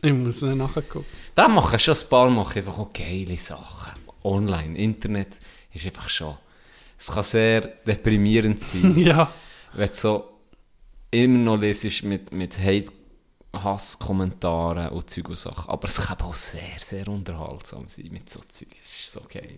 Ich 0.01 0.13
muss 0.13 0.41
nicht 0.41 0.55
nachgucken. 0.55 1.05
Da 1.35 1.47
machen 1.47 1.79
schon 1.79 1.95
ein 1.95 2.09
paar 2.09 2.29
machen 2.29 2.57
einfach 2.57 2.77
auch 2.79 2.91
geile 2.93 3.37
Sachen. 3.37 3.93
Online, 4.23 4.77
Internet 4.77 5.37
ist 5.73 5.85
einfach 5.85 6.09
schon 6.09 6.37
es 7.01 7.07
kann 7.07 7.23
sehr 7.23 7.61
deprimierend 7.61 8.61
sein, 8.61 8.95
Ja. 8.97 9.33
wenn 9.73 9.87
du 9.87 9.93
so 9.95 10.29
immer 11.09 11.39
noch 11.39 11.57
lesest 11.57 12.03
mit, 12.03 12.31
mit 12.31 12.59
Hate, 12.59 12.91
Hasskommentaren 13.53 14.89
und 14.89 15.09
Zeug 15.09 15.29
und 15.29 15.37
Sachen. 15.39 15.67
Aber 15.67 15.87
es 15.87 15.99
kann 15.99 16.21
auch 16.21 16.35
sehr, 16.35 16.77
sehr 16.79 17.07
unterhaltsam 17.07 17.85
sein 17.89 18.09
mit 18.11 18.29
so 18.29 18.39
Zeug. 18.41 18.67
Es 18.79 18.99
ist 18.99 19.11
so 19.13 19.21
geil. 19.27 19.57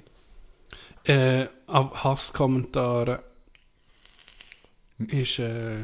Äh, 1.03 1.47
Hasskommentare 1.67 3.21
ist 4.99 5.39
äh, 5.39 5.83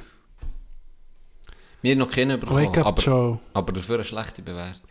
Wir 1.82 1.92
haben 1.92 2.00
noch 2.00 2.10
keinen 2.12 2.40
bekommen, 2.40 2.66
Wake 2.68 2.78
Up 2.80 2.86
aber, 2.88 3.02
Joe. 3.02 3.40
aber 3.54 3.74
dafür 3.74 3.96
eine 3.96 4.04
schlechte 4.04 4.42
Bewertung. 4.42 4.82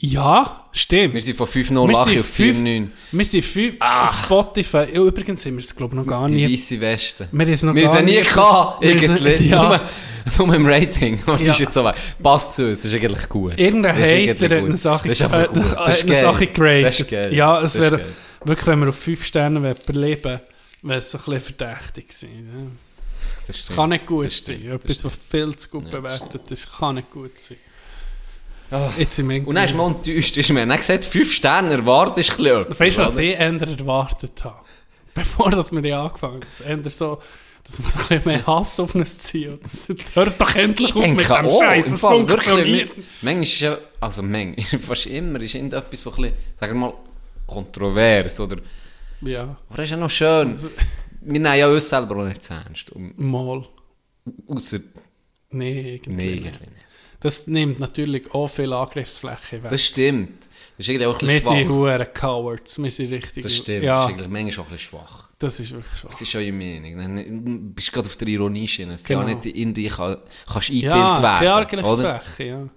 Ja, 0.00 0.68
stimmt. 0.70 1.14
Wir 1.14 1.20
sind 1.20 1.36
von 1.36 1.46
5-0 1.48 1.88
Wir 1.88 1.92
Lache 1.92 2.10
sind 2.10 2.20
auf 2.20 2.26
fünf- 2.26 2.58
4-9. 2.58 2.88
Wir 3.10 3.24
sind 3.24 3.44
fünf 3.44 3.74
auf 3.80 4.14
Spotify. 4.24 4.76
Ja, 4.94 5.00
übrigens 5.02 5.42
sind 5.42 5.56
wir 5.56 5.60
es, 5.64 5.74
glaube 5.74 5.96
ich, 5.96 6.00
noch 6.00 6.06
gar 6.06 6.28
Die 6.28 6.34
nie. 6.46 6.52
weiße 6.52 6.80
Weste. 6.80 7.28
Wir 7.32 7.46
haben 7.46 7.52
es 7.52 7.62
noch 7.64 7.74
Wir 7.74 7.84
gar 7.84 8.02
nie 8.02 8.20
gehabt, 8.22 8.84
irgendwie. 8.84 9.28
Ja. 9.48 9.80
Nur, 10.38 10.46
nur 10.46 10.54
im 10.54 10.66
Rating. 10.66 11.18
Das 11.26 11.40
Ja. 11.42 11.50
ist 11.52 11.58
jetzt 11.58 11.74
so 11.74 11.82
weit. 11.82 11.96
Passt 12.22 12.54
zu 12.54 12.68
uns, 12.68 12.82
das 12.82 12.92
ist 12.92 12.94
eigentlich 13.04 13.28
gut. 13.28 13.58
Irgendein 13.58 13.96
Hater 13.96 14.44
hat 14.44 14.52
eine 14.52 14.76
Sache, 14.76 15.08
Das 15.08 15.20
ist 15.20 15.32
äh, 15.32 15.48
gut. 15.52 15.64
Das 15.76 15.96
ist 15.98 16.04
eine. 16.04 16.20
Sache 16.20 16.46
geratet. 16.46 17.32
Ja, 17.32 17.60
es 17.60 17.80
wäre 17.80 18.04
wirklich, 18.44 18.66
wenn 18.68 18.78
wir 18.80 18.88
auf 18.90 18.96
5 18.98 19.24
Sterne 19.24 19.58
überleben 19.84 20.40
wäre 20.82 20.98
es 21.00 21.10
so 21.10 21.18
ein 21.18 21.24
bisschen 21.24 21.56
verdächtig 21.56 22.06
gewesen. 22.06 22.28
Ja. 22.54 22.87
Das 23.48 23.56
Es 23.56 23.64
stimmt. 23.64 23.76
kann 23.78 23.88
nicht 23.90 24.06
gut 24.06 24.26
Das 24.26 24.34
stimmt. 24.34 24.60
sein. 24.60 24.70
Das 24.70 24.80
Etwas, 24.82 25.04
was 25.04 25.18
viel 25.30 25.56
zu 25.56 25.68
gut 25.70 25.90
bewertet 25.90 26.50
ist, 26.50 26.70
kann 26.78 26.94
nicht 26.96 27.10
gut 27.10 27.36
sein. 27.40 27.56
Jetzt 28.98 29.16
sind 29.16 29.28
wir 29.30 29.46
Und 29.48 29.54
dann 29.54 29.64
ist 29.64 29.74
man 29.74 29.94
enttäuscht. 29.94 30.36
Ist 30.36 30.50
man 30.52 30.68
dann 30.68 30.76
gesagt, 30.78 31.06
5 31.06 31.32
Sterne 31.32 31.72
erwartet 31.72 32.18
ist 32.18 32.38
etwas, 32.38 32.78
Weißt 32.78 32.98
du, 32.98 33.02
was 33.02 33.16
ich 33.16 33.30
eher 33.30 33.38
erwartet 33.60 34.44
habe? 34.44 34.58
Bevor 35.14 35.50
dass 35.50 35.72
wir 35.72 35.80
die 35.80 35.92
angefangen 35.92 36.42
haben. 36.68 36.82
Eher 36.84 36.90
so, 36.90 37.20
dass 37.64 37.78
man 37.80 37.88
ein 37.90 37.98
bisschen 38.08 38.22
mehr 38.26 38.46
Hass 38.46 38.78
auf 38.78 38.94
uns 38.94 39.18
zieht. 39.18 39.58
Das 39.64 39.88
hört 40.14 40.38
doch 40.40 40.54
endlich 40.54 40.90
Ich 40.90 40.94
auf 40.96 41.00
mit 41.00 41.20
denke 41.20 41.34
dem 41.34 41.46
auch, 41.46 41.58
Scheiß. 41.60 41.86
im 42.02 42.28
wirklich, 42.28 42.46
funktioniert. 42.46 42.92
manchmal 43.22 43.42
ist 43.42 43.60
ja, 43.60 43.78
also 44.00 44.22
manchmal, 44.22 44.80
fast 44.80 45.06
immer 45.06 45.40
ist 45.40 45.54
irgendetwas, 45.54 46.04
was 46.06 46.14
ein 46.18 46.22
bisschen, 46.22 46.36
sagen 46.60 46.74
wir 46.74 46.80
mal, 46.88 46.94
kontrovers, 47.46 48.38
oder, 48.40 48.56
Ja, 49.22 49.42
aber 49.68 49.76
das 49.76 49.84
ist 49.86 49.90
ja 49.92 49.96
noch 49.96 50.10
schön. 50.10 50.48
Also- 50.48 50.68
Wir 51.20 51.32
nehmen 51.40 51.58
ja 51.58 51.68
uns 51.68 51.88
selber 51.88 52.16
auch 52.16 52.26
nicht 52.28 52.42
zu 52.42 52.54
ernst, 52.54 52.90
und, 52.90 53.18
mal. 53.18 53.66
ausser, 54.46 54.78
Nee, 55.50 55.94
irgendwie 55.94 56.16
nee, 56.16 56.34
nicht. 56.40 56.60
Das 57.20 57.46
nimmt 57.46 57.80
natürlich 57.80 58.32
auch 58.32 58.48
viel 58.48 58.72
Angriffsfläche 58.72 59.62
weg. 59.62 59.70
Das 59.70 59.82
stimmt. 59.84 60.42
Das 60.76 60.86
ist 60.86 60.88
irgendwie 60.90 61.06
auch 61.06 61.20
ein 61.20 61.26
wir 61.26 61.34
bisschen 61.34 61.56
sind 61.56 61.66
schwach. 61.66 61.74
hure 61.74 62.06
Cowards. 62.06 62.80
Wir 62.82 62.90
sind 62.90 63.10
richtig... 63.12 63.42
Das 63.42 63.56
stimmt, 63.56 63.82
Ja, 63.82 63.94
das 63.94 64.04
ist 64.04 64.10
eigentlich 64.22 64.28
manchmal 64.28 64.66
auch 64.66 64.68
ein 64.70 64.76
bisschen 64.76 64.90
schwach. 64.90 65.30
das 65.38 65.58
ist 65.60 65.72
wirklich 65.72 65.98
schwach. 65.98 66.10
Das 66.10 66.20
ist 66.20 66.30
schon 66.30 66.40
die 66.42 66.52
Meinung. 66.52 66.96
Dann 66.98 67.72
bist 67.74 67.88
du 67.88 67.92
gerade 67.92 68.06
auf 68.08 68.16
der 68.16 68.28
Ironie 68.28 68.68
schiene. 68.68 68.92
Es 68.92 69.00
ist 69.00 69.08
ja 69.08 69.20
Genau. 69.24 69.34
nicht 69.36 69.46
in 69.56 69.74
dich 69.74 69.90
kann, 69.90 70.18
kannst 70.46 70.68
eingebildet 70.70 70.94
Ja, 70.94 71.64
keine 71.64 71.82
werden. 71.82 71.84
oder? 71.84 72.08
Angriffsfläche, 72.14 72.44
ja. 72.50 72.68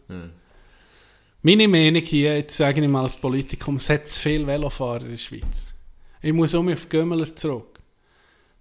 Meine 1.44 1.68
Meinung 1.68 2.02
hier, 2.02 2.38
jetzt 2.38 2.58
sage 2.58 2.82
ich 2.84 2.90
mal 2.90 3.04
als 3.04 3.16
Politikum, 3.18 3.76
es 3.76 3.90
hat 3.90 4.08
zu 4.08 4.20
viele 4.20 4.48
Velofahrer 4.48 5.02
in 5.04 5.12
der 5.12 5.18
Schweiz. 5.18 5.74
Ich 6.22 6.34
muss 6.34 6.54
um 6.54 6.70
auf 6.70 6.88
Gömmeler 6.88 7.36
zurück. 7.36 7.71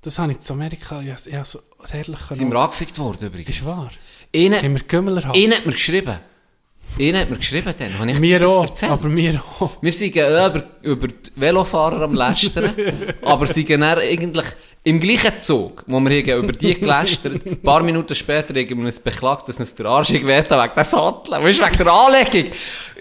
Das 0.03 0.19
habe 0.19 0.33
ich 0.33 0.41
zu 0.41 0.55
Amerika, 0.55 1.03
ja, 1.03 1.17
ja 1.31 1.45
so 1.45 1.61
herrlich 1.91 2.19
Sind 2.31 2.51
wir 2.51 2.59
angefickt 2.59 2.99
worden 2.99 3.27
übrigens. 3.27 3.57
Ist 3.57 3.67
wahr. 3.67 3.91
Einer, 4.35 4.63
Haben 4.63 4.75
wir 4.75 4.83
Gömmeler 4.85 5.25
Hass? 5.25 5.35
einer 5.37 5.57
hat 5.57 5.67
mir 5.67 5.73
geschrieben. 5.73 6.19
Einer 6.99 7.21
hat 7.21 7.31
mir 7.31 7.37
geschrieben 7.37 7.75
dann. 7.77 7.99
Habe 7.99 8.11
ich 8.11 8.39
das 8.39 8.49
auch, 8.49 8.63
erzählt? 8.65 8.93
aber 8.93 9.17
wir 9.17 9.43
auch. 9.61 9.71
Wir 9.83 9.93
sind 9.93 10.17
über, 10.17 10.65
über 10.83 11.09
die 11.09 11.31
Velofahrer 11.37 12.03
am 12.03 12.15
Lästern, 12.15 12.75
aber 13.23 13.47
sind 13.47 13.71
dann 13.71 13.83
eigentlich 13.83 14.47
im 14.83 14.99
gleichen 14.99 15.39
Zug, 15.39 15.85
wo 15.87 16.01
wir 16.01 16.23
hier 16.23 16.37
über 16.39 16.53
die 16.53 16.75
gelästert, 16.75 17.45
ein 17.47 17.61
paar 17.63 17.83
Minuten 17.83 18.15
später 18.15 18.55
wir 18.55 18.71
uns 18.77 18.99
beklagt, 18.99 19.47
dass 19.49 19.61
uns 19.61 19.75
der 19.75 19.87
Arsch 19.87 20.09
gewählt 20.09 20.51
hat 20.51 20.63
wegen 20.65 20.75
der 20.75 20.85
Sattel, 20.85 21.33
weißt 21.35 21.59
du, 21.61 21.65
wegen 21.67 21.77
der 21.77 21.87
Anlegung. 21.93 22.51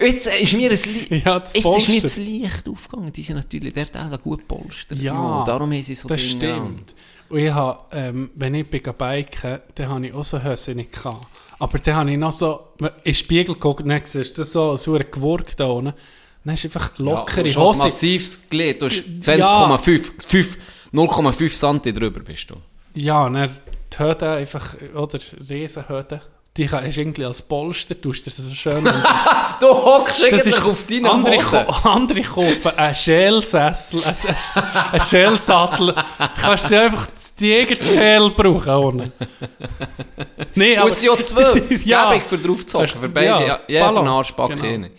Jetzt 0.00 0.26
ist 0.26 0.52
mir 0.52 0.70
ein 0.70 0.78
Li 1.10 1.22
Ja, 1.24 1.40
das 1.40 1.54
Jetzt 1.54 1.64
ist 1.78 1.88
mir 1.88 2.00
das 2.02 2.16
Licht 2.18 2.68
aufgegangen. 2.68 3.12
Die 3.12 3.22
sind 3.22 3.36
natürlich 3.36 3.72
dort 3.72 3.96
alle 3.96 4.18
gut 4.18 4.46
polstert. 4.46 4.98
Ja, 4.98 5.42
darum 5.46 5.72
haben 5.72 5.82
sie 5.82 5.94
so 5.94 6.06
Das 6.08 6.20
Dinge 6.38 6.52
an. 6.54 6.60
stimmt. 6.60 6.94
Und 7.30 7.38
ich 7.38 7.50
habe, 7.50 7.78
ähm, 7.92 8.30
wenn 8.34 8.54
ich 8.56 8.68
bin 8.68 8.82
biken, 8.82 9.60
dann 9.74 9.88
habe 9.88 10.06
ich 10.06 10.14
auch 10.14 10.24
so 10.24 10.42
Hösse 10.42 10.74
nicht 10.74 10.92
gehabt. 10.92 11.26
Aber 11.58 11.78
dann 11.78 11.94
habe 11.94 12.10
ich 12.10 12.18
noch 12.18 12.32
so 12.32 12.68
in 12.78 12.88
den 13.06 13.14
Spiegel 13.14 13.54
geguckt 13.54 13.82
und 13.82 13.88
dann 13.90 14.00
siehst 14.04 14.36
du 14.36 14.44
so 14.44 14.76
so 14.76 14.94
eine 14.94 15.04
Gewurk 15.04 15.56
da 15.56 15.66
unten. 15.66 15.94
Dann 16.44 16.54
ist 16.54 16.64
einfach 16.64 16.98
lockere 16.98 17.46
ja, 17.46 17.54
du 17.54 17.60
hast 17.60 17.66
Hose. 17.68 17.84
massives 17.84 18.40
Glied. 18.50 18.80
Du 18.82 18.86
hast 18.86 19.04
Ja. 19.26 19.76
20,5, 19.76 20.10
5 20.26 20.58
0,5 20.92 21.54
Santi 21.54 21.92
drüber 21.92 22.20
bist 22.20 22.50
du. 22.50 22.56
Ja, 22.94 23.26
und 23.26 23.34
dann 23.34 23.50
die 23.92 23.98
Hüte 24.02 24.30
einfach, 24.30 24.74
oder 24.94 25.18
Riesenhüte, 25.48 26.20
die 26.56 26.68
hast 26.68 26.96
du 26.96 27.00
irgendwie 27.00 27.24
als 27.24 27.42
Polster, 27.42 28.00
tust 28.00 28.26
du 28.26 28.30
das 28.30 28.36
so 28.38 28.50
schön. 28.50 28.84
Du 29.60 29.66
hockst 29.68 30.22
eigentlich 30.24 30.62
auf 30.64 30.84
deinen 30.86 31.06
andere, 31.06 31.36
ko- 31.36 31.58
andere 31.88 32.22
kaufen 32.22 32.72
einen 32.78 32.94
Schälsessel, 32.94 34.00
einen, 34.02 34.16
einen, 34.26 34.90
einen 34.92 35.00
Schälsattel. 35.02 35.86
Du 35.94 36.40
kannst 36.40 36.68
sie 36.68 36.76
einfach 36.78 37.06
die 37.38 37.54
eigene 37.54 37.84
Schäl 37.84 38.30
brauchen. 38.30 38.68
Ohne. 38.70 39.12
Nee, 40.54 40.76
aber, 40.76 40.88
Muss 40.88 41.02
ja 41.02 41.14
zwei. 41.22 41.62
Ja. 41.84 42.10
Gebig 42.12 42.24
für 42.26 42.38
drauf 42.38 42.64
zu 42.66 42.78
hocken. 42.78 42.88
Hast- 42.90 42.98
Für 43.00 43.08
beide. 43.10 43.26
ja, 43.26 43.58
Ja, 43.68 43.86
Balance, 43.90 44.10
Arschback 44.10 44.48
genau. 44.50 44.62
hin. 44.64 44.90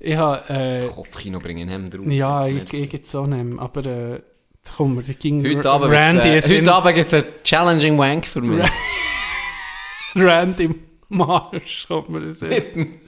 ich 0.00 0.16
habe, 0.16 0.48
äh, 0.54 0.86
Kopfkino 0.88 1.38
bringen 1.38 1.68
hem 1.68 1.88
drauf. 1.88 2.06
ja, 2.06 2.46
ich, 2.46 2.72
ich 2.72 2.92
jetzt 2.92 3.14
auch 3.14 3.26
nicht 3.26 3.44
mehr, 3.44 3.62
aber 3.62 3.84
äh, 3.86 4.20
komm, 4.76 5.02
die 5.02 5.14
ging 5.14 5.44
Heute 5.56 5.70
Abend, 5.70 5.92
Randy 5.92 6.28
äh, 6.28 6.36
in- 6.38 6.60
heute 6.60 6.74
Abend 6.74 6.94
gibt 6.94 7.06
es 7.06 7.14
einen 7.14 7.24
challenging 7.44 7.98
Wank 7.98 8.26
für 8.26 8.40
mich. 8.40 8.68
Randy 10.14 10.70
Marsch, 11.08 11.86
kommt 11.88 12.10
mir 12.10 12.20
das 12.26 12.40
hin. 12.40 13.00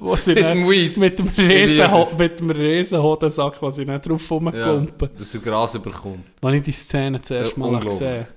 Wo 0.00 0.16
sie 0.16 0.34
Mit 0.34 0.42
dem 0.44 0.68
Weed. 0.68 0.96
Mit 0.96 1.18
dem 1.18 1.26
Ich 1.28 1.36
liebe 1.36 1.54
Riesen, 1.64 1.94
es. 1.94 2.18
mit 2.18 2.40
dem 2.40 2.50
Riesenhodensack, 2.50 3.62
wo 3.62 3.70
sie 3.70 3.84
nicht 3.84 4.08
drauf 4.08 4.28
ja, 4.30 4.36
rumkumpen. 4.36 5.10
dass 5.18 5.34
er 5.34 5.40
Gras 5.40 5.72
bekommt. 5.80 6.24
Als 6.42 6.56
ich 6.56 6.62
die 6.62 6.72
Szene 6.72 7.22
zuerst 7.22 7.56
Ja, 7.56 7.58
mal 7.58 7.80
gesehen 7.80 8.20
habe. 8.24 8.28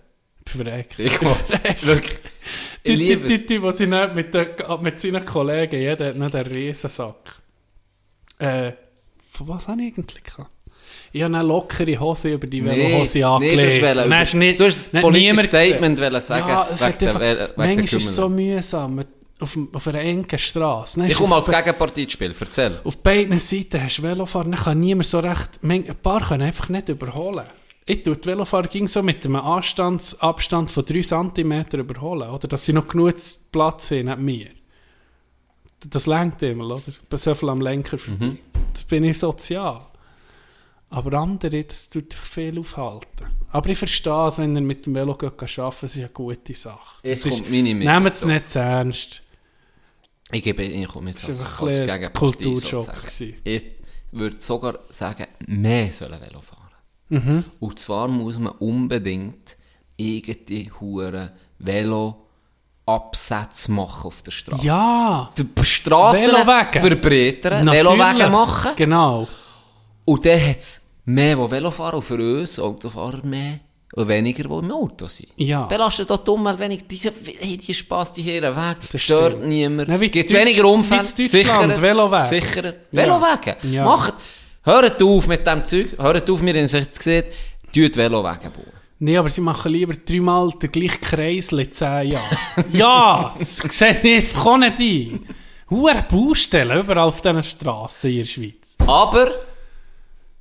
Verreckt. 0.46 1.00
Ich 1.00 1.22
Wirklich. 1.84 2.20
Die, 2.86 2.92
Ich 2.94 3.00
die, 3.00 3.16
die, 3.26 3.46
die, 3.46 3.62
wo 3.62 3.72
sie 3.72 3.88
nicht 3.88 4.16
mit, 4.16 4.34
den, 4.34 4.48
mit 4.82 5.00
seinen 5.00 5.26
Kollegen, 5.26 5.80
jeder 5.80 6.08
hat 6.10 6.16
nicht 6.18 6.36
einen 6.36 6.52
Riesensack. 6.52 7.42
Äh, 8.40 8.74
von 9.30 9.48
was 9.48 9.68
habe 9.68 9.82
ich 9.84 9.98
eigentlich 9.98 10.24
gehabt? 10.24 10.50
Ich 11.14 11.22
habe 11.24 11.36
eine 11.36 11.46
lockere 11.46 12.00
Hose 12.00 12.34
über 12.34 12.48
die 12.48 12.64
Velohose 12.64 13.18
nee, 13.18 13.24
angelegt. 13.24 13.84
du 13.84 14.16
hast, 14.16 14.34
nicht, 14.34 14.60
du 14.60 14.66
hast 14.66 14.96
ein 14.96 15.02
politisches 15.02 15.50
gesehen. 15.50 15.74
Statement 15.74 16.00
wollen 16.00 16.22
sagen, 16.22 16.48
Ja, 16.48 16.70
es 16.74 16.86
hat 16.86 17.02
der 17.02 17.50
manchmal 17.56 17.84
ist 17.84 17.94
es 17.94 18.16
so 18.16 18.30
mühsam 18.30 19.04
auf, 19.42 19.58
auf 19.74 19.88
einer 19.88 20.00
engen 20.00 20.38
Straße. 20.38 21.06
Ich 21.08 21.16
komme 21.16 21.36
als 21.36 21.50
Gegenpartie 21.50 22.04
ins 22.04 22.14
Spiel, 22.14 22.34
erzähl. 22.40 22.80
Auf 22.84 22.98
beiden 23.00 23.40
Seiten 23.40 23.84
hast 23.84 23.98
du 23.98 24.04
Velofahrer, 24.04 24.46
dann 24.46 24.56
kann 24.56 24.80
niemand 24.80 25.08
so 25.08 25.20
recht, 25.20 25.60
ein 25.64 25.84
paar 26.02 26.22
können 26.28 26.44
einfach 26.44 26.70
nicht 26.70 26.88
überholen. 26.88 27.46
Ich 27.86 28.04
tue 28.04 28.16
die 28.16 28.26
Velofahrer 28.26 28.68
ging 28.68 28.88
so 28.88 29.02
mit 29.02 29.26
einem 29.26 29.38
Anstandsabstand 29.38 30.72
von 30.72 30.86
3 30.86 31.02
cm 31.02 31.66
überholen, 31.74 32.30
oder? 32.30 32.48
Dass 32.48 32.66
sie 32.66 32.74
noch 32.74 32.88
genug 32.88 33.16
Platz 33.52 33.92
haben, 33.92 34.06
nicht 34.06 34.20
mir. 34.20 34.48
Das 35.90 36.06
lenkt 36.06 36.44
immer, 36.44 36.66
oder? 36.66 36.82
Bei 37.10 37.18
so 37.18 37.34
viel 37.34 37.50
am 37.50 37.60
Lenker 37.60 37.98
vorbei. 37.98 38.26
Mhm. 38.26 38.38
Das 38.72 38.84
bin 38.84 39.04
ich 39.04 39.18
sozial. 39.18 39.82
Aber 40.92 41.18
andere, 41.20 41.64
das 41.64 41.90
tut 41.90 42.14
viel 42.14 42.60
aufhalten. 42.60 43.26
Aber 43.52 43.70
ich 43.70 43.78
verstehe 43.78 44.28
es, 44.28 44.38
wenn 44.38 44.56
ihr 44.56 44.62
mit 44.62 44.86
dem 44.86 44.94
Velo 44.94 45.14
arbeiten 45.14 45.46
das 45.48 45.84
ist 45.84 45.98
eine 45.98 46.10
gute 46.10 46.54
Sache. 46.54 47.00
Jetzt 47.02 47.26
Das 47.26 47.34
kommt 47.34 47.50
meine 47.50 47.76
Meinung 47.76 48.04
Nehmt 48.04 48.16
es 48.16 48.26
nicht 48.26 48.50
zu 48.50 48.60
ernst. 48.60 49.22
Ich 50.34 50.44
gebe, 50.44 50.64
ich 50.64 50.88
komme 50.88 51.10
jetzt 51.12 51.28
Das 51.28 51.40
als, 51.40 51.62
als 51.62 51.78
Gegenpartie 51.80 52.44
Kulturschock 52.44 52.84
sozusagen. 52.84 53.36
Ich 53.44 53.64
würde 54.12 54.36
sogar 54.40 54.80
sagen, 54.90 55.28
mehr 55.48 55.92
sollen 55.94 56.20
Velo 56.22 56.42
fahren. 56.42 56.62
Mhm. 57.08 57.46
Und 57.60 57.80
zwar 57.80 58.08
muss 58.10 58.38
man 58.38 58.54
unbedingt 58.54 59.58
irgendeine 59.96 60.80
Huren 60.80 61.32
Velo 61.60 62.28
Absätze 62.86 63.72
machen 63.72 64.08
auf 64.08 64.22
der 64.24 64.32
Straße. 64.32 64.66
Ja! 64.66 65.32
Die 65.38 65.44
Velowege. 65.44 66.80
verbreitern. 66.80 67.68
Velowege 67.68 68.30
machen. 68.30 68.72
Genau. 68.76 69.28
Und 70.06 70.26
dann 70.26 70.40
hat 70.50 70.60
es 70.60 70.90
mehr, 71.06 71.36
die 71.36 71.52
Velo 71.52 71.72
fahren 71.72 71.96
und 71.96 72.02
für 72.02 72.16
uns 72.40 72.60
Autofahrer 72.60 73.26
mehr 73.26 73.60
und 73.94 74.08
weniger, 74.08 74.44
die 74.44 74.50
im 74.50 74.72
Auto 74.72 75.08
sind. 75.08 75.30
Ja. 75.36 75.66
Belastet 75.66 76.10
auch 76.12 76.24
die 76.24 76.32
Umwelt 76.32 76.60
weniger. 76.60 76.84
Diese, 76.90 77.12
hey, 77.40 77.58
die 77.58 77.74
Spass, 77.74 78.14
die 78.14 78.22
hier 78.22 78.42
weg. 78.42 78.78
Das 78.92 79.02
stört 79.02 79.34
stimmt. 79.34 79.48
niemand. 79.48 79.90
Na, 79.90 80.00
wie 80.00 80.06
in 80.06 80.12
Gibt 80.12 80.32
Deutsch- 80.32 80.40
weniger 80.40 80.66
Unfälle. 80.66 81.02
Deutschland. 81.02 81.30
Sicherer. 81.30 82.74
Ja. 82.92 82.92
Velowege. 82.92 83.58
Ja. 83.64 83.84
Macht. 83.86 84.14
Hört 84.64 85.02
auf 85.02 85.28
mit 85.28 85.46
dem 85.46 85.64
Zeug. 85.64 85.88
Hört 85.98 86.30
auf, 86.30 86.42
wir 86.42 86.54
haben 86.54 86.60
es 86.64 86.72
jetzt 86.72 86.98
gesehen. 86.98 87.26
Tut 87.74 87.98
Velowege 87.98 88.50
bauen. 88.50 88.66
Nee, 89.00 89.18
aber 89.18 89.30
sie 89.30 89.42
machen 89.42 89.72
lieber 89.72 89.94
dreimal 89.94 90.52
den 90.52 90.72
gleichen 90.72 91.02
Kreisel 91.02 91.62
in 91.62 91.72
10 91.72 92.12
Jahren. 92.12 92.38
ja, 92.74 93.34
das 93.38 93.58
sieht 93.58 94.04
nicht, 94.04 94.34
kann 94.36 94.60
nicht 94.60 94.78
ein. 94.80 95.20
Huere 95.72 96.06
Baustellen 96.08 96.80
überall 96.80 97.00
auf 97.08 97.20
diesen 97.22 97.42
Strassen 97.44 98.12
in 98.12 98.18
der 98.18 98.26
Schweiz. 98.26 98.76
Aber 98.86 99.32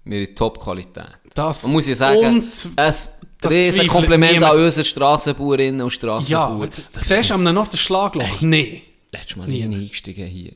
wir 0.05 0.27
haben 0.27 0.35
Top-Qualität. 0.35 1.05
Das 1.35 1.63
Man 1.65 1.73
muss 1.73 1.87
ja 1.89 1.95
sagen, 1.95 2.51
es 2.77 3.11
Riesen 3.49 3.87
Kompliment 3.87 4.33
niemand- 4.35 4.53
an 4.55 4.63
unsere 4.65 4.85
Strassenbauerinnen 4.85 5.81
und 5.81 5.87
Ja, 5.93 5.99
Strassenbauer. 5.99 6.67
du 6.67 6.83
siehst 7.03 7.33
am 7.33 7.43
Nord 7.43 7.73
das 7.73 7.81
Schlagloch? 7.81 8.41
Nee. 8.43 8.83
Letztes 9.13 9.37
Mal 9.37 9.49
nie 9.49 9.63
eingestiegen 9.65 10.27
hier. 10.29 10.53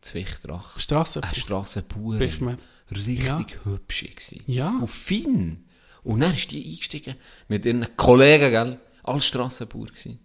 Zwichtrach. 0.00 0.78
Strasse. 0.78 1.22
Eine 1.22 1.34
Strassenbauerin. 1.34 2.56
Richtig 2.90 3.24
Ja. 3.24 3.40
hübsch 3.64 4.04
gewesen. 4.04 4.42
Ja. 4.46 4.68
Und 4.80 4.88
fein. 4.90 5.64
Und 6.04 6.20
dann 6.20 6.34
ist 6.34 6.50
die 6.50 6.64
eingestiegen 6.64 7.16
mit 7.48 7.64
ihren 7.64 7.86
Kollegen, 7.96 8.50
gell? 8.50 8.78
Alle 9.04 9.20
Strassenbauer 9.20 9.86
gewesen. 9.86 10.18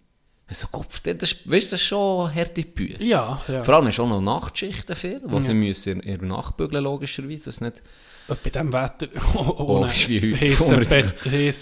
Ich 0.50 0.58
so, 0.58 0.66
Gott, 0.72 0.86
das, 1.04 1.32
ist- 1.32 1.50
weißt 1.50 1.66
du, 1.66 1.70
das 1.72 1.80
ist 1.80 1.86
schon 1.86 2.34
harte 2.34 2.62
Bücher. 2.62 3.02
Ja, 3.02 3.40
ja. 3.48 3.62
Vor 3.62 3.74
allem 3.74 3.90
du 3.90 4.02
auch 4.02 4.08
noch 4.08 4.20
Nachtschichten 4.20 4.96
viel, 4.96 5.20
wo 5.24 5.38
sie 5.40 5.52
müssen 5.54 6.00
in, 6.00 6.20
in 6.20 6.28
Nachbügeln 6.28 6.82
logischerweise, 6.84 7.44
das 7.46 7.60
nicht... 7.60 7.82
Bei 8.28 8.36
diesem 8.50 8.72
Wetter. 8.72 9.08
Oh, 9.34 9.54
Oh, 9.58 9.84
ist 9.84 10.08
wie 10.08 10.20
heute. 10.20 10.36
Heissen 10.40 10.70
wir 10.70 10.84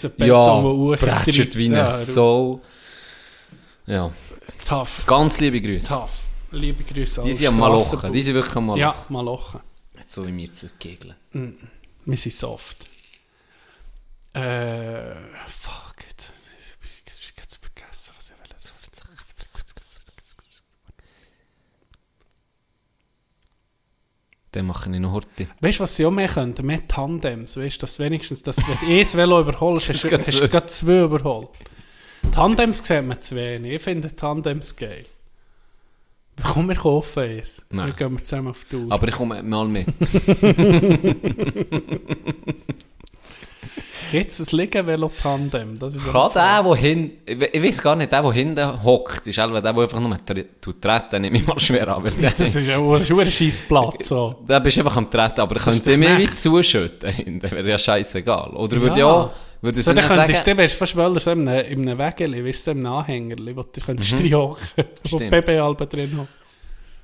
Bett, 0.09 0.27
ja, 0.27 0.61
brätschert 0.61 1.55
wie 1.55 1.65
eine 1.67 1.91
Sau. 1.91 2.61
Ja, 3.85 4.11
Tough. 4.67 5.05
ganz 5.05 5.39
liebe 5.39 5.61
Grüße. 5.61 5.87
Tough. 5.87 6.23
Liebe 6.51 6.83
Grüße 6.83 7.21
Die 7.23 7.33
sind 7.33 7.47
am 7.47 7.57
Malochen, 7.57 8.11
die 8.11 8.21
sind 8.21 8.35
wirklich 8.35 8.55
am 8.55 8.65
Malochen. 8.67 8.79
Ja, 8.81 8.95
Malochen. 9.09 9.61
So 10.05 10.25
wie 10.27 10.31
mir 10.31 10.51
zurückgegeln. 10.51 11.15
Wir 12.05 12.17
sind 12.17 12.33
soft. 12.33 12.87
Äh, 14.33 15.13
fuck. 15.47 15.95
Jetzt, 16.09 16.31
ich 17.05 17.23
ich 17.27 17.41
hab's 17.41 17.57
vergessen, 17.57 18.13
was 18.15 18.29
ich 18.31 18.37
will. 18.37 18.47
Dann 24.57 24.65
mache 24.65 24.91
ich 24.91 24.99
noch 24.99 25.11
Horti. 25.11 25.47
Weißt 25.61 25.77
du, 25.77 25.83
was 25.83 25.95
sie 25.95 26.03
auch 26.03 26.09
mehr 26.09 26.27
könnten? 26.27 26.65
Mehr 26.65 26.87
Tandems. 26.87 27.57
Weißt 27.57 27.75
du, 27.75 27.81
dass 27.81 27.99
wenigstens, 27.99 28.41
dass 28.41 28.57
wenn 28.67 28.75
du 28.79 28.87
eh 28.87 29.03
das 29.03 29.15
Velo 29.15 29.39
überholst, 29.39 29.87
hast 29.89 30.03
du 30.03 30.09
hast 30.09 30.35
zwei. 30.35 30.47
gerade 30.47 30.65
zwei 30.65 31.03
überholt. 31.03 31.49
Tandems 32.31 32.79
sieht 32.79 33.05
man 33.05 33.21
zu 33.21 33.35
wenig. 33.35 33.73
Ich 33.73 33.83
finde 33.83 34.15
Tandems 34.15 34.75
geil. 34.75 35.05
Komm, 36.43 36.69
wir 36.69 36.75
kaufen 36.75 37.19
eins. 37.19 37.67
Nein. 37.69 37.89
Dann 37.89 37.95
gehen 37.97 38.13
wir 38.17 38.25
zusammen 38.25 38.47
auf 38.47 38.65
die 38.65 38.77
Tour. 38.77 38.91
Aber 38.91 39.07
ich 39.07 39.13
komme 39.13 39.43
mal 39.43 39.67
mit. 39.67 39.85
Jetzt 44.11 44.39
ein 44.39 44.57
Liegen-Velo-Tandem. 44.57 45.79
Das 45.79 45.95
ist 45.95 46.05
Kann 46.11 46.31
der, 46.33 46.63
der 46.63 46.75
hin... 46.75 47.11
Ich 47.25 47.39
we- 47.39 47.45
ich 47.47 47.63
weiß 47.63 47.81
gar 47.81 47.95
nicht, 47.95 48.11
der, 48.11 48.21
der 48.21 48.31
hinten 48.31 48.83
hockt, 48.83 49.27
ist 49.27 49.37
der, 49.37 49.47
der 49.47 49.65
einfach 49.65 49.99
nur 49.99 50.17
treten, 50.25 51.21
nehme 51.21 51.37
ich 51.37 51.47
mal 51.47 51.59
schwer 51.59 51.87
an. 51.89 52.03
Das 52.21 52.39
ist 52.39 52.55
ja 52.55 52.79
das 52.79 53.11
ein 53.11 53.31
scheiß 53.31 53.63
Platz. 53.67 54.07
So. 54.07 54.35
Da 54.47 54.59
bist 54.59 54.77
du 54.77 54.81
einfach 54.81 54.97
am 54.97 55.09
Treten, 55.09 55.41
aber 55.41 55.55
könnte 55.55 55.97
mir 55.97 56.17
wie 56.17 56.31
zuschütten 56.31 57.11
hinten, 57.11 57.51
wäre 57.51 57.69
ja 57.69 57.77
scheißegal. 57.77 58.51
Oder 58.51 58.81
würde 58.81 58.99
Ja. 58.99 59.29
Würde 59.61 59.81
So, 59.81 59.93
dann 59.93 60.05
könntest 60.05 60.45
sagen... 60.45 60.57
du, 60.57 60.67
fast 60.69 60.95
wollen, 60.95 61.19
so 61.19 61.31
in 61.31 61.47
einem, 61.47 61.65
in 61.65 61.89
einem 61.89 61.97
Wägeli, 61.97 62.45
weißt 62.45 62.67
du, 62.67 62.71
in 62.71 62.85
einem 62.85 62.93
Anhängerli, 62.95 63.55
wo 63.55 63.63
du 63.63 63.81
könntest 63.81 64.11
mhm. 64.13 64.19
reinhocken, 64.33 64.85
wo. 65.09 65.17
BB-Alben 65.17 65.89
drin 65.89 66.11
haben. 66.17 66.27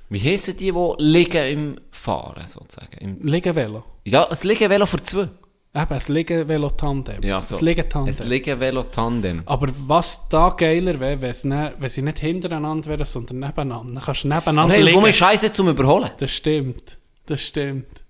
Wie 0.08 0.20
heissen 0.20 0.56
die, 0.56 0.70
die 0.70 0.92
liegen 0.98 1.44
im 1.46 1.76
Fahren, 1.90 2.46
sozusagen? 2.46 2.96
Im, 3.00 3.18
Liegen-Velo. 3.26 3.82
ja, 4.04 4.28
ein 4.28 4.36
Liegen-Velo 4.42 4.86
für 4.86 5.00
zwei. 5.02 5.28
Eben, 5.76 5.92
ein 5.92 6.02
Liegen-Velo-Tandem. 6.06 7.22
Ja, 7.24 7.42
so. 7.42 7.56
Ein 7.58 7.64
Liegen-Tandem. 7.64 8.14
Ein 8.20 8.28
Liegen-Velo-Tandem. 8.28 9.42
Aber 9.46 9.68
was 9.88 10.28
da 10.28 10.50
geiler 10.50 11.00
wäre, 11.00 11.20
wenn 11.20 11.30
es 11.30 11.42
ne- 11.44 11.74
wenn 11.78 11.88
sie 11.88 12.02
nicht 12.02 12.18
hintereinander 12.20 12.88
wären, 12.90 13.04
sondern 13.04 13.40
nebeneinander. 13.40 13.94
Dann 13.94 14.04
kannst 14.04 14.22
du 14.24 14.28
nebeneinander 14.28 14.74
Hey, 14.74 14.82
liegen. 14.84 15.04
ist 15.06 15.16
Scheiße 15.16 15.52
zum 15.52 15.68
Überholen? 15.68 16.10
Das 16.18 16.30
stimmt. 16.30 16.98
Das 17.26 17.40
stimmt. 17.42 18.04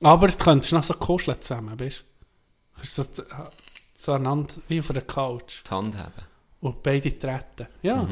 Aber 0.00 0.26
du 0.28 0.36
könntest 0.36 0.72
noch 0.72 0.82
so 0.84 0.94
kuscheln 0.94 1.38
zusammen, 1.40 1.78
weißt 1.78 1.98
du? 2.00 2.04
Kannst 2.76 2.94
so, 2.94 3.04
zu- 3.04 3.22
so 3.94 4.12
einander, 4.12 4.52
wie 4.68 4.80
auf 4.80 4.90
einer 4.90 5.02
Couch. 5.02 5.62
Die 5.66 5.70
Hand 5.70 5.96
haben. 5.98 6.12
Und 6.62 6.82
beide 6.82 7.16
treten. 7.18 7.66
Ja. 7.82 8.08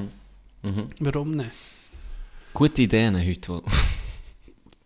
Mhm. 0.63 0.89
Warum 0.99 1.37
nicht? 1.37 1.51
Gute 2.53 2.83
Ideen 2.83 3.17
heute, 3.17 3.63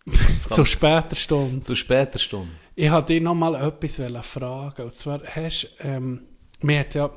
Zu 0.50 0.64
später 0.66 1.16
Stunde. 1.16 1.60
zu 1.62 1.74
später 1.74 2.18
Stunde. 2.18 2.52
Ich 2.76 2.90
wollte 2.90 3.12
dich 3.12 3.22
noch 3.22 3.34
mal 3.34 3.54
etwas 3.54 4.00
fragen. 4.26 4.82
Und 4.82 4.94
zwar 4.94 5.22
hast 5.22 5.68
ähm, 5.80 6.26
mir 6.60 6.80
hat 6.80 6.94
ja 6.94 7.10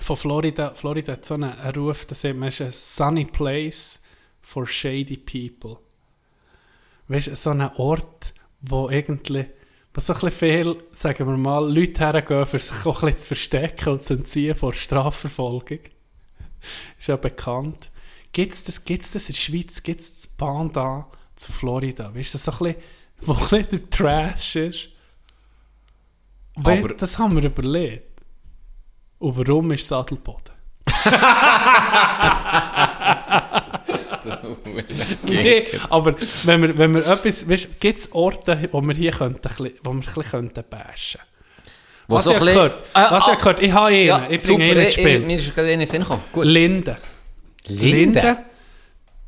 von 0.00 0.16
Florida, 0.16 0.74
Florida 0.74 1.12
hat 1.12 1.24
so 1.24 1.34
einen 1.34 1.52
Ruf, 1.74 2.04
da 2.06 2.14
sagt 2.14 2.36
man, 2.36 2.48
ist 2.48 2.60
ein 2.60 2.72
sunny 2.72 3.24
place 3.24 4.02
for 4.40 4.66
shady 4.66 5.16
people. 5.16 5.78
Weißt 7.08 7.28
du, 7.28 7.36
so 7.36 7.50
ein 7.50 7.62
Ort, 7.76 8.34
wo 8.60 8.88
irgendwie, 8.88 9.46
wo 9.92 10.00
so 10.00 10.14
ein 10.14 10.20
bisschen 10.20 10.38
viel, 10.38 10.76
sagen 10.92 11.26
wir 11.28 11.36
mal, 11.36 11.72
Leute 11.72 12.00
hergehen, 12.00 12.46
für 12.46 12.58
sich 12.58 12.86
auch 12.86 13.02
ein 13.02 13.06
bisschen 13.06 13.20
zu 13.20 13.26
verstecken 13.28 13.88
und 13.90 14.04
zu 14.04 14.14
entziehen 14.14 14.54
vor 14.54 14.74
Strafverfolgung. 14.74 15.80
ist 16.98 17.08
ja 17.08 17.16
bekannt. 17.16 17.90
Gibt 18.32 18.52
es 18.52 18.64
das, 18.64 18.82
das 18.84 19.28
in 19.28 19.34
der 19.34 19.40
Schweiz? 19.40 19.82
Gibt 19.82 20.00
es 20.00 20.14
das 20.14 20.26
Panda 20.26 21.08
zu 21.36 21.52
Florida? 21.52 22.14
Weißt 22.14 22.34
du, 22.34 22.38
so 22.38 22.50
ein 22.50 22.58
bisschen, 22.58 22.82
wo 23.26 23.56
ein 23.56 23.66
der 23.70 23.90
Trash 23.90 24.56
ist? 24.56 24.88
Weil, 26.56 26.78
Aber- 26.84 26.94
das 26.94 27.18
haben 27.18 27.34
wir 27.36 27.44
überlegt. 27.44 28.20
Und 29.18 29.36
warum 29.38 29.72
ist 29.72 29.88
Sattelboden? 29.88 30.52
nee, 35.24 35.66
aber 35.90 36.14
wenn 36.44 36.62
wir, 36.62 36.78
wenn 36.78 36.94
wir 36.94 37.06
etwas, 37.06 37.48
weißt, 37.48 37.80
gibt 37.80 37.98
es 37.98 38.12
Orte, 38.12 38.68
wo 38.72 38.80
wir 38.82 38.94
hier 38.94 39.12
könnten, 39.12 39.48
wo 39.82 39.90
wir 39.92 39.92
ein 39.92 40.00
bisschen 40.00 40.22
könnten 40.22 40.64
bashen? 40.68 41.20
Wo 42.08 42.16
Was 42.16 42.24
so 42.24 42.32
ich 42.32 42.38
bisschen- 42.38 42.54
gehört, 42.54 42.84
Ah, 42.92 43.10
was 43.12 43.28
ah, 43.28 43.32
ich 43.32 43.38
gehört, 43.38 43.60
ich 43.60 43.72
habe 43.72 43.86
einen, 43.86 44.04
Ja, 44.06 44.26
ich 44.28 44.42
bringe 44.44 44.64
einen 44.64 44.80
ins 44.80 44.94
ich- 44.96 45.00
Spiel. 45.00 45.20
Mir 45.20 45.38
ist 45.38 45.54
gerade 45.54 45.86
Sinn 45.86 46.02
gekommen. 46.02 46.22
Gut. 46.32 46.44
Linde. 46.44 46.96
Linde? 47.66 48.38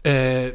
äh, 0.03 0.53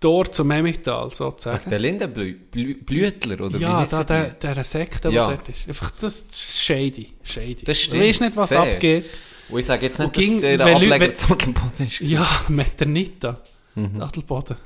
Tor 0.00 0.24
zum 0.32 0.50
Emmental, 0.50 1.10
sozusagen. 1.10 1.68
Der 1.68 1.78
Lindenblütler, 1.78 3.40
oder 3.44 3.58
wie 3.58 3.62
Ja, 3.62 3.78
heissen 3.80 4.04
da, 4.06 4.24
die? 4.24 4.38
der, 4.40 4.54
der 4.54 4.64
Sekte, 4.64 5.10
Ja. 5.10 5.26
der 5.28 5.36
dort 5.36 5.48
ist. 5.50 5.68
Einfach, 5.68 5.90
das 5.92 6.20
ist 6.20 6.60
shady. 6.62 7.12
shady. 7.22 7.64
Das 7.64 7.78
stimmt, 7.78 8.02
Du 8.02 8.06
weißt 8.08 8.20
nicht, 8.22 8.36
was 8.36 8.48
sehr. 8.48 8.60
abgeht. 8.60 9.04
Und 9.50 9.58
ich 9.60 9.66
sage 9.66 9.86
jetzt 9.86 9.98
nicht, 9.98 10.16
dass 10.16 10.24
ging- 10.24 10.40
der 10.40 10.58
wenn 10.60 10.66
Leute- 10.80 10.94
Ableger 10.94 11.14
zu 11.14 11.32
Adelboden 11.32 11.86
ist. 11.86 12.00
Ja, 12.00 12.26
Meternita. 12.48 13.40
Mhm. 13.74 14.00
Adelboden. 14.00 14.56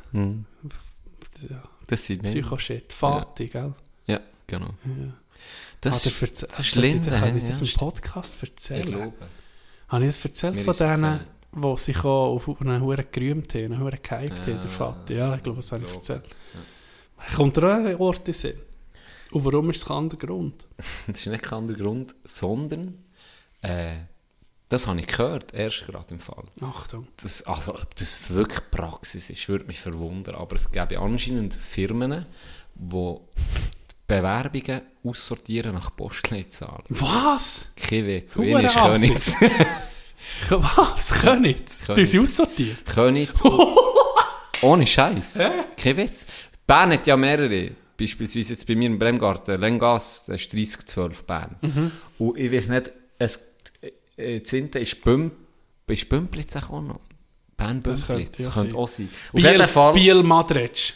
Ja, 1.51 1.62
Das 1.89 2.06
sind. 2.06 2.23
Psycho-Shit. 2.23 2.93
Fati, 2.93 3.48
gell? 3.48 3.74
Ja, 4.06 4.20
genau. 4.47 4.70
Das, 5.81 6.02
Das, 6.05 6.12
verze- 6.15 6.47
das 6.47 6.59
ist 6.61 6.77
Linde, 6.77 7.11
Kann 7.11 7.36
ich 7.36 7.43
ja, 7.43 7.48
das 7.48 7.61
im. 7.61 7.69
Podcast 7.78 8.39
ich 8.43 8.51
erzählen? 8.51 8.86
glaube. 8.86 9.12
Habe 9.89 10.05
ich 10.05 10.09
das 10.11 10.24
erzählt 10.24 10.55
Mir 10.55 10.62
von 10.65 10.70
ist 10.73 10.81
denen, 10.81 11.05
erzählt. 11.05 11.31
Die 11.55 11.76
sich 11.78 11.98
auch 12.05 12.35
auf 12.35 12.60
einen 12.60 12.82
Huren 12.82 13.05
gerühmt 13.10 13.55
haben, 13.55 13.64
einen 13.64 13.81
Huren 13.81 13.98
gehypt 14.02 14.47
haben, 14.47 14.60
der 14.60 14.70
Vati? 14.70 15.14
Ja, 15.14 15.35
ich 15.36 15.43
glaube, 15.43 15.60
das 15.60 15.72
habe 15.72 15.85
ich 15.85 15.93
erzählt. 15.93 16.24
Kommt 17.36 17.56
er 17.56 17.64
auch 17.64 17.85
an 17.85 17.97
Orte 17.97 18.32
Sinn? 18.32 18.59
Und 19.31 19.44
warum 19.44 19.70
ist 19.70 19.78
es 19.78 19.85
kein 19.86 19.97
anderer 19.98 20.18
Grund? 20.18 20.66
Das 21.06 21.20
ist 21.20 21.26
nicht 21.26 21.43
kein 21.43 21.60
anderer 21.60 21.78
Grund, 21.78 22.14
sondern 22.24 22.98
äh, 23.62 23.97
das 24.68 24.86
habe 24.86 25.01
ich 25.01 25.06
gehört, 25.06 25.52
erst 25.55 25.86
gerade 25.86 26.14
im 26.14 26.20
Fall. 26.20 26.44
Achtung. 26.60 27.09
Das, 27.22 27.43
also, 27.43 27.74
ob 27.74 27.94
das 27.97 28.31
wirklich 28.31 28.60
Praxis 28.70 29.31
ist, 29.31 29.48
würde 29.48 29.66
mich 29.66 29.81
verwundern. 29.81 30.35
Aber 30.35 30.56
es 30.56 30.70
gäbe 30.70 30.98
anscheinend 30.98 31.55
Firmen, 31.55 32.26
die 32.74 33.16
Bewerbungen 34.06 34.82
aussortieren 35.05 35.74
nach 35.74 35.94
Postleitzahl. 35.94 36.82
Was? 36.89 37.72
Kein 37.76 38.06
Witz. 38.06 38.36
Einer 38.36 38.64
ist. 38.64 38.74
Königs. 38.74 39.35
Was? 40.50 41.10
Königs. 41.20 41.80
Du 41.86 42.04
sie 42.04 42.18
aussortiert? 42.18 42.84
Königs. 42.86 43.42
Ohne 44.62 44.86
Scheiß. 44.86 45.38
Kein 45.76 45.96
Witz. 45.96 46.26
Bern 46.66 46.92
hat 46.92 47.06
ja 47.06 47.16
mehrere. 47.16 47.72
Beispielsweise 47.96 48.54
jetzt 48.54 48.66
bei 48.66 48.74
mir 48.74 48.86
im 48.86 48.98
Bremgarten, 48.98 49.60
Lengas, 49.60 50.24
das 50.26 50.42
ist 50.42 50.52
3012 50.52 51.24
Bern. 51.24 51.56
Mhm. 51.60 51.90
Und 52.18 52.38
ich 52.38 52.50
weiß 52.50 52.68
nicht, 52.68 52.92
es, 53.18 53.38
äh, 54.16 54.42
Zinte 54.42 54.80
ist 54.80 55.02
Bümp, 55.04 55.32
ist 55.86 56.08
Bümplitz 56.08 56.56
auch 56.56 56.82
noch? 56.82 57.00
Bern 57.56 57.82
Das 57.82 58.06
das 58.06 58.55
könnte 58.55 58.76
auch 58.76 58.89
sein. 58.89 59.09
Auf 59.28 59.32
Biel, 59.32 59.51
jeden 59.52 59.68
Fall, 59.68 59.93
Biel 59.93 60.22
Madretsch. 60.22 60.93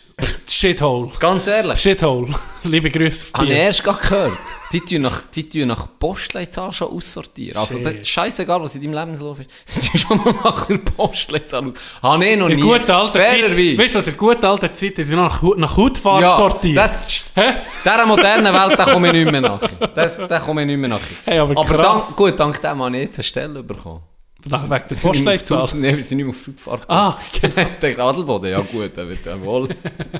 Shithole. 0.49 1.13
ganz 1.21 1.47
ehrlich, 1.47 1.79
Shithole. 1.79 2.35
Liebe 2.65 2.91
Grüße 2.91 3.27
auf 3.27 3.35
habe 3.35 3.45
ich 3.45 3.51
Biel. 3.51 3.59
erst 3.59 3.85
gerade 3.85 4.01
gehört. 4.01 4.33
Die 4.73 4.81
tun 4.81 5.03
nach, 5.03 5.23
die 5.33 5.49
tun 5.49 5.69
nach 5.69 5.87
Postleitzahl 6.01 6.73
schon 6.73 6.89
aussortieren. 6.89 7.57
Also, 7.57 7.79
das 7.79 7.95
ist 7.95 8.09
scheißegal, 8.09 8.61
was 8.61 8.75
in 8.75 8.83
deinem 8.83 8.95
Lebenslauf 8.95 9.39
ist. 9.39 9.49
Die 9.77 9.89
tun 9.89 10.01
schon 10.01 10.19
mal 10.19 10.35
nach 10.43 10.67
der 10.67 10.79
Postleitzahl 10.79 11.65
aus. 11.69 11.75
Habe 12.03 12.25
ich 12.27 12.37
noch 12.37 12.49
In 12.49 12.57
nie. 12.57 12.63
guter 12.63 12.97
alter 12.97 13.25
Zeit, 13.25 13.57
weißt 13.57 13.95
du, 13.95 14.11
in 14.11 14.17
guter 14.17 14.51
alter 14.51 14.75
Zeit 14.75 14.99
ist, 14.99 15.11
nach, 15.13 15.41
nach 15.57 15.77
Hautfarbe 15.77 16.23
Ja, 16.23 16.37
sortiert. 16.37 16.77
das, 16.77 17.07
Hä? 17.37 17.53
dieser 17.85 18.07
modernen 18.07 18.53
Welt, 18.53 18.79
da 18.79 18.85
komme 18.93 19.07
ich 19.07 19.13
nicht 19.13 19.31
mehr 19.31 19.41
nach. 19.41 19.61
Das, 19.95 20.17
da 20.29 20.41
komme 20.41 20.63
ich 20.63 20.67
nicht 20.67 20.79
mehr 20.79 20.89
nach. 20.91 21.01
Hey, 21.25 21.39
aber 21.39 21.59
aber 21.59 21.79
dank, 21.79 22.17
gut, 22.17 22.39
dank 22.39 22.61
dem 22.61 22.83
habe 22.83 22.97
ich 22.97 23.03
jetzt 23.05 23.19
eine 23.19 23.25
Stelle 23.25 23.63
bekommen. 23.63 24.03
Nach, 24.47 24.63
wegen 24.71 24.85
der 24.89 24.97
Postleitzahl. 24.97 25.69
Nein, 25.75 25.97
wir 25.97 26.05
sind 26.05 26.19
nicht 26.19 26.27
mehr 26.27 26.35
auf 26.35 26.47
Hautfarbe. 26.47 26.85
Ah, 26.89 27.19
Ich 27.33 27.41
dachte, 27.41 28.03
Adelboden, 28.03 28.51
ja 28.51 28.61
gut, 28.61 28.97
dann 28.97 29.09
wird 29.09 29.27
ja 29.27 29.41
wohl 29.41 29.69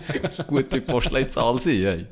eine 0.09 0.45
gute 0.47 0.81
Postleitzahl 0.81 1.59
sein. 1.59 1.75
Hey. 1.75 2.07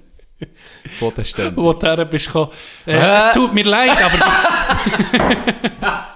Bodenständig. 1.00 1.56
wo 1.56 1.72
du 1.72 1.86
her 1.86 2.04
bist 2.04 2.26
gekommen. 2.26 2.50
Äh, 2.84 2.92
Hä? 2.98 3.18
es 3.28 3.32
tut 3.32 3.54
mir 3.54 3.64
leid, 3.64 3.96
aber 4.04 4.18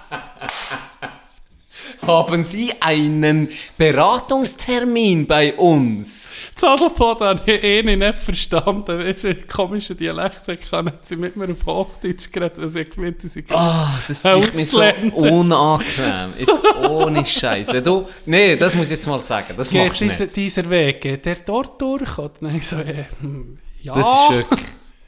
Haben 2.01 2.43
Sie 2.43 2.71
einen 2.79 3.49
Beratungstermin 3.77 5.27
bei 5.27 5.53
uns? 5.53 6.33
das 6.55 6.63
Adelboden 6.63 7.27
habe 7.27 7.51
ich 7.51 7.63
eh 7.63 7.83
nicht 7.83 8.17
verstanden. 8.17 8.99
Einen 9.01 9.47
komischen 9.47 9.97
Dialekt 9.97 10.47
kann, 10.69 10.87
hat 10.87 11.07
sie 11.07 11.15
mit 11.15 11.35
mir 11.35 11.51
auf 11.51 11.65
Hochdeutsch 11.65 12.31
geredet, 12.31 12.59
weil 12.59 12.69
sie 12.69 12.85
gemeint 12.85 13.21
sie 13.21 13.43
Ah, 13.49 13.99
das 14.07 14.25
ist 14.25 14.55
mir 14.55 14.65
so 14.65 14.81
unangenehm. 15.15 16.33
Jetzt 16.37 16.61
ohne 16.89 17.25
Scheiß. 17.25 17.73
Wenn 17.73 17.83
du, 17.83 18.07
nee, 18.25 18.55
das 18.55 18.75
muss 18.75 18.85
ich 18.87 18.91
jetzt 18.93 19.07
mal 19.07 19.21
sagen. 19.21 19.53
Das 19.55 19.69
Geht 19.69 19.87
machst 19.87 20.01
du 20.01 20.05
dieser, 20.05 20.23
nicht. 20.23 20.35
dieser 20.35 20.69
Weg, 20.69 21.01
geht 21.01 21.25
der 21.25 21.35
dort 21.35 21.81
durch? 21.81 22.17
Und 22.17 22.31
dann 22.41 22.59
so, 22.59 22.77
äh, 22.77 23.05
hm, 23.19 23.57
ja. 23.83 23.93
Das 23.93 24.07
ist 24.07 24.29
wirklich, 24.31 24.59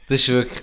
das 0.08 0.20
ist 0.20 0.28
wirklich, 0.28 0.62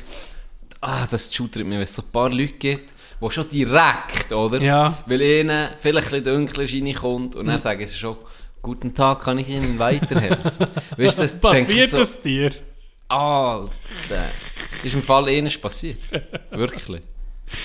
ah, 0.81 1.07
das 1.07 1.33
shootert 1.33 1.63
mich, 1.65 1.75
wenn 1.75 1.81
es 1.81 1.95
so 1.95 2.01
ein 2.01 2.11
paar 2.11 2.29
Leute 2.29 2.53
gibt, 2.53 2.93
die 3.21 3.29
schon 3.31 3.47
direkt, 3.47 4.31
oder? 4.31 4.61
Ja. 4.61 4.97
Weil 5.05 5.21
ihnen 5.21 5.69
vielleicht 5.79 6.13
ein 6.13 6.23
dunkler 6.23 6.63
reinkommt 6.65 7.35
und 7.35 7.45
dann 7.47 7.59
sagen 7.59 7.85
sie 7.87 7.97
schon, 7.97 8.17
guten 8.61 8.93
Tag, 8.93 9.21
kann 9.21 9.37
ich 9.39 9.49
Ihnen 9.49 9.77
weiterhelfen? 9.79 10.51
weißt 10.97 11.19
das 11.19 11.39
Passiert 11.39 11.89
so, 11.89 11.97
das 11.97 12.21
dir? 12.21 12.49
Alter, 13.07 13.71
ist 14.83 14.93
im 14.95 15.01
Fall 15.03 15.27
eines 15.27 15.57
passiert. 15.57 15.97
Wirklich. 16.51 17.01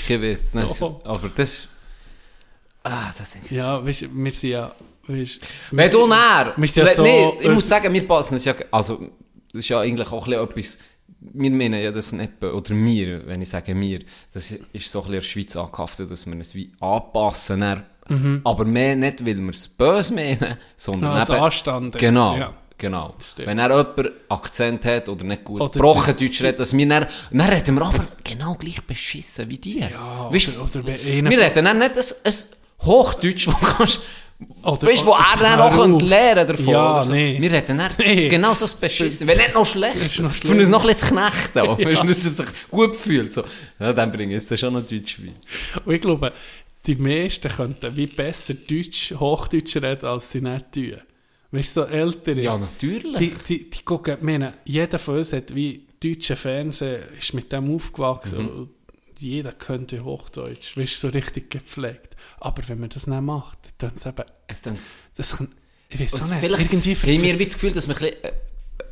Kein 0.08 0.22
Witz. 0.22 0.54
Nein, 0.54 0.66
Oh. 0.80 1.00
Aber 1.04 1.28
das, 1.34 1.68
ah, 2.82 3.12
das 3.16 3.30
denke 3.30 3.46
ich 3.46 3.56
Ja, 3.56 3.84
weißt, 3.84 4.02
du, 4.02 4.06
wir 4.12 4.30
sind 4.32 4.50
ja... 4.50 4.72
Weißt, 5.06 5.40
wir 5.70 5.90
sind- 5.90 6.00
wir 6.56 6.68
sind 6.68 6.86
ja 6.88 6.94
so- 6.94 7.02
nee, 7.02 7.32
ich 7.40 7.48
muss 7.50 7.68
sagen, 7.68 7.92
wir 7.92 8.08
passen 8.08 8.34
es 8.34 8.44
ja. 8.44 8.54
Also, 8.72 9.08
das 9.52 9.60
ist 9.60 9.68
ja 9.68 9.78
eigentlich 9.80 10.08
auch 10.10 10.26
ein 10.26 10.48
bisschen 10.48 10.78
etwas. 10.78 10.78
Wir 11.32 11.50
meinen 11.50 11.82
ja 11.82 11.90
das 11.92 12.12
nicht, 12.12 12.42
oder 12.42 12.70
wir, 12.70 13.26
wenn 13.26 13.40
ich 13.42 13.48
sage 13.50 13.78
wir, 13.78 14.00
das 14.32 14.50
ist 14.50 14.90
so 14.90 15.02
ein 15.02 15.04
bisschen 15.04 15.04
in 15.06 15.12
der 15.12 15.20
Schweiz 15.20 15.56
angehaftet, 15.56 16.10
dass 16.10 16.26
wir 16.26 16.40
es 16.40 16.54
wie 16.54 16.72
anpassen. 16.80 17.60
dann. 17.60 17.82
Mhm. 18.08 18.40
Aber 18.44 18.64
mehr 18.64 18.94
nicht, 18.96 19.26
weil 19.26 19.36
wir 19.38 19.50
es 19.50 19.66
böse 19.68 20.14
meinen, 20.14 20.56
sondern 20.76 21.10
Ja, 21.12 21.18
also 21.18 21.34
eben- 21.34 21.42
Anstand. 21.42 21.98
Genau. 21.98 22.36
Ja. 22.36 22.54
Genau. 22.78 23.10
Wenn 23.38 23.58
er 23.58 23.70
jemand 23.70 24.10
Akzent 24.28 24.84
hat 24.84 25.08
oder 25.08 25.24
nicht 25.24 25.44
gut 25.44 25.72
gebrochen 25.72 26.14
Deutsch 26.14 26.42
redet, 26.42 26.60
dass 26.60 26.76
wir 26.76 26.86
dann, 26.86 27.06
dann 27.32 27.48
reden 27.48 27.74
wir 27.76 27.86
aber 27.86 28.06
genau 28.22 28.52
gleich 28.54 28.82
beschissen 28.82 29.48
wie 29.48 29.56
die. 29.56 29.78
Ja, 29.80 30.30
Weißt, 30.30 30.50
oder- 30.60 30.80
oder 30.82 30.86
wir 30.86 31.40
reden 31.40 31.64
dann 31.64 31.78
nicht 31.78 31.96
ein, 31.96 32.04
ein 32.24 32.34
Hochdeutsch, 32.84 33.46
wo 33.48 33.52
kannst, 33.66 34.00
Oder- 34.62 34.82
weißt, 34.88 35.06
wo 35.06 35.12
er 35.12 35.38
dann 35.40 35.60
auch 35.60 36.00
lernen 36.00 36.46
davon. 36.46 36.68
Ja, 36.68 37.02
so. 37.04 37.12
nee. 37.12 37.38
Wir 37.40 37.50
reden 37.52 37.78
dann 37.78 37.90
Nee. 37.98 38.28
genau 38.28 38.52
so 38.54 38.66
ein 38.66 38.70
beschissen. 38.80 39.26
Wenn 39.26 39.38
nicht 39.38 39.54
noch 39.54 39.64
schlecht. 39.64 39.96
ist 39.96 40.18
noch 40.18 40.32
Für 40.34 40.48
uns 40.52 40.68
noch 40.68 40.82
ein 40.82 40.88
bisschen 40.88 41.08
zu 41.08 41.14
knechten. 41.14 41.58
Ja. 41.58 41.78
Weißt 41.78 42.02
du, 42.02 42.06
dass 42.06 42.24
er 42.24 42.30
sich 42.32 42.46
gut 42.70 42.94
fühlt. 42.96 43.32
So. 43.32 43.44
Ja, 43.80 43.92
dann 43.92 44.10
bringe 44.12 44.32
ich 44.34 44.38
es 44.38 44.48
dann 44.48 44.58
schon 44.58 44.74
noch 44.74 44.82
Deutsch 44.86 45.18
bei. 45.18 45.32
Und 45.84 45.94
ich 45.94 46.00
glaube, 46.00 46.32
die 46.86 46.96
meisten 46.96 47.48
könnten 47.50 47.96
wie 47.96 48.06
besser 48.06 48.54
Deutsch, 48.54 49.14
Hochdeutsch 49.18 49.76
reden, 49.76 50.04
als 50.06 50.30
sie 50.32 50.40
nicht 50.42 50.72
tun. 50.72 50.96
Weißt 51.52 51.76
du, 51.76 51.80
so 51.82 51.86
Ältere. 51.86 52.40
Ja, 52.42 52.58
natürlich. 52.58 53.16
Die, 53.16 53.32
die, 53.48 53.70
die 53.70 53.82
gucken, 53.84 54.18
meine, 54.20 54.52
jeder 54.64 54.98
von 54.98 55.16
uns 55.16 55.32
hat 55.32 55.54
wie 55.54 55.86
deutsche 56.02 56.36
Fernsehen, 56.36 57.00
ist 57.18 57.32
mit 57.32 57.50
dem 57.52 57.74
aufgewachsen. 57.74 58.38
Mhm. 58.42 58.68
Jeder 59.18 59.52
könnte 59.52 60.04
Hochdeutsch, 60.04 60.76
du, 60.76 60.86
so 60.86 61.08
richtig 61.08 61.50
gepflegt. 61.50 62.16
Aber 62.38 62.62
wenn 62.68 62.80
man 62.80 62.88
das 62.90 63.06
nicht 63.06 63.20
macht, 63.22 63.58
dann 63.78 63.92
es 63.94 64.04
eben, 64.06 64.24
Es 64.46 64.62
dann- 64.62 64.78
das 65.16 65.36
kann, 65.36 65.48
ich 65.88 66.00
weiß 66.00 66.22
auch 66.22 66.28
nicht, 66.30 66.40
vielleicht 66.40 66.72
irgendwie 66.72 66.94
haben 67.30 67.38
wir 67.38 67.44
das 67.46 67.54
Gefühl, 67.54 67.72
dass 67.72 67.88
wir 67.88 67.94
ein 67.96 68.00
bisschen 68.00 68.24
äh, 68.24 68.32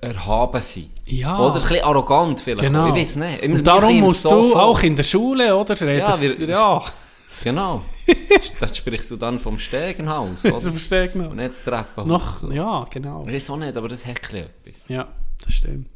erhaben 0.01 0.62
sind. 0.62 0.90
Ja. 1.06 1.38
Oder 1.38 1.56
ein 1.56 1.62
bisschen 1.62 1.84
arrogant 1.84 2.40
vielleicht. 2.40 2.64
Genau. 2.66 2.88
Ich 2.88 2.94
weiß 2.94 3.16
nicht. 3.16 3.42
Und 3.42 3.64
darum 3.66 4.01
musst 4.01 4.24
du 4.24 4.51
vor. 4.51 4.62
auch 4.62 4.82
in 4.82 4.96
der 4.96 5.02
Schule, 5.02 5.55
oder? 5.56 5.78
Redest, 5.80 6.22
wir- 6.22 6.48
ja, 6.48 6.82
Genau. 7.42 7.82
das 8.60 8.76
sprichst 8.76 9.10
du 9.10 9.16
dann 9.16 9.38
vom 9.38 9.59
Stegenhaus, 9.59 10.42
das 10.42 10.62
verstehe 10.68 11.06
ich 11.06 11.14
Und 11.14 11.36
nicht 11.36 11.55
Treppen. 11.64 12.06
Noch, 12.06 12.48
ja, 12.52 12.86
genau. 12.90 13.26
Ich 13.26 13.32
weiß 13.34 13.51
auch 13.51 13.56
nicht, 13.56 13.76
aber 13.76 13.88
das 13.88 14.06
hat 14.06 14.22
etwas. 14.32 14.88
Ja, 14.88 15.09
das 15.44 15.55
stimmt. 15.55 15.88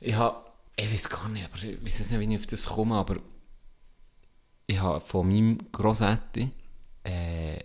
Ich 0.00 0.14
habe, 0.14 0.36
ich 0.76 0.92
weiß 0.92 1.08
gar 1.08 1.28
nicht, 1.28 1.46
aber 1.46 1.62
ich 1.62 1.82
weiß 1.82 2.10
nicht, 2.10 2.20
wie 2.20 2.34
ich 2.34 2.40
auf 2.40 2.46
das 2.46 2.66
komme, 2.66 2.96
aber 2.96 3.16
ich 4.66 4.80
habe 4.80 5.00
von 5.00 5.28
meinem 5.28 5.58
Grossetti 5.70 6.50
äh, 7.04 7.58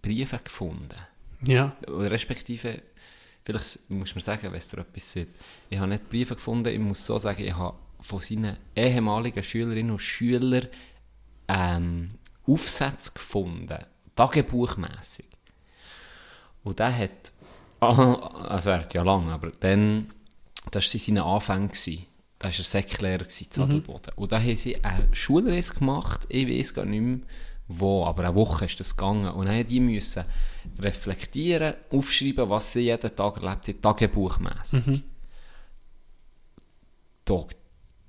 Briefe 0.00 0.38
gefunden. 0.38 0.96
Ja, 1.42 1.76
respektive, 1.86 2.82
vielleicht 3.44 3.90
muss 3.90 4.14
man 4.14 4.22
sagen, 4.22 4.44
wenn 4.44 4.54
es 4.54 4.68
dir 4.68 4.78
etwas 4.78 5.12
sagt. 5.12 5.28
Ich 5.68 5.78
habe 5.78 5.88
nicht 5.88 6.08
Briefe 6.08 6.34
gefunden, 6.34 6.72
ich 6.72 6.78
muss 6.78 7.04
so 7.04 7.18
sagen, 7.18 7.42
ich 7.42 7.54
habe 7.54 7.76
von 8.00 8.20
seinen 8.20 8.56
ehemaligen 8.74 9.42
Schülerinnen 9.42 9.92
und 9.92 9.98
Schülern 9.98 10.68
ähm, 11.48 12.08
Aufsätze 12.46 13.12
gefunden, 13.12 13.84
tagebuchmässig. 14.16 15.26
Und 16.64 16.78
der 16.78 16.96
hat, 16.96 17.32
also 17.80 18.70
er 18.70 18.80
hat 18.80 18.94
ja 18.94 19.02
lange, 19.02 19.32
aber 19.32 19.50
dann, 19.50 20.10
das 20.70 20.92
war 20.92 21.00
seine 21.00 21.24
Anfänge. 21.24 21.70
Da 22.42 22.48
war 22.48 22.58
er 22.58 22.64
Säcklehrer 22.64 23.22
in 23.22 23.50
Zadelboden. 23.50 24.12
Und 24.16 24.32
da 24.32 24.40
haben 24.40 24.56
sie 24.56 24.82
eine 24.84 25.14
Schulreise 25.14 25.74
gemacht, 25.74 26.26
ich 26.28 26.48
weiß 26.48 26.74
gar 26.74 26.84
nicht 26.84 27.00
mehr 27.00 27.20
wo, 27.68 28.04
aber 28.04 28.24
eine 28.24 28.34
Woche 28.34 28.64
ist 28.64 28.80
das 28.80 28.96
gegangen. 28.96 29.28
Und 29.28 29.46
dann 29.46 29.64
die 29.64 29.78
müssen 29.78 30.24
reflektieren, 30.80 31.74
aufschreiben, 31.90 32.50
was 32.50 32.72
sie 32.72 32.80
jeden 32.80 33.14
Tag 33.14 33.36
erlebt 33.36 33.68
haben, 33.68 33.80
tagebuchmässig. 33.80 35.02
Doch 37.24 37.48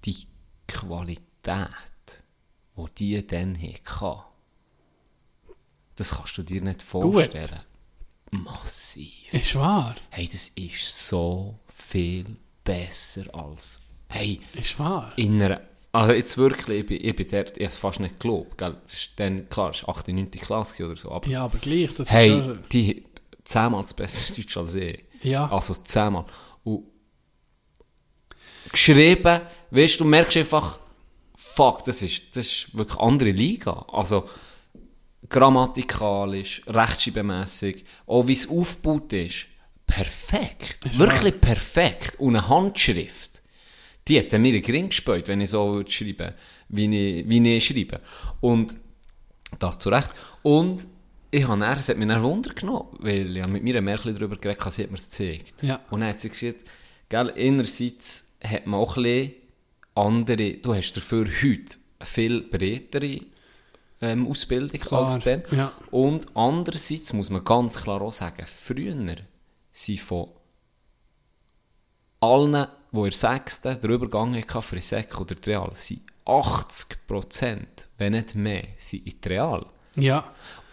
die 0.04 0.28
Qualität, 0.68 1.70
die 2.76 2.86
die 2.98 3.28
dann 3.28 3.56
hatten, 3.56 4.24
das 5.96 6.16
kannst 6.16 6.38
du 6.40 6.44
dir 6.44 6.62
nicht 6.64 6.82
vorstellen. 6.82 7.60
Massiv. 8.32 9.32
ist 9.32 9.54
wahr. 9.54 9.96
Hey, 10.10 10.26
das 10.28 10.48
ist 10.48 11.08
so 11.08 11.60
viel 11.68 12.36
besser 12.64 13.26
als. 13.36 13.80
Hey, 14.14 14.42
Ist 14.54 14.78
wahr. 14.80 15.12
in 15.16 15.42
einer. 15.42 15.62
Also 15.92 16.14
jetzt 16.14 16.38
wirklich, 16.38 16.80
ich 16.82 16.86
bin, 16.86 16.98
ich 17.04 17.16
bin 17.16 17.28
dort, 17.30 17.58
ich 17.58 17.64
habe 17.64 17.66
es 17.66 17.78
fast 17.78 18.00
nicht 18.00 18.20
geglaubt. 18.20 18.58
Gell? 18.60 18.78
Das 18.84 18.94
ist 18.94 19.12
dann, 19.20 19.50
klar, 19.50 19.72
es 19.72 19.86
war 19.88 19.96
8., 19.98 20.08
9. 20.08 20.30
Klasse 20.32 20.86
oder 20.86 20.96
so. 20.96 21.12
Aber 21.12 21.28
Ja, 21.28 21.46
aber 21.46 21.58
gleich, 21.58 21.94
das 21.96 22.08
ist 22.08 22.14
hey, 22.14 22.30
schon... 22.30 22.60
die 22.72 23.06
zehnmal 23.44 23.82
das 23.82 23.94
bessere 23.94 24.36
Deutsch 24.42 24.58
als 24.58 24.74
ich. 24.76 25.04
Ja. 25.24 25.50
Also 25.52 25.74
zehnmal. 25.76 26.26
Und 26.64 26.84
geschrieben, 28.72 29.42
weißt 29.72 30.00
du, 30.00 30.04
du 30.04 30.10
merkst 30.10 30.38
einfach, 30.38 30.80
fuck, 31.36 31.84
das 31.84 32.02
ist, 32.02 32.36
das 32.38 32.46
ist 32.48 32.78
wirklich 32.78 32.98
eine 33.00 33.08
andere 33.08 33.32
Liga. 33.32 33.86
Also 33.92 34.30
grammatikalisch, 35.30 36.62
rechtschreibmässig, 36.68 37.86
auch 38.06 38.28
wie 38.28 38.34
es 38.34 38.50
aufgebaut 38.50 39.12
ist, 39.14 39.46
perfekt. 39.88 40.80
Wirklich 40.98 41.40
perfekt. 41.40 42.20
Und 42.20 42.36
eine 42.36 42.48
Handschrift, 42.48 43.33
die 44.08 44.20
hat 44.20 44.32
mir 44.34 44.54
in 44.54 44.62
den 44.62 44.76
Ring 44.76 44.90
gespielt, 44.90 45.28
wenn 45.28 45.42
ich 45.42 45.50
so 45.50 45.74
würde 45.74 45.92
schreiben 45.92 46.34
wie 46.70 47.20
ich, 47.20 47.30
wie 47.30 47.56
ich 47.56 47.66
schreibe. 47.66 48.02
Und 48.42 48.76
das 49.60 49.80
zu 49.80 49.90
Recht. 49.90 50.10
Und 50.42 50.88
ich 51.32 51.48
habe 51.48 51.60
dann, 51.60 51.80
es 51.80 51.90
hat 51.90 51.98
mich 51.98 52.08
dann 52.08 52.24
Wunder 52.24 52.54
genommen, 52.54 52.90
weil 53.00 53.38
ich 53.38 53.48
mit 53.48 53.64
mir 53.64 53.78
ein 53.78 53.84
Märchen 53.84 54.14
darüber 54.16 54.38
geredet, 54.38 54.62
habe, 54.62 54.72
sie 54.72 54.84
hat 54.84 54.92
mir 54.92 54.98
es 54.98 55.10
gezeigt. 55.10 55.64
Ja. 55.64 55.80
Und 55.90 56.02
dann 56.02 56.10
hat 56.10 56.20
sie 56.20 56.30
gesagt, 56.30 56.68
gell, 57.10 57.34
einerseits 57.36 58.36
hat 58.44 58.68
man 58.68 58.80
auch 58.80 58.98
ein 58.98 59.04
bisschen 59.04 59.34
andere, 59.96 60.54
du 60.56 60.74
hast 60.76 60.94
dafür 60.94 61.26
heute 61.26 61.78
eine 62.00 62.06
viel 62.06 62.42
breitere 62.42 63.22
ähm, 64.02 64.28
Ausbildung 64.28 64.80
Klar, 64.80 65.04
als 65.04 65.20
dann. 65.20 65.44
ja. 65.52 65.72
Und 65.92 66.28
andererseits 66.36 67.14
muss 67.14 67.30
man 67.30 67.44
ganz 67.44 67.82
klar 67.82 68.02
auch 68.02 68.12
sagen, 68.12 68.46
früher 68.46 68.96
sind 69.72 70.02
von 70.02 70.30
allen, 72.20 72.68
die 72.94 72.98
in 72.98 73.04
der 73.04 73.12
Sechsten 73.12 73.80
den 73.82 73.92
Übergang 73.92 74.36
hatten 74.38 74.62
für 74.62 74.76
die 74.76 74.82
Sek 74.82 75.20
oder 75.20 75.36
die 75.36 75.50
Real, 75.50 75.72
sind 75.74 76.02
80%, 76.26 77.58
wenn 77.98 78.14
nicht 78.14 78.36
mehr, 78.36 78.64
sind 78.78 79.06
in 79.06 79.14
die 79.24 79.28
Real. 79.30 79.66
Ja. 79.96 80.24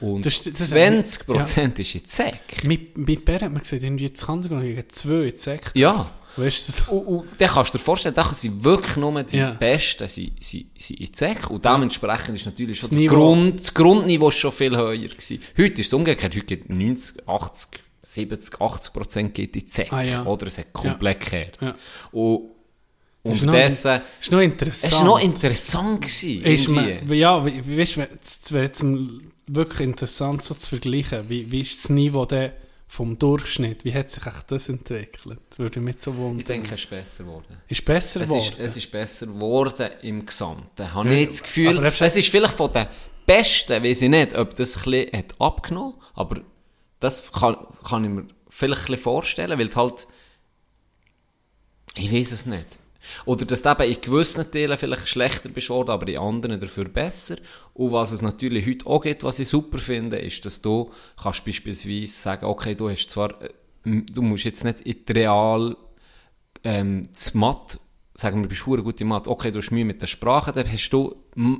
Und 0.00 0.24
Das 0.24 0.42
das- 0.44 0.70
20% 0.70 1.78
ist 1.80 1.94
in 1.94 2.02
die 2.02 2.08
Sek. 2.08 2.64
Mit, 2.64 2.96
mit 2.96 3.24
Bär 3.24 3.40
hat 3.40 3.52
man 3.52 3.60
gesagt, 3.62 3.82
irgendwie 3.82 4.04
jetzt 4.04 4.24
kann 4.24 4.40
gegen 4.42 4.88
zwei 4.88 5.24
in 5.24 5.30
die 5.30 5.36
Sekte. 5.36 5.78
Ja. 5.78 6.10
Weißt 6.36 6.68
du, 6.68 6.72
so- 6.72 6.92
Und, 6.92 7.06
und 7.06 7.28
dann 7.40 7.48
kannst 7.48 7.74
du 7.74 7.78
dir 7.78 7.84
vorstellen, 7.84 8.14
da 8.14 8.24
sind 8.32 8.62
wirklich 8.64 8.96
nur 8.96 9.22
die 9.24 9.36
Ja. 9.36 9.50
Besten 9.50 10.08
sie, 10.08 10.32
sie, 10.40 10.70
sie 10.78 10.94
in 10.94 11.06
die 11.06 11.12
Sek. 11.18 11.50
Und 11.50 11.64
dementsprechend 11.64 12.36
ist 12.36 12.46
natürlich 12.46 12.78
schon 12.78 12.90
Das 12.90 12.98
das, 12.98 13.08
Grund, 13.08 13.60
das 13.60 13.74
Grundniveau 13.74 14.30
schon 14.30 14.52
viel 14.52 14.76
höher 14.76 14.96
gewesen. 14.96 15.42
Heute 15.58 15.80
ist 15.80 15.88
es 15.88 15.92
umgekehrt. 15.92 16.34
Heute 16.34 16.44
geht 16.46 16.70
90, 16.70 17.28
80, 17.28 17.80
70, 18.02 18.60
80 18.60 18.92
Prozent 18.92 19.34
geht 19.34 19.56
in 19.56 19.64
die. 19.66 19.90
Ah, 19.92 20.02
ja. 20.02 20.24
Oder 20.24 20.46
es 20.46 20.58
hat 20.58 20.72
komplett 20.72 21.20
gekehrt. 21.20 21.58
Ja. 21.60 21.74
Und 22.12 23.32
Ist 23.34 23.42
noch- 23.42 23.52
unterdessen, 23.52 24.00
ist 24.20 24.32
noch 24.32 24.40
interessant. 24.40 24.92
es 24.92 24.98
war 24.98 25.04
noch 25.04 25.20
interessant 25.20 26.00
gewesen. 26.00 26.42
Ist 26.44 26.68
man, 26.68 27.12
ja, 27.12 27.44
weißt, 27.44 27.96
du, 27.96 28.06
es 28.22 28.52
wäre 28.52 28.64
jetzt 28.64 28.82
wirklich 29.46 29.80
interessant 29.80 30.42
so 30.42 30.54
zu 30.54 30.68
vergleichen, 30.68 31.28
wie, 31.28 31.50
wie 31.50 31.60
ist 31.60 31.84
das 31.84 31.90
Niveau 31.90 32.24
der 32.24 32.54
vom 32.88 33.18
Durchschnitt, 33.18 33.84
wie 33.84 33.94
hat 33.94 34.10
sich 34.10 34.22
das 34.48 34.68
entwickelt? 34.68 35.38
Das 35.50 35.58
würde 35.60 35.80
mich 35.80 35.98
so 35.98 36.16
wundern. 36.16 36.38
Ich 36.40 36.44
denke, 36.46 36.74
es 36.74 36.80
ist 36.80 36.90
besser 36.90 37.22
geworden. 37.24 37.56
ist 37.68 37.84
besser 37.84 38.20
Es 38.22 38.28
geworden. 38.28 38.48
ist, 38.52 38.58
es 38.58 38.76
ist 38.78 38.90
besser 38.90 39.26
geworden 39.26 39.90
im 40.02 40.26
Gesamten. 40.26 40.92
Habe 40.94 41.08
Ja, 41.10 41.14
ich 41.20 41.28
das 41.28 41.42
Gefühl, 41.42 41.84
es 41.86 42.16
ist 42.16 42.28
vielleicht 42.30 42.54
von 42.54 42.72
den 42.72 42.86
Besten, 43.26 43.84
weiß 43.84 44.02
ich 44.02 44.08
nicht, 44.08 44.34
ob 44.34 44.56
das 44.56 44.76
ein 44.78 44.82
bisschen 44.90 45.12
hat 45.18 45.40
abgenommen 45.40 45.94
aber 46.14 46.40
das 47.00 47.32
kann, 47.32 47.56
kann 47.88 48.04
ich 48.04 48.10
mir 48.10 48.26
vielleicht 48.48 48.90
ein 48.90 48.96
vorstellen, 48.96 49.58
weil 49.58 49.74
halt, 49.74 50.06
ich 51.96 52.12
weiß 52.12 52.32
es 52.32 52.46
nicht. 52.46 52.66
Oder 53.24 53.44
dass 53.44 53.62
du 53.62 53.70
eben 53.70 53.92
in 53.92 54.00
gewissen 54.00 54.50
Teilen 54.50 54.78
vielleicht 54.78 55.08
schlechter 55.08 55.48
bist 55.48 55.70
worden, 55.70 55.90
aber 55.90 56.06
in 56.08 56.18
anderen 56.18 56.60
dafür 56.60 56.84
besser. 56.84 57.36
Und 57.74 57.92
was 57.92 58.12
es 58.12 58.22
natürlich 58.22 58.66
heute 58.66 58.86
auch 58.86 59.00
gibt, 59.00 59.24
was 59.24 59.38
ich 59.38 59.48
super 59.48 59.78
finde, 59.78 60.18
ist, 60.18 60.44
dass 60.44 60.60
du 60.60 60.90
kannst 61.20 61.44
beispielsweise 61.44 62.12
sagen, 62.12 62.46
okay, 62.46 62.74
du 62.74 62.90
hast 62.90 63.08
zwar, 63.08 63.40
äh, 63.42 63.50
du 63.84 64.22
musst 64.22 64.44
jetzt 64.44 64.64
nicht 64.64 64.82
in 64.82 65.04
Real 65.14 65.76
ähm, 66.62 67.08
das 67.10 67.34
Mathe, 67.34 67.78
sagen 68.14 68.38
wir, 68.38 68.42
du 68.42 68.48
bist 68.48 68.64
gut 68.64 69.00
in 69.00 69.08
Mathe, 69.08 69.30
okay, 69.30 69.50
du 69.50 69.58
hast 69.58 69.70
Mühe 69.70 69.84
mit 69.84 70.02
der 70.02 70.06
Sprache, 70.06 70.52
dann 70.52 70.70
hast 70.70 70.90
du 70.90 71.16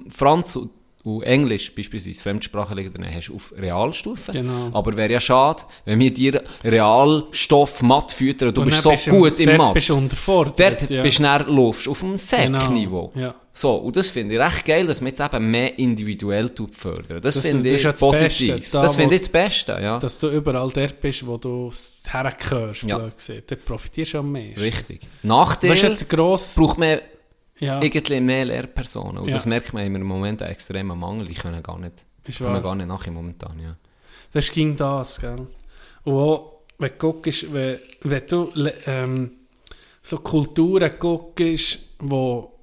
Franz 0.09 0.57
und, 0.57 0.71
und 1.03 1.23
Englisch 1.23 1.75
beispielsweise, 1.75 2.21
Fremdsprachen 2.21 2.77
liegen 2.77 2.93
drin, 2.93 3.07
hast 3.13 3.29
du 3.29 3.37
auf 3.37 3.53
Realstufe. 3.57 4.33
Genau. 4.33 4.71
Aber 4.73 4.97
wäre 4.97 5.13
ja 5.15 5.21
schade, 5.21 5.63
wenn 5.87 5.99
wir 5.99 6.13
dir 6.13 6.43
Realstoff 6.63 7.83
Mathe 7.83 8.15
füttern 8.15 8.49
und 8.49 8.57
du 8.57 8.61
Und 8.63 8.67
bist 8.69 8.85
dann 8.85 8.97
so 8.97 9.11
du- 9.11 9.17
gut 9.19 9.41
im 9.41 9.47
dort 9.47 9.59
Mathe. 9.59 9.75
bist 9.75 9.89
du 9.89 9.97
unterfordert. 9.97 10.59
Dort 10.83 10.91
ja. 10.91 11.03
bist 11.03 11.19
du 11.19 11.23
dann 11.23 11.47
laufst 11.57 11.89
auf 11.89 12.01
dem 12.01 12.17
Säckniveau. 12.17 13.09
Genau, 13.15 13.27
ja. 13.27 13.35
So, 13.53 13.75
und 13.77 13.97
das 13.97 14.11
finde 14.11 14.35
ich 14.35 14.41
recht 14.41 14.65
geil, 14.65 14.87
dass 14.87 15.01
man 15.01 15.09
jetzt 15.09 15.21
eben 15.21 15.51
mehr 15.51 15.77
individuell 15.79 16.51
fördern. 16.71 17.21
Das, 17.21 17.35
Das- 17.35 17.47
finde 17.47 17.69
ich 17.75 17.83
das 17.83 17.99
positiv. 17.99 18.55
Beste, 18.57 18.71
da, 18.73 18.83
das 18.83 18.95
finde 18.97 19.15
ich 19.17 19.23
das 19.23 19.29
Beste, 19.31 19.79
ja. 19.83 19.99
Dass 19.99 20.19
du 20.21 20.29
überall 20.29 20.71
dort 20.71 21.01
bist, 21.01 21.27
wo 21.27 21.37
du 21.37 21.73
hergehörst, 22.09 22.83
Ja. 22.85 22.99
blöd 22.99 23.17
gesagt. 23.17 23.51
Dort 23.51 23.65
profitierst 23.65 24.15
du 24.15 24.19
am 24.19 24.33
meisten. 24.33 24.61
Richtig. 24.61 25.01
Nachteil 25.23 25.97
braucht 26.09 26.79
man 26.79 26.99
Ja, 27.61 27.81
irgendwie 27.83 28.21
mehr 28.21 28.45
Lehrpersonen. 28.47 29.19
Und 29.19 29.29
Ja. 29.29 29.35
das 29.35 29.47
merkt 29.47 29.73
man 29.73 29.85
im 29.95 30.03
Moment 30.03 30.43
einen 30.43 30.53
extremen 30.53 30.99
Mangel. 30.99 31.27
Die 31.27 31.35
können 31.35 31.63
gar 31.63 31.79
nicht, 31.79 32.07
Ist 32.25 32.41
wahr. 32.41 32.61
gar 32.63 32.75
nicht 32.75 32.87
nach 32.89 33.07
im 33.07 33.15
momentan, 33.15 33.59
ja. 33.61 33.77
das 34.33 34.51
ging 34.51 34.77
das, 34.77 35.21
gell. 35.21 35.47
Und 36.05 36.15
auch, 36.15 36.53
wenn 36.79 36.91
du 36.93 36.97
guckst, 36.99 37.53
wenn, 37.53 37.79
wenn 38.03 38.27
du 38.27 38.51
ähm, 38.87 39.31
so 40.01 40.19
Kulturen 40.19 40.91
guckst, 40.99 41.79
wo 41.99 42.59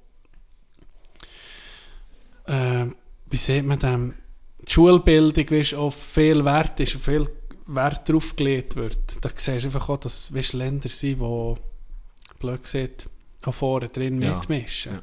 äh, 2.46 2.86
wie 3.30 3.36
sieht 3.36 3.64
man 3.66 3.78
dem, 3.78 4.14
die 4.66 4.72
Schulbildung 4.72 5.50
weißt, 5.50 5.74
auf 5.74 5.94
viel 5.94 6.44
Wert 6.44 6.80
ist, 6.80 6.96
auf 6.96 7.02
viel 7.04 7.28
Wert 7.66 8.08
drauf 8.08 8.34
gelegt 8.36 8.76
wird, 8.76 8.98
da 9.24 9.30
siehst 9.34 9.62
du 9.64 9.68
einfach 9.68 9.88
auch, 9.88 9.98
dass 9.98 10.34
weißt, 10.34 10.54
Länder 10.54 10.88
sind, 10.88 11.20
die, 11.20 11.54
blöd 12.40 12.62
gesagt, 12.62 13.08
auch 13.44 13.52
vorne 13.54 13.88
drin 13.88 14.20
Ja. 14.20 14.36
mitmischen. 14.36 14.92
Ja. 14.92 15.00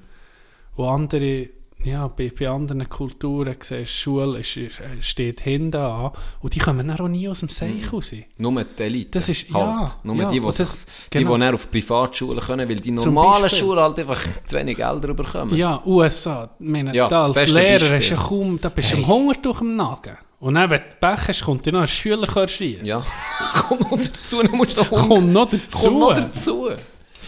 Wo 0.76 0.88
andere, 0.88 1.49
ja, 1.84 2.07
bei, 2.07 2.32
bei 2.38 2.49
anderen 2.49 2.90
Kulturen 2.90 3.56
siehst 3.60 3.91
Schule 3.91 4.40
ist, 4.40 4.57
ist, 4.57 4.80
äh, 4.80 5.02
steht 5.02 5.41
hinten 5.41 5.76
an 5.78 6.12
und 6.41 6.56
die 6.56 6.60
kommen 6.60 6.88
dann 6.88 6.99
auch 6.99 7.07
nie 7.07 7.30
aus 7.30 7.41
dem 7.41 7.49
Seich 7.49 7.94
raus. 7.94 8.14
Nur 8.38 8.64
die 8.64 8.84
Elite. 8.84 9.12
Das 9.12 9.30
ist- 9.30 9.53
halt. 9.53 9.90
ja, 9.90 9.95
Nur 10.03 10.16
ja, 10.18 10.30
die, 10.30 10.40
die, 10.40 10.45
das- 10.45 10.86
die, 11.14 11.20
genau. 11.20 11.36
die 11.36 11.40
dann 11.41 11.53
auf 11.53 11.70
Privatschulen 11.72 12.40
können, 12.40 12.68
weil 12.68 12.80
die 12.80 12.91
normalen. 12.91 13.49
Schulen 13.49 13.80
halt 13.80 13.99
einfach 13.99 14.22
zu 14.45 14.57
wenig 14.57 14.78
Gelder 14.78 15.14
bekommen. 15.14 15.56
Ja, 15.56 15.82
USA, 15.86 16.49
meine, 16.60 16.94
Ja, 16.95 17.07
da 17.07 17.26
als 17.26 17.48
Lehrer 17.48 17.80
Beispiel. 17.80 17.99
du 17.99 18.16
ja 18.16 18.18
kaum, 18.18 18.60
da 18.60 18.70
bist 18.70 18.91
du 18.91 18.95
Hey. 18.98 19.03
am 19.03 19.10
Hunger 19.10 19.34
durch 19.36 19.60
den 19.60 19.76
Nagen. 19.76 20.18
Und 20.40 20.56
dann, 20.56 20.70
wenn 20.70 20.80
du 20.82 20.95
Pech 20.99 21.28
hast, 21.30 21.44
kommt 21.44 21.66
dir 21.66 21.72
noch 21.72 21.82
ein 21.82 21.88
Schüler 21.88 22.48
schiessen. 22.48 22.86
Ja. 22.86 23.02
Komm 23.68 23.80
noch 23.80 23.91
dazu, 23.98 24.41
dann 24.44 24.52
musst 24.57 24.76
du 24.78 24.82
noch 24.82 24.90
Kommt 24.91 25.32
noch 25.32 25.49
dazu. 25.49 25.88
Kommt 25.88 25.99
noch 25.99 26.14
dazu. 26.16 26.70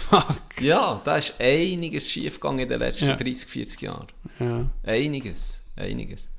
Fuck. 0.09 0.61
Ja, 0.61 1.01
da 1.03 1.17
ist 1.17 1.39
einiges 1.39 2.07
schiefgegangen 2.07 2.59
in 2.59 2.69
den 2.69 2.79
letzten 2.79 3.05
Ja. 3.07 3.15
30, 3.15 3.47
40 3.49 3.81
Jahren. 3.81 4.07
Ja. 4.39 4.65
Einiges, 4.83 5.61
einiges. 5.75 6.29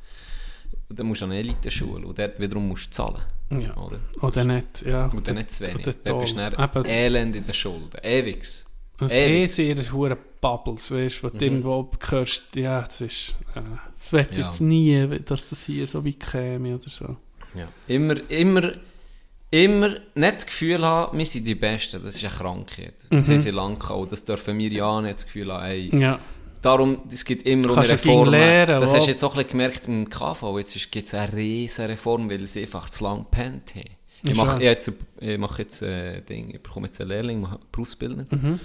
Und 0.89 0.99
dann 0.99 1.07
musst 1.07 1.21
du 1.21 1.27
an 1.27 1.33
eine 1.33 1.41
Eliteschule 1.41 2.07
und 2.07 2.19
dort 2.19 2.41
wiederum 2.41 2.67
musst 2.69 2.87
du 2.87 2.91
zahlen. 2.93 3.21
Ja. 3.51 3.77
Oder? 3.77 3.99
Oder 4.23 4.45
nicht, 4.45 4.83
ja. 4.87 5.07
Und 5.07 5.27
dann 5.29 5.37
nicht 5.37 5.51
zu 5.51 5.67
wenig. 5.67 5.87
Oder 5.87 5.93
Dann 6.05 6.19
bist 6.21 6.33
du 6.33 6.37
dann 6.37 6.85
elend 6.87 7.37
in 7.37 7.45
den 7.45 7.55
Schulden. 7.55 7.91
Ewigs. 8.03 8.65
Das 8.99 9.13
ist 9.13 9.19
eh 9.19 9.47
sehr 9.47 9.93
hure 9.93 10.17
Bubbles, 10.41 10.91
weißt 10.91 11.23
wo 11.23 11.29
du 11.29 11.45
irgendwo 11.45 11.91
hörst, 12.09 12.57
ja, 12.57 12.83
das 12.83 13.01
ist, 13.01 13.35
äh, 13.55 13.61
das 13.97 14.13
wird 14.13 14.33
Ja. 14.33 14.47
jetzt 14.47 14.61
nie, 14.61 15.21
dass 15.25 15.51
das 15.51 15.65
hier 15.65 15.87
so 15.87 16.05
weit 16.05 16.21
käme 16.21 16.75
oder 16.75 16.91
so. 16.91 17.17
Ja. 17.55 17.69
Immer, 17.87 18.17
immer, 18.31 18.73
immer 19.51 19.89
nicht 19.89 20.35
das 20.35 20.47
Gefühl 20.47 20.85
haben, 20.85 21.19
wir 21.19 21.27
sind 21.27 21.47
die 21.47 21.55
Besten. 21.55 22.03
Das 22.03 22.17
ist 22.17 22.25
eine 22.25 22.35
Krankheit. 22.35 22.95
Das 23.11 23.29
haben 23.29 23.39
sie 23.39 23.51
lange 23.51 23.77
gehabt. 23.77 23.99
Und 23.99 24.13
Das 24.13 24.25
dürfen 24.25 24.59
wir 24.59 24.71
ja 24.71 25.01
nicht 25.01 25.15
das 25.15 25.27
Gefühl 25.27 25.53
haben, 25.53 25.65
ey, 25.65 25.91
Ja, 25.99 26.19
Darum, 26.61 27.03
es 27.11 27.25
gibt 27.25 27.47
immer 27.47 27.71
um 27.71 27.83
gegen 27.83 28.27
lernen, 28.27 28.81
das 28.81 28.93
hast 28.93 29.07
du 29.07 29.11
jetzt 29.11 29.23
auch 29.23 29.31
ein 29.33 29.37
bisschen 29.37 29.51
gemerkt 29.51 29.87
im 29.87 30.09
KV. 30.11 30.59
Jetzt 30.59 30.91
gibt 30.91 31.07
es 31.07 31.15
eine 31.15 31.33
riesige 31.33 31.91
Reform, 31.91 32.29
weil 32.29 32.47
sie 32.47 32.63
einfach 32.63 32.91
zu 32.91 33.05
lang 33.05 33.19
gepennt 33.19 33.77
haben. 33.77 33.85
Ich 34.25 34.31
Ist 34.31 34.37
mache 34.37 34.63
jetzt, 34.63 34.93
ich 35.21 35.39
mache 35.39 35.63
jetzt 35.63 35.83
äh, 35.83 36.21
Ding, 36.23 36.51
ich 36.51 36.61
bekomme 36.61 36.87
jetzt 36.89 37.01
einen 37.01 37.11
Lehrling, 37.11 37.41
mache 37.43 37.61
Berufsbildner. 37.71 38.27
Mhm. 38.31 38.61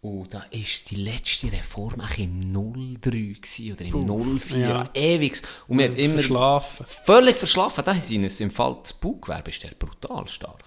Und 0.00 0.32
da 0.32 0.44
ist 0.50 0.90
die 0.92 0.96
letzte 0.96 1.50
Reform 1.50 2.00
eigentlich 2.00 2.20
im 2.20 2.52
03 3.00 3.10
gewesen, 3.10 3.72
oder 3.72 3.84
im 3.84 4.38
04, 4.38 4.58
ja. 4.58 4.90
ewig. 4.94 5.42
Und 5.66 5.78
wir 5.78 5.88
hat 5.88 5.96
immer 5.96 6.14
verschlafen. 6.14 6.86
völlig 7.04 7.36
verschlafen. 7.36 7.82
Da 7.84 7.94
sind 7.94 8.24
es 8.24 8.38
im 8.40 8.50
Fall 8.52 8.76
des 8.82 8.92
Baugewerbe 8.92 9.50
ist 9.50 9.64
der 9.64 9.70
brutal 9.76 10.28
stark. 10.28 10.62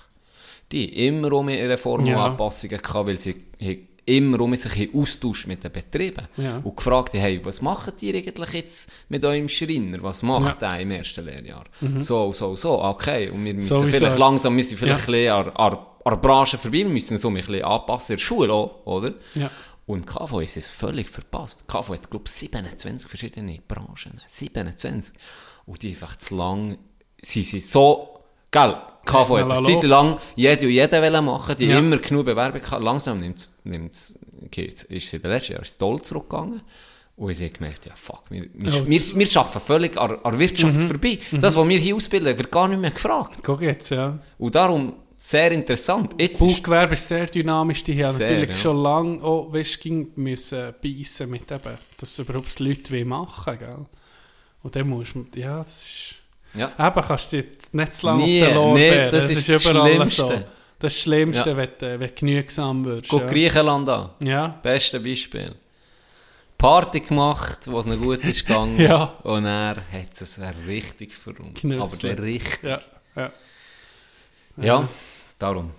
Die 0.73 1.07
immer 1.07 1.31
um 1.31 1.47
ihre 1.49 1.69
Reformen 1.69 2.07
Ja. 2.07 2.27
gehabt, 2.29 2.93
weil 2.93 3.17
sie 3.17 3.35
immer 4.05 4.39
um 4.41 4.55
sich 4.55 4.73
haben 4.75 4.99
austauscht 5.01 5.47
mit 5.47 5.63
den 5.63 5.71
Betrieben. 5.71 6.27
Ja. 6.37 6.57
Und 6.63 6.75
gefragt 6.75 7.13
haben, 7.13 7.21
hey, 7.21 7.39
was 7.43 7.61
macht 7.61 8.01
ihr 8.01 8.15
eigentlich 8.15 8.51
jetzt 8.53 8.91
mit 9.09 9.23
eurem 9.23 9.47
Schreiner? 9.49 10.01
Was 10.01 10.23
macht 10.23 10.61
der 10.61 10.79
im 10.79 10.91
ersten 10.91 11.25
Lehrjahr? 11.25 11.65
So, 11.99 12.33
so, 12.33 12.55
so, 12.55 12.81
okay. 12.83 13.29
Und 13.29 13.45
wir 13.45 13.53
müssen 13.53 13.67
Mhm. 13.75 13.81
Sowieso. 13.81 13.97
vielleicht 13.97 14.17
langsam, 14.19 14.57
wir 14.57 14.63
sind 14.63 14.77
vielleicht 14.79 15.07
Ja. 15.07 15.13
ein 15.35 15.43
bisschen 15.43 15.55
an, 15.57 15.73
an, 15.73 15.79
an 16.03 16.11
der 16.13 16.17
Branche 16.17 16.57
vorbei, 16.57 16.77
wir 16.79 16.89
müssen 16.89 17.17
so 17.17 17.27
ein 17.27 17.35
bisschen 17.35 17.63
anpassen 17.63 18.13
in 18.13 18.17
der 18.17 18.23
Schule 18.23 18.53
auch, 18.53 18.85
oder? 18.85 19.13
Ja. 19.35 19.49
Und 19.85 19.99
im 19.99 20.05
KV 20.05 20.39
ist 20.41 20.57
es 20.57 20.69
völlig 20.69 21.09
verpasst. 21.09 21.67
KV 21.67 21.89
hat, 21.93 22.09
glaube 22.09 22.25
ich, 22.27 22.31
27 22.31 23.09
verschiedene 23.09 23.59
Branchen. 23.67 24.19
27. 24.25 25.13
Und 25.65 25.81
die 25.83 25.89
einfach 25.89 26.15
zu 26.17 26.35
lang, 26.35 26.77
sie 27.21 27.43
sind 27.43 27.63
so, 27.63 28.19
gell, 28.51 28.75
KV 29.05 29.37
hat 29.37 29.51
eine 29.51 29.63
Zeit 29.65 29.83
lang 29.83 30.17
jede 30.35 30.65
und 30.65 30.71
jeder 30.71 31.01
wollen 31.01 31.25
machen, 31.25 31.55
die 31.57 31.65
Ja. 31.65 31.79
immer 31.79 31.97
genug 31.97 32.25
Bewerbung 32.25 32.61
hatten. 32.61 32.83
Langsam 32.83 33.19
nimmt's, 33.19 33.55
nimmt's, 33.63 34.19
ist 34.83 35.07
sie 35.09 35.15
in 35.17 35.21
den 35.21 35.31
letzten 35.31 35.53
Jahren 35.53 35.65
toll 35.79 36.01
zurückgegangen. 36.01 36.61
Und 37.17 37.33
sie 37.33 37.45
haben 37.45 37.53
gemerkt, 37.53 37.85
ja, 37.85 37.93
fuck, 37.95 38.23
wir, 38.29 38.43
wir, 38.53 38.73
wir, 38.87 38.99
wir 39.15 39.37
arbeiten 39.37 39.59
völlig 39.59 39.97
an, 39.97 40.17
der 40.23 40.39
Wirtschaft 40.39 40.75
Mhm. 40.75 40.87
vorbei. 40.87 41.19
Das, 41.33 41.55
was 41.55 41.67
wir 41.69 41.77
hier 41.77 41.95
ausbilden, 41.95 42.37
wird 42.37 42.51
gar 42.51 42.67
nicht 42.67 42.79
mehr 42.81 42.91
gefragt. 42.91 43.39
Guck 43.43 43.61
jetzt, 43.61 43.89
ja. 43.91 44.17
Und 44.39 44.55
darum, 44.55 44.93
sehr 45.17 45.51
interessant. 45.51 46.15
Jetzt 46.17 46.41
ist, 46.41 46.63
Baugewerbe 46.63 46.93
ist 46.93 47.07
sehr 47.07 47.27
dynamisch. 47.27 47.83
Die 47.83 48.03
haben 48.03 48.17
natürlich 48.17 48.49
ja. 48.49 48.55
schon 48.55 48.77
lange 48.81 49.21
auch, 49.23 49.53
weißt, 49.53 49.85
müssen 50.15 50.73
beißen 50.81 51.29
mit 51.29 51.51
eben, 51.51 51.77
dass 51.99 52.17
überhaupt 52.17 52.57
die 52.57 52.63
Leute 52.69 53.05
machen, 53.05 53.59
gell? 53.59 53.85
Und 54.63 54.75
dann 54.75 54.87
musst 54.89 55.13
du, 55.13 55.25
ja, 55.35 55.57
das 55.61 55.83
ist, 55.83 56.15
ja, 56.53 56.71
eben 56.87 57.07
kannst 57.07 57.31
du 57.33 57.41
dich 57.43 57.51
nicht 57.71 57.95
zu 57.95 58.05
lange 58.07 58.23
Nie, 58.23 58.43
auf 58.45 58.53
den 58.53 58.73
nee, 58.73 59.09
das 59.11 59.29
ist 59.29 59.47
das 59.49 59.65
überall 59.65 59.91
Schlimmste. 59.91 60.21
so. 60.21 60.27
Das 60.27 60.37
ist 60.39 60.45
das 60.79 60.99
Schlimmste, 61.01 61.49
Ja. 61.51 61.57
wenn, 61.57 61.69
du, 61.77 61.99
wenn 61.99 62.07
du 62.09 62.13
genügsam 62.15 62.85
wirst. 62.85 63.07
guck 63.07 63.21
ja. 63.21 63.27
Griechenland 63.27 63.89
an. 63.89 64.09
ja. 64.19 64.47
Beste 64.61 64.99
Beispiel. 64.99 65.55
Party 66.57 66.99
gemacht, 66.99 67.59
was 67.65 67.85
noch 67.87 67.97
gut 67.97 68.19
ist 68.23 68.45
gegangen. 68.45 68.79
Ja. 68.79 69.03
Und 69.23 69.45
er 69.45 69.77
hat 69.91 70.11
es 70.11 70.39
richtig 70.67 71.13
verrummt. 71.13 71.63
Aber 71.65 71.97
der 72.03 72.21
richtig. 72.21 72.63
Ja, 72.63 72.79
ja. 73.15 73.31
Ja, 74.57 74.87
darum. 75.39 75.71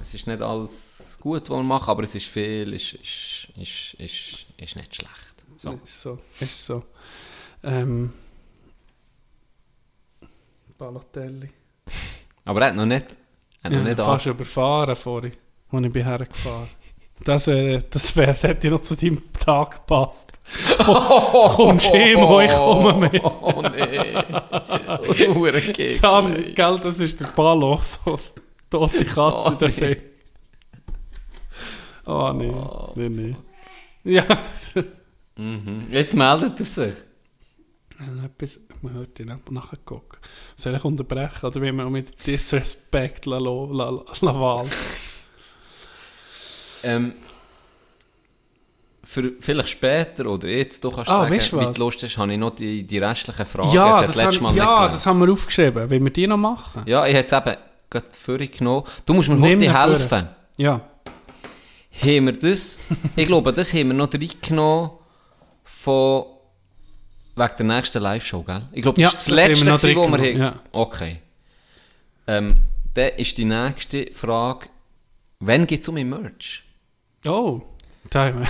Es 0.00 0.14
ist 0.14 0.26
nicht 0.26 0.40
alles 0.40 1.18
gut, 1.20 1.48
was 1.50 1.56
wir 1.58 1.62
machen, 1.62 1.90
aber 1.90 2.04
es 2.04 2.14
ist 2.14 2.26
viel, 2.26 2.72
ist, 2.74 2.94
ist, 2.94 3.48
ist, 3.56 3.94
ist, 3.98 4.46
ist 4.56 4.76
nicht 4.76 4.94
schlecht. 4.94 5.34
So. 5.56 5.70
Ist 5.82 6.00
so. 6.00 6.18
Ist 6.40 6.64
so. 6.66 6.84
Ähm, 7.62 8.12
Balotelli. 10.78 11.48
Aber 12.44 12.60
er 12.60 12.66
hat 12.68 12.74
noch 12.76 12.86
nicht, 12.86 13.06
er 13.62 13.64
hat 13.64 13.72
Ja, 13.72 13.78
noch 13.78 13.84
nicht 13.84 13.98
fast 13.98 14.26
überfahren 14.26 14.96
vorhin, 14.96 15.32
als 15.70 15.84
ich 15.86 15.92
bin 15.92 16.04
hergefahren 16.04 16.68
Das 17.24 17.46
wäre, 17.46 17.78
das 17.90 18.16
wäre, 18.16 18.26
das 18.32 18.42
hätte 18.42 18.70
noch 18.70 18.82
zu 18.82 18.96
deinem 18.96 19.20
Tag 19.32 19.72
gepasst. 19.76 20.32
Kommst 20.78 21.88
du 21.88 21.92
heim, 21.92 22.20
wo 22.28 22.40
ich 22.40 22.50
komme 22.50 23.10
mit. 23.10 23.22
Oh 23.24 23.62
nee. 23.70 24.14
Hure. 25.34 25.60
Can, 25.72 26.54
gell, 26.54 26.78
das 26.82 27.00
ist 27.00 27.20
der 27.20 27.26
Ballo, 27.28 27.78
so 27.82 28.18
tote 28.70 29.04
Katze 29.04 29.20
Oh, 29.46 29.50
der 29.50 29.68
nee. 29.68 29.72
Film. 29.74 30.00
Oh 32.06 32.32
nee, 32.34 32.52
nee, 32.96 33.08
nee. 33.08 33.36
Ja, 34.12 34.24
Mhm. 35.36 35.86
Jetzt 35.90 36.14
meldet 36.14 36.60
er 36.60 36.64
sich. 36.64 36.94
Ja, 38.00 38.24
etwas, 38.24 38.60
man 38.82 38.94
hört 38.94 39.18
ihn 39.20 39.30
ab 39.30 39.50
nachher 39.50 39.78
gucken. 39.84 40.18
Soll 40.56 40.74
ich 40.74 40.84
unterbrechen 40.84 41.46
oder 41.46 41.62
wie 41.62 41.72
man 41.72 41.92
mit 41.92 42.26
Disrespect 42.26 43.26
la, 43.26 43.38
la, 43.38 43.64
la, 43.70 44.04
la 44.20 44.40
Wahl? 44.40 44.66
Ähm, 46.82 47.12
für 49.14 49.32
vielleicht 49.38 49.68
später 49.68 50.26
oder 50.26 50.48
jetzt, 50.48 50.82
du 50.82 50.90
kannst 50.90 51.10
Ah, 51.10 51.28
sagen, 51.28 51.32
wie 51.60 51.72
du 51.72 51.80
Lust 51.80 52.02
hast, 52.02 52.18
habe 52.18 52.32
ich 52.32 52.38
noch 52.38 52.54
die, 52.54 52.82
die 52.84 52.98
restlichen 52.98 53.46
Fragen. 53.46 53.72
Ja, 53.72 54.00
das, 54.00 54.16
letztes 54.16 54.40
haben, 54.40 54.56
ja 54.56 54.88
das 54.88 55.06
haben 55.06 55.20
wir 55.20 55.32
aufgeschrieben. 55.32 55.88
Wollen 55.88 56.04
wir 56.04 56.12
die 56.12 56.26
noch 56.26 56.36
machen? 56.36 56.82
Ja, 56.86 57.06
ich 57.06 57.14
hätte 57.14 57.36
es 57.36 57.46
eben 57.46 57.56
gerade 57.90 58.06
vorhin 58.10 58.50
genommen. 58.50 58.84
Du 59.06 59.14
musst 59.14 59.28
mir 59.28 59.36
Nimm 59.36 59.60
heute 59.60 59.78
helfen. 59.78 60.28
Ja. 60.56 60.80
Haben 62.02 62.26
wir 62.26 62.32
das, 62.32 62.80
ich 63.16 63.26
glaube, 63.26 63.52
das 63.52 63.72
haben 63.72 63.88
wir 63.88 63.94
noch 63.94 64.12
reingenommen 64.12 64.90
von, 65.62 66.24
wegen 67.36 67.56
der 67.58 67.66
nächsten 67.66 68.02
Live-Show, 68.02 68.42
gell? 68.42 68.62
Ich 68.72 68.82
glaube, 68.82 69.00
das 69.00 69.02
Ja, 69.02 69.08
ist 69.08 69.14
das, 69.14 69.24
das 69.24 69.34
letzte, 69.36 69.64
gewesen, 69.64 69.96
wo 69.96 70.00
wir 70.02 70.04
haben. 70.12 70.20
reingenommen, 70.20 70.60
Okay. 70.72 71.20
Ähm, 72.26 72.54
dann 72.94 73.08
ist 73.16 73.36
die 73.38 73.44
nächste 73.44 74.10
Frage, 74.12 74.68
wann 75.40 75.66
geht 75.66 75.80
es 75.82 75.88
um 75.88 75.94
mein 75.96 76.08
Merch? 76.08 76.62
Oh, 77.26 77.60
wir. 78.10 78.46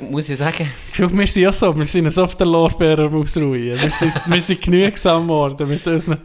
Muss 0.10 0.28
ich 0.28 0.36
sagen? 0.36 0.68
Schau, 0.92 1.10
wir 1.12 1.26
sind 1.26 1.42
ja 1.42 1.52
so, 1.52 1.76
wir 1.76 1.86
sind 1.86 2.10
so 2.10 2.24
auf 2.24 2.36
den 2.36 2.48
Lorbeeren 2.48 3.06
am 3.06 3.20
Ausruhen. 3.22 3.54
Wir 3.54 3.90
sind, 3.90 4.12
wir 4.30 4.40
sind 4.40 4.60
genügsam 4.62 5.22
geworden 5.24 5.68
mit 5.68 5.86
unseren... 5.86 6.20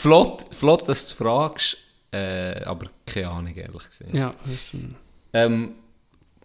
Flott, 0.00 0.44
flott, 0.54 0.88
dass 0.88 1.08
du 1.10 1.16
fragst, 1.24 1.76
äh, 2.12 2.62
aber 2.64 2.86
keine 3.06 3.28
Ahnung, 3.28 3.54
ehrlich 3.54 3.84
gesagt. 3.88 4.14
Ja, 4.14 4.32
das, 4.46 4.74
ähm, 4.74 4.94
Ähm, 5.32 5.62
ein 5.64 5.74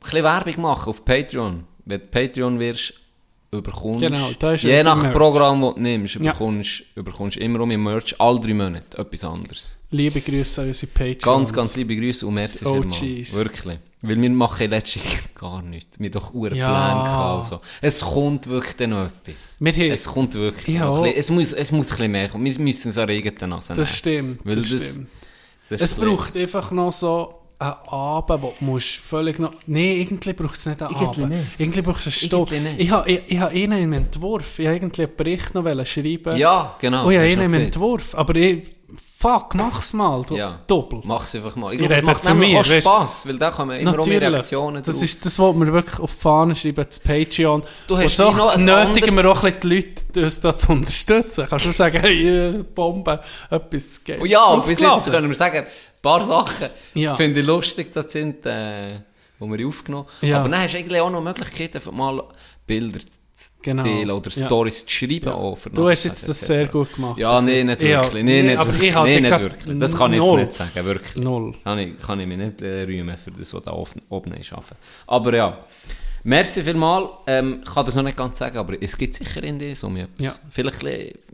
bisschen 0.02 0.24
Werbung 0.24 0.62
machen 0.62 0.90
auf 0.90 1.06
Patreon. 1.06 1.64
Wenn 1.86 2.00
du 2.00 2.06
Patreon 2.08 2.60
wirst, 2.60 2.94
überkommst 3.52 4.00
Genau, 4.02 4.30
da 4.38 4.54
ist 4.54 4.64
je 4.64 4.84
nach. 4.84 5.12
Programm, 5.12 5.62
das 5.62 5.74
du 5.76 5.82
nimmst, 5.82 6.16
Ja. 6.16 6.22
überkommst, 6.22 6.84
überkommst 6.96 7.38
immer 7.38 7.62
um 7.62 7.72
im 7.72 7.84
Merch 7.84 8.16
alle 8.20 8.40
drei 8.40 8.54
Monate 8.54 8.98
etwas 8.98 9.24
anderes. 9.24 9.78
liebe 9.92 10.22
Grüße 10.22 10.62
an 10.62 10.68
unsere 10.68 10.92
Patreons. 10.92 11.22
Ganz, 11.24 11.54
ganz 11.54 11.76
liebe 11.76 11.96
Grüße 11.96 12.26
und 12.28 12.34
merci 12.36 12.66
Oh, 12.66 12.74
vielmals. 12.76 13.02
jeez. 13.02 13.34
Wirklich. 13.34 13.80
Weil 14.02 14.22
wir 14.22 14.30
machen 14.30 14.70
letztens 14.70 15.18
gar 15.36 15.62
nichts. 15.62 16.00
Wir 16.00 16.06
haben 16.06 16.14
doch 16.14 16.34
Uhren 16.34 16.56
Ja. 16.56 17.04
Gehabt. 17.04 17.44
Also. 17.46 17.62
Es 17.82 18.02
kommt 18.02 18.48
wirklich 18.48 18.76
dann 18.78 18.92
noch 18.92 19.08
etwas. 19.08 19.58
Wir 19.60 19.92
es 19.92 20.06
kommt 20.06 20.34
wirklich 20.36 20.76
Ja. 20.78 20.86
noch 20.86 20.98
ein 21.04 21.04
bisschen, 21.04 21.20
es, 21.20 21.30
muss, 21.32 21.54
es 21.54 21.72
muss 21.72 21.88
ein 21.88 21.90
bisschen 21.90 22.12
mehr 22.12 22.30
kommen. 22.30 22.46
Wir 22.46 22.60
müssen 22.60 22.90
es 22.90 22.98
an 22.98 23.10
eigenen 23.10 23.50
Nase 23.50 23.74
Das 23.74 23.94
stimmt, 23.96 24.46
Weil 24.46 24.56
das 24.58 24.70
das, 24.70 24.90
stimmt. 24.92 25.08
das 25.70 25.82
Es 25.82 25.96
braucht 25.96 26.38
einfach 26.38 26.72
noch 26.72 26.92
so 26.92 27.34
einen 27.60 27.74
Abend, 27.90 28.42
wo 28.42 28.54
du 28.58 28.66
musst 28.66 28.88
völlig 28.96 29.38
noch... 29.38 29.52
Nein, 29.68 29.84
irgendwie 29.98 30.34
braucht 30.34 30.56
es 30.56 30.66
nicht 30.66 30.82
einen 30.82 30.92
Irgendwie 30.92 31.22
Abend. 31.24 31.30
nicht. 31.36 31.46
Irgendwie 31.58 31.82
braucht 31.82 32.00
es 32.00 32.06
einen 32.08 32.14
Stopp. 32.14 32.52
Ich 32.52 32.90
habe 32.92 33.12
ich, 33.12 33.22
ich 33.28 33.40
habe 33.40 33.54
einen 33.54 33.82
im 33.84 33.94
Entwurf. 33.94 34.60
Ich 34.60 34.66
habe 34.66 34.78
irgendwie 34.78 35.04
einen 35.04 35.16
Bericht 35.16 35.54
noch 35.54 35.66
schreiben 35.86 36.38
Ja, 36.38 36.76
genau. 36.80 37.06
Oh, 37.06 37.10
ich 37.12 37.18
habe 37.18 37.28
du 37.28 37.34
einen 37.42 37.54
im. 37.54 37.62
Entwurf. 37.64 38.16
Aber 38.16 38.36
ich... 38.36 38.64
Fuck, 39.22 39.54
mach's 39.56 39.92
mal. 39.92 40.24
Du, 40.26 40.38
Ja. 40.38 40.62
Doppel. 40.66 41.02
Mach's 41.04 41.36
einfach 41.36 41.54
mal. 41.58 41.74
Ich 41.74 41.82
Ich 41.82 41.88
glaube, 41.90 42.04
macht 42.04 42.24
zu 42.24 42.34
mir, 42.36 42.58
auch 42.58 42.64
weißt- 42.64 42.80
Spass, 42.82 43.28
weil 43.28 43.38
da 43.38 43.52
kommen 43.52 43.78
immer 43.78 44.06
mehr. 44.08 44.22
Reaktionen 44.32 44.82
Das, 44.82 44.96
drauf. 44.96 45.04
ist, 45.04 45.26
das 45.26 45.38
wollen 45.40 45.60
wir 45.60 45.74
wirklich 45.74 46.00
auf 46.00 46.14
die 46.16 46.22
Fahne 46.22 46.56
schreiben, 46.56 46.90
zu 46.90 47.02
Patreon. 47.02 47.64
Du 47.88 47.96
Und 47.96 48.04
hast 48.06 48.16
so 48.16 48.30
ein 48.30 48.64
nötigen 48.64 49.14
wir 49.18 49.30
auch 49.30 49.44
ein 49.44 49.60
bisschen 49.60 49.60
die 49.60 49.76
Leute, 49.76 50.24
uns 50.24 50.40
da 50.40 50.56
zu 50.56 50.72
unterstützen. 50.72 51.48
Kannst 51.50 51.66
du 51.66 51.72
sagen, 51.74 52.00
hey, 52.00 52.30
äh, 52.60 52.64
Bombe, 52.64 53.20
etwas 53.50 54.02
geht. 54.06 54.22
Oh 54.22 54.26
ja, 54.26 54.56
bis 54.56 54.80
jetzt 54.80 55.12
können 55.12 55.28
wir 55.28 55.36
sagen, 55.36 55.66
ein 56.00 56.02
paar 56.02 56.22
Sachen 56.22 56.70
Ja. 56.94 57.16
finde 57.16 57.40
ich 57.42 57.46
lustig, 57.46 57.92
das 57.94 58.12
sind, 58.12 58.46
äh, 58.46 59.00
die 59.40 59.46
wir 59.58 59.68
aufgenommen 59.68 60.06
haben. 60.22 60.28
Ja. 60.30 60.40
Aber 60.40 60.50
dann 60.50 60.62
hast 60.62 60.74
du 60.74 60.78
eigentlich 60.78 61.02
auch 61.02 61.10
noch 61.10 61.22
Möglichkeiten, 61.22 61.82
mal 61.96 62.24
Bilder 62.66 63.00
zu 63.00 63.20
Genau. 63.62 63.84
teilen 63.84 64.12
oder 64.12 64.30
Ja. 64.32 64.46
Stories 64.46 64.86
zu 64.86 64.94
schreiben. 64.96 65.30
Auch 65.30 65.56
für 65.56 65.70
Du 65.70 65.90
hast 65.90 66.04
jetzt 66.04 66.28
das 66.28 66.40
sehr 66.42 66.68
gut 66.68 66.94
gemacht. 66.94 67.18
Ja, 67.18 67.40
jetzt. 67.40 67.46
nicht 67.68 67.82
wirklich. 67.82 68.24
Nee, 68.24 68.44
nicht 68.44 68.58
aber 68.58 68.74
wirklich. 68.74 68.96
Nee, 68.96 69.20
nicht 69.22 69.40
wirklich. 69.40 69.80
Das 69.80 69.98
kann 69.98 70.14
ich 70.14 70.22
jetzt 70.22 70.36
nicht 70.36 70.52
sagen, 70.54 70.86
wirklich. 70.86 71.16
Null. 71.16 71.56
Kann 71.64 71.80
ich, 71.80 72.00
kann 72.02 72.20
ich 72.20 72.28
mich 72.28 72.38
nicht 72.38 72.62
äh, 72.62 72.84
rühmen 72.84 73.18
für 73.18 73.32
das, 73.32 73.54
was 73.54 73.64
da 73.64 73.72
oben, 73.72 74.34
ist. 74.34 74.54
Aber 75.08 75.36
ja, 75.36 75.58
merci 76.24 76.64
vielmal. 76.64 77.10
Ähm, 77.28 77.62
ich 77.66 77.74
kann 77.74 77.86
das 77.86 77.96
noch 77.96 78.04
nicht 78.04 78.18
ganz 78.18 78.38
sagen, 78.38 78.58
aber 78.58 78.82
es 78.82 78.98
gibt 78.98 79.14
sicher 79.14 79.44
in 79.44 79.58
so 79.76 79.90
etwas. 79.90 80.08
Ja. 80.20 80.36
Vielleicht 80.50 80.84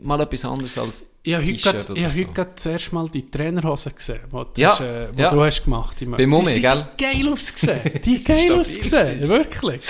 mal 0.00 0.20
etwas 0.20 0.44
anderes 0.44 0.76
als 0.78 1.06
habe 1.34 1.44
heute 1.46 1.56
grad- 1.62 1.90
oder 1.90 1.96
ich 1.98 2.04
habe 2.04 2.14
so. 2.14 2.20
heute 2.22 2.32
gerade 2.32 2.54
zuerst 2.54 2.92
mal 2.92 3.08
die 3.08 3.30
Trainerhose 3.30 3.90
gesehen, 3.90 4.20
die 4.26 4.30
du, 4.30 4.46
Ja, 4.60 4.70
hast, 4.70 4.80
äh, 4.80 5.12
ja. 5.16 5.30
du 5.30 5.42
hast 5.44 5.64
gemacht 5.64 5.96
hast. 6.00 6.10
Bei 6.16 6.26
Mummi, 6.26 6.54
Die 6.54 6.60
gell? 6.60 6.70
sind 6.76 6.98
geil 6.98 7.28
ausgesehen. 7.32 8.00
Die 8.04 8.24
geil 8.24 8.52
ausgesehen, 8.52 9.28
wirklich. 9.28 9.82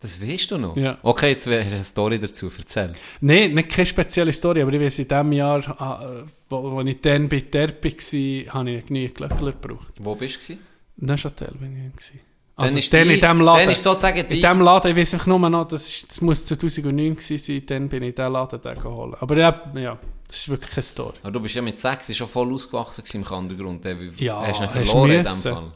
Das 0.00 0.20
weißt 0.20 0.50
du 0.50 0.58
noch? 0.58 0.76
Ja. 0.76 0.98
Okay, 1.02 1.30
jetzt 1.30 1.46
hast 1.46 1.50
du 1.50 1.58
eine 1.58 1.84
Story 1.84 2.18
dazu 2.18 2.50
erzählt. 2.56 2.94
Nein, 3.22 3.54
nicht 3.54 3.70
keine 3.70 3.86
spezielle 3.86 4.34
Story, 4.34 4.60
aber 4.60 4.74
ich 4.74 4.80
weiß, 4.80 4.98
in 4.98 5.08
dem 5.08 5.32
Jahr, 5.32 5.60
äh, 5.60 6.26
wo, 6.50 6.72
wo 6.72 6.80
ich 6.82 7.00
dann 7.00 7.26
bei 7.28 7.40
Terpi 7.40 7.90
war, 7.90 8.54
habe 8.54 8.70
ich 8.70 8.86
genügend 8.86 9.14
Glöckler 9.14 9.52
gebraucht. 9.52 9.94
Wo 9.98 10.14
bist 10.14 10.46
du? 10.48 10.58
Neuchâtel 10.96 11.54
bin 11.58 11.86
ich. 11.86 11.92
Gewesen. 11.92 12.33
Dann 12.56 12.66
Also 12.66 12.78
ist 12.78 12.92
dann 12.92 13.08
die- 13.08 13.14
in 13.14 13.20
dem 13.20 13.40
Laden. 13.40 13.60
dann 13.64 13.70
ist 13.70 13.82
sozusagen 13.82 14.16
in 14.18 14.28
die- 14.28 14.40
dem 14.40 14.60
Laden, 14.60 14.90
ich 14.92 14.96
weiß 14.96 15.14
einfach 15.14 15.26
nur 15.26 15.38
noch, 15.50 15.64
das, 15.66 15.88
ist, 15.88 16.08
das 16.10 16.20
muss 16.20 16.46
2009 16.46 17.16
gewesen 17.16 17.38
sein, 17.38 17.62
dann 17.66 17.88
bin 17.88 18.02
ich 18.04 18.10
in 18.10 18.14
diesen 18.14 18.32
Laden 18.32 18.60
den 18.60 18.78
geholt. 18.78 19.16
Aber 19.20 19.36
ja, 19.36 19.60
ja, 19.74 19.98
das 20.28 20.36
ist 20.36 20.48
wirklich 20.48 20.70
keine 20.70 20.84
Story. 20.84 21.14
Aber 21.22 21.32
du 21.32 21.40
bist 21.40 21.54
ja 21.56 21.62
mit 21.62 21.78
sechs 21.80 22.14
schon 22.16 22.28
voll 22.28 22.52
ausgewachsen 22.54 23.02
im 23.14 23.24
Kandergrund. 23.24 23.84
Ja, 24.18 24.40
hast 24.46 24.60
du 24.60 24.64
ihn 24.64 24.68
verloren 24.70 25.10
in 25.10 25.22
dem 25.24 25.32
müssen. 25.32 25.52
Fall? 25.52 25.72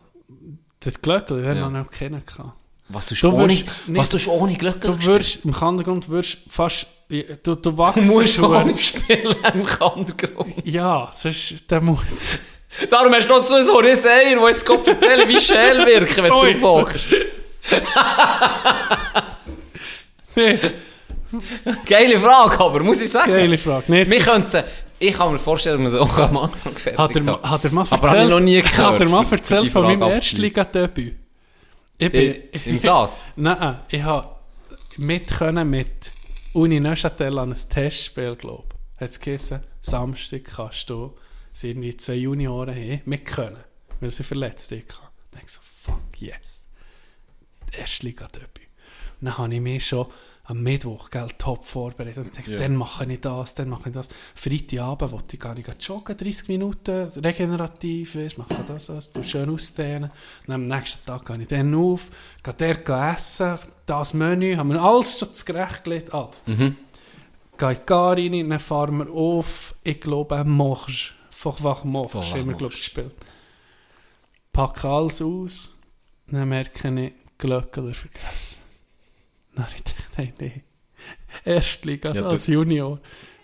Der 0.84 0.92
Glöckler, 0.92 1.36
den 1.38 1.44
Ja. 1.56 1.64
habe 1.64 1.76
ich 1.78 1.84
noch 1.84 1.90
kennengelernt. 1.90 2.52
Was 2.90 3.06
du 3.06 3.14
schon 3.16 3.34
ohne, 3.34 3.48
wirst 3.48 3.66
was 3.88 4.12
nicht- 4.12 4.26
du 4.26 4.30
ohne 4.30 4.54
Glöckler 4.54 4.94
Du 4.96 5.04
würdest, 5.04 5.44
im 5.44 5.52
Kandergrund 5.52 6.08
würdest 6.08 6.38
fast, 6.48 6.86
du, 7.42 7.56
du 7.56 7.76
wachst. 7.76 7.96
Du 7.96 8.02
musst 8.04 8.38
ohne 8.38 8.78
spielen 8.78 9.34
im 9.52 9.66
Kandergrund. 9.66 10.54
Ja, 10.64 11.10
sonst, 11.12 11.68
der 11.70 11.80
muss. 11.82 12.38
Darum 12.90 13.14
hast 13.14 13.28
du 13.28 13.34
noch 13.34 13.44
so 13.44 13.62
so 13.62 13.78
ein 13.78 13.86
Eier, 13.86 14.36
der 14.38 14.48
jetzt 14.48 14.66
Gott 14.66 14.84
vertellen, 14.84 15.28
wie 15.28 15.40
Schäl 15.40 15.86
wirken, 15.86 16.16
wenn 16.22 16.28
So 16.28 16.44
du 16.44 16.60
hockst. 16.62 17.06
Nee, 20.36 20.58
Geile 21.86 22.18
Frage, 22.18 22.58
aber 22.60 22.82
muss 22.82 23.00
ich 23.00 23.10
sagen. 23.10 23.30
geile 23.32 23.58
Frage. 23.58 23.84
Nee, 23.88 24.08
Wir 24.08 24.20
könnten 24.20 24.64
ich 25.00 25.14
kann 25.14 25.32
mir 25.32 25.38
vorstellen, 25.38 25.84
dass 25.84 25.92
man 25.92 26.08
sie 26.08 26.12
auch 26.12 26.18
am 26.18 26.36
Anfang 26.38 26.74
gefertigt 26.74 26.98
Hat 26.98 27.14
er, 27.14 27.26
hat. 27.26 27.42
hat 27.44 27.64
er 27.64 27.72
mal 27.72 27.82
Aber 27.82 27.92
erzählt, 27.92 28.10
habe 28.10 28.24
ich 28.24 28.30
noch 28.30 28.40
nie 28.40 28.62
Hat 28.62 28.70
gehört, 28.72 29.00
er 29.00 29.08
mal 29.08 29.26
erzählt 29.30 29.70
von 29.70 29.82
meinem. 29.84 30.02
Erstligadebüt? 30.02 31.14
Ich 31.98 32.10
bin... 32.12 32.34
Im, 32.50 32.60
Im 32.64 32.78
Saas? 32.80 33.22
Nein, 33.36 33.76
ich 33.90 34.02
habe 34.02 34.28
mit 34.96 35.28
können 35.28 35.70
mit 35.70 36.10
Uni 36.52 36.80
Neuchâtel 36.80 37.38
an 37.38 37.52
ein 37.52 37.58
Testspiel, 37.70 38.34
glaube 38.34 38.64
ich. 38.72 39.00
Hat 39.00 39.10
es 39.10 39.20
geheißen, 39.20 39.60
Samstag 39.80 40.44
kannst 40.56 40.90
du, 40.90 41.14
sind 41.58 41.70
irgendwie 41.70 41.96
zwei 41.96 42.14
Junioren 42.14 42.74
haben, 42.74 43.02
mit 43.04 43.24
können, 43.24 43.64
weil 44.00 44.10
sie 44.10 44.22
verletzt 44.22 44.68
sind. 44.68 44.84
Ich 44.84 45.30
denke 45.34 45.50
so, 45.50 45.60
fuck 45.60 46.20
yes. 46.20 46.68
Erstligadebüt. 47.72 48.68
Und 49.20 49.26
dann 49.26 49.38
habe 49.38 49.54
ich 49.54 49.60
mich 49.60 49.86
schon 49.88 50.06
am 50.44 50.62
Mittwoch 50.62 51.10
gell, 51.10 51.28
top 51.36 51.64
vorbereitet 51.64 52.18
und 52.18 52.38
dachte, 52.38 52.52
Ja. 52.52 52.56
dann 52.58 52.76
mache 52.76 53.04
ich 53.12 53.20
das, 53.20 53.54
dann 53.56 53.68
mache 53.68 53.90
ich 53.90 53.94
das. 53.94 54.08
Freitagabend 54.34 55.12
wollte 55.12 55.34
ich 55.36 55.40
gar 55.40 55.54
nicht 55.54 55.86
joggen, 55.86 56.16
30 56.16 56.48
Minuten 56.48 57.08
regenerativ, 57.08 58.14
weißt, 58.14 58.38
mache 58.38 58.64
das, 58.66 58.86
das, 58.86 59.12
du 59.12 59.22
schön 59.24 59.50
ausdehnen. 59.50 60.10
Dann 60.46 60.54
am 60.54 60.64
nächsten 60.64 61.04
Tag 61.04 61.26
gehe 61.26 61.42
ich 61.42 61.48
dann 61.48 61.74
auf, 61.74 62.08
gehe 62.42 62.54
dort 62.84 63.14
essen, 63.14 63.58
das 63.84 64.14
Menü, 64.14 64.56
haben 64.56 64.70
wir 64.70 64.80
alles 64.82 65.18
schon 65.18 65.34
zurechtgelegt. 65.34 66.14
Alles. 66.14 66.42
Mhm. 66.46 66.76
Gehe 67.58 67.70
in 67.70 67.76
die 67.76 67.86
Gar 67.86 68.16
rein, 68.16 68.48
dann 68.48 68.58
fahren 68.60 68.98
wir 68.98 69.10
auf, 69.10 69.74
ich 69.82 70.00
glaube, 70.00 70.44
Morge 70.44 71.17
Hast 71.44 71.60
du 71.60 71.68
immer, 71.68 71.84
Moff. 71.84 72.12
glaube 72.58 72.74
ich, 72.74 72.80
gespielt. 72.80 73.12
Packe 74.52 74.88
alles 74.88 75.22
aus, 75.22 75.74
dann 76.26 76.48
merke 76.48 76.88
ich, 77.04 77.12
Glöckler 77.38 77.94
vergessen. 77.94 78.58
Dann 79.54 79.66
habe 79.66 79.74
ich 79.76 79.84
gedacht, 79.84 80.16
hey, 80.16 80.32
nee. 80.40 80.62
Erstliga, 81.44 82.08
also 82.10 82.22
Ja, 82.22 82.28
als 82.28 82.46
Junior. 82.48 82.98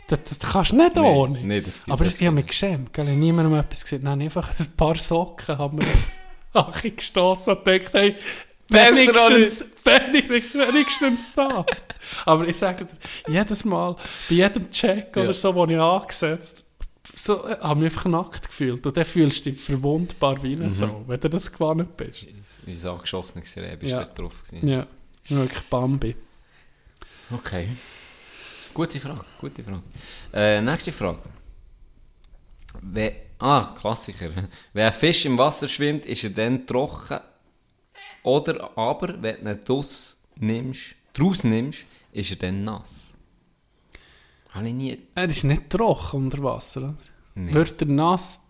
Das, 0.08 0.18
das 0.24 0.38
kannst 0.52 0.72
du 0.72 0.76
nicht 0.76 0.96
ohne. 0.98 1.40
nee, 1.40 1.60
das 1.60 1.82
Aber 1.88 2.04
es 2.04 2.20
ich 2.20 2.26
habe 2.26 2.36
mich 2.36 2.46
geschämt, 2.46 2.92
gell? 2.92 3.04
Ich 3.04 3.10
habe 3.12 3.20
niemandem 3.20 3.58
etwas 3.58 3.84
gesagt. 3.84 4.02
Nein, 4.02 4.22
einfach 4.22 4.50
ein 4.58 4.76
paar 4.76 4.96
Socken 4.96 5.56
haben 5.56 5.78
wir 5.80 6.72
die 6.82 6.94
gestossen 6.96 7.56
und 7.56 7.64
gedacht, 7.64 7.94
hey, 7.94 8.16
wenigstens, 8.68 9.64
wenigstens, 9.84 10.54
wenigstens 10.54 11.32
das. 11.34 11.86
Aber 12.26 12.46
ich 12.46 12.56
sage 12.56 12.84
dir, 12.84 12.96
jedes 13.32 13.64
Mal, 13.64 13.94
bei 14.28 14.34
jedem 14.34 14.70
Check 14.70 15.16
oder 15.16 15.26
Ja. 15.26 15.32
so, 15.32 15.66
den 15.66 15.76
ich 15.76 15.82
angesetzt 15.82 16.63
so, 17.14 17.46
äh, 17.48 17.58
habe 17.60 17.80
ich 17.80 17.84
mich 17.84 17.92
einfach 17.92 18.10
nackt 18.10 18.46
gefühlt. 18.48 18.86
Und 18.86 18.96
dann 18.96 19.04
fühlst 19.04 19.44
du 19.46 19.50
dich 19.50 19.60
verwundbar 19.60 20.42
wie 20.42 20.54
eine 20.54 20.70
Sau, 20.70 21.04
wenn 21.06 21.20
du 21.20 21.28
das 21.28 21.52
gewohnt 21.52 21.96
bist. 21.96 22.26
Wie 22.64 22.74
so 22.76 22.92
angeschossene 22.92 23.44
Serie 23.44 23.76
bist 23.76 23.92
Ja. 23.92 24.04
du 24.04 24.22
drauf 24.22 24.42
gewesen. 24.42 24.68
Ja, 24.68 24.86
wirklich 25.28 25.62
Bambi. 25.64 26.16
Okay. 27.30 27.68
Gute 28.72 28.98
Frage, 28.98 29.24
gute 29.40 29.62
Frage. 29.62 29.82
Äh, 30.32 30.60
nächste 30.60 30.92
Frage. 30.92 31.18
Wenn, 32.80 33.12
ah, 33.38 33.74
Klassiker. 33.78 34.30
Wenn 34.72 34.84
ein 34.86 34.92
Fisch 34.92 35.24
im 35.26 35.38
Wasser 35.38 35.68
schwimmt, 35.68 36.06
ist 36.06 36.24
er 36.24 36.30
dann 36.30 36.66
trocken. 36.66 37.20
Oder 38.24 38.76
aber, 38.76 39.22
wenn 39.22 39.44
du 39.44 39.50
ihn 39.52 39.60
draus 39.64 40.18
nimmst, 40.36 40.96
draus 41.12 41.44
nimmst, 41.44 41.84
ist 42.12 42.30
er 42.30 42.36
dann 42.36 42.64
nass. 42.64 43.13
Habe 44.54 44.68
ich 44.68 44.74
nie... 44.74 44.98
Er 45.14 45.28
ist 45.28 45.44
nicht 45.44 45.68
trocken 45.70 46.24
unter 46.24 46.42
Wasser, 46.42 46.80
oder? 46.80 46.94
Nee. 47.34 47.52
Wird 47.52 47.82
er 47.82 47.88
nass, 47.88 48.40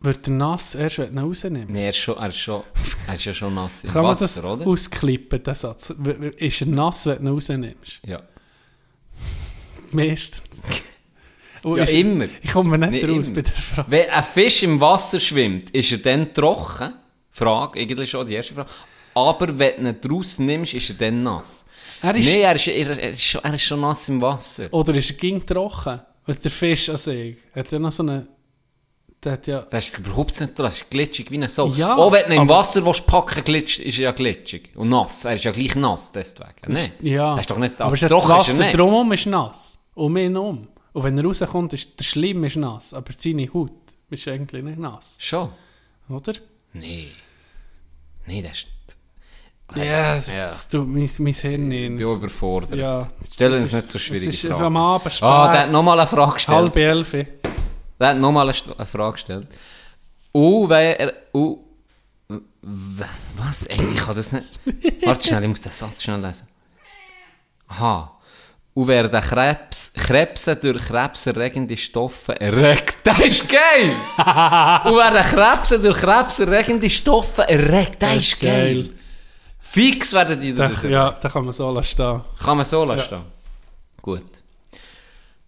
wird 0.00 0.28
er 0.28 0.34
nass 0.34 0.74
erst, 0.74 0.98
wenn 0.98 1.14
du 1.16 1.22
ihn 1.22 1.26
rausnimmst? 1.26 1.70
Nee, 1.70 1.84
er 1.84 1.88
ist, 1.90 1.96
schon, 1.98 2.16
er, 2.18 2.28
ist 2.28 2.36
schon, 2.38 2.62
er 3.06 3.14
ist 3.14 3.24
ja 3.24 3.32
schon 3.34 3.54
nass 3.54 3.84
im 3.84 3.90
Kann 3.92 4.02
man 4.02 4.12
Wasser, 4.12 4.24
das 4.26 4.44
oder? 4.44 4.66
ausklippen, 4.66 5.42
den 5.42 5.54
Satz? 5.54 5.90
Ist 6.36 6.60
er 6.60 6.66
nass, 6.66 7.06
wenn 7.06 7.16
du 7.16 7.22
ihn 7.30 7.34
rausnimmst? 7.34 8.00
Ja. 8.06 8.22
Meistens. 9.92 10.62
Ja, 11.62 11.82
ist- 11.82 11.92
immer. 11.92 12.24
Ich 12.40 12.52
komme 12.52 12.78
nicht 12.78 12.90
Nee, 12.90 13.04
raus 13.04 13.28
immer. 13.28 13.36
bei 13.36 13.42
der 13.42 13.52
Frage. 13.54 13.90
Wenn 13.90 14.08
ein 14.08 14.24
Fisch 14.24 14.62
im 14.62 14.80
Wasser 14.80 15.20
schwimmt, 15.20 15.68
ist 15.70 15.92
er 15.92 15.98
dann 15.98 16.32
trocken? 16.32 16.94
Frage, 17.30 17.78
eigentlich 17.80 18.08
schon 18.08 18.24
die 18.26 18.32
erste 18.32 18.54
Frage. 18.54 18.70
Aber 19.12 19.58
wenn 19.58 19.84
du 19.84 19.90
ihn 19.90 20.00
draus 20.00 20.38
nimmst, 20.38 20.72
ist 20.72 20.88
er 20.88 20.94
dann 20.96 21.22
nass. 21.22 21.66
Er 22.02 22.14
ist, 22.14 22.26
Nein, 22.26 22.40
er 22.42 22.54
ist, 22.54 22.66
er, 22.68 22.98
er, 22.98 23.10
ist 23.10 23.22
schon, 23.24 23.44
er 23.44 23.54
ist 23.54 23.62
schon 23.62 23.80
nass 23.80 24.08
im 24.08 24.22
Wasser. 24.22 24.68
Oder 24.72 24.94
ist 24.94 25.10
er 25.10 25.16
ging 25.16 25.44
trocken? 25.44 26.00
Und 26.26 26.44
der 26.44 26.50
Fisch 26.50 26.88
an 26.88 26.96
sich, 26.96 27.36
hat 27.54 27.70
ja 27.72 27.78
noch 27.78 27.90
so 27.92 28.02
eine... 28.02 28.26
Der 29.22 29.32
hat 29.32 29.46
ja... 29.46 29.60
Das 29.62 29.88
ist 29.88 29.98
überhaupt 29.98 30.40
nicht 30.40 30.58
dran, 30.58 30.66
das 30.66 30.76
ist 30.76 30.90
glitschig 30.90 31.30
wie 31.30 31.36
ein 31.36 31.48
Sau. 31.48 31.68
Ja, 31.68 31.96
Auch 31.96 32.10
wenn 32.12 32.22
du 32.24 32.28
ihn 32.30 32.32
im 32.36 32.40
aber- 32.42 32.58
Wasser 32.60 32.84
willst 32.86 33.06
packen 33.06 33.44
glitscht, 33.44 33.80
ist 33.80 33.98
er 33.98 34.04
ja 34.04 34.10
glitschig. 34.12 34.70
Und 34.76 34.88
nass. 34.88 35.24
Er 35.26 35.34
ist 35.34 35.44
ja 35.44 35.50
gleich 35.50 35.74
nass, 35.74 36.10
deswegen. 36.12 36.48
Nee. 36.68 36.90
Ja. 37.10 37.32
Das 37.32 37.42
ist 37.42 37.50
doch 37.50 37.58
nicht 37.58 37.78
Aber 37.80 37.92
ist 37.94 38.00
ja 38.00 38.08
das 38.08 38.22
Trocken 38.22 38.40
ist 38.40 38.48
er 38.48 38.54
Wasser 38.54 38.64
nicht. 38.66 38.78
drumherum 38.78 39.12
ist 39.12 39.26
nass. 39.26 39.84
Um 39.94 40.16
ihn 40.16 40.36
um. 40.36 40.68
Und 40.92 41.04
wenn 41.04 41.18
er 41.18 41.24
rauskommt, 41.24 41.72
ist 41.74 41.98
der 41.98 42.04
Schlimm 42.04 42.44
ist 42.44 42.56
nass. 42.56 42.94
Aber 42.94 43.12
seine 43.16 43.52
Haut 43.52 43.72
ist 44.08 44.26
eigentlich 44.26 44.64
nicht 44.64 44.78
nass. 44.78 45.16
Schon? 45.18 45.50
Oder? 46.08 46.32
Nee. 46.72 47.08
Nee, 48.26 48.40
das 48.42 48.52
ist... 48.52 48.66
Ja, 49.76 50.14
das 50.16 50.68
tut 50.68 50.88
mein, 50.88 51.08
mein 51.18 51.32
Hirn 51.34 51.72
Ich 51.72 51.80
in. 51.82 51.96
bin 51.96 52.06
überfordert. 52.06 52.74
Ja. 52.74 53.06
Stell 53.32 53.52
es 53.52 53.62
uns 53.62 53.72
nicht 53.72 53.88
so 53.90 53.98
schwierige 53.98 54.30
Es 54.30 54.42
ist 54.44 54.50
Fragen. 54.50 54.64
am 54.64 54.76
Abend 54.76 55.12
spät. 55.12 55.22
Ah, 55.22 55.48
der 55.50 55.60
hat 55.62 55.70
nochmal 55.70 55.98
eine 55.98 56.06
Frage 56.08 56.32
gestellt. 56.34 56.58
halb 56.58 56.76
elf. 56.76 57.12
Der 57.12 58.08
hat 58.08 58.16
nochmal 58.18 58.48
eine, 58.48 58.86
Frage 58.86 59.12
gestellt. 59.12 59.48
Uh, 60.32 60.68
wer 60.68 61.00
er. 61.00 61.12
Uh, 61.34 61.58
was? 63.36 63.66
Ey, 63.66 63.78
ich 63.92 63.98
kann 64.00 64.16
das 64.16 64.32
nicht. 64.32 64.46
Warte 65.06 65.26
schnell, 65.28 65.42
ich 65.42 65.48
muss 65.48 65.60
den 65.60 65.72
Satz 65.72 66.02
schnell 66.02 66.20
lesen. 66.20 66.46
Aha. 67.68 68.16
Und 68.72 68.88
wer 68.88 69.08
den 69.08 69.20
Krebs, 69.20 69.92
Krebse 69.94 70.56
durch 70.56 70.84
krebserregende 70.86 71.76
Stoffe 71.76 72.40
erregt. 72.40 72.96
Das 73.04 73.18
ist 73.20 73.48
geil! 73.48 73.90
Und 74.84 74.96
wer 74.96 75.10
den 75.10 75.22
Krebse 75.22 75.80
durch 75.80 75.98
krebserregende 75.98 76.88
Stoffe 76.88 77.48
erregt. 77.48 78.02
Das, 78.02 78.14
ist 78.16 78.40
geil. 78.40 78.90
Fix 79.72 80.12
werden 80.14 80.40
die 80.40 80.52
das 80.52 80.82
ja, 80.82 81.12
da 81.12 81.28
kann 81.28 81.44
man 81.44 81.52
so 81.52 81.70
lassen 81.70 81.90
stehen. 81.90 82.22
Kann 82.40 82.56
man 82.56 82.66
so 82.66 82.84
lassen. 82.84 83.22
Gut. 84.02 84.42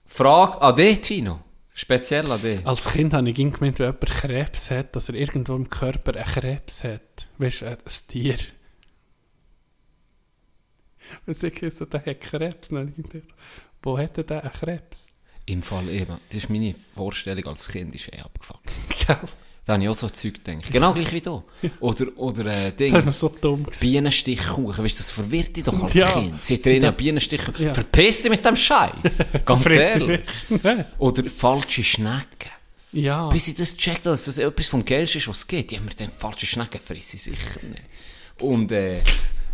Frage 0.06 0.62
an 0.62 0.76
dich, 0.76 1.00
Tino. 1.00 1.40
Speziell 1.74 2.30
an 2.30 2.40
dich. 2.40 2.64
Als 2.64 2.92
Kind 2.92 3.14
habe 3.14 3.28
ich 3.28 3.36
immer 3.40 3.50
gemeint, 3.50 3.80
wenn 3.80 3.86
jemand 3.86 4.06
Krebs 4.06 4.70
hat, 4.70 4.94
dass 4.94 5.08
er 5.08 5.16
irgendwo 5.16 5.56
im 5.56 5.68
Körper 5.68 6.14
einen 6.14 6.24
Krebs 6.24 6.84
hat. 6.84 7.26
Weißt 7.38 7.62
du, 7.62 7.66
ein 7.66 7.78
Tier. 8.06 8.36
Wenn 11.26 11.52
ich 11.52 11.74
so, 11.74 11.84
der 11.86 12.06
hat 12.06 12.20
Krebs, 12.20 12.70
ich 12.70 12.96
gedacht, 12.96 13.34
wo 13.82 13.98
hat 13.98 14.18
er 14.18 14.24
denn 14.24 14.40
einen 14.40 14.52
Krebs? 14.52 15.10
Im 15.46 15.64
Fall 15.64 15.88
eben. 15.88 16.20
Das 16.28 16.36
ist 16.36 16.48
meine 16.48 16.76
Vorstellung 16.94 17.48
als 17.48 17.66
Kind, 17.66 17.92
ist 17.96 18.12
eh 18.12 18.20
abgefuckt. 18.20 18.72
Da 19.64 19.74
habe 19.74 19.82
ich 19.84 19.88
auch 19.88 19.94
so 19.94 20.08
Zeug 20.08 20.42
gedacht. 20.44 20.72
Genau 20.72 20.92
gleich 20.92 21.12
wie 21.12 21.20
du. 21.20 21.42
Oder, 21.80 22.06
oder 22.16 22.46
äh, 22.46 22.72
Das 22.76 22.88
hat 22.92 22.96
mir 22.96 23.02
Ding. 23.02 23.12
so 23.12 23.28
dumm. 23.40 23.64
Bienenstichkuchen. 23.80 24.84
Weißt 24.84 24.94
du, 24.96 25.02
das 25.02 25.10
verwirrt 25.12 25.56
dich 25.56 25.62
doch 25.64 25.80
als 25.82 25.94
Ja. 25.94 26.10
Kind. 26.10 26.42
Sie 26.42 26.58
da- 26.58 26.70
einen 26.70 26.96
Bienenstichkuchen. 26.96 27.66
Ja. 27.66 27.72
Verpiss 27.74 28.22
dich 28.22 28.30
mit 28.30 28.44
dem 28.44 28.56
Scheiß. 28.56 29.18
Ganz 29.44 29.66
ehrlich. 29.66 30.20
Oder 30.98 31.30
falsche 31.30 31.84
Schnecken. 31.84 32.50
Ja. 32.92 33.28
Bis 33.28 33.46
ich 33.48 33.54
das 33.54 33.76
checkt, 33.76 34.04
dass 34.04 34.24
das 34.24 34.38
etwas 34.38 34.66
vom 34.66 34.84
Geilsten 34.84 35.20
ist, 35.20 35.28
was 35.28 35.38
es 35.38 35.46
gibt. 35.46 35.70
Die 35.70 35.76
haben 35.76 35.84
mir 35.84 35.92
dann 35.96 36.10
falsche 36.10 36.46
Schnecken 36.46 36.80
frisse 36.80 37.16
ich 37.16 37.22
sicher 37.22 37.60
nicht. 37.62 37.82
Und, 38.40 38.72
äh, 38.72 39.00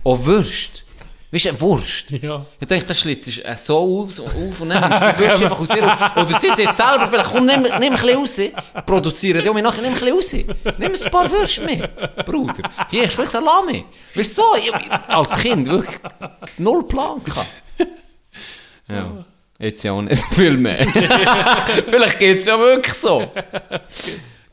auch 0.05 0.25
Würst. 0.25 0.85
Weißt 1.31 1.45
du, 1.45 1.61
Wurst. 1.61 2.11
Ja. 2.23 2.47
Ich 2.59 2.67
denke, 2.67 2.87
das 2.87 3.01
schlitzt 3.01 3.45
äh, 3.45 3.57
so 3.57 3.77
aus, 4.07 4.19
auf 4.19 4.61
und 4.61 4.69
nimmst 4.69 4.83
du 4.83 5.13
die 5.13 5.19
Würste 5.25 5.45
einfach 5.45 5.61
aus 5.61 5.75
ihr. 5.77 5.83
Oder 6.17 6.39
sie 6.41 6.49
sagt 6.49 6.75
selber, 6.75 7.07
vielleicht 7.07 7.31
komm, 7.31 7.45
nimm, 7.45 7.63
nimm 7.63 7.73
ein 7.75 7.91
bisschen 7.93 8.17
raus. 8.17 8.41
Produzieren 8.87 9.43
die 9.45 9.51
mir 9.51 9.63
nachher, 9.63 9.83
nimm 9.83 9.93
ein 9.95 9.99
bisschen 10.17 10.49
raus. 10.49 10.75
Nimm 10.79 10.93
ein 10.95 11.11
paar 11.11 11.31
Würste 11.31 11.65
mit, 11.67 12.25
Bruder. 12.25 12.71
Hier, 12.91 13.05
ist 13.05 13.19
ein 13.21 13.27
Salami. 13.27 13.85
Weißt 14.15 14.39
du, 14.39 14.43
so, 14.43 14.57
ich, 14.57 14.69
ich- 14.69 14.91
als 14.91 15.39
Kind 15.39 15.67
wirklich 15.69 15.99
null 16.59 16.87
Plan 16.89 17.23
gehabt. 17.23 17.49
Ja. 18.91 19.23
Jetzt 19.59 19.83
ja 19.83 19.93
auch 19.93 20.01
nicht 20.01 20.23
viel 20.33 20.57
mehr. 20.57 20.87
vielleicht 20.89 22.19
geht 22.19 22.39
es 22.39 22.47
ja 22.47 22.59
wirklich 22.59 22.95
so. 22.95 23.31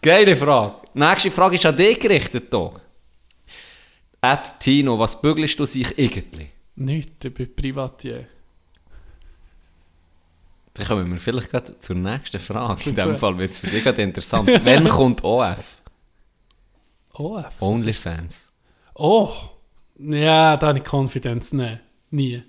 Geile 0.02 0.36
Frage. 0.36 0.74
Nächste 0.94 1.32
Frage 1.32 1.56
ist 1.56 1.66
an 1.66 1.78
dich 1.78 1.98
gerichtet, 1.98 2.52
Tag. 2.52 2.82
Ed 4.22 4.60
Tino, 4.60 5.00
was 5.00 5.22
bügelst 5.22 5.58
du 5.58 5.66
sich 5.66 5.98
irgendwie? 5.98 6.50
Nicht, 6.76 7.24
ich 7.26 7.34
bin 7.34 7.56
Privatier. 7.56 8.28
Dann 10.74 10.88
kommen 10.88 11.10
wir 11.12 11.20
vielleicht 11.20 11.52
gerade 11.52 11.80
zur 11.80 11.96
nächsten 11.96 12.40
Frage. 12.40 12.90
In 12.90 12.96
dem 12.96 13.16
Fall 13.16 13.38
wird 13.38 13.50
es 13.52 13.60
für 13.60 13.68
dich 13.68 13.84
gerade 13.84 14.02
interessant. 14.02 14.50
Wann 14.64 14.88
kommt 14.90 15.24
OF? 15.24 15.82
OF. 17.14 17.62
Onlyfans. 17.62 18.52
Oh! 18.96 19.32
Ja, 19.98 20.58
da 20.58 20.68
habe 20.68 20.80
ich 20.80 20.84
Confidence. 20.92 21.54
Nein, 21.54 21.80
nie. 22.12 22.44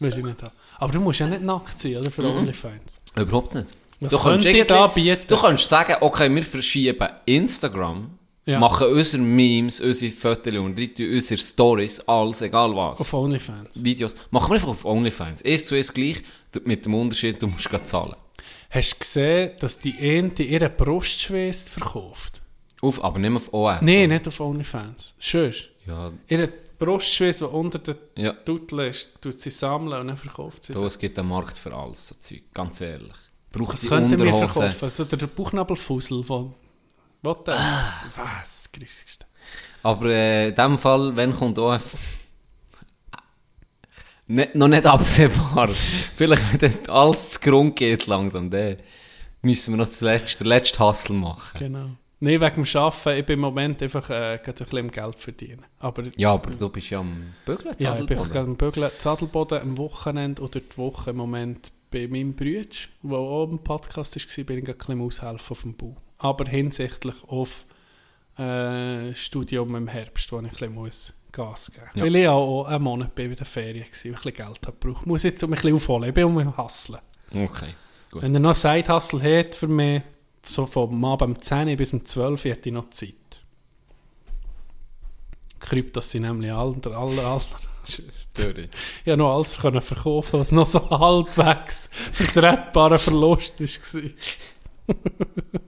Weiß 0.00 0.16
ich 0.16 0.24
nicht. 0.24 0.42
haben. 0.42 0.52
Aber 0.78 0.92
du 0.92 1.00
musst 1.00 1.20
ja 1.20 1.28
nicht 1.28 1.42
nackt 1.42 1.78
sein, 1.78 1.96
oder? 1.98 2.10
Für 2.10 2.24
Onlyfans. 2.24 3.00
Überhaupt 3.14 3.54
nicht. 3.54 3.68
Was 4.00 4.12
du 4.12 4.18
ich 4.18 4.46
irgendwie- 4.46 4.64
da 4.64 4.86
bieten? 4.88 5.24
Du 5.28 5.36
kannst 5.36 5.68
sagen, 5.68 5.94
okay, 6.00 6.34
wir 6.34 6.42
verschieben 6.42 7.08
Instagram, 7.26 8.18
Ja. 8.46 8.58
machen 8.58 8.88
unsere 8.88 9.22
Memes, 9.22 9.80
unsere 9.80 10.10
Fotos 10.12 10.54
und 10.56 10.76
tun 10.76 11.12
unsere 11.14 11.40
Stories, 11.40 12.00
alles, 12.00 12.40
egal 12.42 12.74
was. 12.74 13.00
Auf 13.00 13.12
Onlyfans. 13.12 13.84
Videos. 13.84 14.14
Machen 14.30 14.50
wir 14.50 14.54
einfach 14.54 14.68
auf 14.68 14.84
Onlyfans. 14.84 15.42
Ist 15.42 15.68
zu 15.68 15.76
ist 15.76 15.92
gleich, 15.94 16.22
mit 16.64 16.84
dem 16.84 16.94
Unterschied, 16.94 17.40
du 17.40 17.46
musst 17.48 17.68
gerade 17.68 17.84
zahlen. 17.84 18.16
Hast 18.70 18.94
du 18.94 18.98
gesehen, 19.00 19.50
dass 19.60 19.78
die 19.80 19.94
eine 19.98 20.32
ihre 20.42 20.70
Brustschweiß 20.70 21.68
verkauft? 21.68 22.40
Auf, 22.82 23.04
aber 23.04 23.18
nicht 23.18 23.34
auf 23.36 23.52
OF. 23.52 23.82
Nein, 23.82 24.08
nicht 24.08 24.26
auf 24.26 24.40
Onlyfans. 24.40 25.14
Schön. 25.18 25.52
Ja, 25.86 26.12
Ihre 26.28 26.48
Brustschweiß, 26.78 27.38
die 27.38 27.44
unter 27.44 27.78
der 27.78 27.96
ja. 28.16 28.32
Tuttel 28.32 28.80
ist, 28.88 29.20
tut 29.20 29.38
sie 29.38 29.50
sammeln 29.50 30.00
und 30.00 30.06
dann 30.08 30.16
verkauft 30.16 30.64
sie 30.64 30.72
Da, 30.72 30.80
das. 30.80 30.94
es 30.94 30.98
gibt 30.98 31.18
einen 31.18 31.28
Markt 31.28 31.58
für 31.58 31.74
alles, 31.74 32.08
so 32.08 32.14
Zeug. 32.18 32.42
Ganz 32.54 32.80
ehrlich. 32.80 33.12
Braucht 33.52 33.74
Was 33.74 33.80
die 33.82 33.88
könnte 33.88 34.16
mir 34.16 34.32
Unterhose. 34.32 34.70
verkaufen? 34.70 34.90
So 34.90 35.04
der 35.04 35.26
Bauchnabelfussel 35.26 36.22
von... 36.24 36.54
Was 37.22 37.44
denn? 37.44 37.54
Ah. 37.54 38.04
Was? 38.16 38.70
Grüßigste. 38.72 39.26
Aber 39.82 40.06
äh, 40.06 40.48
in 40.48 40.54
dem 40.54 40.78
Fall, 40.78 41.16
wenn 41.16 41.34
kommt 41.34 41.58
OF... 41.58 41.96
Nicht, 44.26 44.54
noch 44.54 44.68
nicht 44.68 44.86
absehbar. 44.86 45.68
Vielleicht, 46.16 46.52
wenn 46.52 46.58
das 46.60 46.88
alles 46.88 47.30
zu 47.30 47.40
Grund 47.40 47.74
geht 47.74 48.06
langsam, 48.06 48.48
dann 48.48 48.76
müssen 49.42 49.74
wir 49.74 49.78
noch 49.78 49.86
das 49.86 50.00
letzte, 50.02 50.44
den 50.44 50.48
letzten 50.48 50.78
Hustle 50.78 51.16
machen. 51.16 51.58
Genau. 51.58 51.90
Nein, 52.22 52.40
wegen 52.40 52.64
dem 52.64 52.80
Arbeiten, 52.80 53.18
ich 53.18 53.26
bin 53.26 53.34
im 53.34 53.40
Moment 53.40 53.82
einfach 53.82 54.10
äh, 54.10 54.38
ein 54.38 54.54
bisschen 54.54 54.90
Geld 54.90 55.16
verdienen. 55.16 55.64
Aber 55.78 56.04
Ja, 56.16 56.34
aber 56.34 56.50
du 56.50 56.68
bist 56.68 56.90
ja 56.90 57.00
am 57.00 57.34
Bügeln, 57.46 57.74
ja, 57.78 57.98
ich 57.98 58.06
bin 58.06 58.18
gerade 58.18 58.40
am 58.40 58.56
Bügeln, 58.56 58.90
Zadelboden 58.98 59.62
am 59.62 59.78
Wochenende 59.78 60.42
oder 60.42 60.60
die 60.60 60.76
Woche 60.76 61.10
im 61.10 61.16
Moment 61.16 61.72
bei 61.90 62.06
meinem 62.06 62.34
Bruder, 62.34 62.68
der 63.02 63.18
auch 63.18 63.50
im 63.50 63.58
Podcast 63.58 64.16
war, 64.16 64.44
bin 64.44 64.58
ich 64.58 64.68
ein 64.68 64.76
bisschen 64.76 65.00
aushelfen 65.00 65.50
auf 65.50 65.62
dem 65.62 65.74
Bau. 65.74 65.96
Aber 66.20 66.48
hinsichtlich 66.48 67.14
auf 67.26 67.66
äh, 68.38 69.14
Studium 69.14 69.74
im 69.74 69.88
Herbst, 69.88 70.30
wo 70.32 70.38
ich 70.38 70.44
ein 70.44 70.50
bisschen 70.50 70.74
muss 70.74 71.14
Gas 71.32 71.72
geben 71.72 71.86
muss. 71.86 71.96
Ja. 71.96 72.04
Weil 72.04 72.16
ich 72.16 72.28
auch 72.28 72.64
einen 72.64 72.84
Monat 72.84 73.14
bin 73.14 73.30
bei 73.30 73.36
der 73.36 73.46
Ferien 73.46 73.84
war 73.84 73.84
und 73.84 74.06
ein 74.06 74.12
bisschen 74.12 74.34
Geld 74.34 74.66
habe 74.66 74.76
gebraucht. 74.80 75.06
Muss 75.06 75.22
jetzt 75.22 75.42
um 75.42 75.50
ein 75.50 75.54
bisschen 75.54 75.74
aufholen. 75.74 76.08
Ich 76.08 76.14
bin 76.14 76.24
um 76.24 76.38
ein 76.38 76.56
Hustlen. 76.56 77.00
Okay, 77.30 77.74
gut. 78.10 78.22
Wenn 78.22 78.34
er 78.34 78.40
noch 78.40 78.54
Side-Hustle 78.54 79.38
hat 79.38 79.54
für 79.54 79.68
mich, 79.68 80.02
so 80.42 80.66
vom 80.66 81.04
Abend 81.04 81.36
um 81.36 81.42
10 81.42 81.68
Uhr 81.68 81.76
bis 81.76 81.92
um 81.92 82.04
12 82.04 82.44
Uhr, 82.44 82.50
hätte 82.50 82.68
ich 82.68 82.74
noch 82.74 82.90
Zeit. 82.90 83.14
Kryptos 85.60 86.10
sind 86.10 86.22
nämlich 86.22 86.50
alle, 86.50 86.76
alle, 86.84 87.24
alle. 87.24 87.42
Sorry. 87.84 88.68
Ich 89.04 89.06
habe 89.10 89.18
noch 89.18 89.36
alles 89.36 89.58
können 89.58 89.82
verkaufen, 89.82 90.40
was 90.40 90.52
noch 90.52 90.66
so 90.66 90.88
halbwegs 90.90 91.90
vertretbarer 92.12 92.98
Verlust 92.98 93.60
war. 93.60 94.02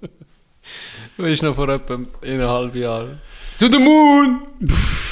Du 1.22 1.28
bist 1.28 1.44
noch 1.44 1.54
vor 1.54 1.68
etwa 1.68 2.00
eineinhalb 2.20 2.74
Jahren. 2.74 3.20
To 3.60 3.68
the 3.70 3.78
moon! 3.78 4.42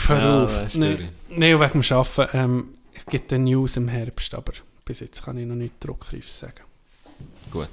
Hör 0.09 0.19
Ja, 0.19 0.43
auf. 0.43 0.59
das 0.59 0.74
ist 0.74 0.81
Nein, 0.81 1.09
nee, 1.28 1.55
wegen 1.57 1.82
dem 1.82 1.97
Arbeiten. 1.97 2.37
Ähm, 2.37 2.69
es 2.93 3.07
gibt 3.07 3.32
eine 3.32 3.45
News 3.45 3.77
im 3.77 3.87
Herbst, 3.87 4.35
aber 4.35 4.53
bis 4.85 4.99
jetzt 4.99 5.23
kann 5.24 5.39
ich 5.39 5.47
noch 5.47 5.55
nicht 5.55 5.74
druckreif 5.78 6.28
sagen. 6.28 6.65
Gut. 7.53 7.69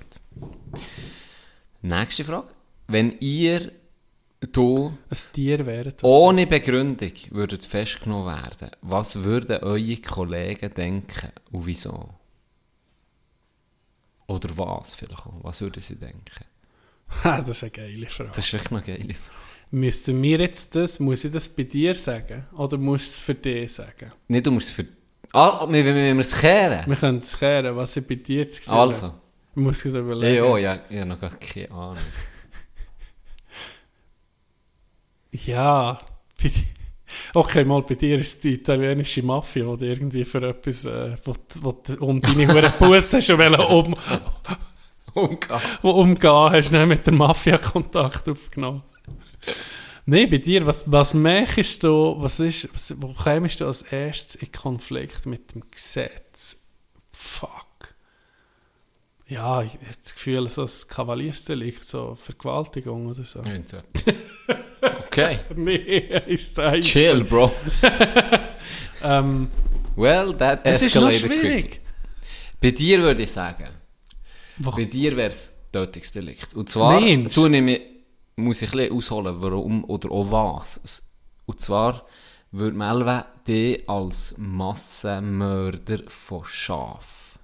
Nächste 1.81 2.23
Frage. 2.25 2.49
Wenn 2.87 3.17
ihr 3.21 3.71
du 4.51 4.95
Ein 5.09 5.17
Tier 5.33 5.65
wäre 5.65 5.91
das. 5.93 6.03
ohne 6.03 6.45
Begründung 6.45 7.13
würdet 7.31 7.63
festgenommen 7.65 8.27
werden, 8.27 8.69
was 8.83 9.23
würden 9.23 9.63
eure 9.63 9.97
Kollegen 9.97 10.71
denken 10.75 11.31
und 11.51 11.65
wieso? 11.65 12.07
Oder 14.27 14.49
was 14.55 14.93
vielleicht 14.93 15.25
auch? 15.25 15.33
Was 15.41 15.59
würden 15.61 15.81
sie 15.81 15.95
denken? 15.95 16.45
Ha, 17.23 17.41
das 17.45 17.49
ist 17.49 17.63
eine 17.63 17.71
geile 17.71 18.09
Frage. 18.09 18.29
Das 18.35 18.39
ist 18.39 18.53
wirklich 18.53 18.71
noch 18.71 18.83
geil. 18.85 19.15
Müssten 19.71 20.21
wir 20.21 20.39
jetzt 20.39 20.75
das, 20.75 20.99
muss 20.99 21.23
ich 21.25 21.31
das 21.31 21.49
bei 21.49 21.63
dir 21.63 21.93
sagen? 21.93 22.45
Oder 22.55 22.77
muss 22.77 23.01
ich 23.03 23.07
es 23.09 23.19
für 23.19 23.33
dich 23.33 23.73
sagen? 23.73 24.11
Nicht, 24.27 24.45
du 24.45 24.51
musst 24.51 24.67
es 24.69 24.73
für... 24.73 24.85
Ah, 25.33 25.67
wir, 25.69 25.83
wir 25.85 26.19
es 26.19 26.39
kehren? 26.39 26.87
Wir 26.87 26.95
können 26.95 27.17
es 27.17 27.37
kehren, 27.37 27.75
was 27.75 27.97
ich 27.97 28.07
bei 28.07 28.15
dir 28.15 28.45
das 28.45 28.57
Gefühl 28.59 28.73
Also. 28.73 29.13
Ich 29.55 29.61
muss 29.61 29.83
es 29.83 29.93
überlegen. 29.93 30.35
ja, 30.45 30.57
ja, 30.57 30.79
ich 30.89 30.97
habe 30.97 31.09
noch 31.09 31.19
gar 31.19 31.31
keine 31.31 31.71
Ahnung. 31.71 31.97
Ja, 35.31 35.97
bei 36.41 36.47
di- 36.49 36.67
okay, 37.33 37.63
mal 37.65 37.81
bei 37.83 37.95
dir 37.95 38.15
ist 38.15 38.43
die 38.43 38.53
italienische 38.53 39.21
Mafia, 39.23 39.75
die 39.75 39.85
irgendwie 39.85 40.25
für 40.25 40.41
etwas, 40.47 40.85
äh, 40.85 41.15
wo, 41.23 41.33
wo, 41.61 41.83
um 42.05 42.21
deine 42.21 42.47
Hure 42.53 42.73
Busse 42.79 43.21
schon 43.21 43.39
um, 43.55 43.95
Umgehen. 45.17 45.59
umgehen 45.81 46.49
hast, 46.51 46.73
du 46.73 46.85
mit 46.85 47.05
der 47.05 47.13
Mafia 47.13 47.57
Kontakt 47.57 48.29
aufgenommen. 48.29 48.83
Nein, 50.05 50.29
bei 50.29 50.37
dir, 50.37 50.65
was, 50.65 50.89
was 50.91 51.13
merkst 51.13 51.83
du, 51.83 52.15
was 52.19 52.39
ist, 52.39 52.69
was, 52.73 52.93
wo 53.01 53.13
kommst 53.13 53.59
du 53.59 53.65
als 53.65 53.81
erstes 53.81 54.35
in 54.35 54.51
Konflikt 54.51 55.25
mit 55.25 55.53
dem 55.53 55.63
Gesetz? 55.69 56.63
Fuck. 57.11 57.95
Ja, 59.27 59.61
ich 59.61 59.73
habe 59.73 59.85
das 60.01 60.13
Gefühl, 60.13 60.47
so 60.47 60.63
ein 60.63 60.69
Kavaliersdelikt, 60.87 61.83
so 61.83 62.15
Vergewaltigung 62.15 63.07
oder 63.07 63.25
so. 63.25 63.41
Nicht 63.41 63.69
so. 63.69 63.77
Okay. 64.79 65.39
Nee, 65.55 66.21
ist 66.27 66.59
es 66.59 66.85
Chill, 66.85 67.23
Bro. 67.23 67.51
Ähm, 69.03 69.49
Well, 69.95 70.33
that 70.37 70.59
es 70.63 70.83
ist 70.83 70.95
noch 70.95 71.09
escalated 71.09 71.39
schwierig. 71.41 71.63
quickly. 71.63 71.81
Bei 72.61 72.71
dir 72.71 73.01
würde 73.01 73.23
ich 73.23 73.31
sagen, 73.31 73.67
Wo- 74.59 74.71
bei 74.71 74.85
dir 74.85 75.15
wäre 75.15 75.29
es 75.29 75.65
Tötungsdelikt. 75.71 76.53
Und 76.55 76.69
zwar, 76.69 76.99
Mensch. 76.99 77.35
du 77.35 77.47
nehme, 77.47 77.79
muss 78.35 78.61
ich 78.61 78.71
ein 78.71 78.77
bisschen 78.77 78.97
ausholen, 78.97 79.35
warum 79.39 79.83
oder 79.85 80.11
auch 80.11 80.31
was. 80.31 81.03
Und 81.45 81.59
zwar 81.61 82.05
würde 82.51 82.77
Melva 82.77 83.25
dich 83.47 83.87
als 83.89 84.35
Massenmörder 84.37 85.99
von 86.07 86.43
Schaf. 86.45 87.39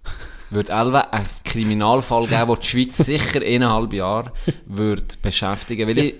würde 0.50 0.72
Elva 0.74 1.00
einen 1.12 1.26
Kriminalfall 1.44 2.28
geben, 2.28 2.48
der 2.48 2.56
die 2.58 2.66
Schweiz 2.66 2.98
sicher 2.98 3.42
eineinhalb 3.42 3.94
Jahre 3.94 4.32
würde 4.66 5.04
beschäftigen. 5.22 5.90
Ich, 5.98 6.16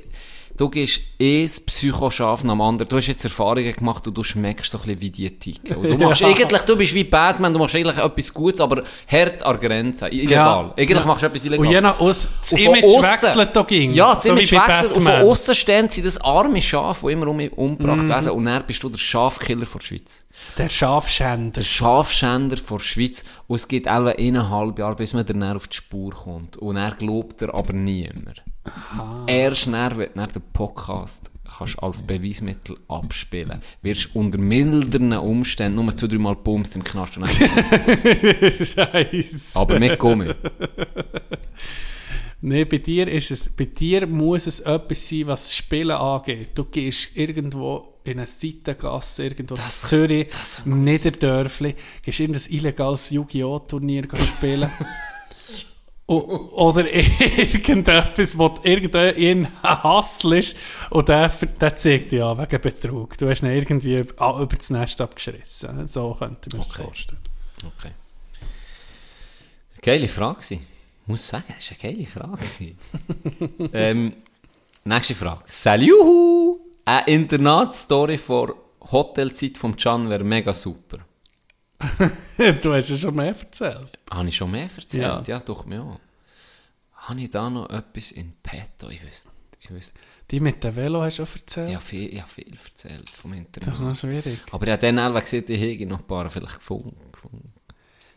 du 0.58 0.70
gehst 0.70 1.00
eh 1.20 1.44
das 1.44 1.60
Psychoschaf 1.60 2.44
nach 2.44 2.54
dem 2.54 2.62
anderen. 2.62 2.88
Du 2.90 2.98
hast 2.98 3.08
jetzt 3.08 3.24
Erfahrungen 3.24 3.74
gemacht 3.74 4.08
und 4.08 4.16
du 4.18 4.24
schmeckst 4.24 4.72
so 4.72 4.78
ein 4.78 4.84
bisschen 4.84 5.02
wie 5.02 5.10
die 5.10 5.40
ticken. 5.40 5.78
Und 5.78 5.90
du 5.90 5.98
machst 6.08 6.22
Ja. 6.22 6.28
eigentlich, 6.28 6.62
du 6.62 6.76
bist 6.78 6.94
wie 6.94 7.04
Batman, 7.04 7.52
du 7.54 7.60
machst 7.60 7.76
eigentlich 7.76 7.98
etwas 7.98 8.34
Gutes, 8.34 8.62
aber 8.62 8.84
hart 9.08 9.44
an 9.44 9.60
der 9.60 9.70
Grenze. 9.70 10.08
Illegal. 10.10 10.66
Ja. 10.66 10.74
Eigentlich 10.78 11.06
machst 11.06 11.24
du 11.24 11.28
etwas 11.28 11.46
Illegales. 11.46 11.68
Und 11.68 11.74
je 11.76 11.82
nach 11.82 12.00
aus, 12.00 12.30
das 12.42 12.52
Und 12.54 12.60
Image 12.60 12.84
aussen- 12.86 13.04
wechselt 13.04 13.56
da 13.56 13.62
ging. 13.64 13.92
Ja, 13.92 14.14
das 14.16 14.24
so 14.24 14.30
Image 14.32 14.52
wechselt. 14.52 14.94
Und 14.98 15.04
von 15.04 15.12
außen 15.14 15.56
stehen 15.56 15.90
sie 15.90 16.02
das 16.02 16.18
arme 16.22 16.62
Schaf, 16.62 17.02
das 17.02 17.12
immer 17.12 17.28
um, 17.28 17.40
umgebracht 17.40 18.08
werden. 18.08 18.30
Und 18.32 18.46
dann 18.46 18.64
bist 18.66 18.82
du 18.84 18.90
der 18.90 18.98
Schafkiller 19.00 19.66
von 19.66 19.80
der 19.80 19.86
Schweiz. 19.88 20.24
Der 20.58 20.68
Schafschänder. 20.70 21.52
Der 21.52 21.64
Schafschänder 21.64 22.58
von 22.58 22.78
der 22.78 22.84
Schweiz. 22.84 23.24
Und 23.48 23.56
es 23.56 23.68
geht 23.68 23.88
etwa 23.88 24.10
eineinhalb 24.10 24.78
Jahre, 24.80 24.96
bis 24.96 25.14
man 25.14 25.26
dann 25.26 25.44
auf 25.56 25.68
die 25.68 25.78
Spur 25.78 26.12
kommt. 26.12 26.58
Und 26.58 26.76
er 26.76 26.92
glaubt 26.92 27.42
er 27.42 27.54
aber 27.54 27.74
niemand. 27.74 28.44
Erst 29.28 29.68
dann, 29.68 29.98
wenn 29.98 30.10
du 30.14 30.28
den 30.28 30.42
Podcast 30.54 31.30
kannst 31.58 31.78
als 31.84 32.02
Beweismittel 32.02 32.78
abspielen 32.88 33.60
wirst 33.82 34.16
unter 34.16 34.38
milderen 34.38 35.14
Umständen 35.14 35.84
nur 35.86 35.96
zwei, 35.96 36.08
dreimal 36.08 36.36
bumst 36.36 36.76
im 36.76 36.84
Knast. 36.84 37.18
Und 37.18 37.28
Scheiße. 38.52 39.60
aber 39.60 39.80
mit 39.80 40.00
Gummi. 40.00 40.34
Nee, 42.42 42.66
bei 42.66 42.78
dir 42.80 43.08
ist 43.08 43.32
es, 43.32 43.50
bei 43.50 43.66
dir 43.66 44.06
muss 44.08 44.48
es 44.48 44.60
etwas 44.62 45.08
sein, 45.08 45.28
was 45.28 45.46
das 45.46 45.56
Spielen 45.56 45.92
angeht. 45.92 46.50
Du 46.56 46.66
gehst 46.66 47.16
irgendwo 47.16 48.00
in 48.04 48.18
eine 48.18 48.28
Seitengasse, 48.28 49.24
irgendwo 49.26 49.54
in 49.56 49.62
Das- 49.62 49.84
Zürich, 49.84 50.28
das 50.30 50.66
wär 50.66 50.74
im 50.74 50.84
Niederdörfli, 50.84 51.76
gehst 52.02 52.20
in 52.20 52.34
ein 52.36 52.42
illegales 52.50 53.12
Yu-Gi-Oh! 53.12 53.60
Turnier 53.60 54.04
spielen. 54.20 54.70
Oder 56.06 56.86
irgendetwas, 56.94 58.38
wo 58.38 58.54
irgendein 58.64 59.48
Hassel 59.64 60.34
ist 60.34 60.58
und 60.90 61.08
der, 61.08 61.30
der 61.30 61.76
zeigt 61.76 62.12
dich 62.12 62.22
an 62.22 62.38
wegen 62.38 62.62
Betrug. 62.62 63.18
Du 63.18 63.30
hast 63.30 63.42
ihn 63.42 63.50
irgendwie 63.52 63.96
über 64.00 64.40
über 64.40 64.56
das 64.56 64.70
Nest 64.70 65.00
abgeschrissen. 65.00 65.86
So 65.86 66.14
könnte 66.20 66.50
man 66.52 66.62
es 66.62 66.72
Okay. 66.72 66.84
vorstellen. 66.84 67.22
Okay. 67.78 67.92
Geile 69.82 70.08
Frage 70.10 70.42
gewesen. 70.42 70.68
Muss 71.06 71.28
sagen, 71.28 71.54
es 71.58 71.72
war 71.72 71.78
eine 71.84 71.94
geile 71.96 72.08
Frage. 72.08 73.70
ähm, 73.74 74.14
nächste 74.86 75.16
Frage. 75.16 75.42
Salut! 75.48 76.60
Eine 76.86 77.08
Internatsstory 77.08 78.18
vor 78.18 78.56
Hotelzeit 78.92 79.58
vom 79.58 79.76
Can 79.76 80.10
wäre 80.10 80.24
mega 80.24 80.54
super. 80.54 81.00
du 82.62 82.74
hast 82.74 82.90
ja 82.90 82.98
schon 82.98 83.16
mehr 83.16 83.28
erzählt. 83.38 83.98
Habe 84.10 84.30
ich 84.30 84.36
schon 84.36 84.52
mehr 84.52 84.70
erzählt? 84.76 85.28
Ja, 85.28 85.36
Ja. 85.36 85.40
doch, 85.40 85.66
mir 85.66 85.82
auch. 85.82 86.00
Habe 86.94 87.22
ich 87.22 87.30
da 87.30 87.50
noch 87.50 87.70
etwas 87.70 88.12
in 88.12 88.34
petto? 88.42 88.90
Ich 88.90 89.04
wüsste, 89.06 89.30
ich 89.60 89.70
wüsste. 89.70 90.00
Die 90.32 90.40
mit 90.40 90.64
dem 90.64 90.76
Velo 90.76 91.02
hast 91.02 91.20
du 91.20 91.26
schon 91.26 91.42
erzählt? 91.42 91.74
Habe 91.76 91.84
viel, 91.84 92.14
ich 92.14 92.22
habe 92.22 92.30
viel 92.32 92.54
erzählt 92.66 93.10
vom 93.10 93.46
Das 93.52 93.68
ist 93.68 93.80
noch 93.80 93.96
schwierig. 93.96 94.40
Aber 94.52 94.66
ich 94.66 94.72
habe 94.72 94.82
dann 94.82 95.00
einfach 95.00 95.22
gesehen, 95.22 95.44
ich 95.48 95.60
hätte 95.60 95.86
noch 95.86 96.00
ein 96.00 96.08
paar 96.08 96.30
vielleicht 96.30 96.56
gefunden. 96.56 96.96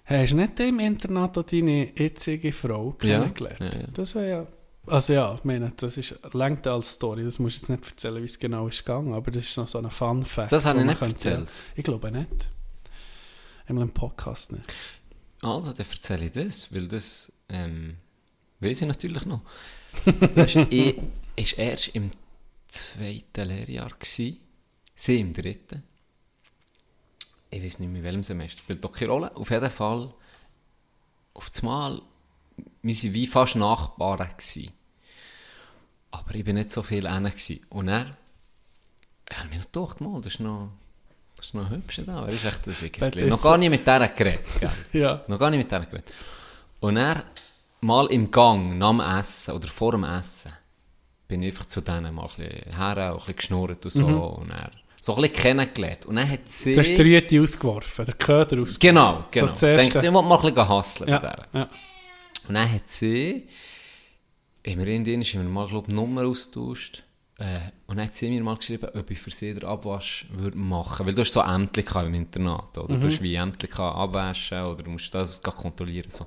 Hast 0.05 0.31
du 0.33 0.37
nicht 0.37 0.61
im 0.61 0.79
Internat 0.79 1.37
auch 1.37 1.43
deine 1.43 1.91
jetzige 1.99 2.53
Frau 2.53 2.97
Ja, 3.03 3.19
kennengelernt? 3.19 3.75
ja, 3.75 3.81
ja. 3.81 3.87
Das 3.93 4.15
wäre 4.15 4.29
ja... 4.31 4.47
Also 4.89 5.15
ja, 5.15 5.35
ich 5.35 5.43
meine, 5.43 5.73
das 5.77 5.97
ist 5.99 6.15
längt 6.33 6.65
als 6.69 6.93
Story. 6.93 7.25
Das 7.25 7.41
musst 7.41 7.57
du 7.57 7.61
jetzt 7.61 7.69
nicht 7.71 7.91
erzählen, 7.91 8.23
wie 8.23 8.27
es 8.27 8.39
genau 8.39 8.69
ist 8.69 8.85
gegangen, 8.85 9.15
aber 9.15 9.33
das 9.33 9.43
ist 9.49 9.57
noch 9.57 9.67
so 9.67 9.79
ein 9.79 9.91
Fun-Fact. 9.91 10.53
Das 10.53 10.65
habe 10.65 10.79
ich 10.79 10.85
nicht 10.85 11.03
erzählt. 11.03 11.49
Ich 11.75 11.83
glaube 11.83 12.13
nicht. 12.13 12.51
Einmal 13.67 13.85
im 13.85 13.93
Podcast 13.93 14.53
nicht. 14.53 14.73
Also, 15.43 15.73
dann 15.73 15.87
erzähle 15.87 16.27
ich 16.27 16.33
das, 16.33 16.73
weil 16.73 16.89
das 16.89 17.33
ähm, 17.49 17.97
weiß 18.61 18.83
ich 18.83 18.89
natürlich 18.89 19.25
noch. 19.27 19.43
Das 20.05 20.55
war 20.55 20.71
eh, 20.73 20.95
erst 21.37 21.89
im 21.89 22.11
zweiten 22.69 23.49
Lehrjahr. 23.49 23.91
Gewesen. 23.91 24.41
Sie 24.95 25.21
im 25.21 25.33
dritten. 25.33 25.83
Ich 27.51 27.63
weiß 27.63 27.79
nicht 27.81 27.89
mehr, 27.89 27.99
in 27.99 28.05
welchem 28.05 28.25
Semester. 28.25 28.63
Spielt 28.63 28.85
doch 28.85 28.93
keine 28.93 29.11
Rolle. 29.11 29.37
Auf 29.37 29.51
jeden 29.51 29.71
Fall, 29.71 30.13
auf 31.35 31.51
das 31.51 31.63
Mal, 31.63 32.03
wir 32.83 32.95
waren 32.95 33.15
wie 33.15 33.27
fast 33.27 33.57
Nachbarn. 33.57 34.29
Gewesen. 34.37 34.73
Aber 36.11 36.35
ich 36.35 36.47
war 36.47 36.53
nicht 36.55 36.71
so 36.71 36.83
viel 36.83 37.09
hin. 37.09 37.61
Und 37.69 37.89
er, 37.89 38.17
ich 39.29 39.39
habe 39.39 39.49
mir 39.49 39.59
noch 39.59 39.67
gedacht, 39.67 40.01
mal, 40.01 40.21
das 40.21 40.35
ist 40.35 40.41
noch, 40.41 40.71
das 41.37 41.47
ist 41.47 41.55
noch 41.55 41.71
hübsch 41.71 42.01
da. 42.07 42.23
Er 42.27 42.29
ist 42.29 42.45
echt 42.45 42.67
ein 42.67 42.75
Siegel. 42.75 43.29
Noch 43.29 43.43
gar 43.43 43.59
nicht 43.59 43.71
mit 43.71 43.87
der 43.87 44.09
geredet. 44.09 44.41
Ja. 44.93 45.23
Noch 45.29 45.39
gar 45.39 45.51
nicht 45.51 45.59
mit 45.59 45.71
denen 45.71 45.87
geredet. 45.87 46.13
Und 46.81 46.97
er 46.97 47.25
mal 47.81 48.07
im 48.07 48.31
Gang, 48.31 48.79
nach 48.79 48.91
dem 48.91 49.01
Essen 49.01 49.55
oder 49.55 49.69
vor 49.69 49.93
dem 49.93 50.05
Essen, 50.05 50.53
bin 51.29 51.43
ich 51.43 51.53
einfach 51.53 51.67
zu 51.67 51.81
denen 51.81 52.15
mal 52.15 52.23
ein 52.23 52.29
bisschen 52.29 52.75
her, 52.77 52.97
ein 53.11 53.17
bisschen 53.17 53.37
geschnurrt 53.37 53.85
und 53.85 53.91
so. 53.91 54.07
Und 54.07 54.51
er 54.51 54.71
so 55.01 55.15
ein 55.15 55.23
bisschen 55.23 55.37
kennengelernt. 55.37 56.07
Und 56.07 56.17
dann 56.17 56.29
hat 56.29 56.49
sie... 56.49 56.73
Du 56.73 56.81
hast 56.81 56.97
die 56.97 57.03
Rüte 57.03 57.41
ausgeworfen, 57.41 58.07
der 58.07 58.15
Köder 58.15 58.63
ausgeworfen. 58.63 58.79
Genau, 58.81 59.25
genau. 59.31 59.55
So 59.55 59.67
Denkt, 59.67 59.97
ich 59.97 60.03
will 60.03 60.11
mal 60.11 60.23
ein 60.37 60.43
bisschen 60.43 60.69
hustlen 60.69 61.11
mit 61.11 61.23
Ja, 61.23 61.31
der. 61.31 61.47
ja. 61.53 61.69
Und 62.49 62.55
dann 62.55 62.73
hat 62.73 62.89
sie 62.89 63.49
haben 64.67 64.85
wir 64.85 64.87
in 64.89 65.07
haben 65.07 65.23
wir 65.23 65.43
mal, 65.45 65.67
glaub, 65.67 65.89
Nummer 65.89 66.25
austauscht. 66.25 67.05
Äh, 67.39 67.61
und 67.87 67.99
dann 67.99 68.07
hat 68.07 68.15
sie 68.15 68.31
mir 68.31 68.43
mal 68.43 68.57
geschrieben, 68.57 68.89
ob 68.95 69.11
ich 69.11 69.19
für 69.19 69.31
sie 69.31 69.53
den 69.53 69.65
Abwasch 69.65 70.27
würde 70.31 70.57
machen 70.57 71.07
Weil 71.07 71.13
du 71.15 71.21
hast 71.21 71.33
so 71.33 71.43
Ämter 71.43 72.05
im 72.07 72.15
Internat, 72.15 72.79
oder? 72.79 72.97
Du 72.97 73.07
hast 73.07 73.21
wie 73.21 73.35
Ämter 73.35 73.79
abwaschen 73.81 74.63
oder 74.63 74.83
du 74.83 74.91
musst 74.91 75.15
das 75.15 75.43
kontrollieren. 75.43 76.11
So. 76.11 76.27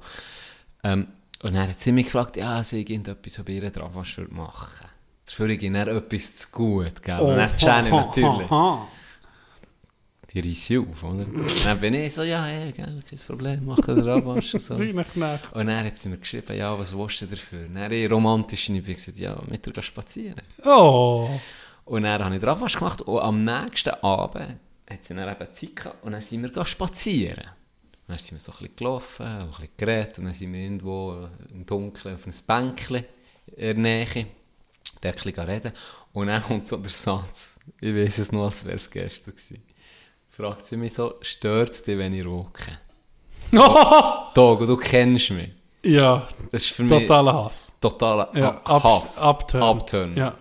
Ähm, 0.84 1.08
und 1.42 1.54
dann 1.54 1.68
hat 1.68 1.80
sie 1.80 1.92
mich 1.92 2.06
gefragt, 2.06 2.38
ja, 2.38 2.64
sie 2.64 2.82
irgendetwas, 2.82 3.40
ob 3.40 3.50
ich 3.50 3.60
den 3.60 3.82
Abwasch 3.82 4.18
würde 4.18 4.34
machen 4.34 4.88
Dafür 5.26 5.50
ich 5.50 5.62
ihnen 5.62 5.88
etwas 5.88 6.38
zu 6.38 6.52
gut, 6.52 7.04
gell? 7.04 7.20
Und 7.20 7.38
dann 7.38 7.52
Jenny 7.58 7.92
natürlich. 7.92 8.50
Die 10.32 10.40
reissen 10.42 10.88
auf, 10.88 11.04
oder? 11.04 11.26
dann 11.66 11.80
bin 11.80 11.96
ich 11.96 12.14
so, 12.14 12.22
ja, 12.22 12.46
hey, 12.46 12.72
gell, 12.72 13.02
kein 13.10 13.20
Problem, 13.20 13.66
machen 13.66 13.96
den 13.96 14.08
Abwasch 14.08 14.54
und 14.54 14.62
so. 14.62 14.76
Und 15.54 15.66
dann 15.66 15.86
hat 15.86 15.98
sie 15.98 16.10
mir 16.10 16.20
geschrieben, 16.20 16.56
ja, 16.56 16.78
was 16.78 16.96
willst 16.96 17.22
du 17.22 17.26
dafür? 17.26 17.66
Und 17.66 17.76
dann 17.76 17.92
ich 17.92 18.12
romantisch 18.12 18.70
und 18.70 18.76
ich 18.76 18.86
gesagt, 18.86 19.18
ja, 19.18 19.42
mit 19.48 19.66
gehen 19.66 19.82
spazieren. 19.82 20.42
Oh. 20.64 21.30
Und 21.86 22.04
dann 22.04 22.24
habe 22.24 22.36
ich 22.36 22.42
den 22.42 22.50
Abwasch 22.50 22.78
gemacht 22.78 23.02
und 23.02 23.20
am 23.20 23.44
nächsten 23.44 23.90
Abend 23.90 24.58
hat 24.88 25.04
sie 25.04 25.16
dann 25.16 25.30
eben 25.30 25.52
Zeit 25.52 25.76
gehabt 25.76 26.04
und 26.06 26.12
dann 26.12 26.22
sind 26.22 26.56
wir 26.56 26.66
spazieren. 26.66 27.46
Und 28.08 28.10
dann 28.10 28.18
sind 28.20 28.38
wir 28.38 28.40
so 28.40 28.52
ein 28.52 28.58
bisschen 28.60 28.76
gelaufen, 28.76 29.26
und 29.26 29.42
ein 29.42 29.50
bisschen 29.50 29.78
geredet 29.78 30.20
und 30.20 30.26
dann 30.26 30.34
sind 30.34 30.54
wir 30.54 30.60
irgendwo 30.62 31.28
im 31.52 31.66
Dunkeln 31.66 32.14
auf 32.14 32.26
einem 32.26 32.36
Bänkchen 32.46 33.04
in 33.56 33.56
der 33.58 33.74
Nähe, 33.74 34.28
dort 35.02 35.26
ein 35.26 35.50
reden. 35.50 35.72
Und 36.14 36.28
dann 36.28 36.44
kommt 36.44 36.68
so 36.68 36.78
der 36.78 36.90
Satz, 36.92 37.60
ich 37.82 37.96
weiß 37.96 38.20
es 38.20 38.32
noch, 38.32 38.46
als 38.46 38.64
wäre 38.66 38.76
es 38.76 38.90
gestern 38.92 39.34
gewesen. 39.34 39.64
Fragt 40.40 40.66
sie 40.66 40.78
mich 40.78 40.94
so, 40.94 41.16
stört 41.20 41.72
es 41.72 41.84
dich, 41.84 41.98
wenn 41.98 42.14
ich 42.14 42.26
rauche? 42.26 42.80
Togo, 44.34 44.66
du 44.66 44.78
kennst 44.78 45.32
mich. 45.32 45.50
ja, 45.84 46.26
Das 46.52 46.62
ist 46.64 46.70
für 46.72 46.84
mich 46.84 47.02
totaler 47.02 47.34
Hass. 47.34 47.74
totaler 47.82 48.30
Ja, 48.34 48.62
Hass. 48.64 49.18
Abturn. 49.18 49.62
Abturn. 49.64 50.16
Ja. 50.16 50.34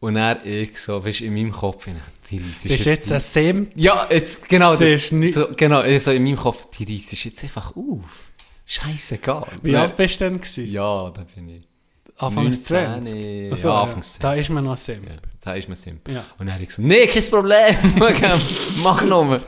Und 0.00 0.16
er 0.16 0.44
ich 0.44 0.78
so, 0.78 1.02
weißt 1.02 1.20
du, 1.20 1.24
in 1.24 1.32
meinem 1.34 1.52
Kopf, 1.52 1.86
die 2.28 2.36
Reise 2.36 2.68
ist 2.68 2.84
jetzt 2.84 3.10
ein 3.10 3.20
Sim. 3.22 3.70
Ja, 3.74 4.06
jetzt, 4.10 4.46
genau. 4.50 4.74
Sie 4.74 4.92
ist 4.92 5.12
nicht- 5.12 5.32
so, 5.34 5.46
genau, 5.56 5.82
so 5.98 6.10
in 6.10 6.22
meinem 6.22 6.36
Kopf, 6.36 6.66
die 6.76 6.84
Reise 6.84 7.12
ist 7.14 7.24
jetzt 7.24 7.42
einfach 7.42 7.74
auf. 7.74 8.30
Scheißegal. 8.66 9.46
Wie 9.62 9.74
alt 9.76 9.96
bist 9.96 10.20
du 10.20 10.26
denn? 10.26 10.36
Gewesen? 10.36 10.70
Ja, 10.70 11.08
da 11.10 11.24
bin 11.34 11.48
ich. 11.48 11.62
Anfangs 12.18 12.70
19, 12.70 13.02
20? 13.02 13.14
ja, 13.44 13.50
Also, 13.50 13.72
Anfangs 13.72 14.18
Da 14.18 14.28
20. 14.28 14.42
ist 14.42 14.50
man 14.50 14.64
noch 14.64 14.70
ein 14.72 14.76
Sim. 14.78 15.04
Ja, 15.04 15.12
da 15.42 15.54
ist 15.54 15.68
man 15.68 15.76
Sim. 15.76 16.00
Ja. 16.08 16.24
Und 16.38 16.46
dann 16.46 16.54
habe 16.54 16.62
ich 16.62 16.68
gesagt, 16.70 16.88
nee, 16.88 17.06
kein 17.06 17.22
Problem, 17.24 17.76
mach 18.82 19.04
nochmal. 19.04 19.40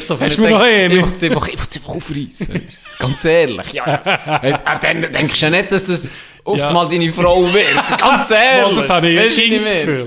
So, 0.00 0.20
Hast 0.20 0.38
du 0.38 0.42
mir 0.42 0.50
noch 0.50 0.60
eine? 0.60 0.94
Ich 0.94 1.02
will 1.04 1.12
es 1.14 1.22
einfach, 1.24 1.48
ich 1.48 1.54
einfach 1.60 1.88
aufreißen. 1.88 2.62
Ganz 3.00 3.24
ehrlich, 3.24 3.72
ja. 3.72 3.86
ja. 3.86 4.36
Äh, 4.42 4.58
dann 4.80 5.02
denkst 5.02 5.40
du 5.40 5.46
ja 5.46 5.50
nicht, 5.50 5.72
dass 5.72 5.86
das 5.86 6.10
oft 6.44 6.72
mal 6.72 6.88
deine 6.88 7.12
Frau 7.12 7.52
wird. 7.52 7.98
Ganz 7.98 8.30
ehrlich. 8.30 8.76
das 8.76 8.90
habe 8.90 9.08
ich 9.10 9.38
ich 9.38 9.50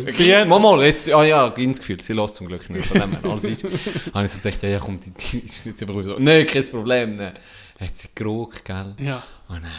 Gefühl. 0.05 0.45
Mal, 0.45 0.59
mal, 0.59 0.85
jetzt, 0.85 1.11
ah 1.11 1.25
ja, 1.25 1.47
ins 1.47 1.79
Gefühl, 1.79 2.01
sie 2.01 2.13
lässt 2.13 2.37
zum 2.37 2.47
Glück 2.47 2.69
nicht 2.69 2.87
von 2.87 3.01
dem 3.01 3.11
her. 3.11 3.19
Alles 3.29 3.43
ist. 3.43 3.65
habe 4.13 4.25
ich 4.25 4.31
so 4.31 4.41
gedacht, 4.41 4.63
ja, 4.63 4.79
komm, 4.79 4.97
die, 4.99 5.11
die 5.11 5.39
ist 5.45 5.65
jetzt 5.65 5.81
einfach 5.81 6.01
so, 6.03 6.15
nee, 6.19 6.45
kein 6.45 6.65
Problem, 6.69 7.17
ne. 7.17 7.33
Hat 7.79 7.95
sie 7.97 8.07
geraucht, 8.15 8.65
gell. 8.65 8.95
Ja. 8.99 9.21
Und 9.49 9.63
dann, 9.63 9.71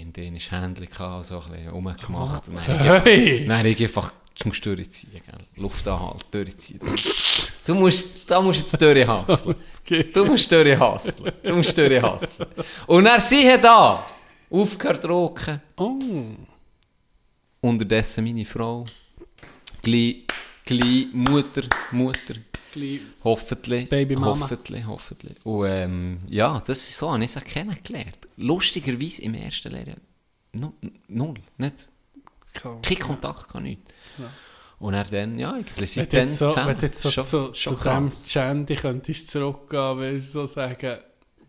in 0.00 0.12
Händchen 0.12 0.88
gehabt, 0.88 1.26
so 1.26 1.40
ein 1.40 1.50
bisschen 1.50 1.68
rumgemacht. 1.68 2.48
Habe 2.66 2.98
ich 3.00 3.04
Hey! 3.04 3.44
Nein, 3.46 3.66
ich 3.66 3.82
einfach 3.82 4.12
zum 4.34 4.52
durchziehen, 4.52 5.20
gell. 5.24 5.62
Luft 5.62 5.86
anhalten, 5.86 6.24
durchziehen. 6.30 6.80
Du 7.64 7.74
musst, 7.74 8.30
da 8.30 8.40
musst 8.40 8.60
du 8.60 8.64
jetzt 8.64 8.82
durchhasseln. 8.82 9.56
Du 10.14 10.24
musst 10.24 10.50
durchhasseln. 10.50 11.32
Du 11.42 11.54
musst 11.54 11.76
durchhasseln. 11.76 12.48
Und 12.86 13.04
dann 13.04 13.20
siehe 13.20 13.58
da, 13.58 14.04
aufgehört 14.50 15.04
rauchen. 15.04 15.60
Oh. 15.76 15.98
Unterdessen 17.60 18.24
meine 18.24 18.46
Frau, 18.46 18.84
gleich, 19.82 20.24
gleich 20.64 21.06
Mutter, 21.12 21.62
Mutter, 21.92 22.34
hoffentlich, 23.24 23.88
Babymama. 23.88 24.40
hoffentlich, 24.40 24.86
hoffentlich. 24.86 25.34
Und 25.44 25.66
ähm, 25.68 26.18
ja, 26.28 26.60
das 26.66 26.78
ist 26.88 26.98
so, 26.98 27.10
habe 27.12 27.24
ich 27.24 27.30
sie 27.32 27.40
kennengelernt. 27.40 28.16
Lustigerweise 28.36 29.22
im 29.22 29.34
ersten 29.34 29.72
Lehrjahr, 29.72 29.96
nu- 30.52 30.74
null, 31.08 31.34
nicht, 31.58 31.88
kein 32.52 32.98
Kontakt, 32.98 33.48
gar 33.52 33.60
nichts. 33.60 33.92
Und 34.78 34.94
er 34.94 35.04
dann, 35.04 35.38
ja, 35.38 35.52
eigentlich 35.52 35.90
sind 35.90 36.12
du 36.12 36.16
jetzt 36.16 36.38
so, 36.38 36.48
zusammen. 36.48 36.68
wenn 36.70 36.78
du 36.78 36.86
jetzt 36.86 37.02
so 37.02 37.10
Schon- 37.10 37.24
zu, 37.24 37.54
schon 37.54 37.78
zu 37.78 37.84
dem. 37.84 38.10
Chandy 38.10 38.76
könntest 38.76 39.28
zurückgehen, 39.28 39.98
würdest 39.98 40.28
du 40.34 40.40
so 40.40 40.46
sagen, 40.46 40.98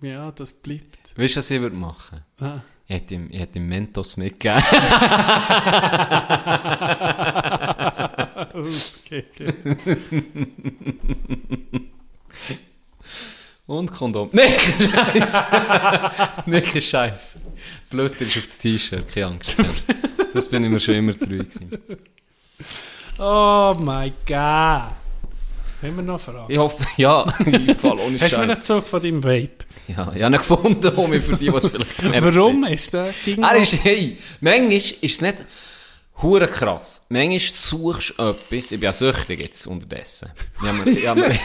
ja, 0.02 0.32
das 0.32 0.54
bleibt. 0.54 1.18
Weißt 1.18 1.36
du, 1.36 1.40
was 1.40 1.52
ich 1.52 1.62
würde 1.62 1.76
machen? 1.76 2.22
Ah. 2.40 2.60
Ich 2.88 2.96
hätte 2.96 3.14
ihm, 3.16 3.30
ich 3.32 3.40
hätte 3.40 3.58
ihm 3.60 3.68
Mentos 3.70 4.18
mitgegeben. 4.18 4.62
Ausgegeben. 8.54 9.78
Und 13.68 13.92
Kondom. 13.92 14.30
Nein, 14.34 14.50
kein 14.52 14.90
Scheiß. 14.90 15.34
Nein, 16.46 16.64
kein 16.66 16.82
Scheiß. 16.82 17.40
Blöder 17.90 18.20
ist 18.20 18.38
auf 18.38 18.46
das 18.46 18.58
T-Shirt, 18.58 19.08
keine 19.14 19.28
Angst. 19.28 19.56
Das 20.34 20.50
bin 20.50 20.66
ich 20.66 20.70
mir 20.70 20.80
schon 20.80 20.96
immer 20.96 21.18
treu 21.18 21.38
gewesen. 21.38 21.72
Oh 23.18 23.74
mein 23.80 24.12
Gott. 24.28 24.92
Haben 25.82 25.96
wir 25.96 26.04
noch 26.04 26.20
Fragen? 26.20 26.52
Ich 26.52 26.58
hoffe, 26.58 26.86
ja, 26.98 27.34
ich 27.46 27.78
fall 27.78 27.98
ohne 28.00 28.20
Hast 28.20 28.34
du 28.34 28.38
mir 28.38 28.44
einen 28.44 28.56
Scheiß. 28.56 28.66
Zug 28.66 28.86
von 28.86 29.02
deinem 29.02 29.24
Vape? 29.24 29.66
Ja, 29.88 30.12
ich 30.14 30.22
habe 30.22 30.36
ihn 30.36 30.38
gefunden, 30.38 30.96
um 30.96 31.10
mich 31.10 31.24
für 31.24 31.38
die, 31.38 31.52
was 31.52 31.66
vielleicht 31.68 32.04
Warum 32.04 32.66
ist 32.66 32.94
der 32.94 33.14
Er 33.42 33.56
ist, 33.56 33.84
hey, 33.84 34.18
manchmal 34.42 34.74
ist 34.74 34.98
es 35.02 35.22
nicht 35.22 35.46
hure 36.22 36.48
krass. 36.48 37.06
Manchmal 37.10 37.40
suchst 37.40 38.14
du 38.18 38.24
etwas, 38.24 38.72
ich 38.72 38.80
bin 38.80 38.82
ja 38.82 38.94
süchtig 38.94 39.40
jetzt 39.42 39.66
unterdessen. 39.68 40.30
Ja, 40.64 40.74
mir, 40.74 40.92
ja, 40.92 41.16
mir, 41.16 41.30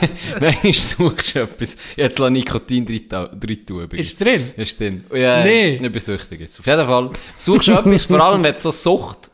manchmal 0.40 0.72
suchst 0.72 1.34
du 1.34 1.40
etwas, 1.40 1.76
jetzt 1.96 2.18
lass 2.18 2.30
Nikotin 2.30 2.86
drin 2.86 3.66
tun. 3.66 3.88
Ist 3.92 4.20
drin? 4.20 4.52
Ist 4.56 4.80
drin. 4.80 5.04
Ja, 5.12 5.42
Nee. 5.42 5.76
Ich 5.76 5.82
bin 5.82 6.00
süchtig 6.00 6.40
jetzt. 6.40 6.58
Auf 6.60 6.66
jeden 6.66 6.86
Fall 6.86 7.10
suchst 7.36 7.68
du 7.68 7.72
etwas, 7.78 8.04
vor 8.04 8.20
allem 8.20 8.42
wenn 8.42 8.54
du 8.54 8.60
so 8.60 8.70
Sucht, 8.70 9.30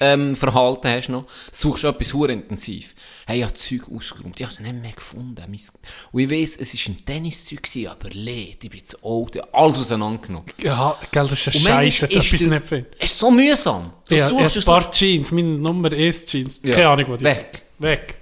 ähm, 0.00 0.34
Verhalten 0.36 0.88
hast 0.88 1.08
noch, 1.08 1.26
suchst 1.50 1.84
du 1.84 1.88
etwas 1.88 2.12
hure 2.12 2.32
intensiv. 2.32 2.94
Hey, 3.26 3.38
ich 3.38 3.44
habe 3.44 3.54
Zeug 3.54 3.82
ausgeräumt, 3.94 4.38
ich 4.40 4.44
habe 4.46 4.52
es 4.54 4.60
nicht 4.60 4.74
mehr 4.74 4.92
gefunden. 4.92 5.42
Und 5.44 6.20
ich 6.20 6.30
weiss, 6.30 6.56
es 6.56 6.74
war 6.74 6.94
ein 6.94 7.04
Tenniszeug, 7.06 7.68
aber 7.90 8.10
leer, 8.10 8.54
ich 8.62 8.70
bin 8.70 8.82
zu 8.84 8.96
alt, 9.04 9.36
ich 9.36 9.54
alles 9.54 9.78
auseinandergenommen. 9.78 10.46
Ja, 10.62 10.96
gell, 11.10 11.26
das 11.28 11.46
ist 11.46 11.54
manchmal 11.54 11.84
Scheiße, 11.90 12.06
ich 12.06 12.16
ist 12.16 12.32
es 12.32 12.40
der- 12.40 12.50
nicht 12.50 12.66
finde. 12.66 12.90
Es 12.98 13.10
ist 13.12 13.18
so 13.18 13.30
mühsam. 13.30 13.92
Du 14.08 14.14
Ja, 14.16 14.28
suchst 14.28 14.58
ein 14.58 14.64
paar 14.64 14.82
suchst. 14.82 14.98
Jeans, 14.98 15.30
meine 15.30 15.48
Nummer 15.58 15.92
1 15.92 16.26
Jeans. 16.26 16.60
Ja. 16.62 16.74
Keine 16.74 16.88
Ahnung, 16.88 17.06
wo 17.08 17.16
die 17.16 17.24
Weg. 17.24 17.62
Weg. 17.78 18.16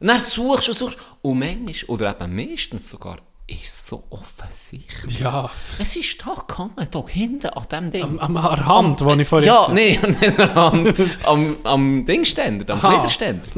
Und 0.00 0.08
dann 0.08 0.20
suchst 0.20 0.68
und 0.68 0.76
suchst. 0.78 0.98
Und 1.22 1.38
manchmal, 1.38 1.74
oder 1.88 2.20
eben 2.20 2.34
meistens 2.36 2.90
sogar, 2.90 3.18
ist 3.54 3.86
so 3.86 4.04
offensichtlich. 4.10 5.20
Ja, 5.20 5.50
Es 5.78 5.96
ist 5.96 6.22
da 6.24 6.34
gehangen, 6.46 6.88
da 6.90 7.06
hinten 7.06 7.48
an 7.48 7.66
dem 7.70 7.90
Ding. 7.90 8.02
am, 8.02 8.18
am 8.18 8.36
an 8.36 8.56
der 8.56 8.66
Hand, 8.66 9.00
die 9.00 9.22
ich 9.22 9.28
vorhin 9.28 9.48
ja, 9.48 9.68
nee, 9.72 9.98
nicht 10.20 10.38
am, 10.40 10.94
am, 11.24 11.56
am 11.64 12.04
Dingständer, 12.04 12.72
am 12.72 12.78
Aha. 12.80 13.04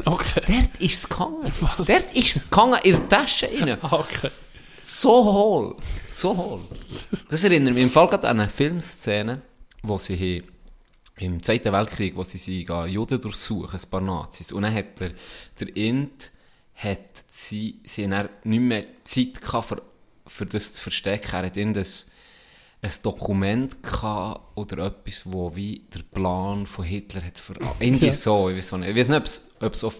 Okay. 0.05 0.41
Dort 0.45 0.77
ist 0.79 0.99
es 0.99 1.09
gehangen. 1.09 1.51
Dort 1.77 2.15
ist 2.15 2.35
es 2.35 2.49
gehangen 2.49 2.79
in 2.83 2.91
der 2.93 3.09
Tasche 3.09 3.49
rein. 3.59 3.77
Okay. 3.91 4.29
So 4.77 5.23
hohl. 5.23 5.75
So 6.09 6.35
hohl. 6.37 6.61
Das 7.29 7.43
erinnert 7.43 7.73
mich 7.73 7.83
im 7.83 7.89
Fall 7.89 8.07
gerade 8.07 8.27
an 8.27 8.39
eine 8.39 8.49
Filmszene, 8.49 9.41
wo 9.81 9.97
sie 9.97 10.15
hier 10.15 10.43
im 11.17 11.41
Zweiten 11.41 11.71
Weltkrieg, 11.71 12.15
wo 12.15 12.23
sie 12.23 12.37
sie 12.37 12.67
Juden 12.87 13.21
durchsuchen, 13.21 13.79
ein 13.79 13.89
paar 13.89 14.01
Nazis. 14.01 14.51
Und 14.51 14.63
dann 14.63 14.75
hat 14.75 14.99
der, 14.99 15.11
der 15.59 15.75
Int, 15.75 16.31
hat 16.75 17.23
sie, 17.27 17.79
sie 17.83 18.07
dann 18.07 18.29
nicht 18.43 18.61
mehr 18.61 18.85
Zeit 19.03 19.41
gehabt, 19.41 19.67
für, 19.69 19.81
für 20.27 20.45
das 20.45 20.73
zu 20.73 20.83
verstecken. 20.83 21.33
Er 21.35 21.45
hat 21.45 21.57
irgendein 21.57 21.85
ein 22.81 22.91
Dokument 23.01 23.81
gehabt 23.81 24.41
oder 24.55 24.85
etwas, 24.85 25.23
wo 25.25 25.55
wie 25.55 25.81
der 25.93 26.03
Plan 26.03 26.65
von 26.67 26.85
Hitler 26.85 27.23
hat 27.23 27.39
ver... 27.39 27.55
Irgendwie 27.79 28.11
so, 28.11 28.49
ich 28.49 28.57
weiß 28.57 28.73
nicht. 28.73 28.89
Ich 28.89 28.95
weiß 28.95 29.07
nicht, 29.09 29.41
ob 29.61 29.73
es, 29.73 29.83
auf 29.83 29.95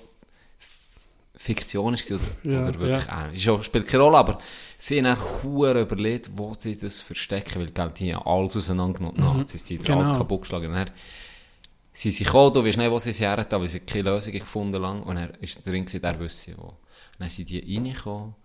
Fiktion 1.38 1.94
ist 1.96 2.12
oder, 2.12 2.22
Ja, 2.44 2.68
oder 2.68 2.80
wirklich... 2.80 3.08
Äh, 3.10 3.36
ist 3.36 3.48
auch, 3.50 3.64
spielt 3.64 3.88
keine 3.88 4.04
Rolle, 4.04 4.18
aber 4.18 4.40
sie 4.78 5.00
haben 5.04 5.18
auch 5.18 5.44
überlegt, 5.44 6.30
wo 6.36 6.54
sie 6.58 6.78
das 6.78 7.02
verstecken, 7.02 7.60
weil 7.62 7.90
die 7.92 8.14
haben 8.14 8.28
alles 8.28 8.56
auseinandergenommen, 8.58 9.16
die 9.16 9.40
Nazis, 9.40 9.66
die 9.66 9.78
haben 9.78 9.84
Genau. 9.86 9.98
alles 10.00 10.18
kaputt 10.18 10.42
geschlagen. 10.42 10.86
Sie 11.96 12.12
sind 12.12 12.28
gekommen, 12.28 12.54
du 12.54 12.64
weißt 12.64 12.78
nicht, 12.78 12.92
wo 12.92 13.00
sie 13.00 13.14
her 13.14 13.46
weil 13.50 13.68
sie 13.68 13.80
keine 13.80 14.10
Lösung 14.10 14.34
gefunden 14.34 14.82
lang 14.82 15.02
und 15.04 15.18
er 15.18 15.42
ist 15.42 15.66
drin 15.66 15.86
gewesen, 15.86 16.02
der 16.02 16.20
wüsste 16.20 16.58
wo. 16.58 16.68
Und 16.68 16.78
dann 17.20 17.30
sind 17.30 17.50
die 17.50 17.60
reingekommen 17.60 18.36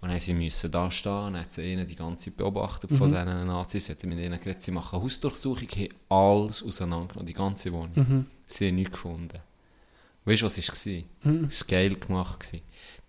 und 0.00 0.08
dann 0.10 0.20
sie 0.20 0.34
müssen 0.34 0.70
da 0.70 0.90
stehen 0.90 1.12
und 1.12 1.32
dann 1.32 1.42
hat 1.42 1.52
sie 1.52 1.72
ihnen 1.72 1.86
die 1.86 1.96
ganze 1.96 2.26
Zeit 2.26 2.36
beobachtet 2.36 2.90
von 2.92 3.08
diesen 3.08 3.46
Nazis, 3.46 3.88
hat 3.88 4.04
mit 4.04 4.18
ihnen 4.18 4.38
geredet, 4.38 4.62
sie 4.62 4.70
machen 4.70 5.02
Hausdurchsuchung, 5.02 5.68
haben 5.68 5.88
alles 6.08 6.62
auseinandergenommen, 6.62 7.26
die 7.26 7.34
ganze 7.34 7.72
Wohnung. 7.72 8.26
Sie 8.46 8.68
haben 8.68 8.74
nichts 8.76 8.92
gefunden. 8.92 9.38
Weißt 10.24 10.42
du, 10.42 10.46
was 10.46 10.58
es 10.58 10.68
war? 10.68 11.02
Hm. 11.22 11.44
Es 11.44 11.62
war 11.62 11.68
geil 11.68 11.94
gemacht. 11.94 12.40
Gewesen. 12.40 12.62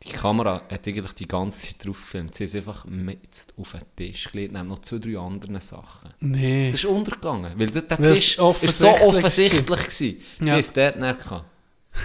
Die 0.04 0.14
Kamera 0.14 0.62
hat 0.70 0.88
eigentlich 0.88 1.12
die 1.14 1.28
ganze 1.28 1.68
Zeit 1.68 1.86
drauf 1.86 2.00
gefilmt. 2.00 2.34
Sie 2.34 2.46
ist 2.46 2.56
einfach 2.56 2.86
mit 2.86 3.20
auf 3.58 3.74
den 3.74 3.82
Tisch 3.98 4.32
gelegt, 4.32 4.54
neben 4.54 4.68
noch 4.68 4.80
zwei, 4.80 4.98
drei 4.98 5.18
anderen 5.18 5.60
Sachen. 5.60 6.12
Nee. 6.22 6.72
Das 6.72 6.80
ist 6.82 6.86
untergegangen, 6.86 7.60
weil 7.60 7.70
der, 7.70 7.82
der 7.82 8.00
Weil 8.00 8.12
es 8.12 8.20
Tisch 8.36 8.40
ist 8.62 8.78
so 8.80 8.88
offensichtlich 8.90 9.66
gewesen. 9.66 9.90
Sie 9.92 10.22
Ja. 10.40 10.58
es 10.58 10.72
dort 10.72 10.98
nicht 11.00 11.20
gehabt. 11.20 11.46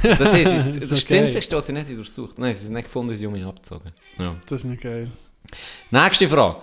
Das, 0.02 0.32
ist, 0.32 0.34
jetzt- 0.34 0.46
das, 0.54 0.64
Das 0.64 0.76
ist 0.76 0.90
ist 0.92 1.10
das. 1.10 1.18
Einzige, 1.18 1.56
was 1.56 1.66
sie 1.66 1.72
nicht 1.72 1.88
durchsucht 1.90 2.38
Nein, 2.38 2.52
sie 2.54 2.60
haben 2.60 2.66
es 2.66 2.70
nicht 2.70 2.84
gefunden, 2.84 3.14
sie 3.14 3.26
haben 3.26 3.32
mich 3.32 3.44
abgezogen. 3.44 3.92
Ja. 4.18 4.40
Das 4.48 4.60
ist 4.60 4.64
nicht 4.64 4.82
geil. 4.82 5.10
Nächste 5.92 6.28
Frage. 6.28 6.62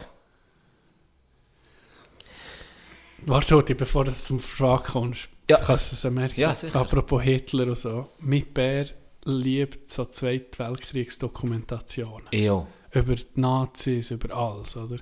Warte, 3.26 3.56
Oti, 3.56 3.74
bevor 3.74 4.04
du 4.06 4.12
zum 4.12 4.40
Frage 4.40 4.84
kommst. 4.92 5.30
Ja. 5.50 5.58
Du 5.58 5.66
kannst 5.66 5.94
es 5.94 6.04
ja 6.04 6.10
merken. 6.10 6.40
Ja, 6.40 6.56
sicher. 6.56 6.76
Apropos 6.76 7.22
Hitler 7.22 7.68
und 7.68 7.78
so. 7.78 8.10
Mein 8.20 8.46
Bär 8.54 8.88
liebt 9.26 9.92
so 9.92 10.06
Zweite 10.06 10.60
Weltkriegsdokumentationen. 10.60 12.28
Ja. 12.32 12.66
Über 12.92 13.16
die 13.16 13.26
Nazis, 13.36 14.12
über 14.12 14.36
alles, 14.36 14.76
oder? 14.78 14.98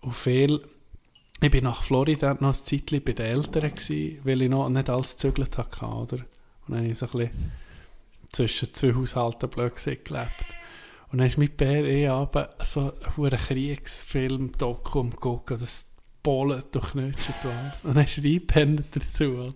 Und 0.00 0.14
viel... 0.14 0.60
Ich 1.42 1.50
bin 1.50 1.64
nach 1.64 1.82
Florida 1.82 2.34
noch 2.34 2.48
ein 2.48 2.54
Zeitchen 2.54 3.02
bei 3.02 3.12
den 3.12 3.26
Eltern 3.26 3.74
gewesen, 3.74 4.20
weil 4.24 4.42
ich 4.42 4.50
noch 4.50 4.68
nicht 4.68 4.90
alles 4.90 5.12
gezügelt 5.12 5.56
hatte, 5.56 5.86
oder? 5.86 6.16
Und 6.16 6.74
dann 6.74 6.78
habe 6.80 6.88
ich 6.88 6.98
so 6.98 7.06
ein 7.06 7.12
bisschen 7.12 7.52
zwischen 8.30 8.74
zwei 8.74 8.94
Haushalten 8.94 9.48
blöd 9.48 9.74
gelebt. 9.74 10.46
Und 11.10 11.18
dann 11.18 11.26
ist 11.26 11.38
mit 11.38 11.56
Bär 11.56 11.84
eh 11.84 12.08
aber 12.08 12.54
so 12.62 12.92
einen 13.16 13.30
Kriegsfilm, 13.30 14.52
Doku 14.52 15.08
gucken, 15.10 15.58
das 15.58 15.94
Polen 16.22 16.62
durchknutscht 16.70 17.30
und 17.42 17.50
alles. 17.50 17.84
Und 17.84 17.96
dann 17.96 18.04
ist 18.04 18.18
er 18.18 18.76
dazu, 18.90 19.24
oder? 19.24 19.54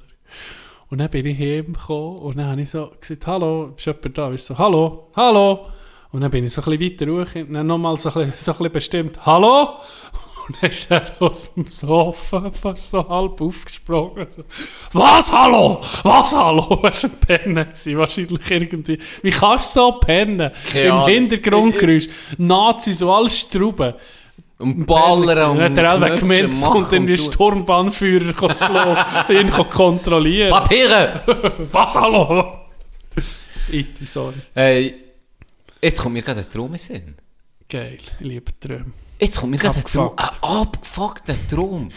Und 0.95 0.99
dann 0.99 1.11
bin 1.11 1.27
ich 1.27 1.37
heimgekommen 1.37 2.19
und 2.21 2.39
dann 2.39 2.51
habe 2.51 2.61
ich 2.61 2.71
so 2.71 2.93
gesagt, 3.01 3.27
hallo, 3.27 3.73
ist 3.77 3.85
jemand 3.85 4.17
da? 4.17 4.31
Ich 4.31 4.45
so, 4.45 4.57
hallo, 4.57 5.09
hallo. 5.17 5.67
Und 6.13 6.21
dann 6.21 6.31
bin 6.31 6.45
ich 6.45 6.53
so 6.53 6.63
ein 6.63 6.79
bisschen 6.79 7.01
weiter 7.01 7.13
hoch 7.13 7.35
und 7.35 7.53
dann 7.53 7.67
nochmal 7.67 7.97
so 7.97 8.11
ein 8.11 8.31
bisschen, 8.31 8.33
so 8.37 8.53
ein 8.53 8.59
bisschen 8.59 8.73
bestimmt, 8.73 9.27
hallo? 9.27 9.71
Und 10.47 10.57
dann 10.61 10.71
ist 10.71 10.89
er 10.93 11.03
aus 11.19 11.55
dem 11.55 11.67
Sofa 11.67 12.49
fast 12.53 12.91
so 12.93 13.09
halb 13.09 13.41
aufgesprungen. 13.41 14.29
So, 14.31 14.45
was, 14.93 15.33
hallo? 15.33 15.81
Was, 16.05 16.33
hallo? 16.33 16.63
Er 16.85 16.85
war 16.85 16.93
ein 16.93 17.21
Penner 17.27 17.65
gewesen, 17.65 17.99
wahrscheinlich 17.99 18.51
irgendwie. 18.51 18.99
Wie 19.23 19.31
kannst 19.33 19.75
du 19.75 19.81
so 19.81 19.93
pennen? 19.99 20.53
Keine 20.71 20.89
Im. 20.91 21.07
Hintergrundgeräusch. 21.09 22.07
Nazis 22.39 23.03
und 23.03 23.11
alles 23.11 23.41
Strauben. 23.41 23.95
Und 24.59 24.87
Ballern 24.87 25.59
und 25.59 25.63
hat 25.63 26.03
er 26.03 26.17
gemetzt 26.17 26.63
machen 26.63 26.85
und 26.85 26.93
dann 26.93 27.09
ist 27.09 27.25
tun. 27.25 27.33
Turmbahnführer 27.33 28.55
zu 28.55 29.33
ihn 29.33 29.51
kontrollieren. 29.51 30.51
Papiere! 30.51 31.23
Was, 31.73 31.97
hallo? 31.97 32.61
Item, 33.73 34.07
sorry. 34.07 34.35
Hey, 34.55 34.95
jetzt 35.83 36.01
kommt 36.01 36.15
mir 36.15 36.23
gerade 36.23 36.41
ein 36.41 36.51
Traum 36.51 36.73
in 36.73 36.79
Sinn. 36.79 37.15
Geil, 37.69 37.97
ich 37.97 38.13
liebe 38.21 38.53
Träume. 38.61 38.93
Jetzt 39.19 39.41
kommt 39.41 39.51
mir 39.51 39.59
gerade 39.59 39.79
ein 39.79 39.85
Traum. 39.85 40.13
Ein 40.17 40.29
abgefuckter 40.43 41.35
Traum. 41.51 41.89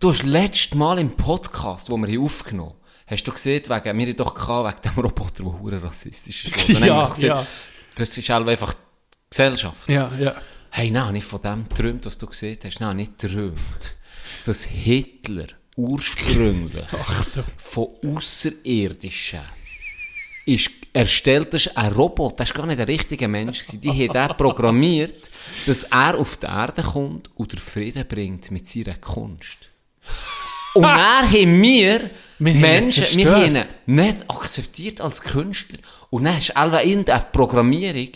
Du 0.00 0.10
hast 0.10 0.24
letztes 0.24 0.74
Mal 0.74 0.98
im 0.98 1.10
Podcast, 1.14 1.90
wo 1.90 1.96
wir 1.96 2.08
hier 2.08 2.20
aufgenommen 2.20 2.72
haben, 2.72 2.78
hast 3.06 3.24
du 3.24 3.32
gesehen, 3.32 3.62
wegen, 3.68 3.98
wir 3.98 4.16
doch 4.16 4.34
gehabt, 4.34 4.84
wegen 4.84 4.94
dem 4.94 5.04
Roboter, 5.04 5.44
der 5.44 5.60
hure 5.60 5.82
rassistisch 5.82 6.46
ist. 6.46 6.68
Haben 6.68 6.80
wir 6.80 6.86
Ja, 6.86 7.06
gesehen, 7.06 7.28
ja. 7.28 7.46
Das 7.94 8.18
ist 8.18 8.30
einfach 8.30 8.74
die 8.74 9.30
Gesellschaft. 9.30 9.88
Ja, 9.88 10.10
ja. 10.18 10.34
Hey, 10.76 10.90
nein, 10.90 11.06
habe 11.06 11.18
ich 11.18 11.24
von 11.24 11.40
dem 11.40 11.68
geträumt, 11.68 12.04
was 12.04 12.18
du 12.18 12.26
gesehen 12.26 12.58
hast. 12.64 12.80
Nein, 12.80 12.96
nicht 12.96 13.16
geträumt. 13.16 13.94
Dass 14.44 14.64
Hitler 14.64 15.46
ursprünglich 15.76 16.88
von 17.58 17.90
Außerirdischen 18.04 19.38
ist 20.46 20.70
erstellt, 20.92 21.54
das 21.54 21.66
ist 21.66 21.78
ein 21.78 21.92
Robot, 21.92 22.40
das 22.40 22.50
war 22.50 22.56
gar 22.56 22.66
nicht 22.66 22.80
ein 22.80 22.86
richtiger 22.86 23.28
Mensch. 23.28 23.60
gewesen. 23.60 23.80
Die 23.82 24.08
haben 24.08 24.28
den 24.28 24.36
programmiert, 24.36 25.30
dass 25.66 25.84
er 25.84 26.18
auf 26.18 26.38
die 26.38 26.46
Erde 26.46 26.82
kommt 26.82 27.30
und 27.36 27.52
den 27.52 27.60
Frieden 27.60 28.08
bringt 28.08 28.50
mit 28.50 28.66
seiner 28.66 28.96
Kunst. 28.96 29.68
Und 30.74 30.82
dann 30.82 31.30
haben 31.30 31.62
wir, 31.62 32.10
Wir 32.40 32.54
Menschen, 32.54 33.16
wir 33.16 33.32
haben 33.32 33.54
ihn 33.54 33.64
nicht 33.86 34.28
akzeptiert 34.28 35.00
als 35.00 35.22
Künstler. 35.22 35.78
Und 36.10 36.24
dann 36.24 36.36
ist 36.36 36.56
einfach 36.56 36.82
irgendeine 36.82 37.26
Programmierung 37.30 38.10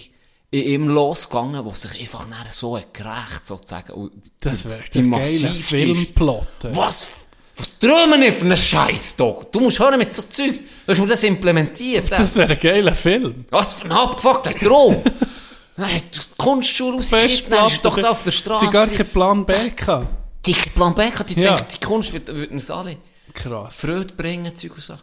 in 0.51 0.63
ihm 0.63 0.89
losgegangen, 0.89 1.63
die 1.69 1.77
sich 1.77 2.01
einfach 2.01 2.27
nachher 2.27 2.51
so 2.53 2.81
gerecht, 2.93 3.45
sozusagen. 3.45 3.93
Und 3.93 4.13
Das 4.41 4.63
die- 4.63 4.69
wäre 4.71 4.83
die 4.83 4.91
der 4.91 5.03
geile 5.03 5.09
massivste 5.09 5.49
ist- 5.49 5.69
Filmplot. 5.69 6.49
Was? 6.71 7.27
Was 7.57 7.79
träumen 7.79 8.21
wir 8.21 8.33
für 8.33 8.45
einen 8.45 8.57
Scheiß, 8.57 9.17
Dog? 9.17 9.51
Du 9.51 9.59
musst 9.61 9.81
hören 9.81 9.99
mit 9.99 10.15
so 10.15 10.23
Zeug. 10.23 10.61
Du 10.87 10.93
hast 10.93 10.99
mir 11.01 11.07
das 11.09 11.23
implementiert. 11.25 12.09
Das 12.11 12.37
wäre 12.37 12.53
ein 12.53 12.61
geiler 12.61 12.95
Film. 12.95 13.45
Was 13.51 13.75
für 13.75 13.87
ein 13.87 13.93
abgefuckter 13.93 14.53
Traum. 14.55 15.03
Nein, 15.77 16.01
die 16.13 16.19
Kunstschule 16.37 16.97
rausgekippt, 16.97 17.51
dann 17.53 17.67
ist 17.67 17.85
doch 17.85 17.97
da 17.99 18.11
auf 18.11 18.23
der 18.23 18.33
Sie 18.33 18.43
gar 18.43 18.59
Straße. 18.61 18.97
keinen 18.97 19.09
Plan 19.11 19.45
B 19.47 19.53
gehabt. 19.77 20.07
Die 20.47 20.53
Plan 20.55 20.95
B 20.95 21.03
hat, 21.11 21.31
die 21.31 21.41
Ja. 21.41 21.57
denken, 21.57 21.73
die 21.81 21.85
Kunst 21.85 22.13
wird, 22.13 22.29
wird 22.35 22.51
uns 22.53 22.71
alle 22.71 22.97
Krass. 23.35 23.77
Freude 23.81 24.15
bringen, 24.15 24.55
Zeug 24.57 24.75
und 24.75 24.83
Sachen. 24.83 25.03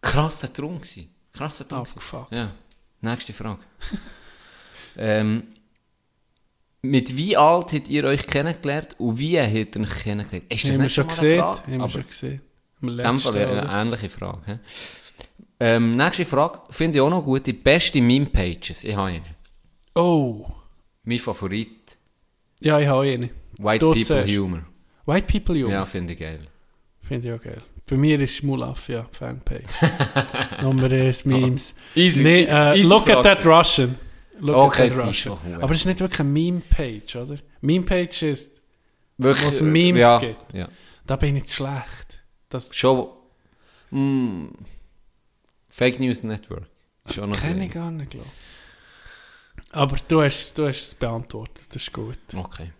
Krasser 0.00 0.52
Traum 0.52 0.80
gewesen. 0.80 1.12
Krasser 1.32 1.68
Traum. 1.68 1.80
Abgefuckt. 1.82 2.32
Ja. 2.32 2.48
Nächste 3.02 3.32
Frage. 3.32 3.58
Ähm, 5.00 5.42
mit 6.82 7.16
wie 7.16 7.36
alt 7.36 7.72
habt 7.72 7.88
ihr 7.88 8.04
euch 8.04 8.26
kennengelernt 8.26 8.94
und 8.98 9.18
wie 9.18 9.38
habt 9.40 9.76
ihr 9.76 9.82
euch 9.82 10.02
kennengelernt? 10.02 10.52
Ist 10.52 10.64
das 10.64 10.72
Haben 10.74 10.82
nicht 10.82 10.94
schon 10.94 11.06
mal 11.06 11.12
eine 11.12 11.20
gesehen? 11.20 11.40
Frage? 11.40 11.58
Haben 11.62 11.72
wir 11.72 11.80
Aber- 11.80 11.88
schon 11.90 12.06
gesehen. 12.06 12.40
Im 12.82 12.88
letzten, 12.88 13.36
eine 13.36 13.68
ähnliche 13.82 14.08
Frage. 14.08 14.60
Ähm, 15.62 15.96
nächste 15.96 16.24
Frage 16.24 16.60
finde 16.70 16.96
ich 16.96 17.02
auch 17.02 17.10
noch 17.10 17.22
gut. 17.22 17.46
Die 17.46 17.52
beste 17.52 18.00
Meme-Pages. 18.00 18.84
Ich 18.84 18.96
habe 18.96 19.08
eine. 19.08 19.22
Oh. 19.94 20.46
Mein 21.04 21.18
Favorit. 21.18 21.98
Ja, 22.60 22.80
ich 22.80 22.86
habe 22.86 23.02
eine. 23.02 23.28
White 23.58 23.84
People 23.84 24.02
zuerst. 24.02 24.28
Humor. 24.30 24.60
White 25.04 25.26
People 25.30 25.56
Humor. 25.60 25.72
Ja, 25.72 25.84
finde 25.84 26.14
ich 26.14 26.18
geil. 26.20 26.40
Finde 27.02 27.28
ich 27.28 27.34
auch 27.34 27.42
geil. 27.42 27.60
Bei 27.90 27.96
mir 27.96 28.18
ist 28.20 28.42
Mulaf, 28.42 28.88
ja, 28.88 29.06
Fanpage. 29.12 29.64
Nummer 30.62 30.90
eins, 30.90 31.24
Memes. 31.26 31.74
Easy. 31.94 32.22
Nee, 32.22 32.44
äh, 32.44 32.78
Easy 32.78 32.88
look 32.88 33.10
at 33.10 33.22
that 33.24 33.44
Russian. 33.44 33.96
Okay, 34.42 34.90
hure. 34.90 35.62
Aber 35.62 35.72
es 35.72 35.80
ist 35.80 35.86
nicht 35.86 36.00
wirklich 36.00 36.20
eine 36.20 36.28
Meme-Page, 36.30 37.16
oder? 37.16 37.36
Meme-Page 37.60 38.22
ist, 38.22 38.60
Wirklich, 39.20 39.44
Wo 39.44 39.48
es 39.48 39.60
äh, 39.60 39.64
Memes 39.64 40.00
ja, 40.00 40.18
gibt. 40.18 40.54
Ja. 40.54 40.68
da 41.06 41.16
bin 41.16 41.36
ich 41.36 41.44
zu 41.44 41.56
schlecht. 41.56 42.22
Das 42.48 42.74
Schon. 42.74 43.10
Mm, 43.90 44.46
Fake 45.68 46.00
News 46.00 46.22
Network. 46.22 46.66
Schon 47.12 47.30
noch 47.30 47.38
kenne 47.38 47.66
ich 47.66 47.72
gar 47.72 47.90
nicht, 47.90 48.12
glaube. 48.12 48.30
Aber 49.72 49.96
du 50.08 50.22
hast, 50.22 50.56
du 50.56 50.66
hast 50.66 50.80
es 50.80 50.94
beantwortet, 50.94 51.66
das 51.68 51.82
ist 51.82 51.92
gut. 51.92 52.18
Okay. 52.34 52.72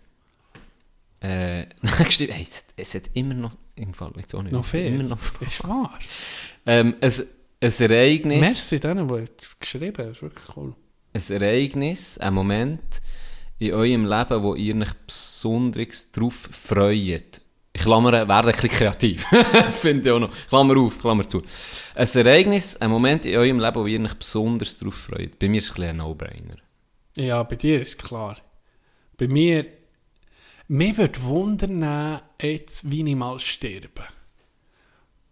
Äh, 1.21 1.61
nächste, 1.99 2.25
hey, 2.25 2.41
es, 2.41 2.65
es 2.75 2.95
hat 2.95 3.11
immer 3.13 3.35
noch, 3.35 3.51
im 3.75 3.93
Fall, 3.93 4.11
jetzt 4.17 4.33
auch 4.33 4.41
nicht. 4.41 4.51
Noch 4.51 4.65
viel? 4.65 4.87
Immer 4.87 5.03
noch. 5.03 5.19
Ist 5.41 5.67
wahr. 5.67 5.99
Ähm, 6.65 6.95
ein, 6.99 7.13
ein 7.61 7.71
Ereignis. 7.91 8.41
Merci 8.41 8.79
denen, 8.79 9.07
die 9.07 9.27
es 9.39 9.59
geschrieben 9.59 9.97
haben, 9.97 10.07
das 10.07 10.17
ist 10.17 10.23
wirklich 10.23 10.57
cool. 10.57 10.73
Ein 11.13 11.41
Ereignis, 11.41 12.17
ein 12.17 12.33
Moment 12.33 13.01
in 13.59 13.73
eurem 13.73 14.05
Leben, 14.05 14.43
wo 14.43 14.55
ihr 14.55 14.75
euch 14.75 14.93
besonders 15.05 16.11
drauf 16.11 16.49
freut. 16.51 17.41
Ich 17.73 17.83
klammere, 17.83 18.27
werde 18.27 18.49
ein 18.49 18.53
bisschen 18.53 18.69
kreativ. 18.69 19.25
Finde 19.71 20.09
ich 20.09 20.11
auch 20.11 20.19
noch. 20.19 20.31
Klammer 20.49 20.77
auf, 20.77 20.99
Klammer 20.99 21.25
zu. 21.27 21.41
Ein 21.95 22.07
Ereignis, 22.07 22.75
ein 22.77 22.89
Moment 22.89 23.25
in 23.25 23.37
eurem 23.37 23.59
Leben, 23.59 23.75
wo 23.75 23.85
ihr 23.85 24.01
euch 24.01 24.13
besonders 24.13 24.77
drauf 24.77 24.95
freut. 24.95 25.39
Bei 25.39 25.47
mir 25.47 25.59
ist 25.59 25.69
es 25.69 25.77
ein 25.77 25.83
ein 25.83 25.97
No-Brainer. 25.97 26.57
Ja, 27.15 27.43
bei 27.43 27.55
dir 27.55 27.81
ist 27.81 28.01
klar. 28.01 28.37
Bei 29.17 29.27
mir, 29.27 29.65
mir 30.67 30.97
würde 30.97 31.21
wundern, 31.23 32.19
jetzt, 32.41 32.89
wie 32.89 33.07
ich 33.07 33.15
mal 33.15 33.39
sterbe. 33.39 34.03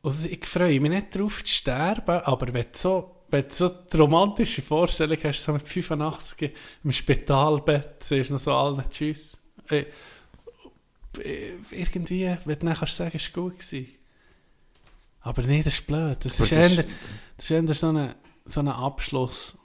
Also 0.02 0.30
ich 0.30 0.46
freue 0.46 0.80
mich 0.80 0.92
nicht 0.92 1.16
darauf 1.16 1.44
zu 1.44 1.54
sterben, 1.54 2.22
aber 2.22 2.54
wenn 2.54 2.64
du 2.64 2.78
so, 2.78 3.16
wenn 3.32 3.48
du 3.48 3.54
so 3.54 3.70
die 3.70 3.98
romantische 3.98 4.62
Vorstellung 4.62 5.18
hast, 5.24 5.44
so 5.44 5.54
mit 5.54 5.68
85 5.68 6.52
im 6.84 6.92
Spitalbett, 6.92 8.04
siehst 8.04 8.30
du 8.30 8.34
noch 8.34 8.40
so 8.40 8.54
allen 8.54 8.90
Tschüss. 8.90 9.40
Äh, 9.70 9.86
äh, 11.24 11.54
irgendwie, 11.72 12.26
wenn 12.46 12.60
du 12.60 12.66
dann 12.66 12.76
kannst 12.76 12.96
sagen, 12.96 13.12
es 13.16 13.36
war 13.36 13.44
gut. 13.44 13.60
Gewesen. 13.60 13.88
Aber 15.22 15.42
nee, 15.44 15.62
das 15.62 15.76
ist 15.76 15.88
blöd. 15.88 16.18
Das 16.24 16.40
ist, 16.40 16.52
das 16.52 16.52
eher, 16.52 16.86
das 17.38 17.46
ist 17.46 17.52
eher 17.52 17.74
so 17.74 17.88
ein 17.90 18.16
so 18.50 18.60
ein 18.60 18.68
Abschluss. 18.68 19.58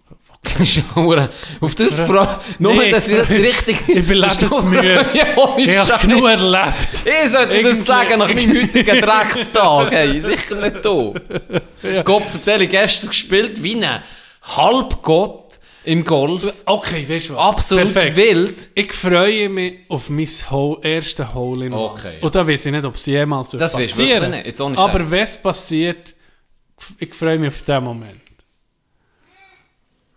Schauer. 0.64 1.30
Auf 1.60 1.74
das 1.74 1.94
Frage. 2.00 2.38
Nur, 2.58 2.74
Nee, 2.74 2.90
dass 2.90 3.08
ich 3.08 3.16
das 3.16 3.30
richtig. 3.30 3.76
Ich 3.88 4.06
bin 4.06 4.18
lebensmüde. 4.18 5.06
ja, 5.14 5.24
ohne 5.36 5.62
Ich 5.62 5.76
habe 5.78 6.06
genug 6.06 6.24
erlebt. 6.28 6.74
Ich 7.04 7.30
sollte 7.30 7.54
Irgendwie- 7.54 7.76
das 7.76 7.86
sagen 7.86 8.18
nach 8.18 8.28
meinem 8.28 8.62
heutigen 8.62 9.00
Dreckstag. 9.00 9.90
Hey, 9.90 10.20
sicher 10.20 10.54
nicht 10.56 10.84
du. 10.84 11.14
Gott 12.04 12.24
vertelle, 12.24 12.66
gestern 12.66 13.10
gespielt 13.10 13.62
wie 13.62 13.84
ein 13.84 14.02
Halbgott 14.42 15.58
im 15.84 16.04
Golf. 16.04 16.52
Okay, 16.64 17.06
weißt 17.08 17.28
du 17.30 17.34
was? 17.34 17.40
Absolut 17.56 17.92
Perfekt. 17.92 18.16
wild. 18.16 18.68
Ich 18.74 18.92
freue 18.92 19.48
mich 19.48 19.74
auf 19.88 20.08
mein 20.08 20.26
Hole, 20.50 20.78
erste 20.82 21.34
Hole 21.34 21.66
in. 21.66 21.72
Okay, 21.74 22.14
ja. 22.18 22.24
Und 22.24 22.34
da 22.34 22.46
weiß 22.46 22.66
ich 22.66 22.72
nicht, 22.72 22.84
ob 22.84 22.94
es 22.94 23.06
jemals 23.06 23.50
Das 23.50 23.72
passieren 23.72 24.34
ohne 24.60 24.78
Aber 24.78 25.10
wenn 25.10 25.22
es 25.22 25.36
passiert, 25.36 26.14
ich 26.98 27.14
freue 27.14 27.38
mich 27.38 27.48
auf 27.48 27.62
den 27.62 27.84
Moment. 27.84 28.23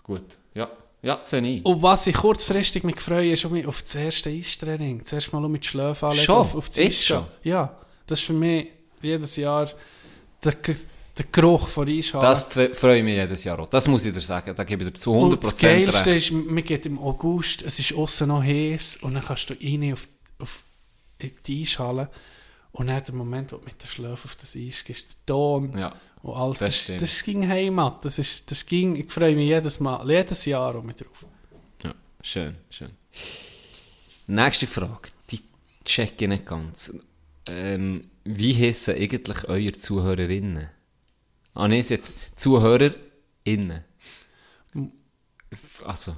Gut. 0.08 0.38
Ja, 0.56 0.70
ja, 1.02 1.22
sehe 1.24 1.42
ich. 1.42 1.66
Und 1.66 1.82
was 1.82 2.08
ich 2.08 2.16
kurzfristig 2.16 2.84
mich 2.84 3.00
freue, 3.00 3.32
ist 3.32 3.46
auf 3.46 3.82
das 3.82 3.96
erste 3.96 4.30
Eistraining. 4.30 5.04
Zuerst 5.04 5.32
mal 5.32 5.46
um 5.46 5.52
mit 5.52 5.66
Schläfen 5.66 6.10
anlegen. 6.10 6.26
Schon? 6.26 6.38
Auf, 6.38 6.56
auf 6.56 6.68
das 6.70 6.80
Eis 6.80 7.06
schon? 7.06 7.26
Ja, 7.44 7.78
das 8.08 8.20
ist 8.20 8.26
für 8.26 8.34
mich 8.34 8.68
jedes 9.02 9.36
Jahr 9.36 9.70
der, 10.44 10.54
der 10.54 11.26
Geruch 11.32 11.68
von 11.68 11.88
Eishalle. 11.88 12.26
Das 12.26 12.44
freue 12.44 12.98
ich 12.98 13.04
mich 13.04 13.16
jedes 13.16 13.44
Jahr 13.44 13.60
auch. 13.60 13.70
Das 13.70 13.88
muss 13.88 14.06
ich 14.06 14.14
dir 14.14 14.22
sagen. 14.22 14.56
Da 14.56 14.64
gebe 14.64 14.84
ich 14.84 14.92
dir 14.92 15.00
zu 15.00 15.12
100% 15.12 15.32
und 15.32 15.44
das 15.44 15.58
Geilste 15.58 16.12
recht. 16.12 16.32
ist, 16.32 16.32
man 16.32 16.64
geht 16.64 16.86
im 16.88 17.00
August, 17.00 17.62
es 17.62 17.78
ist 17.80 17.94
außen 17.94 18.28
noch 18.28 18.44
heiß 18.44 18.98
und 19.04 19.14
dann 19.14 19.24
kannst 19.24 19.50
du 19.50 19.54
rein 19.54 19.94
auf, 19.94 20.10
auf 20.40 20.64
in 21.20 21.32
die 21.46 21.62
Eishalle 21.62 22.10
und 22.72 22.88
dann 22.88 23.04
der 23.04 23.16
Moment, 23.16 23.52
wo 23.52 23.58
du 23.58 23.66
mit 23.66 23.82
der 23.82 23.88
Schläfe 23.88 24.26
auf 24.26 24.36
das 24.36 24.56
Eis 24.56 24.84
gehst, 24.84 25.18
der 25.28 25.34
Ton 25.34 25.78
Ja, 25.78 25.96
und 26.28 26.38
alles, 26.38 26.60
das 26.60 26.88
das, 26.88 26.98
das, 27.02 27.24
ging 27.24 27.48
Heimat. 27.48 28.04
Das 28.06 28.20
ist, 28.20 28.50
das 28.52 28.66
ging, 28.66 28.96
ich 28.96 29.12
freue 29.12 29.36
mich 29.36 29.48
jedes 29.48 29.80
Mal, 29.80 30.06
jedes 30.10 30.46
Jahr 30.46 30.76
um 30.76 30.86
mich 30.86 30.96
drauf. 30.98 31.26
ja, 31.84 31.94
schön, 32.22 32.56
schön. 32.70 32.92
Nächste 34.28 34.68
Frage. 34.68 35.10
Die 35.32 35.40
check 35.86 36.22
ich 36.22 36.28
nicht 36.28 36.46
ganz. 36.46 36.94
Ähm, 37.50 38.02
wie 38.26 38.54
heissen 38.54 38.96
eigentlich 38.96 39.48
eure 39.48 39.74
Zuhörerinnen? 39.74 40.70
Ah, 41.54 41.68
nee, 41.68 41.80
ist 41.80 41.90
jetzt 41.92 42.38
ZuhörerInnen. 42.38 43.84
Also, 45.86 46.16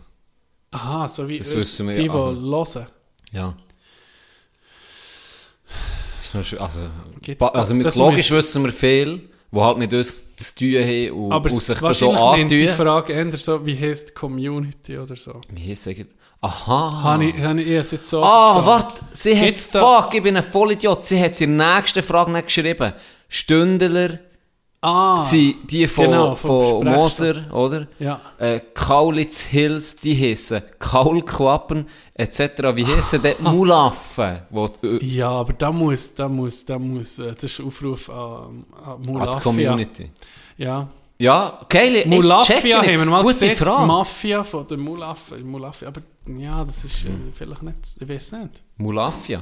Aha, 0.72 1.08
so 1.08 1.28
wie 1.28 1.38
Das 1.38 1.56
wissen 1.56 1.88
wir 1.88 1.96
die, 1.96 2.02
ja, 2.02 2.08
die 2.08 2.10
also- 2.18 2.80
hören. 2.80 2.88
ja. 3.32 3.56
Also, 6.34 6.80
ba- 7.40 7.50
da- 7.52 7.60
also 7.60 7.74
mit 7.74 7.96
logisch 7.96 8.30
wissen 8.30 8.64
wir 8.64 8.72
viel, 8.72 9.30
die 9.52 9.60
halt 9.60 9.78
mit 9.78 9.94
uns 9.94 10.26
zu 10.36 10.56
tun 10.56 10.74
haben 10.84 11.12
und, 11.12 11.32
Aber 11.32 11.52
und 11.52 11.62
sich 11.64 11.80
das 11.80 12.00
so 12.00 12.12
nennt 12.36 12.52
die 12.52 12.62
antun. 12.70 12.76
Frage 12.86 13.14
eher 13.14 13.38
so, 13.38 13.66
wie 13.66 13.78
heisst 13.78 14.10
die 14.10 14.14
Community 14.14 14.98
oder 14.98 15.16
so. 15.16 15.42
Wie 15.50 15.70
heisst 15.70 15.88
eigentlich? 15.88 16.08
Aha. 16.42 17.04
Habe 17.04 17.26
ich, 17.26 17.38
habe 17.40 17.62
ich 17.62 17.68
es 17.68 17.92
jetzt 17.92 18.10
so 18.10 18.24
Ah, 18.24 18.66
warte, 18.66 18.94
sie 19.12 19.38
hat, 19.38 19.56
da- 19.76 20.02
fuck, 20.04 20.14
ich 20.16 20.24
bin 20.24 20.38
ein 20.38 20.44
Vollidiot, 20.44 21.04
sie 21.04 21.20
hat 21.22 21.32
es 21.32 21.42
in 21.42 21.58
der 21.58 21.76
nächsten 21.78 22.02
Frage 22.04 22.32
nicht 22.32 22.46
geschrieben. 22.48 22.94
Stündler 23.28 24.20
Ah, 24.82 25.22
sind 25.26 25.70
die 25.70 25.88
von, 25.88 26.06
genau, 26.06 26.36
von. 26.36 26.86
Moser, 26.86 27.54
oder? 27.54 27.88
Ja. 28.00 28.22
Äh, 28.38 28.62
Kaulitz 28.74 29.42
Hills, 29.42 29.98
die 29.98 30.16
heissen 30.16 30.62
Kaulquappen, 30.80 31.86
etc. 32.14 32.40
Wie 32.76 32.86
heissen 32.86 33.22
die 33.22 33.36
Mulaffen? 33.44 34.40
Die, 34.82 35.18
Ja, 35.18 35.32
aber 35.32 35.52
da 35.52 35.72
muss, 35.74 36.16
da 36.16 36.30
muss, 36.30 36.66
da 36.66 36.80
muss, 36.80 37.20
äh, 37.20 37.34
das 37.34 37.44
ist 37.44 37.60
ein 37.60 37.66
Aufruf 37.68 38.10
an, 38.10 38.66
an 38.86 38.94
an 38.96 39.04
die. 39.06 39.44
Community. 39.44 40.12
Ja. 40.58 40.88
Ja, 41.22 41.60
Mulafia 42.06 42.82
ich 42.82 42.88
haben 42.94 43.00
wir 43.00 43.06
mal 43.06 43.22
Gute 43.22 43.34
gesehen, 43.34 43.58
Frage. 43.58 43.86
Mafia 43.86 44.42
von 44.42 44.66
der 44.66 44.78
Mulafia, 44.78 45.38
Mulafia, 45.40 45.90
aber 45.90 46.02
ja, 46.38 46.64
das 46.64 46.86
ist 46.86 47.04
äh, 47.04 47.10
vielleicht 47.34 47.62
nicht, 47.62 47.76
ich 48.00 48.08
weiß 48.08 48.32
nicht. 48.32 48.64
Mulafia. 48.78 49.42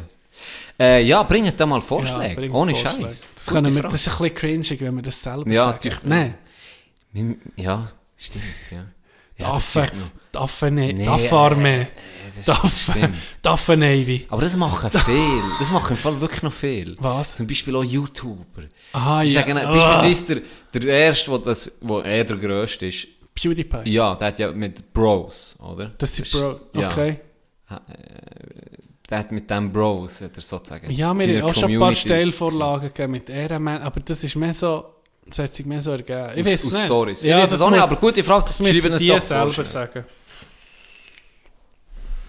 Äh, 0.79 1.03
ja, 1.03 1.23
bringt 1.23 1.59
da 1.59 1.65
mal 1.65 1.81
Vorschläge. 1.81 2.35
bring 2.35 2.51
Ohne. 2.51 2.75
Scheiß. 2.75 3.29
Das, 3.35 3.47
können 3.47 3.73
wir, 3.75 3.81
das 3.83 3.95
ist 3.95 4.07
ein 4.07 4.17
bisschen 4.29 4.35
cringy, 4.35 4.79
wenn 4.81 4.95
wir 4.95 5.01
das 5.01 5.21
selber 5.21 5.49
Ja, 5.51 5.63
sagen. 5.63 5.71
natürlich. 5.73 6.03
Nein, 6.03 6.35
Ja, 7.55 7.91
stimmt, 8.15 8.43
ja. 8.71 8.77
ja 9.37 9.47
das 9.47 9.55
Affe, 9.55 9.79
ist 9.79 9.93
noch- 9.95 10.11
Daffe, 10.31 10.69
nee, 10.69 10.93
Nee, 10.93 11.05
Daffarme, 11.05 11.81
äh, 11.81 11.87
das 12.45 12.91
Daffe, 13.41 13.75
Navy. 13.77 14.27
Aber 14.29 14.41
das 14.41 14.55
machen 14.55 14.91
viel. 14.91 15.41
Das 15.59 15.71
machen 15.71 15.91
im 15.93 15.97
Fall 15.97 16.19
wirklich 16.21 16.43
noch 16.43 16.53
viel. 16.53 16.95
Was? 16.99 17.37
Zum 17.37 17.47
Beispiel 17.47 17.75
auch 17.75 17.83
YouTuber. 17.83 18.63
Ah, 18.93 19.21
Die 19.23 19.31
ja. 19.33 19.41
sagen, 19.41 19.57
Ah. 19.57 19.71
beispielsweise 19.71 20.41
der, 20.73 20.81
der 20.81 20.93
erste, 21.05 21.31
wo, 21.31 21.37
das, 21.39 21.71
wo 21.81 21.99
er 22.01 22.23
der 22.23 22.37
grösste 22.37 22.85
ist, 22.85 23.07
PewDiePie. 23.33 23.89
ja, 23.89 24.13
der 24.15 24.27
hat 24.27 24.37
ja 24.39 24.51
mit 24.51 24.93
Bros, 24.93 25.55
oder? 25.59 25.91
Das 25.97 26.15
sind 26.15 26.25
ist- 26.27 26.33
Bro, 26.33 26.79
Ja, 26.79 26.91
okay. 26.91 27.19
Der 29.09 29.19
hat 29.19 29.31
mit 29.31 29.49
dem 29.49 29.71
Bros, 29.71 30.21
hat 30.21 30.35
er 30.35 30.41
sozusagen. 30.41 30.91
Ja, 30.91 31.15
seiner 31.15 31.41
haben 31.41 31.49
auch 31.49 31.53
schon 31.53 31.71
ein 31.71 31.79
paar 31.79 31.93
Stellvorlagen 31.93 32.89
gegeben 32.89 33.11
mit 33.13 33.29
Ehrenmann, 33.29 33.81
aber 33.81 33.99
das 34.01 34.23
ist 34.23 34.35
mehr 34.35 34.53
so, 34.53 34.85
das 35.25 35.39
hat 35.39 35.53
sich 35.53 35.65
mehr 35.65 35.81
so 35.81 35.91
ergeben. 35.91 36.31
Ich 36.35 36.41
Aus- 36.45 36.51
weiß 36.51 36.65
aus 36.65 36.71
nicht. 36.73 36.85
Stories. 36.85 37.23
Ich 37.23 37.29
Ja, 37.29 37.41
es 37.41 37.51
das 37.51 37.61
auch 37.61 37.69
nicht, 37.69 37.81
aber 37.81 37.95
gute 37.95 38.23
Frage. 38.23 38.45
Das 38.47 38.59
müssen 38.59 38.97
die 38.97 39.19
selber 39.19 39.65
sagen. 39.65 40.05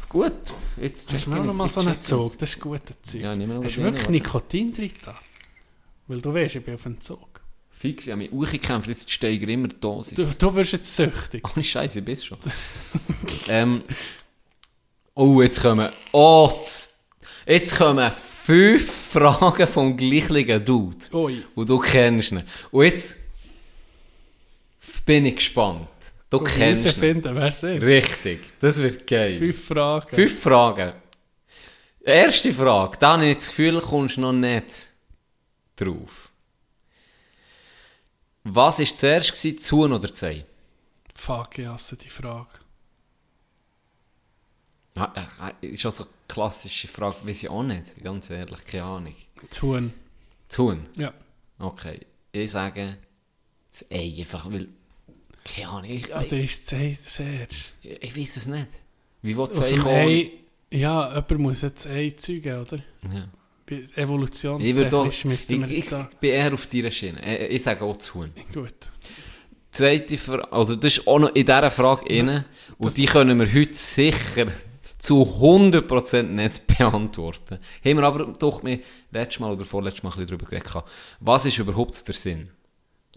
Gut, 0.09 0.33
jetzt 0.81 1.27
mir 1.27 1.41
auch 1.41 1.45
noch 1.45 1.55
mal 1.55 1.69
so 1.69 1.81
einen 1.81 2.01
Zug? 2.01 2.39
Das 2.39 2.51
ist 2.51 2.61
guter 2.61 2.95
Zeug. 3.03 3.21
Ja, 3.21 3.37
nimm 3.37 3.55
noch 3.55 3.63
Hast 3.63 3.77
du 3.77 3.83
wirklich 3.83 4.05
warte. 4.05 4.13
Nikotin 4.13 4.73
drin 4.73 4.91
da? 5.05 5.15
Weil 6.07 6.21
du 6.23 6.33
weißt, 6.33 6.57
ich 6.57 6.65
bin 6.65 6.75
auf 6.75 6.83
dem 6.83 6.99
Zug. 6.99 7.41
Fix, 7.71 8.07
ich 8.07 8.13
habe 8.13 8.23
mich 8.23 8.33
hochgekämpft, 8.33 8.89
jetzt 8.89 9.11
steige 9.11 9.45
ich 9.45 9.53
immer 9.53 9.69
die 9.69 9.79
Dosis. 9.79 10.15
Du, 10.17 10.47
du 10.47 10.55
wirst 10.57 10.73
jetzt 10.73 10.97
süchtig. 10.97 11.45
Ohne 11.55 11.63
Scheiße, 11.63 11.99
ich 11.99 12.05
bin 12.05 12.17
schon. 12.17 12.39
ähm, 13.49 13.83
oh, 15.19 15.43
jetzt 15.43 15.61
kommen. 15.61 15.89
Oh, 16.13 16.51
jetzt 17.47 17.77
kommen 17.77 18.13
fünf 18.13 18.91
Fragen 19.13 19.67
vom 19.67 19.97
gleichen 19.97 20.65
Dude. 20.65 20.97
Ui. 21.13 21.45
Und 21.55 21.69
du 21.69 21.79
kennst 21.79 22.33
ihn. 22.33 22.43
Und 22.71 22.85
jetzt 22.85 23.17
bin 25.05 25.27
ich 25.27 25.37
gespannt. 25.37 25.89
Du 26.31 26.41
kennst 26.41 26.85
ihn. 26.85 26.91
Herausfinden, 26.91 27.35
wer 27.35 27.47
es 27.47 27.63
ist. 27.63 27.83
Richtig, 27.83 28.41
das 28.61 28.79
wird 28.79 29.07
geil. 29.07 29.39
Fünf 29.39 29.67
Fragen. 29.67 30.15
Fünf 30.15 30.41
Fragen. 30.41 30.93
Erste 32.03 32.53
Frage, 32.53 32.97
da 32.99 33.13
habe 33.15 33.27
ich 33.27 33.37
das 33.37 33.49
Gefühl, 33.49 33.81
kommst 33.81 34.17
du 34.17 34.23
noch 34.23 34.33
nicht 34.33 34.91
drauf. 35.77 36.31
Was 38.45 38.79
war 38.79 38.87
zuerst, 38.87 39.33
gewesen, 39.35 39.73
Huhn 39.73 39.93
oder 39.93 40.11
Ei? 40.23 40.45
Fuck, 41.15 41.59
ich 41.59 41.67
hasse 41.67 41.97
die 41.97 42.09
Frage. 42.09 42.49
Äh, 45.63 45.67
Ist 45.67 45.87
auch 45.87 45.91
so 45.91 46.05
eine 46.05 46.13
klassische 46.29 46.89
Frage, 46.89 47.17
weiß 47.25 47.43
ich 47.45 47.49
auch 47.51 47.63
nicht, 47.63 48.03
ganz 48.03 48.31
ehrlich, 48.31 48.65
keine 48.65 48.85
Ahnung. 48.85 49.15
Das. 49.49 49.61
Das 50.49 50.59
Huhn? 50.59 50.81
Ja. 50.97 51.13
Okay. 51.59 52.01
Ich 52.33 52.51
sage 52.51 52.99
das 53.71 53.91
Ei, 53.91 54.15
einfach, 54.19 54.51
weil, 54.51 54.69
keine 55.45 55.69
Ahnung, 55.69 55.91
ich, 55.91 56.09
ich, 56.11 56.33
ist 56.33 56.73
das 56.73 56.79
Ei 56.79 56.97
das 57.03 57.21
erste? 57.21 57.57
ich 57.83 58.17
weiß 58.17 58.37
es 58.37 58.47
nicht. 58.47 58.67
Wie 59.23 59.37
will 59.37 59.47
das 59.47 59.73
Ei 59.73 59.77
kommen? 59.77 60.31
Ja, 60.71 61.09
jemand 61.09 61.39
muss 61.39 61.63
jetzt 61.63 61.87
Ei 61.87 62.11
zeugen, 62.17 62.61
oder? 62.61 62.79
Ja. 63.03 63.29
Ich, 63.71 63.97
Evolutionstechnisch 63.99 65.25
müssten 65.27 65.61
wir 65.61 65.67
ich, 65.67 65.77
jetzt 65.77 65.85
ich 65.85 65.89
sagen. 65.91 66.09
bin 66.21 66.31
eher 66.31 66.55
auf 66.55 66.67
deiner 66.69 66.91
Schiene. 66.91 67.21
Ich, 67.47 67.57
ich 67.57 67.63
sage 67.63 67.85
auch 67.85 67.97
das 67.97 68.15
Huhn. 68.15 68.33
Gut. 68.55 68.73
Zweite 69.71 70.17
Frage, 70.17 70.51
also 70.51 70.75
das 70.77 70.97
ist 70.97 71.07
auch 71.07 71.19
noch 71.19 71.35
in 71.35 71.45
dieser 71.45 71.71
Frage 71.71 72.05
drin. 72.07 72.45
Und 72.79 72.97
die 72.97 73.05
können 73.07 73.39
wir 73.39 73.53
heute 73.53 73.75
sicher 73.75 74.47
zu 74.99 75.23
100% 75.23 76.23
nicht 76.25 76.67
beantworten. 76.79 77.59
Haben 77.85 77.97
wir 77.97 78.03
aber 78.03 78.25
doch 78.39 78.63
mir 78.63 78.81
letztes 79.13 79.41
Mal 79.41 79.53
oder 79.53 79.65
vorletztes 79.65 80.03
Mal 80.03 80.11
ein 80.11 80.17
bisschen 80.17 80.39
darüber 80.39 80.47
geredet. 80.51 80.85
Was 81.21 81.47
ist 81.47 81.59
überhaupt 81.59 82.07
der 82.07 82.15
Sinn? 82.15 82.51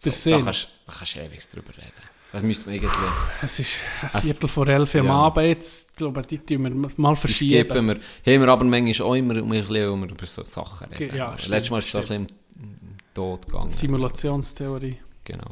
Der 0.04 0.12
Da 0.12 0.18
Sinn? 0.18 0.44
kannst, 0.46 0.70
da 0.86 0.94
kannst 0.98 1.16
du 1.16 1.20
ewig 1.20 1.50
drüber 1.50 1.78
reden. 1.78 1.92
Das 2.32 2.44
müsste 2.44 2.66
man 2.68 2.76
irgendwie... 2.76 2.96
Es 3.42 3.60
ist 3.60 3.72
ein 4.14 4.22
Viertel 4.22 4.48
vor 4.48 4.66
elf 4.68 4.96
am 4.96 5.08
Ja. 5.08 5.14
Abend 5.14 5.46
jetzt. 5.48 5.90
Ich 5.92 5.96
glaube, 5.98 6.22
die 6.22 6.40
tun 6.40 6.64
wir 6.64 6.70
mal 6.98 7.12
Das 7.12 7.20
verschieben. 7.20 7.66
skippen 7.70 7.88
wir. 7.88 7.96
Haben 7.96 8.42
wir 8.42 8.48
aber 8.48 8.64
manchmal 8.64 9.08
auch 9.10 9.16
immer 9.16 9.36
wenn 9.36 9.52
wir 9.52 10.10
über 10.10 10.26
so 10.26 10.46
Sachen 10.46 10.88
reden. 10.94 11.16
Ja, 11.18 11.38
stimmt, 11.38 11.50
Letztes 11.52 11.72
Mal 11.72 11.80
ist 11.80 11.86
es 11.88 11.92
so 11.92 11.98
ein 11.98 12.04
bisschen 12.06 12.28
im 12.62 12.98
Tod 13.14 13.46
gegangen. 13.46 13.68
Simulationstheorie. 13.68 14.98
Genau. 15.26 15.48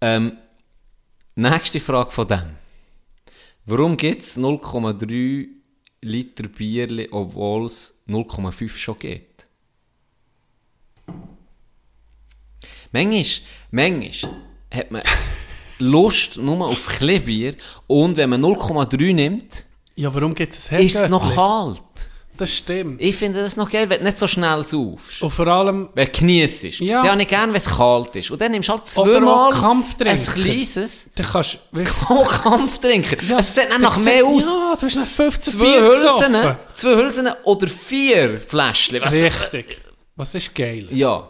Ähm, 0.00 0.36
nächste 1.36 1.78
Frage 1.78 2.10
von 2.10 2.26
dem. 2.26 2.56
Warum 3.68 3.96
gibt 3.96 4.22
es 4.22 4.38
0,3 4.38 5.48
Liter 6.02 6.48
Bier, 6.48 7.08
obwohl 7.10 7.66
es 7.66 8.00
0,5 8.08 8.76
schon 8.76 8.98
geht? 9.00 9.44
Manchmal, 12.92 13.24
manchmal 13.72 14.36
hat 14.70 14.90
man 14.92 15.02
Lust 15.80 16.36
nur 16.36 16.64
auf 16.64 16.86
Kleinbier 16.86 17.56
und 17.88 18.16
wenn 18.16 18.30
man 18.30 18.40
0,3 18.44 19.12
nimmt, 19.12 19.64
Ja, 19.96 20.14
warum 20.14 20.32
gibt 20.32 20.52
es 20.52 20.70
ein 20.70 20.86
ist 20.86 20.94
es 20.94 21.08
noch 21.08 21.34
kalt. 21.34 21.82
Das 22.36 22.54
stimmt. 22.54 23.00
Ich 23.00 23.16
finde 23.16 23.42
das 23.42 23.56
noch 23.56 23.70
geil, 23.70 23.88
wenn 23.88 23.98
du 24.00 24.04
nicht 24.04 24.18
so 24.18 24.26
schnell 24.26 24.64
saufst. 24.64 25.22
Und 25.22 25.30
vor 25.30 25.46
allem, 25.48 25.88
Wenn 25.94 26.06
du 26.06 26.12
geniessest. 26.12 26.80
Ja. 26.80 27.02
Dann 27.02 27.12
habe 27.12 27.22
ich 27.22 27.28
gerne, 27.28 27.52
wenn 27.52 27.56
es 27.58 27.68
kalt 27.68 28.14
ist. 28.16 28.30
Und 28.30 28.40
dann 28.40 28.52
nimmst 28.52 28.68
du 28.68 28.72
halt 28.72 28.86
zweimal 28.86 29.50
Kampftrinker. 29.52 30.12
ein 30.12 30.42
kleines 30.42 31.10
du 31.14 31.22
kannst 31.22 31.58
wirklich... 31.72 31.96
oh, 32.10 32.24
Kampftrinker. 32.24 33.38
es 33.38 33.54
sieht 33.54 33.70
dann 33.70 33.80
du 33.80 33.86
nach 33.86 33.96
mehr 33.98 34.24
aus. 34.24 34.44
Ja, 34.44 34.76
du 34.78 34.86
hast 34.86 34.96
nach 34.96 35.06
15 35.06 35.52
zwei 35.54 35.64
Bier 35.64 35.82
Hülsen, 35.82 36.32
gesoffen. 36.32 36.56
zwei 36.74 36.96
Hülsen 36.96 37.28
oder 37.44 37.68
vier 37.68 38.40
Fläschchen. 38.40 39.00
Du? 39.00 39.06
Richtig. 39.08 39.80
Was 40.16 40.34
ist 40.34 40.54
geil? 40.54 40.88
Ja. 40.90 41.28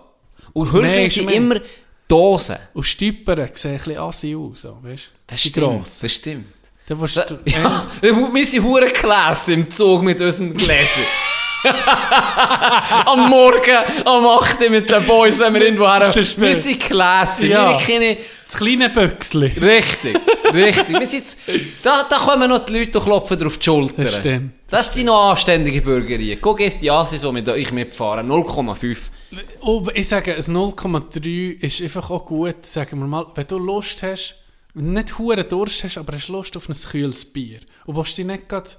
Und 0.53 0.73
Hülsen 0.73 1.09
sind 1.09 1.31
immer 1.31 1.61
Dosen. 2.09 2.57
Und 2.73 2.85
Stüppern 2.85 3.49
sehen 3.55 3.73
ein 3.73 3.79
bisschen 3.79 3.99
assi 3.99 4.37
aus, 4.37 4.61
so, 4.63 4.79
weißt 4.81 5.05
du? 5.07 5.11
Das 5.27 5.43
Die 5.43 5.49
stimmt. 5.49 5.67
grossen. 5.67 5.99
Das 6.03 6.13
stimmt. 6.13 6.47
Da 6.87 6.95
Da, 6.95 7.25
du... 7.25 7.39
ja, 7.51 7.85
wir 8.01 8.47
sind 8.47 8.63
hure 8.63 8.87
Klasse 8.87 9.55
im 9.55 9.69
Zug 9.69 10.03
mit 10.03 10.21
unserem 10.21 10.55
Gläser. 10.55 11.03
Am 13.07 13.29
Morgen, 13.29 13.77
am 14.05 14.25
8 14.25 14.61
Uhr 14.61 14.71
mit 14.71 14.89
den 14.89 15.05
Boys, 15.05 15.41
wenn 15.41 15.55
wir 15.55 15.63
irgendwo 15.63 15.89
her... 15.89 16.15
Wir 16.15 16.55
sind 16.55 16.79
classy, 16.79 17.49
Ja. 17.49 17.71
wir 17.71 17.85
keine... 17.85 18.17
Das 18.45 18.57
kleine 18.57 18.89
Büchsli. 18.91 19.47
Richtig, 19.47 20.17
richtig. 20.55 21.01
Wir 21.01 21.07
sind 21.09 21.25
da, 21.83 22.07
da 22.09 22.19
kommen 22.19 22.49
noch 22.49 22.65
die 22.67 22.79
Leute 22.79 22.99
und 23.01 23.05
klopfen 23.05 23.37
dir 23.37 23.47
auf 23.47 23.59
die 23.59 23.65
Schulter. 23.65 24.03
Das 24.05 24.17
stimmt. 24.17 24.55
Das 24.71 24.95
sind 24.95 25.07
noch 25.07 25.31
anständige 25.31 25.81
Bürgerien. 25.81 26.39
Guck 26.41 26.61
jetzt 26.61 26.81
die 26.83 26.91
Asis, 26.91 27.23
die 27.23 27.33
mit 27.33 27.49
euch 27.49 27.73
mitfahren. 27.73 28.31
0,5. 28.31 28.97
Oh, 29.63 29.85
ich 29.93 30.09
sage, 30.09 30.35
ein 30.35 30.41
0,3 30.41 31.61
ist 31.61 31.83
einfach 31.83 32.11
auch 32.11 32.25
gut, 32.27 32.65
sagen 32.65 33.01
wir 33.01 33.07
mal, 33.07 33.27
wenn 33.35 33.47
du 33.49 33.59
Lust 33.59 34.05
hast, 34.05 34.37
wenn 34.77 34.87
du 34.87 34.93
nicht 34.93 35.19
hure 35.19 35.43
Durst 35.43 35.85
hast, 35.85 35.97
aber 35.99 36.13
hast 36.15 36.29
Lust 36.29 36.57
auf 36.57 36.69
ein 36.69 36.75
kühles 36.75 37.25
Bier 37.25 37.61
und 37.87 37.97
willst 37.97 38.17
dich 38.19 38.27
nicht 38.27 38.47
gerade 38.49 38.71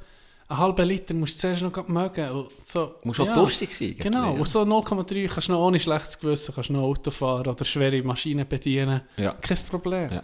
einen 0.47 0.59
halben 0.59 0.87
Liter, 0.87 1.13
musst 1.15 1.35
du 1.35 1.39
zuerst 1.39 1.61
noch 1.63 1.87
mögen. 1.87 2.29
Und 2.29 2.47
so, 2.65 2.95
Musst 3.03 3.19
auch 3.19 3.33
durstig 3.33 3.73
sein, 3.73 3.95
Genau, 3.97 4.33
ja. 4.35 4.39
und 4.39 4.47
so 4.47 4.61
0,3 4.61 5.27
kannst 5.27 5.47
du 5.49 5.53
noch 5.53 5.59
ohne 5.65 5.79
schlechtes 5.79 6.19
Gewissen 6.19 6.53
kannst 6.53 6.69
du 6.69 6.73
noch 6.73 6.83
Auto 6.83 7.09
fahren 7.11 7.47
oder 7.47 7.65
schwere 7.65 8.01
Maschinen 8.03 8.47
bedienen. 8.47 9.01
Ja. 9.17 9.33
Kein 9.33 9.57
Problem. 9.69 10.11
Ja. 10.11 10.23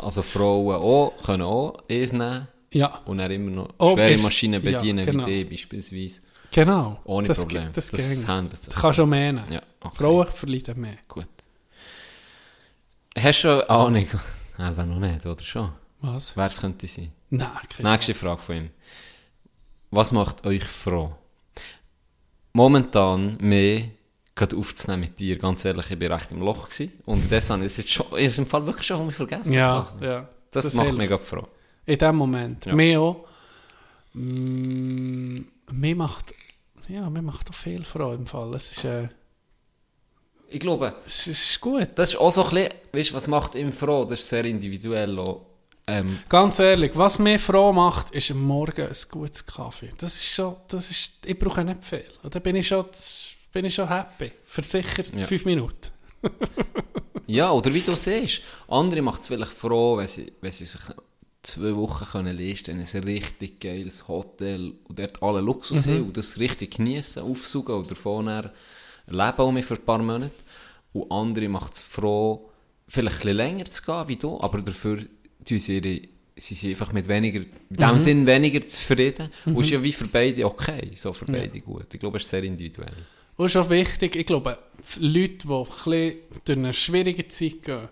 Also 0.00 0.22
Frauen 0.22 0.76
auch, 0.76 1.14
können 1.24 1.42
auch 1.42 1.82
eins 1.90 2.12
nehmen. 2.12 2.46
Ja, 2.70 3.00
Und 3.06 3.18
dann 3.18 3.30
immer 3.30 3.50
noch 3.50 3.68
Oh, 3.78 3.94
schwere 3.94 4.18
Maschinen 4.18 4.62
ja, 4.62 4.78
bedienen, 4.78 5.04
genau. 5.06 5.26
wie 5.26 5.44
die 5.44 5.44
beispielsweise. 5.50 6.20
genau. 6.52 7.00
Ohne 7.04 7.26
das, 7.26 7.40
Problem. 7.40 7.70
Das, 7.72 7.90
Das 7.90 8.08
das 8.10 8.28
handelt 8.28 8.58
sich. 8.58 8.72
Du 8.74 8.78
kannst 8.80 9.00
auch 9.00 9.06
mehr 9.06 9.32
nehmen. 9.32 9.50
Ja, 9.50 9.62
okay. 9.80 9.96
Frauen 9.96 10.26
verlieren 10.26 10.80
mehr. 10.80 10.98
Gut. 11.08 11.26
Hast 13.20 13.44
du 13.44 13.48
eine 13.48 13.70
Ahnung? 13.70 14.06
Elva 14.58 14.84
noch 14.84 14.98
nicht, 14.98 15.26
oder 15.26 15.42
schon? 15.42 15.72
Was? 16.00 16.36
Wer 16.36 16.46
es 16.46 16.60
könnte 16.60 16.86
sein? 16.86 17.12
Nein, 17.30 17.48
keine 17.76 17.90
Nächste 17.90 18.14
Frage 18.14 18.40
von 18.40 18.56
ihm. 18.56 18.70
Was 19.90 20.12
macht 20.12 20.46
euch 20.46 20.64
froh? 20.64 21.14
Momentan 22.52 23.36
mehr 23.40 23.88
gerade 24.34 24.56
aufzunehmen 24.56 25.00
mit 25.00 25.18
dir. 25.18 25.38
Ganz 25.38 25.64
ehrlich, 25.64 25.90
ich 25.90 25.98
bin 25.98 26.12
recht 26.12 26.30
im 26.32 26.40
Loch 26.40 26.68
gewesen. 26.68 26.92
Und 27.06 27.30
das 27.30 27.50
habe 27.50 27.64
ich 27.64 27.76
jetzt 27.76 27.90
schon, 27.90 28.06
ich 28.06 28.12
habe 28.12 28.24
es 28.24 28.38
im 28.38 28.46
Fall 28.46 28.64
wirklich 28.66 28.86
schon 28.86 29.10
vergessen. 29.10 29.52
Ja, 29.52 29.86
ja. 30.00 30.28
Das, 30.50 30.72
macht 30.74 30.88
hilft. 30.88 31.10
mich 31.10 31.20
froh. 31.20 31.48
In 31.86 31.98
dem 31.98 32.16
Moment. 32.16 32.66
Ja. 32.66 32.74
Mir 32.74 33.00
auch. 33.00 33.26
Mm, 34.14 35.40
mir 35.72 35.96
macht, 35.96 36.34
ja, 36.88 37.10
mir 37.10 37.22
macht 37.22 37.50
auch 37.50 37.54
viel 37.54 37.84
Freude 37.84 38.16
im 38.16 38.26
Fall. 38.26 38.54
Es 38.54 38.70
ist, 38.70 38.84
äh, 38.84 39.08
Ich 40.50 40.60
glaube, 40.60 40.94
es 41.06 41.26
ist 41.26 41.60
gut. 41.60 41.88
das 41.94 42.10
ist 42.10 42.16
auch 42.20 42.30
so 42.32 42.44
ein 42.44 42.50
bisschen, 42.54 42.72
weißt 42.92 43.10
du, 43.10 43.14
was 43.14 43.26
macht 43.28 43.54
ihn 43.54 43.72
froh? 43.72 44.04
Das 44.04 44.20
ist 44.20 44.28
sehr 44.28 44.44
individuell 44.44 45.18
auch. 45.18 45.46
Ähm, 45.86 46.18
Ganz 46.28 46.58
ehrlich, 46.58 46.92
was 46.94 47.18
mich 47.18 47.40
froh 47.40 47.72
macht, 47.72 48.10
ist 48.10 48.30
am 48.30 48.42
Morgen 48.42 48.86
ein 48.86 48.96
gutes 49.10 49.44
Kaffee. 49.46 49.88
Das 49.98 50.14
ist 50.14 50.24
schon, 50.24 50.56
das 50.68 50.90
ist, 50.90 51.12
ich 51.26 51.38
brauche 51.38 51.64
nicht 51.64 51.82
viel. 51.84 52.04
Und 52.22 52.34
dann 52.34 52.42
bin 52.42 52.56
ich 52.56 52.68
schon, 52.68 52.84
bin 53.52 53.64
ich 53.64 53.74
schon 53.74 53.88
happy. 53.88 54.30
Für 54.44 54.62
sicher 54.64 55.04
Ja. 55.16 55.24
fünf 55.26 55.44
Minuten. 55.46 55.90
ja, 57.26 57.50
oder 57.52 57.72
wie 57.72 57.80
du 57.80 57.94
siehst. 57.94 58.40
Andere 58.68 59.02
macht 59.02 59.20
es 59.20 59.28
vielleicht 59.28 59.52
froh, 59.52 59.96
wenn 59.96 60.06
sie, 60.06 60.32
wenn 60.40 60.52
sie 60.52 60.66
sich 60.66 60.80
zwei 61.42 61.74
Wochen 61.76 62.04
können 62.04 62.36
leisten 62.36 62.78
in 62.80 62.86
ein 62.86 63.04
richtig 63.04 63.60
geiles 63.60 64.08
Hotel 64.08 64.74
und 64.88 64.98
dort 64.98 65.22
alle 65.22 65.40
Luxus 65.40 65.86
Mhm. 65.86 65.90
haben 65.90 66.02
und 66.06 66.16
das 66.16 66.38
richtig 66.38 66.76
genießen, 66.76 67.22
aufsuchen 67.22 67.74
und 67.76 67.90
davon 67.90 68.28
leben 69.08 69.38
auch 69.38 69.62
für 69.62 69.74
ein 69.74 69.84
paar 69.84 69.98
Monate. 69.98 70.32
Und 70.92 71.10
andere 71.10 71.48
macht 71.48 71.74
es 71.74 71.80
froh, 71.80 72.48
vielleicht 72.86 73.16
ein 73.16 73.20
bisschen 73.20 73.36
länger 73.36 73.64
zu 73.66 73.82
gehen 73.82 74.08
wie 74.08 74.16
du, 74.16 74.40
aber 74.40 74.62
dafür 74.62 74.98
tun 75.44 75.58
sie 75.58 75.76
ihre 75.78 76.08
sie 76.40 76.54
sind 76.54 76.70
einfach 76.70 76.92
mit 76.92 77.08
weniger, 77.08 77.40
in 77.40 77.46
Mhm. 77.70 77.76
dem 77.76 77.98
Sinn 77.98 78.26
weniger 78.26 78.64
zufrieden. 78.64 79.28
Und 79.44 79.58
ist 79.58 79.70
ja 79.70 79.82
wie 79.82 79.92
für 79.92 80.06
beide 80.06 80.46
okay, 80.46 80.92
so 80.94 81.12
für 81.12 81.24
beide 81.24 81.60
gut. 81.60 81.92
Ich 81.92 82.00
glaube, 82.00 82.18
es 82.18 82.24
ist 82.24 82.30
sehr 82.30 82.44
individuell. 82.44 82.94
Und 83.36 83.46
ist 83.46 83.56
auch 83.56 83.70
wichtig, 83.70 84.16
ich 84.16 84.26
glaube, 84.26 84.58
Leute, 84.98 85.46
die 85.46 85.48
ein 85.48 85.64
bisschen 85.64 86.14
durch 86.44 86.58
eine 86.58 86.72
schwierige 86.72 87.28
Zeit 87.28 87.62
gehen, 87.64 87.88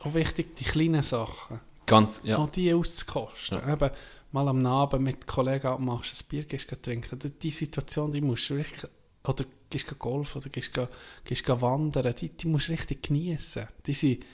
auch 0.00 0.14
wichtig, 0.14 0.56
die 0.56 0.64
kleinen 0.64 1.02
Sachen. 1.02 1.60
Ganz, 1.86 2.20
ja. 2.24 2.38
auch 2.38 2.50
die 2.50 2.72
auszukosten. 2.72 3.58
Eben, 3.68 3.90
mal 4.32 4.48
am 4.48 4.64
Abend 4.66 5.02
mit 5.02 5.26
Kollegen 5.26 5.66
abmachst, 5.66 6.14
ein 6.14 6.28
Bier 6.28 6.44
gehst, 6.44 6.68
trinken. 6.82 7.18
Die 7.42 7.50
Situation, 7.50 8.10
die 8.12 8.20
musst 8.20 8.48
du 8.50 8.56
wirklich, 8.56 8.90
oder 9.24 9.44
gehst 9.74 9.88
gehst 9.88 9.98
golfen 9.98 10.40
oder 10.40 10.50
gehst, 10.50 10.72
gehst, 10.72 10.90
gehst 11.24 11.48
wandern, 11.48 12.14
die, 12.14 12.30
die 12.30 12.46
musst 12.46 12.68
du 12.68 12.72
richtig 12.72 13.02
genießen. 13.02 13.66
Die 13.86 13.92
sind, 13.92 14.24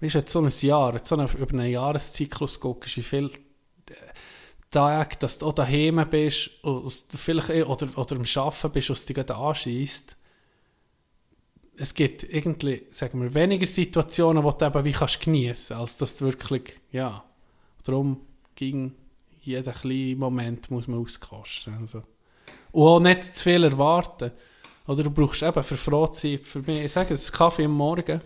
weißt 0.00 0.14
du, 0.16 0.22
so 0.26 0.40
ein 0.40 0.52
Jahr, 0.60 0.98
so 1.04 1.16
eine, 1.16 1.30
über 1.30 1.58
einen 1.58 1.70
Jahreszyklus 1.70 2.58
guckst, 2.60 2.96
wie 2.96 3.02
viel 3.02 3.26
äh, 3.26 3.94
Tage, 4.70 5.16
dass 5.16 5.38
du 5.38 5.46
auch 5.46 5.52
daheim 5.52 6.04
bist, 6.08 6.62
und 6.62 6.92
vielleicht, 7.14 7.50
eh- 7.50 7.62
oder, 7.62 7.86
oder 7.96 8.16
am 8.16 8.24
Arbeiten 8.34 8.72
bist, 8.72 8.90
was 8.90 9.06
dich 9.06 9.16
gerade 9.16 9.36
anschießt. 9.36 10.16
Es 11.80 11.94
gibt 11.94 12.24
irgendwie, 12.24 12.86
sagen 12.90 13.22
wir, 13.22 13.34
weniger 13.34 13.66
Situationen, 13.66 14.42
wo 14.42 14.50
du 14.50 14.66
eben 14.66 14.84
wie 14.84 14.92
kannst 14.92 15.20
geniessen, 15.20 15.76
als 15.76 15.96
dass 15.98 16.16
du 16.16 16.24
wirklich, 16.26 16.80
ja, 16.90 17.24
darum 17.84 18.20
ging 18.56 18.94
jeder 19.40 19.72
kleine 19.72 20.16
Moment 20.16 20.70
muss 20.70 20.88
man 20.88 21.00
auskosten. 21.00 21.74
Also. 21.80 22.02
Und 22.72 22.86
auch 22.86 23.00
nicht 23.00 23.34
zu 23.34 23.44
viel 23.44 23.64
erwarten. 23.64 24.32
Oder 24.88 25.04
du 25.04 25.10
brauchst 25.10 25.42
eben 25.42 25.62
für 25.62 25.76
froh 25.76 26.06
zu 26.08 26.26
sein, 26.28 26.38
für 26.42 26.60
mich, 26.62 26.80
ich 26.84 26.92
sage, 26.92 27.10
das 27.10 27.30
Kaffee 27.30 27.66
am 27.66 27.72
Morgen, 27.72 28.20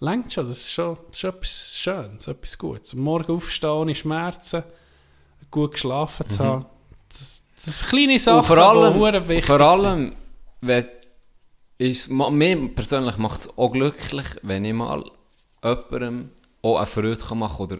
längt 0.00 0.32
schon, 0.32 0.48
das 0.48 0.58
ist 0.60 0.70
schon, 0.72 0.96
das 1.10 1.18
ist 1.18 1.24
etwas 1.24 1.76
Schönes, 1.78 2.28
etwas 2.28 2.56
Gutes. 2.58 2.92
Am 2.94 3.00
Morgen 3.00 3.32
aufstehen 3.32 3.70
ohne 3.70 3.94
Schmerzen, 3.94 4.62
gut 5.50 5.72
geschlafen 5.72 6.26
zu 6.28 6.38
haben, 6.44 6.66
das, 7.08 7.42
das 7.54 7.64
sind 7.64 7.88
kleine 7.88 8.18
Sachen, 8.18 8.38
Und 8.38 8.44
vor 8.46 8.58
allem, 8.58 8.94
die 9.22 9.28
wichtig 9.28 9.46
vor 9.46 9.58
sind. 9.78 9.86
allem 9.86 10.12
wenn 10.60 10.86
ist, 11.78 12.08
ma- 12.08 12.30
mir 12.30 12.68
persönlich 12.68 13.16
macht 13.18 13.40
es 13.40 13.58
auch 13.58 13.70
glücklich, 13.72 14.26
wenn 14.42 14.64
ich 14.64 14.72
mal 14.72 15.04
jemandem 15.62 16.30
auch 16.62 16.76
eine 16.76 16.86
Freude 16.86 17.16
kann 17.16 17.38
machen 17.38 17.62
oder 17.66 17.78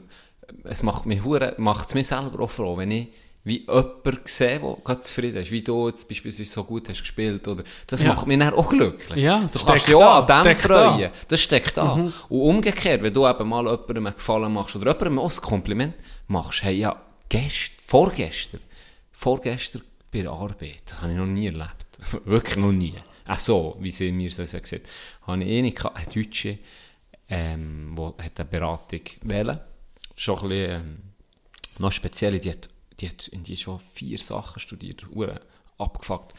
es 0.64 0.82
macht 0.82 1.06
mich 1.06 1.22
macht 1.58 1.88
es 1.88 1.94
mir 1.94 2.04
selber 2.04 2.42
auch 2.42 2.50
froh, 2.50 2.76
wenn 2.76 2.90
ich 2.90 3.08
wie 3.44 3.60
jemanden 3.60 4.20
sehe, 4.24 4.58
der 4.58 4.76
gerade 4.84 5.00
zufrieden 5.00 5.42
ist, 5.42 5.50
wie 5.50 5.60
du 5.62 5.88
jetzt 5.88 6.08
beispielsweise 6.08 6.48
so 6.50 6.64
gut 6.64 6.88
hast 6.88 7.00
gespielt, 7.00 7.46
oder, 7.46 7.62
das 7.86 8.00
Ja. 8.00 8.08
macht 8.14 8.26
mich 8.26 8.38
dann 8.38 8.54
auch 8.54 8.68
glücklich. 8.70 9.20
Ja, 9.22 9.36
du 9.38 9.42
das 9.44 9.52
kannst 9.52 9.84
steckt 9.84 9.88
dich 9.88 9.94
auch 9.96 10.22
an 10.22 10.26
dem 10.26 10.36
steckt 10.54 10.70
da. 10.70 10.92
freuen. 10.94 11.10
Das 11.28 11.40
steckt 11.42 11.76
da. 11.76 11.92
Und 11.92 12.14
umgekehrt, 12.30 13.02
wenn 13.02 13.12
du 13.12 13.28
eben 13.28 13.48
mal 13.48 13.64
jemandem 13.66 14.06
einen 14.06 14.16
Gefallen 14.16 14.52
machst 14.52 14.74
oder 14.76 14.92
jemandem 14.92 15.18
auch 15.18 15.30
ein 15.32 15.40
Kompliment 15.42 15.94
machst, 16.26 16.62
hey, 16.62 16.76
ja, 16.78 17.00
gest, 17.28 17.72
vorgestern, 17.84 18.60
vorgestern 19.12 19.82
bei 20.12 20.22
der 20.22 20.32
Arbeit, 20.32 20.82
das 20.86 21.00
habe 21.02 21.12
ich 21.12 21.18
noch 21.18 21.26
nie 21.26 21.46
erlebt. 21.46 21.86
Wirklich 22.24 22.56
noch 22.56 22.72
nie. 22.72 22.94
Ach 23.26 23.38
so, 23.38 23.76
wie 23.80 23.90
sie 23.90 24.10
mir 24.12 24.30
das 24.30 24.52
gesagt 24.52 24.88
habe 25.22 25.42
ich 25.44 25.58
eine, 25.58 25.72
gehabt, 25.72 25.96
eine 25.96 26.06
Deutsche, 26.06 26.58
ähm, 27.28 27.94
die 27.96 28.22
hat 28.22 28.38
eine 28.40 28.48
Beratung 28.48 29.00
wählen. 29.22 29.58
Schon 30.16 30.38
ein 30.40 30.48
bisschen, 30.48 30.70
ähm, 30.70 30.98
noch 31.78 31.92
speziell, 31.92 32.38
die 32.38 32.50
hat, 32.50 32.68
die 33.04 33.08
hat 33.08 33.28
in 33.28 33.42
die 33.42 33.56
schon 33.56 33.78
vier 33.78 34.18
Sachen 34.18 34.60
studiert, 34.60 35.06
abgefuckt. 35.78 36.32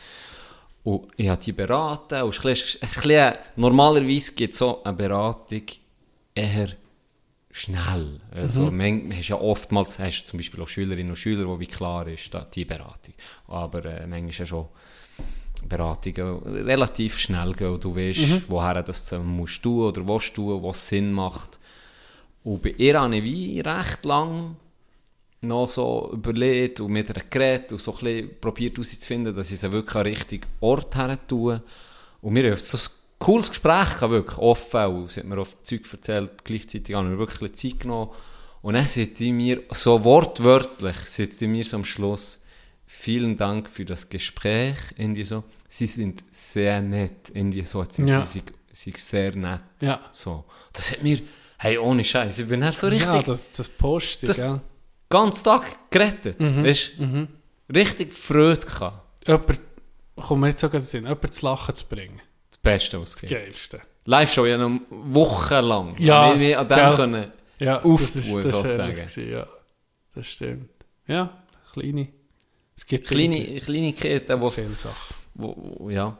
Und 0.83 1.07
ich 1.17 1.29
habe 1.29 1.41
die 1.41 1.51
beraten, 1.51 2.21
und 2.21 2.35
ein 2.35 2.41
bisschen, 2.41 2.81
ein 2.81 2.89
bisschen, 2.89 3.33
normalerweise 3.55 4.33
gibt 4.33 4.53
es 4.53 4.59
so 4.59 4.83
eine 4.83 4.95
Beratung 4.95 5.63
eher 6.33 6.69
schnell. 7.51 8.19
Also, 8.31 8.69
man, 8.71 9.11
hast 9.15 9.29
ja 9.29 9.39
oftmals 9.39 9.97
hast 9.97 10.23
du 10.23 10.27
zum 10.31 10.39
Beispiel 10.39 10.61
auch 10.61 10.67
Schülerinnen 10.67 11.09
und 11.09 11.15
Schüler, 11.15 11.47
wo 11.47 11.59
wie 11.59 11.67
klar 11.67 12.07
ist, 12.07 12.33
da, 12.33 12.45
die 12.45 12.65
Beratung. 12.65 13.13
Aber 13.47 13.85
äh, 13.85 14.05
manchmal 14.05 14.29
ist 14.29 14.39
ja 14.39 14.45
schon 14.45 14.67
Beratungen 15.67 16.39
relativ 16.65 17.17
schnell 17.17 17.53
gehen 17.53 17.73
und 17.73 17.83
du 17.83 17.95
weißt, 17.95 18.49
woher 18.49 18.83
das 18.83 19.05
du 19.05 19.19
musst 19.19 19.63
tun 19.63 19.87
oder 19.87 20.07
was 20.07 20.33
tun, 20.33 20.61
was 20.61 20.87
Sinn 20.87 21.13
macht. 21.13 21.59
Und 22.43 22.61
bei 22.61 22.75
ihr 22.77 22.99
habe 22.99 23.15
ich 23.15 23.23
wie 23.23 23.59
recht 23.61 24.05
lang 24.05 24.57
noch 25.47 25.67
so 25.69 26.09
überlegt 26.13 26.79
und 26.79 26.91
mit 26.91 27.09
ihr 27.09 27.15
geredet 27.29 27.71
und 27.71 27.81
so 27.81 27.91
ein 27.93 27.97
bisschen 27.99 28.29
probiert 28.41 28.77
herauszufinden, 28.77 29.35
dass 29.35 29.51
ich 29.51 29.59
sie 29.59 29.71
wirklich 29.71 29.95
an 29.95 30.03
den 30.03 30.13
richtigen 30.13 30.47
Ort 30.61 30.95
her 30.95 31.17
tue. 31.27 31.61
Und 32.21 32.35
wir 32.35 32.51
haben 32.51 32.57
so 32.59 32.77
ein 32.77 32.83
cooles 33.19 33.49
Gespräch 33.49 33.93
gehabt, 33.95 34.11
wirklich 34.11 34.37
offen. 34.37 34.85
Und 34.85 35.11
sie 35.11 35.19
hat 35.21 35.27
mir 35.27 35.37
oft 35.37 35.65
Zeug 35.65 35.81
erzählt, 35.91 36.43
gleichzeitig 36.43 36.95
haben 36.95 37.11
wir 37.11 37.17
wirklich 37.19 37.53
Zeit 37.53 37.79
genommen. 37.79 38.11
Und 38.61 38.73
dann 38.73 38.87
sagt 38.87 39.17
sie 39.17 39.31
mir, 39.31 39.61
so 39.71 40.03
wortwörtlich, 40.03 40.95
sagt 40.97 41.33
sie 41.35 41.47
mir 41.47 41.63
so 41.63 41.77
am 41.77 41.85
Schluss, 41.85 42.41
vielen 42.87 43.37
Dank 43.37 43.69
für 43.69 43.85
das 43.85 44.09
Gespräch, 44.09 44.77
irgendwie 44.97 45.23
so. 45.23 45.43
Sie 45.67 45.85
sind 45.87 46.23
sehr 46.31 46.81
nett, 46.81 47.31
irgendwie 47.33 47.61
so, 47.63 47.81
hat 47.83 47.93
sie 47.93 48.01
mir 48.01 48.11
Ja. 48.11 48.19
gesagt, 48.21 48.53
sie 48.71 48.91
sind 48.91 48.97
sehr 48.97 49.35
nett. 49.35 49.61
Ja. 49.81 49.99
So. 50.11 50.45
Das 50.73 50.91
hat 50.91 51.03
mir, 51.03 51.19
hey, 51.59 51.77
ohne 51.77 52.03
Scheiß, 52.03 52.39
ich 52.39 52.47
bin 52.47 52.61
dann 52.61 52.73
so 52.73 52.87
richtig 52.87 53.07
Ja, 53.07 53.21
das, 53.21 53.51
das 53.51 53.69
Das- 54.27 54.37
gell? 54.37 54.59
Ganz 55.09 55.43
Tag 55.43 55.89
gerettet. 55.91 56.39
Mhm. 56.39 56.63
Weißt 56.63 56.91
du? 56.99 57.27
Richtig 57.73 58.13
Freude 58.13 58.61
gehabt. 58.65 59.27
Jemand, 59.27 59.61
kommt 60.15 60.41
mir 60.41 60.47
jetzt 60.49 60.59
sogar 60.59 60.79
in 60.79 60.85
Sinn, 60.85 61.03
jemanden 61.05 61.31
zu 61.31 61.45
lachen 61.45 61.73
zu 61.75 61.85
bringen. 61.85 62.21
Das 62.49 62.57
Beste, 62.59 62.97
es 62.97 63.15
Das. 63.15 63.29
Geilste. 63.29 63.81
Live-Show 64.05 64.45
ja 64.45 64.57
noch 64.57 64.79
wochenlang. 64.89 65.95
Ja, 65.97 66.39
Wir, 66.39 66.59
an 66.59 66.67
dem 66.67 66.75
gell. 66.77 66.95
können. 66.95 67.31
Ja, 67.59 67.77
Aufbauen, 67.77 67.97
das 68.01 68.15
ist, 68.15 68.35
das 68.35 68.51
sozusagen. 68.51 68.95
gewesen, 68.95 69.31
ja. 69.31 69.47
Das 70.13 70.27
stimmt. 70.27 70.69
Ja, 71.07 71.43
kleine, 71.73 72.07
Es 72.75 72.85
gibt 72.85 73.07
Kleine, 73.07 73.59
Kleinigkeiten, 73.61 74.39
wo, 74.41 74.49
viele 74.49 74.75
Sachen. 74.75 75.15
wo, 75.33 75.55
wo, 75.79 75.89
ja, 75.89 76.17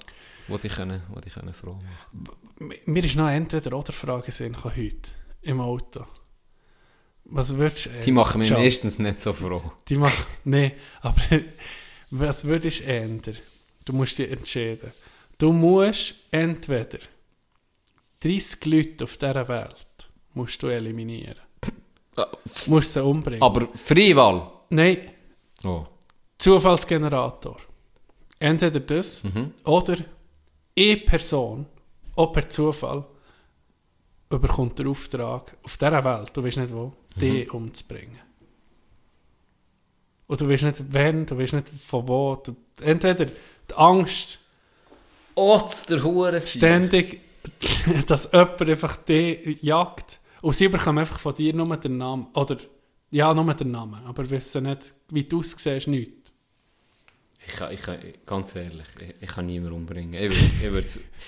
wo 0.47 0.57
die 0.57 0.69
können, 0.69 1.03
wo 1.09 1.19
die 1.19 1.29
können 1.29 1.53
froh 1.53 1.73
machen. 1.75 2.79
Mir 2.85 3.03
ist 3.03 3.15
noch 3.15 3.29
entweder 3.29 3.77
oder 3.77 3.91
Frage 3.93 4.31
sehen 4.31 4.55
heute 4.63 5.11
im 5.41 5.59
Auto. 5.59 6.05
Was 7.25 7.55
würdest 7.57 7.87
du... 7.87 7.99
Die 8.01 8.11
machen 8.11 8.39
mich 8.39 8.51
meistens 8.51 8.99
nicht 8.99 9.19
so 9.19 9.33
froh. 9.33 9.71
Die 9.87 9.97
machen... 9.97 10.25
Nee, 10.43 10.73
aber 11.01 11.21
was 12.11 12.45
würdest 12.45 12.81
du 12.81 12.85
ändern? 12.85 13.37
Du 13.83 13.93
musst 13.93 14.17
dich 14.17 14.31
entscheiden. 14.31 14.91
Du 15.37 15.51
musst 15.51 16.15
entweder 16.31 16.99
30 18.21 18.65
Leute 18.65 19.03
auf 19.03 19.17
dieser 19.17 19.47
Welt 19.47 19.87
musst 20.33 20.61
du 20.61 20.67
eliminieren. 20.67 21.35
Musst 22.67 22.93
sie 22.93 23.03
umbringen. 23.03 23.41
Aber 23.41 23.67
Freiwahl. 23.75 24.51
Nein, 24.69 24.97
Oh. 25.63 25.85
Zufallsgenerator. 26.37 27.57
Entweder 28.39 28.79
das 28.79 29.23
oder 29.63 29.97
eine 30.77 30.97
Person, 30.97 31.65
auch 32.15 32.31
per 32.31 32.47
Zufall, 32.49 33.05
überkommt 34.29 34.77
den 34.77 34.87
Auftrag, 34.87 35.57
auf 35.63 35.77
dieser 35.77 36.03
Welt, 36.03 36.31
du 36.35 36.43
weißt 36.43 36.57
nicht 36.57 36.73
wo, 36.73 36.93
die 37.15 37.49
umzubringen. 37.49 38.19
Und 40.27 40.41
du 40.41 40.49
weißt 40.49 40.63
nicht 40.63 40.83
wann, 40.89 41.25
du 41.25 41.37
weißt 41.37 41.53
nicht 41.53 41.69
von 41.69 42.07
wo. 42.07 42.35
Du, 42.35 42.55
entweder 42.81 43.25
die 43.25 43.75
Angst, 43.75 44.39
Otz, 45.35 45.85
der 45.85 46.03
Hure. 46.03 46.41
ständig, 46.41 47.19
dass 48.07 48.31
jemand 48.31 48.61
einfach 48.61 48.95
die 48.97 49.57
jagt 49.61 50.19
und 50.41 50.55
sie 50.55 50.67
bekommen 50.67 50.99
einfach 50.99 51.19
von 51.19 51.35
dir 51.35 51.53
nur 51.53 51.77
den 51.77 51.97
Namen. 51.97 52.27
Oder, 52.33 52.57
ja, 53.11 53.33
nur 53.33 53.53
den 53.53 53.71
Namen, 53.71 54.03
aber 54.05 54.29
wissen 54.29 54.63
nicht, 54.63 54.93
wie 55.09 55.23
du 55.23 55.39
aussiehst, 55.39 55.87
nichts. 55.87 56.31
Ich 57.47 57.55
kann, 57.55 57.71
ich 57.71 57.81
kann, 57.81 57.99
ganz 58.25 58.55
ehrlich, 58.55 58.87
ich, 58.99 59.15
ich 59.21 59.29
kann 59.29 59.45
niemanden 59.45 59.75
umbringen. 59.75 60.13
Ich 60.15 60.31
würde, 60.31 60.55
ich 60.63 60.71
würde, 60.71 60.87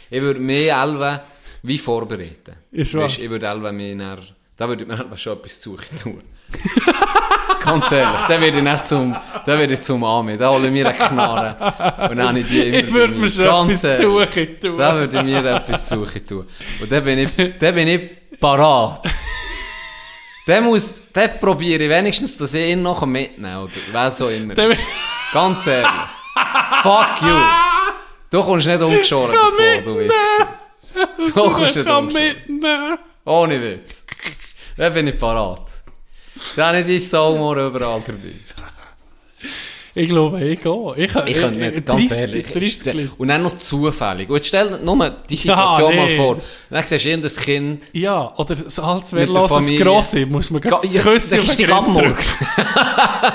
ich 0.09 0.22
würde 0.22 0.39
mehr 0.39 0.81
Elven 0.81 1.19
wie 1.61 1.77
vorbereiten. 1.77 2.55
Ist 2.72 2.93
wahr. 2.95 3.03
Weisst, 3.03 3.19
ich 3.19 3.30
würde 3.30 3.72
mehr 3.72 3.95
näher, 3.95 4.19
da 4.57 4.67
würde 4.67 4.84
ich 4.84 4.88
mir 4.89 4.95
Elven 4.99 5.17
schon 5.17 5.38
etwas 5.38 5.61
zu 5.61 5.71
suchen 5.71 5.97
tun. 5.97 6.23
ganz 7.63 7.91
ehrlich, 7.91 8.21
dann 8.27 8.41
würde 8.41 8.57
ich 8.57 8.63
nicht 8.63 8.85
zum, 8.85 9.15
dann 9.45 9.59
würde 9.59 9.73
ich 9.73 9.81
zum 9.81 10.03
Army, 10.03 10.38
da 10.38 10.49
hole 10.49 10.67
ich 10.67 10.71
mir 10.71 10.88
eine 10.88 10.97
Knarre. 10.97 12.09
Und 12.09 12.17
dann 12.17 12.29
habe 12.29 12.39
ich 12.39 12.47
die 12.47 12.61
immer 12.61 12.77
Ich 12.77 12.93
würde 12.93 13.13
mir 13.15 13.29
schon 13.29 13.45
Ganz 13.45 13.84
etwas 13.84 13.99
ehrlich. 13.99 14.29
suchen 14.29 14.59
tun. 14.61 14.77
Da 14.77 14.95
würde 14.95 15.17
ich 15.17 15.23
mir 15.23 15.45
etwas 15.45 15.88
zu 15.89 15.95
suchen 16.05 16.25
tun. 16.25 16.47
Und 16.81 16.91
dann 16.91 17.03
bin 17.03 17.19
ich, 17.19 17.29
dann 17.59 17.75
bin 17.75 17.88
ich 17.88 18.39
parat. 18.39 19.01
Dann 20.45 20.63
muss, 20.63 21.01
dann 21.11 21.39
probiere 21.41 21.84
ich 21.84 21.89
wenigstens, 21.89 22.38
dass 22.38 22.53
ich 22.53 22.69
ihn 22.71 22.81
noch 22.81 23.05
mitnehmen 23.05 23.57
oder 23.63 23.71
wer 23.91 24.11
so 24.11 24.29
immer. 24.29 24.53
Ganz 25.34 25.67
ehrlich. 25.67 25.89
Fuck 26.84 27.21
you. 27.21 27.38
Du 28.31 28.43
kommst 28.43 28.67
nicht 28.67 28.81
umgeschoren 28.81 29.34
davon, 29.34 29.84
du 29.85 29.99
Wichser. 29.99 30.47
Du 31.17 31.31
kommst 31.34 31.75
nicht 31.75 31.88
umgeschoren. 31.89 32.05
mitnehmen. 32.07 32.97
Ohne 33.25 33.61
Witz. 33.61 34.05
Dann 34.77 34.93
bin 34.93 35.07
ich 35.07 35.17
parat. 35.17 35.63
Dann 36.55 36.65
habe 36.67 36.79
ich 36.81 36.85
dein 36.85 36.99
Saumor 36.99 37.57
überall 37.57 38.01
dabei. 38.05 38.19
Ich 39.95 40.09
glaube, 40.09 40.39
ich 40.47 40.61
gehe. 40.61 40.93
Ich, 40.97 41.15
Ich 41.25 41.37
könnte 41.41 41.57
nicht, 41.59 41.85
ganz 41.85 42.11
ehrlich. 42.15 42.51
30 42.51 42.85
Leute. 42.93 43.11
Und 43.17 43.29
dann 43.29 43.41
noch 43.41 43.55
zufällig. 43.55 44.29
Und 44.29 44.35
jetzt 44.35 44.47
stell 44.49 44.69
dir 44.69 44.77
nur 44.77 45.09
die 45.27 45.35
Situation 45.35 45.91
Ja, 45.91 45.97
mal 45.97 46.05
nee. 46.05 46.17
vor. 46.17 46.39
Dann 46.69 46.85
siehst 46.85 47.03
du 47.05 47.09
irgendein 47.09 47.35
Kind. 47.35 47.89
Ja, 47.93 48.33
oder 48.37 48.53
das 48.55 48.77
als 48.77 49.11
Mit 49.11 49.21
der 49.21 49.27
wehrloses 49.29 49.65
Familie. 49.65 49.83
Grosse, 49.85 50.25
muss 50.27 50.51
man 50.51 50.61
Ga- 50.61 50.69
ganz 50.69 50.93
Ja, 50.93 51.01
Küsse 51.01 51.29
dann 51.31 51.39
auf 51.39 51.45
ist 51.49 51.57
die 51.59 51.65
den 51.65 51.75
Grind 51.75 51.97
abmurks. 51.97 52.33
drücken. 52.37 53.33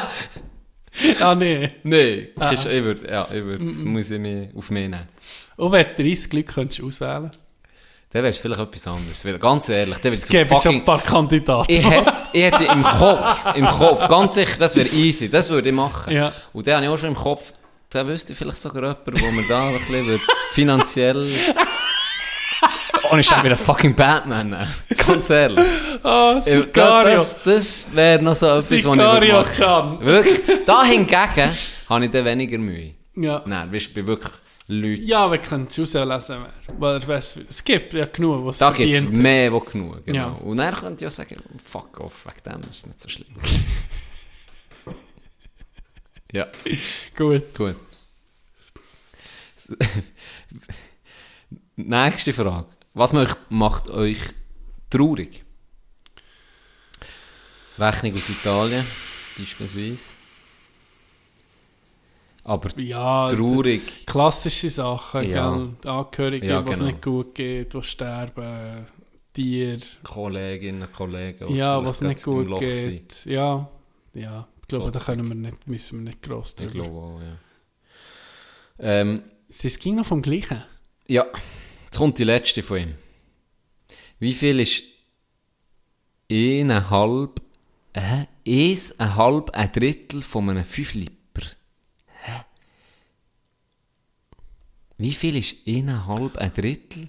Ah, 1.21 1.35
nee. 1.35 1.71
Nein, 1.83 2.29
ich, 2.53 2.67
ich 2.67 2.85
würde, 2.85 3.09
ja, 3.11 3.27
ich 3.33 3.43
würde, 3.43 3.65
muss 3.65 4.11
ich 4.11 4.21
mich 4.21 4.49
auf 4.55 4.71
mich 4.71 4.89
nehmen. 4.89 5.09
Und 5.57 5.73
wenn 5.73 5.87
du 5.97 6.03
30 6.05 6.33
Leute 6.33 6.45
könntest 6.45 6.81
auswählen 6.83 7.31
Dann 8.13 8.23
wäre 8.23 8.31
es 8.31 8.39
vielleicht 8.39 8.61
etwas 8.61 8.87
anderes. 8.87 9.25
Ganz 9.41 9.69
ehrlich, 9.71 9.95
dann 9.97 10.05
würde 10.05 10.15
Es 10.17 10.29
gäbe 10.29 10.49
so 10.49 10.55
schon 10.57 10.63
fucking... 10.63 10.81
ein 10.81 10.85
paar 10.85 11.01
Kandidaten. 11.03 11.73
Ich 11.73 11.89
hätte, 11.89 12.13
ich 12.33 12.43
hätte 12.43 12.65
im 12.65 12.83
Kopf, 12.83 13.47
im 13.55 13.67
Kopf, 13.67 14.09
ganz 14.09 14.35
sicher, 14.35 14.57
das 14.59 14.77
wäre 14.77 14.89
easy, 14.89 15.31
das 15.31 15.49
würde 15.49 15.69
ich 15.71 15.75
machen. 15.75 16.13
Ja. 16.15 16.31
Und 16.53 16.67
dann 16.67 16.75
habe 16.77 16.85
ich 16.87 16.91
auch 16.93 16.99
schon 16.99 17.09
im 17.09 17.15
Kopf, 17.15 17.53
da 17.91 18.07
wüsste 18.07 18.33
ich 18.33 18.39
vielleicht 18.39 18.59
sogar 18.59 18.83
jemanden, 18.83 19.21
wo 19.21 19.31
man 19.31 19.49
da 19.49 19.69
ein 19.69 19.79
bisschen 19.79 20.07
wird 20.07 20.21
finanziell... 20.53 21.27
Oh, 23.11 23.17
ich 23.17 23.27
stehe 23.27 23.45
wieder 23.45 23.57
fucking 23.59 23.95
Batman, 23.95 24.49
ne? 24.51 24.69
ganz 25.07 25.29
ehrlich. 25.29 25.59
Ich- 26.39 26.45
Sicario. 26.45 27.17
Das, 27.17 27.43
das 27.43 27.87
wäre 27.93 28.23
noch 28.23 28.35
so 28.35 28.47
etwas, 28.47 28.65
was 28.65 28.71
ich 28.71 28.85
würde 28.85 29.01
Sicario. 29.03 30.01
Wirklich, 30.01 30.41
da 30.65 30.83
hingegen 30.85 31.51
habe 31.91 32.05
ich 32.07 32.11
dann 32.11 32.25
weniger 32.25 32.57
Mühe. 32.59 32.95
Ja. 33.17 33.43
Nein, 33.45 33.71
weißt 33.75 33.95
du, 33.95 34.07
wirklich 34.07 34.33
Leuten... 34.69 35.05
Ja, 35.05 35.31
wir 35.31 35.39
können 35.39 35.67
es 35.69 35.79
auslesen. 35.79 36.37
wer- 36.69 36.81
Weil, 36.81 37.09
weiss, 37.09 37.37
es 37.49 37.63
gibt 37.65 37.93
ja 37.95 38.07
genug, 38.07 38.47
was 38.47 38.59
Da 38.59 38.71
gibt 38.73 38.93
es 38.93 39.03
mehr, 39.03 39.53
wo 39.53 39.61
genug. 39.61 40.05
Genau. 40.07 40.17
Ja. 40.19 40.29
Und 40.29 40.57
dann 40.59 40.75
könnt 40.75 41.01
ihr 41.01 41.07
ja 41.07 41.11
sagen, 41.11 41.37
fuck 41.63 41.99
off, 42.01 42.27
wegen 42.27 42.43
dem 42.61 42.61
ist 42.71 42.77
es 42.79 42.87
nicht 42.87 43.01
so 43.01 43.09
schlimm. 43.09 43.35
ja, 46.33 46.47
Gut. 47.17 47.55
gut. 47.55 47.77
Nächste 51.77 52.33
Frage. 52.33 52.69
Was 52.95 53.13
macht, 53.13 53.39
macht 53.51 53.89
euch 53.89 54.19
traurig? 54.91 55.43
Rechnung 57.79 58.13
aus 58.15 58.29
Italien, 58.29 58.85
beispielsweise. 59.39 60.11
Aber 62.45 62.77
Ja, 62.79 63.29
traurig. 63.29 64.05
klassische 64.07 64.69
Sachen, 64.71 65.29
Ja. 65.31 65.51
gell? 65.57 65.69
Die 65.85 65.89
Angehörigen, 65.89 66.49
Ja, 66.49 66.67
was 66.67 66.79
genau. 66.79 66.91
nicht 66.91 67.03
gut 67.03 67.35
geht, 67.35 67.73
die 67.75 67.83
sterben, 67.83 68.87
Tiere, 69.33 69.79
Kolleginnen, 70.03 70.93
Kollegen, 70.93 71.55
ja, 71.55 71.83
was 71.85 72.01
nicht 72.03 72.23
gut 72.23 72.59
geht. 72.59 73.25
Ja, 73.27 73.69
ja. 74.15 74.49
Ich 74.63 74.69
glaube, 74.69 74.85
So 74.87 74.91
da 74.91 74.99
können 75.01 75.29
wir 75.29 75.35
nicht, 75.35 75.67
müssen 75.67 75.99
wir 76.01 76.11
nicht 76.11 76.23
gross 76.23 76.51
Ich 76.51 76.57
drüber. 76.57 76.73
glaube 76.73 76.97
auch, 76.99 77.21
ja. 77.21 77.37
Ähm, 78.79 79.23
Es 79.49 79.79
ging 79.79 79.95
noch 79.97 80.07
vom 80.07 80.21
Gleichen. 80.23 80.63
Ja, 81.07 81.27
jetzt 81.85 81.97
kommt 81.99 82.19
die 82.19 82.25
letzte 82.25 82.63
von 82.63 82.79
ihm. 82.79 82.95
Wie 84.19 84.33
viel 84.33 84.61
ist 84.61 84.83
eineinhalb, 86.31 87.41
äh, 87.93 88.25
eins, 88.47 88.99
ein 88.99 89.17
halb, 89.17 89.51
ein 89.51 89.71
Drittel 89.73 90.23
von 90.23 90.49
einem 90.51 90.65
5 90.65 90.95
Liter? 90.95 91.13
Hä? 92.25 92.45
Wie 95.03 95.13
viel 95.13 95.37
ist 95.37 95.57
eineinhalb, 95.67 96.37
ein 96.39 96.53
Drittel 96.55 97.09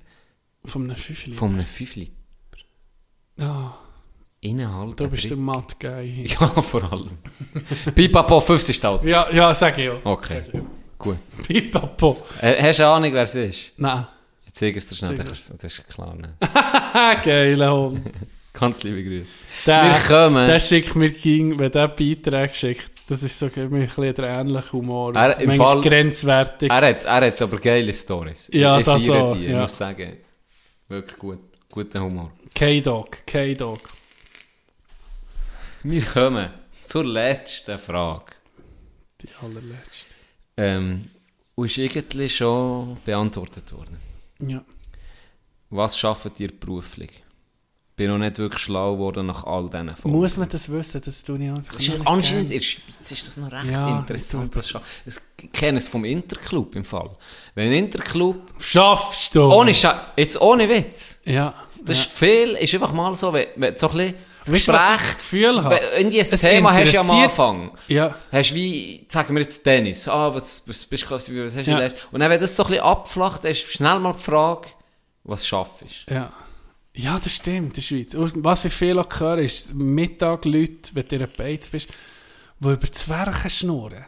Von 0.65 0.83
einem 0.85 0.95
Fünfli. 0.95 1.33
von 1.33 1.53
einem 1.53 1.65
5 1.65 1.95
Liter? 1.95 2.11
Ja, 3.37 3.77
Eineinhalb, 4.43 4.97
du 4.97 5.07
bist 5.09 5.23
der 5.25 5.29
Drittel. 5.31 5.43
Matt-Guy. 5.43 6.25
Ja, 6.27 6.47
vor 6.61 6.91
allem. 6.91 7.11
Pipapo, 7.95 8.39
50.000. 8.39 9.07
Ja, 9.09 9.31
ja, 9.31 9.53
sag 9.53 9.77
ich 9.77 9.85
ja. 9.85 9.99
Okay, 10.03 10.41
gut. 10.97 11.17
Pipapo. 11.47 12.25
Äh, 12.41 12.61
hast 12.61 12.79
du 12.79 12.87
Ahnung, 12.87 13.13
wer 13.13 13.21
es 13.21 13.35
ist? 13.35 13.59
Nein. 13.77 14.07
Ich 14.45 14.53
zeige 14.53 14.77
es 14.77 14.87
dir 14.87 14.95
schnell, 14.95 15.15
dann 15.15 15.25
kannst 15.27 15.63
das 15.63 15.63
ist 15.79 15.87
klar. 15.87 16.15
Ne? 16.15 16.35
Geiler 17.23 17.77
Hund. 17.77 18.01
Ganz 18.53 18.83
liebe 18.83 19.03
Grüße. 19.03 19.27
Der, 19.65 19.83
Wir 19.83 19.99
kommen. 20.07 20.45
der 20.45 20.59
schickt 20.59 20.95
mir 20.95 21.11
King, 21.11 21.57
wenn 21.57 21.71
der 21.71 21.87
Beiträge 21.87 22.53
schickt, 22.53 23.02
das 23.07 23.23
ist 23.23 23.37
so 23.39 23.47
ein 23.47 23.69
bisschen 23.69 24.13
der 24.15 24.25
ähnliche 24.39 24.71
Humor. 24.73 25.15
Er- 25.15 25.35
manchmal 25.45 25.57
Fall- 25.57 25.81
grenzwertig. 25.81 26.69
Er 26.69 26.81
hat, 26.89 27.03
er 27.03 27.27
hat 27.27 27.41
aber 27.41 27.57
geile 27.59 27.93
Stories. 27.93 28.49
Ja, 28.53 28.79
ich 28.79 28.85
das 28.85 29.09
auch, 29.09 29.33
die, 29.33 29.45
ich 29.45 29.51
ja. 29.51 29.61
muss 29.61 29.75
sagen. 29.77 30.17
Wirklich 30.87 31.17
gut. 31.19 31.39
Guter 31.71 32.01
Humor. 32.01 32.31
K-Dog, 32.53 33.25
K-Dog. 33.25 33.79
Wir 35.83 36.03
kommen 36.03 36.49
zur 36.81 37.03
letzten 37.03 37.77
Frage. 37.79 38.25
Die 39.21 39.29
allerletzte. 39.41 40.15
Ähm, 40.57 41.09
ist 41.57 41.77
irgendwie 41.77 42.29
schon 42.29 42.97
beantwortet 43.03 43.73
worden. 43.73 43.97
Ja. 44.39 44.63
Was 45.69 45.97
schafft 45.97 46.39
ihr 46.39 46.51
beruflich? 46.57 47.22
Bin 47.95 48.09
noch 48.09 48.17
nicht 48.17 48.39
wirklich 48.39 48.63
schlau 48.63 48.93
geworden 48.93 49.27
nach 49.27 49.43
all 49.43 49.69
diesen 49.69 49.95
Folgen. 49.95 50.17
Muss 50.17 50.37
man 50.37 50.49
das 50.49 50.71
wissen? 50.71 50.99
Das 51.05 51.23
tue 51.23 51.37
ich 51.37 51.49
einfach 51.49 51.73
Das 51.73 51.87
ist 51.87 51.91
anscheinend 52.05 52.45
in 52.51 52.57
der 52.57 52.59
Schweiz 52.65 53.11
ist 53.11 53.27
das 53.27 53.37
noch 53.37 53.51
recht 53.51 53.69
Ja, 53.69 53.99
interessant. 53.99 54.55
Scha- 54.55 54.81
Es 55.05 55.21
kenne 55.53 55.77
es 55.77 55.87
vom 55.89 56.03
Interclub 56.03 56.75
im 56.75 56.83
Fall. 56.83 57.11
Wenn 57.53 57.67
ein 57.67 57.73
Interclub 57.85 58.37
Schaffst 58.57 59.35
du! 59.35 59.43
ohne 59.43 59.73
Scha 59.75 60.01
jetzt 60.17 60.41
ohne 60.41 60.67
Witz. 60.67 61.21
Ja. 61.25 61.53
Das 61.85 61.97
ja. 61.97 62.03
ist 62.05 62.11
viel, 62.13 62.49
ist 62.55 62.73
einfach 62.73 62.93
mal 62.93 63.13
so, 63.13 63.31
wenn, 63.33 63.47
wenn 63.57 63.75
so 63.75 63.89
ein 63.89 63.97
bisschen 63.97 64.15
das 64.39 64.51
Weißt 64.51 64.67
du, 64.67 64.71
was 64.73 64.81
ich 64.81 64.87
das 64.89 64.97
Gespräch, 64.99 65.17
Gefühl 65.17 65.63
habe? 65.63 65.75
wenn 65.75 65.99
irgendwie 65.99 66.21
ein 66.21 66.29
Thema 66.39 66.73
hast 66.73 66.87
du 66.91 66.95
ja 66.95 67.01
am 67.01 67.11
Anfang. 67.11 67.71
Ja. 67.87 68.15
Hast 68.31 68.49
du 68.51 68.55
wie, 68.55 69.05
sagen 69.09 69.35
wir 69.35 69.41
jetzt 69.43 69.63
Tennis, 69.63 70.07
ah, 70.07 70.33
was, 70.33 70.63
was 70.67 70.83
bist 70.85 71.03
du, 71.03 71.11
was 71.11 71.21
hast 71.27 71.27
du 71.29 71.61
Ja. 71.71 71.75
gelernt? 71.75 71.95
Und 72.11 72.19
dann, 72.21 72.29
wenn 72.31 72.39
das 72.39 72.55
so 72.55 72.63
ein 72.63 72.69
bisschen 72.69 72.83
abflacht, 72.83 73.43
dann 73.43 73.51
ist 73.51 73.71
schnell 73.71 73.99
mal 73.99 74.13
die 74.13 74.19
Frage, 74.23 74.67
was 75.25 75.45
schaffst 75.47 75.81
du? 76.09 76.13
Ja. 76.13 76.31
Ja, 76.95 77.17
das 77.19 77.35
stimmt, 77.35 77.69
in 77.69 77.73
der 77.73 77.81
Schweiz. 77.81 78.13
Und 78.13 78.43
was 78.43 78.65
ich 78.65 78.73
viel 78.73 78.99
auch 78.99 79.19
höre, 79.19 79.39
ist 79.39 79.73
Mittag 79.73 80.45
Leute, 80.45 80.91
wenn 80.93 81.05
du 81.07 81.15
in 81.15 81.27
Beiz 81.37 81.67
bist, 81.67 81.87
die 82.59 82.67
über 82.67 82.77
Werken 83.07 83.49
schnurren. 83.49 84.05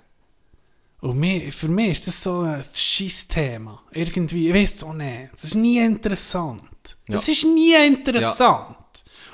Und 1.01 1.17
mir, 1.19 1.51
für 1.51 1.67
mich 1.67 1.91
ist 1.91 2.07
das 2.07 2.23
so 2.23 2.41
ein 2.41 2.63
Scheiß-Thema. 2.73 3.81
Irgendwie, 3.91 4.49
ich 4.49 4.53
weiß 4.55 4.75
es 4.75 4.83
auch 4.83 4.93
nicht. 4.93 5.29
Das 5.33 5.43
ist 5.45 5.55
nie 5.55 5.79
interessant. 5.79 6.61
Das 7.07 7.27
Ja. 7.27 7.33
ist 7.33 7.43
nie 7.45 7.75
interessant. 7.87 8.75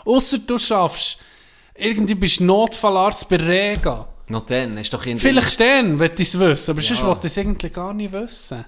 Ausser 0.06 0.40
du 0.40 0.58
schaffst, 0.58 1.20
irgendwie 1.76 2.16
bist 2.16 2.40
du 2.40 2.46
Notfallarzt 2.46 3.30
bei 3.30 3.36
Rega. 3.38 4.08
Noch 4.28 4.46
dann, 4.46 4.76
du 4.76 4.98
doch 4.98 5.06
irgendwie... 5.06 5.28
Vielleicht 5.28 5.60
dann, 5.60 6.00
wenn 6.00 6.12
ich 6.14 6.20
es 6.22 6.40
wissen, 6.40 6.72
aber 6.72 6.82
Ja. 6.82 6.88
sonst 6.88 7.04
wollte 7.04 7.28
ich 7.28 7.34
es 7.34 7.38
irgendwie 7.38 7.70
gar 7.70 7.94
nicht 7.94 8.12
wissen. 8.14 8.66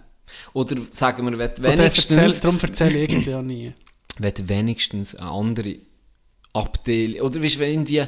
Oder 0.53 0.76
sagen 0.89 1.26
wir, 1.26 1.38
wenn 1.38 1.53
du 1.55 1.61
Oder 1.61 1.84
erzähl, 1.84 2.18
wenigstens... 2.18 2.41
darum 2.41 2.60
erzähle 2.60 2.99
ich 2.99 3.10
irgendwie 3.11 3.34
auch 3.34 3.41
nie. 3.41 3.73
Wenn 4.19 4.34
du 4.34 4.49
wenigstens 4.49 5.15
eine 5.15 5.30
andere 5.31 5.76
Abteilung, 6.53 7.22
oder 7.27 7.41
weißt 7.44 7.60
wenn 7.60 7.72
irgendwie 7.72 8.03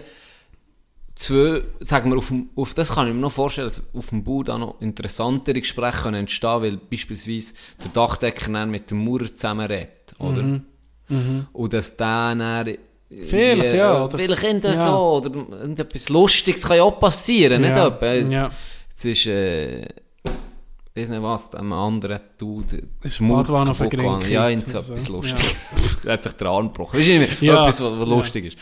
zwei, 1.15 1.61
sagen 1.80 2.11
wir, 2.11 2.18
auf, 2.18 2.27
dem, 2.27 2.49
auf 2.56 2.73
das 2.73 2.94
kann 2.94 3.07
ich 3.07 3.14
mir 3.14 3.19
noch 3.22 3.32
vorstellen, 3.32 3.68
dass 3.68 3.94
auf 3.94 4.10
dem 4.10 4.23
Bau 4.23 4.44
da 4.44 4.57
noch 4.57 4.80
interessantere 4.82 5.60
Gespräche 5.61 6.03
können 6.03 6.15
entstehen, 6.22 6.61
weil 6.61 6.77
beispielsweise 6.77 7.53
der 7.84 7.91
Dachdecker 7.91 8.52
dann 8.52 8.69
mit 8.69 8.91
dem 8.91 9.03
Maurer 9.03 9.34
zusammen 9.34 9.65
redet, 9.65 10.14
oder? 10.19 10.61
Und 11.53 11.73
dass 11.73 11.95
der 11.98 12.36
dann 12.36 12.77
Mhm. 13.07 13.23
Vielleicht, 13.23 13.76
ja, 13.76 14.03
oder- 14.03 14.18
Vielleicht 14.18 14.44
irgendwie 14.44 14.68
ja. 14.69 14.84
so, 14.84 14.98
oder 15.23 15.36
irgendetwas 15.60 16.10
Lustiges 16.10 16.64
kann 16.64 16.77
ja 16.77 16.84
auch 16.84 16.99
passieren, 16.99 17.61
nicht 17.61 17.76
Ja, 17.76 17.88
etwa? 17.88 18.14
ja. 18.32 18.52
Es 18.94 19.06
ist, 19.06 19.27
äh, 19.27 19.86
weiß 20.95 21.09
nicht 21.09 21.22
was, 21.22 21.49
dem 21.49 21.73
anderen 21.73 22.19
Dude, 22.38 22.88
Ist 23.03 23.15
vergrinkt 23.17 23.91
gegangen. 23.91 24.31
Ja, 24.31 24.47
oder 24.47 24.59
so 24.65 24.77
etwas 24.80 25.03
so. 25.05 25.13
Lustiges. 25.13 25.55
Er 26.05 26.13
hat 26.13 26.23
sich 26.23 26.34
der 26.34 26.47
Arm 26.47 26.67
gebrochen. 26.67 26.99
Weißt 26.99 27.09
du 27.09 27.19
nicht 27.19 27.41
mehr? 27.41 27.53
Ja. 27.55 27.61
Etwas, 27.61 27.81
was, 27.81 27.91
was 27.99 28.07
Ja. 28.07 28.15
lustig 28.15 28.45
ist. 28.45 28.57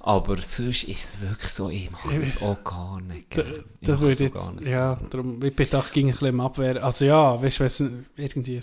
Aber 0.00 0.36
sonst 0.42 0.84
ist 0.84 0.88
es 1.14 1.20
wirklich 1.20 1.50
so, 1.50 1.68
ich 1.70 1.90
mache 1.90 2.20
weiß. 2.22 2.42
auch 2.42 2.62
gar 2.62 3.00
nicht. 3.00 3.36
Da, 3.36 3.42
das 3.82 3.98
würde 3.98 4.12
es 4.12 4.20
auch 4.20 4.54
jetzt, 4.54 4.60
ja, 4.66 4.96
darum, 5.10 5.42
ich 5.42 5.56
bin 5.56 5.66
da 5.70 5.84
ging 5.92 6.06
ein 6.08 6.12
bisschen 6.12 6.40
Abwehr. 6.40 6.84
Also 6.84 7.06
ja, 7.06 7.42
weißt 7.42 7.60
du, 7.60 7.64
es 7.64 7.82
irgendwie 8.16 8.62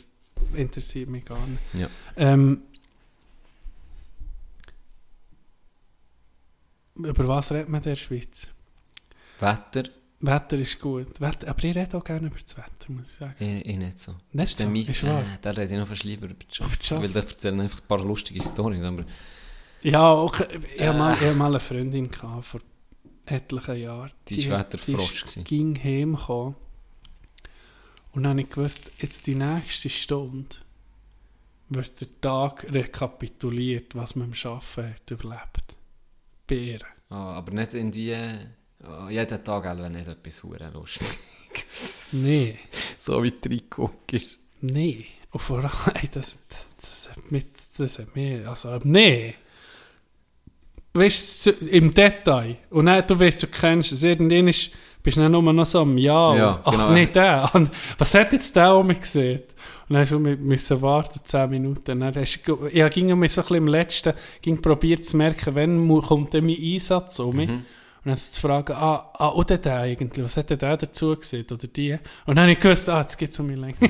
interessiert 0.55 1.09
mich 1.09 1.25
gar 1.25 1.45
nicht. 1.47 1.59
Ja. 1.73 1.88
Ähm, 2.15 2.61
über 6.95 7.27
was 7.27 7.51
redet 7.51 7.69
man 7.69 7.81
in 7.81 7.89
der 7.89 7.95
Schweiz? 7.95 8.49
Wetter, 9.39 9.89
Wetter 10.25 10.57
ist 10.57 10.79
gut. 10.79 11.19
Wetter, 11.19 11.49
aber 11.49 11.63
ich 11.65 11.75
rede 11.75 11.97
auch 11.97 12.03
gerne 12.03 12.27
über 12.27 12.37
das 12.39 12.55
Wetter, 12.57 12.89
muss 12.91 13.11
ich 13.11 13.17
sagen. 13.17 13.35
ich, 13.39 13.65
ich 13.65 13.77
nicht 13.77 13.99
so. 13.99 14.15
Nicht 14.31 14.57
so, 14.57 14.67
Mike, 14.69 14.91
ist 14.91 15.03
wahr. 15.05 15.21
äh, 15.21 15.37
da 15.41 15.51
rede 15.51 15.73
ich 15.73 15.79
noch 15.79 15.87
fast 15.87 16.03
lieber 16.05 16.25
über 16.27 16.33
den 16.35 16.49
Job. 16.49 16.69
Weil 17.01 17.09
der 17.09 17.23
erzählt 17.23 17.59
einfach 17.59 17.81
ein 17.81 17.87
paar 17.87 17.99
lustige 18.05 18.41
Storys. 18.41 18.83
Aber 18.85 19.03
Ja, 19.81 20.13
okay. 20.13 20.47
Ich 20.75 20.81
Äh. 20.81 20.93
mal, 20.93 21.13
ich 21.15 21.21
hatte 21.21 21.33
mal 21.35 21.47
eine 21.47 21.59
Freundin 21.59 22.09
gehabt, 22.09 22.45
vor 22.45 22.61
etlichen 23.25 23.75
Jahren. 23.81 24.11
Die 24.29 24.49
war 24.49 24.59
Wetterfrosch 24.59 25.21
gewesen. 25.21 25.43
ging 25.43 25.77
heimgekommen. 25.83 26.55
Und 28.13 28.23
dann 28.23 28.29
habe 28.31 28.41
ich 28.41 28.49
gewusst, 28.49 28.91
jetzt 28.99 29.27
die 29.27 29.35
nächste 29.35 29.89
Stunde 29.89 30.55
wird 31.69 31.99
der 31.99 32.21
Tag 32.21 32.65
rekapituliert, 32.71 33.95
was 33.95 34.15
man 34.15 34.31
im 34.31 34.49
Arbeiten 34.49 34.89
hat 34.93 35.11
überlebt. 35.11 35.77
Bären. 36.47 36.87
ah, 37.09 37.33
aber 37.33 37.51
nicht 37.51 37.73
irgendwie... 37.73 38.15
ah, 38.88 39.10
jeden 39.10 39.43
Tag 39.43 39.65
auch 39.65 39.89
nicht 39.89 40.07
etwas 40.07 40.43
hure 40.43 40.69
Lustiges. 40.73 42.14
Nee, 42.14 42.57
so 42.97 43.22
wie 43.23 43.31
du 43.31 43.49
reinguckst. 43.49 44.39
nee. 44.61 45.05
Und 45.31 45.39
vor 45.39 45.57
allem, 45.64 45.72
das, 46.14 46.38
das, 46.47 46.76
das 46.80 47.10
hat 47.10 47.31
mich, 47.31 47.45
das 47.76 47.97
hat 47.97 48.15
mich, 48.15 48.47
also, 48.47 48.80
nee. 48.84 49.34
Weißt 50.93 51.47
du, 51.47 51.51
im 51.72 51.91
Detail. 51.91 52.57
Und 52.69 52.85
dann, 52.85 53.05
du 53.07 53.19
weißt, 53.19 53.41
du 53.41 53.47
kennst 53.47 53.93
es, 53.93 54.03
irgendwann 54.03 54.47
ist, 54.47 54.69
bist 55.01 55.18
du 55.18 55.22
dann 55.22 55.31
nur 55.31 55.41
noch 55.51 55.65
so 55.65 55.80
am 55.81 55.97
Ja. 55.97 56.35
Ja, 56.35 56.61
Ach, 56.64 56.72
genau. 56.72 56.91
nicht 56.91 57.15
der. 57.15 57.49
Was 57.97 58.14
hat 58.14 58.31
jetzt 58.31 58.55
der 58.55 58.76
um 58.76 58.85
mich 58.85 58.99
gesehen? 59.01 59.41
Und 59.89 59.95
dann 59.95 60.01
hast 60.01 60.11
du 60.11 60.19
müssen 60.19 60.81
warten, 60.84 61.19
10 61.23 61.49
Minuten. 61.49 61.99
Dann 61.99 62.15
hast 62.15 62.43
du, 62.45 62.68
ich 62.72 62.89
ging 62.91 63.07
mir 63.18 63.27
so 63.27 63.41
ein 63.41 63.47
bisschen 63.47 63.57
im 63.57 63.68
Letzten, 63.68 64.14
ging 64.41 64.61
probiert 64.61 65.03
zu 65.03 65.18
merken, 65.18 65.55
wann 65.55 66.01
kommt 66.03 66.34
denn 66.34 66.45
mein 66.45 66.57
Einsatz 66.61 67.18
um 67.18 67.35
mich. 67.35 67.49
Mhm. 67.49 67.65
Und 68.05 68.09
dann 68.09 68.17
zu 68.17 68.41
fragen, 68.41 68.73
ah, 68.73 69.11
ah, 69.17 69.30
oder 69.30 69.57
der 69.57 69.80
eigentlich, 69.80 70.23
was 70.23 70.35
hat 70.35 70.49
der 70.49 70.77
dazu 70.77 71.15
gesehen, 71.15 71.45
oder 71.49 71.67
die? 71.67 71.93
Und 72.25 72.35
dann 72.35 72.43
habe 72.43 72.51
ich 72.51 72.59
gewusst, 72.59 72.89
ah, 72.89 73.01
jetzt 73.01 73.17
geht 73.17 73.31
es 73.31 73.39
um 73.39 73.47
mich 73.47 73.57
länger. 73.57 73.75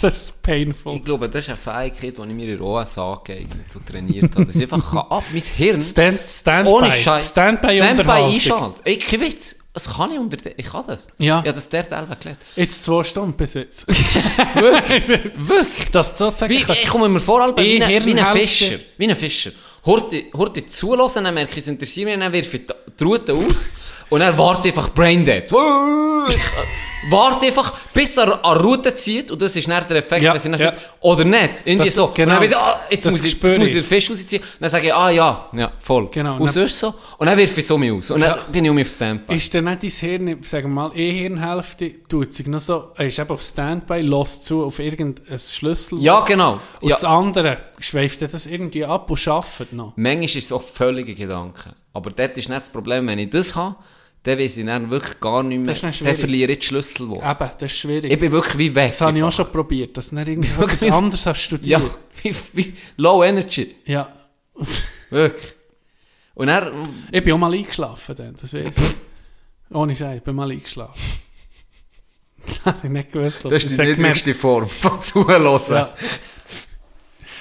Das 0.00 0.16
ist 0.16 0.42
painful. 0.42 0.92
Mhm. 0.92 0.98
Ich 0.98 1.04
glaube, 1.04 1.28
das 1.28 1.42
ist 1.42 1.48
eine 1.48 1.56
Fähigkeit, 1.56 2.18
die 2.18 2.28
ich 2.28 2.34
mir 2.34 2.54
in 2.54 2.60
OSA 2.60 3.20
gegeben 3.24 3.64
und 3.74 3.86
trainiert 3.86 4.34
habe. 4.34 4.46
Dass 4.46 4.56
ich 4.56 4.62
einfach 4.62 4.90
kann, 4.90 5.18
ab 5.18 5.24
mein 5.32 5.42
Hirn 5.42 5.80
Stand, 5.80 6.20
Standby. 6.28 6.72
ohne 6.72 6.92
Scheiß 6.92 7.30
Standby, 7.30 7.76
Standby 7.76 8.10
einschalten. 8.10 8.80
Ey, 8.84 8.98
kein 8.98 9.20
Witz. 9.20 9.56
Das 9.72 9.94
kann 9.94 10.10
ich 10.10 10.18
unter 10.18 10.38
Ich 10.56 10.66
kann 10.66 10.86
das. 10.86 11.08
Ja. 11.18 11.40
Ich 11.40 11.48
habe 11.48 11.52
das 11.52 11.68
dort 11.68 11.88
selber 11.90 12.16
gelernt. 12.16 12.40
Jetzt 12.56 12.82
zwei 12.82 13.04
Stunden 13.04 13.36
bis 13.36 13.54
jetzt. 13.54 13.86
Wirklich? 14.54 15.90
Das 15.92 16.16
sozusagen. 16.16 16.50
Wie, 16.50 16.64
ich 16.72 16.86
komme 16.88 17.10
mir 17.10 17.20
vor, 17.20 17.56
wie, 17.58 17.78
wie 17.78 17.82
ein. 17.84 18.36
Fischer. 18.36 18.78
Wie 18.96 19.06
ein 19.06 19.14
Fischer. 19.14 19.50
Horte, 19.86 20.24
horte 20.34 20.66
zulassen, 20.66 21.24
dann 21.24 21.34
merke 21.34 21.52
ich, 21.52 21.58
es 21.58 21.68
interessiert 21.68 22.06
mich, 22.08 22.18
dann 22.18 22.32
wirfe 22.32 22.56
ich 22.56 22.62
die 22.98 23.04
Route 23.04 23.32
aus 23.34 23.70
und 24.10 24.20
dann 24.20 24.36
warte 24.36 24.68
einfach 24.68 24.88
Braindead. 24.92 25.50
warte 27.08 27.46
einfach, 27.46 27.72
bis 27.94 28.16
er 28.16 28.44
an 28.44 28.58
Route 28.58 28.92
zieht 28.94 29.30
und 29.30 29.40
das 29.40 29.54
ist 29.54 29.68
nicht 29.68 29.90
der 29.90 29.98
Effekt, 29.98 30.22
Ja, 30.22 30.32
wenn 30.32 30.40
sie 30.40 30.50
dann 30.50 30.58
ja. 30.58 30.66
sagt, 30.66 30.80
oder 31.00 31.24
nicht. 31.24 31.60
Irgendwie 31.64 31.86
Das- 31.86 31.94
so. 31.94 32.08
genau. 32.12 32.34
Und 32.34 32.34
dann 32.34 32.42
weiss 32.42 32.50
ich, 32.50 32.56
ah, 32.56 32.80
jetzt, 32.90 33.06
Das 33.06 33.12
muss 33.12 33.24
ich, 33.24 33.42
jetzt 33.42 33.58
muss 33.58 33.68
ich 33.68 33.74
den 33.74 33.84
Fisch 33.84 34.10
rausziehen. 34.10 34.42
Dann 34.58 34.70
sage 34.70 34.86
ich, 34.88 34.94
ah 34.94 35.10
ja, 35.10 35.48
ja, 35.52 35.72
voll. 35.78 36.08
Genau. 36.10 36.34
Und 36.34 36.46
Dann- 36.46 36.52
sonst 36.54 36.80
so. 36.80 36.94
Und 37.18 37.26
dann 37.26 37.38
wirfe 37.38 37.60
ich 37.60 37.66
so 37.66 37.78
mich 37.78 37.92
aus. 37.92 38.10
Und 38.10 38.20
dann 38.22 38.30
Ja. 38.38 38.42
bin 38.50 38.64
ich 38.64 38.70
um 38.70 38.74
mich 38.76 38.86
auf 38.88 38.92
Standby. 38.92 39.36
Ist 39.36 39.54
dann 39.54 39.64
nicht 39.64 39.82
dein 39.84 39.90
Hirn, 39.90 40.42
sagen 40.42 40.68
wir 40.70 40.88
mal, 40.88 40.90
eh 40.98 41.12
Hirnhälfte, 41.12 41.92
tut 42.08 42.32
sich 42.34 42.46
noch 42.48 42.58
so, 42.60 42.90
ist 42.98 43.18
eben 43.20 43.30
auf 43.30 43.42
Standby, 43.42 44.00
lässt 44.00 44.44
zu 44.44 44.64
auf 44.64 44.78
irgendein 44.80 45.38
Schlüssel. 45.38 46.00
Ja, 46.00 46.20
genau. 46.22 46.54
Und 46.80 46.88
Ja. 46.88 46.96
das 46.96 47.04
andere 47.04 47.58
schweift 47.80 48.22
das 48.22 48.46
irgendwie 48.46 48.84
ab 48.84 49.10
und 49.10 49.28
arbeitet 49.28 49.72
noch. 49.72 49.92
Manchmal 49.96 50.24
ist 50.24 50.36
es 50.36 50.52
auch 50.52 50.62
völlige 50.62 51.14
Gedanken. 51.14 51.72
Aber 51.92 52.10
dort 52.10 52.36
ist 52.38 52.48
nicht 52.48 52.60
das 52.60 52.70
Problem, 52.70 53.06
wenn 53.06 53.18
ich 53.18 53.30
das 53.30 53.54
habe, 53.54 53.76
dann 54.22 54.38
weiß 54.38 54.56
ich 54.56 54.66
dann 54.66 54.90
wirklich 54.90 55.20
gar 55.20 55.42
nicht 55.42 55.58
mehr. 55.58 55.74
Das 55.74 55.80
dann 55.80 55.92
verliere 56.16 56.52
ich 56.52 56.58
die 56.58 56.66
Schlüsselwort. 56.66 57.22
Eben, 57.22 57.50
das 57.58 57.70
ist 57.72 57.78
schwierig. 57.78 58.12
Ich 58.12 58.18
bin 58.18 58.32
wirklich 58.32 58.58
wie 58.58 58.74
weg. 58.74 58.88
das 58.88 59.00
habe 59.00 59.16
ich 59.16 59.22
auch 59.22 59.32
schon 59.32 59.50
probiert, 59.52 59.96
dass 59.96 60.10
du 60.10 60.16
nicht 60.16 60.28
irgendwie 60.28 60.50
etwas 60.62 60.82
anderes 60.82 61.26
hast 61.26 61.38
Ja, 61.38 61.44
studiert. 61.44 61.82
wie, 62.22 62.34
wie 62.54 62.74
low 62.96 63.22
energy. 63.22 63.76
Ja. 63.84 64.12
Wirklich. 65.10 65.54
Und 66.34 66.48
er, 66.48 66.72
Ich 67.12 67.22
bin 67.22 67.32
auch 67.34 67.38
mal 67.38 67.52
eingeschlafen 67.52 68.16
dann, 68.16 68.34
das 68.34 68.52
weiß 68.52 68.68
ich. 68.78 69.74
Ohne 69.74 69.94
Scheiß, 69.94 70.18
ich 70.18 70.22
bin 70.22 70.34
mal 70.34 70.50
eingeschlafen. 70.50 71.00
habe 72.64 72.78
ich 72.82 72.90
nicht 72.90 73.12
gewusst. 73.12 73.44
das 73.44 73.64
ist 73.64 73.78
die 73.78 73.82
niedrigste 73.82 74.34
Form 74.34 74.68
von 74.68 75.00
Zuhören. 75.00 75.60
Ja. 75.68 75.94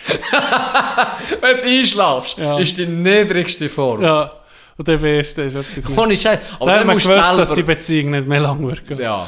Wenn 1.41 1.61
du 1.61 1.67
einschlafst, 1.67 2.37
Ja. 2.37 2.59
ist 2.59 2.77
die 2.77 2.85
niedrigste 2.85 3.69
Form. 3.69 4.03
ja. 4.03 4.31
Und 4.77 4.85
dann 4.89 4.99
du, 5.37 5.49
das 5.49 5.53
ist 5.53 5.77
etwas. 5.77 5.97
Ohne 5.97 6.17
Scheiß. 6.17 6.37
Aber 6.59 6.71
dann 6.71 6.85
man 6.85 6.97
musst 6.97 7.07
gewusst, 7.07 7.31
du 7.31 7.37
dass 7.37 7.47
die 7.47 7.55
selber... 7.55 7.75
Beziehung 7.75 8.11
nicht 8.11 8.27
mehr 8.27 8.41
lang 8.41 8.59
wird. 8.67 8.99
Ja. 8.99 9.25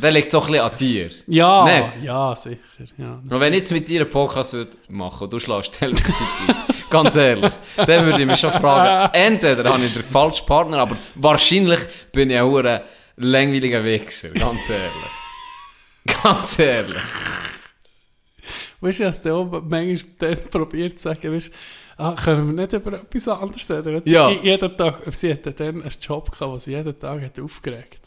Dann 0.00 0.14
liegt 0.14 0.28
es 0.28 0.34
auch 0.36 0.46
ein 0.46 0.52
bisschen 0.52 0.64
an 0.64 0.74
dir. 0.76 1.10
Ja, 1.26 1.64
Nicht? 1.64 2.02
ja, 2.04 2.36
sicher. 2.36 2.56
Ja. 2.96 3.18
Und 3.28 3.40
wenn 3.40 3.52
ich 3.52 3.58
jetzt 3.58 3.72
mit 3.72 3.88
dir 3.88 4.02
einen 4.02 4.10
Podcast 4.10 4.52
würde 4.52 4.70
machen 4.86 5.24
und 5.24 5.32
du 5.32 5.40
der 6.04 6.12
Zeit 6.12 6.28
ein, 6.46 6.54
ganz 6.90 7.16
ehrlich, 7.16 7.52
dann 7.76 8.06
würde 8.06 8.20
ich 8.20 8.26
mich 8.28 8.38
schon 8.38 8.52
fragen, 8.52 9.12
entweder 9.12 9.72
habe 9.72 9.84
ich 9.84 9.92
den 9.92 10.04
falschen 10.04 10.46
Partner, 10.46 10.78
aber 10.78 10.96
wahrscheinlich 11.16 11.80
bin 12.12 12.30
ich 12.30 12.38
ein 12.38 12.44
hure 12.44 12.82
langweiliger 13.16 13.82
Wichser, 13.82 14.28
ganz 14.30 14.70
ehrlich. 14.70 16.22
Ganz 16.22 16.58
ehrlich. 16.60 17.02
Weißt 18.80 19.00
du, 19.00 19.04
dass 19.04 19.20
der 19.20 19.34
auch 19.34 19.62
manchmal 19.62 19.98
dann 20.18 20.36
probiert 20.50 20.98
zu 20.98 21.08
sagen, 21.08 21.34
weißt, 21.34 21.50
ah, 21.98 22.14
können 22.14 22.46
wir 22.46 22.62
nicht 22.62 22.72
über 22.72 22.94
etwas 22.94 23.28
anderes 23.28 23.70
reden? 23.70 24.02
Ja. 24.06 24.30
Jeden 24.30 24.76
Tag, 24.76 25.02
sie 25.12 25.32
hatte 25.32 25.52
dann 25.52 25.82
einen 25.82 25.92
Job 26.00 26.30
gehabt, 26.30 26.52
wo 26.52 26.58
sie 26.58 26.72
jeden 26.72 26.98
Tag 26.98 27.22
hat 27.22 27.38
aufgeregt. 27.38 28.00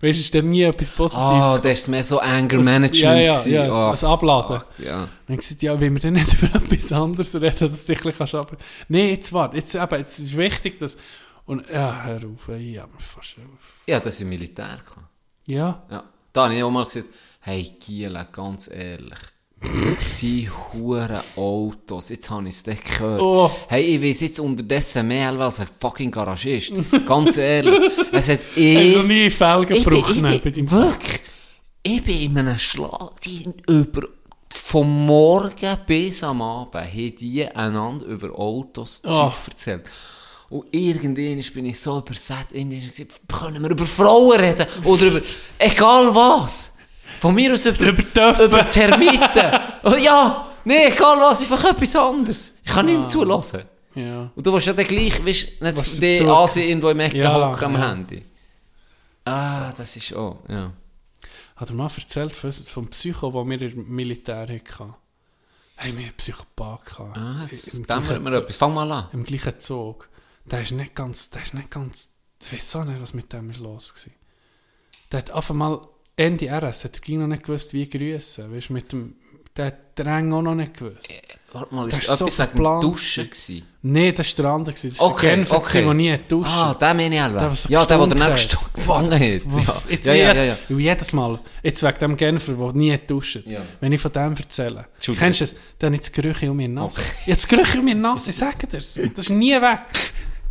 Weißt 0.00 0.18
du, 0.18 0.22
ist 0.22 0.34
dann 0.34 0.50
nie 0.50 0.62
etwas 0.62 0.90
Positives. 0.90 1.26
Ah, 1.32 1.58
das 1.58 1.78
ist 1.78 1.88
mehr 1.88 2.04
so 2.04 2.18
Anger 2.18 2.58
Management. 2.58 2.96
Ja, 2.96 3.14
ja, 3.14 3.32
gewesen. 3.32 3.52
ja, 3.52 3.90
das 3.90 4.04
Abladen. 4.04 4.58
fuck, 4.58 4.66
Ja. 4.78 5.08
Dann 5.26 5.36
gesagt, 5.36 5.62
ja, 5.62 5.80
wenn 5.80 5.94
wir 5.94 6.00
dann 6.00 6.14
nicht 6.14 6.34
über 6.42 6.54
etwas 6.54 6.92
anderes 6.92 7.34
reden, 7.34 7.70
dass 7.70 7.84
du 7.84 7.94
dich 7.94 8.04
ein 8.04 8.12
bisschen 8.12 8.38
arbeiten 8.38 8.62
Nein, 8.88 9.08
jetzt 9.08 9.32
warte, 9.32 9.56
jetzt, 9.56 9.74
eben, 9.74 9.98
jetzt 9.98 10.18
ist 10.18 10.36
wichtig, 10.36 10.78
dass... 10.78 10.98
Und, 11.46 11.64
ja, 11.72 12.02
hör 12.04 12.16
auf, 12.16 12.48
ey, 12.48 12.72
ja, 12.74 12.86
mir 12.86 13.00
fast 13.00 13.36
auf. 13.38 13.84
Ja, 13.86 14.00
das 14.00 14.16
ist 14.16 14.20
im 14.22 14.28
Militär. 14.28 14.80
gehabt. 14.84 15.08
Ja, 15.46 15.84
Ja. 15.90 16.04
Da 16.32 16.44
habe 16.44 16.54
ich 16.54 16.62
auch 16.62 16.70
mal 16.70 16.84
gesagt, 16.84 17.06
hey 17.40 17.62
Giele, 17.80 18.28
ganz 18.30 18.68
ehrlich. 18.68 19.18
Die 20.20 20.50
huren 20.50 21.20
Autos, 21.34 22.10
jetzt 22.10 22.28
habe 22.28 22.48
ich 22.48 22.56
es 22.56 22.62
dann 22.62 22.76
gehört. 22.76 23.22
Oh. 23.22 23.50
Hey, 23.68 23.96
ich 23.96 24.02
weiß 24.02 24.20
jetzt 24.20 24.38
unterdessen 24.40 25.08
mehr 25.08 25.30
als 25.30 25.60
ein 25.60 25.66
fucking 25.80 26.10
Garagist. 26.10 26.72
Ganz 27.06 27.38
ehrlich. 27.38 27.90
Es 28.12 28.28
hat 28.28 28.40
nie 28.56 29.30
ich 29.76 29.86
ich 30.34 30.42
bei 30.42 30.50
bin, 30.50 30.52
deinem 30.52 30.70
wirklich, 30.70 31.20
ich 31.82 32.04
bin 32.04 32.20
in 32.20 32.38
einem 32.38 32.58
Schlag 32.58 33.12
über 33.66 34.08
vom 34.52 35.06
Morgen 35.06 35.78
bis 35.86 36.22
am 36.24 36.42
Abend 36.42 36.74
haben 36.74 37.14
die 37.16 37.46
einander 37.46 38.04
über 38.06 38.38
Autos 38.38 39.00
Oh. 39.06 39.32
Erzählt. 39.46 39.84
Und 40.50 40.66
irgendwann 40.70 41.42
bin 41.54 41.66
ich 41.66 41.80
so 41.80 41.98
übersetzt, 41.98 42.52
irgendwie 42.52 42.80
gesagt, 42.86 43.20
können 43.28 43.62
wir 43.62 43.70
über 43.70 43.86
Frauen 43.86 44.38
reden? 44.38 44.66
Oder 44.84 45.06
über, 45.06 45.20
egal 45.58 46.14
was. 46.14 46.75
Von 47.20 47.34
mir 47.34 47.52
aus 47.52 47.66
über, 47.66 47.88
Über 47.88 48.44
über 48.44 48.70
Termiten. 48.70 49.60
Oh, 49.84 49.94
ja, 49.94 50.48
nee, 50.64 50.86
egal 50.86 51.16
was, 51.20 51.42
einfach 51.42 51.64
etwas 51.70 51.94
anderes. 51.94 52.54
Ich 52.64 52.72
kann 52.72 52.86
nicht 52.86 52.98
mehr 52.98 53.06
zulassen. 53.06 53.62
Ja. 53.94 54.30
Und 54.34 54.44
du 54.44 54.52
willst 54.52 54.66
ja 54.66 54.72
dann 54.72 54.84
gleich, 54.86 55.24
weißt 55.24 55.62
nicht 55.62 56.02
die 56.02 56.20
Asien 56.22 56.68
irgendwo 56.68 56.88
im 56.88 56.98
Ecken 57.00 57.18
Ja, 57.20 57.50
hocken 57.50 57.64
am 57.66 57.74
ja. 57.74 57.88
Handy. 57.90 58.24
Ah, 59.24 59.72
das 59.76 59.94
ist 59.96 60.12
auch, 60.14 60.38
ja. 60.48 60.72
Hat 61.56 61.70
er 61.70 61.74
mal 61.74 61.88
erzählt 61.96 62.32
vom 62.32 62.88
Psycho, 62.88 63.30
den 63.30 63.48
wir 63.60 63.72
im 63.72 63.88
Militär 63.94 64.42
hatten? 64.42 64.94
Hey, 65.76 65.92
wir 65.92 65.98
hatten 65.98 66.04
einen 66.04 66.12
Psychopath. 66.16 66.84
gehabt. 66.84 67.16
Ah, 67.16 67.46
das 67.48 67.82
dämmert 67.82 68.22
mir 68.22 68.36
etwas. 68.36 68.56
Fang 68.56 68.74
mal 68.74 68.90
an. 68.90 69.08
Im 69.12 69.24
gleichen 69.24 69.58
Zug. 69.60 70.08
Der 70.44 70.60
ist 70.62 70.72
nicht 70.72 70.94
ganz, 70.94 71.30
der 71.30 71.42
ist 71.42 71.54
nicht 71.54 71.70
ganz, 71.70 72.14
ich 72.42 72.52
weiß 72.52 72.76
auch 72.76 72.84
nicht, 72.84 73.00
was 73.00 73.14
mit 73.14 73.32
dem 73.32 73.50
ist 73.50 73.60
los 73.60 73.92
war. 73.94 74.12
Der 75.12 75.18
hat 75.20 75.30
einfach 75.30 75.54
mal, 75.54 75.80
Ende 76.16 76.46
RS, 76.48 76.84
hat 76.84 77.02
ging 77.02 77.20
noch 77.20 77.26
nicht 77.26 77.42
gewusst, 77.44 77.72
wie 77.74 77.88
grüßen. 77.88 78.54
Weißt 78.54 78.70
du, 78.70 78.72
mit 78.72 78.90
dem, 78.92 79.14
der 79.56 79.66
hat 79.66 79.98
den 79.98 80.32
auch 80.32 80.42
noch 80.42 80.54
nicht 80.54 80.74
gewusst. 80.74 81.08
Warte 81.52 81.74
mal, 81.74 81.88
Das 81.88 82.02
ist 82.02 82.08
ist 82.10 82.18
so 82.18 82.26
etwas 82.42 82.80
Duschen 82.82 83.24
gewesen. 83.24 83.62
Nein, 83.82 84.14
das 84.14 84.36
war 84.38 84.42
der 84.44 84.52
andere. 84.52 84.74
Das 84.74 84.98
war 84.98 85.06
Okay, 85.10 85.26
der 85.26 85.36
Genfer, 85.36 85.56
okay. 85.58 85.84
der 85.84 85.94
nie 85.94 86.18
duschen 86.28 86.52
Ah, 86.52 86.74
der 86.74 86.94
meine 86.94 87.14
ich 87.14 87.20
Der, 87.20 87.24
Elbe. 87.26 87.40
was 87.50 87.62
so 87.62 87.68
Ja, 87.70 87.84
der, 87.86 87.98
der 87.98 88.06
daneben 88.08 88.48
gezwungen 88.74 89.12
hat. 89.12 89.20
Ja. 89.20 89.82
Jetzt 89.88 90.06
Ja, 90.06 90.14
ja, 90.14 90.34
ja, 90.44 90.56
jedes 90.68 91.12
Mal, 91.12 91.38
jetzt 91.62 91.82
wegen 91.82 91.98
dem 91.98 92.16
Genfer, 92.16 92.52
der 92.54 92.72
nie 92.72 92.98
duscht, 93.06 93.42
Ja. 93.46 93.60
wenn 93.80 93.92
ich 93.92 94.00
von 94.00 94.12
dem 94.12 94.34
erzähle, 94.36 94.86
kennst 95.18 95.40
du 95.40 95.44
es, 95.44 95.56
dann 95.78 95.88
habe 95.88 95.94
ich 95.96 96.00
das 96.00 96.12
Gerüche 96.12 96.50
um 96.50 96.56
meine 96.56 96.72
Nase. 96.74 97.00
Okay. 97.00 97.10
Ich 97.20 97.22
habe 97.26 97.34
das 97.36 97.48
Gerüche 97.48 97.78
um 97.78 97.84
meine 97.84 98.00
Nase, 98.00 98.30
ich 98.30 98.36
sage 98.36 98.66
dir 98.66 98.78
das. 98.78 98.94
Das 98.94 99.18
ist 99.18 99.30
nie 99.30 99.52
weg. 99.54 99.80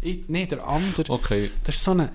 Ich, 0.01 0.19
nee, 0.27 0.45
der 0.45 0.65
andere, 0.67 1.09
Okay. 1.11 1.51
das 1.63 1.75
ist 1.75 1.83
so 1.83 1.91
eine, 1.91 2.11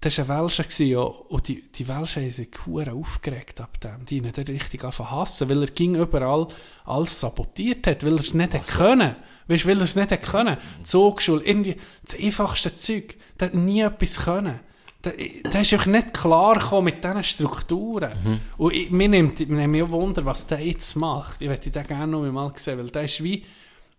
das 0.00 0.16
war 0.16 0.38
ein 0.38 0.42
Welscher, 0.44 0.84
ja, 0.84 1.00
und 1.00 1.46
die, 1.46 1.62
die 1.70 1.86
Welscher 1.86 2.22
haben 2.22 2.30
sich 2.30 2.48
aufgeregt 2.66 3.60
ab 3.60 3.78
dem. 3.80 4.06
Die 4.06 4.20
haben 4.20 4.32
ihn 4.34 4.44
richtig 4.46 4.82
angefangen 4.82 5.10
hassen, 5.10 5.48
weil 5.50 5.62
er 5.62 5.70
ging 5.70 5.94
überall 5.94 6.48
alles 6.86 7.20
sabotiert 7.20 7.86
hat, 7.86 8.02
weil 8.04 8.14
er 8.14 8.20
es 8.20 8.32
nicht 8.32 8.54
hätte 8.54 8.72
können. 8.72 9.14
Weißt 9.46 9.64
du, 9.64 9.68
weil 9.68 9.76
er 9.76 9.84
es 9.84 9.96
nicht 9.96 10.10
hätte 10.10 10.30
können. 10.30 10.56
Zugschule, 10.84 11.44
irgendwie, 11.44 11.76
das 12.02 12.18
einfachste 12.18 12.74
Zeug. 12.74 13.16
Der 13.38 13.48
hat 13.48 13.54
nie 13.54 13.82
etwas 13.82 14.16
können. 14.16 14.60
Der, 15.04 15.12
der 15.12 15.60
ist 15.60 15.72
einfach 15.72 15.86
nicht 15.86 16.14
klar 16.14 16.58
gekommen 16.58 16.86
mit 16.86 17.04
diesen 17.04 17.22
Strukturen. 17.22 18.40
Und 18.56 18.72
ich, 18.72 18.90
mir 18.90 19.08
nimmt, 19.08 19.46
mir 19.48 19.68
nimmt 19.68 19.88
auch 19.88 19.92
Wunder, 19.92 20.24
was 20.24 20.46
der 20.46 20.60
jetzt 20.60 20.94
macht. 20.94 21.42
Ich 21.42 21.48
hätte 21.50 21.70
den 21.70 21.84
gerne 21.84 22.06
noch 22.06 22.30
mal 22.32 22.52
sehen, 22.56 22.78
weil 22.78 22.88
der 22.88 23.04
ist 23.04 23.22
wie 23.22 23.44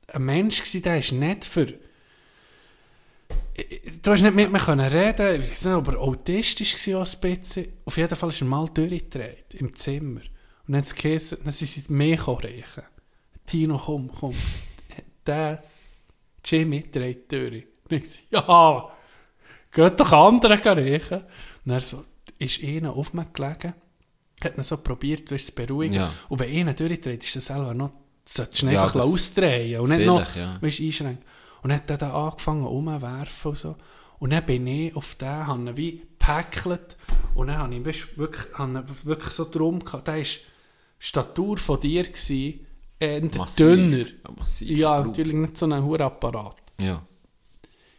ein 0.08 0.24
Mensch 0.24 0.60
gewesen, 0.60 0.82
der 0.82 0.98
ist 0.98 1.12
nicht 1.12 1.46
für 1.46 1.68
Du 4.02 4.12
hast 4.12 4.22
nicht 4.22 4.36
mit 4.36 4.52
mir 4.52 4.60
können 4.60 4.88
reden. 4.88 5.42
Ich 5.42 5.52
weiß 5.52 5.66
nicht, 5.66 5.76
ob 5.76 5.88
er 5.90 6.00
autistisch 6.00 6.88
war, 6.88 7.06
ein 7.06 7.20
bisschen. 7.22 7.68
Auf 7.86 7.98
jeden 7.98 8.16
Fall 8.16 8.30
ist 8.30 8.42
er 8.42 8.48
mal 8.48 8.68
durchgedreht 8.68 9.54
im 9.56 9.74
Zimmer. 9.76 10.22
Und 10.22 10.74
dann 10.74 10.78
hat 10.78 10.86
es 10.86 10.96
geheißen, 10.96 11.40
dann 11.44 11.52
sind 11.52 11.68
sie 11.68 11.94
mehr 11.94 12.20
reichen. 12.28 12.84
Tino, 13.46 13.78
komm, 13.78 14.10
komm. 14.12 14.36
Der 15.26 15.64
Jimmy 16.44 16.90
dreht 16.90 17.32
durch. 17.32 17.66
Und 17.90 17.98
ich 17.98 18.10
so, 18.10 18.24
ja, 18.32 18.90
geht 19.72 20.00
doch 20.00 20.12
andere 20.12 20.54
reichen. 20.54 21.24
Und 21.66 21.72
er 21.72 21.82
so, 21.82 22.04
ist 22.40 22.60
ihnen 22.60 22.88
auf 22.88 23.14
mir 23.14 23.26
gelegen, 23.34 23.74
hat 24.44 24.58
ihn 24.58 24.64
so 24.64 24.78
probiert, 24.78 25.30
du 25.30 25.38
zu 25.38 25.54
beruhigen. 25.54 25.96
Ja. 25.96 26.12
Und 26.30 26.40
wenn 26.40 26.56
einer 26.56 26.74
durchdreht, 26.74 27.24
ist 27.24 27.36
das 27.36 27.46
selber 27.46 27.74
noch, 27.74 27.92
solltest 28.26 28.62
du 28.62 28.66
ihn 28.68 28.74
Ja, 28.74 28.84
einfach 28.84 29.02
ausdrehen 29.02 29.80
und 29.82 29.90
nicht 29.90 30.06
noch, 30.06 30.36
ja. 30.36 30.58
weißt, 30.62 30.80
einschränken. 30.80 31.24
Und 31.64 31.70
dann 31.70 31.80
hat 31.82 32.02
er 32.02 32.14
angefangen 32.14 32.66
umzuwerfen 32.66 33.50
und 33.50 33.58
so. 33.58 33.76
Und 34.20 34.32
dann 34.32 34.46
bin 34.46 34.68
ich 34.68 34.96
auf 34.96 35.16
den, 35.16 35.48
habe 35.48 35.62
ihn 35.62 35.78
wie 35.78 36.02
gepäckelt 36.22 36.98
und 37.36 37.48
dann 37.48 37.58
habe 37.58 37.76
ich 37.76 37.86
weißt, 37.86 38.18
wirklich, 38.18 38.54
habe 38.54 38.84
wirklich 39.04 39.32
so 39.34 39.46
drum 39.50 39.84
gehabt. 39.84 40.08
Der 40.08 40.18
war 40.18 40.26
Statur 41.00 41.58
von 41.58 41.80
dir, 41.80 42.04
gewesen, 42.04 42.66
eher 43.00 43.22
Massiv. 43.36 43.66
dünner. 43.66 44.06
Ja, 44.06 44.32
massiv. 44.38 44.78
Ja, 44.78 44.96
Blut. 45.02 45.08
natürlich 45.08 45.34
nicht 45.34 45.58
so 45.58 45.66
ein 45.66 45.84
Hurapparat. 45.84 46.58
Ja. 46.80 47.02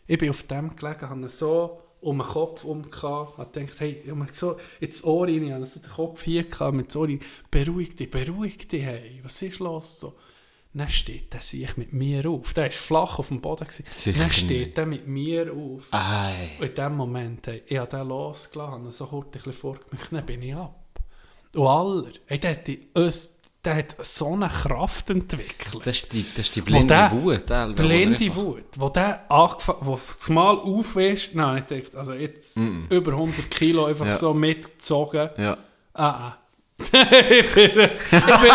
Ich 0.07 0.19
bin 0.19 0.31
auf 0.31 0.43
dem 0.45 0.75
gelegen, 0.77 1.09
habe 1.09 1.21
ihn 1.21 1.29
so 1.29 1.81
um 2.01 2.19
den 2.19 2.27
Kopf 2.27 2.65
um 2.65 2.83
gehabt, 2.83 3.39
habe 3.39 3.51
gedacht, 3.53 3.81
hey, 3.81 4.03
ich 4.05 4.11
habe 4.11 4.27
so 4.31 4.57
ins 4.81 5.05
Ohr 5.05 5.27
rein, 5.27 5.45
ich 5.45 5.53
habe 5.53 5.67
so 5.67 5.81
den 5.81 5.91
Kopf 5.91 6.23
hier 6.23 6.45
gehabt, 6.45 6.75
mit 6.75 6.91
so 6.91 7.01
Ohr 7.01 7.09
rein, 7.09 7.21
beruhig 7.51 7.97
dich, 7.97 8.11
beruhig 8.11 8.69
dich, 8.69 8.83
hey, 8.83 9.21
was 9.23 9.41
ist 9.43 9.61
los? 9.61 10.01
So. 10.01 10.15
Dann 10.75 10.89
steht 10.89 11.35
der 11.35 11.43
sich 11.43 11.77
mit 11.77 11.93
mir 11.93 12.27
auf. 12.31 12.55
Der 12.55 12.65
war 12.65 12.71
flach 12.71 13.19
auf 13.19 13.29
dem 13.29 13.41
Boden. 13.43 13.67
Gewesen. 13.67 14.15
Dann 14.19 14.31
steht 14.31 14.77
der 14.79 14.87
mit 14.87 15.07
mir 15.07 15.53
auf. 15.53 15.89
Ei. 15.91 16.57
Und 16.61 16.69
in 16.71 16.75
dem 16.75 16.97
Moment, 16.97 17.47
hey, 17.47 17.63
ich 17.67 17.77
habe 17.77 17.91
den 17.95 18.09
losgelassen, 18.09 18.91
so 18.91 19.07
kurz 19.07 19.27
ein 19.27 19.31
bisschen 19.33 19.53
vorgemischt, 19.53 20.13
dann 20.13 20.25
bin 20.25 20.43
ich 20.43 20.55
ab. 20.55 20.79
Und 21.55 21.67
aller, 21.67 22.13
hey, 22.25 22.39
der, 22.39 22.51
hat 22.53 22.67
die, 22.67 22.89
der 23.65 23.77
hat 23.77 23.97
so 24.05 24.33
eine 24.33 24.49
Kraft 24.49 25.11
entwickelt. 25.11 25.87
Das 25.87 25.97
ist 25.97 26.13
die, 26.15 26.25
das 26.35 26.47
ist 26.47 26.57
die 26.57 26.63
blinde 26.63 26.87
der- 26.87 27.13
Wut. 27.13 27.45
Wo 27.51 27.73
Blinde 27.83 28.25
er 28.25 28.37
Wut, 28.37 28.65
wo 28.79 28.89
der 28.89 29.31
angefangen, 29.31 29.79
wo 29.83 29.97
zumal 29.97 30.57
auf 30.57 30.97
ist, 30.97 31.35
nein, 31.35 31.59
ich 31.59 31.83
dachte, 31.83 31.99
also 31.99 32.15
jetzt 32.15 32.57
über 32.89 33.13
100 33.13 33.51
Kilo 33.51 33.85
einfach 33.85 34.07
Ja. 34.07 34.13
so 34.13 34.33
mitgezogen. 34.33 35.29
Ja. 35.37 35.59
Ah, 35.93 36.09
ah. 36.09 36.39
Ich 36.89 37.55
bin, 37.55 37.79
ich 37.79 38.11
bin, 38.11 38.53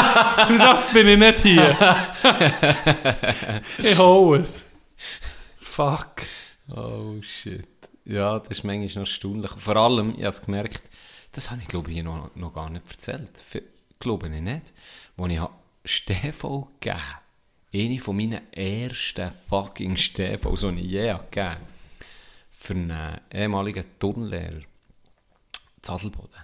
für 0.47 0.57
das 0.57 0.91
bin 0.91 1.07
ich 1.07 1.17
nicht 1.17 1.39
hier. 1.39 1.77
ich 3.77 3.97
hole 3.97 4.39
es. 4.39 4.65
Fuck. 5.57 6.23
Oh 6.69 7.21
shit. 7.21 7.67
Ja, 8.05 8.39
das 8.39 8.49
ist 8.49 8.63
manchmal 8.63 8.87
noch 8.87 8.97
erstaunlich. 8.97 9.51
Vor 9.51 9.75
allem, 9.75 10.11
ich 10.11 10.17
habe 10.17 10.27
es 10.29 10.41
gemerkt, 10.41 10.83
das 11.31 11.51
habe 11.51 11.61
ich 11.61 11.67
glaube 11.67 11.89
ich 11.89 11.95
hier 11.95 12.03
noch, 12.03 12.35
noch 12.35 12.53
gar 12.53 12.69
nicht 12.69 12.89
erzählt. 12.89 13.29
F 13.35 13.61
glaube 13.99 14.27
ich 14.27 14.41
nicht. 14.41 14.73
Als 15.17 15.31
ich 15.31 15.39
habe 15.39 15.53
Stefan 15.85 16.65
gegeben 16.79 17.01
eine 17.73 17.99
von 17.99 18.15
meinen 18.15 18.53
ersten 18.53 19.31
fucking 19.49 19.97
Stefan, 19.97 20.75
die 20.75 20.81
ich 20.81 20.91
je 20.91 21.11
habe 21.11 21.27
gegeben 21.29 21.57
für 22.49 22.73
einen 22.73 23.19
ehemaligen 23.31 23.85
Turnlehrer, 23.99 24.61
Zadelboden, 25.81 26.43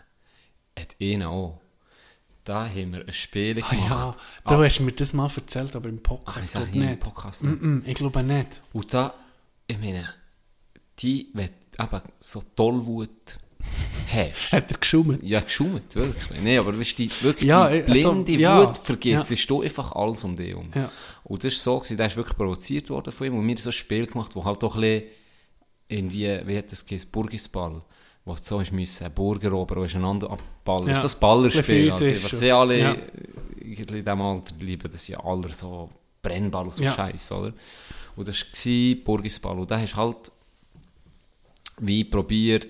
hat 0.78 0.96
ihn 1.00 1.24
auch. 1.24 1.60
Da 2.44 2.68
haben 2.68 2.92
wir 2.94 3.06
ein 3.08 3.14
Spiel 3.14 3.62
Ah, 3.64 3.70
gemacht. 3.70 4.20
ja, 4.46 4.56
du 4.58 4.64
hast 4.64 4.80
mir 4.82 4.92
das 4.92 5.14
mal 5.14 5.30
erzählt, 5.34 5.76
aber 5.76 5.88
im 5.90 5.98
Ah, 6.00 6.02
Podcast 6.04 6.44
ich 6.46 6.52
sage 6.52 6.66
glaub 6.66 6.74
hier 6.74 6.84
im 6.84 6.90
nicht. 6.90 7.00
Podcast 7.00 7.44
Mm 7.44 7.48
nicht. 7.50 7.62
-mm, 7.64 7.82
ich 7.86 7.96
glaube 7.96 8.24
nicht. 8.24 8.62
Und 8.74 8.94
da, 8.94 9.14
ich 9.68 9.78
meine, 9.80 10.10
die, 11.00 11.30
wenn 11.34 11.50
eben 11.80 12.02
so 12.20 12.44
Tollwut 12.56 13.38
hast, 14.12 14.52
Hat 14.52 14.72
er 14.72 14.78
geschummelt? 14.78 15.24
ja, 15.24 15.40
geschummelt, 15.40 15.96
wirklich. 15.96 16.42
Nee, 16.42 16.58
aber 16.58 16.78
weißt 16.78 17.00
du, 17.00 17.04
die, 17.08 17.12
wirklich 17.22 17.48
Ja, 17.50 17.70
die 17.70 17.82
also, 17.84 18.12
blinde 18.24 18.34
ja, 18.34 18.60
Wut 18.68 18.78
vergisst, 18.78 19.30
ja. 19.30 19.34
ist 19.36 19.50
du 19.50 19.62
einfach 19.62 19.94
alles 19.94 20.24
um 20.26 20.36
dich 20.36 20.50
herum. 20.50 20.70
Ja. 20.76 20.92
Und 21.24 21.44
das 21.46 21.54
ist 21.54 21.64
so, 21.64 21.78
gewesen, 21.80 21.96
der 21.98 22.08
ist 22.08 22.18
wirklich 22.18 22.36
provoziert 22.38 22.90
worden 22.90 23.14
von 23.14 23.28
ihm 23.28 23.38
und 23.38 23.46
mir 23.46 23.58
so 23.58 23.70
ein 23.70 23.74
Spiel 23.74 24.06
gemacht, 24.06 24.36
wo 24.36 24.44
halt 24.44 24.62
doch 24.62 24.76
ein 24.76 24.82
bisschen, 24.82 25.04
irgendwie, 25.88 26.40
wie 26.46 26.58
hat 26.58 26.72
das 26.72 26.86
geheißen, 26.86 27.10
Burgisball, 27.10 27.82
wo 28.26 28.36
so 28.36 28.60
hast 28.60 28.72
müssen, 28.72 29.12
Burger 29.14 29.48
erobern 29.48 29.80
und 29.80 29.96
einander 29.96 30.30
abballern. 30.32 30.90
Ja. 30.90 30.96
So 31.00 31.08
ein 31.08 31.20
Ballerspiel. 31.20 31.86
Ein 31.86 31.92
physisch 31.92 32.32
Was 32.32 32.40
sie 32.40 32.52
alle, 32.52 32.80
Ja. 32.80 32.96
in 33.60 33.76
diesem 33.86 34.22
Alter 34.22 34.56
lieben 34.60 34.92
das 34.92 35.08
ja 35.08 35.20
alle 35.20 35.54
so 35.54 35.90
Brennball 36.22 36.66
und 36.66 36.74
so 36.74 36.84
Ja. 36.84 36.94
Scheiß, 36.94 37.32
oder? 37.34 37.54
Und 38.16 38.28
das 38.28 38.42
war 38.42 38.96
Burgisball. 39.04 39.60
Und 39.60 39.72
da 39.72 39.80
hast 39.80 39.94
du 39.94 39.98
halt 39.98 40.32
wie 41.80 42.04
probiert, 42.04 42.68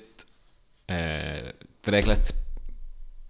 äh, 0.87 1.53
die 1.85 1.89
Regeln 1.89 2.23
zu 2.23 2.33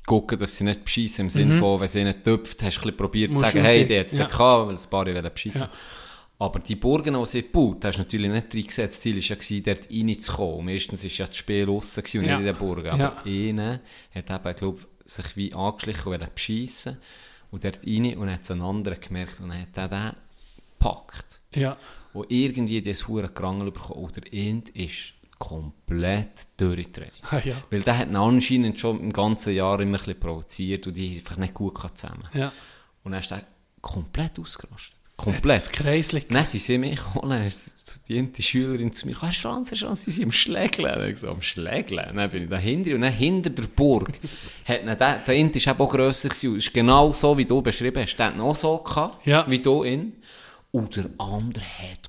gucken, 0.05 0.37
dass 0.37 0.55
sie 0.57 0.63
nicht 0.63 0.83
beschissen 0.83 1.25
im 1.25 1.29
Sinne 1.29 1.57
von, 1.57 1.79
wenn 1.79 1.87
sie 1.87 2.03
nicht 2.03 2.23
tüpft, 2.23 2.61
hast 2.63 2.81
du 2.83 2.89
ein 2.89 2.95
probiert 2.97 3.31
zu 3.31 3.37
Mhm. 3.37 3.41
Sagen, 3.41 3.61
hey, 3.63 3.85
die 3.85 3.99
hat 3.99 4.05
es 4.07 4.13
ja. 4.13 4.19
ja. 4.19 4.25
gehabt, 4.27 4.67
weil 4.67 4.75
das 4.75 4.87
paar 4.87 5.05
wollen 5.05 5.33
beschissen. 5.33 5.61
Ja. 5.61 5.69
Aber 6.43 6.59
die 6.59 6.75
Burgen, 6.75 7.13
die 7.17 7.25
sie 7.25 7.41
gebaut 7.43 7.85
hast 7.85 7.95
du 7.97 8.01
natürlich 8.01 8.29
nicht 8.29 8.53
reingesetzt. 8.53 8.95
Das 8.95 8.99
Ziel 9.01 9.15
war 9.15 9.37
ja, 9.37 9.61
dort 9.73 9.89
reinzukommen. 9.89 10.65
Meistens 10.65 11.03
war 11.05 11.11
ja 11.11 11.25
das 11.25 11.37
Spiel 11.37 11.65
draussen 11.65 12.03
und 12.03 12.13
Ja. 12.13 12.21
nicht 12.21 12.31
in 12.39 12.45
den 12.45 12.55
Burgen. 12.57 12.89
Aber 12.89 12.99
Ja. 13.23 13.23
einer 13.25 13.79
hat 14.13 14.29
eben, 14.29 14.55
glaub, 14.57 14.87
sich 15.05 15.37
wie 15.37 15.53
angeschlichen 15.53 16.11
und 16.13 16.35
beschissen. 16.35 16.97
Und 17.49 17.63
dort 17.63 17.85
rein 17.87 18.17
und 18.17 18.29
hat 18.31 18.41
es 18.41 18.51
einen 18.51 18.61
anderen 18.61 18.99
gemerkt 18.99 19.39
und 19.39 19.49
dann 19.49 19.61
hat 19.61 19.77
er 19.77 19.87
den 19.87 20.15
gepackt. 20.79 21.39
Ja. 21.55 21.77
Und 22.13 22.29
irgendwie 22.29 22.81
das 22.81 23.07
hure 23.07 23.29
Krangel 23.29 23.71
bekommen. 23.71 24.03
Und 24.05 24.15
der 24.17 24.33
End 24.33 24.67
ist 24.69 25.13
komplett 25.39 26.47
durchgedreht. 26.57 27.13
Ah, 27.31 27.39
ja. 27.43 27.55
Weil 27.69 27.81
der 27.81 27.97
hat 27.99 28.07
ihn 28.09 28.15
anscheinend 28.17 28.79
schon 28.79 28.99
im 28.99 29.13
ganzen 29.13 29.53
Jahr 29.53 29.79
immer 29.79 29.97
ein 29.97 30.03
bisschen 30.03 30.19
provoziert 30.19 30.87
und 30.87 30.97
die 30.97 31.15
einfach 31.17 31.37
nicht 31.37 31.53
gut 31.53 31.77
zusammen. 31.97 32.27
Ja. 32.33 32.51
Und 33.03 33.13
dann 33.13 33.21
ist 33.21 33.31
der 33.31 33.45
komplett 33.81 34.39
ausgerastet. 34.39 34.97
Das 35.15 35.25
Komplett. 35.25 35.73
Kreisli. 35.73 36.25
Dann 36.29 36.43
sind 36.43 36.61
sie 36.61 36.77
mich 36.77 36.99
gekommen, 36.99 37.45
ist 37.45 37.87
so 37.87 37.99
die 38.07 38.43
Schülerin 38.43 38.91
zu 38.91 39.05
mir, 39.07 39.15
«Hast 39.21 39.37
du 39.37 39.41
Chance, 39.43 39.71
hast 39.71 39.81
du 39.81 39.85
Chance?» 39.85 40.03
Sie 40.05 40.11
sind 40.11 40.25
am 40.25 40.31
Schlägeln. 40.31 41.01
Ich 41.03 41.13
gesagt, 41.13 41.33
am 41.33 41.41
Schlägeln? 41.41 42.15
Dann 42.15 42.29
bin 42.29 42.43
ich 42.43 42.49
dahinter 42.49 42.95
und 42.95 43.01
dann 43.01 43.13
hinter 43.13 43.49
der 43.51 43.63
Burg 43.63 44.09
hat 44.67 44.85
der, 44.85 44.95
der 45.19 45.35
Int 45.35 45.55
war 45.65 45.73
eben 45.73 45.81
auch 45.81 45.89
grösser 45.91 46.29
gewesen, 46.29 46.57
ist 46.57 46.73
genau 46.73 47.13
so, 47.13 47.37
wie 47.37 47.45
du 47.45 47.61
beschrieben 47.61 48.01
hast. 48.01 48.17
Der 48.17 48.27
hat 48.27 48.39
auch 48.39 48.55
so 48.55 48.77
gehabt, 48.79 49.25
Ja. 49.25 49.45
wie 49.49 49.59
du 49.59 49.83
ihn. 49.83 50.13
Und 50.71 50.95
der 50.95 51.05
andere 51.19 51.63
hat 51.63 51.99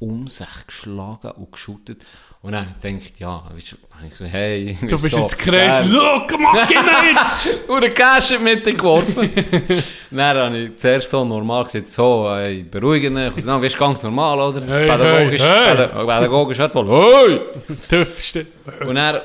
um 0.00 0.26
sich 0.26 0.48
geschlagen 0.66 1.30
und 1.32 1.52
geschüttet. 1.52 2.04
Und 2.40 2.52
dann 2.52 2.72
denkt 2.80 3.18
ja, 3.18 3.42
weißt 3.52 3.76
du, 4.20 4.24
hey, 4.26 4.76
Du 4.82 4.96
bist 5.00 5.14
so, 5.16 5.20
jetzt 5.22 5.36
crazy. 5.38 5.88
Look, 5.88 6.38
mach 6.38 6.68
geh 6.68 6.76
mit! 6.76 7.68
und 7.68 7.80
der 7.82 7.90
Cash 7.90 8.30
in 8.30 8.38
die 8.38 8.44
Mitte 8.44 8.72
geworfen. 8.74 9.28
dann 10.12 10.36
habe 10.36 10.56
ich 10.58 10.76
zuerst 10.76 11.10
so 11.10 11.24
normal 11.24 11.64
gesagt, 11.64 11.88
so, 11.88 12.28
ey, 12.30 12.62
beruhigen 12.62 13.16
dich. 13.16 13.34
Und 13.34 13.46
dann, 13.46 13.60
weißt 13.60 13.74
du, 13.74 13.78
ganz 13.78 14.02
normal, 14.04 14.38
oder? 14.40 14.60
Hey, 14.72 14.86
pädagogisch, 14.88 15.42
hey, 15.42 15.66
hey. 15.66 15.76
päda- 15.76 16.06
pädagogisch 16.06 16.58
hat 16.60 16.74
wohl, 16.76 16.88
hey! 16.88 17.40
Tüffste. 17.88 18.46
Und 18.86 18.94
dann 18.94 19.20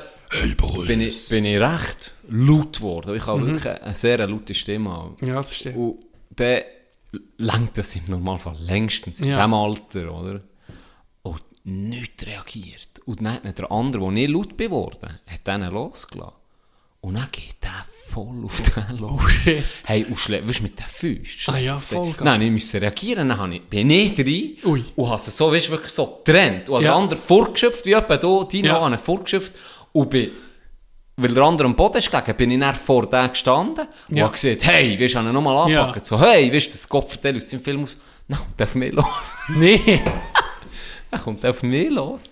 bin 0.88 1.00
ich, 1.00 1.28
bin 1.28 1.44
ich 1.44 1.60
recht 1.60 2.12
laut 2.28 2.72
geworden. 2.76 3.14
Ich 3.14 3.26
habe 3.28 3.46
wirklich 3.46 3.80
eine 3.80 3.94
sehr 3.94 4.26
laute 4.26 4.54
Stimme. 4.54 4.90
haben. 4.90 5.16
Ja, 5.20 5.36
das 5.36 5.54
stimmt. 5.54 5.76
Und 5.76 5.96
dann 6.34 6.62
lenkt 7.38 7.78
das 7.78 7.94
im 7.94 8.02
Normalfall 8.08 8.56
längstens 8.58 9.20
in 9.20 9.28
Ja. 9.28 9.36
diesem 9.36 9.54
Alter, 9.54 10.12
oder? 10.12 10.40
Und 11.66 11.88
nichts 11.88 12.26
reagiert. 12.26 12.88
Und 13.06 13.22
dann 13.22 13.42
hat 13.42 13.58
der 13.58 13.70
andere, 13.70 14.02
der 14.04 14.10
nicht 14.12 14.30
laut 14.30 14.58
geworden 14.58 15.18
hat 15.26 15.46
den 15.46 15.62
losgelassen. 15.72 16.34
Und 17.00 17.14
dann 17.14 17.28
geht 17.32 17.56
der 17.62 17.84
voll 18.08 18.44
auf 18.44 18.60
den 18.62 18.96
los. 18.98 19.20
Oh. 19.46 19.50
Hey, 19.86 20.04
und 20.04 20.18
schlägt, 20.18 20.48
weißt 20.48 20.58
du, 20.60 20.62
mit 20.64 20.78
den 20.78 20.86
Füßen. 20.86 21.54
Ah 21.54 21.58
ja, 21.58 21.72
den- 21.74 21.80
Vollgas. 21.80 22.24
Nein, 22.24 22.42
ich 22.42 22.50
musste 22.50 22.80
reagieren, 22.80 23.28
dann 23.28 23.52
ich, 23.52 23.62
bin 23.62 23.90
ich 23.90 24.18
rein 24.18 24.56
Ui. 24.64 24.84
und 24.96 25.06
habe 25.08 25.16
es 25.16 25.36
so, 25.36 25.52
weißt 25.52 25.70
wirklich 25.70 25.92
so 25.92 26.22
getrennt. 26.24 26.68
Und 26.70 26.82
Ja. 26.82 26.88
der 26.92 26.94
andere 26.96 27.20
vorgeschöpft, 27.20 27.84
wie 27.86 27.92
etwa 27.92 28.18
hier, 28.18 28.48
Dino, 28.50 28.68
Ja. 28.68 28.80
habe 28.80 28.96
vorgeschöpft 28.98 29.54
und 29.92 30.08
bin, 30.10 30.30
weil 31.16 31.32
der 31.34 31.42
andere 31.44 31.66
am 31.66 31.76
Boden 31.76 31.98
ist 31.98 32.10
gelegen, 32.10 32.36
bin 32.36 32.50
ich 32.52 32.60
dann 32.60 32.74
vor 32.74 33.06
dem 33.06 33.28
gestanden 33.28 33.86
und 34.08 34.16
Ja. 34.16 34.24
habe 34.24 34.32
gesagt, 34.32 34.64
hey, 34.64 34.98
willst 34.98 35.14
du 35.14 35.18
ihn 35.20 35.32
nochmal 35.32 35.70
Ja. 35.70 35.80
anpacken? 35.82 36.04
So, 36.04 36.18
hey, 36.20 36.50
weißt 36.52 36.66
du, 36.66 36.70
das 36.72 36.88
Kopfverteil 36.88 37.36
aus 37.36 37.48
dem 37.50 37.60
Film 37.62 37.84
aus? 37.84 37.96
Kommt 38.28 38.58
der 38.58 38.66
auf 38.66 38.74
mich 38.76 38.92
los. 38.92 39.04
Nee. 39.48 40.00
Dann 41.14 41.22
kommt 41.24 41.46
auf 41.46 41.62
mich 41.62 41.90
los. 41.90 42.24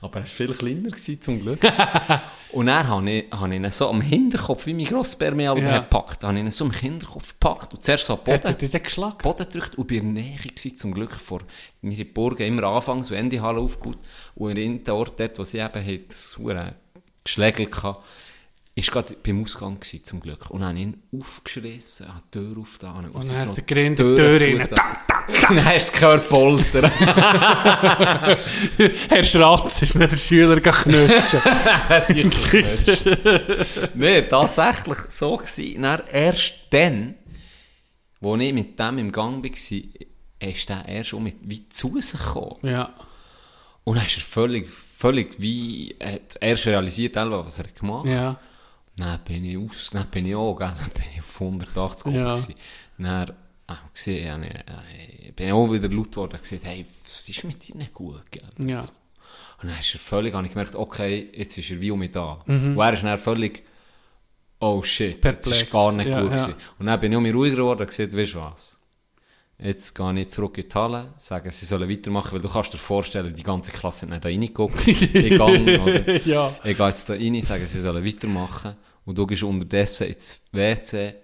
Aber 0.00 0.16
er 0.16 0.20
war 0.22 0.26
viel 0.26 0.52
kleiner 0.54 0.90
gewesen, 0.90 1.20
zum 1.22 1.40
Glück. 1.40 1.60
und 2.52 2.66
dann 2.66 2.86
habe 2.86 3.10
ich, 3.10 3.24
habe 3.32 3.54
ich 3.54 3.60
ihn 3.62 3.70
so 3.70 3.88
am 3.88 4.00
Hinterkopf, 4.02 4.66
wie 4.66 4.74
mein 4.74 4.84
Grosspermeal 4.84 5.58
Ja. 5.58 5.64
ja. 5.70 5.78
gepackt, 5.78 6.22
habe 6.22 6.34
ich 6.38 6.44
ihn 6.44 6.50
so 6.50 6.64
am 6.66 6.70
Hinterkopf 6.70 7.28
gepackt 7.32 7.72
und 7.72 7.82
zuerst 7.82 8.04
so 8.06 8.12
am 8.12 8.18
Hat 8.20 8.28
er 8.28 8.38
Boden. 8.38 8.58
dich 8.58 8.70
dann 8.70 8.82
geschlagen? 8.82 9.16
Boden 9.22 9.46
gedrückt 9.48 9.76
und 9.78 9.88
bei 9.88 9.94
der 9.94 10.04
Nähe 10.04 10.36
gewesen, 10.36 10.76
zum 10.76 10.92
Glück 10.94 11.12
vor 11.12 11.40
mir 11.80 11.98
in 11.98 12.12
Burgen 12.12 12.42
immer 12.46 12.64
Anfangs- 12.64 13.10
und 13.10 13.16
Endehalle 13.16 13.58
aufgebaut 13.58 13.98
und 14.34 14.56
in 14.58 14.84
den 14.84 14.94
Ort 14.94 15.18
dort, 15.18 15.38
wo 15.38 15.44
sie 15.44 15.58
eben 15.58 15.86
hat, 15.86 16.08
das 16.10 16.38
Geschlägel 17.24 17.66
hatte, 17.82 17.98
ist 18.76 18.92
gerade 18.92 19.16
beim 19.24 19.42
Ausgang 19.42 19.80
gewesen, 19.80 20.04
zum 20.04 20.20
Glück. 20.20 20.50
Und 20.50 20.62
habe 20.62 20.78
ihn 20.78 21.02
aufgeschrissen, 21.18 22.06
habe 22.08 22.22
die 22.32 22.38
Tür 22.38 22.58
aufgetan. 22.58 23.06
Und 23.06 23.28
dann 23.28 23.38
hast 23.38 23.56
du 23.56 23.62
gegrinnt, 23.62 23.98
die 23.98 24.02
Tür 24.02 24.38
rein. 24.38 24.68
Dann 25.48 25.64
hast 25.64 25.94
du 25.94 25.98
gehört 25.98 26.28
poltern. 26.28 26.84
Herr 29.08 29.24
Schratz 29.24 29.80
ist 29.80 29.94
nicht 29.94 30.12
der 30.12 30.16
Schüler 30.16 30.60
geknutschen. 30.60 31.40
Nein, 33.94 34.26
tatsächlich 34.28 34.98
so 35.08 35.38
gewesen. 35.38 35.82
Dann, 35.82 36.02
erst 36.12 36.54
dann, 36.68 37.14
wo 38.20 38.36
ich 38.36 38.52
mit 38.52 38.78
dem 38.78 38.98
im 38.98 39.10
Gang 39.10 39.42
war, 39.42 39.50
ist 40.38 40.68
der 40.68 40.86
erst 40.86 41.14
um 41.14 41.22
mit, 41.24 41.38
wie 41.40 41.66
zu 41.70 41.98
sich 41.98 42.20
gekommen. 42.20 42.58
ja. 42.62 42.94
Und 43.84 43.96
dann 43.96 44.04
ist 44.04 44.18
er 44.18 44.22
völlig, 44.24 44.68
völlig 44.68 45.36
wie, 45.38 45.96
hat 46.02 46.36
erst 46.40 46.66
realisiert, 46.66 47.14
was 47.14 47.58
er 47.60 47.68
gemacht 47.68 48.06
hat. 48.06 48.12
Ja. 48.12 48.38
Dann 48.96 49.20
bin 49.24 49.44
ich 49.44 49.58
aus, 49.58 49.90
dann 49.92 50.06
bin 50.08 50.26
ich 50.26 50.34
auch, 50.34 50.56
gell, 50.56 50.72
dann 50.78 50.90
bin 50.90 51.04
ich 51.14 51.20
auf 51.20 51.40
180 51.40 52.12
Ja. 52.14 52.34
gewesen. 52.34 52.54
Dann, 52.98 53.12
habe 53.68 53.78
ich 53.88 53.92
gesehen, 53.92 54.44
ich, 55.24 55.34
bin 55.34 55.50
auch 55.52 55.70
wieder 55.70 55.88
laut 55.88 56.10
geworden, 56.12 56.34
und 56.34 56.42
gesagt, 56.42 56.64
hey, 56.64 56.86
was 57.04 57.28
ist 57.28 57.44
mit 57.44 57.66
dir 57.68 57.76
nicht 57.76 57.92
gut, 57.92 58.22
gell? 58.30 58.42
Ja. 58.58 58.82
So. 58.82 58.88
Und 59.62 59.70
dann 59.70 59.78
ist 59.78 59.94
er 59.94 60.00
völlig, 60.00 60.34
habe 60.34 60.46
ich 60.46 60.52
gemerkt, 60.52 60.74
okay, 60.76 61.30
jetzt 61.34 61.58
ist 61.58 61.70
er 61.70 61.80
wie 61.80 61.90
um 61.90 61.98
mich 61.98 62.12
da. 62.12 62.42
Und 62.46 62.78
er 62.78 62.92
ist 62.92 63.02
dann 63.02 63.18
völlig, 63.18 63.64
oh 64.60 64.82
shit, 64.82 65.22
jetzt 65.24 65.46
ist 65.46 65.70
Perplex. 65.70 65.70
gar 65.70 65.92
nicht 65.92 66.08
Ja, 66.08 66.20
gut 66.22 66.30
ja. 66.30 66.36
gewesen. 66.36 66.54
Und 66.78 66.86
dann 66.86 67.00
bin 67.00 67.12
ich 67.12 67.16
um 67.18 67.22
mich 67.22 67.34
ruhiger 67.34 67.56
geworden 67.56 67.80
und 67.80 67.86
gesagt, 67.88 68.16
weißt 68.16 68.34
du 68.34 68.40
was? 68.40 68.78
Jetzt 69.58 69.94
gehe 69.94 70.20
ich 70.20 70.28
zurück 70.28 70.58
in 70.58 70.68
die 70.68 70.74
Halle, 70.74 71.14
sage, 71.16 71.50
sie 71.50 71.64
sollen 71.64 71.88
weitermachen, 71.88 72.32
weil 72.34 72.40
du 72.42 72.48
kannst 72.48 72.74
dir 72.74 72.78
vorstellen, 72.78 73.32
die 73.32 73.42
ganze 73.42 73.72
Klasse 73.72 74.02
hat 74.02 74.10
nicht 74.10 74.24
da 74.24 74.28
reingeguckt, 74.28 74.86
in 75.14 75.38
Gang, 75.38 75.80
oder? 75.80 76.26
Ja. 76.26 76.54
Ich 76.62 76.76
gehe 76.76 76.88
jetzt 76.88 77.08
da 77.08 77.14
rein, 77.14 77.42
sage, 77.42 77.66
sie 77.66 77.80
sollen 77.80 78.04
weitermachen. 78.04 78.76
Und 79.06 79.16
du 79.16 79.26
gehst 79.26 79.44
unterdessen 79.44 80.08
ins 80.08 80.40
WC, 80.52 81.14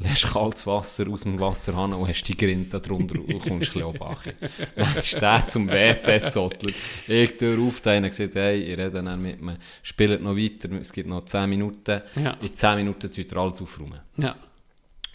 lässt 0.00 0.26
kaltes 0.26 0.66
Wasser 0.66 1.08
aus 1.08 1.22
dem 1.22 1.40
Wasserhahn 1.40 1.94
und 1.94 2.08
hast 2.08 2.24
die 2.24 2.36
Grind 2.36 2.74
da 2.74 2.78
drunter 2.78 3.20
und 3.20 3.38
kommst 3.38 3.74
ein 3.74 3.92
bisschen. 3.92 4.34
Dann 4.76 4.96
ist 4.96 5.20
der 5.20 5.46
zum 5.46 5.68
WC 5.68 6.18
gezottelt. 6.18 6.74
Ich 7.06 7.36
Tür 7.36 7.58
auf, 7.60 7.80
der 7.80 7.92
eine 7.92 8.08
gesagt, 8.08 8.34
hey, 8.34 8.60
ich 8.60 8.76
rede 8.76 9.02
dann 9.02 9.22
mit 9.22 9.40
mir, 9.40 9.56
spielt 9.82 10.22
noch 10.22 10.36
weiter, 10.36 10.70
es 10.78 10.92
gibt 10.92 11.08
noch 11.08 11.24
10 11.24 11.48
Minuten. 11.48 12.02
Ja. 12.22 12.32
In 12.32 12.52
10 12.52 12.76
Minuten 12.76 13.10
tut 13.10 13.32
er 13.32 13.38
alles 13.38 13.62
aufräumen. 13.62 14.00
Ja. 14.16 14.36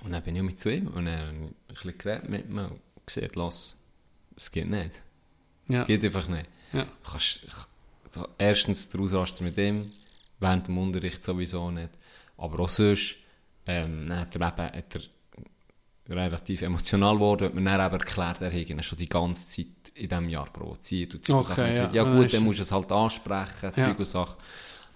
Und 0.04 0.12
dann 0.12 0.24
bin 0.24 0.36
ich 0.36 0.42
mit 0.42 0.60
zu 0.60 0.72
ihm 0.72 0.88
und 0.88 1.08
ich 1.08 1.14
ein 1.14 1.56
bisschen 1.68 1.98
geredet 1.98 2.30
mit 2.30 2.46
ihm 2.50 2.58
und 2.58 2.80
gesagt, 3.06 3.36
lass, 3.36 3.78
es 4.36 4.52
geht 4.52 4.70
nicht. 4.70 5.04
Ja. 5.68 5.82
Es 5.82 5.88
geht 5.88 6.04
einfach 6.04 6.28
nicht. 6.28 6.48
Ja. 6.74 6.84
Du 6.84 7.12
Kannst, 7.12 7.48
so, 8.10 8.28
erstens 8.38 8.90
der 8.90 9.00
Ausraster 9.02 9.44
mit 9.44 9.58
ihm, 9.58 9.92
während 10.40 10.68
dem 10.68 10.78
Unterricht 10.78 11.24
sowieso 11.24 11.72
nicht. 11.72 11.92
Aber 12.38 12.60
auch 12.60 12.70
sonst, 12.70 13.16
ähm, 13.66 14.10
dann 14.10 14.20
hat 14.20 14.36
er 14.36 14.42
eben, 14.76 14.76
hat 14.76 14.96
er 16.10 16.16
relativ 16.16 16.62
emotional 16.62 17.16
geworden, 17.16 17.46
hat 17.46 17.54
mir 17.54 17.64
dann 17.64 17.86
eben 17.86 18.00
erklärt, 18.00 18.42
er 18.42 18.52
hätte 18.52 18.84
schon 18.84 18.98
die 18.98 19.08
ganze 19.08 19.56
Zeit 19.56 19.68
in 19.96 20.10
diesem 20.10 20.30
Jahr 20.30 20.52
provoziert 20.52 21.14
und 21.14 21.30
Okay, 21.30 21.44
Sachen. 21.76 21.94
Ja. 21.96 22.04
ja 22.04 22.04
gut, 22.04 22.34
dann 22.34 22.44
musst 22.44 22.60
du 22.60 22.64
es 22.64 22.72
halt 22.72 22.92
ansprechen, 22.92 23.72
Ja. 23.76 23.84
Zeug 23.84 24.00
und 24.00 24.06
Sachen. 24.06 24.36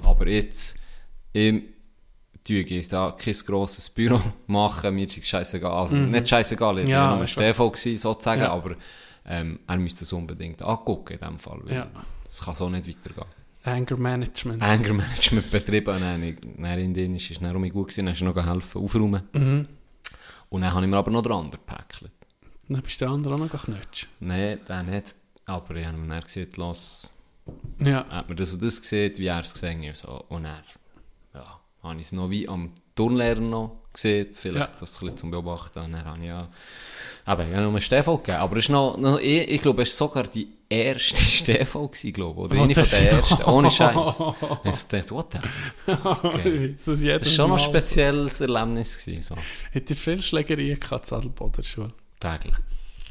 Aber 0.03 0.27
jetzt, 0.27 0.77
ihm, 1.33 1.63
ich 2.49 2.89
da 2.89 3.11
kein 3.11 3.33
grosses 3.45 3.89
Büro 3.89 4.19
machen, 4.47 4.95
mir 4.95 5.05
ist 5.05 5.17
es 5.17 5.27
scheißegal, 5.27 5.71
also 5.71 5.95
nicht 5.97 6.27
scheißegal, 6.29 6.79
ich 6.79 6.85
Mhm. 6.85 6.89
Ja, 6.89 7.03
war 7.05 7.11
ja 7.11 7.17
nur 7.17 7.27
Stefan 7.27 7.71
sozusagen, 7.95 8.41
Ja. 8.41 8.51
aber 8.51 8.75
ähm, 9.25 9.59
er 9.67 9.77
müsste 9.77 10.03
es 10.03 10.13
unbedingt 10.13 10.61
angucken 10.61 11.13
in 11.13 11.19
dem 11.19 11.37
Fall, 11.37 11.59
weil 11.63 11.75
Ja. 11.75 11.87
es 12.25 12.39
kann 12.41 12.55
so 12.55 12.69
nicht 12.69 12.87
weitergehen. 12.87 13.25
Anger 13.63 13.97
Management. 13.97 14.61
Anger 14.61 14.93
Management 14.93 15.51
betrieben 15.51 15.99
dann, 15.99 16.37
dann 16.57 16.79
in 16.79 16.93
Dänisch 16.93 17.31
ist 17.31 17.41
um 17.41 17.59
mich 17.61 17.73
gut 17.73 17.87
gewesen, 17.89 18.05
dann 18.05 18.13
hast 18.13 18.21
du 18.21 18.25
noch 18.25 18.45
helfen, 18.45 18.81
aufräumen. 18.81 19.23
Mhm. 19.33 19.67
Und 20.49 20.61
dann 20.61 20.73
habe 20.73 20.85
ich 20.85 20.89
mir 20.91 20.97
aber 20.97 21.11
noch 21.11 21.21
den 21.21 21.33
anderen 21.33 21.51
gepäckelt. 21.51 22.11
Dann 22.69 22.81
bist 22.81 23.01
der 23.01 23.09
andere 23.09 23.33
auch 23.35 23.39
noch 23.39 23.49
geknutscht. 23.49 24.07
Nein, 24.21 24.59
der 24.67 24.83
nicht, 24.83 25.15
aber 25.45 25.75
ich 25.75 25.85
habe 25.85 25.97
mir 25.97 26.07
dann 26.07 26.21
gesagt, 26.23 26.55
lass, 26.55 27.09
Ja. 27.79 28.05
hat 28.09 28.29
mir 28.29 28.35
das 28.35 28.53
und 28.53 28.63
das 28.63 28.79
gesehen, 28.79 29.13
wie 29.17 29.27
er 29.27 29.39
es 29.39 29.51
gesehen 29.53 29.85
hat. 29.89 29.97
So. 29.97 30.23
Und 30.29 30.45
ja, 30.45 30.61
habe 31.89 31.99
ich 31.99 32.07
es 32.07 32.11
noch 32.13 32.29
wie 32.29 32.47
am 32.47 32.71
Turnlehrer 32.95 33.39
noch 33.39 33.77
gesehen, 33.93 34.27
vielleicht 34.33 34.69
Ja. 34.69 34.75
das 34.79 34.95
ein 34.97 34.99
bisschen 35.05 35.17
zum 35.17 35.31
Beobachten. 35.31 35.79
Und 35.79 35.91
dann 35.93 36.05
habe 36.05 36.19
ich 36.19 36.25
ja, 36.27 36.47
aber 37.25 37.43
ich 37.43 37.49
habe 37.51 37.61
nur 37.61 37.71
einen 37.71 37.81
Stefan 37.81 38.17
gegeben. 38.17 38.37
Aber 38.37 38.57
es 38.57 38.65
ist 38.65 38.69
noch, 38.69 38.97
noch 38.97 39.19
ich, 39.19 39.49
ich 39.49 39.61
glaube, 39.61 39.81
es 39.83 39.99
war 39.99 40.07
sogar 40.07 40.23
die 40.27 40.47
erste 40.69 41.15
Stefan 41.21 41.87
gewesen, 41.87 42.13
glaube 42.13 42.45
ich. 42.55 42.59
Oder 42.59 42.63
eine 42.63 42.73
von 42.75 42.83
der 42.83 43.11
ersten, 43.11 43.43
ohne 43.43 43.71
Scheiß. 43.71 44.23
Ich 44.65 44.83
dachte, 44.87 45.11
what 45.11 45.27
the 45.33 45.91
Okay. 45.91 46.73
das 46.73 46.87
war 46.87 47.25
schon 47.25 47.49
noch 47.49 47.57
ein 47.57 47.63
spezielles 47.63 48.41
Erlebnis. 48.41 48.97
Gewesen, 49.03 49.23
so. 49.23 49.35
Hätte 49.71 49.95
viel 49.95 50.21
Schlägerien 50.21 50.79
gehabt, 50.79 51.05
Zadelboder 51.05 51.63
Schule? 51.63 51.93
Täglich. 52.19 52.55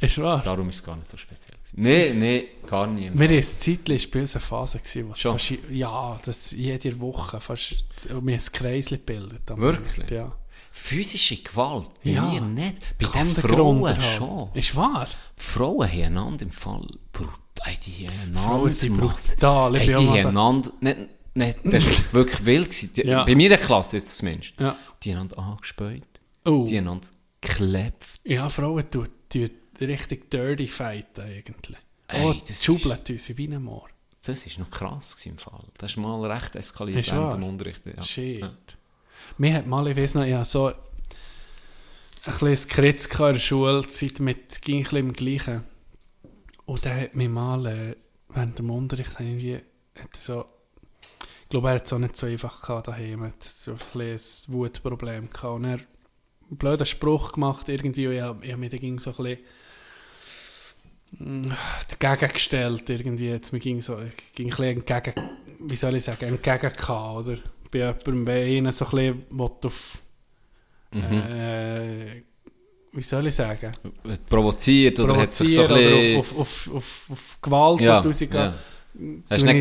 Ist 0.00 0.20
wahr? 0.20 0.42
Darum 0.42 0.68
ist 0.68 0.76
es 0.76 0.82
gar 0.84 0.96
nicht 0.96 1.08
so 1.08 1.16
speziell. 1.16 1.56
Gewesen. 1.56 1.82
Nein, 1.82 2.18
nein, 2.18 2.44
gar 2.66 2.86
nie. 2.86 3.10
Wir 3.14 3.24
hatten 3.28 3.36
ein 3.38 3.42
Zeitchen, 3.42 3.94
es 3.96 4.04
war 4.04 4.10
bei 4.12 4.20
uns 4.20 4.34
eine 4.36 4.40
Phase, 4.42 4.78
gewesen, 4.78 5.08
wo 5.08 5.12
es 5.12 5.18
Schon? 5.20 5.38
fast, 5.38 5.52
ja, 5.70 6.20
das 6.24 6.50
jede 6.52 7.00
Woche 7.00 7.40
fast, 7.40 7.76
wir 8.08 8.16
haben 8.16 8.28
ein 8.28 8.38
Kreisli 8.38 8.98
gebildet. 8.98 9.42
Wirklich? 9.56 10.10
Ja. 10.10 10.32
Physische 10.70 11.36
Gewalt, 11.42 11.88
bei 12.04 12.10
Ja. 12.10 12.22
mir 12.22 12.40
nicht. 12.42 12.76
Bei 12.98 13.06
den 13.06 13.26
Frauen 13.28 13.80
Grund 13.82 14.02
schon. 14.02 14.50
Ist 14.52 14.76
wahr? 14.76 15.06
Die 15.38 15.42
Frauen 15.42 15.88
haben 15.90 16.02
einander 16.02 16.42
im 16.44 16.50
Fall 16.50 16.86
brutal. 17.12 17.74
Die 17.86 18.06
haben 18.06 18.34
Frauen 18.36 18.70
sind 18.70 18.92
einander 18.92 19.14
brutal, 19.14 19.72
die 19.72 19.94
haben 19.94 20.26
einander. 20.26 20.72
Nicht, 20.80 20.98
nicht, 21.34 21.58
das 21.64 21.86
war 21.86 21.96
wirklich 22.12 22.44
wild. 22.44 22.66
Gewesen. 22.70 22.90
Die, 22.94 23.02
Ja. 23.06 23.24
Bei 23.24 23.34
meiner 23.34 23.56
Klasse 23.56 23.96
ist 23.96 24.06
es 24.08 24.16
zumindest. 24.18 24.52
Ja. 24.60 24.76
Die 25.02 25.10
haben 25.12 25.20
einander 25.30 25.38
angespäut. 25.38 26.02
Oh. 26.44 26.64
Die 26.68 26.76
haben 26.76 26.88
einander 26.88 27.08
geklebt. 27.40 28.04
Ja, 28.24 28.48
Frauen 28.50 28.90
tun, 28.90 29.08
tun 29.30 29.50
richtig 29.80 30.30
dirty 30.30 30.66
fighten 30.66 31.24
eigentlich. 31.24 31.78
Ey, 32.08 32.24
oh, 32.24 32.34
das 32.46 32.62
tun 32.62 32.78
sie 33.18 33.36
wie 33.36 33.48
ein 33.48 33.62
Moor. 33.62 33.88
Das 34.22 34.46
war 34.46 34.64
noch 34.64 34.70
krass 34.70 35.24
im 35.26 35.38
Fall. 35.38 35.64
Das 35.78 35.92
ist 35.92 35.96
mal 35.98 36.24
recht 36.30 36.56
eskaliert 36.56 36.98
Ist 36.98 37.12
während 37.12 37.24
wahr? 37.24 37.34
dem 37.34 37.44
Unterricht. 37.44 37.86
Ja. 37.86 38.02
Shit. 38.02 38.40
Ja. 38.40 38.52
Mir 39.38 39.54
hat 39.54 39.66
mal, 39.66 39.86
ich 39.88 39.96
weiss 39.96 40.14
noch, 40.14 40.24
ja, 40.24 40.44
so 40.44 40.68
ein 40.68 40.74
bisschen 42.24 42.68
Kritz 42.68 43.06
in 43.06 43.18
der 43.18 43.34
Schulzeit 43.38 44.20
mit 44.20 44.62
ging 44.62 44.78
ein 44.78 44.82
bisschen 44.82 44.98
im 44.98 45.12
Gleichen. 45.12 45.64
Und 46.64 46.84
der 46.84 47.02
hat 47.02 47.14
mich 47.14 47.28
mal 47.28 47.66
äh, 47.66 47.96
während 48.28 48.58
dem 48.58 48.70
Unterricht 48.70 49.12
irgendwie, 49.18 49.56
hat 49.56 50.16
so, 50.16 50.46
ich 51.44 51.48
glaube, 51.48 51.68
er 51.68 51.76
hat 51.76 51.86
es 51.86 51.92
auch 51.92 51.98
nicht 51.98 52.16
so 52.16 52.26
einfach 52.26 52.60
gehabt 52.60 52.88
daheim, 52.88 53.22
er 53.22 53.28
hat 53.28 53.42
so 53.44 53.72
ein 53.72 53.76
bisschen 53.76 54.52
ein 54.52 54.58
Wutproblem 54.58 55.30
gehabt. 55.30 55.54
Und 55.54 55.64
er 55.64 55.72
hat 55.74 55.86
einen 56.48 56.58
blöden 56.58 56.86
Spruch 56.86 57.32
gemacht 57.32 57.68
irgendwie 57.68 58.08
und 58.08 58.12
ich, 58.14 58.18
ich 58.18 58.52
habe 58.52 58.60
mich 58.60 58.70
dann 58.70 58.80
ging 58.80 58.98
so 58.98 59.10
ein 59.10 59.16
bisschen 59.16 59.38
dagegen 61.98 62.32
gestellt 62.32 62.88
irgendwie. 62.90 63.28
Jetzt, 63.30 63.52
mir 63.52 63.58
ging 63.60 63.80
so, 63.80 63.96
ging 64.34 64.46
ein 64.52 64.56
bisschen 64.56 64.64
entgegen, 64.64 65.14
wie 65.60 65.76
soll 65.76 65.96
ich 65.96 66.04
sagen, 66.04 66.26
entgegen 66.26 66.72
gehabt, 66.72 67.28
oder? 67.28 67.38
Bei 67.70 67.78
jemandem, 67.78 68.26
wenn 68.26 68.56
einer 68.58 68.72
so 68.72 68.84
ein 68.86 68.90
bisschen 69.28 69.40
auf, 69.64 70.02
Mhm. 70.92 71.02
äh, 71.02 72.22
wie 72.92 73.02
soll 73.02 73.26
ich 73.26 73.34
sagen, 73.34 73.72
provoziert 74.30 74.98
oder 75.00 75.16
hat 75.16 75.32
sich 75.32 75.54
so 75.54 75.62
ein 75.62 75.68
bisschen... 75.74 76.18
auf, 76.18 76.38
auf, 76.38 76.70
auf, 76.74 77.06
auf, 77.10 77.38
Gewalt 77.42 77.80
ja, 77.80 77.98
rausgehen. 77.98 78.32
ja. 78.32 78.54
Hast 79.28 79.44
nicht 79.44 79.58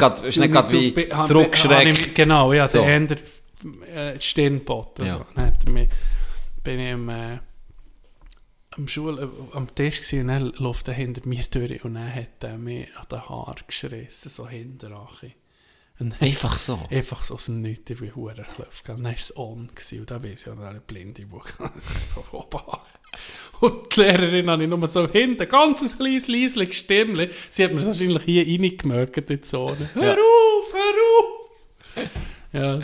gerade 0.51 0.71
wie 0.71 0.93
zurückgeschreckt? 1.27 2.15
Genau, 2.15 2.53
ja, 2.53 2.67
So. 2.67 2.79
der 2.79 2.95
ändert 2.95 3.23
äh, 3.93 4.13
die 4.17 4.21
Stirn 4.21 4.59
geboten. 4.59 5.05
Ja. 5.05 5.25
Dann 5.35 5.47
hat 5.47 5.65
er 5.65 5.71
mich, 5.71 5.89
bin 6.63 6.79
ich 6.79 6.93
am, 6.93 7.09
äh, 7.09 7.39
am, 8.77 8.87
Schul, 8.87 9.19
äh, 9.19 9.55
am 9.55 9.73
Tisch 9.73 10.01
gewesen, 10.01 10.21
und 10.21 10.27
dann 10.27 10.53
läuft 10.63 10.87
er 10.87 10.93
hinter 10.93 11.27
mir 11.27 11.43
durch 11.49 11.83
und 11.83 11.95
dann 11.95 12.13
hat 12.13 12.43
er 12.43 12.57
mich 12.57 12.87
an 12.95 13.05
den 13.11 13.29
Haar 13.29 13.55
geschrissen, 13.67 14.29
so 14.29 14.47
dann 15.97 16.13
Einfach 16.19 16.57
so. 16.57 16.77
Einfach 16.89 17.23
so 17.23 17.35
aus 17.35 17.45
dem 17.45 17.61
Nichts, 17.61 18.01
wie 18.01 18.11
Huren 18.11 18.45
klopft. 18.53 18.89
Dann 18.89 19.03
war 19.03 19.13
es 19.13 19.35
on 19.37 19.67
gewesen, 19.67 20.01
und 20.01 20.11
da 20.11 20.21
weiss 20.21 20.45
ich, 20.45 20.51
eine 20.51 20.81
blinde 20.81 21.23
an. 21.59 21.71
Und 23.61 23.95
die 23.95 24.01
Lehrerin 24.01 24.49
habe 24.49 24.63
ich 24.63 24.69
nur 24.69 24.87
so 24.87 25.09
hinten, 25.09 25.47
ganz 25.47 25.97
kleines, 25.97 26.27
leises 26.27 26.75
Stimmchen. 26.75 27.29
Sie 27.49 27.63
hat 27.63 27.73
mir 27.73 27.85
wahrscheinlich 27.85 28.23
hier 28.23 28.45
reingemögt 28.45 29.17
in 29.17 29.25
die 29.25 29.41
Zone. 29.41 29.89
Hör 29.93 30.13
auf, 30.13 30.73
hör 30.73 32.03
auf! 32.03 32.09
Ja, 32.51 32.79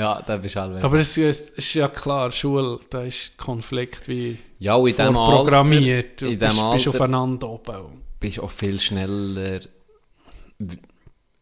Ja, 0.00 0.22
da 0.26 0.36
bist 0.38 0.56
du 0.56 0.60
alle 0.62 0.82
aber 0.82 0.96
es 0.98 1.16
ist, 1.18 1.58
ist 1.58 1.74
ja 1.74 1.88
klar, 1.88 2.32
Schule, 2.32 2.78
da 2.88 3.02
ist 3.02 3.36
Konflikt 3.36 4.08
wie 4.08 4.38
Ja, 4.58 4.76
in 4.78 4.96
dem 4.96 5.16
Alter, 5.16 5.36
programmiert. 5.36 6.22
Du 6.22 6.26
in 6.26 6.38
bist, 6.38 6.42
dem 6.42 6.72
bist 6.72 6.86
Alter 6.86 6.90
aufeinander 6.90 7.48
oben. 7.50 8.02
bist 8.18 8.40
auch 8.40 8.50
viel 8.50 8.80
schneller... 8.80 9.60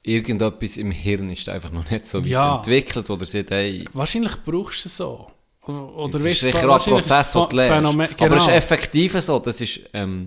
Irgendetwas 0.02 0.76
im 0.78 0.90
Hirn 0.90 1.30
ist 1.30 1.48
einfach 1.48 1.70
noch 1.70 1.88
nicht 1.90 2.06
so 2.06 2.18
weit 2.20 2.26
Ja. 2.30 2.56
entwickelt, 2.56 3.10
oder 3.10 3.26
sie 3.26 3.44
hey, 3.48 3.84
Wahrscheinlich 3.92 4.32
brauchst 4.44 4.84
du 4.84 4.88
es 4.88 4.96
so. 4.96 5.30
Oder 5.66 6.18
das 6.18 6.24
ist 6.24 6.40
sicher 6.40 6.68
auch 6.70 6.86
ein 6.86 6.92
Prozess, 6.94 7.26
es 7.26 7.32
den 7.32 7.48
du 7.50 7.56
lernst. 7.56 7.74
Phänomen- 7.86 8.08
Aber 8.22 8.36
es 8.36 8.42
ist 8.42 8.46
genau. 8.46 8.56
effektiv 8.58 9.20
so, 9.20 9.38
das 9.38 9.60
ist 9.60 9.80
ähm, 9.92 10.24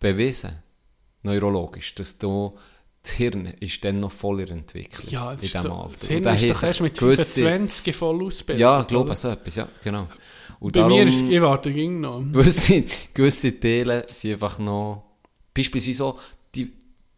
bewiesen, 0.00 0.52
neurologisch, 1.22 1.94
dass 1.94 2.16
du, 2.16 2.56
das 3.02 3.12
Hirn 3.12 3.46
ist 3.60 3.84
dann 3.84 3.98
noch 4.00 4.12
voller 4.12 4.48
Entwicklung 4.50 5.10
Ja, 5.10 5.30
in 5.30 5.36
das, 5.36 5.44
ist 5.44 5.54
diesem 5.54 5.72
Alter. 5.72 5.90
das 5.92 6.06
Hirn 6.06 6.24
ist 6.34 6.50
doch 6.50 6.62
erst 6.62 6.80
mit 6.82 6.98
gewisse- 6.98 7.42
25 7.42 7.96
voll 7.96 8.24
ausgebildet. 8.24 8.60
Ja, 8.60 8.80
ich 8.82 8.86
glaube 8.86 9.16
so 9.16 9.28
etwas, 9.28 9.56
ja, 9.56 9.68
genau. 9.82 10.08
Und 10.60 10.72
Bei 10.74 10.80
darum, 10.80 10.92
mir 10.96 11.08
ist, 11.08 11.22
ich 11.22 11.40
warte, 11.42 11.72
ging 11.72 12.00
noch. 12.00 12.20
gewisse, 12.32 12.84
gewisse 13.12 13.58
Teile 13.58 14.04
sind 14.08 14.34
einfach 14.34 14.58
noch, 14.60 15.02
beispielsweise 15.52 15.96
so, 15.98 16.18
die 16.54 16.72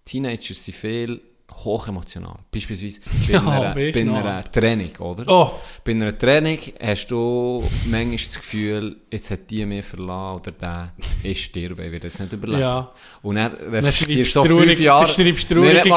Teenager 0.04 0.54
sind 0.54 0.74
viel 0.74 1.20
hochemotional. 1.64 2.36
Beispielsweise 2.50 3.00
bei, 3.26 3.32
Ja, 3.32 3.40
einer, 3.40 3.74
weisst 3.76 3.94
bei 3.94 4.00
einer 4.02 4.44
Training, 4.52 4.96
oder? 4.98 5.24
Oh, 5.28 5.50
Bei 5.84 5.92
einer 5.92 6.16
Training 6.16 6.58
hast 6.82 7.06
du 7.10 7.62
manchmal 7.86 8.16
das 8.16 8.34
Gefühl, 8.36 8.96
jetzt 9.10 9.30
hat 9.30 9.50
die 9.50 9.64
mich 9.64 9.84
verlassen 9.84 10.36
oder 10.40 10.50
der 10.52 10.92
ist 11.22 11.40
sterben, 11.40 11.74
ich 11.84 11.92
werde 11.92 12.00
das 12.00 12.18
nicht 12.18 12.32
überleben. 12.32 12.60
Ja. 12.60 12.90
Und 13.22 13.36
Dann 13.36 13.52
reflektierst 13.70 14.32
so 14.32 14.42
traurig- 14.44 14.66
fünf 14.68 14.80
Jahre... 14.80 15.06
schreibst 15.06 15.48
traurige. 15.50 15.88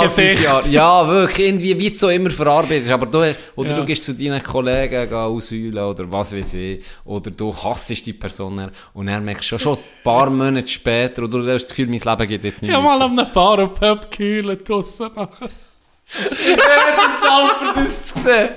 Jahre. 0.43 0.69
Ja, 0.69 1.07
wirklich, 1.07 1.47
irgendwie, 1.47 1.79
wie 1.79 1.89
du 1.89 1.95
so 1.95 2.09
immer 2.09 2.29
verarbeitest. 2.29 2.91
Aber 2.91 3.05
du, 3.07 3.35
oder 3.55 3.69
Ja. 3.71 3.75
du 3.75 3.85
gehst 3.85 4.05
zu 4.05 4.13
deinen 4.13 4.41
Kollegen 4.43 5.09
geh 5.09 5.15
ausheulen 5.15 5.77
oder 5.77 6.11
was 6.11 6.33
weiß 6.35 6.53
ich. 6.53 6.83
Oder 7.05 7.31
du 7.31 7.55
hassest 7.55 8.05
die 8.05 8.13
Person 8.13 8.57
dann. 8.57 8.71
und 8.93 9.05
merkst 9.05 9.43
du 9.51 9.57
schon, 9.57 9.59
schon 9.59 9.73
ein 9.77 9.83
paar 10.03 10.29
Monate 10.29 10.67
später, 10.67 11.23
oder 11.23 11.39
du 11.41 11.51
hast 11.51 11.63
das 11.63 11.69
Gefühl, 11.69 11.87
mein 11.87 11.99
Leben 11.99 12.27
geht 12.27 12.43
jetzt 12.43 12.61
nicht 12.61 12.69
ich 12.71 12.75
habe 12.75 12.85
weiter. 12.85 12.99
mal 12.99 13.05
an 13.05 13.19
einem 13.19 13.33
Bar 13.33 13.59
auf 13.63 13.79
Pub 13.79 14.11
geheult 14.11 14.67
draussen 14.69 15.09
nachher. 15.15 15.47
Zeit 16.07 17.57
für 17.59 17.79
das 17.79 18.05
zu 18.05 18.19
sehen. 18.19 18.49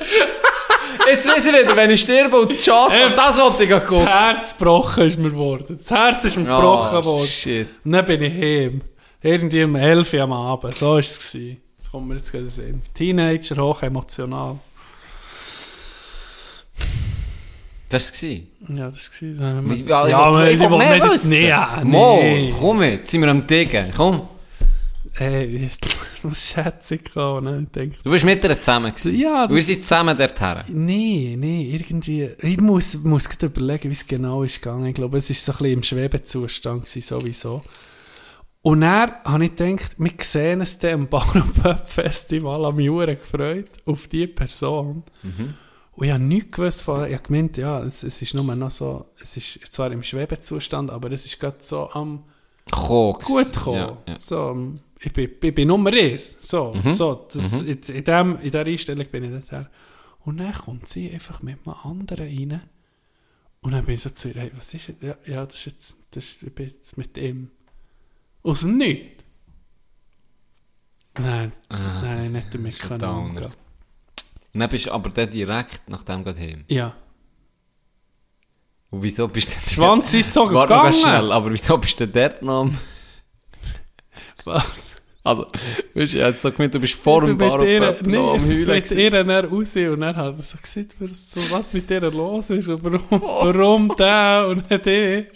Jetzt 1.07 1.29
weiss 1.29 1.47
ich 1.47 1.53
wieder, 1.53 1.77
wenn 1.77 1.91
ich 1.91 2.01
sterbe 2.01 2.41
und 2.41 2.51
die 2.51 2.59
Chance 2.59 2.97
habe, 3.05 3.15
das 3.15 3.39
wollte 3.39 3.65
ich 3.65 3.71
Das 3.71 3.85
gucken. 3.87 4.07
Herz 4.07 4.57
gebrochen 4.57 5.05
ist 5.05 5.19
mir 5.19 5.31
geworden. 5.31 5.65
Das 5.69 5.91
Herz 5.91 6.25
ist 6.25 6.37
mir 6.37 6.45
gebrochen 6.45 7.05
worden. 7.05 7.27
Shit. 7.27 7.69
Und 7.85 7.93
dann 7.93 8.05
bin 8.05 8.23
ich 8.23 8.33
heim. 8.35 8.83
Irgendwie 9.23 9.65
um 9.65 9.77
11 9.77 10.15
Uhr 10.15 10.21
am 10.23 10.33
Abend. 10.33 10.75
So 10.77 10.93
war 10.93 10.99
es. 10.99 11.37
Das 11.77 11.91
kommt 11.91 12.09
mir 12.09 12.17
jetzt 12.17 12.33
gerade 12.33 12.47
Sinn. 12.47 12.83
Teenager, 12.95 13.57
hoch 13.63 13.83
emotional. 13.83 14.59
Das 17.89 18.23
war 18.23 18.29
es. 18.29 18.43
Ja, 18.69 18.87
das 18.87 19.11
war 19.23 19.71
es. 19.71 19.81
Ja, 19.87 20.09
ja, 20.09 20.45
ich 20.45 20.53
ich 20.53 20.61
will 20.61 20.79
nicht... 21.11 21.85
Nee, 21.85 21.85
nee. 21.85 22.55
komm 22.59 22.83
jetzt, 22.83 23.11
sind 23.11 23.23
wir 23.23 23.29
am 23.29 23.47
Diggen, 23.47 23.91
komm. 23.97 24.23
Hey, 25.21 25.69
was 26.23 26.47
schätze 26.47 26.95
ich 26.95 27.15
auch, 27.15 27.43
ne? 27.43 27.65
Ich 27.65 27.73
denke, 27.73 27.99
Du 28.03 28.11
bist 28.11 28.25
mit 28.25 28.43
ihr 28.43 28.59
zusammen 28.59 28.91
gewesen. 28.91 29.19
Ja, 29.19 29.51
Wir 29.51 29.63
sind 29.63 29.85
zusammen 29.85 30.17
dorthin. 30.17 30.63
Nee, 30.69 31.37
nee, 31.39 31.71
irgendwie. 31.75 32.31
Ich 32.39 32.59
muss, 32.59 32.95
muss 32.95 33.29
gerade 33.29 33.47
überlegen, 33.47 33.91
wie 33.91 33.93
es 33.93 34.07
genau 34.07 34.45
ist 34.45 34.63
gegangen. 34.63 34.87
Ich 34.87 34.95
glaube, 34.95 35.19
es 35.19 35.29
war 35.29 35.37
so 35.37 35.53
ein 35.53 35.59
bisschen 35.59 35.73
im 35.75 35.83
Schwebezustand 35.83 36.87
gewesen, 36.87 37.03
sowieso. 37.03 37.63
Und 38.63 38.81
dann 38.81 39.13
habe 39.25 39.45
ich 39.45 39.55
gedacht, 39.55 39.97
wir 39.99 40.13
sehen 40.23 40.63
es 40.63 40.79
dann 40.79 40.93
am 41.03 41.09
Pub-Festival 41.09 42.65
am 42.65 42.81
Juren 42.81 43.17
gefreut 43.17 43.69
auf 43.85 44.09
diese 44.09 44.29
Person. 44.29 45.03
Und 45.97 46.07
ich 46.07 46.13
habe 46.13 46.23
nichts 46.25 46.57
gewusst 46.57 46.81
von, 46.81 47.07
ich 47.07 47.13
habe 47.13 47.25
gemeint, 47.25 47.59
ja, 47.59 47.83
es, 47.83 48.05
es 48.05 48.23
ist 48.23 48.33
nur 48.35 48.55
noch 48.57 48.71
so, 48.71 49.05
es 49.21 49.37
ist 49.37 49.71
zwar 49.71 49.93
im 49.93 50.03
Schwebezustand, 50.03 50.91
aber 50.91 51.13
es 51.13 51.27
ist 51.27 51.39
gerade 51.39 51.59
so 51.61 51.91
am 51.91 52.25
Koks. 52.71 53.27
gut 53.27 53.53
gekommen. 53.53 53.77
Ja, 53.77 53.99
ja. 54.07 54.19
So, 54.19 54.51
ähm, 54.53 54.77
ich, 55.03 55.13
bin, 55.13 55.31
ich 55.43 55.55
bin 55.55 55.69
Nummer 55.69 55.93
eins. 55.93 56.39
So, 56.43 56.77
so 56.91 57.27
das, 57.33 57.63
in, 57.63 57.81
in, 57.81 58.05
dem, 58.05 58.37
in 58.37 58.43
dieser 58.43 58.67
Einstellung 58.67 59.07
bin 59.07 59.25
ich 59.25 59.31
dort 59.31 59.51
her. 59.53 59.71
Und 60.25 60.37
dann 60.39 60.53
kommt 60.53 60.89
sie 60.89 61.11
einfach 61.11 61.43
mit 61.43 61.59
einem 61.67 61.75
anderen 61.83 62.27
rein. 62.27 62.63
Und 63.63 63.73
dann 63.73 63.85
bin 63.85 63.95
ich 63.95 64.03
so 64.03 64.11
zu 64.11 64.29
ihr, 64.29 64.35
hey, 64.41 64.51
was 64.55 64.75
ist 64.75 64.89
das? 64.89 64.97
Ja, 65.01 65.17
ja 65.27 65.47
das 65.47 65.57
ist 65.57 65.67
jetzt, 65.67 65.97
das 66.11 66.25
ist, 66.25 66.43
ich 66.43 66.55
bin 66.55 66.67
jetzt 66.67 66.99
mit 66.99 67.17
ihm. 67.17 67.51
Aus 68.43 68.61
dem 68.61 68.77
Nichts. 68.77 69.25
Nein, 71.19 71.53
Ah, 71.69 72.03
nein, 72.03 72.33
nicht 72.33 72.55
damit 72.55 72.79
können 72.79 73.05
umgehen. 73.05 73.51
Dann 74.53 74.69
bist 74.71 74.87
du 74.87 74.93
aber 74.93 75.11
dann 75.11 75.31
direkt 75.31 75.89
nach 75.89 76.03
dem 76.03 76.25
gerade 76.25 76.41
heim. 76.41 76.65
Ja. 76.69 76.95
Und 78.91 79.03
wieso 79.03 79.29
bist 79.29 79.51
du. 79.51 79.71
Schwanz 79.71 80.13
Warte 80.15 80.35
ganz 80.35 80.67
gegangen. 80.69 80.93
schnell, 80.95 81.33
aber 81.33 81.53
wieso 81.53 81.79
bist 81.79 82.01
du 82.01 82.07
denn 82.07 82.31
dort 82.31 82.43
noch... 82.43 82.71
Was? 84.45 84.97
Also, 85.23 85.47
weißt 85.95 86.15
du, 86.15 86.23
hab 86.23 86.31
jetzt 86.33 86.43
so 86.43 86.51
gemeint, 86.51 86.75
du 86.75 86.81
bist 86.81 86.95
vor 86.95 87.21
dem 87.21 87.37
Bar 87.37 87.59
nee, 87.63 87.79
noch 87.79 88.35
am 88.35 88.49
Heulen 88.49 88.67
mit 88.67 88.91
ihr 88.91 89.11
dann 89.11 89.31
raus 89.31 89.77
und 89.77 90.01
dann 90.01 90.17
hat 90.17 90.35
er 90.35 90.43
so 90.43 90.57
gesagt, 90.57 90.97
was, 90.99 91.33
so, 91.33 91.41
was 91.51 91.75
mit 91.75 91.91
ihr 91.91 92.01
los 92.01 92.49
ist 92.49 92.69
und 92.69 92.83
warum, 92.83 93.21
warum 93.21 93.97
der 93.99 94.47
und 94.49 94.71
nicht 94.71 94.87
ich. 94.87 95.27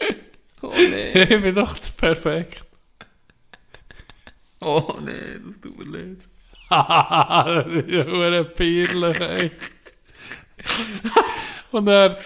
Oh 0.63 0.73
nee, 0.75 1.23
Ich 1.25 1.43
bin 1.43 1.55
doch 1.55 1.77
perfekt. 1.99 2.65
oh 4.61 4.95
nee, 5.05 5.39
das 5.47 5.61
tut 5.61 5.79
mir 5.79 5.99
leid. 5.99 6.19
das 6.71 7.67
ist 7.67 7.91
ja 7.91 8.07
hure 8.07 8.45
peinlich, 8.45 9.21
ey. 9.21 9.51
Und 11.73 11.89
er, 11.89 12.17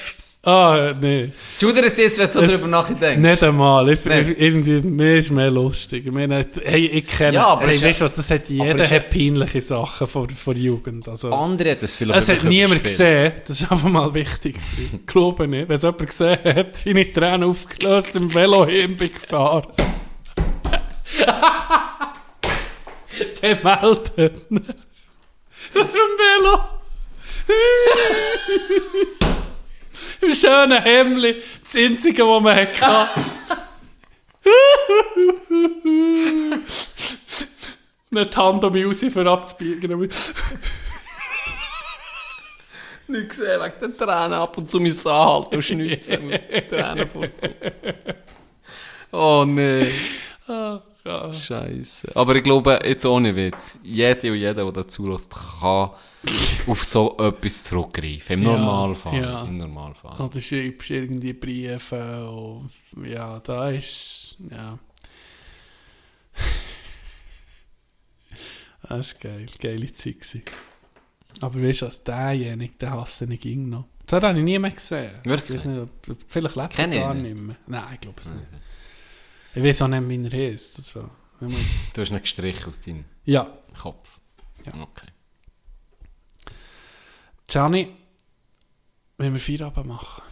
ah, 0.49 0.95
nee. 1.01 1.31
Schudert 1.61 1.97
jetzt, 1.99 2.19
wenn 2.19 2.27
du 2.27 2.33
so 2.33 2.41
Es- 2.41 2.53
drüber 2.53 2.69
nachdenkst. 2.69 3.19
Nicht 3.19 3.43
einmal. 3.43 3.89
Ich, 3.91 4.05
Nee. 4.05 4.21
ich, 4.21 4.41
irgendwie, 4.41 4.81
mir 4.81 5.17
ist 5.17 5.31
mehr 5.31 5.51
lustig. 5.51 6.07
Ich 6.07 6.13
meine, 6.13 6.47
hey, 6.65 6.87
ich 6.87 7.07
kenne, 7.07 7.35
Ja, 7.35 7.47
aber 7.49 7.67
hey, 7.67 7.81
weißt 7.83 8.01
du 8.01 8.05
was, 8.05 8.15
das 8.15 8.31
hat 8.31 8.49
jeder 8.49 8.89
hat 8.89 9.11
peinliche 9.11 9.61
Sachen 9.61 10.07
von, 10.07 10.29
von 10.31 10.55
der 10.55 10.63
Jugend. 10.63 11.09
Also. 11.09 11.33
Andere 11.33 11.73
hat 11.73 11.83
das 11.83 11.97
vielleicht 11.97 12.19
Es 12.21 12.29
hat 12.29 12.45
niemand 12.45 12.83
gesehen, 12.83 13.33
das 13.47 13.61
ist 13.61 13.71
einfach 13.71 13.89
mal 13.89 14.13
wichtig. 14.15 14.55
gewesen. 14.55 15.01
Glaube 15.07 15.47
nicht. 15.49 15.69
Wenn 15.69 15.77
es 15.77 15.83
jemand 15.83 16.07
gesehen 16.07 16.39
hat, 16.45 16.85
wie 16.87 17.01
ich 17.01 17.13
Tränen 17.13 17.45
aufgelöst 17.45 18.17
im 18.17 18.35
Velo 18.35 18.67
hin 18.67 18.97
bin 18.97 19.11
gefahren. 19.13 19.67
Der 23.43 23.57
meldet. 23.65 24.47
Im 24.51 24.65
Velo. 25.75 26.61
Im 30.21 30.35
schönen 30.35 30.83
Hemdli. 30.83 31.43
Das 31.63 31.77
einzige, 31.77 32.25
was 32.25 32.43
man 32.43 32.57
hatte. 32.57 33.21
Nicht 38.11 38.35
die 38.35 38.39
Hand 38.39 38.65
um 38.65 38.73
mich 38.73 38.87
raus, 38.87 39.05
für 39.13 39.31
abzubiegen. 39.31 40.01
Nicht 43.11 43.29
gesehen, 43.31 43.61
wegen 43.61 43.79
den 43.81 43.97
Tränen 43.97 44.35
ab 44.35 44.59
und 44.59 44.71
zu 44.71 44.81
müssen 44.81 45.09
anhalten 45.09 45.57
und 45.57 45.63
schnitzen. 45.63 46.31
Tränen 46.69 47.09
vor 47.09 47.25
Oh 49.11 49.45
ja. 51.05 51.33
Scheiße. 51.33 52.15
Aber 52.15 52.35
ich 52.37 52.43
glaube, 52.43 52.79
jetzt 52.85 53.07
ohne 53.07 53.35
Witz, 53.35 53.79
jede 53.83 54.31
und 54.31 54.37
jeder, 54.37 54.55
der 54.55 54.73
dazu 54.73 55.07
lässt, 55.07 55.33
kann 55.61 55.91
auf 56.67 56.85
so 56.85 57.17
etwas 57.19 57.65
zurückgreifen. 57.65 58.39
Im 58.39 58.43
Ja, 58.43 58.59
Normalfall. 58.59 59.21
ja. 59.23 59.43
Im 59.45 59.55
Normalfall. 59.55 60.21
Oder 60.21 60.41
schreibst 60.41 60.91
irgendwie 60.91 61.33
Briefe 61.33 62.29
und 62.31 62.71
ja, 63.07 63.39
da 63.41 63.71
ist, 63.71 64.37
ja. 64.51 64.79
Das 68.89 69.15
war 69.15 69.21
geil. 69.21 69.47
Geile 69.61 69.93
Zeit. 69.93 70.15
Gewesen. 70.21 70.43
Aber 71.41 71.63
weißt 71.63 71.83
du 71.83 71.87
was, 71.87 72.03
derjenige, 72.05 72.75
den 72.77 72.91
hasse 72.91 73.27
ich 73.33 73.41
ging 73.41 73.69
noch. 73.69 73.85
Das 74.07 74.23
habe 74.23 74.39
ich 74.39 74.45
nie 74.45 74.59
mehr 74.59 74.71
gesehen. 74.71 75.11
Wirklich? 75.25 75.51
Ich 75.51 75.55
weiß 75.57 75.65
nicht, 75.67 75.81
ob, 75.83 75.91
vielleicht 76.27 76.57
lebt 76.57 76.79
er 76.79 76.89
ich 76.89 76.95
gar 77.01 77.15
nicht. 77.15 77.37
mehr. 77.37 77.57
Nein, 77.67 77.85
ich 77.95 78.01
glaube 78.01 78.21
es 78.21 78.31
nicht. 78.31 78.47
Ich 79.55 79.63
weiß 79.63 79.83
auch 79.83 79.89
nicht, 79.89 80.09
wie 80.09 80.25
er 80.25 80.51
heißt. 80.53 80.85
So. 80.85 81.11
Man- 81.41 81.55
Du 81.93 82.01
hast 82.01 82.11
ihn 82.11 82.21
gestrichen 82.21 82.69
aus 82.69 82.81
deinem 82.81 83.05
Ja, 83.25 83.47
Kopf. 83.79 84.19
Ja. 84.65 84.73
Okay. 84.81 85.07
Gianni, 87.49 87.89
wenn 89.17 89.33
wir 89.33 89.41
Feierabend 89.41 89.87
machen. 89.87 90.23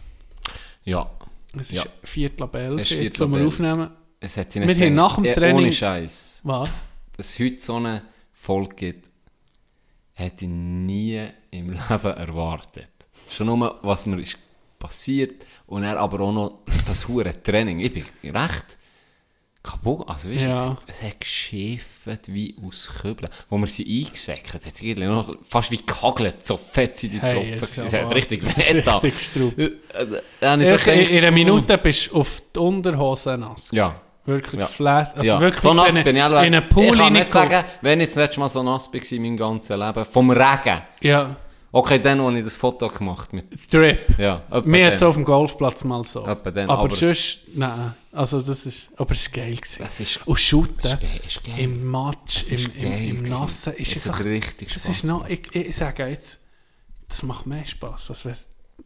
Ja. 0.83 1.09
Es 1.59 1.71
Ja. 1.71 1.81
ist 1.83 1.89
Viertel 2.03 2.43
ab 2.43 2.55
elf, 2.55 2.81
Es 2.81 2.91
ist 2.91 2.97
jetzt, 3.01 3.17
Viertel 3.17 3.31
wo 3.31 3.35
wir 3.37 3.47
aufnehmen. 3.47 3.89
Es 4.19 4.37
hat 4.37 4.51
sie 4.51 4.59
Wir 4.59 4.67
nicht 4.67 4.81
haben 4.81 4.95
nach 4.95 5.15
dem 5.15 5.25
Training- 5.33 5.65
Ohne 5.65 5.73
Scheiß. 5.73 6.41
Was? 6.43 6.81
Dass 7.15 7.29
es 7.31 7.39
heute 7.39 7.59
so 7.59 7.75
eine 7.77 8.03
Folge 8.31 8.75
gibt, 8.75 9.09
hätte 10.13 10.45
ich 10.45 10.51
nie 10.51 11.27
im 11.51 11.71
Leben 11.71 11.79
erwartet. 12.13 12.89
Schon 13.29 13.47
nur, 13.47 13.79
was 13.81 14.05
mir 14.05 14.19
ist 14.19 14.37
passiert 14.79 15.45
und 15.65 15.83
er 15.83 15.97
aber 15.99 16.19
auch 16.21 16.31
noch 16.31 16.59
das 16.87 17.07
hure 17.07 17.33
Training. 17.41 17.79
Ich 17.79 17.93
bin 17.93 18.35
recht 18.35 18.77
kaputt. 19.67 20.07
Also, 20.07 20.29
weißt, 20.31 20.41
Ja. 20.43 20.49
es, 20.49 20.55
hat, 20.59 20.77
es 20.87 21.03
hat 21.03 21.19
geschifft 21.19 22.27
wie 22.27 22.55
aus 22.65 22.89
Kübeln. 23.01 23.29
Wo 23.49 23.57
wir 23.57 23.67
sie 23.67 23.83
eingesäckert 24.05 24.65
hat 24.65 24.73
es 24.73 24.81
irgendwie 24.81 25.07
noch 25.07 25.35
fast 25.43 25.71
wie 25.71 25.77
gehagelt. 25.85 26.45
So 26.45 26.57
fett 26.57 26.95
sind 26.95 27.13
die 27.13 27.19
Hey, 27.21 27.57
Tropfen. 27.57 27.85
es 27.85 27.93
hat 27.93 28.15
richtig 28.15 28.43
da. 28.85 28.97
richtig 28.97 29.19
Strupp. 29.21 29.57
Äh, 29.57 29.71
äh, 30.41 30.53
In, 30.53 30.61
in 30.61 31.17
einer 31.17 31.31
mm, 31.31 31.33
Minute 31.33 31.77
bist 31.77 32.09
du 32.11 32.15
auf 32.19 32.41
die 32.55 32.59
Unterhose 32.59 33.37
nass. 33.37 33.69
Ja. 33.71 33.95
Wirklich 34.25 34.59
Ja. 34.59 34.65
flat. 34.67 35.15
Also 35.17 35.29
ja. 35.31 35.39
wirklich 35.39 35.61
so 35.61 35.73
nass 35.73 35.95
in, 35.95 36.03
bin 36.03 36.15
ich 36.15 36.21
in 36.21 36.31
einen 36.33 36.67
Pool 36.69 36.85
Ich 36.85 36.93
kann 36.93 37.13
nicht 37.13 37.31
sagen, 37.31 37.63
wenn 37.81 38.01
ich 38.01 38.07
das 38.09 38.15
letzte 38.15 38.39
Mal 38.41 38.49
so 38.49 38.61
nass 38.63 38.91
war 38.91 39.11
in 39.11 39.21
meinem 39.21 39.37
ganzen 39.37 39.79
Leben. 39.79 40.05
Vom 40.05 40.29
Regen. 40.31 40.81
Ja, 41.01 41.35
Okay, 41.71 41.99
dann, 42.01 42.19
als 42.21 42.37
ich 42.37 42.43
das 42.45 42.55
Foto 42.55 42.87
gemacht 42.87 43.33
mit 43.33 43.45
Drip. 43.71 44.17
Ja, 44.17 44.41
Mir 44.63 44.87
hat 44.91 45.03
auf 45.03 45.15
dem 45.15 45.25
Golfplatz 45.25 45.83
mal 45.83 46.03
so. 46.05 46.21
Dann, 46.21 46.69
aber, 46.69 46.71
aber- 46.85 46.95
sonst, 46.95 47.39
nein. 47.53 47.93
Also 48.13 48.41
das 48.41 48.65
ist, 48.65 48.89
aber 48.95 49.11
es 49.11 49.27
war 49.27 49.43
geil. 49.43 49.55
Gewesen. 49.55 49.83
Das 49.83 49.99
ist- 49.99 50.25
Und 50.25 50.39
Shooten 50.39 50.97
ist 51.25 51.43
geil, 51.43 51.59
im 51.59 51.85
Matsch, 51.85 52.41
Das 52.49 52.51
im, 52.51 52.71
im, 52.77 53.15
im. 53.17 53.23
Nassen, 53.23 53.73
ist 53.73 53.95
Das 53.95 54.07
einfach... 54.07 54.23
richtig 54.25 54.69
das 54.73 54.83
Spaß 54.83 54.95
ist 54.95 55.03
noch, 55.03 55.27
ich, 55.29 55.41
ich 55.53 55.75
sage 55.75 56.07
jetzt, 56.07 56.45
das 57.09 57.21
macht 57.23 57.45
mehr 57.45 57.65
Spass, 57.65 58.09
als 58.09 58.25
wenn, 58.25 58.33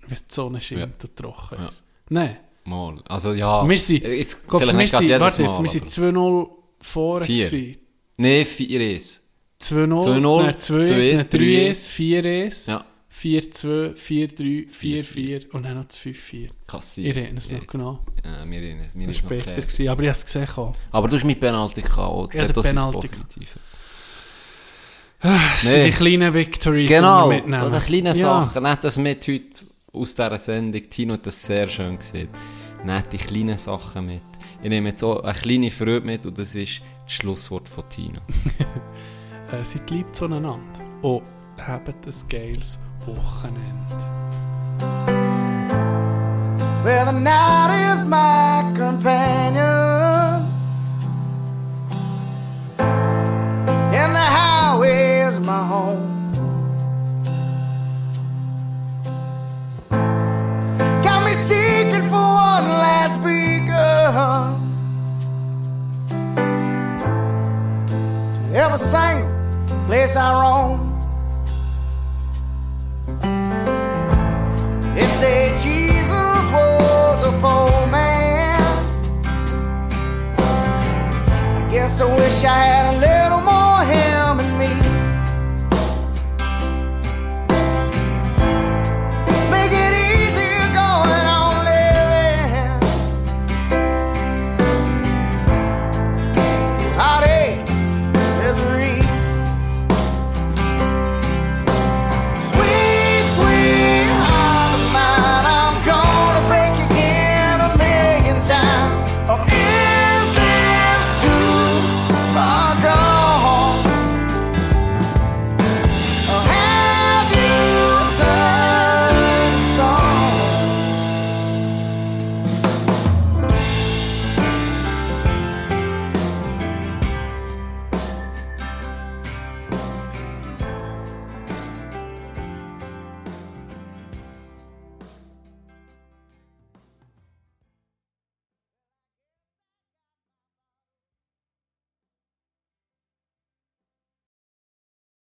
die 0.09 0.15
Sonne 0.27 0.59
scheint 0.59 0.79
Ja. 0.81 0.85
und 0.85 1.15
trocken 1.15 1.57
Ja. 1.59 1.65
ist. 1.67 1.83
Nein. 2.09 2.37
Mal. 2.65 3.01
Also 3.07 3.33
ja. 3.33 3.67
Wir 3.67 3.77
sind, 3.77 4.03
Jetzt, 4.03 4.39
vielleicht 4.49 4.77
wir 4.77 4.87
sind, 4.87 5.09
warte 5.19 5.43
jetzt, 5.43 5.61
wir 5.63 5.69
sind 5.69 5.81
aber- 5.83 5.91
2-0 6.19 6.49
vorne 6.81 7.25
Vier. 7.25 7.75
Nee, 8.17 8.41
4-1. 8.43 9.20
2-0, 9.61 9.87
2-0, 9.87 10.43
dann 10.43 10.55
2-1, 10.55 11.17
dann 11.17 11.41
3-1, 11.41 11.87
4-1, 11.89 12.69
Ja. 12.69 12.85
4-2, 13.13 13.95
4-3, 13.95 14.67
4-4 14.69 15.49
und 15.51 15.63
dann 15.63 15.75
noch 15.77 15.85
das 15.85 15.97
5-4. 15.99 16.49
Kassiert. 16.65 17.15
Ich 17.17 17.23
erinnere 17.23 17.43
es 17.43 17.51
noch 17.51 17.67
genau. 17.67 17.99
Ja, 18.23 18.49
wir 18.49 18.61
erinnern 18.61 18.85
es. 18.87 18.95
Mir 18.95 19.07
Das 19.07 19.21
war 19.23 19.29
später, 19.39 19.61
gewesen, 19.61 19.87
aber 19.89 20.01
ich 20.03 20.07
habe 20.09 20.17
es 20.17 20.25
gesehen. 20.25 20.47
auch. 20.55 20.73
Aber 20.91 21.07
du 21.07 21.15
hast 21.17 21.23
mit 21.25 21.39
Penalty 21.39 21.81
gehabt. 21.81 22.33
Ja, 22.33 22.41
das 22.41 22.49
ist 22.51 22.57
das 22.57 22.65
Penalty. 22.65 23.07
Positive. 23.09 23.49
Das 25.21 25.61
sind 25.61 25.85
die 25.85 25.91
kleinen 25.91 26.33
Victories, 26.33 26.89
Genau. 26.89 27.25
die 27.25 27.35
wir 27.35 27.41
mitnehmen. 27.41 27.63
Oder 27.63 27.79
kleine 27.79 28.09
Ja. 28.09 28.15
Sachen. 28.15 28.63
Nicht 28.63 28.83
das 28.83 28.97
mit 28.97 29.27
heute 29.27 29.45
aus 29.93 30.15
dieser 30.15 30.39
Sendung. 30.39 30.89
Tino 30.89 31.13
hat 31.13 31.27
das 31.27 31.43
sehr 31.45 31.67
schön 31.67 31.97
gesehen. 31.99 32.29
Nicht 32.83 33.13
die 33.13 33.17
kleinen 33.17 33.57
Sachen 33.57 34.07
mit. 34.07 34.21
Ich 34.63 34.69
nehme 34.69 34.89
jetzt 34.89 35.03
auch 35.03 35.23
eine 35.23 35.33
kleine 35.37 35.69
Freude 35.69 36.01
mit 36.01 36.25
und 36.25 36.37
das 36.37 36.55
ist 36.55 36.81
das 37.05 37.13
Schlusswort 37.13 37.67
von 37.69 37.83
Tino. 37.89 38.19
Äh, 39.51 39.65
seid 39.65 39.89
lieb 39.89 40.15
zueinander 40.15 40.59
und 41.01 41.23
habt 41.59 41.89
ein 41.89 42.29
geiles 42.29 42.79
Wochenende. 43.05 43.97
Well, 46.83 47.05
the 47.05 47.11
night 47.11 47.93
is 47.93 48.03
my 48.05 48.63
companion, 48.75 50.47
and 53.93 54.15
the 54.15 54.19
highway 54.19 55.27
is 55.27 55.39
my 55.41 55.63
home. 55.67 56.07
Got 61.03 61.25
me 61.25 61.33
seeking 61.33 62.03
for 62.03 62.23
one 62.23 62.69
last 62.69 63.21
beacon 63.21 64.55
to 68.07 68.57
every 68.57 68.79
single 68.79 69.40
place 69.91 70.15
I 70.15 70.31
roam. 70.41 70.79
They 74.95 75.07
say 75.19 75.51
Jesus 75.65 76.43
was 76.55 77.19
a 77.27 77.33
poor 77.43 77.87
man. 77.87 78.61
I 81.57 81.69
guess 81.69 81.99
I 81.99 82.05
wish 82.05 82.45
I 82.45 82.63